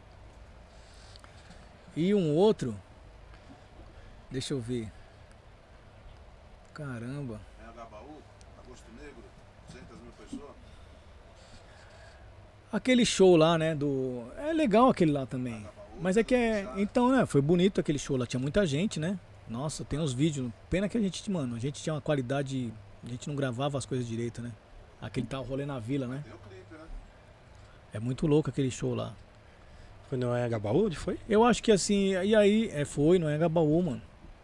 E 1.96 2.14
um 2.14 2.34
outro, 2.36 2.76
deixa 4.32 4.54
eu 4.54 4.62
ver. 4.62 4.90
Caramba. 6.74 7.41
É 7.62 7.68
Agabaú, 7.70 8.22
Agosto 8.64 8.86
Negro, 9.02 9.24
200 9.68 9.98
mil 10.02 10.12
pessoas. 10.14 10.56
Aquele 12.72 13.06
show 13.06 13.36
lá, 13.36 13.58
né, 13.58 13.76
do... 13.76 14.24
É 14.38 14.54
legal 14.54 14.90
aquele 14.90 15.12
lá 15.12 15.26
também. 15.26 15.66
Mas 16.00 16.16
é 16.16 16.24
que 16.24 16.34
é... 16.36 16.66
Então, 16.78 17.12
né, 17.12 17.26
foi 17.26 17.41
bonito 17.41 17.82
aquele 17.82 18.00
show 18.00 18.16
lá. 18.16 18.26
Tinha 18.26 18.40
muita 18.40 18.66
gente, 18.66 18.98
né? 19.00 19.20
Nossa, 19.50 19.84
tem 19.84 20.00
uns 20.00 20.14
vídeos. 20.14 20.52
Pena 20.70 20.88
que 20.88 20.98
a 20.98 21.02
gente, 21.02 21.30
mano, 21.32 21.56
a 21.56 21.60
gente 21.60 21.82
tinha 21.82 21.94
uma 21.94 22.02
qualidade... 22.02 22.72
A 23.04 23.10
gente 23.10 23.28
não 23.28 23.36
gravava 23.36 23.78
as 23.78 23.86
coisas 23.86 24.08
direito, 24.08 24.42
né? 24.42 24.52
Aquele 25.02 25.26
tal 25.26 25.44
rolê 25.44 25.66
na 25.66 25.80
vila, 25.80 26.06
né? 26.06 26.24
Clipe, 26.24 26.74
né? 26.74 26.88
É 27.94 28.00
muito 28.00 28.28
louco 28.28 28.50
aquele 28.50 28.70
show 28.70 28.94
lá. 28.94 29.16
Foi 30.10 30.18
no? 30.18 30.28
Onde 30.86 30.98
foi? 30.98 31.18
Eu 31.28 31.44
acho 31.44 31.64
que 31.64 31.72
assim... 31.72 32.10
E 32.12 32.36
aí, 32.36 32.70
é, 32.74 32.84
foi 32.84 33.18
no 33.18 33.32
Engabaú, 33.32 33.82
mano. 33.82 34.02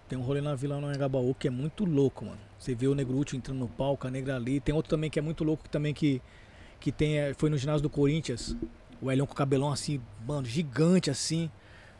Tem 0.07 0.17
um 0.17 0.21
rolê 0.21 0.39
na 0.39 0.55
vila 0.55 0.79
no 0.79 0.93
Engabaú 0.93 1.35
que 1.35 1.47
é 1.47 1.51
muito 1.51 1.83
louco, 1.83 2.25
mano. 2.25 2.39
Você 2.57 2.73
vê 2.73 2.87
o 2.87 2.95
Negrúcio 2.95 3.35
entrando 3.35 3.59
no 3.59 3.67
palco, 3.67 4.07
a 4.07 4.11
Negra 4.11 4.37
ali. 4.37 4.59
Tem 4.59 4.73
outro 4.73 4.89
também 4.89 5.09
que 5.09 5.19
é 5.19 5.21
muito 5.21 5.43
louco 5.43 5.63
que 5.63 5.69
também 5.69 5.93
que... 5.93 6.21
Que 6.79 6.91
tem... 6.91 7.19
é, 7.19 7.33
Foi 7.33 7.49
no 7.49 7.57
ginásio 7.57 7.81
do 7.81 7.89
Corinthians. 7.89 8.55
O 9.01 9.11
Elhão 9.11 9.27
com 9.27 9.33
o 9.33 9.35
cabelão 9.35 9.71
assim, 9.71 10.01
mano, 10.25 10.45
gigante 10.45 11.09
assim. 11.09 11.51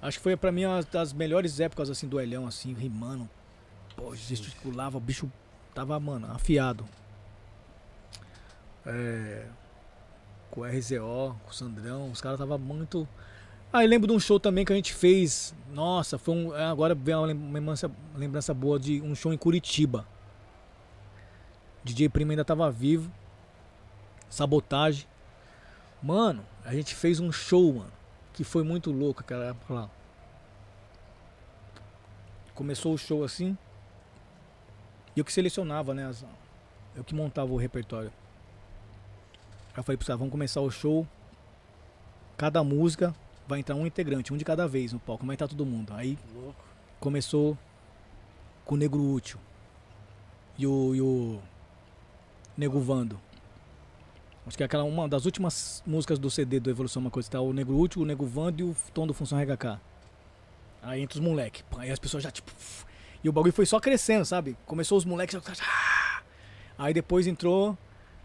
Acho 0.06 0.18
que 0.18 0.23
foi 0.23 0.36
pra 0.38 0.52
mim 0.52 0.65
uma 0.65 0.82
das 0.84 1.11
melhores 1.14 1.60
épocas 1.60 1.90
assim 1.90 2.07
do 2.07 2.19
Elhão, 2.19 2.45
assim, 2.48 2.73
rimando. 2.73 3.27
Pô, 3.95 4.15
gesticulava, 4.15 4.98
o 4.98 5.02
bicho 5.02 5.32
tava, 5.73 5.99
mano, 5.99 6.32
afiado. 6.32 6.86
É. 8.86 9.45
Com 10.52 10.61
o 10.61 10.65
RZO, 10.65 11.36
com 11.44 11.49
o 11.49 11.53
Sandrão, 11.53 12.11
os 12.11 12.22
caras 12.22 12.38
tava 12.38 12.57
muito. 12.57 13.07
Ah, 13.73 13.84
eu 13.84 13.90
lembro 13.90 14.07
de 14.07 14.14
um 14.14 14.19
show 14.19 14.40
também 14.40 14.64
que 14.64 14.72
a 14.72 14.76
gente 14.76 14.94
fez. 14.94 15.53
Nossa, 15.73 16.18
foi 16.18 16.34
um. 16.36 16.53
Agora 16.53 16.95
vem 16.95 17.15
uma 17.15 17.26
lem- 17.27 17.36
uma 17.36 17.53
lembrança, 17.53 17.91
lembrança 18.15 18.53
boa 18.53 18.80
de 18.80 19.02
um 19.02 19.14
show 19.15 19.34
em 19.34 19.38
Curitiba. 19.38 20.07
DJ 21.84 22.10
Primo 22.10 22.32
ainda 22.32 22.45
tava 22.45 22.69
vivo. 22.72 23.11
Sabotagem. 24.30 25.06
Mano, 26.02 26.45
a 26.64 26.73
gente 26.73 26.94
fez 26.95 27.19
um 27.19 27.32
show, 27.32 27.73
mano, 27.73 27.91
que 28.35 28.43
foi 28.43 28.63
muito 28.63 28.91
louco 28.91 29.21
aquela 29.21 29.45
época 29.45 29.73
lá. 29.73 29.89
Começou 32.53 32.93
o 32.93 32.97
show 32.97 33.23
assim. 33.23 33.57
E 35.15 35.19
eu 35.19 35.25
que 35.25 35.31
selecionava, 35.31 35.93
né? 35.93 36.05
as- 36.05 36.25
eu 36.95 37.03
que 37.03 37.15
montava 37.15 37.51
o 37.53 37.57
repertório. 37.57 38.11
Aí 39.73 39.77
eu 39.79 39.83
falei 39.83 39.97
pra 39.97 40.05
você, 40.05 40.11
vamos 40.15 40.31
começar 40.31 40.59
o 40.59 40.69
show. 40.69 41.07
Cada 42.37 42.61
música 42.61 43.15
vai 43.47 43.59
entrar 43.59 43.75
um 43.75 43.87
integrante, 43.87 44.33
um 44.33 44.37
de 44.37 44.43
cada 44.43 44.67
vez 44.67 44.91
no 44.91 44.99
palco, 44.99 45.25
vai 45.25 45.35
entrar 45.35 45.47
todo 45.47 45.65
mundo. 45.65 45.93
Aí 45.93 46.17
começou 46.99 47.57
com 48.65 48.75
o 48.75 48.77
Negro 48.77 49.01
Útil. 49.13 49.39
E 50.57 50.67
o, 50.67 50.93
e 50.93 51.01
o 51.01 51.39
Nego 52.57 52.81
Vando. 52.81 53.17
Acho 54.47 54.57
que 54.57 54.63
é 54.63 54.65
aquela 54.65 54.84
uma 54.84 55.07
das 55.07 55.26
últimas 55.26 55.81
músicas 55.85 56.19
do 56.19 56.30
CD 56.30 56.59
do 56.59 56.69
Evolução 56.69 57.01
uma 57.01 57.09
coisa, 57.09 57.30
tá? 57.30 57.41
O 57.41 57.51
Nego 57.51 57.73
Útil, 57.80 58.03
o 58.03 58.05
Nego 58.05 58.26
Vando 58.26 58.61
e 58.61 58.63
o 58.63 58.76
Tom 58.93 59.07
do 59.07 59.13
Função 59.13 59.39
RHK. 59.39 59.80
Aí 60.84 61.01
entra 61.01 61.17
os 61.17 61.26
moleques. 61.26 61.63
Aí 61.77 61.89
as 61.89 61.97
pessoas 61.97 62.22
já, 62.22 62.30
tipo. 62.30 62.51
E 63.23 63.30
o 63.30 63.31
bagulho 63.34 63.53
foi 63.53 63.65
só 63.65 63.80
crescendo, 63.80 64.23
sabe? 64.23 64.55
Começou 64.67 64.97
os 64.97 65.05
moleques. 65.05 65.41
já-! 65.57 66.22
Aí 66.77 66.93
depois 66.93 67.26
entrou 67.26 67.76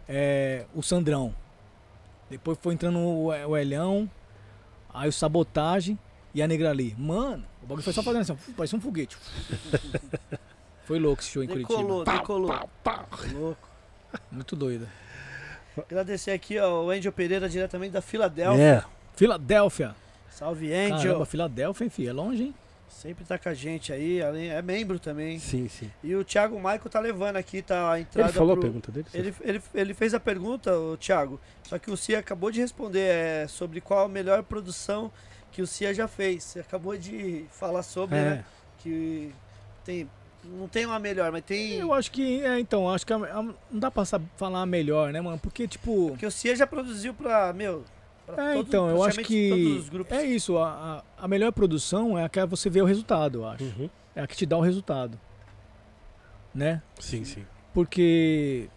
é, 0.06 0.66
o 0.74 0.82
Sandrão. 0.82 1.34
Depois 2.28 2.58
foi 2.60 2.74
entrando 2.74 2.98
o, 2.98 3.26
o 3.28 3.56
Elhão. 3.56 4.10
Aí 4.92 5.08
o 5.08 5.12
Sabotagem 5.12 5.98
e 6.34 6.42
a 6.42 6.46
Negra 6.46 6.70
ali. 6.70 6.94
Mano, 6.98 7.44
o 7.62 7.66
bagulho 7.66 7.82
foi 7.82 7.92
só 7.92 8.02
fazendo 8.02 8.22
assim, 8.22 8.52
parecia 8.52 8.76
um 8.76 8.80
foguete. 8.80 9.16
foi 10.84 10.98
louco 10.98 11.22
esse 11.22 11.30
show 11.30 11.42
em 11.42 11.46
Decolou, 11.46 12.04
Curitiba. 12.04 12.18
decolou. 12.18 12.70
Louco. 13.32 13.68
Muito 14.30 14.54
doido. 14.54 14.86
Agradecer 15.88 16.30
aqui, 16.32 16.58
ó, 16.58 16.84
o 16.84 16.90
Angel 16.90 17.12
Pereira, 17.12 17.48
diretamente 17.48 17.92
da 17.92 18.00
Filadélfia. 18.02 18.62
É, 18.62 18.82
Filadélfia. 19.16 19.94
Salve, 20.30 20.72
Angel. 20.72 20.98
Caramba, 20.98 21.26
Filadélfia, 21.26 21.90
filho? 21.90 22.08
É 22.08 22.12
longe, 22.12 22.42
hein? 22.44 22.54
Sempre 22.88 23.24
tá 23.24 23.38
com 23.38 23.48
a 23.48 23.54
gente 23.54 23.92
aí, 23.92 24.20
além- 24.20 24.50
é 24.50 24.60
membro 24.60 24.98
também. 24.98 25.38
sim, 25.38 25.68
sim. 25.68 25.90
E 26.02 26.14
o 26.14 26.24
Thiago 26.24 26.58
Maico 26.60 26.88
tá 26.88 26.98
levando 27.00 27.36
aqui, 27.36 27.62
tá 27.62 27.92
a 27.92 28.00
entrada 28.00 28.28
Ele 28.30 28.36
falou 28.36 28.52
a 28.52 28.56
pro- 28.56 28.62
pergunta 28.62 28.92
dele? 28.92 29.06
Ele, 29.14 29.34
ele, 29.42 29.62
ele 29.74 29.94
fez 29.94 30.12
a 30.12 30.20
pergunta, 30.20 30.76
o 30.76 30.96
Thiago, 30.96 31.40
só 31.62 31.78
que 31.78 31.90
o 31.90 31.96
Cia 31.96 32.18
acabou 32.18 32.50
de 32.50 32.60
responder 32.60 33.00
é, 33.00 33.46
sobre 33.48 33.80
qual 33.80 34.04
a 34.04 34.08
melhor 34.08 34.42
produção 34.42 35.10
que 35.52 35.62
o 35.62 35.66
Cia 35.66 35.94
já 35.94 36.06
fez. 36.08 36.42
Você 36.44 36.60
acabou 36.60 36.96
de 36.96 37.44
falar 37.52 37.82
sobre, 37.82 38.16
É. 38.18 38.20
né? 38.24 38.44
Que 38.78 39.32
tem. 39.84 40.08
Não 40.42 40.66
tem 40.68 40.86
uma 40.86 40.98
melhor, 40.98 41.30
mas 41.30 41.44
tem. 41.44 41.74
Eu 41.74 41.92
acho 41.92 42.10
que, 42.10 42.42
é, 42.42 42.58
então, 42.58 42.88
acho 42.88 43.06
que 43.06 43.12
a- 43.12 43.16
a- 43.16 43.42
não 43.42 43.54
dá 43.72 43.90
pra 43.90 44.04
falar 44.36 44.64
melhor, 44.66 45.12
né, 45.12 45.20
mano? 45.20 45.38
Porque, 45.38 45.68
tipo. 45.68 46.08
Porque 46.10 46.24
o 46.26 46.30
Cia 46.30 46.56
já 46.56 46.66
produziu 46.66 47.12
pra, 47.12 47.52
meu. 47.52 47.84
pra 48.26 48.50
É, 48.50 48.54
todos- 48.54 48.68
então, 48.68 48.88
eu 48.88 49.02
acho 49.02 49.20
que. 49.20 49.82
É 50.10 50.24
isso, 50.24 50.56
a, 50.58 51.02
a, 51.18 51.24
a 51.24 51.28
melhor 51.28 51.52
produção 51.52 52.18
é 52.18 52.24
a 52.24 52.28
que 52.28 52.44
você 52.46 52.70
vê 52.70 52.80
o 52.80 52.86
resultado, 52.86 53.40
eu 53.40 53.46
acho. 53.48 53.64
Uhum. 53.64 53.90
É 54.16 54.22
a 54.22 54.26
que 54.26 54.34
te 54.36 54.46
dá 54.46 54.56
o 54.56 54.60
resultado. 54.62 55.18
Né? 56.54 56.82
Sim, 56.98 57.24
sim. 57.24 57.44
Porque. 57.74 58.68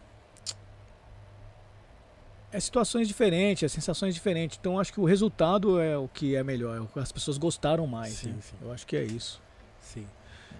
É 2.52 2.60
situações 2.60 3.08
diferentes, 3.08 3.64
é 3.64 3.68
sensações 3.68 4.14
diferentes. 4.14 4.58
Então, 4.60 4.74
eu 4.74 4.80
acho 4.80 4.94
que 4.94 5.00
o 5.00 5.06
resultado 5.06 5.80
é 5.80 5.98
o 5.98 6.08
que 6.08 6.36
é 6.36 6.44
melhor, 6.44 6.78
é 6.78 6.82
o 6.82 6.86
que 6.86 7.00
as 7.00 7.12
pessoas 7.12 7.38
gostaram 7.38 7.88
mais. 7.88 8.14
Sim, 8.14 8.30
né? 8.30 8.38
sim. 8.42 8.56
Eu 8.62 8.72
acho 8.72 8.86
que 8.86 8.96
é 8.96 9.04
isso. 9.04 9.42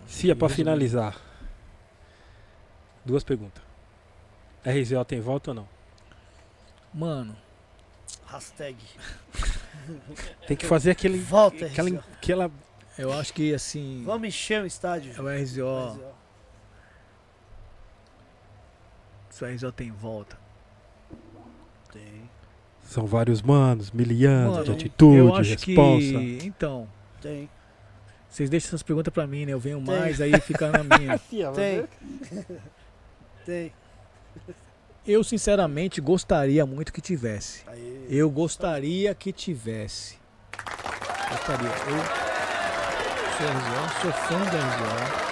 Sim. 0.08 0.22
Cia, 0.22 0.36
pra 0.36 0.48
Resumindo. 0.48 0.56
finalizar. 0.70 1.18
Duas 3.06 3.24
perguntas. 3.24 3.62
RZO 4.66 5.04
tem 5.06 5.20
volta 5.20 5.52
ou 5.52 5.56
não? 5.56 5.70
Mano, 6.94 7.36
Hashtag. 8.28 8.78
Tem 10.48 10.56
que 10.56 10.66
fazer 10.66 10.92
aquele. 10.92 11.18
Volta, 11.20 11.66
Aquela, 11.66 11.90
RZO. 11.90 12.04
aquela 12.14 12.52
eu 12.98 13.12
acho 13.14 13.34
que 13.34 13.54
assim. 13.54 14.04
Vamos 14.06 14.28
encher 14.28 14.64
o 14.64 14.66
estádio. 14.66 15.14
É 15.18 15.22
o 15.22 15.28
RZO. 15.28 15.94
RZO. 15.94 16.04
Se 19.30 19.44
o 19.44 19.48
RZO 19.48 19.72
tem 19.72 19.92
volta. 19.92 20.38
Tem, 21.92 22.30
São 22.84 23.06
vários 23.06 23.42
manos, 23.42 23.92
milianos, 23.92 24.54
Mano, 24.54 24.66
de 24.66 24.72
atitude, 24.72 25.18
eu 25.18 25.36
acho 25.36 25.52
responsa. 25.52 26.02
que. 26.08 26.40
Então, 26.44 26.88
tem, 27.22 27.50
vocês 28.34 28.50
deixam 28.50 28.70
essas 28.70 28.82
perguntas 28.82 29.14
pra 29.14 29.28
mim, 29.28 29.46
né? 29.46 29.54
Eu 29.54 29.60
venho 29.60 29.78
Tem. 29.78 29.86
mais, 29.96 30.20
aí 30.20 30.32
fica 30.42 30.72
na 30.72 30.84
minha. 30.84 31.20
tem. 31.54 31.86
tem. 33.46 33.72
Eu, 35.06 35.24
sinceramente, 35.24 36.02
gostaria 36.02 36.66
muito 36.66 36.92
que 36.92 37.00
tivesse. 37.00 37.64
Eu 38.10 38.32
gostaria 38.32 39.14
que 39.14 39.32
tivesse. 39.32 40.18
Gostaria. 41.30 41.70
Eu 41.70 42.04
sou 43.38 43.48
RZO, 43.48 44.02
sou 44.02 44.12
fã 44.14 44.40
da 44.40 44.60
RZO. 44.66 45.24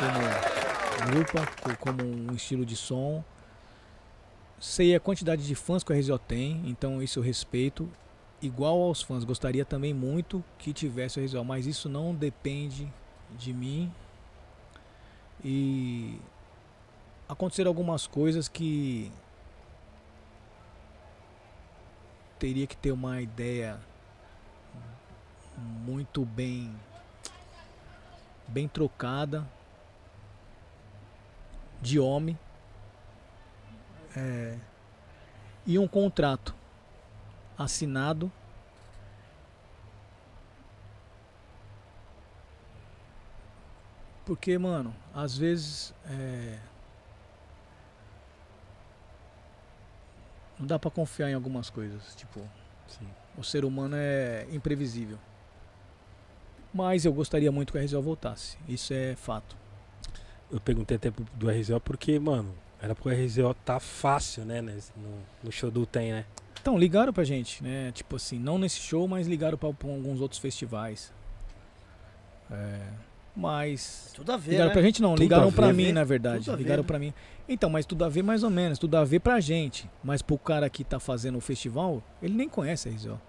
Como 0.00 1.10
grupo, 1.12 1.38
co- 1.62 1.76
como 1.78 2.02
um 2.04 2.34
estilo 2.34 2.64
de 2.66 2.74
som. 2.76 3.22
Sei 4.58 4.96
a 4.96 5.00
quantidade 5.00 5.46
de 5.46 5.54
fãs 5.54 5.84
que 5.84 5.92
o 5.92 5.96
RZO 5.96 6.18
tem, 6.18 6.62
então 6.66 7.00
isso 7.02 7.20
eu 7.20 7.22
respeito. 7.22 7.88
Igual 8.42 8.80
aos 8.80 9.02
fãs, 9.02 9.22
gostaria 9.22 9.64
também 9.66 9.92
muito 9.92 10.42
que 10.58 10.72
tivesse 10.72 11.20
o 11.20 11.24
RZO, 11.24 11.44
mas 11.44 11.66
isso 11.66 11.88
não 11.88 12.14
depende 12.14 12.90
de 13.38 13.52
mim. 13.52 13.92
E 15.44 16.18
aconteceram 17.28 17.68
algumas 17.68 18.06
coisas 18.06 18.48
que 18.48 19.12
teria 22.38 22.66
que 22.66 22.76
ter 22.76 22.92
uma 22.92 23.20
ideia 23.20 23.78
muito 25.56 26.24
bem 26.24 26.74
bem 28.48 28.66
trocada 28.66 29.46
de 31.80 32.00
homem. 32.00 32.38
É, 34.16 34.58
e 35.64 35.78
um 35.78 35.86
contrato 35.86 36.54
assinado 37.62 38.30
porque 44.24 44.56
mano 44.58 44.94
às 45.14 45.36
vezes 45.36 45.94
é, 46.06 46.58
não 50.58 50.66
dá 50.66 50.78
pra 50.78 50.90
confiar 50.90 51.30
em 51.30 51.34
algumas 51.34 51.70
coisas 51.70 52.14
tipo 52.14 52.40
Sim. 52.86 53.08
o 53.36 53.42
ser 53.44 53.64
humano 53.64 53.94
é 53.96 54.46
imprevisível. 54.52 55.18
Mas 56.72 57.04
eu 57.04 57.12
gostaria 57.12 57.50
muito 57.50 57.72
que 57.72 57.78
a 57.78 57.82
RZO 57.82 58.00
voltasse. 58.00 58.56
Isso 58.68 58.92
é 58.94 59.16
fato. 59.16 59.56
Eu 60.48 60.60
perguntei 60.60 60.96
até 60.96 61.10
do 61.10 61.50
RZO 61.50 61.80
porque, 61.80 62.16
mano, 62.20 62.54
era 62.80 62.94
pro 62.94 63.10
RZO 63.10 63.52
tá 63.64 63.80
fácil, 63.80 64.44
né? 64.44 64.62
nesse- 64.62 64.92
No, 64.96 65.18
no 65.42 65.50
show 65.50 65.68
do 65.68 65.84
Tem, 65.84 66.12
né? 66.12 66.24
Então, 66.60 66.76
ligaram 66.78 67.12
pra 67.12 67.24
gente, 67.24 67.62
né? 67.62 67.90
Tipo 67.92 68.16
assim, 68.16 68.38
não 68.38 68.58
nesse 68.58 68.80
show, 68.80 69.06
mas 69.08 69.26
ligaram 69.26 69.56
pra, 69.56 69.72
pra 69.72 69.88
alguns 69.88 70.20
outros 70.20 70.40
festivais. 70.40 71.12
É, 72.50 72.80
mas. 73.34 74.12
Tudo 74.14 74.32
a 74.32 74.36
ver, 74.36 74.50
Ligaram 74.52 74.68
né? 74.68 74.72
pra 74.74 74.82
gente 74.82 75.00
não, 75.02 75.10
Tudo 75.10 75.20
ligaram 75.22 75.48
a 75.48 75.52
pra 75.52 75.66
ver, 75.68 75.72
mim, 75.72 75.86
né? 75.86 75.92
na 75.92 76.04
verdade. 76.04 76.44
Tudo 76.44 76.52
a 76.54 76.56
ver, 76.56 76.62
ligaram 76.62 76.82
né? 76.82 76.86
pra 76.86 76.98
mim. 76.98 77.14
Então, 77.48 77.70
mas 77.70 77.86
tudo 77.86 78.04
a 78.04 78.08
ver 78.08 78.22
mais 78.22 78.42
ou 78.42 78.50
menos, 78.50 78.78
tudo 78.78 78.96
a 78.96 79.04
ver 79.04 79.20
pra 79.20 79.40
gente. 79.40 79.88
Mas 80.04 80.20
pro 80.22 80.36
cara 80.38 80.68
que 80.68 80.84
tá 80.84 81.00
fazendo 81.00 81.38
o 81.38 81.40
festival, 81.40 82.02
ele 82.22 82.34
nem 82.34 82.48
conhece 82.48 82.88
a 82.88 82.92
RZO. 82.92 83.20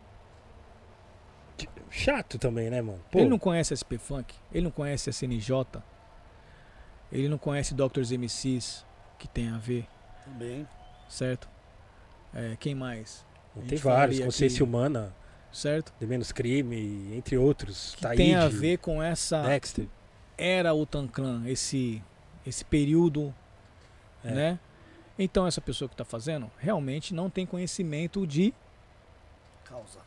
Chato 1.89 2.39
também, 2.39 2.69
né, 2.69 2.81
mano? 2.81 2.99
Pô, 3.11 3.19
Ele 3.19 3.29
não 3.29 3.37
conhece 3.37 3.75
SP 3.75 3.97
Funk, 3.99 4.33
ele 4.51 4.63
não 4.63 4.71
conhece 4.71 5.09
a 5.09 5.13
CNJ, 5.13 5.65
ele 7.11 7.27
não 7.27 7.37
conhece 7.37 7.73
Doctors 7.73 8.11
MCs, 8.11 8.85
que 9.19 9.27
tem 9.27 9.49
a 9.49 9.57
ver, 9.57 9.85
Também. 10.23 10.65
certo? 11.09 11.49
É, 12.33 12.55
quem 12.59 12.73
mais? 12.75 13.25
tem 13.67 13.77
vários. 13.77 14.19
Consciência 14.19 14.57
que- 14.57 14.63
Humana, 14.63 15.13
Certo? 15.51 15.93
De 15.99 16.07
Menos 16.07 16.31
Crime, 16.31 17.13
entre 17.13 17.37
outros. 17.37 17.93
Que 17.95 18.03
Taíde, 18.03 18.23
tem 18.23 18.35
a 18.35 18.47
ver 18.47 18.77
com 18.77 19.03
essa 19.03 19.41
Dexter. 19.43 19.85
era 20.37 20.73
o 20.73 20.85
Tanclan, 20.85 21.43
esse 21.45 22.01
esse 22.47 22.63
período, 22.63 23.33
É. 24.23 24.31
né? 24.31 24.59
Então 25.19 25.45
essa 25.45 25.59
pessoa 25.59 25.89
que 25.89 25.95
tá 25.95 26.05
fazendo 26.05 26.49
realmente 26.57 27.13
não 27.13 27.29
tem 27.29 27.45
conhecimento 27.45 28.25
de 28.25 28.53
Causa 29.65 29.99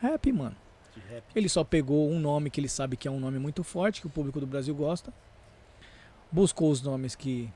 rap, 0.00 0.30
mano. 0.32 0.56
de 0.94 1.00
rap. 1.12 1.24
Ele 1.34 1.48
só 1.48 1.64
pegou 1.64 2.08
um 2.08 2.20
nome 2.20 2.48
que 2.48 2.60
ele 2.60 2.68
sabe 2.68 2.96
que 2.96 3.08
é 3.08 3.10
um 3.10 3.18
nome 3.18 3.38
muito 3.40 3.64
forte, 3.64 4.00
que 4.00 4.06
o 4.06 4.10
público 4.10 4.38
do 4.38 4.46
Brasil 4.46 4.74
gosta. 4.76 5.12
Buscou 6.30 6.70
os 6.70 6.80
nomes 6.80 7.14
que, 7.16 7.52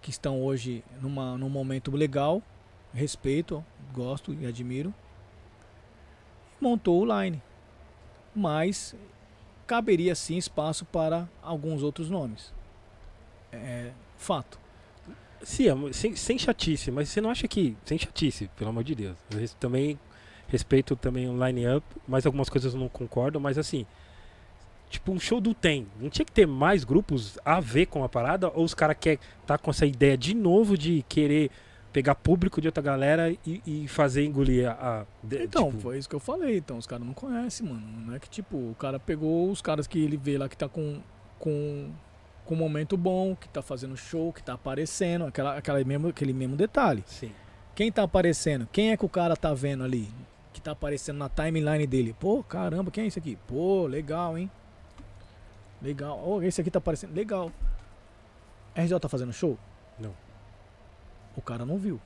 que 0.00 0.08
estão 0.10 0.42
hoje 0.42 0.82
numa, 1.02 1.36
num 1.36 1.50
momento 1.50 1.90
legal. 1.94 2.42
Respeito, 2.94 3.64
gosto 3.92 4.32
e 4.34 4.46
admiro. 4.46 4.92
Montou 6.60 7.02
o 7.02 7.22
line. 7.22 7.42
Mas 8.34 8.94
caberia 9.66 10.14
sim 10.14 10.36
espaço 10.36 10.84
para 10.84 11.28
alguns 11.42 11.82
outros 11.82 12.10
nomes. 12.10 12.52
É 13.52 13.90
fato. 14.16 14.58
Sim, 15.42 15.68
é, 15.68 15.92
sem, 15.92 16.14
sem 16.14 16.38
chatice, 16.38 16.90
mas 16.90 17.08
você 17.08 17.20
não 17.20 17.30
acha 17.30 17.48
que. 17.48 17.76
Sem 17.84 17.98
chatice, 17.98 18.48
pelo 18.56 18.70
amor 18.70 18.84
de 18.84 18.94
Deus. 18.94 19.16
Eu 19.30 19.48
também 19.58 19.98
respeito 20.48 20.94
também 20.94 21.28
o 21.28 21.46
line-up, 21.46 21.84
mas 22.06 22.26
algumas 22.26 22.48
coisas 22.48 22.74
eu 22.74 22.80
não 22.80 22.88
concordo, 22.88 23.40
mas 23.40 23.58
assim. 23.58 23.86
Tipo, 24.88 25.10
um 25.10 25.18
show 25.18 25.40
do 25.40 25.54
Tem. 25.54 25.86
Não 25.98 26.10
tinha 26.10 26.24
que 26.24 26.32
ter 26.32 26.46
mais 26.46 26.84
grupos 26.84 27.38
a 27.44 27.60
ver 27.60 27.86
com 27.86 28.04
a 28.04 28.08
parada? 28.10 28.52
Ou 28.54 28.62
os 28.62 28.74
caras 28.74 28.96
querem 29.00 29.18
tá 29.46 29.56
com 29.56 29.70
essa 29.70 29.86
ideia 29.86 30.18
de 30.18 30.34
novo 30.34 30.76
de 30.76 31.02
querer 31.08 31.50
pegar 31.92 32.14
público 32.14 32.60
de 32.60 32.68
outra 32.68 32.82
galera 32.82 33.30
e, 33.46 33.62
e 33.66 33.88
fazer 33.88 34.24
engolir 34.24 34.68
a. 34.68 34.72
a- 35.00 35.06
de- 35.22 35.42
Então, 35.44 35.70
tipo, 35.70 35.82
foi 35.82 35.98
isso 35.98 36.08
que 36.08 36.14
eu 36.14 36.20
falei. 36.20 36.56
Então, 36.58 36.78
os 36.78 36.86
caras 36.86 37.04
não 37.06 37.12
conhecem, 37.12 37.66
mano. 37.68 37.82
Não 38.06 38.14
é 38.14 38.18
que, 38.18 38.28
tipo, 38.30 38.56
o 38.56 38.74
cara 38.78 38.98
pegou 38.98 39.50
os 39.50 39.60
caras 39.60 39.86
que 39.86 40.02
ele 40.02 40.16
vê 40.16 40.38
lá 40.38 40.48
que 40.48 40.56
tá 40.56 40.68
com, 40.68 41.00
com, 41.38 41.90
com 42.46 42.54
um 42.54 42.58
momento 42.58 42.96
bom, 42.96 43.36
que 43.36 43.48
tá 43.48 43.60
fazendo 43.62 43.96
show, 43.96 44.32
que 44.32 44.42
tá 44.42 44.54
aparecendo, 44.54 45.26
aquela, 45.26 45.56
aquela 45.56 45.84
mesmo, 45.84 46.08
aquele 46.08 46.32
mesmo 46.32 46.56
detalhe. 46.56 47.04
Sim. 47.06 47.30
Quem 47.74 47.90
tá 47.92 48.02
aparecendo? 48.02 48.66
Quem 48.72 48.90
é 48.90 48.96
que 48.96 49.04
o 49.04 49.08
cara 49.08 49.36
tá 49.36 49.52
vendo 49.54 49.84
ali? 49.84 50.08
Que 50.52 50.60
tá 50.60 50.72
aparecendo 50.72 51.16
na 51.18 51.28
timeline 51.28 51.86
dele? 51.86 52.14
Pô, 52.20 52.42
caramba, 52.42 52.90
quem 52.90 53.04
é 53.04 53.06
esse 53.06 53.18
aqui? 53.18 53.38
Pô, 53.46 53.86
legal, 53.86 54.36
hein? 54.36 54.50
Legal. 55.80 56.22
Oh, 56.24 56.42
esse 56.42 56.60
aqui 56.60 56.70
tá 56.70 56.78
aparecendo. 56.78 57.14
Legal. 57.14 57.50
RJ 58.74 58.98
tá 59.00 59.08
fazendo 59.08 59.32
show? 59.32 59.58
Não. 59.98 60.12
O 61.36 61.42
cara 61.42 61.64
não 61.64 61.78
viu. 61.78 62.00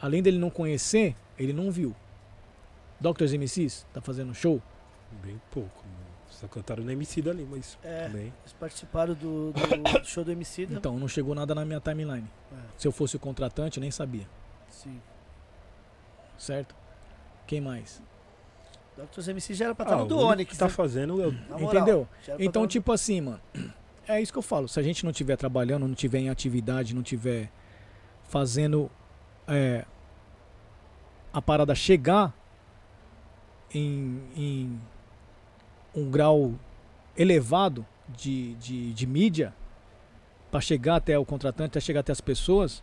Além 0.00 0.22
dele 0.22 0.38
não 0.38 0.50
conhecer, 0.50 1.14
ele 1.38 1.52
não 1.52 1.70
viu. 1.70 1.94
Doctors 3.00 3.32
MCs 3.32 3.86
tá 3.92 4.00
fazendo 4.00 4.34
show? 4.34 4.60
Bem 5.22 5.40
pouco. 5.50 5.84
mano. 5.84 6.02
Só 6.30 6.46
cantaram 6.48 6.82
no 6.82 6.90
MC 6.90 7.20
dali, 7.22 7.46
mas 7.48 7.78
É, 7.84 8.06
também. 8.06 8.32
eles 8.42 8.52
participaram 8.58 9.14
do, 9.14 9.52
do- 9.52 10.02
show 10.04 10.24
do 10.24 10.32
MC. 10.32 10.66
Então, 10.70 10.98
não 10.98 11.06
chegou 11.06 11.34
nada 11.34 11.54
na 11.54 11.64
minha 11.64 11.78
timeline. 11.80 12.26
É, 12.52 12.56
Se 12.78 12.88
eu 12.88 12.92
fosse 12.92 13.16
o 13.16 13.18
contratante, 13.18 13.78
eu 13.78 13.80
nem 13.82 13.90
sabia. 13.90 14.26
sim. 14.68 15.00
Certo? 16.38 16.74
Quem 17.46 17.60
mais? 17.60 18.02
Doctors 18.96 19.28
MC 19.28 19.54
já 19.54 19.66
era 19.66 19.74
pra 19.74 19.84
estar 19.84 19.96
Ah, 19.96 19.98
no 20.00 20.06
do 20.06 20.14
o 20.16 20.18
único 20.18 20.32
Onyx, 20.32 20.50
que 20.52 20.58
tá 20.58 20.64
né? 20.66 20.70
fazendo 20.70 21.22
é 21.22 21.26
Na 21.48 21.58
moral, 21.58 21.82
Entendeu? 21.82 22.08
pra 22.24 22.36
Então, 22.38 22.62
tá- 22.62 22.68
tipo 22.68 22.92
assim, 22.92 23.20
mano. 23.20 23.40
É 24.08 24.20
isso 24.20 24.32
que 24.32 24.38
eu 24.38 24.42
falo. 24.42 24.66
Se 24.66 24.80
a 24.80 24.82
gente 24.82 25.04
não 25.04 25.12
estiver 25.12 25.36
trabalhando, 25.36 25.86
não 25.86 25.94
tiver 25.94 26.18
em 26.18 26.28
atividade, 26.28 26.92
não 26.92 27.04
tiver 27.04 27.48
fazendo 28.32 28.90
é, 29.46 29.84
a 31.30 31.42
parada 31.42 31.74
chegar 31.74 32.32
em, 33.74 34.22
em 34.34 34.80
um 35.94 36.10
grau 36.10 36.54
elevado 37.14 37.84
de, 38.08 38.54
de, 38.54 38.94
de 38.94 39.06
mídia 39.06 39.52
para 40.50 40.62
chegar 40.62 40.96
até 40.96 41.18
o 41.18 41.26
contratante, 41.26 41.72
até 41.72 41.80
chegar 41.80 42.00
até 42.00 42.10
as 42.10 42.22
pessoas, 42.22 42.82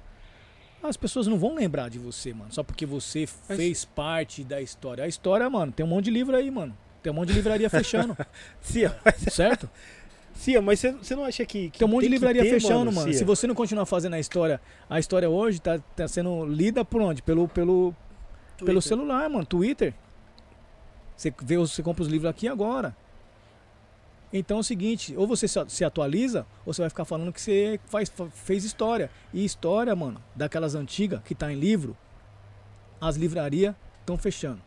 as 0.84 0.96
pessoas 0.96 1.26
não 1.26 1.40
vão 1.40 1.56
lembrar 1.56 1.90
de 1.90 1.98
você, 1.98 2.32
mano. 2.32 2.54
Só 2.54 2.62
porque 2.62 2.86
você 2.86 3.28
Mas- 3.48 3.58
fez 3.58 3.86
parte 3.86 4.44
da 4.44 4.62
história. 4.62 5.04
A 5.04 5.08
história, 5.08 5.50
mano, 5.50 5.72
tem 5.72 5.84
um 5.84 5.90
monte 5.90 6.06
de 6.06 6.12
livro 6.12 6.36
aí, 6.36 6.52
mano. 6.52 6.78
Tem 7.02 7.12
um 7.12 7.16
monte 7.16 7.30
de 7.30 7.34
livraria 7.34 7.70
fechando, 7.72 8.16
mas, 9.04 9.34
certo? 9.34 9.68
Cia, 10.34 10.61
mas 10.61 10.80
você, 10.80 11.15
não 11.15 11.26
acha 11.26 11.45
que, 11.45 11.69
que 11.69 11.80
Tem 11.80 11.88
um 11.88 11.91
monte 11.91 12.03
de 12.03 12.07
que 12.07 12.14
livraria 12.14 12.41
ter, 12.43 12.49
fechando, 12.49 12.91
mano. 12.91 13.07
Cia? 13.10 13.14
Se 13.19 13.23
você 13.26 13.45
não 13.45 13.53
continuar 13.56 13.85
fazendo 13.85 14.14
a 14.14 14.19
história, 14.19 14.61
a 14.89 14.97
história 14.99 15.30
hoje 15.30 15.60
tá, 15.60 15.80
tá 15.95 16.07
sendo 16.07 16.45
lida 16.45 16.85
por 16.85 17.01
onde? 17.01 17.22
Pelo, 17.22 17.47
pelo, 17.47 17.93
Twitter. 18.51 18.65
pelo 18.65 18.81
celular, 18.81 19.30
mano. 19.30 19.45
Twitter. 19.45 19.93
Você 21.15 21.34
vê, 21.43 21.57
os- 21.57 21.72
você 21.73 21.84
compra 21.84 22.03
os 22.03 22.07
livros 22.10 22.30
aqui 22.30 22.47
agora. 22.47 22.95
Então 24.31 24.57
é 24.57 24.60
o 24.60 24.64
seguinte, 24.64 25.14
ou 25.18 25.26
você 25.27 25.47
se 25.47 25.84
atualiza, 25.84 26.45
ou 26.65 26.72
você 26.72 26.81
vai 26.84 26.89
ficar 26.89 27.03
falando 27.03 27.34
que 27.34 27.41
você 27.41 27.80
faz, 27.88 28.07
fa- 28.10 28.30
fez 28.30 28.64
história. 28.64 29.10
E 29.34 29.43
história, 29.43 29.93
mano, 29.95 30.22
daquelas 30.35 30.76
antigas 30.76 31.22
que 31.23 31.34
tá 31.35 31.51
em 31.51 31.56
livro, 31.56 31.97
as 33.01 33.15
livrarias 33.15 33.73
estão 33.99 34.18
fechando. 34.18 34.61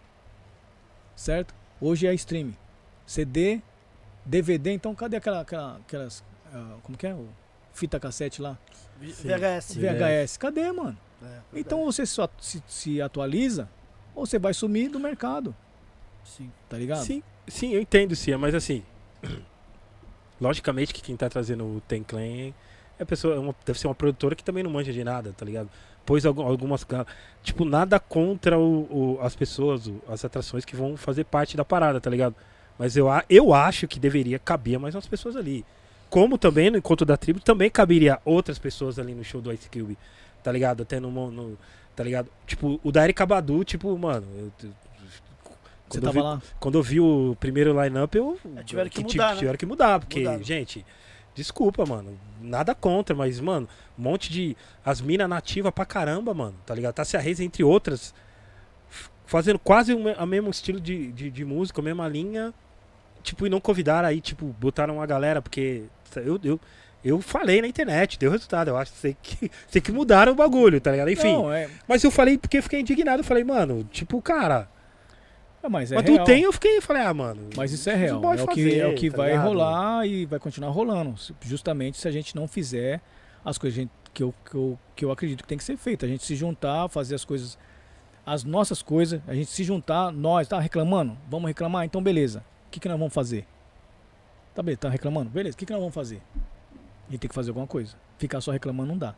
Certo? 1.14 1.54
Hoje 1.80 2.06
é 2.06 2.14
streaming. 2.14 2.56
CD, 3.06 3.60
DVD, 4.24 4.72
então 4.72 4.94
cadê 4.94 5.16
aquela, 5.16 5.40
aquela- 5.40 5.76
aquelas. 5.76 6.22
ah, 6.52 6.76
como 6.82 6.96
que 6.96 7.06
é? 7.06 7.14
O 7.14 7.28
fita 7.72 7.98
cassete 7.98 8.40
lá? 8.42 8.56
VHS. 9.00 9.74
VHS. 9.76 10.36
Cadê, 10.38 10.70
mano? 10.72 10.96
É, 11.20 11.24
verdade. 11.24 11.42
Então 11.54 11.84
você 11.84 12.04
só 12.06 12.28
se, 12.40 12.62
se 12.66 13.00
atualiza, 13.02 13.68
ou 14.14 14.24
você 14.26 14.38
vai 14.38 14.52
sumir 14.54 14.88
do 14.90 15.00
mercado, 15.00 15.54
Sim. 16.24 16.50
tá 16.68 16.76
ligado? 16.76 17.04
Sim, 17.04 17.22
sim, 17.48 17.72
eu 17.72 17.80
entendo, 17.80 18.14
Cia, 18.14 18.36
mas 18.38 18.54
assim. 18.54 18.82
Logicamente 20.40 20.92
que 20.92 21.02
quem 21.02 21.16
tá 21.16 21.28
trazendo 21.28 21.64
o 21.64 21.80
Ten 21.86 22.02
Clan 22.02 22.52
é 22.98 23.04
pessoa, 23.04 23.34
é 23.36 23.38
uma- 23.38 23.54
deve 23.64 23.78
ser 23.78 23.86
uma 23.86 23.94
produtora 23.94 24.34
que 24.34 24.42
também 24.44 24.62
não 24.62 24.70
manja 24.70 24.92
de 24.92 25.04
nada, 25.04 25.32
tá 25.36 25.44
ligado? 25.44 25.68
Pois 26.04 26.26
algu- 26.26 26.42
algumas. 26.42 26.84
Tipo, 27.42 27.64
nada 27.64 28.00
contra 28.00 28.58
o, 28.58 29.14
o- 29.16 29.20
as 29.22 29.36
pessoas, 29.36 29.90
as 30.08 30.24
atrações 30.24 30.64
que 30.64 30.74
vão 30.74 30.96
fazer 30.96 31.24
parte 31.24 31.56
da 31.56 31.64
parada, 31.64 32.00
tá 32.00 32.10
ligado? 32.10 32.34
Mas 32.82 32.96
eu, 32.96 33.08
a- 33.08 33.24
eu 33.30 33.54
acho 33.54 33.86
que 33.86 34.00
deveria 34.00 34.40
caber 34.40 34.76
mais 34.76 34.92
umas 34.96 35.06
pessoas 35.06 35.36
ali. 35.36 35.64
Como 36.10 36.36
também 36.36 36.68
no 36.68 36.76
Encontro 36.78 37.06
da 37.06 37.16
Tribo, 37.16 37.38
também 37.38 37.70
caberia 37.70 38.18
outras 38.24 38.58
pessoas 38.58 38.98
ali 38.98 39.14
no 39.14 39.22
show 39.22 39.40
do 39.40 39.52
Ice 39.52 39.68
Cube, 39.70 39.96
tá 40.42 40.50
ligado? 40.50 40.82
Até 40.82 40.98
no. 40.98 41.30
no 41.30 41.56
tá 41.94 42.02
ligado? 42.02 42.28
Tipo, 42.44 42.80
o 42.82 42.90
da 42.90 43.04
Erika 43.04 43.24
Badu, 43.24 43.62
tipo, 43.62 43.96
mano. 43.96 44.26
eu- 44.36 44.52
Você 44.58 44.72
quando 45.88 45.94
eu 45.94 46.00
tava 46.00 46.12
vi- 46.12 46.20
lá. 46.22 46.42
quando 46.58 46.78
eu 46.78 46.82
vi 46.82 46.98
o 47.00 47.36
primeiro 47.38 47.80
line-up, 47.80 48.18
eu. 48.18 48.36
É, 48.56 48.64
tiveram 48.64 48.90
que 48.90 49.04
ti- 49.04 49.16
mudar, 49.16 49.30
né? 49.34 49.38
Tiveram 49.38 49.58
que 49.58 49.66
mudar, 49.66 50.00
porque, 50.00 50.18
Mudaram. 50.18 50.42
gente, 50.42 50.84
desculpa, 51.36 51.86
mano. 51.86 52.18
Nada 52.40 52.74
contra, 52.74 53.14
mas, 53.14 53.38
mano, 53.38 53.68
um 53.96 54.02
monte 54.02 54.28
de. 54.32 54.56
As 54.84 55.00
minas 55.00 55.28
nativas 55.28 55.70
pra 55.72 55.84
caramba, 55.86 56.34
mano, 56.34 56.56
tá 56.66 56.74
ligado? 56.74 56.94
Tássia 56.94 57.20
Reis, 57.20 57.38
entre 57.38 57.62
outras, 57.62 58.12
fazendo 59.24 59.58
quase 59.60 59.94
o 59.94 60.00
me- 60.02 60.14
a 60.18 60.26
mesmo 60.26 60.50
estilo 60.50 60.80
de, 60.80 61.12
de, 61.12 61.30
de 61.30 61.44
música, 61.44 61.80
a 61.80 61.84
mesma 61.84 62.08
linha. 62.08 62.52
Tipo, 63.22 63.46
e 63.46 63.50
não 63.50 63.60
convidaram 63.60 64.08
aí, 64.08 64.20
tipo, 64.20 64.46
botaram 64.58 64.96
uma 64.96 65.06
galera, 65.06 65.40
porque. 65.40 65.84
Eu, 66.16 66.38
eu, 66.44 66.60
eu 67.04 67.20
falei 67.20 67.60
na 67.60 67.66
internet, 67.66 68.18
deu 68.18 68.30
resultado. 68.30 68.68
Eu 68.68 68.76
acho 68.76 68.92
que 68.92 68.98
sei 68.98 69.16
que, 69.20 69.50
sei 69.68 69.80
que 69.80 69.90
mudaram 69.90 70.32
o 70.32 70.34
bagulho, 70.34 70.80
tá 70.80 70.90
ligado? 70.90 71.10
Enfim. 71.10 71.32
Não, 71.32 71.52
é, 71.52 71.68
Mas 71.88 72.04
eu 72.04 72.10
falei 72.10 72.38
porque 72.38 72.62
fiquei 72.62 72.80
indignado. 72.80 73.20
Eu 73.20 73.24
falei, 73.24 73.44
mano, 73.44 73.84
tipo, 73.90 74.20
cara. 74.22 74.68
mas 75.68 75.90
é 75.90 75.96
mas 75.96 76.04
real. 76.04 76.18
tu 76.18 76.24
tem, 76.24 76.42
eu 76.42 76.52
fiquei, 76.52 76.80
falei, 76.80 77.02
ah, 77.02 77.14
mano. 77.14 77.48
Mas 77.56 77.72
isso 77.72 77.88
é 77.90 77.94
real. 77.94 78.22
É 78.22 78.42
o 78.42 78.46
que, 78.48 78.62
fazer, 78.62 78.78
é 78.78 78.86
o 78.86 78.94
que 78.94 79.10
tá 79.10 79.16
vai 79.16 79.30
ligado? 79.30 79.46
rolar 79.46 80.06
e 80.06 80.26
vai 80.26 80.38
continuar 80.38 80.70
rolando. 80.70 81.14
Justamente 81.40 81.98
se 81.98 82.06
a 82.06 82.12
gente 82.12 82.36
não 82.36 82.46
fizer 82.46 83.00
as 83.44 83.58
coisas 83.58 83.88
que 84.14 84.22
eu, 84.22 84.34
que, 84.48 84.54
eu, 84.54 84.78
que 84.94 85.04
eu 85.04 85.10
acredito 85.10 85.42
que 85.42 85.48
tem 85.48 85.58
que 85.58 85.64
ser 85.64 85.76
feito. 85.76 86.04
A 86.04 86.08
gente 86.08 86.24
se 86.24 86.36
juntar, 86.36 86.88
fazer 86.88 87.14
as 87.14 87.24
coisas, 87.24 87.58
as 88.24 88.44
nossas 88.44 88.82
coisas, 88.82 89.20
a 89.26 89.34
gente 89.34 89.50
se 89.50 89.64
juntar, 89.64 90.12
nós, 90.12 90.46
tá 90.46 90.60
reclamando? 90.60 91.16
Vamos 91.28 91.48
reclamar? 91.48 91.84
Então 91.84 92.02
beleza. 92.02 92.44
O 92.72 92.74
que, 92.74 92.80
que 92.80 92.88
nós 92.88 92.98
vamos 92.98 93.12
fazer? 93.12 93.46
Tá 94.54 94.62
bem, 94.62 94.74
tá 94.74 94.88
reclamando? 94.88 95.28
Beleza, 95.28 95.54
o 95.54 95.58
que, 95.58 95.66
que 95.66 95.72
nós 95.72 95.78
vamos 95.78 95.94
fazer? 95.94 96.22
A 97.06 97.10
gente 97.10 97.20
tem 97.20 97.28
que 97.28 97.34
fazer 97.34 97.50
alguma 97.50 97.66
coisa. 97.66 97.94
Ficar 98.16 98.40
só 98.40 98.50
reclamando 98.50 98.88
não 98.88 98.96
dá. 98.96 99.14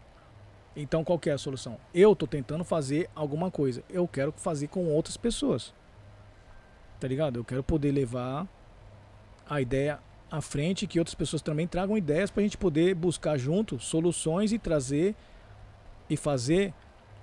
Então 0.74 1.05
qual 1.05 1.20
que 1.20 1.31
é 1.31 1.35
a 1.35 1.39
solução? 1.39 1.78
Eu 1.94 2.16
tô 2.16 2.26
tentando 2.26 2.64
fazer 2.64 3.09
alguma 3.14 3.52
coisa. 3.52 3.85
Eu 3.89 4.09
quero 4.09 4.32
fazer 4.32 4.66
com 4.66 4.86
outras 4.89 5.16
pessoas. 5.16 5.72
Tá 6.98 7.06
ligado? 7.06 7.39
Eu 7.39 7.44
quero 7.44 7.62
poder 7.62 7.93
levar 7.93 8.44
a 9.48 9.60
ideia 9.60 10.01
à 10.28 10.40
frente, 10.40 10.85
que 10.89 10.98
outras 10.98 11.14
pessoas 11.14 11.40
também 11.40 11.68
tragam 11.68 11.97
ideias 11.97 12.32
pra 12.32 12.43
gente 12.43 12.59
poder 12.59 12.93
buscar 12.97 13.39
junto 13.39 13.78
soluções 13.78 14.51
e 14.51 14.59
trazer 14.59 15.14
e 16.10 16.16
fazer 16.16 16.74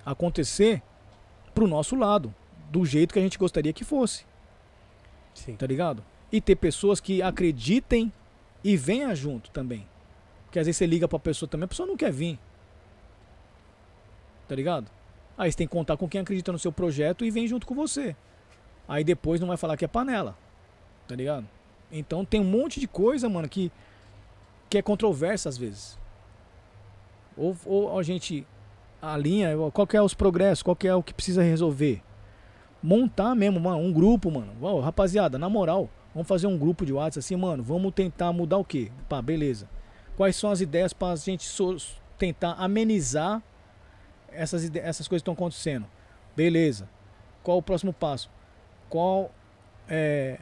acontecer 0.05 0.81
pro 1.53 1.67
nosso 1.67 1.93
lado, 1.93 2.33
do 2.69 2.85
jeito 2.85 3.13
que 3.13 3.19
a 3.19 3.21
gente 3.21 3.37
gostaria 3.37 3.73
que 3.73 3.83
fosse, 3.83 4.25
Sim. 5.33 5.57
tá 5.57 5.67
ligado? 5.67 6.01
E 6.31 6.39
ter 6.39 6.55
pessoas 6.55 6.99
que 6.99 7.21
acreditem 7.21 8.11
e 8.63 8.77
venha 8.77 9.13
junto 9.15 9.49
também. 9.51 9.87
Porque 10.45 10.59
às 10.59 10.65
vezes 10.65 10.77
você 10.77 10.85
liga 10.85 11.07
pra 11.07 11.19
pessoa 11.19 11.49
também, 11.49 11.65
a 11.65 11.67
pessoa 11.67 11.87
não 11.87 11.97
quer 11.97 12.11
vir. 12.11 12.39
Tá 14.47 14.55
ligado? 14.55 14.89
Aí 15.37 15.51
você 15.51 15.57
tem 15.57 15.67
que 15.67 15.71
contar 15.71 15.97
com 15.97 16.07
quem 16.07 16.21
acredita 16.21 16.51
no 16.51 16.59
seu 16.59 16.71
projeto 16.71 17.25
e 17.25 17.31
vem 17.31 17.47
junto 17.47 17.65
com 17.65 17.73
você. 17.73 18.15
Aí 18.87 19.03
depois 19.03 19.39
não 19.39 19.47
vai 19.47 19.57
falar 19.57 19.77
que 19.77 19.85
é 19.85 19.87
panela. 19.87 20.37
Tá 21.07 21.15
ligado? 21.15 21.47
Então 21.91 22.23
tem 22.23 22.39
um 22.39 22.45
monte 22.45 22.79
de 22.79 22.87
coisa, 22.87 23.27
mano, 23.27 23.47
que, 23.49 23.71
que 24.69 24.77
é 24.77 24.81
controversa 24.81 25.49
às 25.49 25.57
vezes. 25.57 25.97
Ou, 27.35 27.55
ou 27.65 27.97
a 27.97 28.03
gente 28.03 28.45
alinha, 29.01 29.49
qual 29.73 29.87
que 29.87 29.97
é 29.97 30.01
os 30.01 30.13
progressos, 30.13 30.61
qual 30.61 30.75
que 30.75 30.87
é 30.87 30.93
o 30.93 31.01
que 31.01 31.13
precisa 31.13 31.41
resolver. 31.41 32.01
Montar 32.83 33.35
mesmo, 33.35 33.59
mano, 33.59 33.77
um 33.77 33.91
grupo, 33.91 34.29
mano. 34.31 34.79
Rapaziada, 34.79 35.37
na 35.37 35.49
moral, 35.49 35.89
vamos 36.13 36.27
fazer 36.27 36.47
um 36.47 36.57
grupo 36.57 36.85
de 36.85 36.93
WhatsApp 36.93 37.19
assim, 37.19 37.35
mano, 37.35 37.63
vamos 37.63 37.93
tentar 37.93 38.31
mudar 38.33 38.57
o 38.57 38.65
quê? 38.65 38.91
Pá, 39.07 39.21
beleza. 39.21 39.69
Quais 40.17 40.35
são 40.35 40.51
as 40.51 40.61
ideias 40.61 40.93
pra 40.93 41.15
gente 41.15 41.43
so- 41.43 41.77
tentar 42.17 42.51
amenizar 42.53 43.41
essas, 44.31 44.63
essas 44.75 45.07
coisas 45.07 45.21
que 45.21 45.29
estão 45.29 45.33
acontecendo? 45.33 45.85
Beleza. 46.35 46.87
Qual 47.43 47.57
o 47.57 47.61
próximo 47.63 47.91
passo? 47.93 48.29
Qual 48.89 49.31
é 49.87 50.37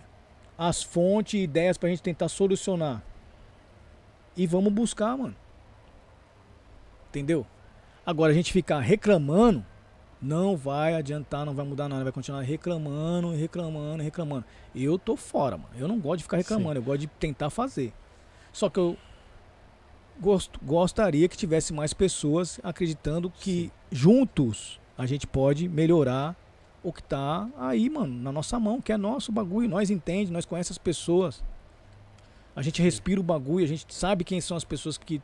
as 0.58 0.84
fontes 0.84 1.36
e 1.40 1.44
ideias 1.44 1.78
pra 1.78 1.90
gente 1.90 2.02
tentar 2.02 2.28
solucionar? 2.28 3.02
E 4.36 4.46
vamos 4.48 4.72
buscar, 4.74 5.18
mano. 5.18 5.36
Entendeu? 7.10 7.46
Agora 8.06 8.32
a 8.32 8.36
gente 8.36 8.52
ficar 8.52 8.80
reclamando 8.80 9.66
não 10.22 10.58
vai 10.58 10.96
adiantar, 10.96 11.46
não 11.46 11.54
vai 11.54 11.66
mudar 11.66 11.88
nada, 11.88 12.04
vai 12.04 12.12
continuar 12.12 12.42
reclamando, 12.42 13.32
reclamando, 13.32 14.04
reclamando. 14.04 14.46
Eu 14.76 15.00
tô 15.00 15.16
fora, 15.16 15.58
mano. 15.58 15.70
Eu 15.78 15.88
não 15.88 16.00
gosto 16.00 16.18
de 16.18 16.24
ficar 16.24 16.38
reclamando, 16.38 16.80
eu 16.80 16.84
gosto 16.84 17.00
de 17.02 17.08
tentar 17.08 17.50
fazer. 17.50 17.94
Só 18.52 18.70
que 18.70 18.80
eu 18.80 18.98
gosto, 20.20 20.60
gostaria 20.64 21.28
que 21.30 21.38
tivesse 21.38 21.72
mais 21.74 21.94
pessoas 21.94 22.60
acreditando 22.64 23.30
que 23.30 23.72
juntos 23.92 24.80
a 24.98 25.06
gente 25.06 25.26
pode 25.26 25.70
melhorar 25.70 26.36
o 26.84 26.92
que 26.92 27.04
tá 27.04 27.50
aí, 27.58 27.90
mano, 27.90 28.14
na 28.14 28.32
nossa 28.32 28.60
mão, 28.60 28.82
que 28.82 28.92
é 28.92 28.98
nosso 28.98 29.32
bagulho. 29.32 29.70
Nós 29.70 29.90
entende, 29.90 30.32
nós 30.32 30.46
conhecemos 30.46 30.78
as 30.78 30.78
pessoas. 30.78 31.44
A 32.56 32.62
gente 32.62 32.82
respira 32.82 33.20
o 33.20 33.24
bagulho, 33.24 33.64
a 33.64 33.68
gente 33.68 33.86
sabe 33.94 34.24
quem 34.24 34.42
são 34.42 34.58
as 34.58 34.64
pessoas 34.64 34.98
que 34.98 35.22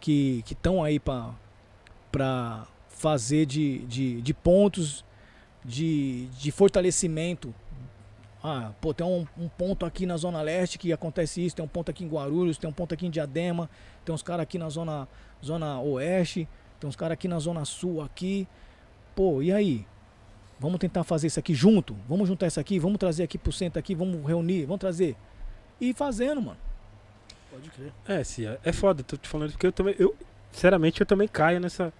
que 0.00 0.44
estão 0.48 0.84
aí 0.84 1.00
pra 1.00 2.66
fazer 2.98 3.46
de, 3.46 3.78
de, 3.86 4.20
de 4.20 4.34
pontos 4.34 5.04
de, 5.64 6.26
de 6.38 6.50
fortalecimento. 6.50 7.54
Ah, 8.42 8.72
pô, 8.80 8.92
tem 8.94 9.06
um, 9.06 9.26
um 9.36 9.48
ponto 9.48 9.84
aqui 9.86 10.06
na 10.06 10.16
Zona 10.16 10.40
Leste 10.42 10.78
que 10.78 10.92
acontece 10.92 11.44
isso, 11.44 11.56
tem 11.56 11.64
um 11.64 11.68
ponto 11.68 11.90
aqui 11.90 12.04
em 12.04 12.08
Guarulhos, 12.08 12.56
tem 12.58 12.68
um 12.68 12.72
ponto 12.72 12.94
aqui 12.94 13.06
em 13.06 13.10
Diadema, 13.10 13.68
tem 14.04 14.14
uns 14.14 14.22
caras 14.22 14.42
aqui 14.42 14.58
na 14.58 14.68
Zona, 14.68 15.08
zona 15.44 15.80
Oeste, 15.80 16.48
tem 16.78 16.88
uns 16.88 16.94
caras 16.96 17.14
aqui 17.14 17.26
na 17.28 17.38
Zona 17.38 17.64
Sul 17.64 18.00
aqui. 18.02 18.46
Pô, 19.14 19.42
e 19.42 19.52
aí? 19.52 19.86
Vamos 20.60 20.78
tentar 20.78 21.04
fazer 21.04 21.28
isso 21.28 21.38
aqui 21.38 21.54
junto? 21.54 21.96
Vamos 22.08 22.28
juntar 22.28 22.46
isso 22.48 22.58
aqui? 22.60 22.78
Vamos 22.78 22.98
trazer 22.98 23.22
aqui 23.24 23.38
pro 23.38 23.52
centro 23.52 23.78
aqui? 23.78 23.94
Vamos 23.94 24.24
reunir? 24.26 24.64
Vamos 24.64 24.80
trazer? 24.80 25.16
E 25.80 25.90
ir 25.90 25.94
fazendo, 25.94 26.40
mano. 26.42 26.58
Pode 27.50 27.70
crer. 27.70 27.92
É, 28.06 28.22
sim, 28.24 28.46
é- 28.46 28.58
é 28.64 28.72
foda, 28.72 29.02
tô 29.02 29.16
te 29.16 29.28
falando 29.28 29.50
porque 29.52 29.66
eu 29.66 29.72
também, 29.72 29.94
eu, 29.98 30.16
sinceramente, 30.52 31.00
eu 31.00 31.06
também 31.06 31.26
caio 31.28 31.60
nessa. 31.60 31.92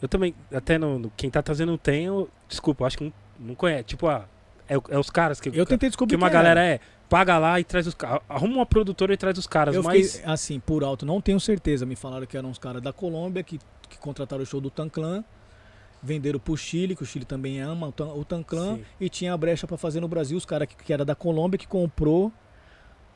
Eu 0.00 0.08
também, 0.08 0.34
até 0.52 0.78
no, 0.78 0.98
no- 0.98 1.12
quem 1.16 1.30
tá 1.30 1.42
trazendo 1.42 1.70
não 1.70 1.78
tem, 1.78 2.04
eu, 2.04 2.28
desculpa, 2.48 2.82
eu 2.82 2.86
acho 2.86 2.98
que 2.98 3.04
não, 3.04 3.12
não 3.40 3.54
conhece. 3.54 3.84
Tipo, 3.84 4.06
ah, 4.08 4.26
é, 4.68 4.74
é 4.74 4.98
os 4.98 5.10
caras 5.10 5.40
que. 5.40 5.48
Eu 5.48 5.66
tentei 5.66 5.88
descobrir 5.88 6.16
que 6.16 6.22
uma 6.22 6.28
galera 6.30 6.60
era. 6.60 6.74
é, 6.74 6.80
paga 7.08 7.38
lá 7.38 7.58
e 7.58 7.64
traz 7.64 7.86
os 7.86 7.94
caras. 7.94 8.20
Arruma 8.28 8.56
uma 8.56 8.66
produtora 8.66 9.12
e 9.12 9.16
traz 9.16 9.36
os 9.38 9.46
caras, 9.46 9.74
Eu 9.74 9.82
mas. 9.82 10.16
fiquei, 10.16 10.30
assim, 10.30 10.60
por 10.60 10.84
alto, 10.84 11.04
não 11.06 11.20
tenho 11.20 11.40
certeza. 11.40 11.84
Me 11.86 11.96
falaram 11.96 12.26
que 12.26 12.36
eram 12.36 12.48
uns 12.50 12.58
caras 12.58 12.80
da 12.82 12.92
Colômbia 12.92 13.42
que, 13.42 13.58
que 13.88 13.98
contrataram 13.98 14.42
o 14.42 14.46
show 14.46 14.60
do 14.60 14.70
Tanclan, 14.70 15.24
venderam 16.02 16.38
pro 16.38 16.56
Chile, 16.56 16.94
que 16.94 17.02
o 17.02 17.06
Chile 17.06 17.24
também 17.24 17.60
ama 17.60 17.88
o, 17.88 17.92
Tan, 17.92 18.06
o 18.08 18.24
Tanclan, 18.24 18.78
e 19.00 19.08
tinha 19.08 19.32
a 19.32 19.36
brecha 19.36 19.66
pra 19.66 19.76
fazer 19.76 20.00
no 20.00 20.06
Brasil. 20.06 20.36
Os 20.38 20.44
caras 20.44 20.68
que, 20.68 20.76
que 20.76 20.92
era 20.92 21.04
da 21.04 21.14
Colômbia 21.14 21.58
que 21.58 21.66
comprou 21.66 22.32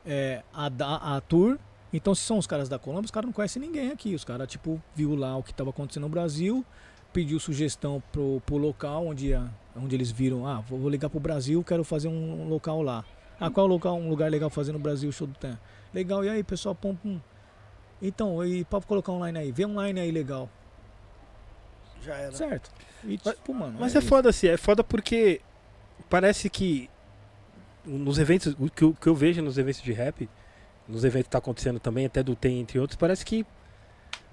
é, 0.05 0.41
a, 0.53 0.67
da- 0.69 0.97
a 0.97 1.21
tour. 1.21 1.57
Então, 1.93 2.15
se 2.15 2.23
são 2.23 2.37
os 2.39 2.47
caras 2.47 2.67
da 2.67 2.79
Colômbia, 2.79 3.05
os 3.05 3.11
caras 3.11 3.27
não 3.27 3.33
conhecem 3.33 3.61
ninguém 3.61 3.91
aqui. 3.91 4.15
Os 4.15 4.23
caras, 4.25 4.47
tipo, 4.47 4.81
viu 4.95 5.15
lá 5.15 5.37
o 5.37 5.43
que 5.43 5.53
tava 5.53 5.69
acontecendo 5.69 6.03
no 6.03 6.09
Brasil, 6.09 6.65
pediu 7.13 7.39
sugestão 7.39 8.01
pro, 8.11 8.41
pro 8.45 8.57
local 8.57 9.05
onde, 9.07 9.33
a- 9.33 9.47
onde 9.75 9.95
eles 9.95 10.09
viram, 10.11 10.47
ah, 10.47 10.59
vou, 10.61 10.79
vou 10.79 10.89
ligar 10.89 11.09
pro 11.09 11.19
Brasil, 11.19 11.63
quero 11.63 11.83
fazer 11.83 12.07
um, 12.07 12.47
local 12.49 12.81
lá. 12.81 13.05
Ah, 13.39 13.49
qual 13.51 13.65
é 13.67 13.69
o 13.69 13.71
local, 13.71 13.95
um 13.95 14.09
lugar 14.09 14.31
legal 14.31 14.49
fazer 14.49 14.71
no 14.71 14.79
Brasil 14.79 15.09
o 15.09 15.13
show 15.13 15.27
do 15.27 15.33
Tan? 15.35 15.59
Legal, 15.93 16.23
e 16.25 16.29
aí, 16.29 16.43
pessoal, 16.43 16.73
pum, 16.73 16.95
pum. 16.95 17.19
Então, 18.01 18.43
e 18.43 18.63
pra 18.65 18.81
colocar 18.81 19.11
online 19.11 19.37
aí, 19.37 19.51
vê 19.51 19.65
online 19.65 19.99
aí 19.99 20.11
legal. 20.11 20.49
Já 22.01 22.15
era. 22.15 22.31
Certo. 22.33 22.71
E 23.03 23.19
Mas- 23.23 23.35
tipo, 23.35 23.53
mano. 23.53 23.77
Mas 23.79 23.95
é 23.95 23.99
isso. 23.99 24.07
foda 24.07 24.29
assim, 24.29 24.47
é 24.47 24.57
foda 24.57 24.83
porque 24.83 25.41
parece 26.09 26.49
que 26.49 26.89
nos 27.85 28.17
eventos, 28.17 28.55
o 28.59 28.69
que 28.69 28.91
que 28.93 29.07
eu 29.07 29.15
vejo 29.15 29.41
nos 29.41 29.57
eventos 29.57 29.81
de 29.81 29.91
rap, 29.93 30.27
nos 30.87 31.03
eventos 31.03 31.27
que 31.27 31.31
tá 31.31 31.37
acontecendo 31.37 31.79
também, 31.79 32.05
até 32.05 32.21
do 32.23 32.35
Tem, 32.35 32.59
entre 32.59 32.79
outros, 32.79 32.97
parece 32.97 33.25
que 33.25 33.45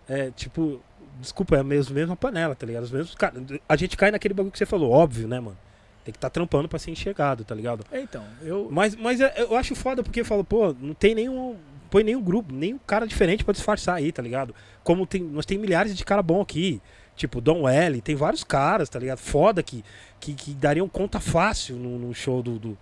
é 0.09 0.31
tipo, 0.33 0.81
desculpa, 1.21 1.57
é 1.57 1.61
a 1.61 1.65
mesma, 1.65 2.17
panela, 2.17 2.55
tá 2.55 2.67
ligado? 2.67 2.85
Os 2.85 2.91
mesmos 2.91 3.15
caras. 3.15 3.43
A 3.69 3.77
gente 3.77 3.97
cai 3.97 4.11
naquele 4.11 4.35
bagulho 4.35 4.51
que 4.53 4.59
você 4.59 4.67
falou, 4.67 4.91
óbvio, 4.91 5.29
né, 5.29 5.39
mano? 5.39 5.57
Tem 6.05 6.13
que 6.13 6.19
estar 6.19 6.31
tá 6.31 6.35
trampando 6.35 6.69
pra 6.69 6.79
ser 6.79 6.91
enxergado, 6.91 7.45
tá 7.45 7.55
ligado? 7.55 7.85
É, 7.93 8.01
Então, 8.01 8.25
eu. 8.43 8.69
Mas, 8.71 8.97
mas 8.97 9.21
é- 9.21 9.35
eu 9.39 9.55
acho 9.57 9.75
foda 9.75 10.03
porque 10.03 10.21
eu 10.21 10.25
falo, 10.25 10.43
pô, 10.43 10.75
não 10.81 10.95
tem 10.95 11.15
nenhum. 11.15 11.57
Põe 11.91 12.05
nenhum 12.05 12.23
grupo, 12.23 12.55
nenhum 12.55 12.79
cara 12.87 13.07
diferente 13.07 13.45
pra 13.45 13.53
disfarçar 13.53 13.97
aí, 13.97 14.11
tá 14.13 14.23
ligado? 14.23 14.55
Como 14.83 15.07
tem. 15.07 15.23
Nós 15.23 15.45
tem 15.45 15.59
milhares 15.59 15.97
de 15.97 16.05
cara 16.05 16.23
bom 16.23 16.41
aqui. 16.41 16.81
Tipo, 17.17 17.41
Don 17.41 17.69
L, 17.69 18.01
tem 18.01 18.15
vários 18.17 18.43
caras, 18.43 18.89
tá 18.89 18.99
ligado? 18.99 19.19
Foda 19.19 19.63
que, 19.63 19.85
que, 20.19 20.33
que 20.33 20.55
dariam 20.55 20.89
conta 20.89 21.21
fácil 21.21 21.77
no, 21.77 21.99
no 21.99 22.15
show 22.15 22.43
do, 22.43 22.59
do- 22.59 22.79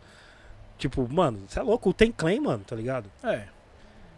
Tipo, 0.78 1.12
mano, 1.12 1.40
você 1.48 1.58
é 1.58 1.62
louco, 1.62 1.90
o 1.90 1.92
Tem 1.92 2.12
Claim, 2.12 2.38
mano, 2.38 2.62
tá 2.64 2.76
ligado? 2.76 3.10
É. 3.24 3.44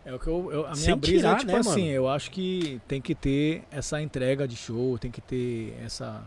É 0.05 0.15
o 0.15 0.19
que 0.19 0.27
eu. 0.27 0.51
eu- 0.53 0.61
a 0.67 0.71
minha 0.71 0.77
Sem 0.77 0.97
brisa 0.97 1.17
tirar, 1.19 1.33
é 1.35 1.39
tipo 1.41 1.53
né, 1.53 1.59
assim, 1.59 1.81
mano? 1.83 1.91
eu 1.93 2.09
acho 2.09 2.31
que 2.31 2.81
tem 2.89 3.01
que 3.01 3.15
ter 3.15 3.63
essa 3.71 4.01
entrega 4.01 4.49
de 4.49 4.57
show, 4.57 4.99
tem 4.99 5.11
que 5.11 5.21
ter 5.21 5.77
essa. 5.85 6.23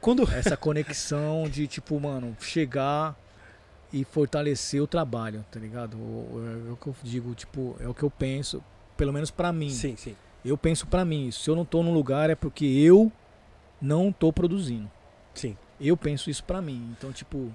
Quando. 0.00 0.22
essa 0.32 0.56
conexão 0.56 1.48
de 1.48 1.66
tipo, 1.66 1.98
mano, 2.00 2.36
chegar 2.40 3.16
e 3.92 4.04
fortalecer 4.04 4.82
o 4.82 4.86
trabalho, 4.86 5.44
tá 5.50 5.60
ligado? 5.60 5.96
É 6.68 6.72
o 6.72 6.76
que 6.76 6.86
eu 6.88 6.96
digo, 7.02 7.34
tipo, 7.34 7.76
é 7.78 7.86
o 7.88 7.94
que 7.94 8.02
eu 8.02 8.10
penso, 8.10 8.62
pelo 8.96 9.12
menos 9.12 9.30
pra 9.30 9.52
mim. 9.52 9.70
Sim, 9.70 9.94
sim. 9.96 10.16
Eu 10.44 10.56
penso 10.58 10.86
pra 10.86 11.04
mim, 11.04 11.30
se 11.30 11.48
eu 11.48 11.54
não 11.54 11.64
tô 11.64 11.82
num 11.84 11.92
lugar 11.94 12.30
é 12.30 12.34
porque 12.34 12.64
eu 12.64 13.12
não 13.80 14.10
tô 14.10 14.32
produzindo. 14.32 14.90
Sim. 15.34 15.56
Eu 15.80 15.96
penso 15.96 16.30
isso 16.30 16.42
pra 16.42 16.60
mim. 16.60 16.94
Então, 16.98 17.12
tipo, 17.12 17.52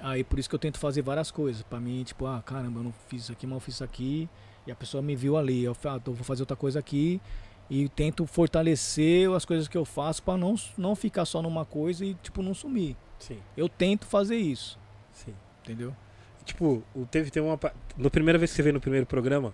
aí 0.00 0.24
por 0.24 0.38
isso 0.38 0.48
que 0.48 0.54
eu 0.54 0.58
tento 0.58 0.78
fazer 0.78 1.02
várias 1.02 1.30
coisas. 1.30 1.62
Pra 1.62 1.80
mim, 1.80 2.02
tipo, 2.04 2.26
ah, 2.26 2.42
caramba, 2.44 2.80
eu 2.80 2.84
não 2.84 2.94
fiz 3.08 3.24
isso 3.24 3.32
aqui, 3.32 3.46
mas 3.46 3.54
eu 3.56 3.60
fiz 3.60 3.74
isso 3.74 3.84
aqui. 3.84 4.28
E 4.66 4.70
a 4.72 4.74
pessoa 4.74 5.02
me 5.02 5.14
viu 5.14 5.36
ali. 5.36 5.64
Eu 5.64 5.74
falo, 5.74 5.96
ah, 5.96 5.98
então 5.98 6.14
vou 6.14 6.24
fazer 6.24 6.42
outra 6.42 6.56
coisa 6.56 6.78
aqui. 6.78 7.20
E 7.68 7.88
tento 7.88 8.26
fortalecer 8.26 9.30
as 9.32 9.44
coisas 9.44 9.66
que 9.66 9.76
eu 9.76 9.84
faço 9.84 10.22
pra 10.22 10.36
não, 10.36 10.54
não 10.78 10.94
ficar 10.94 11.24
só 11.24 11.42
numa 11.42 11.64
coisa 11.64 12.04
e, 12.04 12.14
tipo, 12.14 12.42
não 12.42 12.54
sumir. 12.54 12.96
Sim, 13.18 13.38
Eu 13.56 13.68
tento 13.68 14.06
fazer 14.06 14.36
isso, 14.36 14.78
sim. 15.10 15.34
entendeu? 15.64 15.96
Tipo, 16.44 16.82
teve, 17.10 17.30
teve 17.30 17.44
uma. 17.46 17.58
Na 17.96 18.10
primeira 18.10 18.38
vez 18.38 18.50
que 18.50 18.56
você 18.56 18.62
veio 18.62 18.74
no 18.74 18.80
primeiro 18.80 19.06
programa, 19.06 19.52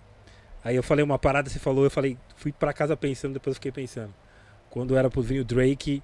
aí 0.63 0.75
eu 0.75 0.83
falei 0.83 1.03
uma 1.03 1.17
parada, 1.17 1.49
você 1.49 1.57
falou, 1.59 1.83
eu 1.85 1.89
falei, 1.89 2.17
fui 2.35 2.51
pra 2.51 2.73
casa 2.73 2.95
pensando, 2.95 3.33
depois 3.33 3.53
eu 3.53 3.55
fiquei 3.55 3.71
pensando. 3.71 4.13
Quando 4.69 4.95
era 4.95 5.09
pro 5.09 5.21
vir 5.21 5.39
o 5.39 5.45
Drake, 5.45 6.03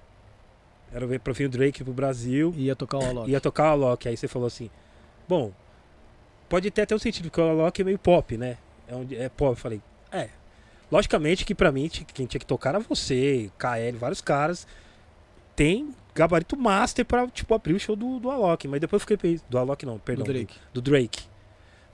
era 0.92 1.06
pra 1.20 1.32
vir 1.32 1.46
o 1.46 1.48
Drake 1.48 1.84
pro 1.84 1.92
Brasil, 1.92 2.52
Ia 2.56 2.74
tocar 2.76 2.98
o 2.98 3.04
Alok. 3.04 3.30
ia 3.30 3.40
tocar 3.40 3.64
o 3.64 3.72
Alok. 3.86 4.08
Aí 4.08 4.16
você 4.16 4.26
falou 4.28 4.46
assim, 4.46 4.68
bom, 5.28 5.52
pode 6.48 6.70
ter 6.70 6.82
até 6.82 6.94
um 6.94 6.98
sentido, 6.98 7.24
porque 7.30 7.40
o 7.40 7.48
Alok 7.48 7.80
é 7.80 7.84
meio 7.84 7.98
pop, 7.98 8.36
né? 8.36 8.56
É, 8.88 8.94
onde, 8.94 9.16
é 9.16 9.28
pop. 9.28 9.50
Eu 9.52 9.56
falei, 9.56 9.80
é. 10.10 10.28
Logicamente 10.90 11.44
que 11.44 11.54
pra 11.54 11.70
mim, 11.70 11.88
quem 11.88 12.26
tinha 12.26 12.40
que 12.40 12.46
tocar 12.46 12.70
era 12.70 12.80
você, 12.80 13.50
KL, 13.58 13.96
vários 13.98 14.20
caras. 14.20 14.66
Tem 15.54 15.94
gabarito 16.14 16.56
master 16.56 17.04
pra, 17.04 17.28
tipo, 17.28 17.54
abrir 17.54 17.74
o 17.74 17.78
show 17.80 17.94
do, 17.94 18.18
do 18.18 18.30
Alok. 18.30 18.66
Mas 18.66 18.80
depois 18.80 18.98
eu 18.98 19.00
fiquei 19.00 19.16
pensando. 19.16 19.48
Do 19.48 19.58
Alok 19.58 19.86
não, 19.86 19.98
perdão. 19.98 20.24
do- 20.24 20.32
Drake. 20.32 20.56
do 20.72 20.80
Drake. 20.82 21.24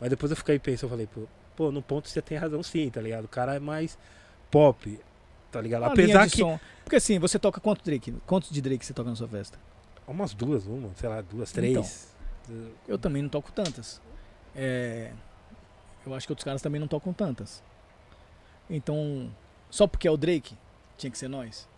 Mas 0.01 0.09
depois 0.11 0.31
eu 0.31 0.37
fiquei 0.37 0.59
pensando, 0.59 0.85
eu 0.85 0.91
falei, 0.91 1.07
pô, 1.13 1.23
pô, 1.55 1.71
no 1.73 1.83
ponto 1.83 2.09
você 2.09 2.23
tem 2.23 2.39
razão 2.39 2.63
sim, 2.63 2.89
tá 2.91 3.01
ligado? 3.01 3.25
O 3.25 3.29
cara 3.29 3.55
é 3.57 3.59
mais 3.59 3.99
pop, 4.51 4.99
tá 5.57 5.63
ligado? 5.63 5.83
Uma 5.83 5.93
Apesar 5.93 6.27
de 6.27 6.33
que. 6.33 6.39
som. 6.39 6.61
Porque 6.85 6.97
assim, 6.97 7.19
você 7.19 7.39
toca 7.39 7.61
quanto 7.61 7.83
Drake? 7.83 8.13
Quantos 8.27 8.51
de 8.51 8.61
Drake 8.61 8.85
você 8.85 8.93
toca 8.93 9.09
na 9.09 9.17
sua 9.17 9.27
festa? 9.27 9.59
Umas 10.07 10.35
duas, 10.35 10.67
uma, 10.67 10.91
sei 10.95 11.09
lá, 11.09 11.21
duas, 11.21 11.51
três. 11.51 12.15
Eu 12.87 12.99
também 12.99 13.23
não 13.23 13.29
toco 13.29 13.51
tantas. 13.51 14.01
É, 14.55 15.11
eu 16.07 16.15
acho 16.15 16.27
que 16.27 16.33
outros 16.33 16.45
caras 16.45 16.63
também 16.63 16.81
não 16.81 16.87
tocam 16.87 17.13
tantas. 17.13 17.63
Então, 18.71 19.31
só 19.69 19.87
porque 19.87 20.07
é 20.07 20.11
o 20.11 20.17
Drake, 20.17 20.57
tinha 20.97 21.11
que 21.11 21.19
ser 21.19 21.29
nós. 21.29 21.69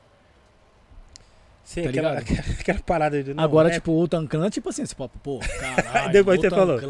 Sim, 1.69 1.83
Tá 1.83 1.91
aquela, 1.91 2.13
aquela, 2.19 2.41
aquela 2.61 2.79
parada 2.81 3.23
de. 3.23 3.35
não, 3.35 3.45
Agora, 3.45 3.69
é- 3.69 3.73
tipo, 3.73 3.93
o 3.93 4.09
Tanclan, 4.09 4.49
tipo 4.49 4.71
assim, 4.71 4.81
esse 4.81 4.97
papo, 4.97 5.19
pô, 5.23 5.39
caralho. 5.61 6.13
Depois 6.13 6.39
o 6.39 6.41
você 6.41 6.49
falou. 6.49 6.81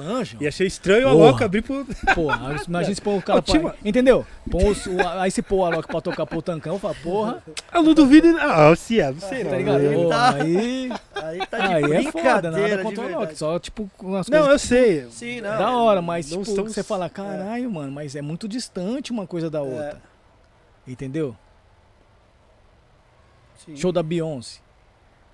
E 0.41 0.47
achei 0.47 0.69
estranho 0.69 1.09
o. 1.09 1.11
Alok 1.11 1.43
abrir 1.43 1.63
pro. 1.63 1.85
Porra, 2.15 2.55
imagina 2.65 2.95
se 2.95 3.01
pôr 3.03 3.19
o 3.19 3.21
cara. 3.23 3.41
Ô, 3.41 3.43
pra- 3.43 3.75
Entendeu? 3.85 4.25
Põe 4.49 4.71
os- 4.71 4.87
o- 4.87 5.01
aí 5.19 5.33
se 5.33 5.43
pôr 5.43 5.57
o 5.57 5.65
Alok 5.65 5.89
pra 5.89 6.01
tocar 6.01 6.25
pro 6.27 6.41
Tancão, 6.41 6.75
eu 6.75 6.79
falo, 6.79 6.95
porra, 7.03 7.43
Eu 7.75 7.83
não 7.83 7.93
duvido. 7.93 8.29
Ah, 8.39 8.73
se 8.77 9.01
é, 9.01 9.11
não 9.11 9.19
sei 9.21 9.43
tá 9.43 9.51
não. 9.51 9.59
ligado? 9.59 9.81
Ele 9.81 9.95
Pô, 9.97 10.09
tá- 10.11 10.35
aí, 10.35 10.93
Aí 11.17 11.47
tá 11.49 11.59
de 11.59 11.75
aí 11.75 11.93
é 12.07 12.13
foda, 12.13 12.51
nada 12.53 12.79
contra 12.85 13.03
o 13.05 13.15
Alok. 13.17 13.37
Só, 13.37 13.59
tipo, 13.59 13.91
com 13.99 14.15
as 14.15 14.29
Não, 14.29 14.39
coisas 14.47 14.53
eu 14.63 14.69
sei. 14.69 15.07
Sim, 15.11 15.41
não. 15.41 15.59
da 15.59 15.77
hora, 15.77 16.01
mas 16.01 16.31
não 16.31 16.39
tipo, 16.39 16.51
estamos- 16.51 16.73
você 16.73 16.85
fala, 16.85 17.11
caralho, 17.11 17.69
mano, 17.69 17.91
mas 17.91 18.15
é 18.15 18.23
muito 18.23 18.47
distante 18.47 19.11
uma 19.11 19.27
coisa 19.27 19.51
da 19.51 19.61
outra. 19.61 20.01
Entendeu? 20.87 21.35
Sim. 23.67 23.75
Show 23.77 23.91
da 23.91 24.05
Beyoncé. 24.05 24.61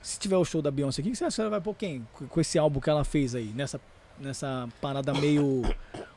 Se 0.05 0.18
tiver 0.18 0.36
o 0.36 0.44
show 0.44 0.60
da 0.60 0.70
Beyoncé 0.70 1.00
aqui, 1.00 1.08
o 1.08 1.12
que 1.12 1.16
você 1.18 1.24
acha 1.24 1.36
que 1.36 1.41
ela 1.41 1.50
vai 1.50 1.60
pôr 1.62 1.74
quem? 1.74 2.07
Com- 2.28 2.41
esse 2.41 2.58
álbum 2.58 2.78
que 2.78 2.91
ela 2.91 3.05
fez 3.05 3.34
aí, 3.34 3.47
nessa, 3.55 3.81
nessa 4.18 4.68
parada 4.81 5.15
meio. 5.15 5.62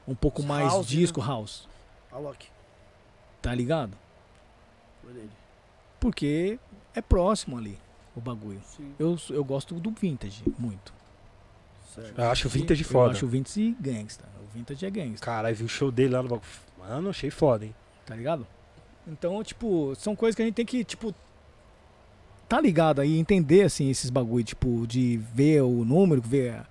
um 0.05 0.13
pouco 0.13 0.43
mais 0.43 0.67
House, 0.73 0.87
disco 0.87 1.21
house. 1.21 1.67
Alok. 2.11 2.47
Tá 3.41 3.55
ligado? 3.55 3.97
Foi 5.01 5.13
dele. 5.13 5.31
Porque 6.01 6.59
é 6.93 7.01
próximo 7.01 7.57
ali 7.57 7.77
o 8.15 8.19
bagulho. 8.19 8.61
Sim. 8.65 8.93
Eu, 8.99 9.17
eu 9.29 9.43
gosto 9.43 9.75
do 9.75 9.91
vintage 9.91 10.43
muito. 10.59 10.93
Certo. 11.95 12.19
Eu 12.19 12.29
acho 12.29 12.47
o 12.47 12.51
vintage 12.51 12.83
Eu 12.83 12.89
foda. 12.89 13.11
acho 13.11 13.25
o 13.25 13.29
vintage 13.29 13.75
gangsta. 13.79 14.25
O 14.43 14.47
vintage 14.53 14.85
é 14.85 14.89
gangsta, 14.89 15.25
Caralho, 15.25 15.55
vi 15.55 15.63
o 15.63 15.69
show 15.69 15.91
dele 15.91 16.09
lá 16.13 16.21
no 16.21 16.27
bagulho. 16.29 16.49
Mano, 16.77 17.09
achei 17.09 17.29
foda, 17.29 17.65
hein? 17.65 17.73
tá 18.05 18.15
ligado? 18.15 18.45
Então, 19.07 19.41
tipo, 19.43 19.93
são 19.95 20.13
coisas 20.15 20.35
que 20.35 20.41
a 20.41 20.45
gente 20.45 20.55
tem 20.55 20.65
que, 20.65 20.83
tipo, 20.83 21.13
tá 22.47 22.61
ligado 22.61 23.01
aí, 23.01 23.17
entender, 23.17 23.63
assim, 23.63 23.89
esses 23.89 24.09
bagulho, 24.09 24.43
tipo, 24.43 24.85
de 24.87 25.17
ver 25.33 25.61
o 25.61 25.83
número, 25.83 26.21
ver, 26.21 26.61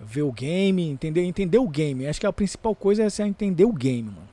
ver 0.00 0.22
o 0.22 0.32
game, 0.32 0.88
entender, 0.88 1.22
entender 1.22 1.58
o 1.58 1.68
game. 1.68 2.06
Acho 2.06 2.20
que 2.20 2.26
a 2.26 2.32
principal 2.32 2.74
coisa 2.74 3.04
é 3.04 3.10
você 3.10 3.22
entender 3.22 3.64
o 3.64 3.72
game, 3.72 4.10
mano. 4.10 4.28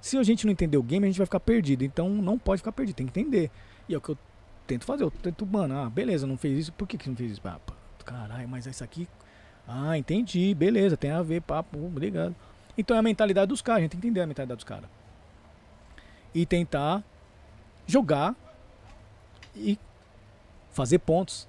Se 0.00 0.16
a 0.16 0.22
gente 0.22 0.46
não 0.46 0.52
entender 0.52 0.76
o 0.76 0.82
game, 0.82 1.04
a 1.04 1.08
gente 1.08 1.18
vai 1.18 1.26
ficar 1.26 1.40
perdido. 1.40 1.84
Então, 1.84 2.08
não 2.08 2.38
pode 2.38 2.60
ficar 2.60 2.72
perdido, 2.72 2.96
tem 2.96 3.06
que 3.06 3.20
entender. 3.20 3.50
E 3.88 3.94
é 3.94 3.98
o 3.98 4.00
que 4.00 4.10
eu 4.10 4.18
tento 4.66 4.84
fazer. 4.84 5.04
Eu 5.04 5.10
tento, 5.10 5.44
mano, 5.46 5.76
ah, 5.78 5.90
beleza, 5.90 6.26
não 6.26 6.36
fez 6.36 6.58
isso, 6.58 6.72
por 6.72 6.86
que 6.86 6.96
que 6.96 7.08
não 7.08 7.16
fez 7.16 7.32
isso? 7.32 7.40
Ah, 7.44 7.58
caralho, 8.04 8.48
mas 8.48 8.66
isso 8.66 8.82
aqui... 8.82 9.08
Ah, 9.68 9.98
entendi, 9.98 10.54
beleza, 10.54 10.96
tem 10.96 11.10
a 11.10 11.22
ver, 11.22 11.42
papo, 11.42 11.76
obrigado. 11.84 12.36
Então 12.78 12.96
é 12.96 13.00
a 13.00 13.02
mentalidade 13.02 13.48
dos 13.48 13.60
caras, 13.60 13.78
a 13.78 13.82
gente 13.82 13.92
tem 13.92 14.00
que 14.00 14.06
entender 14.06 14.20
a 14.20 14.26
mentalidade 14.26 14.58
dos 14.58 14.64
caras. 14.64 14.88
E 16.32 16.46
tentar 16.46 17.02
jogar 17.84 18.36
e 19.56 19.76
fazer 20.76 20.98
pontos. 20.98 21.48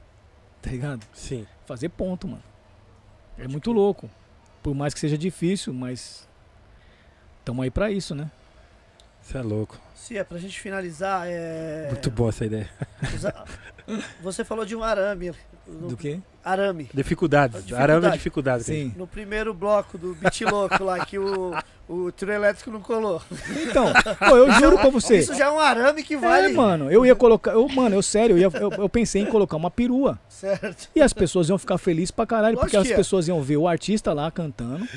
Tá 0.61 0.71
ligado? 0.71 1.05
Sim. 1.13 1.45
Fazer 1.65 1.89
ponto, 1.89 2.27
mano. 2.27 2.43
É 3.37 3.47
muito 3.47 3.71
louco. 3.73 4.09
Por 4.63 4.73
mais 4.73 4.93
que 4.93 4.99
seja 4.99 5.17
difícil, 5.17 5.73
mas. 5.73 6.27
Tamo 7.43 7.61
aí 7.61 7.69
pra 7.69 7.91
isso, 7.91 8.15
né? 8.15 8.31
Isso 9.21 9.37
é 9.37 9.41
louco. 9.41 9.77
Sim, 9.93 10.17
é 10.17 10.23
pra 10.23 10.37
gente 10.37 10.59
finalizar. 10.59 11.27
É... 11.27 11.89
Muito 11.91 12.09
boa 12.09 12.29
essa 12.29 12.45
ideia. 12.45 12.69
Você 14.21 14.45
falou 14.45 14.65
de 14.65 14.75
um 14.75 14.83
arame. 14.83 15.33
No... 15.67 15.89
Do 15.89 15.97
quê? 15.97 16.21
Arame. 16.43 16.89
Dificuldades. 16.93 17.57
Dificuldade. 17.57 17.91
Arame 17.91 18.07
é 18.07 18.11
dificuldade. 18.11 18.63
Sim. 18.63 18.93
No 18.95 19.05
primeiro 19.05 19.53
bloco 19.53 19.97
do 19.97 20.15
Beat 20.15 20.41
Louco 20.41 20.83
lá, 20.83 21.05
que 21.05 21.19
o, 21.19 21.51
o 21.89 22.11
trio 22.11 22.33
elétrico 22.33 22.69
não 22.71 22.81
colou. 22.81 23.21
Então, 23.69 23.91
pô, 24.19 24.35
eu 24.35 24.51
juro 24.53 24.77
pra 24.77 24.89
você. 24.89 25.19
Isso 25.19 25.33
já 25.33 25.45
é 25.45 25.49
um 25.49 25.59
arame 25.59 26.03
que 26.03 26.15
É, 26.15 26.17
vale. 26.17 26.53
mano, 26.53 26.91
eu 26.91 27.05
ia 27.05 27.15
colocar. 27.15 27.51
Eu, 27.53 27.67
mano, 27.69 27.95
eu 27.95 28.01
sério, 28.03 28.37
eu, 28.37 28.51
ia- 28.51 28.59
eu, 28.59 28.71
eu 28.71 28.89
pensei 28.89 29.21
em 29.21 29.25
colocar 29.25 29.55
uma 29.57 29.71
perua. 29.71 30.19
Certo. 30.27 30.89
E 30.95 31.01
as 31.01 31.13
pessoas 31.13 31.47
iam 31.49 31.57
ficar 31.57 31.77
felizes 31.77 32.11
pra 32.11 32.25
caralho, 32.25 32.55
Lógico 32.55 32.65
porque 32.71 32.77
as 32.77 32.91
é. 32.91 32.95
pessoas 32.95 33.27
iam 33.27 33.41
ver 33.41 33.57
o 33.57 33.67
artista 33.67 34.11
lá 34.13 34.29
cantando. 34.29 34.87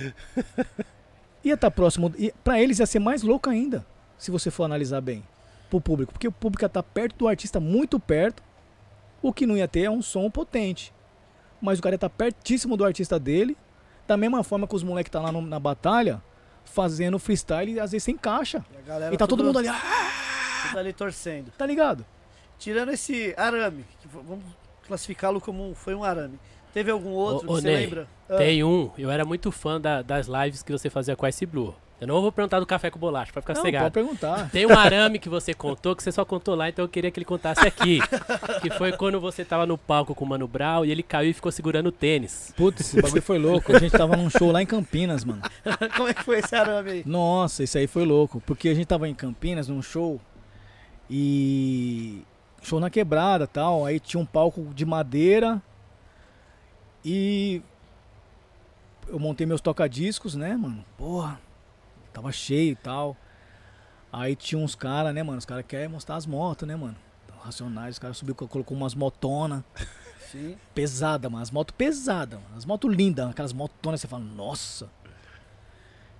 Ia 1.44 1.54
estar 1.54 1.70
próximo. 1.70 2.12
E 2.18 2.32
pra 2.44 2.60
eles 2.60 2.78
ia 2.78 2.86
ser 2.86 2.98
mais 2.98 3.22
louco 3.22 3.48
ainda, 3.48 3.84
se 4.18 4.30
você 4.30 4.50
for 4.50 4.64
analisar 4.64 5.00
bem. 5.00 5.22
Pro 5.70 5.80
público. 5.80 6.12
Porque 6.12 6.26
o 6.28 6.32
público 6.32 6.64
ia 6.64 6.66
estar 6.66 6.82
perto 6.82 7.16
do 7.16 7.28
artista, 7.28 7.60
muito 7.60 7.98
perto. 8.00 8.42
O 9.22 9.32
que 9.32 9.46
não 9.46 9.56
ia 9.56 9.68
ter 9.68 9.82
é 9.84 9.90
um 9.90 10.02
som 10.02 10.28
potente. 10.30 10.92
Mas 11.62 11.78
o 11.78 11.82
cara 11.82 11.94
ia 11.94 11.96
estar 11.96 12.10
pertíssimo 12.10 12.76
do 12.76 12.84
artista 12.84 13.18
dele. 13.18 13.56
Da 14.06 14.16
mesma 14.16 14.42
forma 14.42 14.66
que 14.66 14.74
os 14.74 14.82
moleques 14.82 15.10
tá 15.12 15.20
lá 15.20 15.30
no- 15.30 15.40
na 15.42 15.60
batalha, 15.60 16.20
fazendo 16.72 17.18
freestyle 17.18 17.72
e 17.72 17.80
às 17.80 17.92
vezes 17.92 18.04
sem 18.04 18.16
caixa. 18.16 18.64
E, 19.10 19.14
E 19.14 19.16
tá 19.16 19.26
todo 19.26 19.42
mundo 19.44 19.58
ali, 19.58 19.68
ah, 19.68 20.12
tudo 20.68 20.78
ali 20.78 20.92
torcendo. 20.92 21.50
tá 21.56 21.66
ligado? 21.66 22.04
Tirando 22.58 22.90
esse 22.92 23.34
arame, 23.36 23.84
vamos 24.12 24.44
classificá-lo 24.86 25.40
como 25.40 25.70
um, 25.70 25.74
foi 25.74 25.94
um 25.94 26.04
arame. 26.04 26.38
Teve 26.74 26.90
algum 26.90 27.10
outro 27.10 27.48
Ô, 27.48 27.52
ô, 27.52 27.56
que 27.56 27.62
você 27.62 27.66
Ney, 27.68 27.76
lembra? 27.84 28.08
Ah, 28.28 28.36
Tem 28.36 28.62
um, 28.62 28.90
eu 28.96 29.10
era 29.10 29.24
muito 29.24 29.50
fã 29.50 29.80
da- 29.80 30.02
das 30.02 30.26
lives 30.26 30.62
que 30.62 30.70
você 30.70 30.88
fazia 30.90 31.16
com 31.16 31.26
a 31.26 31.28
Ice 31.28 31.44
Blue. 31.46 31.74
Eu 32.00 32.06
não 32.06 32.22
vou 32.22 32.32
perguntar 32.32 32.58
do 32.60 32.66
café 32.66 32.90
com 32.90 32.98
bolacha, 32.98 33.30
pra 33.30 33.42
ficar 33.42 33.52
Não, 33.54 33.60
cegado. 33.62 33.82
pode 33.84 33.92
perguntar. 33.92 34.48
Tem 34.50 34.64
um 34.64 34.76
arame 34.78 35.18
que 35.18 35.28
você 35.28 35.52
contou, 35.52 35.94
que 35.94 36.02
você 36.02 36.10
só 36.10 36.24
contou 36.24 36.54
lá, 36.54 36.68
então 36.70 36.82
eu 36.82 36.88
queria 36.88 37.10
que 37.10 37.18
ele 37.18 37.26
contasse 37.26 37.66
aqui. 37.66 37.98
que 38.62 38.70
foi 38.70 38.92
quando 38.92 39.20
você 39.20 39.44
tava 39.44 39.66
no 39.66 39.76
palco 39.76 40.14
com 40.14 40.24
o 40.24 40.28
Mano 40.28 40.48
Brown 40.48 40.84
e 40.84 40.90
ele 40.90 41.02
caiu 41.02 41.30
e 41.30 41.34
ficou 41.34 41.52
segurando 41.52 41.88
o 41.88 41.92
tênis. 41.92 42.54
Putz, 42.56 42.80
esse 42.80 43.02
bagulho 43.02 43.20
foi 43.20 43.38
louco. 43.38 43.76
A 43.76 43.78
gente 43.78 43.92
tava 43.92 44.16
num 44.16 44.30
show 44.30 44.50
lá 44.50 44.62
em 44.62 44.66
Campinas, 44.66 45.24
mano. 45.24 45.42
Como 45.94 46.08
é 46.08 46.14
que 46.14 46.24
foi 46.24 46.38
esse 46.38 46.56
arame 46.56 46.90
aí? 46.90 47.02
Nossa, 47.04 47.62
isso 47.62 47.76
aí 47.76 47.86
foi 47.86 48.06
louco. 48.06 48.40
Porque 48.46 48.70
a 48.70 48.74
gente 48.74 48.86
tava 48.86 49.06
em 49.06 49.14
Campinas 49.14 49.68
num 49.68 49.82
show 49.82 50.18
e. 51.10 52.22
Show 52.62 52.80
na 52.80 52.88
quebrada 52.88 53.46
tal. 53.46 53.84
Aí 53.84 54.00
tinha 54.00 54.20
um 54.20 54.26
palco 54.26 54.62
de 54.74 54.86
madeira 54.86 55.60
e. 57.04 57.60
Eu 59.08 59.18
montei 59.18 59.46
meus 59.46 59.60
tocadiscos, 59.60 60.34
né, 60.34 60.56
mano? 60.56 60.84
Porra, 60.96 61.40
tava 62.12 62.30
cheio 62.32 62.72
e 62.72 62.76
tal. 62.76 63.16
Aí 64.12 64.34
tinha 64.34 64.60
uns 64.60 64.74
caras, 64.74 65.14
né, 65.14 65.22
mano? 65.22 65.38
Os 65.38 65.44
caras 65.44 65.64
querem 65.66 65.88
mostrar 65.88 66.16
as 66.16 66.26
motos, 66.26 66.66
né, 66.66 66.74
mano? 66.76 66.96
Racionais, 67.42 67.94
os 67.94 67.98
caras 67.98 68.16
subiu, 68.18 68.34
colocou 68.34 68.76
umas 68.76 68.94
motonas. 68.94 69.62
Sim. 70.30 70.56
Pesada, 70.74 71.30
mano. 71.30 71.42
As 71.42 71.50
motos 71.50 71.74
pesadas, 71.76 72.38
mano. 72.40 72.56
As 72.56 72.64
motos 72.64 72.94
lindas, 72.94 73.30
aquelas 73.30 73.52
motonas, 73.52 74.00
você 74.00 74.08
fala, 74.08 74.22
nossa. 74.22 74.90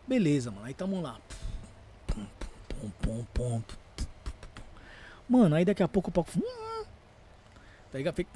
Beleza, 0.07 0.51
mano. 0.51 0.67
Aí 0.67 0.75
tamo 0.75 1.01
lá. 1.01 1.19
Pum, 2.07 2.27
pum, 2.69 2.91
pum, 2.91 3.25
pum, 3.33 3.61
pum. 3.61 4.07
Mano, 5.29 5.55
aí 5.55 5.65
daqui 5.65 5.83
a 5.83 5.89
pouco 5.89 6.11
o 6.11 6.13
palco. 6.13 6.31
hum. 6.37 6.85
Daí 7.93 8.05
fica. 8.13 8.31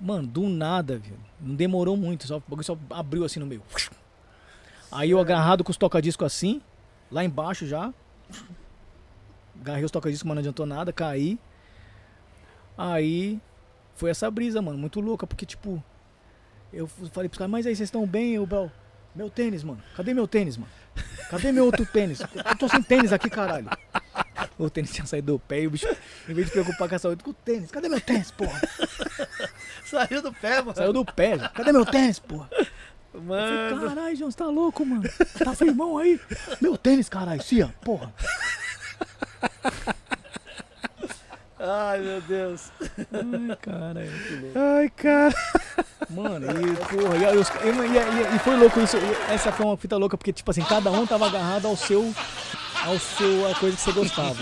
Mano, 0.00 0.26
do 0.26 0.48
nada, 0.48 0.98
viu? 0.98 1.16
Não 1.40 1.54
demorou 1.54 1.96
muito. 1.96 2.26
Só, 2.26 2.42
só 2.62 2.78
abriu 2.90 3.24
assim 3.24 3.40
no 3.40 3.46
meio. 3.46 3.62
Aí 4.96 5.10
eu 5.10 5.20
agarrado 5.20 5.62
com 5.62 5.70
os 5.70 5.76
tocadiscos 5.76 6.24
assim, 6.24 6.62
lá 7.10 7.22
embaixo 7.22 7.66
já. 7.66 7.92
Agarrei 9.60 9.84
os 9.84 9.90
tocadiscos, 9.90 10.26
mas 10.26 10.34
não 10.36 10.40
adiantou 10.40 10.64
nada, 10.64 10.90
caí. 10.90 11.38
Aí 12.78 13.38
foi 13.94 14.08
essa 14.08 14.30
brisa, 14.30 14.62
mano, 14.62 14.78
muito 14.78 14.98
louca, 15.00 15.26
porque 15.26 15.44
tipo, 15.44 15.84
eu 16.72 16.86
falei 16.86 17.28
pros 17.28 17.36
caras, 17.36 17.50
mas 17.50 17.66
aí 17.66 17.76
vocês 17.76 17.88
estão 17.88 18.06
bem, 18.06 18.36
eu, 18.36 18.46
Bel? 18.46 18.72
Meu 19.14 19.28
tênis, 19.28 19.62
mano. 19.62 19.82
Cadê 19.94 20.14
meu 20.14 20.26
tênis, 20.26 20.56
mano? 20.56 20.70
Cadê 21.28 21.52
meu 21.52 21.66
outro 21.66 21.84
tênis? 21.84 22.20
Eu 22.20 22.56
tô 22.56 22.66
sem 22.66 22.82
tênis 22.82 23.12
aqui, 23.12 23.28
caralho. 23.28 23.68
O 24.58 24.70
tênis 24.70 24.90
tinha 24.90 25.04
saído 25.04 25.34
do 25.34 25.38
pé 25.38 25.60
e 25.60 25.66
o 25.66 25.70
bicho, 25.70 25.86
em 26.26 26.32
vez 26.32 26.46
de 26.46 26.52
preocupar 26.52 26.88
com 26.88 26.94
a 26.94 26.98
saúde, 26.98 27.22
com 27.22 27.30
o 27.30 27.34
tênis. 27.34 27.70
Cadê 27.70 27.90
meu 27.90 28.00
tênis, 28.00 28.30
porra? 28.30 28.58
Saiu 29.84 30.22
do 30.22 30.32
pé, 30.32 30.62
mano. 30.62 30.74
Saiu 30.74 30.92
do 30.94 31.04
pé. 31.04 31.38
já. 31.38 31.48
Cadê 31.50 31.72
meu 31.72 31.84
tênis, 31.84 32.18
porra? 32.18 32.48
Mano. 33.24 33.88
caralho, 33.88 34.16
João, 34.16 34.30
você 34.30 34.36
tá 34.36 34.46
louco, 34.46 34.84
mano? 34.84 35.02
Tá 35.42 35.54
firmão 35.54 35.98
aí? 35.98 36.20
Meu 36.60 36.76
tênis, 36.76 37.08
caralho, 37.08 37.42
cia, 37.42 37.72
porra. 37.84 38.12
Ai, 41.58 42.00
meu 42.00 42.20
Deus. 42.20 42.70
Ai, 42.80 43.56
caralho, 43.60 44.10
que 44.28 44.34
louco. 44.36 44.58
Ai, 44.58 44.90
cara. 44.90 45.34
Mano, 46.10 46.46
e 46.50 46.76
porra, 46.76 47.16
e, 47.16 47.22
e- 47.24 48.32
e- 48.32 48.36
e- 48.36 48.38
foi 48.40 48.56
louco 48.56 48.78
isso. 48.80 48.96
Essa 49.30 49.50
foi 49.50 49.64
uma 49.66 49.76
fita 49.76 49.96
louca, 49.96 50.16
porque, 50.18 50.32
tipo 50.32 50.50
assim, 50.50 50.62
cada 50.62 50.90
um 50.92 51.06
tava 51.06 51.26
agarrado 51.26 51.66
ao 51.66 51.76
seu. 51.76 52.14
Ao 52.84 52.98
seu, 53.00 53.50
a 53.50 53.54
coisa 53.56 53.74
que 53.76 53.82
você 53.82 53.90
gostava. 53.92 54.36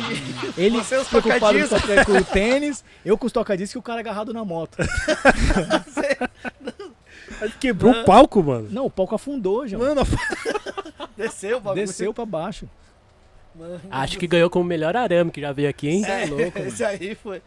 Ele 0.59 0.77
Você 0.79 0.97
os 0.99 1.09
preocupado 1.09 1.57
com 2.05 2.13
o 2.19 2.25
tênis, 2.25 2.85
eu 3.05 3.17
com 3.17 3.27
os 3.27 3.33
tocadiscos 3.33 3.77
e 3.77 3.79
o 3.79 3.83
cara 3.83 4.01
agarrado 4.01 4.35
na 4.35 4.45
moto. 4.45 4.77
Quebrou 7.61 7.93
o 7.93 8.05
palco, 8.05 8.43
mano. 8.43 8.69
Não, 8.71 8.87
o 8.87 8.91
palco 8.91 9.15
afundou, 9.15 9.67
já. 9.67 9.79
Mano, 9.79 10.03
Desceu 11.17 11.59
o 11.59 11.61
bagulho. 11.61 11.87
Desceu 11.87 12.13
pra 12.15 12.25
baixo. 12.27 12.69
Mano. 13.55 13.81
Acho 13.91 14.19
que 14.19 14.27
ganhou 14.27 14.51
como 14.51 14.65
melhor 14.65 14.97
arame 14.97 15.31
que 15.31 15.41
já 15.41 15.53
veio 15.53 15.69
aqui, 15.69 15.89
hein? 15.89 16.05
Cê 16.05 16.11
é 16.11 16.27
louco, 16.27 16.59
mano. 16.59 16.69
Esse 16.69 16.85
aí 16.85 17.15
foi. 17.15 17.41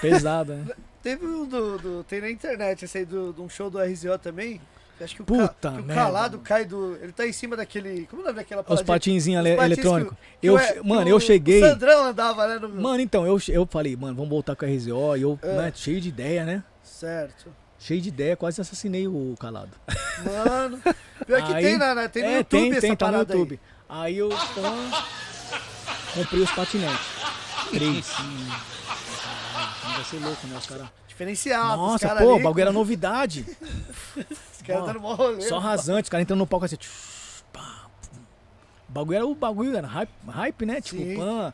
Pesado, 0.00 0.54
né? 0.54 0.64
Teve 1.02 1.26
um 1.26 1.46
do, 1.46 1.78
do- 1.78 2.04
Tem 2.04 2.20
na 2.20 2.30
internet 2.30 2.84
esse 2.84 2.98
aí 2.98 3.04
do, 3.04 3.32
de 3.32 3.40
um 3.40 3.48
show 3.48 3.68
do 3.70 3.78
RZO 3.78 4.18
também. 4.18 4.60
Acho 5.02 5.16
que 5.16 5.22
o, 5.22 5.24
Puta 5.24 5.48
ca, 5.70 5.72
que 5.72 5.80
o 5.80 5.84
calado 5.86 6.38
cai 6.40 6.64
do. 6.66 6.94
Ele 7.02 7.12
tá 7.12 7.26
em 7.26 7.32
cima 7.32 7.56
daquele. 7.56 8.06
Como 8.06 8.20
é 8.20 8.24
o 8.24 8.26
nome 8.28 8.36
daquela 8.36 8.62
Os 8.68 8.82
patinzinhos 8.82 9.42
Os 9.42 9.56
patins 9.56 9.64
eletrônicos. 9.78 10.12
o- 10.12 10.16
Eu, 10.42 10.54
o- 10.56 10.58
que 10.58 10.86
mano, 10.86 11.06
o- 11.06 11.08
eu 11.08 11.20
cheguei. 11.20 11.62
O 11.64 11.68
Sandrão 11.68 12.04
andava, 12.04 12.46
né? 12.46 12.58
No... 12.58 12.68
Mano, 12.68 13.00
então, 13.00 13.26
eu, 13.26 13.38
eu 13.48 13.66
falei, 13.70 13.96
mano, 13.96 14.14
vamos 14.14 14.28
voltar 14.30 14.54
com 14.54 14.64
a 14.66 14.68
RZO. 14.68 15.16
E 15.16 15.22
eu, 15.22 15.38
É. 15.42 15.56
né, 15.56 15.72
cheio 15.74 16.00
de 16.02 16.08
ideia, 16.10 16.44
né? 16.44 16.62
Certo. 16.82 17.50
Cheio 17.80 18.00
de 18.02 18.08
ideia, 18.10 18.36
quase 18.36 18.60
assassinei 18.60 19.08
o 19.08 19.34
calado. 19.40 19.70
Mano. 20.22 20.80
Pior 21.26 21.46
que 21.46 21.54
Aí- 21.54 21.64
tem, 21.64 21.78
na, 21.78 22.08
tem 22.10 22.22
no 22.22 22.28
é, 22.28 22.36
YouTube 22.38 22.60
tem, 22.60 22.70
essa 22.72 22.80
tem, 22.82 22.96
tá 22.96 23.10
no 23.10 23.18
YouTube. 23.18 23.58
Aí, 23.88 24.18
eu 24.18 24.28
pã, 24.28 24.90
comprei 26.14 26.42
os 26.42 26.50
patinetes. 26.50 27.06
Três. 27.70 28.06
Caralho, 28.10 29.94
vai 29.94 30.04
ser 30.04 30.18
louco, 30.18 30.46
né? 30.46 30.58
Os 30.58 30.66
caras. 30.66 30.82
aí. 30.84 30.90
Diferenciado. 31.08 31.72
os 31.72 31.78
Nossa, 31.78 32.06
cara 32.06 32.20
pô, 32.20 32.36
o 32.36 32.42
bagulho 32.42 32.62
era 32.62 32.72
novidade. 32.72 33.46
Os 34.16 34.66
caras 34.66 34.84
dando 34.86 35.00
mó 35.00 35.14
rolê. 35.14 35.40
Só 35.40 35.58
rasante, 35.58 36.02
os 36.04 36.08
caras 36.10 36.22
entrando 36.22 36.38
no 36.40 36.46
palco 36.46 36.66
assim. 36.66 36.76
tchus, 36.76 37.42
pá, 37.50 37.86
pum. 38.10 38.18
O 38.88 38.92
bagulho 38.92 39.16
era 39.16 39.26
o 39.26 39.34
bagulho, 39.34 39.74
era 39.76 39.86
hype, 39.88 40.10
hype 40.28 40.66
né? 40.66 40.80
Tipo, 40.82 41.02
Sim. 41.02 41.52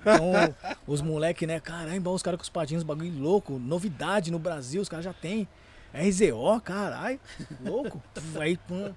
Então, 0.00 0.32
os 0.86 1.00
moleque, 1.00 1.46
né? 1.46 1.60
Caramba, 1.60 2.10
os 2.10 2.22
caras 2.22 2.38
com 2.38 2.42
os 2.42 2.48
patinhos, 2.48 2.82
bagulho 2.82 3.18
louco. 3.18 3.58
Novidade 3.58 4.30
no 4.30 4.38
Brasil, 4.38 4.80
os 4.82 4.88
caras 4.88 5.04
já 5.04 5.12
tem. 5.12 5.46
RZO, 5.94 6.60
caralho. 6.62 7.18
Louco. 7.64 8.02
Aí, 8.38 8.56
pum. 8.56 8.92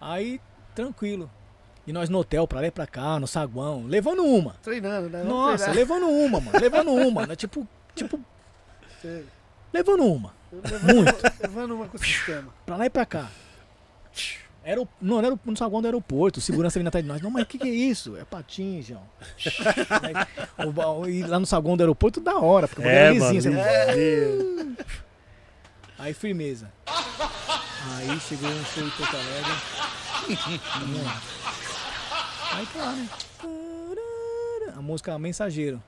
Aí, 0.00 0.40
tranquilo. 0.74 1.30
E 1.86 1.92
nós 1.92 2.08
no 2.08 2.18
hotel, 2.18 2.46
pra 2.48 2.60
lá 2.60 2.66
e 2.66 2.70
pra 2.70 2.86
cá, 2.86 3.18
no 3.20 3.26
saguão, 3.26 3.84
levando 3.86 4.24
uma. 4.24 4.54
Treinando, 4.62 5.08
né? 5.08 5.18
Vamos 5.18 5.32
Nossa, 5.32 5.64
treinar. 5.70 5.76
levando 5.76 6.08
uma, 6.08 6.40
mano. 6.40 6.58
Levando 6.60 6.90
uma. 6.94 7.26
Né? 7.26 7.36
Tipo, 7.36 7.66
tipo, 7.94 8.20
Sei. 9.00 9.24
levando 9.72 10.04
uma. 10.04 10.34
Levando, 10.52 10.94
Muito. 10.94 11.22
levando 11.40 11.74
uma 11.74 11.88
com 11.88 11.96
o 11.96 12.00
sistema. 12.00 12.52
Pra 12.64 12.76
lá 12.76 12.86
e 12.86 12.90
pra 12.90 13.06
cá. 13.06 13.30
Era 14.68 14.82
o, 14.82 14.88
não, 15.00 15.18
era 15.20 15.32
o- 15.32 15.38
no 15.44 15.56
saguão 15.56 15.80
do 15.80 15.84
aeroporto. 15.86 16.40
Segurança 16.40 16.76
vindo 16.76 16.88
atrás 16.88 17.04
de 17.04 17.08
nós. 17.08 17.22
Não, 17.22 17.30
mas 17.30 17.44
o 17.44 17.46
que, 17.46 17.56
que 17.56 17.68
é 17.68 17.72
isso? 17.72 18.16
É 18.16 18.24
patins, 18.24 18.86
João. 18.86 19.02
E 21.08 21.22
lá 21.22 21.38
no 21.38 21.46
saguão 21.46 21.76
do 21.76 21.82
aeroporto, 21.82 22.20
da 22.20 22.36
hora. 22.36 22.66
Porque 22.66 22.82
É, 22.82 23.06
era 23.06 23.14
mano. 23.14 23.40
você- 23.40 23.48
É. 23.54 24.28
Aí, 25.98 26.12
firmeza. 26.12 26.70
Aí 26.86 28.18
chegou 28.20 28.50
um 28.50 28.64
show 28.64 28.84
em 28.84 28.90
Porto 28.90 29.14
Alegre. 29.16 29.52
Aí 32.52 32.66
tá 32.66 32.78
lá, 32.84 32.92
né? 32.92 33.08
A 34.76 34.82
música 34.82 35.16
Mensageiro. 35.18 35.80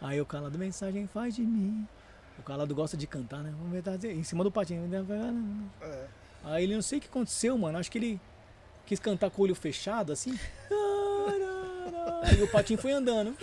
Aí 0.00 0.20
o 0.20 0.26
calado 0.26 0.58
mensagem 0.58 1.06
faz 1.06 1.34
de 1.36 1.42
mim. 1.42 1.86
O 2.38 2.42
calado 2.42 2.74
gosta 2.74 2.96
de 2.96 3.06
cantar, 3.06 3.42
né? 3.42 3.52
Vamos 3.56 3.72
ver, 3.72 3.82
tá 3.82 3.94
em 4.08 4.22
cima 4.22 4.42
do 4.42 4.50
patinho. 4.50 4.88
É. 5.80 6.06
Aí 6.44 6.64
ele 6.64 6.74
não 6.74 6.82
sei 6.82 6.98
o 6.98 7.00
que 7.00 7.08
aconteceu, 7.08 7.56
mano. 7.56 7.78
Acho 7.78 7.90
que 7.90 7.98
ele 7.98 8.20
quis 8.84 8.98
cantar 8.98 9.30
com 9.30 9.42
o 9.42 9.44
olho 9.44 9.54
fechado, 9.54 10.12
assim. 10.12 10.38
Aí 12.22 12.42
o 12.42 12.48
patinho 12.50 12.80
foi 12.80 12.92
andando. 12.92 13.36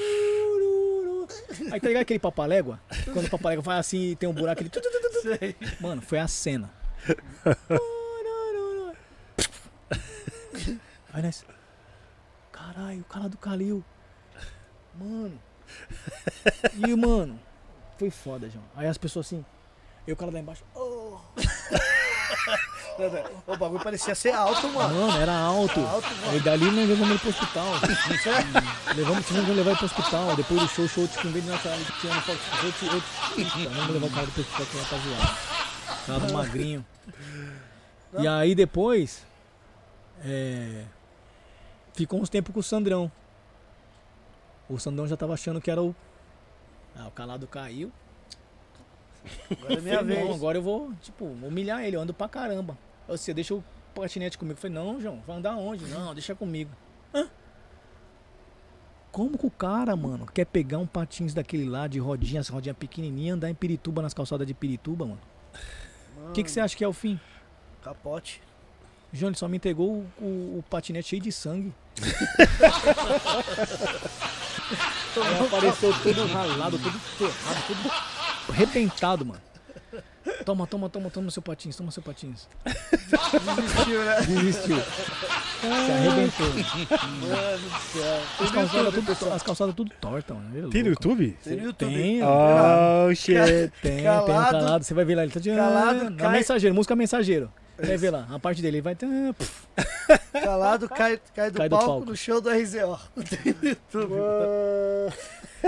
Aí 1.71 1.79
tá 1.79 1.87
ligado 1.87 2.01
aquele 2.01 2.19
papalégua? 2.19 2.79
Quando 3.05 3.27
o 3.27 3.29
papalégua 3.29 3.63
faz 3.63 3.79
assim 3.79 4.11
e 4.11 4.15
tem 4.15 4.27
um 4.27 4.33
buraco, 4.33 4.61
ele... 4.61 4.71
Sei. 5.21 5.55
Mano, 5.79 6.01
foi 6.01 6.19
a 6.19 6.27
cena. 6.27 6.71
Aí 11.13 11.21
nós. 11.21 11.45
Caralho, 12.51 13.01
o 13.01 13.05
cara 13.05 13.29
do 13.29 13.37
Calil. 13.37 13.83
Mano. 14.95 15.39
E, 16.75 16.95
mano, 16.95 17.39
foi 17.99 18.09
foda, 18.09 18.49
João. 18.49 18.63
Aí 18.75 18.87
as 18.87 18.97
pessoas 18.97 19.27
assim. 19.27 19.45
E 20.07 20.11
o 20.11 20.15
cara 20.15 20.31
lá 20.31 20.39
embaixo. 20.39 20.63
"Oh". 20.73 21.17
O 23.47 23.55
bagulho 23.55 23.81
parecia 23.81 24.13
ser 24.13 24.31
alto, 24.31 24.67
mano. 24.69 24.93
Mano, 24.93 25.21
era 25.21 25.33
alto. 25.33 25.79
Alto, 25.79 26.07
mano. 26.15 26.31
Aí 26.31 26.39
dali 26.41 26.65
nós 26.65 26.89
levamos 26.89 27.09
ele 27.11 27.19
pro 27.19 27.29
hospital. 27.29 27.65
levamos, 28.93 29.25
tivemos 29.25 29.47
que 29.49 29.55
levar 29.55 29.69
ele 29.69 29.77
pro 29.77 29.85
hospital. 29.85 30.35
Depois 30.35 30.59
do 30.61 30.67
show, 30.67 30.87
show, 30.87 31.07
tipo, 31.07 31.27
em 31.27 31.31
vez 31.31 31.45
de 31.45 31.49
nós 31.49 31.61
falar 31.61 31.77
que 31.77 32.01
tinha 32.01 32.13
foto, 32.21 32.39
eu 32.57 33.63
eu 33.63 33.69
vamos 33.71 33.93
levar 33.93 34.07
o 34.07 34.09
cara 34.09 34.27
pro 34.27 34.41
hospital 34.41 34.65
que 34.65 34.77
ele 34.77 34.85
tá 34.85 34.97
zoado. 36.07 36.27
Do 36.27 36.33
magrinho. 36.33 36.85
E 38.19 38.27
aí 38.27 38.53
depois. 38.53 39.25
É, 40.25 40.83
ficou 41.93 42.19
uns 42.19 42.29
tempos 42.29 42.53
com 42.53 42.59
o 42.59 42.63
Sandrão. 42.63 43.09
O 44.69 44.77
Sandrão 44.77 45.07
já 45.07 45.15
tava 45.15 45.33
achando 45.33 45.61
que 45.61 45.71
era 45.71 45.81
o. 45.81 45.95
Ah, 46.99 47.07
o 47.07 47.11
calado 47.11 47.47
caiu. 47.47 47.91
Agora 49.51 49.73
é 49.75 49.81
minha 49.81 49.97
Falei, 49.99 50.17
não, 50.17 50.23
vez. 50.25 50.35
agora 50.35 50.57
eu 50.57 50.61
vou, 50.61 50.91
tipo, 51.01 51.25
humilhar 51.25 51.81
ele, 51.83 51.95
eu 51.95 52.01
ando 52.01 52.13
pra 52.13 52.27
caramba. 52.27 52.77
Você 53.07 53.33
deixa 53.33 53.53
o 53.55 53.63
patinete 53.95 54.37
comigo. 54.37 54.57
Eu 54.57 54.61
falei, 54.61 54.75
não, 54.75 54.99
João, 55.01 55.21
vai 55.25 55.37
andar 55.37 55.55
onde? 55.55 55.85
Não, 55.85 56.13
deixa 56.13 56.35
comigo. 56.35 56.71
Hã? 57.13 57.27
Como 59.11 59.37
que 59.37 59.45
o 59.45 59.51
cara, 59.51 59.95
mano, 59.95 60.25
quer 60.27 60.45
pegar 60.45 60.77
um 60.77 60.85
patins 60.87 61.33
daquele 61.33 61.65
lá 61.67 61.87
de 61.87 61.99
rodinha, 61.99 62.41
essa 62.41 62.51
rodinha 62.53 62.73
pequenininha, 62.75 63.33
andar 63.33 63.49
em 63.49 63.55
Pirituba, 63.55 64.01
nas 64.01 64.13
calçadas 64.13 64.45
de 64.45 64.53
Pirituba, 64.53 65.05
mano? 65.05 65.19
O 66.27 66.31
que, 66.33 66.43
que 66.43 66.51
você 66.51 66.59
acha 66.59 66.75
que 66.77 66.83
é 66.83 66.87
o 66.87 66.93
fim? 66.93 67.19
Capote. 67.81 68.41
João, 69.11 69.29
ele 69.29 69.37
só 69.37 69.47
me 69.47 69.57
entregou 69.57 70.05
o, 70.19 70.23
o- 70.23 70.59
o 70.59 70.63
patinete 70.69 71.07
cheio 71.09 71.21
de 71.21 71.31
sangue. 71.31 71.73
Aí 75.23 75.45
apareceu 75.45 75.93
todo 76.03 76.25
ralado, 76.27 76.79
todo 76.79 76.99
ferrado, 76.99 77.63
todo 77.67 77.91
arrebentado, 78.49 79.25
mano. 79.25 79.41
Toma, 80.45 80.67
toma, 80.67 80.89
toma, 80.89 81.09
toma 81.09 81.31
seu 81.31 81.41
patins, 81.41 81.75
toma 81.75 81.91
seu 81.91 82.03
patins. 82.03 82.47
Desistiu, 82.65 84.03
né? 84.05 84.21
Desistiu. 84.21 84.77
Se 84.79 85.91
arrebentou. 85.91 86.47
Mano 86.47 87.57
do 87.57 87.79
céu. 87.79 88.21
As 88.39 88.51
calçadas 88.51 88.93
tudo, 88.93 89.33
as 89.33 89.43
calçadas 89.43 89.75
tudo 89.75 89.91
tortas, 89.99 90.37
mano. 90.37 90.67
É 90.67 90.71
Tem 90.71 90.83
no. 90.83 90.89
YouTube? 90.89 91.37
Tem 91.43 91.57
no 91.57 91.63
YouTube. 91.65 91.93
Tem, 91.93 92.21
Oh, 92.23 93.13
shit. 93.15 93.33
tem, 93.81 93.97
tem 93.97 94.01
um 94.01 94.03
calado- 94.03 94.51
calado. 94.51 94.83
Você 94.85 94.93
vai 94.93 95.05
ver 95.05 95.15
lá, 95.15 95.23
ele 95.23 95.31
tá 95.31 95.39
de 95.39 95.49
calado, 95.55 96.15
cai- 96.15 96.31
mensageiro, 96.31 96.75
música 96.75 96.95
mensageiro. 96.95 97.51
Vai 97.85 97.97
ver 97.97 98.09
lá, 98.11 98.27
a 98.29 98.39
parte 98.39 98.61
dele, 98.61 98.77
ele 98.77 98.81
vai. 98.81 98.95
pff, 98.95 99.67
Calado, 100.33 100.89
cai, 100.89 101.19
cai, 101.35 101.49
do, 101.51 101.57
Cai 101.57 101.69
do 101.69 101.75
palco 101.75 101.85
palco. 101.87 102.05
no 102.05 102.15
show 102.15 102.41
do 102.41 102.49
RZO. 102.49 102.99
No 103.15 103.23
YouTube. 103.69 104.13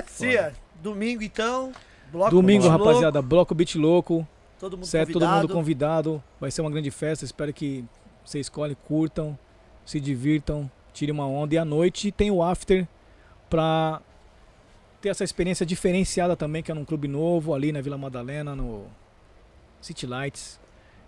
Cia, 0.07 0.53
domingo 0.81 1.23
então. 1.23 1.72
Bloco 2.11 2.31
Domingo, 2.31 2.67
rapaziada, 2.67 3.22
bloco 3.22 3.56
beat 3.56 3.75
louco. 3.75 4.27
Todo 4.59 4.77
mundo 4.77 4.85
Certo, 4.85 5.14
todo 5.14 5.22
convidado. 5.22 5.41
mundo 5.48 5.53
convidado. 5.53 6.23
Vai 6.40 6.51
ser 6.51 6.61
uma 6.61 6.69
grande 6.69 6.91
festa. 6.91 7.23
Espero 7.25 7.53
que 7.53 7.85
vocês 8.25 8.45
escolhem, 8.45 8.75
curtam, 8.85 9.38
se 9.85 9.99
divirtam, 9.99 10.69
tirem 10.93 11.14
uma 11.14 11.25
onda. 11.25 11.56
E 11.56 11.57
à 11.57 11.65
noite 11.65 12.11
tem 12.11 12.30
o 12.30 12.43
after 12.43 12.88
pra 13.49 14.01
ter 15.01 15.09
essa 15.09 15.23
experiência 15.23 15.65
diferenciada 15.65 16.35
também, 16.35 16.61
que 16.61 16.72
é 16.72 16.75
num 16.75 16.85
clube 16.85 17.07
novo, 17.07 17.56
ali 17.56 17.72
na 17.72 17.81
Vila 17.81 17.98
Madalena, 17.98 18.56
no 18.56 18.85
City 19.81 20.06
Lights. 20.06 20.59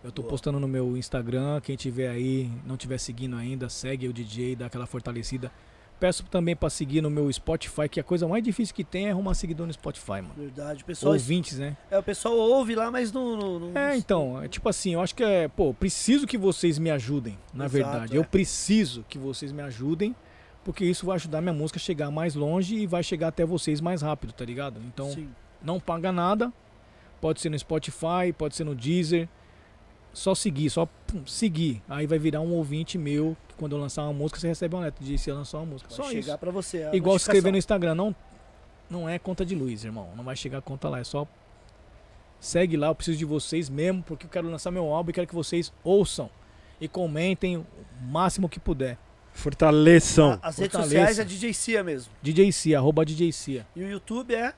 Eu 0.04 0.12
tô 0.12 0.22
Boa. 0.22 0.30
postando 0.32 0.60
no 0.60 0.68
meu 0.68 0.98
Instagram. 0.98 1.62
Quem 1.62 1.76
tiver 1.76 2.10
aí, 2.10 2.52
não 2.66 2.76
tiver 2.76 2.98
seguindo 2.98 3.36
ainda, 3.38 3.70
segue 3.70 4.08
o 4.08 4.14
DJ, 4.14 4.56
dá 4.56 4.66
aquela 4.66 4.86
fortalecida. 4.86 5.52
Peço 6.00 6.24
também 6.26 6.54
pra 6.56 6.70
seguir 6.70 7.00
no 7.02 7.10
meu 7.10 7.32
Spotify, 7.32 7.88
que 7.88 8.00
a 8.00 8.04
coisa 8.04 8.28
mais 8.28 8.44
difícil 8.44 8.76
que 8.76 8.84
tem 8.84 9.08
é 9.08 9.12
arrumar 9.12 9.34
seguidor 9.36 9.66
no 9.66 9.72
Spotify, 9.72 10.12
mano. 10.22 10.34
Verdade. 10.36 10.84
Pessoal, 10.84 11.14
Ouvintes, 11.14 11.58
né? 11.60 11.78
é, 11.90 11.98
o 11.98 12.04
pessoal 12.04 12.36
ouve 12.36 12.76
lá, 12.76 12.92
mas 12.92 13.14
não. 13.14 13.38
não, 13.38 13.60
não- 13.60 13.78
É, 13.80 13.96
então, 13.96 14.42
é 14.44 14.50
tipo 14.50 14.68
assim, 14.68 14.96
eu 14.96 15.02
acho 15.02 15.16
que 15.16 15.24
é, 15.24 15.48
pô, 15.48 15.74
preciso 15.74 16.28
que 16.28 16.38
vocês 16.38 16.78
me 16.78 16.92
ajudem, 16.92 17.38
na 17.54 17.66
Exato, 17.66 17.74
verdade. 17.90 18.16
é. 18.16 18.20
Eu 18.20 18.26
preciso 18.26 19.06
que 19.08 19.18
vocês 19.18 19.54
me 19.54 19.62
ajudem, 19.62 20.14
porque 20.66 20.84
isso 20.84 21.06
vai 21.06 21.16
ajudar 21.16 21.40
minha 21.40 21.54
música 21.54 21.78
a 21.78 21.82
chegar 21.82 22.12
mais 22.12 22.36
longe 22.36 22.76
e 22.76 22.86
vai 22.86 23.02
chegar 23.04 23.30
até 23.30 23.46
vocês 23.46 23.80
mais 23.80 24.02
rápido, 24.02 24.34
tá 24.34 24.44
ligado? 24.44 24.82
Então, 24.86 25.10
Sim. 25.12 25.30
não 25.64 25.80
paga 25.80 26.12
nada. 26.12 26.52
Pode 27.22 27.40
ser 27.40 27.50
no 27.50 27.58
Spotify, 27.58 28.34
pode 28.38 28.58
ser 28.58 28.66
no 28.66 28.76
Deezer. 28.76 29.30
Só 30.14 30.36
seguir, 30.36 30.70
só 30.70 30.86
pum, 30.86 31.26
seguir. 31.26 31.82
Aí 31.90 32.06
vai 32.06 32.20
virar 32.20 32.40
um 32.42 32.54
ouvinte 32.54 32.98
meu, 32.98 33.36
que 33.48 33.56
quando 33.56 33.76
eu 33.76 33.80
lançar 33.82 34.04
uma 34.04 34.14
música, 34.14 34.40
você 34.40 34.48
recebe 34.48 34.76
um 34.76 34.80
alerta 34.80 35.04
de 35.04 35.18
se 35.18 35.30
eu 35.30 35.36
lançar 35.36 35.58
uma 35.58 35.66
música. 35.66 35.90
Vai 35.90 35.98
só 35.98 36.12
chegar 36.12 36.38
pra 36.38 36.52
você. 36.52 36.84
a 36.84 36.96
Igual 36.96 37.18
se 37.18 37.24
escrever 37.24 37.52
no. 37.52 37.58
Instagram, 37.58 37.96
não, 37.96 38.16
não 38.90 39.10
é 39.10 39.18
conta 39.18 39.44
de 39.46 39.56
luz, 39.56 39.84
irmão. 39.84 40.10
Não 40.16 40.24
vai 40.24 40.36
chegar 40.36 40.60
a 40.60 40.62
conta 40.62 40.88
lá, 40.88 41.00
é 41.00 41.04
só 41.04 41.28
segue 42.40 42.76
lá, 42.78 42.88
eu 42.88 42.96
preciso 42.96 43.18
de 43.18 43.26
vocês 43.26 43.70
mesmo, 43.70 44.04
porque 44.04 44.26
eu 44.26 44.30
quero 44.30 44.50
lançar 44.50 44.70
meu 44.70 44.86
álbum 44.94 45.10
e 45.10 45.14
quero 45.14 45.26
que 45.28 45.34
vocês 45.34 45.72
ouçam 45.84 46.30
e 46.80 46.88
comentem 46.88 47.58
o 47.58 47.66
máximo 48.02 48.50
que 48.50 48.60
puder. 48.60 48.98
Fortaleçam. 49.32 50.38
As 50.42 50.58
redes 50.58 50.74
Fortaleça. 50.74 50.90
sociais 51.08 51.20
é 51.20 51.24
DJ 51.24 51.54
Cia 51.54 51.84
mesmo. 51.84 52.12
DJ 52.22 52.52
Cia, 52.52 52.78
arroba 52.78 53.06
DJ 53.06 53.32
Cia. 53.32 53.66
E 53.76 53.82
o 53.84 53.90
YouTube 53.90 54.36
é 54.36 54.54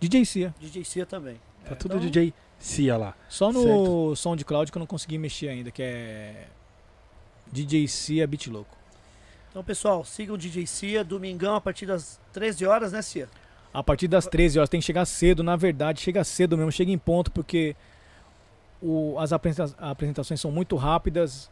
DJ 0.00 0.24
Cia. 0.24 0.54
DJ 0.58 0.84
Cia 0.84 1.06
também. 1.06 1.40
Tá 1.64 1.76
tudo 1.76 1.96
então- 1.96 2.06
DJ 2.06 2.34
Cia 2.62 2.96
lá. 2.96 3.14
Só 3.28 3.52
no 3.52 4.14
SoundCloud 4.14 4.70
que 4.70 4.78
eu 4.78 4.80
não 4.80 4.86
consegui 4.86 5.18
mexer 5.18 5.48
ainda, 5.48 5.70
que 5.70 5.82
é 5.82 6.46
DJ 7.50 7.88
Cia 7.88 8.26
Beat 8.26 8.46
Louco. 8.46 8.76
Então, 9.50 9.62
pessoal, 9.64 10.04
sigam 10.04 10.34
o 10.36 10.38
DJ 10.38 10.66
Cia, 10.66 11.02
domingão 11.04 11.56
a 11.56 11.60
partir 11.60 11.86
das 11.86 12.20
13 12.32 12.64
horas, 12.64 12.92
né, 12.92 13.02
Cia? 13.02 13.28
A 13.74 13.82
partir 13.82 14.06
das 14.06 14.26
13 14.26 14.58
horas, 14.58 14.68
tem 14.68 14.80
que 14.80 14.86
chegar 14.86 15.04
cedo, 15.04 15.42
na 15.42 15.56
verdade, 15.56 16.00
chega 16.00 16.22
cedo 16.24 16.56
mesmo, 16.56 16.70
chega 16.70 16.90
em 16.92 16.98
ponto, 16.98 17.30
porque 17.32 17.74
o- 18.80 19.16
as 19.18 19.32
apresenta- 19.32 19.74
apresentações 19.78 20.40
são 20.40 20.50
muito 20.50 20.76
rápidas 20.76 21.50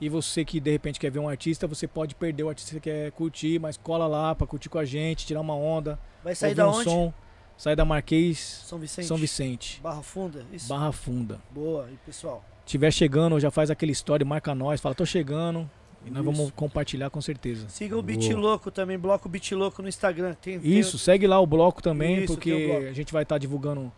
e 0.00 0.08
você 0.08 0.44
que 0.44 0.60
de 0.60 0.70
repente 0.70 0.98
quer 0.98 1.10
ver 1.10 1.18
um 1.18 1.28
artista, 1.28 1.66
você 1.66 1.86
pode 1.86 2.14
perder 2.14 2.42
o 2.44 2.48
artista 2.48 2.74
que 2.74 2.80
quer 2.80 3.12
curtir, 3.12 3.58
mas 3.60 3.76
cola 3.76 4.06
lá 4.06 4.34
pra 4.34 4.46
curtir 4.46 4.68
com 4.68 4.78
a 4.78 4.84
gente, 4.84 5.26
tirar 5.26 5.40
uma 5.40 5.54
onda, 5.54 5.98
Vai 6.24 6.34
sair 6.34 6.50
ouvir 6.50 6.56
da 6.56 6.68
um 6.68 6.74
onde? 6.74 6.84
som, 6.84 7.12
sair 7.58 7.76
da 7.76 7.84
Marquês, 7.84 8.62
São 8.64 8.78
Vicente. 8.78 9.06
São 9.06 9.16
Vicente, 9.18 9.80
Barra 9.82 10.02
Funda. 10.02 10.46
Isso. 10.50 10.68
Barra 10.68 10.92
Funda. 10.92 11.38
Boa. 11.50 11.88
E 11.92 11.96
pessoal, 12.06 12.42
Tiver 12.64 12.90
chegando, 12.90 13.38
já 13.40 13.50
faz 13.50 13.70
aquele 13.70 13.92
story, 13.92 14.24
marca 14.24 14.54
nós, 14.54 14.80
fala, 14.80 14.94
tô 14.94 15.04
chegando, 15.06 15.68
e 16.06 16.10
nós 16.10 16.22
Isso. 16.22 16.32
vamos 16.32 16.50
compartilhar 16.52 17.10
com 17.10 17.20
certeza. 17.20 17.66
siga 17.68 17.96
o 17.98 18.02
Beat. 18.02 18.30
Louco 18.32 18.70
também, 18.70 18.98
bloco 18.98 19.28
Beat 19.28 19.52
Louco 19.52 19.82
no 19.82 19.88
Instagram. 19.88 20.34
Tem, 20.34 20.58
tem- 20.60 20.78
Isso, 20.78 20.98
segue 20.98 21.26
lá 21.26 21.40
o 21.40 21.46
bloco 21.46 21.82
também, 21.82 22.18
Isso, 22.24 22.34
porque 22.34 22.66
bloco. 22.66 22.86
a 22.86 22.92
gente 22.92 23.12
vai 23.12 23.22
estar 23.24 23.36
divulgando 23.38 23.90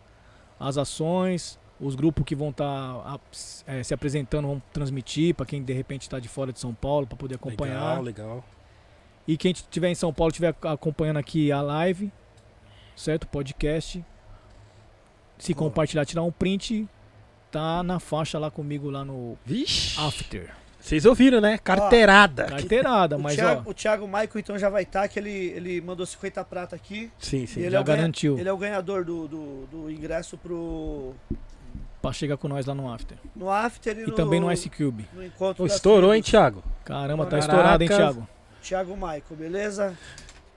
as 0.59 0.77
ações, 0.77 1.59
os 1.81 1.95
grupos 1.95 2.23
que 2.23 2.35
vão 2.35 2.49
estar 2.49 3.19
se 3.31 3.93
apresentando 3.93 4.47
vão 4.47 4.61
transmitir 4.71 5.35
para 5.35 5.45
quem 5.45 5.61
de 5.61 5.73
repente 5.73 6.03
está 6.03 6.19
de 6.19 6.27
fora 6.29 6.53
de 6.53 6.59
São 6.59 6.73
Paulo 6.73 7.05
para 7.07 7.17
poder 7.17 7.35
acompanhar. 7.35 7.99
Legal, 7.99 8.01
legal. 8.03 8.45
E 9.27 9.35
quem 9.35 9.51
estiver 9.51 9.89
em 9.89 9.95
São 9.95 10.13
Paulo 10.13 10.29
estiver 10.31 10.55
acompanhando 10.63 11.17
aqui 11.17 11.51
a 11.51 11.61
live, 11.61 12.11
certo? 12.95 13.27
Podcast. 13.27 14.03
Se 15.37 15.53
Boa. 15.53 15.69
compartilhar, 15.69 16.05
tirar 16.05 16.23
um 16.23 16.31
print, 16.31 16.87
tá 17.51 17.81
na 17.83 17.99
faixa 17.99 18.37
lá 18.37 18.51
comigo 18.51 18.89
lá 18.89 19.03
no 19.03 19.37
Vixe. 19.45 19.99
After. 19.99 20.53
Vocês 20.79 21.05
ouviram, 21.05 21.39
né? 21.39 21.59
Carteirada. 21.59 22.45
Carteirada, 22.45 23.15
O 23.17 23.21
mas 23.21 23.35
Thiago, 23.35 23.63
ó, 23.67 23.69
o 23.69 23.73
Thiago 23.73 24.05
Michael 24.07 24.29
então 24.37 24.57
já 24.57 24.67
vai 24.69 24.81
estar, 24.83 25.07
que 25.07 25.19
ele, 25.19 25.29
ele 25.29 25.79
mandou 25.81 26.05
50 26.05 26.43
prata 26.43 26.75
aqui. 26.75 27.11
Sim, 27.19 27.45
sim. 27.45 27.59
E 27.59 27.63
ele 27.63 27.71
já 27.71 27.77
é 27.77 27.81
o 27.81 27.83
ganha- 27.83 27.97
garantiu 27.97 28.39
Ele 28.39 28.49
é 28.49 28.53
o 28.53 28.57
ganhador 28.57 29.05
do, 29.05 29.27
do, 29.27 29.67
do 29.67 29.91
ingresso 29.91 30.37
pro. 30.39 31.13
pra 32.01 32.11
chegar 32.11 32.35
com 32.37 32.47
nós 32.47 32.65
lá 32.65 32.73
no 32.73 32.91
After. 32.91 33.15
No 33.35 33.49
After 33.51 33.95
e, 33.95 34.01
E 34.01 34.07
no, 34.07 34.13
também 34.15 34.39
no 34.39 34.51
Ice 34.51 34.69
Cube. 34.71 35.07
no 35.59 35.65
estourou, 35.67 36.15
hein. 36.15 36.21
Thiago? 36.23 36.63
Caramba, 36.83 37.25
tá 37.25 37.31
Caraca. 37.39 37.47
estourado, 37.51 37.83
hein, 37.83 37.89
Thiago? 37.89 38.27
Thiago 38.63 38.93
Michael, 38.95 39.23
beleza? 39.37 39.97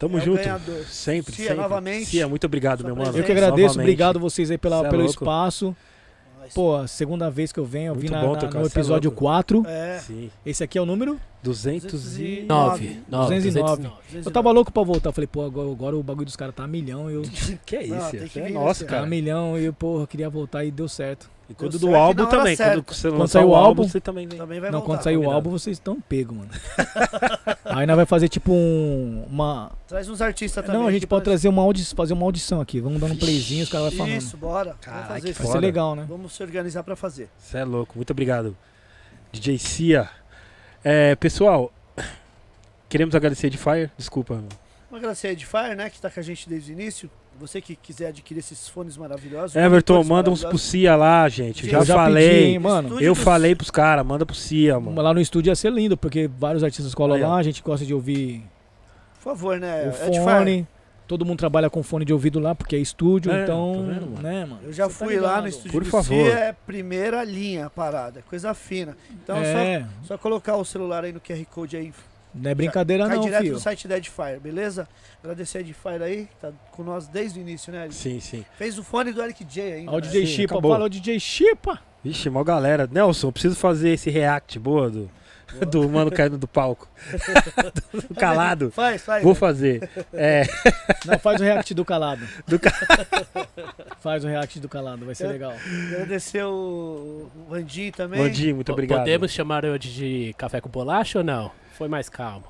Tamo 0.05 0.18
É 0.18 0.20
o 0.20 0.24
junto. 0.24 0.42
ganhador. 0.42 0.84
Sempre, 0.91 1.34
Cia, 1.34 1.47
sempre. 1.49 1.62
novamente. 1.62 2.07
Cia, 2.07 2.28
muito 2.28 2.44
obrigado, 2.44 2.84
meu 2.84 2.94
mano. 2.94 3.16
Eu 3.16 3.24
que 3.24 3.33
agradeço, 3.33 3.68
Novamente. 3.68 3.84
obrigado 3.84 4.20
vocês 4.20 4.50
aí 4.50 4.58
pela, 4.58 4.81
Cê 4.81 4.86
é 4.86 4.91
pelo 4.91 5.02
louco. 5.05 5.23
espaço. 5.24 5.76
Pô, 6.55 6.86
segunda 6.86 7.31
vez 7.31 7.50
que 7.52 7.58
eu 7.58 7.65
venho, 7.65 7.92
eu 7.92 7.94
vim 7.94 8.10
na- 8.10 8.20
bom 8.20 8.34
na- 8.36 8.42
no 8.50 8.60
é 8.65 8.66
episódio 8.66 9.08
louco. 9.08 9.23
4. 9.24 9.65
É. 9.66 9.99
Sim. 10.00 10.31
Esse 10.44 10.62
aqui 10.62 10.76
é 10.76 10.81
o 10.83 10.84
número? 10.84 11.18
200 11.42 12.18
e... 12.18 12.44
9. 12.47 13.00
209. 13.08 13.50
209. 13.83 13.89
Eu 14.26 14.31
tava 14.31 14.50
louco 14.50 14.70
pra 14.70 14.83
voltar. 14.83 15.08
Eu 15.08 15.12
falei, 15.15 15.26
pô, 15.26 15.42
agora, 15.42 15.70
agora 15.70 15.97
o 15.97 16.02
bagulho 16.02 16.26
dos 16.26 16.36
caras 16.36 16.55
tá 16.55 16.65
a 16.65 16.66
milhão. 16.68 17.10
E 17.10 17.15
eu, 17.15 17.23
Que 17.65 17.76
é 17.76 17.86
Não, 17.86 17.97
isso? 17.99 18.10
tem 18.10 18.20
que 18.20 18.28
Cia? 18.28 18.42
vir, 18.42 18.50
é 18.50 18.52
né, 18.52 18.60
nosso, 18.60 18.81
Cia? 18.81 18.89
tá 18.89 18.92
a 18.94 18.97
cara. 18.99 19.08
milhão 19.08 19.58
e, 19.58 19.73
porra, 19.73 20.02
eu 20.02 20.07
queria 20.07 20.28
voltar 20.28 20.65
e 20.65 20.70
deu 20.70 20.86
certo. 20.86 21.31
E 21.49 21.55
quando 21.55 21.78
do 21.78 21.94
álbum 21.94 22.26
também. 22.26 22.57
Quando 22.57 22.84
você 22.89 23.10
Quando 23.10 23.28
sair 23.28 23.44
o 23.44 23.49
o 23.49 23.55
álbum, 23.55 23.89
você 23.89 24.00
também 24.00 24.26
vem. 24.26 24.39
Também 24.39 24.60
vai 24.60 24.70
Não, 24.70 24.81
voltar. 24.81 24.94
quando 24.97 25.02
sair 25.02 25.15
o 25.16 25.20
combinado. 25.20 25.36
álbum, 25.36 25.50
vocês 25.50 25.76
estão 25.76 25.99
pego, 26.00 26.34
mano. 26.34 26.50
Aí 27.77 27.86
nós 27.86 27.97
vai 27.97 28.07
fazer 28.07 28.28
tipo 28.28 28.53
um, 28.53 29.25
uma. 29.28 29.73
Traz 29.89 30.09
uns 30.09 30.20
artistas 30.23 30.65
também. 30.65 30.81
Não, 30.81 30.86
a 30.86 30.93
gente 30.93 31.07
pode 31.07 31.23
pra- 31.25 31.33
trazer 31.33 31.49
uma 31.49 31.62
audição, 31.62 31.97
fazer 31.97 32.12
uma 32.12 32.25
audição 32.25 32.61
aqui. 32.61 32.81
Vamos 32.81 33.01
dando 33.01 33.15
um 33.15 33.17
playzinho, 33.17 33.65
os 33.65 33.69
caras 33.69 33.89
vão 33.89 33.99
falando. 34.07 34.17
Isso, 34.17 34.36
bora. 34.36 34.77
Caralho, 34.81 35.03
Vamos 35.07 35.15
fazer 35.20 35.31
isso. 35.31 35.43
Vai 35.43 35.53
ser 35.53 35.59
legal, 35.59 35.97
né? 35.97 36.07
Vamos 36.09 36.33
se 36.35 36.43
organizar 36.43 36.83
pra 36.85 36.94
fazer. 36.94 37.28
Você 37.39 37.59
é 37.59 37.65
louco. 37.65 37.93
Muito 37.97 38.11
obrigado. 38.12 38.57
DJ 39.33 39.59
Cia. 39.59 40.09
É, 40.85 41.17
pessoal, 41.17 41.73
queremos 42.89 43.15
agradecer 43.15 43.51
de 43.51 43.59
Fire. 43.59 43.91
Desculpa. 43.99 44.43
Vamos 44.94 45.06
agradecer 45.06 45.26
a 45.26 45.32
Edifier, 45.32 45.76
né, 45.76 45.90
que 45.90 46.00
tá 46.00 46.08
com 46.08 46.20
a 46.20 46.23
gente 46.23 46.48
desde 46.48 46.70
o 46.70 46.73
início. 46.73 47.10
Você 47.40 47.60
que 47.60 47.74
quiser 47.74 48.06
adquirir 48.10 48.39
esses 48.39 48.68
fones 48.68 48.97
maravilhosos. 48.97 49.56
Everton, 49.56 50.05
manda 50.05 50.31
uns 50.31 50.44
pro. 50.44 50.56
Cia 50.56 50.94
lá, 50.94 51.28
gente. 51.28 51.68
Já, 51.68 51.82
já 51.82 51.97
falei. 51.97 52.28
pedi, 52.28 52.44
hein, 52.52 52.58
mano. 52.60 52.89
Estúdio 52.90 53.05
Eu 53.08 53.14
dos- 53.14 53.24
falei 53.24 53.56
pros 53.56 53.73
caras, 53.73 54.06
manda 54.06 54.24
pro 54.24 54.36
Cia, 54.36 54.78
mano. 54.78 55.02
Lá 55.02 55.12
no 55.12 55.20
estúdio 55.20 55.50
ia 55.50 55.56
ser 55.56 55.73
lindo, 55.73 55.97
porque 55.97 56.28
vários 56.39 56.62
artistas 56.62 56.94
colam 56.94 57.16
Aí, 57.16 57.23
lá, 57.24 57.34
a 57.39 57.42
gente 57.42 57.60
gosta 57.60 57.84
de 57.84 57.92
ouvir 57.92 58.44
Por 59.16 59.31
favor, 59.32 59.58
né? 59.58 59.82
o 60.00 60.06
Edifier. 60.06 60.23
fone. 60.23 60.68
Todo 61.08 61.24
mundo 61.24 61.40
trabalha 61.40 61.68
com 61.68 61.82
fone 61.82 62.05
de 62.05 62.12
ouvido 62.12 62.39
lá, 62.39 62.55
porque 62.55 62.76
é 62.76 62.78
estúdio, 62.78 63.32
É, 63.32 63.42
então. 63.42 63.74
tá 63.89 63.92
vendo, 63.94 64.10
mano? 64.12 64.23
né, 64.23 64.44
mano? 64.44 64.60
Eu 64.62 64.73
já 64.73 64.86
Você 64.89 64.97
tá 65.00 65.05
fui 65.05 65.18
lá 65.18 65.40
no 65.42 65.48
estúdio 65.48 65.73
Por 65.73 65.82
do 65.82 65.90
favor. 65.90 66.05
Cia, 66.24 66.39
é 66.39 66.52
primeira 66.52 67.24
linha 67.24 67.66
a 67.66 67.70
parada, 67.70 68.23
coisa 68.31 68.55
fina. 68.55 68.97
Então 69.10 69.36
é, 69.39 69.81
só, 70.02 70.14
só 70.14 70.18
colocar 70.18 70.55
o 70.56 70.64
celular 70.64 71.02
aí 71.02 71.12
no 71.12 71.20
QR 71.20 71.44
Code 71.47 71.76
aí, 71.76 71.92
não 72.34 72.50
é 72.50 72.54
brincadeira 72.54 73.06
cai 73.06 73.16
não, 73.16 73.22
direto 73.24 73.42
filho. 73.42 73.52
no 73.54 73.60
site 73.60 73.86
da 73.86 73.96
Edifier, 73.96 74.40
beleza? 74.40 74.88
Agradecer 75.22 75.58
a 75.58 75.60
Edifier 75.60 76.02
aí, 76.02 76.28
tá 76.40 76.50
com 76.72 76.82
nós 76.82 77.06
desde 77.06 77.38
o 77.38 77.42
início, 77.42 77.72
né? 77.72 77.84
Ele 77.84 77.92
Sim, 77.94 78.18
sim. 78.20 78.44
fez 78.58 78.78
o 78.78 78.82
fone 78.82 79.12
do 79.12 79.22
Eric 79.22 79.44
J 79.44 79.72
ainda. 79.74 79.90
Ó 79.90 79.94
o 79.94 80.00
né? 80.00 80.00
DJ 80.02 80.26
Sim, 80.26 80.32
Chipa, 80.32 80.54
acabou. 80.54 80.72
fala 80.72 80.84
o 80.86 80.88
DJ 80.88 81.20
Chipa. 81.20 81.80
Vixe, 82.02 82.28
mó 82.28 82.42
galera. 82.44 82.88
Nelson, 82.90 83.28
eu 83.28 83.32
preciso 83.32 83.56
fazer 83.56 83.90
esse 83.90 84.10
react 84.10 84.58
boa 84.58 84.90
do, 84.90 85.10
do 85.70 85.88
mano 85.88 86.10
caindo 86.10 86.36
do 86.36 86.46
palco. 86.46 86.86
do 88.08 88.14
calado. 88.14 88.70
Faz, 88.70 89.02
faz. 89.02 89.22
Vou 89.22 89.32
né? 89.32 89.38
fazer. 89.38 89.90
É, 90.12 90.42
Não, 91.06 91.18
faz 91.18 91.40
o 91.40 91.44
react 91.44 91.72
do 91.72 91.84
calado. 91.84 92.26
Do 92.46 92.58
ca- 92.58 92.72
Faz 94.00 94.22
o 94.24 94.28
react 94.28 94.60
do 94.60 94.68
calado, 94.68 95.06
vai 95.06 95.14
ser 95.14 95.28
legal. 95.28 95.54
Agradecer 95.92 96.44
o 96.44 97.30
Vandinho 97.48 97.92
também. 97.92 98.20
Vandinho, 98.22 98.56
muito 98.56 98.70
obrigado. 98.70 98.98
Podemos 98.98 99.30
chamar 99.30 99.64
hoje 99.64 99.90
de 99.92 100.34
café 100.36 100.60
com 100.60 100.68
bolacha 100.68 101.18
ou 101.20 101.24
não? 101.24 101.50
Foi 101.77 101.89
mais 101.89 102.09
calmo. 102.09 102.44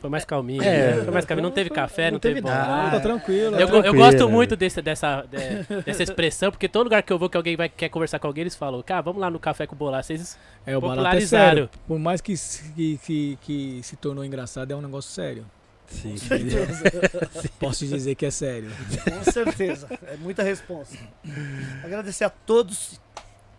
Foi 0.00 0.10
mais 0.10 0.24
calminho. 0.24 0.62
É. 0.62 1.02
Foi 1.02 1.12
mais 1.14 1.24
calminho. 1.24 1.48
Não 1.48 1.54
teve 1.54 1.70
café, 1.70 2.10
não, 2.10 2.18
teve, 2.18 2.42
bolacha. 2.42 2.60
nada. 2.68 2.88
Ah, 2.88 2.90
tá 2.90 3.00
tranquilo. 3.00 3.56
Eu, 3.56 3.66
é. 3.66 3.70
go- 3.70 3.76
eu 3.76 3.82
tranquilo, 3.84 4.04
gosto 4.04 4.26
né? 4.26 4.32
muito 4.32 4.54
desse, 4.56 4.82
dessa, 4.82 5.22
de- 5.22 5.82
dessa 5.82 6.02
expressão, 6.02 6.50
porque 6.50 6.68
todo 6.68 6.84
lugar 6.84 7.02
que 7.02 7.10
eu 7.10 7.18
vou 7.18 7.30
que 7.30 7.36
alguém 7.38 7.56
vai, 7.56 7.70
quer 7.70 7.88
conversar 7.88 8.18
com 8.18 8.26
alguém, 8.26 8.42
eles 8.42 8.54
falam, 8.54 8.82
cara, 8.82 9.00
vamos 9.00 9.18
lá 9.20 9.30
no 9.30 9.38
café 9.38 9.66
com 9.66 9.74
bolacha. 9.74 10.08
Vocês 10.08 10.38
É, 10.66 10.74
o 10.74 10.78
é 10.78 10.80
popularizaram. 10.80 11.46
sério. 11.54 11.70
Por 11.88 11.98
mais 11.98 12.20
que, 12.20 12.36
se- 12.36 12.70
que, 12.74 12.98
que, 12.98 13.38
que 13.40 13.80
se 13.82 13.96
tornou 13.96 14.22
engraçado, 14.24 14.70
é 14.72 14.76
um 14.76 14.82
negócio 14.82 15.10
sério. 15.10 15.46
Sim. 15.86 16.16
Posso 17.58 17.78
te 17.80 17.88
dizer 17.88 18.14
que 18.14 18.26
é 18.26 18.30
sério. 18.30 18.70
Com 19.04 19.30
certeza. 19.30 19.88
É 20.06 20.16
muita 20.16 20.42
responsa. 20.42 20.96
Agradecer 21.82 22.24
a 22.24 22.30
todos 22.30 23.00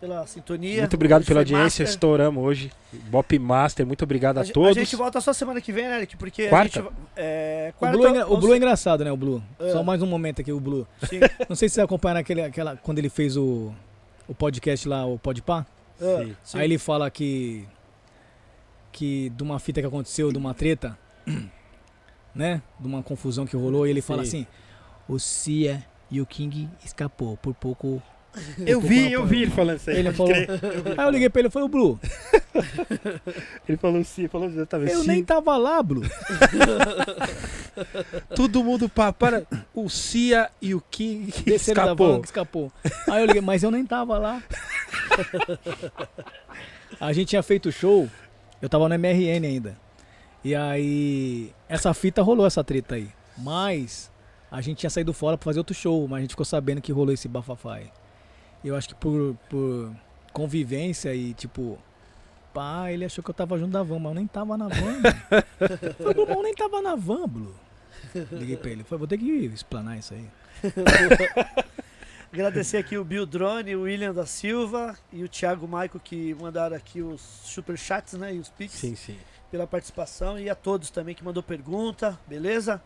pela 0.00 0.26
sintonia. 0.26 0.80
Muito 0.80 0.94
obrigado 0.94 1.24
pela 1.24 1.40
foi 1.44 1.54
audiência. 1.54 1.82
master. 1.82 1.86
Estouramos 1.86 2.44
hoje. 2.44 2.70
Bop 3.10 3.38
Master, 3.38 3.86
muito 3.86 4.02
obrigado 4.04 4.38
a, 4.38 4.42
A, 4.42 4.44
todos. 4.44 4.76
a 4.76 4.80
gente 4.80 4.96
volta 4.96 5.20
só 5.20 5.32
semana 5.32 5.60
que 5.60 5.72
vem, 5.72 5.86
né, 5.88 5.96
Eric? 5.98 6.16
Porque 6.16 6.48
Quarta? 6.48 6.80
a 6.80 6.82
gente. 6.82 6.94
É, 7.16 7.72
O 7.74 7.78
quarta, 7.78 7.96
Blue, 7.98 8.06
é, 8.06 8.24
o 8.26 8.36
Blue 8.36 8.54
é 8.54 8.56
engraçado, 8.56 9.04
né? 9.04 9.12
O 9.12 9.16
Blue. 9.16 9.42
É. 9.58 9.72
Só 9.72 9.82
mais 9.82 10.02
um 10.02 10.06
momento 10.06 10.40
aqui, 10.40 10.52
o 10.52 10.60
Blue. 10.60 10.86
Sim. 11.08 11.20
Não 11.48 11.56
sei 11.56 11.68
se 11.68 11.74
você 11.76 11.80
acompanharam 11.80 12.20
aquele, 12.20 12.42
aquela, 12.42 12.76
quando 12.76 12.98
ele 12.98 13.08
fez 13.08 13.36
o, 13.36 13.72
o 14.28 14.34
podcast 14.34 14.88
lá, 14.88 15.04
o 15.06 15.18
Podpah. 15.18 15.66
Ah, 16.00 16.22
Sim. 16.24 16.36
sim. 16.44 16.58
Aí 16.58 16.64
ele 16.64 16.78
fala 16.78 17.10
que. 17.10 17.66
Que 18.92 19.30
de 19.30 19.42
uma 19.42 19.58
fita 19.58 19.80
que 19.80 19.86
aconteceu, 19.86 20.32
de 20.32 20.38
uma 20.38 20.54
treta, 20.54 20.98
né? 22.34 22.62
De 22.80 22.86
uma 22.86 23.02
confusão 23.02 23.46
que 23.46 23.56
rolou, 23.56 23.86
e 23.86 23.90
ele 23.90 24.00
fala 24.00 24.24
Sim. 24.24 24.42
assim: 24.42 24.46
O 25.08 25.18
Cia 25.18 25.84
e 26.10 26.20
o 26.20 26.26
King 26.26 26.68
escapou, 26.84 27.36
por 27.36 27.54
pouco. 27.54 28.02
Eu 28.66 28.80
vi, 28.80 29.12
eu 29.12 29.24
vi 29.24 29.42
ele 29.42 29.50
falando 29.50 29.76
isso 29.78 29.90
aí. 29.90 29.98
Ele 29.98 30.12
falou. 30.12 30.32
crer. 30.32 30.48
Aí 30.98 31.06
eu 31.06 31.10
liguei 31.10 31.28
pra 31.30 31.40
ele 31.40 31.48
e 31.48 31.50
falei: 31.50 31.66
Ô 31.66 31.68
Blue, 31.68 31.98
Ele 33.68 33.78
falou 33.78 34.04
sim, 34.04 34.28
falou 34.28 34.48
exatamente 34.48 34.92
eu 34.92 35.00
sim. 35.02 35.06
nem 35.08 35.24
tava 35.24 35.56
lá, 35.56 35.82
Blue. 35.82 36.02
Todo 38.34 38.62
mundo 38.64 38.88
pa- 38.88 39.12
para. 39.12 39.46
O 39.74 39.88
Cia 39.88 40.50
e 40.60 40.74
o 40.74 40.80
King 40.90 41.32
Desceram 41.44 41.86
da 41.86 41.94
van, 41.94 42.18
escapou. 42.18 42.20
que 42.20 42.26
escapou. 42.26 42.72
Aí 43.10 43.22
eu 43.22 43.26
liguei, 43.26 43.42
mas 43.42 43.62
eu 43.62 43.70
nem 43.70 43.84
tava 43.84 44.18
lá. 44.18 44.42
A 47.00 47.12
gente 47.12 47.28
tinha 47.28 47.42
feito 47.42 47.70
show, 47.70 48.08
eu 48.60 48.68
tava 48.68 48.88
no 48.88 48.94
MRN 48.94 49.44
ainda. 49.46 49.76
E 50.42 50.54
aí, 50.54 51.52
essa 51.68 51.92
fita 51.92 52.22
rolou 52.22 52.46
essa 52.46 52.62
treta 52.62 52.94
aí. 52.94 53.08
Mas 53.36 54.10
a 54.50 54.60
gente 54.60 54.78
tinha 54.78 54.90
saído 54.90 55.12
fora 55.12 55.36
pra 55.36 55.44
fazer 55.44 55.58
outro 55.58 55.74
show, 55.74 56.06
mas 56.08 56.18
a 56.18 56.20
gente 56.22 56.30
ficou 56.30 56.46
sabendo 56.46 56.80
que 56.80 56.92
rolou 56.92 57.12
esse 57.12 57.28
bafafá 57.28 57.76
aí. 57.76 57.90
Eu 58.64 58.74
acho 58.76 58.88
que 58.88 58.94
por, 58.94 59.36
por 59.48 59.92
convivência 60.32 61.14
e 61.14 61.34
tipo. 61.34 61.78
Pá, 62.52 62.90
ele 62.90 63.04
achou 63.04 63.22
que 63.22 63.28
eu 63.28 63.34
tava 63.34 63.58
junto 63.58 63.72
da 63.72 63.82
van, 63.82 63.98
mas 63.98 64.10
eu 64.12 64.14
nem 64.14 64.26
tava 64.26 64.56
na 64.56 64.68
van. 64.68 64.94
Eu 65.60 65.94
falei, 65.94 66.14
"Blue, 66.14 66.26
mas 66.26 66.36
eu 66.36 66.42
nem 66.42 66.54
tava 66.54 66.80
na 66.80 66.94
van, 66.94 67.28
Blue. 67.28 67.54
Liguei 68.32 68.56
pra 68.56 68.70
ele, 68.70 68.82
falei, 68.82 68.98
vou 68.98 69.06
ter 69.06 69.18
que 69.18 69.30
explanar 69.46 69.98
isso 69.98 70.14
aí. 70.14 70.26
Agradecer 72.32 72.78
aqui 72.78 72.98
o 72.98 73.04
Bill 73.04 73.24
Drone, 73.24 73.76
o 73.76 73.82
William 73.82 74.12
da 74.12 74.26
Silva 74.26 74.96
e 75.12 75.22
o 75.22 75.28
Thiago 75.28 75.66
Maico 75.68 75.98
que 75.98 76.34
mandaram 76.34 76.76
aqui 76.76 77.00
os 77.00 77.20
superchats, 77.20 78.14
né? 78.14 78.34
E 78.34 78.38
os 78.38 78.48
pics 78.48 78.78
Sim, 78.78 78.94
sim. 78.96 79.16
pela 79.50 79.66
participação. 79.66 80.38
E 80.38 80.50
a 80.50 80.54
todos 80.54 80.90
também 80.90 81.14
que 81.14 81.24
mandou 81.24 81.42
pergunta, 81.42 82.18
beleza? 82.26 82.82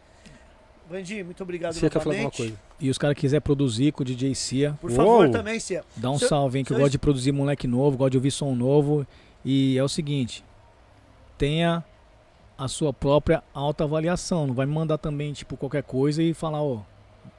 Vandinho, 0.90 1.24
muito 1.24 1.42
obrigado 1.42 1.72
Você 1.72 1.88
quer 1.88 2.00
falar 2.00 2.14
alguma 2.16 2.30
coisa? 2.32 2.54
E 2.80 2.90
os 2.90 2.98
caras 2.98 3.16
quiser 3.16 3.40
produzir 3.40 3.92
com 3.92 4.02
o 4.02 4.04
DJ 4.04 4.34
Cia, 4.34 4.76
Por 4.80 4.90
Uou. 4.90 4.96
favor, 4.96 5.30
também, 5.30 5.60
Cia. 5.60 5.84
dá 5.96 6.10
um 6.10 6.18
Se 6.18 6.24
eu- 6.24 6.28
salve, 6.28 6.58
hein, 6.58 6.64
que 6.64 6.72
eu 6.72 6.76
se 6.76 6.80
eu- 6.80 6.84
gosto 6.84 6.92
de 6.92 6.98
produzir 6.98 7.30
moleque 7.32 7.68
novo, 7.68 7.96
gosto 7.96 8.10
de 8.10 8.16
ouvir 8.18 8.30
som 8.32 8.54
novo. 8.56 9.06
E 9.44 9.78
é 9.78 9.84
o 9.84 9.88
seguinte, 9.88 10.44
tenha 11.38 11.84
a 12.58 12.66
sua 12.66 12.92
própria 12.92 13.42
autoavaliação. 13.54 14.48
Não 14.48 14.54
vai 14.54 14.66
me 14.66 14.72
mandar 14.74 14.98
também, 14.98 15.32
tipo, 15.32 15.56
qualquer 15.56 15.82
coisa 15.84 16.22
e 16.22 16.34
falar, 16.34 16.60
ó, 16.62 16.80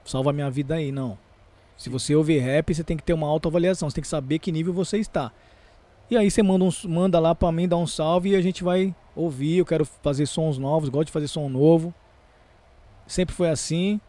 salva 0.05 0.31
minha 0.31 0.49
vida 0.49 0.75
aí, 0.75 0.91
não. 0.91 1.17
Se 1.75 1.89
você 1.89 2.15
ouvir 2.15 2.39
rap, 2.39 2.73
você 2.73 2.83
tem 2.83 2.95
que 2.95 3.03
ter 3.03 3.13
uma 3.13 3.27
autoavaliação, 3.27 3.89
você 3.89 3.95
tem 3.95 4.01
que 4.01 4.07
saber 4.07 4.39
que 4.39 4.51
nível 4.51 4.71
você 4.73 4.97
está. 4.97 5.31
E 6.09 6.15
aí 6.17 6.29
você 6.31 6.41
manda, 6.41 6.63
uns, 6.63 6.85
manda 6.85 7.19
lá 7.19 7.35
pra 7.35 7.51
mim, 7.51 7.67
dá 7.67 7.75
um 7.77 7.87
salve 7.87 8.29
e 8.29 8.35
a 8.35 8.41
gente 8.41 8.63
vai 8.63 8.95
ouvir. 9.15 9.57
Eu 9.57 9.65
quero 9.65 9.83
fazer 9.85 10.25
sons 10.25 10.57
novos, 10.57 10.87
gosto 10.89 11.07
de 11.07 11.11
fazer 11.11 11.27
som 11.27 11.49
novo. 11.49 11.93
Sempre 13.11 13.35
foi 13.35 13.49
assim. 13.49 13.99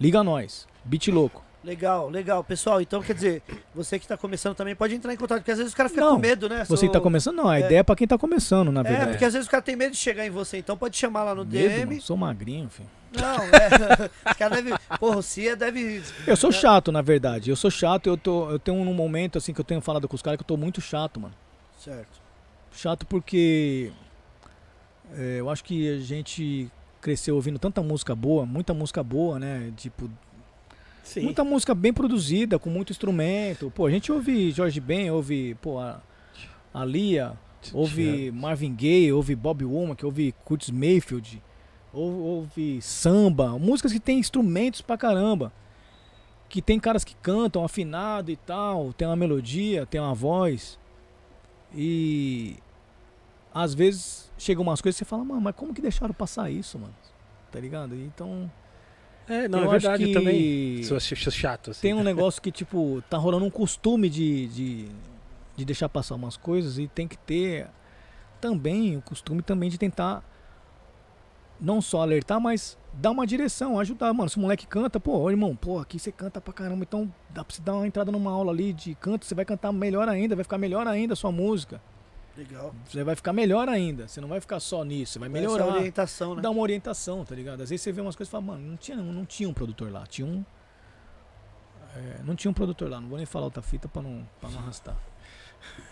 Liga 0.00 0.20
a 0.20 0.24
nós. 0.24 0.66
Beat 0.84 1.08
louco. 1.08 1.44
Legal, 1.62 2.08
legal. 2.08 2.42
Pessoal, 2.42 2.80
então 2.80 3.00
quer 3.02 3.14
dizer, 3.14 3.42
você 3.74 3.96
que 3.98 4.08
tá 4.08 4.16
começando 4.16 4.56
também 4.56 4.74
pode 4.74 4.94
entrar 4.96 5.12
em 5.12 5.16
contato, 5.16 5.38
porque 5.40 5.50
às 5.52 5.58
vezes 5.58 5.72
os 5.72 5.76
caras 5.76 5.92
ficam 5.92 6.08
Não, 6.08 6.14
com 6.16 6.20
medo, 6.22 6.48
né? 6.48 6.64
Você 6.64 6.86
que 6.86 6.92
tá 6.92 6.94
Sou- 6.98 7.02
começando, 7.02 7.36
não. 7.36 7.48
A 7.48 7.58
É. 7.60 7.64
ideia 7.66 7.78
é 7.80 7.82
pra 7.84 7.94
quem 7.94 8.06
tá 8.08 8.16
começando, 8.18 8.72
na 8.72 8.80
É, 8.80 8.84
verdade. 8.84 9.10
porque 9.10 9.24
às 9.24 9.32
vezes 9.34 9.46
os 9.46 9.50
caras 9.50 9.64
têm 9.64 9.76
medo 9.76 9.92
de 9.92 9.98
chegar 9.98 10.26
em 10.26 10.30
você, 10.30 10.58
então 10.58 10.76
pode 10.76 10.96
chamar 10.96 11.22
lá 11.24 11.34
no 11.36 11.44
Medo, 11.44 11.52
DM. 11.52 11.86
mano. 11.86 12.00
Sou 12.02 12.16
magrinho, 12.16 12.68
filho. 12.68 12.88
Não, 13.14 13.36
é. 13.44 14.10
Os 14.32 14.36
caras 14.38 14.56
devem. 14.56 14.74
Porra, 14.98 15.18
o 15.18 15.22
Cia 15.22 15.54
deve. 15.54 16.02
Eu 16.26 16.34
sou 16.36 16.50
chato, 16.50 16.90
na 16.90 17.02
verdade. 17.02 17.50
Eu 17.50 17.56
sou 17.56 17.70
chato, 17.70 18.06
eu, 18.08 18.16
tô, 18.16 18.50
eu 18.50 18.58
tenho 18.58 18.78
um 18.78 18.94
momento 18.94 19.36
assim 19.36 19.52
que 19.52 19.60
eu 19.60 19.64
tenho 19.64 19.82
falado 19.82 20.08
com 20.08 20.16
os 20.16 20.22
caras 20.22 20.38
que 20.38 20.42
eu 20.42 20.46
tô 20.48 20.56
muito 20.56 20.80
chato, 20.80 21.20
mano. 21.20 21.34
Certo. 21.78 22.20
Chato 22.72 23.04
porque 23.06 23.92
é, 25.14 25.36
eu 25.40 25.50
acho 25.50 25.62
que 25.62 25.94
a 25.94 25.98
gente 26.00 26.70
cresceu 27.02 27.34
ouvindo 27.34 27.58
tanta 27.58 27.82
música 27.82 28.14
boa, 28.14 28.46
muita 28.46 28.72
música 28.72 29.02
boa, 29.02 29.38
né? 29.38 29.72
Tipo, 29.76 30.08
Sim. 31.02 31.22
muita 31.22 31.42
música 31.42 31.74
bem 31.74 31.92
produzida, 31.92 32.58
com 32.58 32.70
muito 32.70 32.90
instrumento. 32.90 33.70
Pô, 33.74 33.86
a 33.86 33.90
gente 33.90 34.10
ouve 34.10 34.52
Jorge 34.52 34.80
Ben, 34.80 35.10
ouve, 35.10 35.56
pô, 35.56 35.78
a, 35.80 36.00
a 36.72 36.84
Lia, 36.84 37.36
ouve 37.74 38.30
Marvin 38.30 38.74
Gaye, 38.74 39.12
ouve 39.12 39.34
Bob 39.34 39.64
Womack, 39.64 40.06
ouve 40.06 40.32
Curtis 40.44 40.70
Mayfield, 40.70 41.42
ouve, 41.92 42.16
ouve 42.18 42.80
samba, 42.80 43.58
músicas 43.58 43.92
que 43.92 44.00
tem 44.00 44.18
instrumentos 44.18 44.80
pra 44.80 44.96
caramba. 44.96 45.52
Que 46.48 46.62
tem 46.62 46.78
caras 46.78 47.02
que 47.02 47.16
cantam 47.16 47.64
afinado 47.64 48.30
e 48.30 48.36
tal, 48.36 48.92
tem 48.92 49.08
uma 49.08 49.16
melodia, 49.16 49.86
tem 49.86 50.00
uma 50.00 50.14
voz. 50.14 50.78
E 51.74 52.56
às 53.54 53.74
vezes 53.74 54.30
chegam 54.42 54.62
umas 54.62 54.80
coisas 54.80 54.98
que 54.98 55.04
você 55.04 55.08
fala, 55.08 55.24
mano, 55.24 55.40
mas 55.40 55.54
como 55.54 55.72
que 55.72 55.80
deixaram 55.82 56.12
passar 56.12 56.50
isso, 56.50 56.78
mano? 56.78 56.94
Tá 57.50 57.60
ligado? 57.60 57.94
Então, 57.94 58.50
É, 59.28 59.46
não, 59.48 59.60
eu 59.60 59.64
é 59.72 59.76
acho 59.76 59.86
verdade 59.86 60.06
que 60.06 60.12
também. 60.12 60.82
Sou, 60.82 60.98
chato, 61.00 61.70
assim. 61.70 61.80
tem 61.82 61.94
um 61.94 62.02
negócio 62.02 62.40
que, 62.42 62.50
tipo, 62.50 63.02
tá 63.08 63.16
rolando 63.18 63.44
um 63.44 63.50
costume 63.50 64.08
de, 64.08 64.48
de, 64.48 64.88
de 65.56 65.64
deixar 65.64 65.88
passar 65.88 66.14
umas 66.14 66.36
coisas 66.36 66.78
e 66.78 66.88
tem 66.88 67.06
que 67.06 67.16
ter 67.18 67.68
também 68.40 68.96
o 68.96 69.02
costume 69.02 69.42
também 69.42 69.70
de 69.70 69.78
tentar 69.78 70.24
não 71.60 71.80
só 71.80 72.02
alertar, 72.02 72.40
mas 72.40 72.76
dar 72.94 73.12
uma 73.12 73.24
direção, 73.26 73.78
ajudar, 73.78 74.12
mano. 74.12 74.28
Se 74.28 74.36
o 74.36 74.40
moleque 74.40 74.66
canta, 74.66 74.98
pô, 74.98 75.30
irmão, 75.30 75.54
pô, 75.54 75.78
aqui 75.78 75.98
você 75.98 76.10
canta 76.10 76.40
pra 76.40 76.52
caramba, 76.52 76.82
então 76.82 77.12
dá 77.30 77.44
pra 77.44 77.54
você 77.54 77.62
dar 77.62 77.74
uma 77.74 77.86
entrada 77.86 78.10
numa 78.10 78.32
aula 78.32 78.50
ali 78.50 78.72
de 78.72 78.94
canto, 78.96 79.24
você 79.24 79.34
vai 79.34 79.44
cantar 79.44 79.70
melhor 79.72 80.08
ainda, 80.08 80.34
vai 80.34 80.42
ficar 80.42 80.58
melhor 80.58 80.86
ainda 80.88 81.12
a 81.12 81.16
sua 81.16 81.30
música. 81.30 81.80
Legal. 82.36 82.74
Você 82.86 83.04
vai 83.04 83.14
ficar 83.14 83.32
melhor 83.32 83.68
ainda. 83.68 84.08
Você 84.08 84.20
não 84.20 84.28
vai 84.28 84.40
ficar 84.40 84.58
só 84.58 84.82
nisso, 84.84 85.14
você 85.14 85.18
vai 85.18 85.28
melhorar. 85.28 85.66
orientação, 85.66 86.34
né? 86.34 86.40
Dá 86.42 86.50
uma 86.50 86.62
orientação, 86.62 87.24
tá 87.24 87.34
ligado? 87.34 87.62
Às 87.62 87.68
vezes 87.70 87.82
você 87.82 87.92
vê 87.92 88.00
umas 88.00 88.16
coisas 88.16 88.30
e 88.30 88.32
fala, 88.32 88.42
mano, 88.44 88.66
não 88.70 88.76
tinha, 88.76 88.96
não 88.96 89.24
tinha 89.26 89.48
um 89.48 89.52
produtor 89.52 89.92
lá. 89.92 90.06
Tinha 90.06 90.26
um. 90.26 90.44
é, 91.94 92.22
não 92.24 92.34
tinha 92.34 92.50
um 92.50 92.54
produtor 92.54 92.88
lá. 92.90 93.00
Não 93.00 93.08
vou 93.08 93.18
nem 93.18 93.26
falar 93.26 93.44
outra 93.46 93.62
fita 93.62 93.86
pra 93.88 94.00
não, 94.00 94.26
pra 94.40 94.48
não 94.50 94.58
arrastar. 94.60 94.96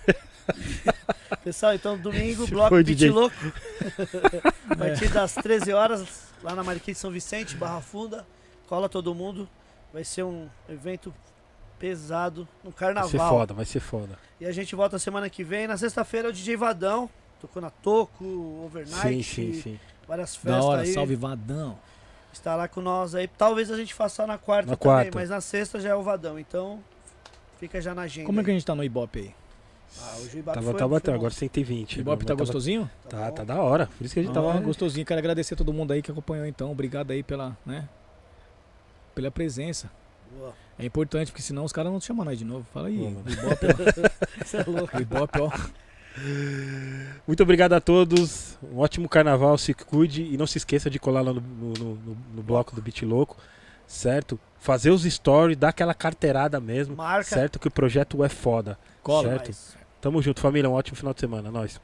Pessoal, 1.44 1.74
então 1.74 1.96
domingo, 1.98 2.44
Se 2.46 2.50
bloco 2.50 2.82
DJ. 2.82 3.10
Louco. 3.10 3.36
A 4.68 4.72
É. 4.72 4.76
partir 4.76 5.08
das 5.12 5.34
13 5.34 5.72
horas, 5.72 6.32
lá 6.42 6.54
na 6.54 6.62
Marquês 6.64 6.96
de 6.96 7.00
São 7.00 7.10
Vicente, 7.10 7.56
Barra 7.56 7.80
Funda. 7.80 8.26
Cola 8.66 8.88
todo 8.88 9.14
mundo. 9.14 9.48
Vai 9.92 10.04
ser 10.04 10.22
um 10.22 10.48
evento 10.68 11.12
pesado 11.80 12.46
no 12.62 12.70
Vai 12.70 12.72
ser 12.72 12.78
carnaval. 12.78 13.28
foda, 13.30 13.54
vai 13.54 13.64
ser 13.64 13.80
foda. 13.80 14.18
E 14.40 14.44
a 14.46 14.52
gente 14.52 14.74
volta 14.76 14.98
semana 14.98 15.28
que 15.30 15.42
vem. 15.42 15.66
Na 15.66 15.76
sexta-feira 15.76 16.28
é 16.28 16.30
o 16.30 16.32
DJ 16.32 16.56
Vadão. 16.56 17.08
Tocou 17.40 17.60
na 17.62 17.70
Toco, 17.70 18.24
Overnight, 18.66 19.22
Sim, 19.24 19.52
sim, 19.54 19.60
sim. 19.62 19.80
várias 20.06 20.34
Da 20.34 20.40
festas 20.40 20.64
hora, 20.64 20.82
aí. 20.82 20.92
salve 20.92 21.16
Vadão. 21.16 21.78
Está 22.32 22.54
lá 22.54 22.68
com 22.68 22.80
nós 22.82 23.14
aí. 23.14 23.26
Talvez 23.26 23.70
a 23.70 23.76
gente 23.76 23.94
faça 23.94 24.26
na 24.26 24.36
quarta 24.38 24.70
Na 24.70 24.76
também, 24.76 24.94
quarta. 24.94 25.18
mas 25.18 25.30
na 25.30 25.40
sexta 25.40 25.80
já 25.80 25.88
é 25.88 25.94
o 25.94 26.02
Vadão. 26.02 26.38
Então, 26.38 26.78
fica 27.58 27.80
já 27.80 27.94
na 27.94 28.02
agenda. 28.02 28.26
Como 28.26 28.40
é 28.40 28.44
que 28.44 28.50
a 28.50 28.52
gente 28.52 28.64
tá 28.66 28.74
no 28.74 28.84
Ibope 28.84 29.18
aí? 29.20 29.34
Ah, 29.98 30.16
o 30.18 30.22
Ibope 30.26 30.42
Tava, 30.54 30.62
foi- 30.70 30.74
tava 30.78 31.00
foi 31.00 31.14
agora 31.14 31.32
120. 31.34 31.96
O 31.96 32.00
Ibope 32.02 32.24
tá 32.24 32.28
Tava- 32.28 32.38
gostosinho? 32.40 32.88
Tá, 33.08 33.24
bom. 33.26 33.32
tá 33.32 33.42
da 33.44 33.60
hora. 33.60 33.86
Por 33.98 34.04
isso 34.04 34.14
que 34.14 34.20
a 34.20 34.22
gente 34.22 34.30
Ah, 34.30 34.34
tava. 34.34 34.60
gostosinho. 34.60 35.04
Quero 35.04 35.18
agradecer 35.18 35.54
a 35.54 35.56
todo 35.56 35.72
mundo 35.72 35.92
aí 35.92 36.00
que 36.02 36.10
acompanhou 36.12 36.46
então. 36.46 36.70
Obrigado 36.70 37.10
aí 37.10 37.22
pela, 37.22 37.56
né? 37.66 37.88
Pela 39.14 39.30
presença. 39.30 39.90
Boa. 40.38 40.54
É 40.80 40.86
importante, 40.86 41.30
porque 41.30 41.42
senão 41.42 41.64
os 41.64 41.72
caras 41.72 41.92
não 41.92 41.98
te 42.00 42.06
chamam 42.06 42.24
nós 42.24 42.38
de 42.38 42.44
novo. 42.44 42.66
Fala 42.72 42.88
aí, 42.88 42.98
o 42.98 43.22
Ibope, 43.30 43.66
ó. 43.66 44.44
Você 44.44 44.56
é 44.58 44.64
louco. 44.66 44.96
O 44.96 45.00
Ibope, 45.00 45.40
ó. 45.40 45.50
Muito 47.26 47.42
obrigado 47.42 47.72
a 47.72 47.80
todos. 47.80 48.58
Um 48.62 48.78
ótimo 48.78 49.08
carnaval, 49.08 49.56
se 49.58 49.72
cuide 49.74 50.22
e 50.22 50.36
não 50.36 50.46
se 50.46 50.58
esqueça 50.58 50.90
de 50.90 50.98
colar 50.98 51.20
lá 51.22 51.32
no, 51.32 51.40
no, 51.40 51.72
no- 51.74 52.16
no 52.34 52.42
bloco 52.42 52.74
do 52.74 52.82
Beat 52.82 53.02
Louco, 53.02 53.36
certo? 53.86 54.38
Fazer 54.58 54.90
os 54.90 55.04
stories, 55.04 55.56
dar 55.56 55.68
aquela 55.68 55.94
carteirada 55.94 56.60
mesmo, 56.60 56.96
Marca. 56.96 57.24
certo? 57.24 57.58
Que 57.58 57.68
o 57.68 57.70
projeto 57.70 58.22
é 58.24 58.28
foda. 58.28 58.78
Cola. 59.02 59.28
Certo. 59.28 59.56
Tamo 60.00 60.20
junto, 60.20 60.40
família. 60.40 60.68
Um 60.68 60.72
ótimo 60.74 60.96
final 60.96 61.14
de 61.14 61.20
semana. 61.20 61.50
Nós. 61.50 61.80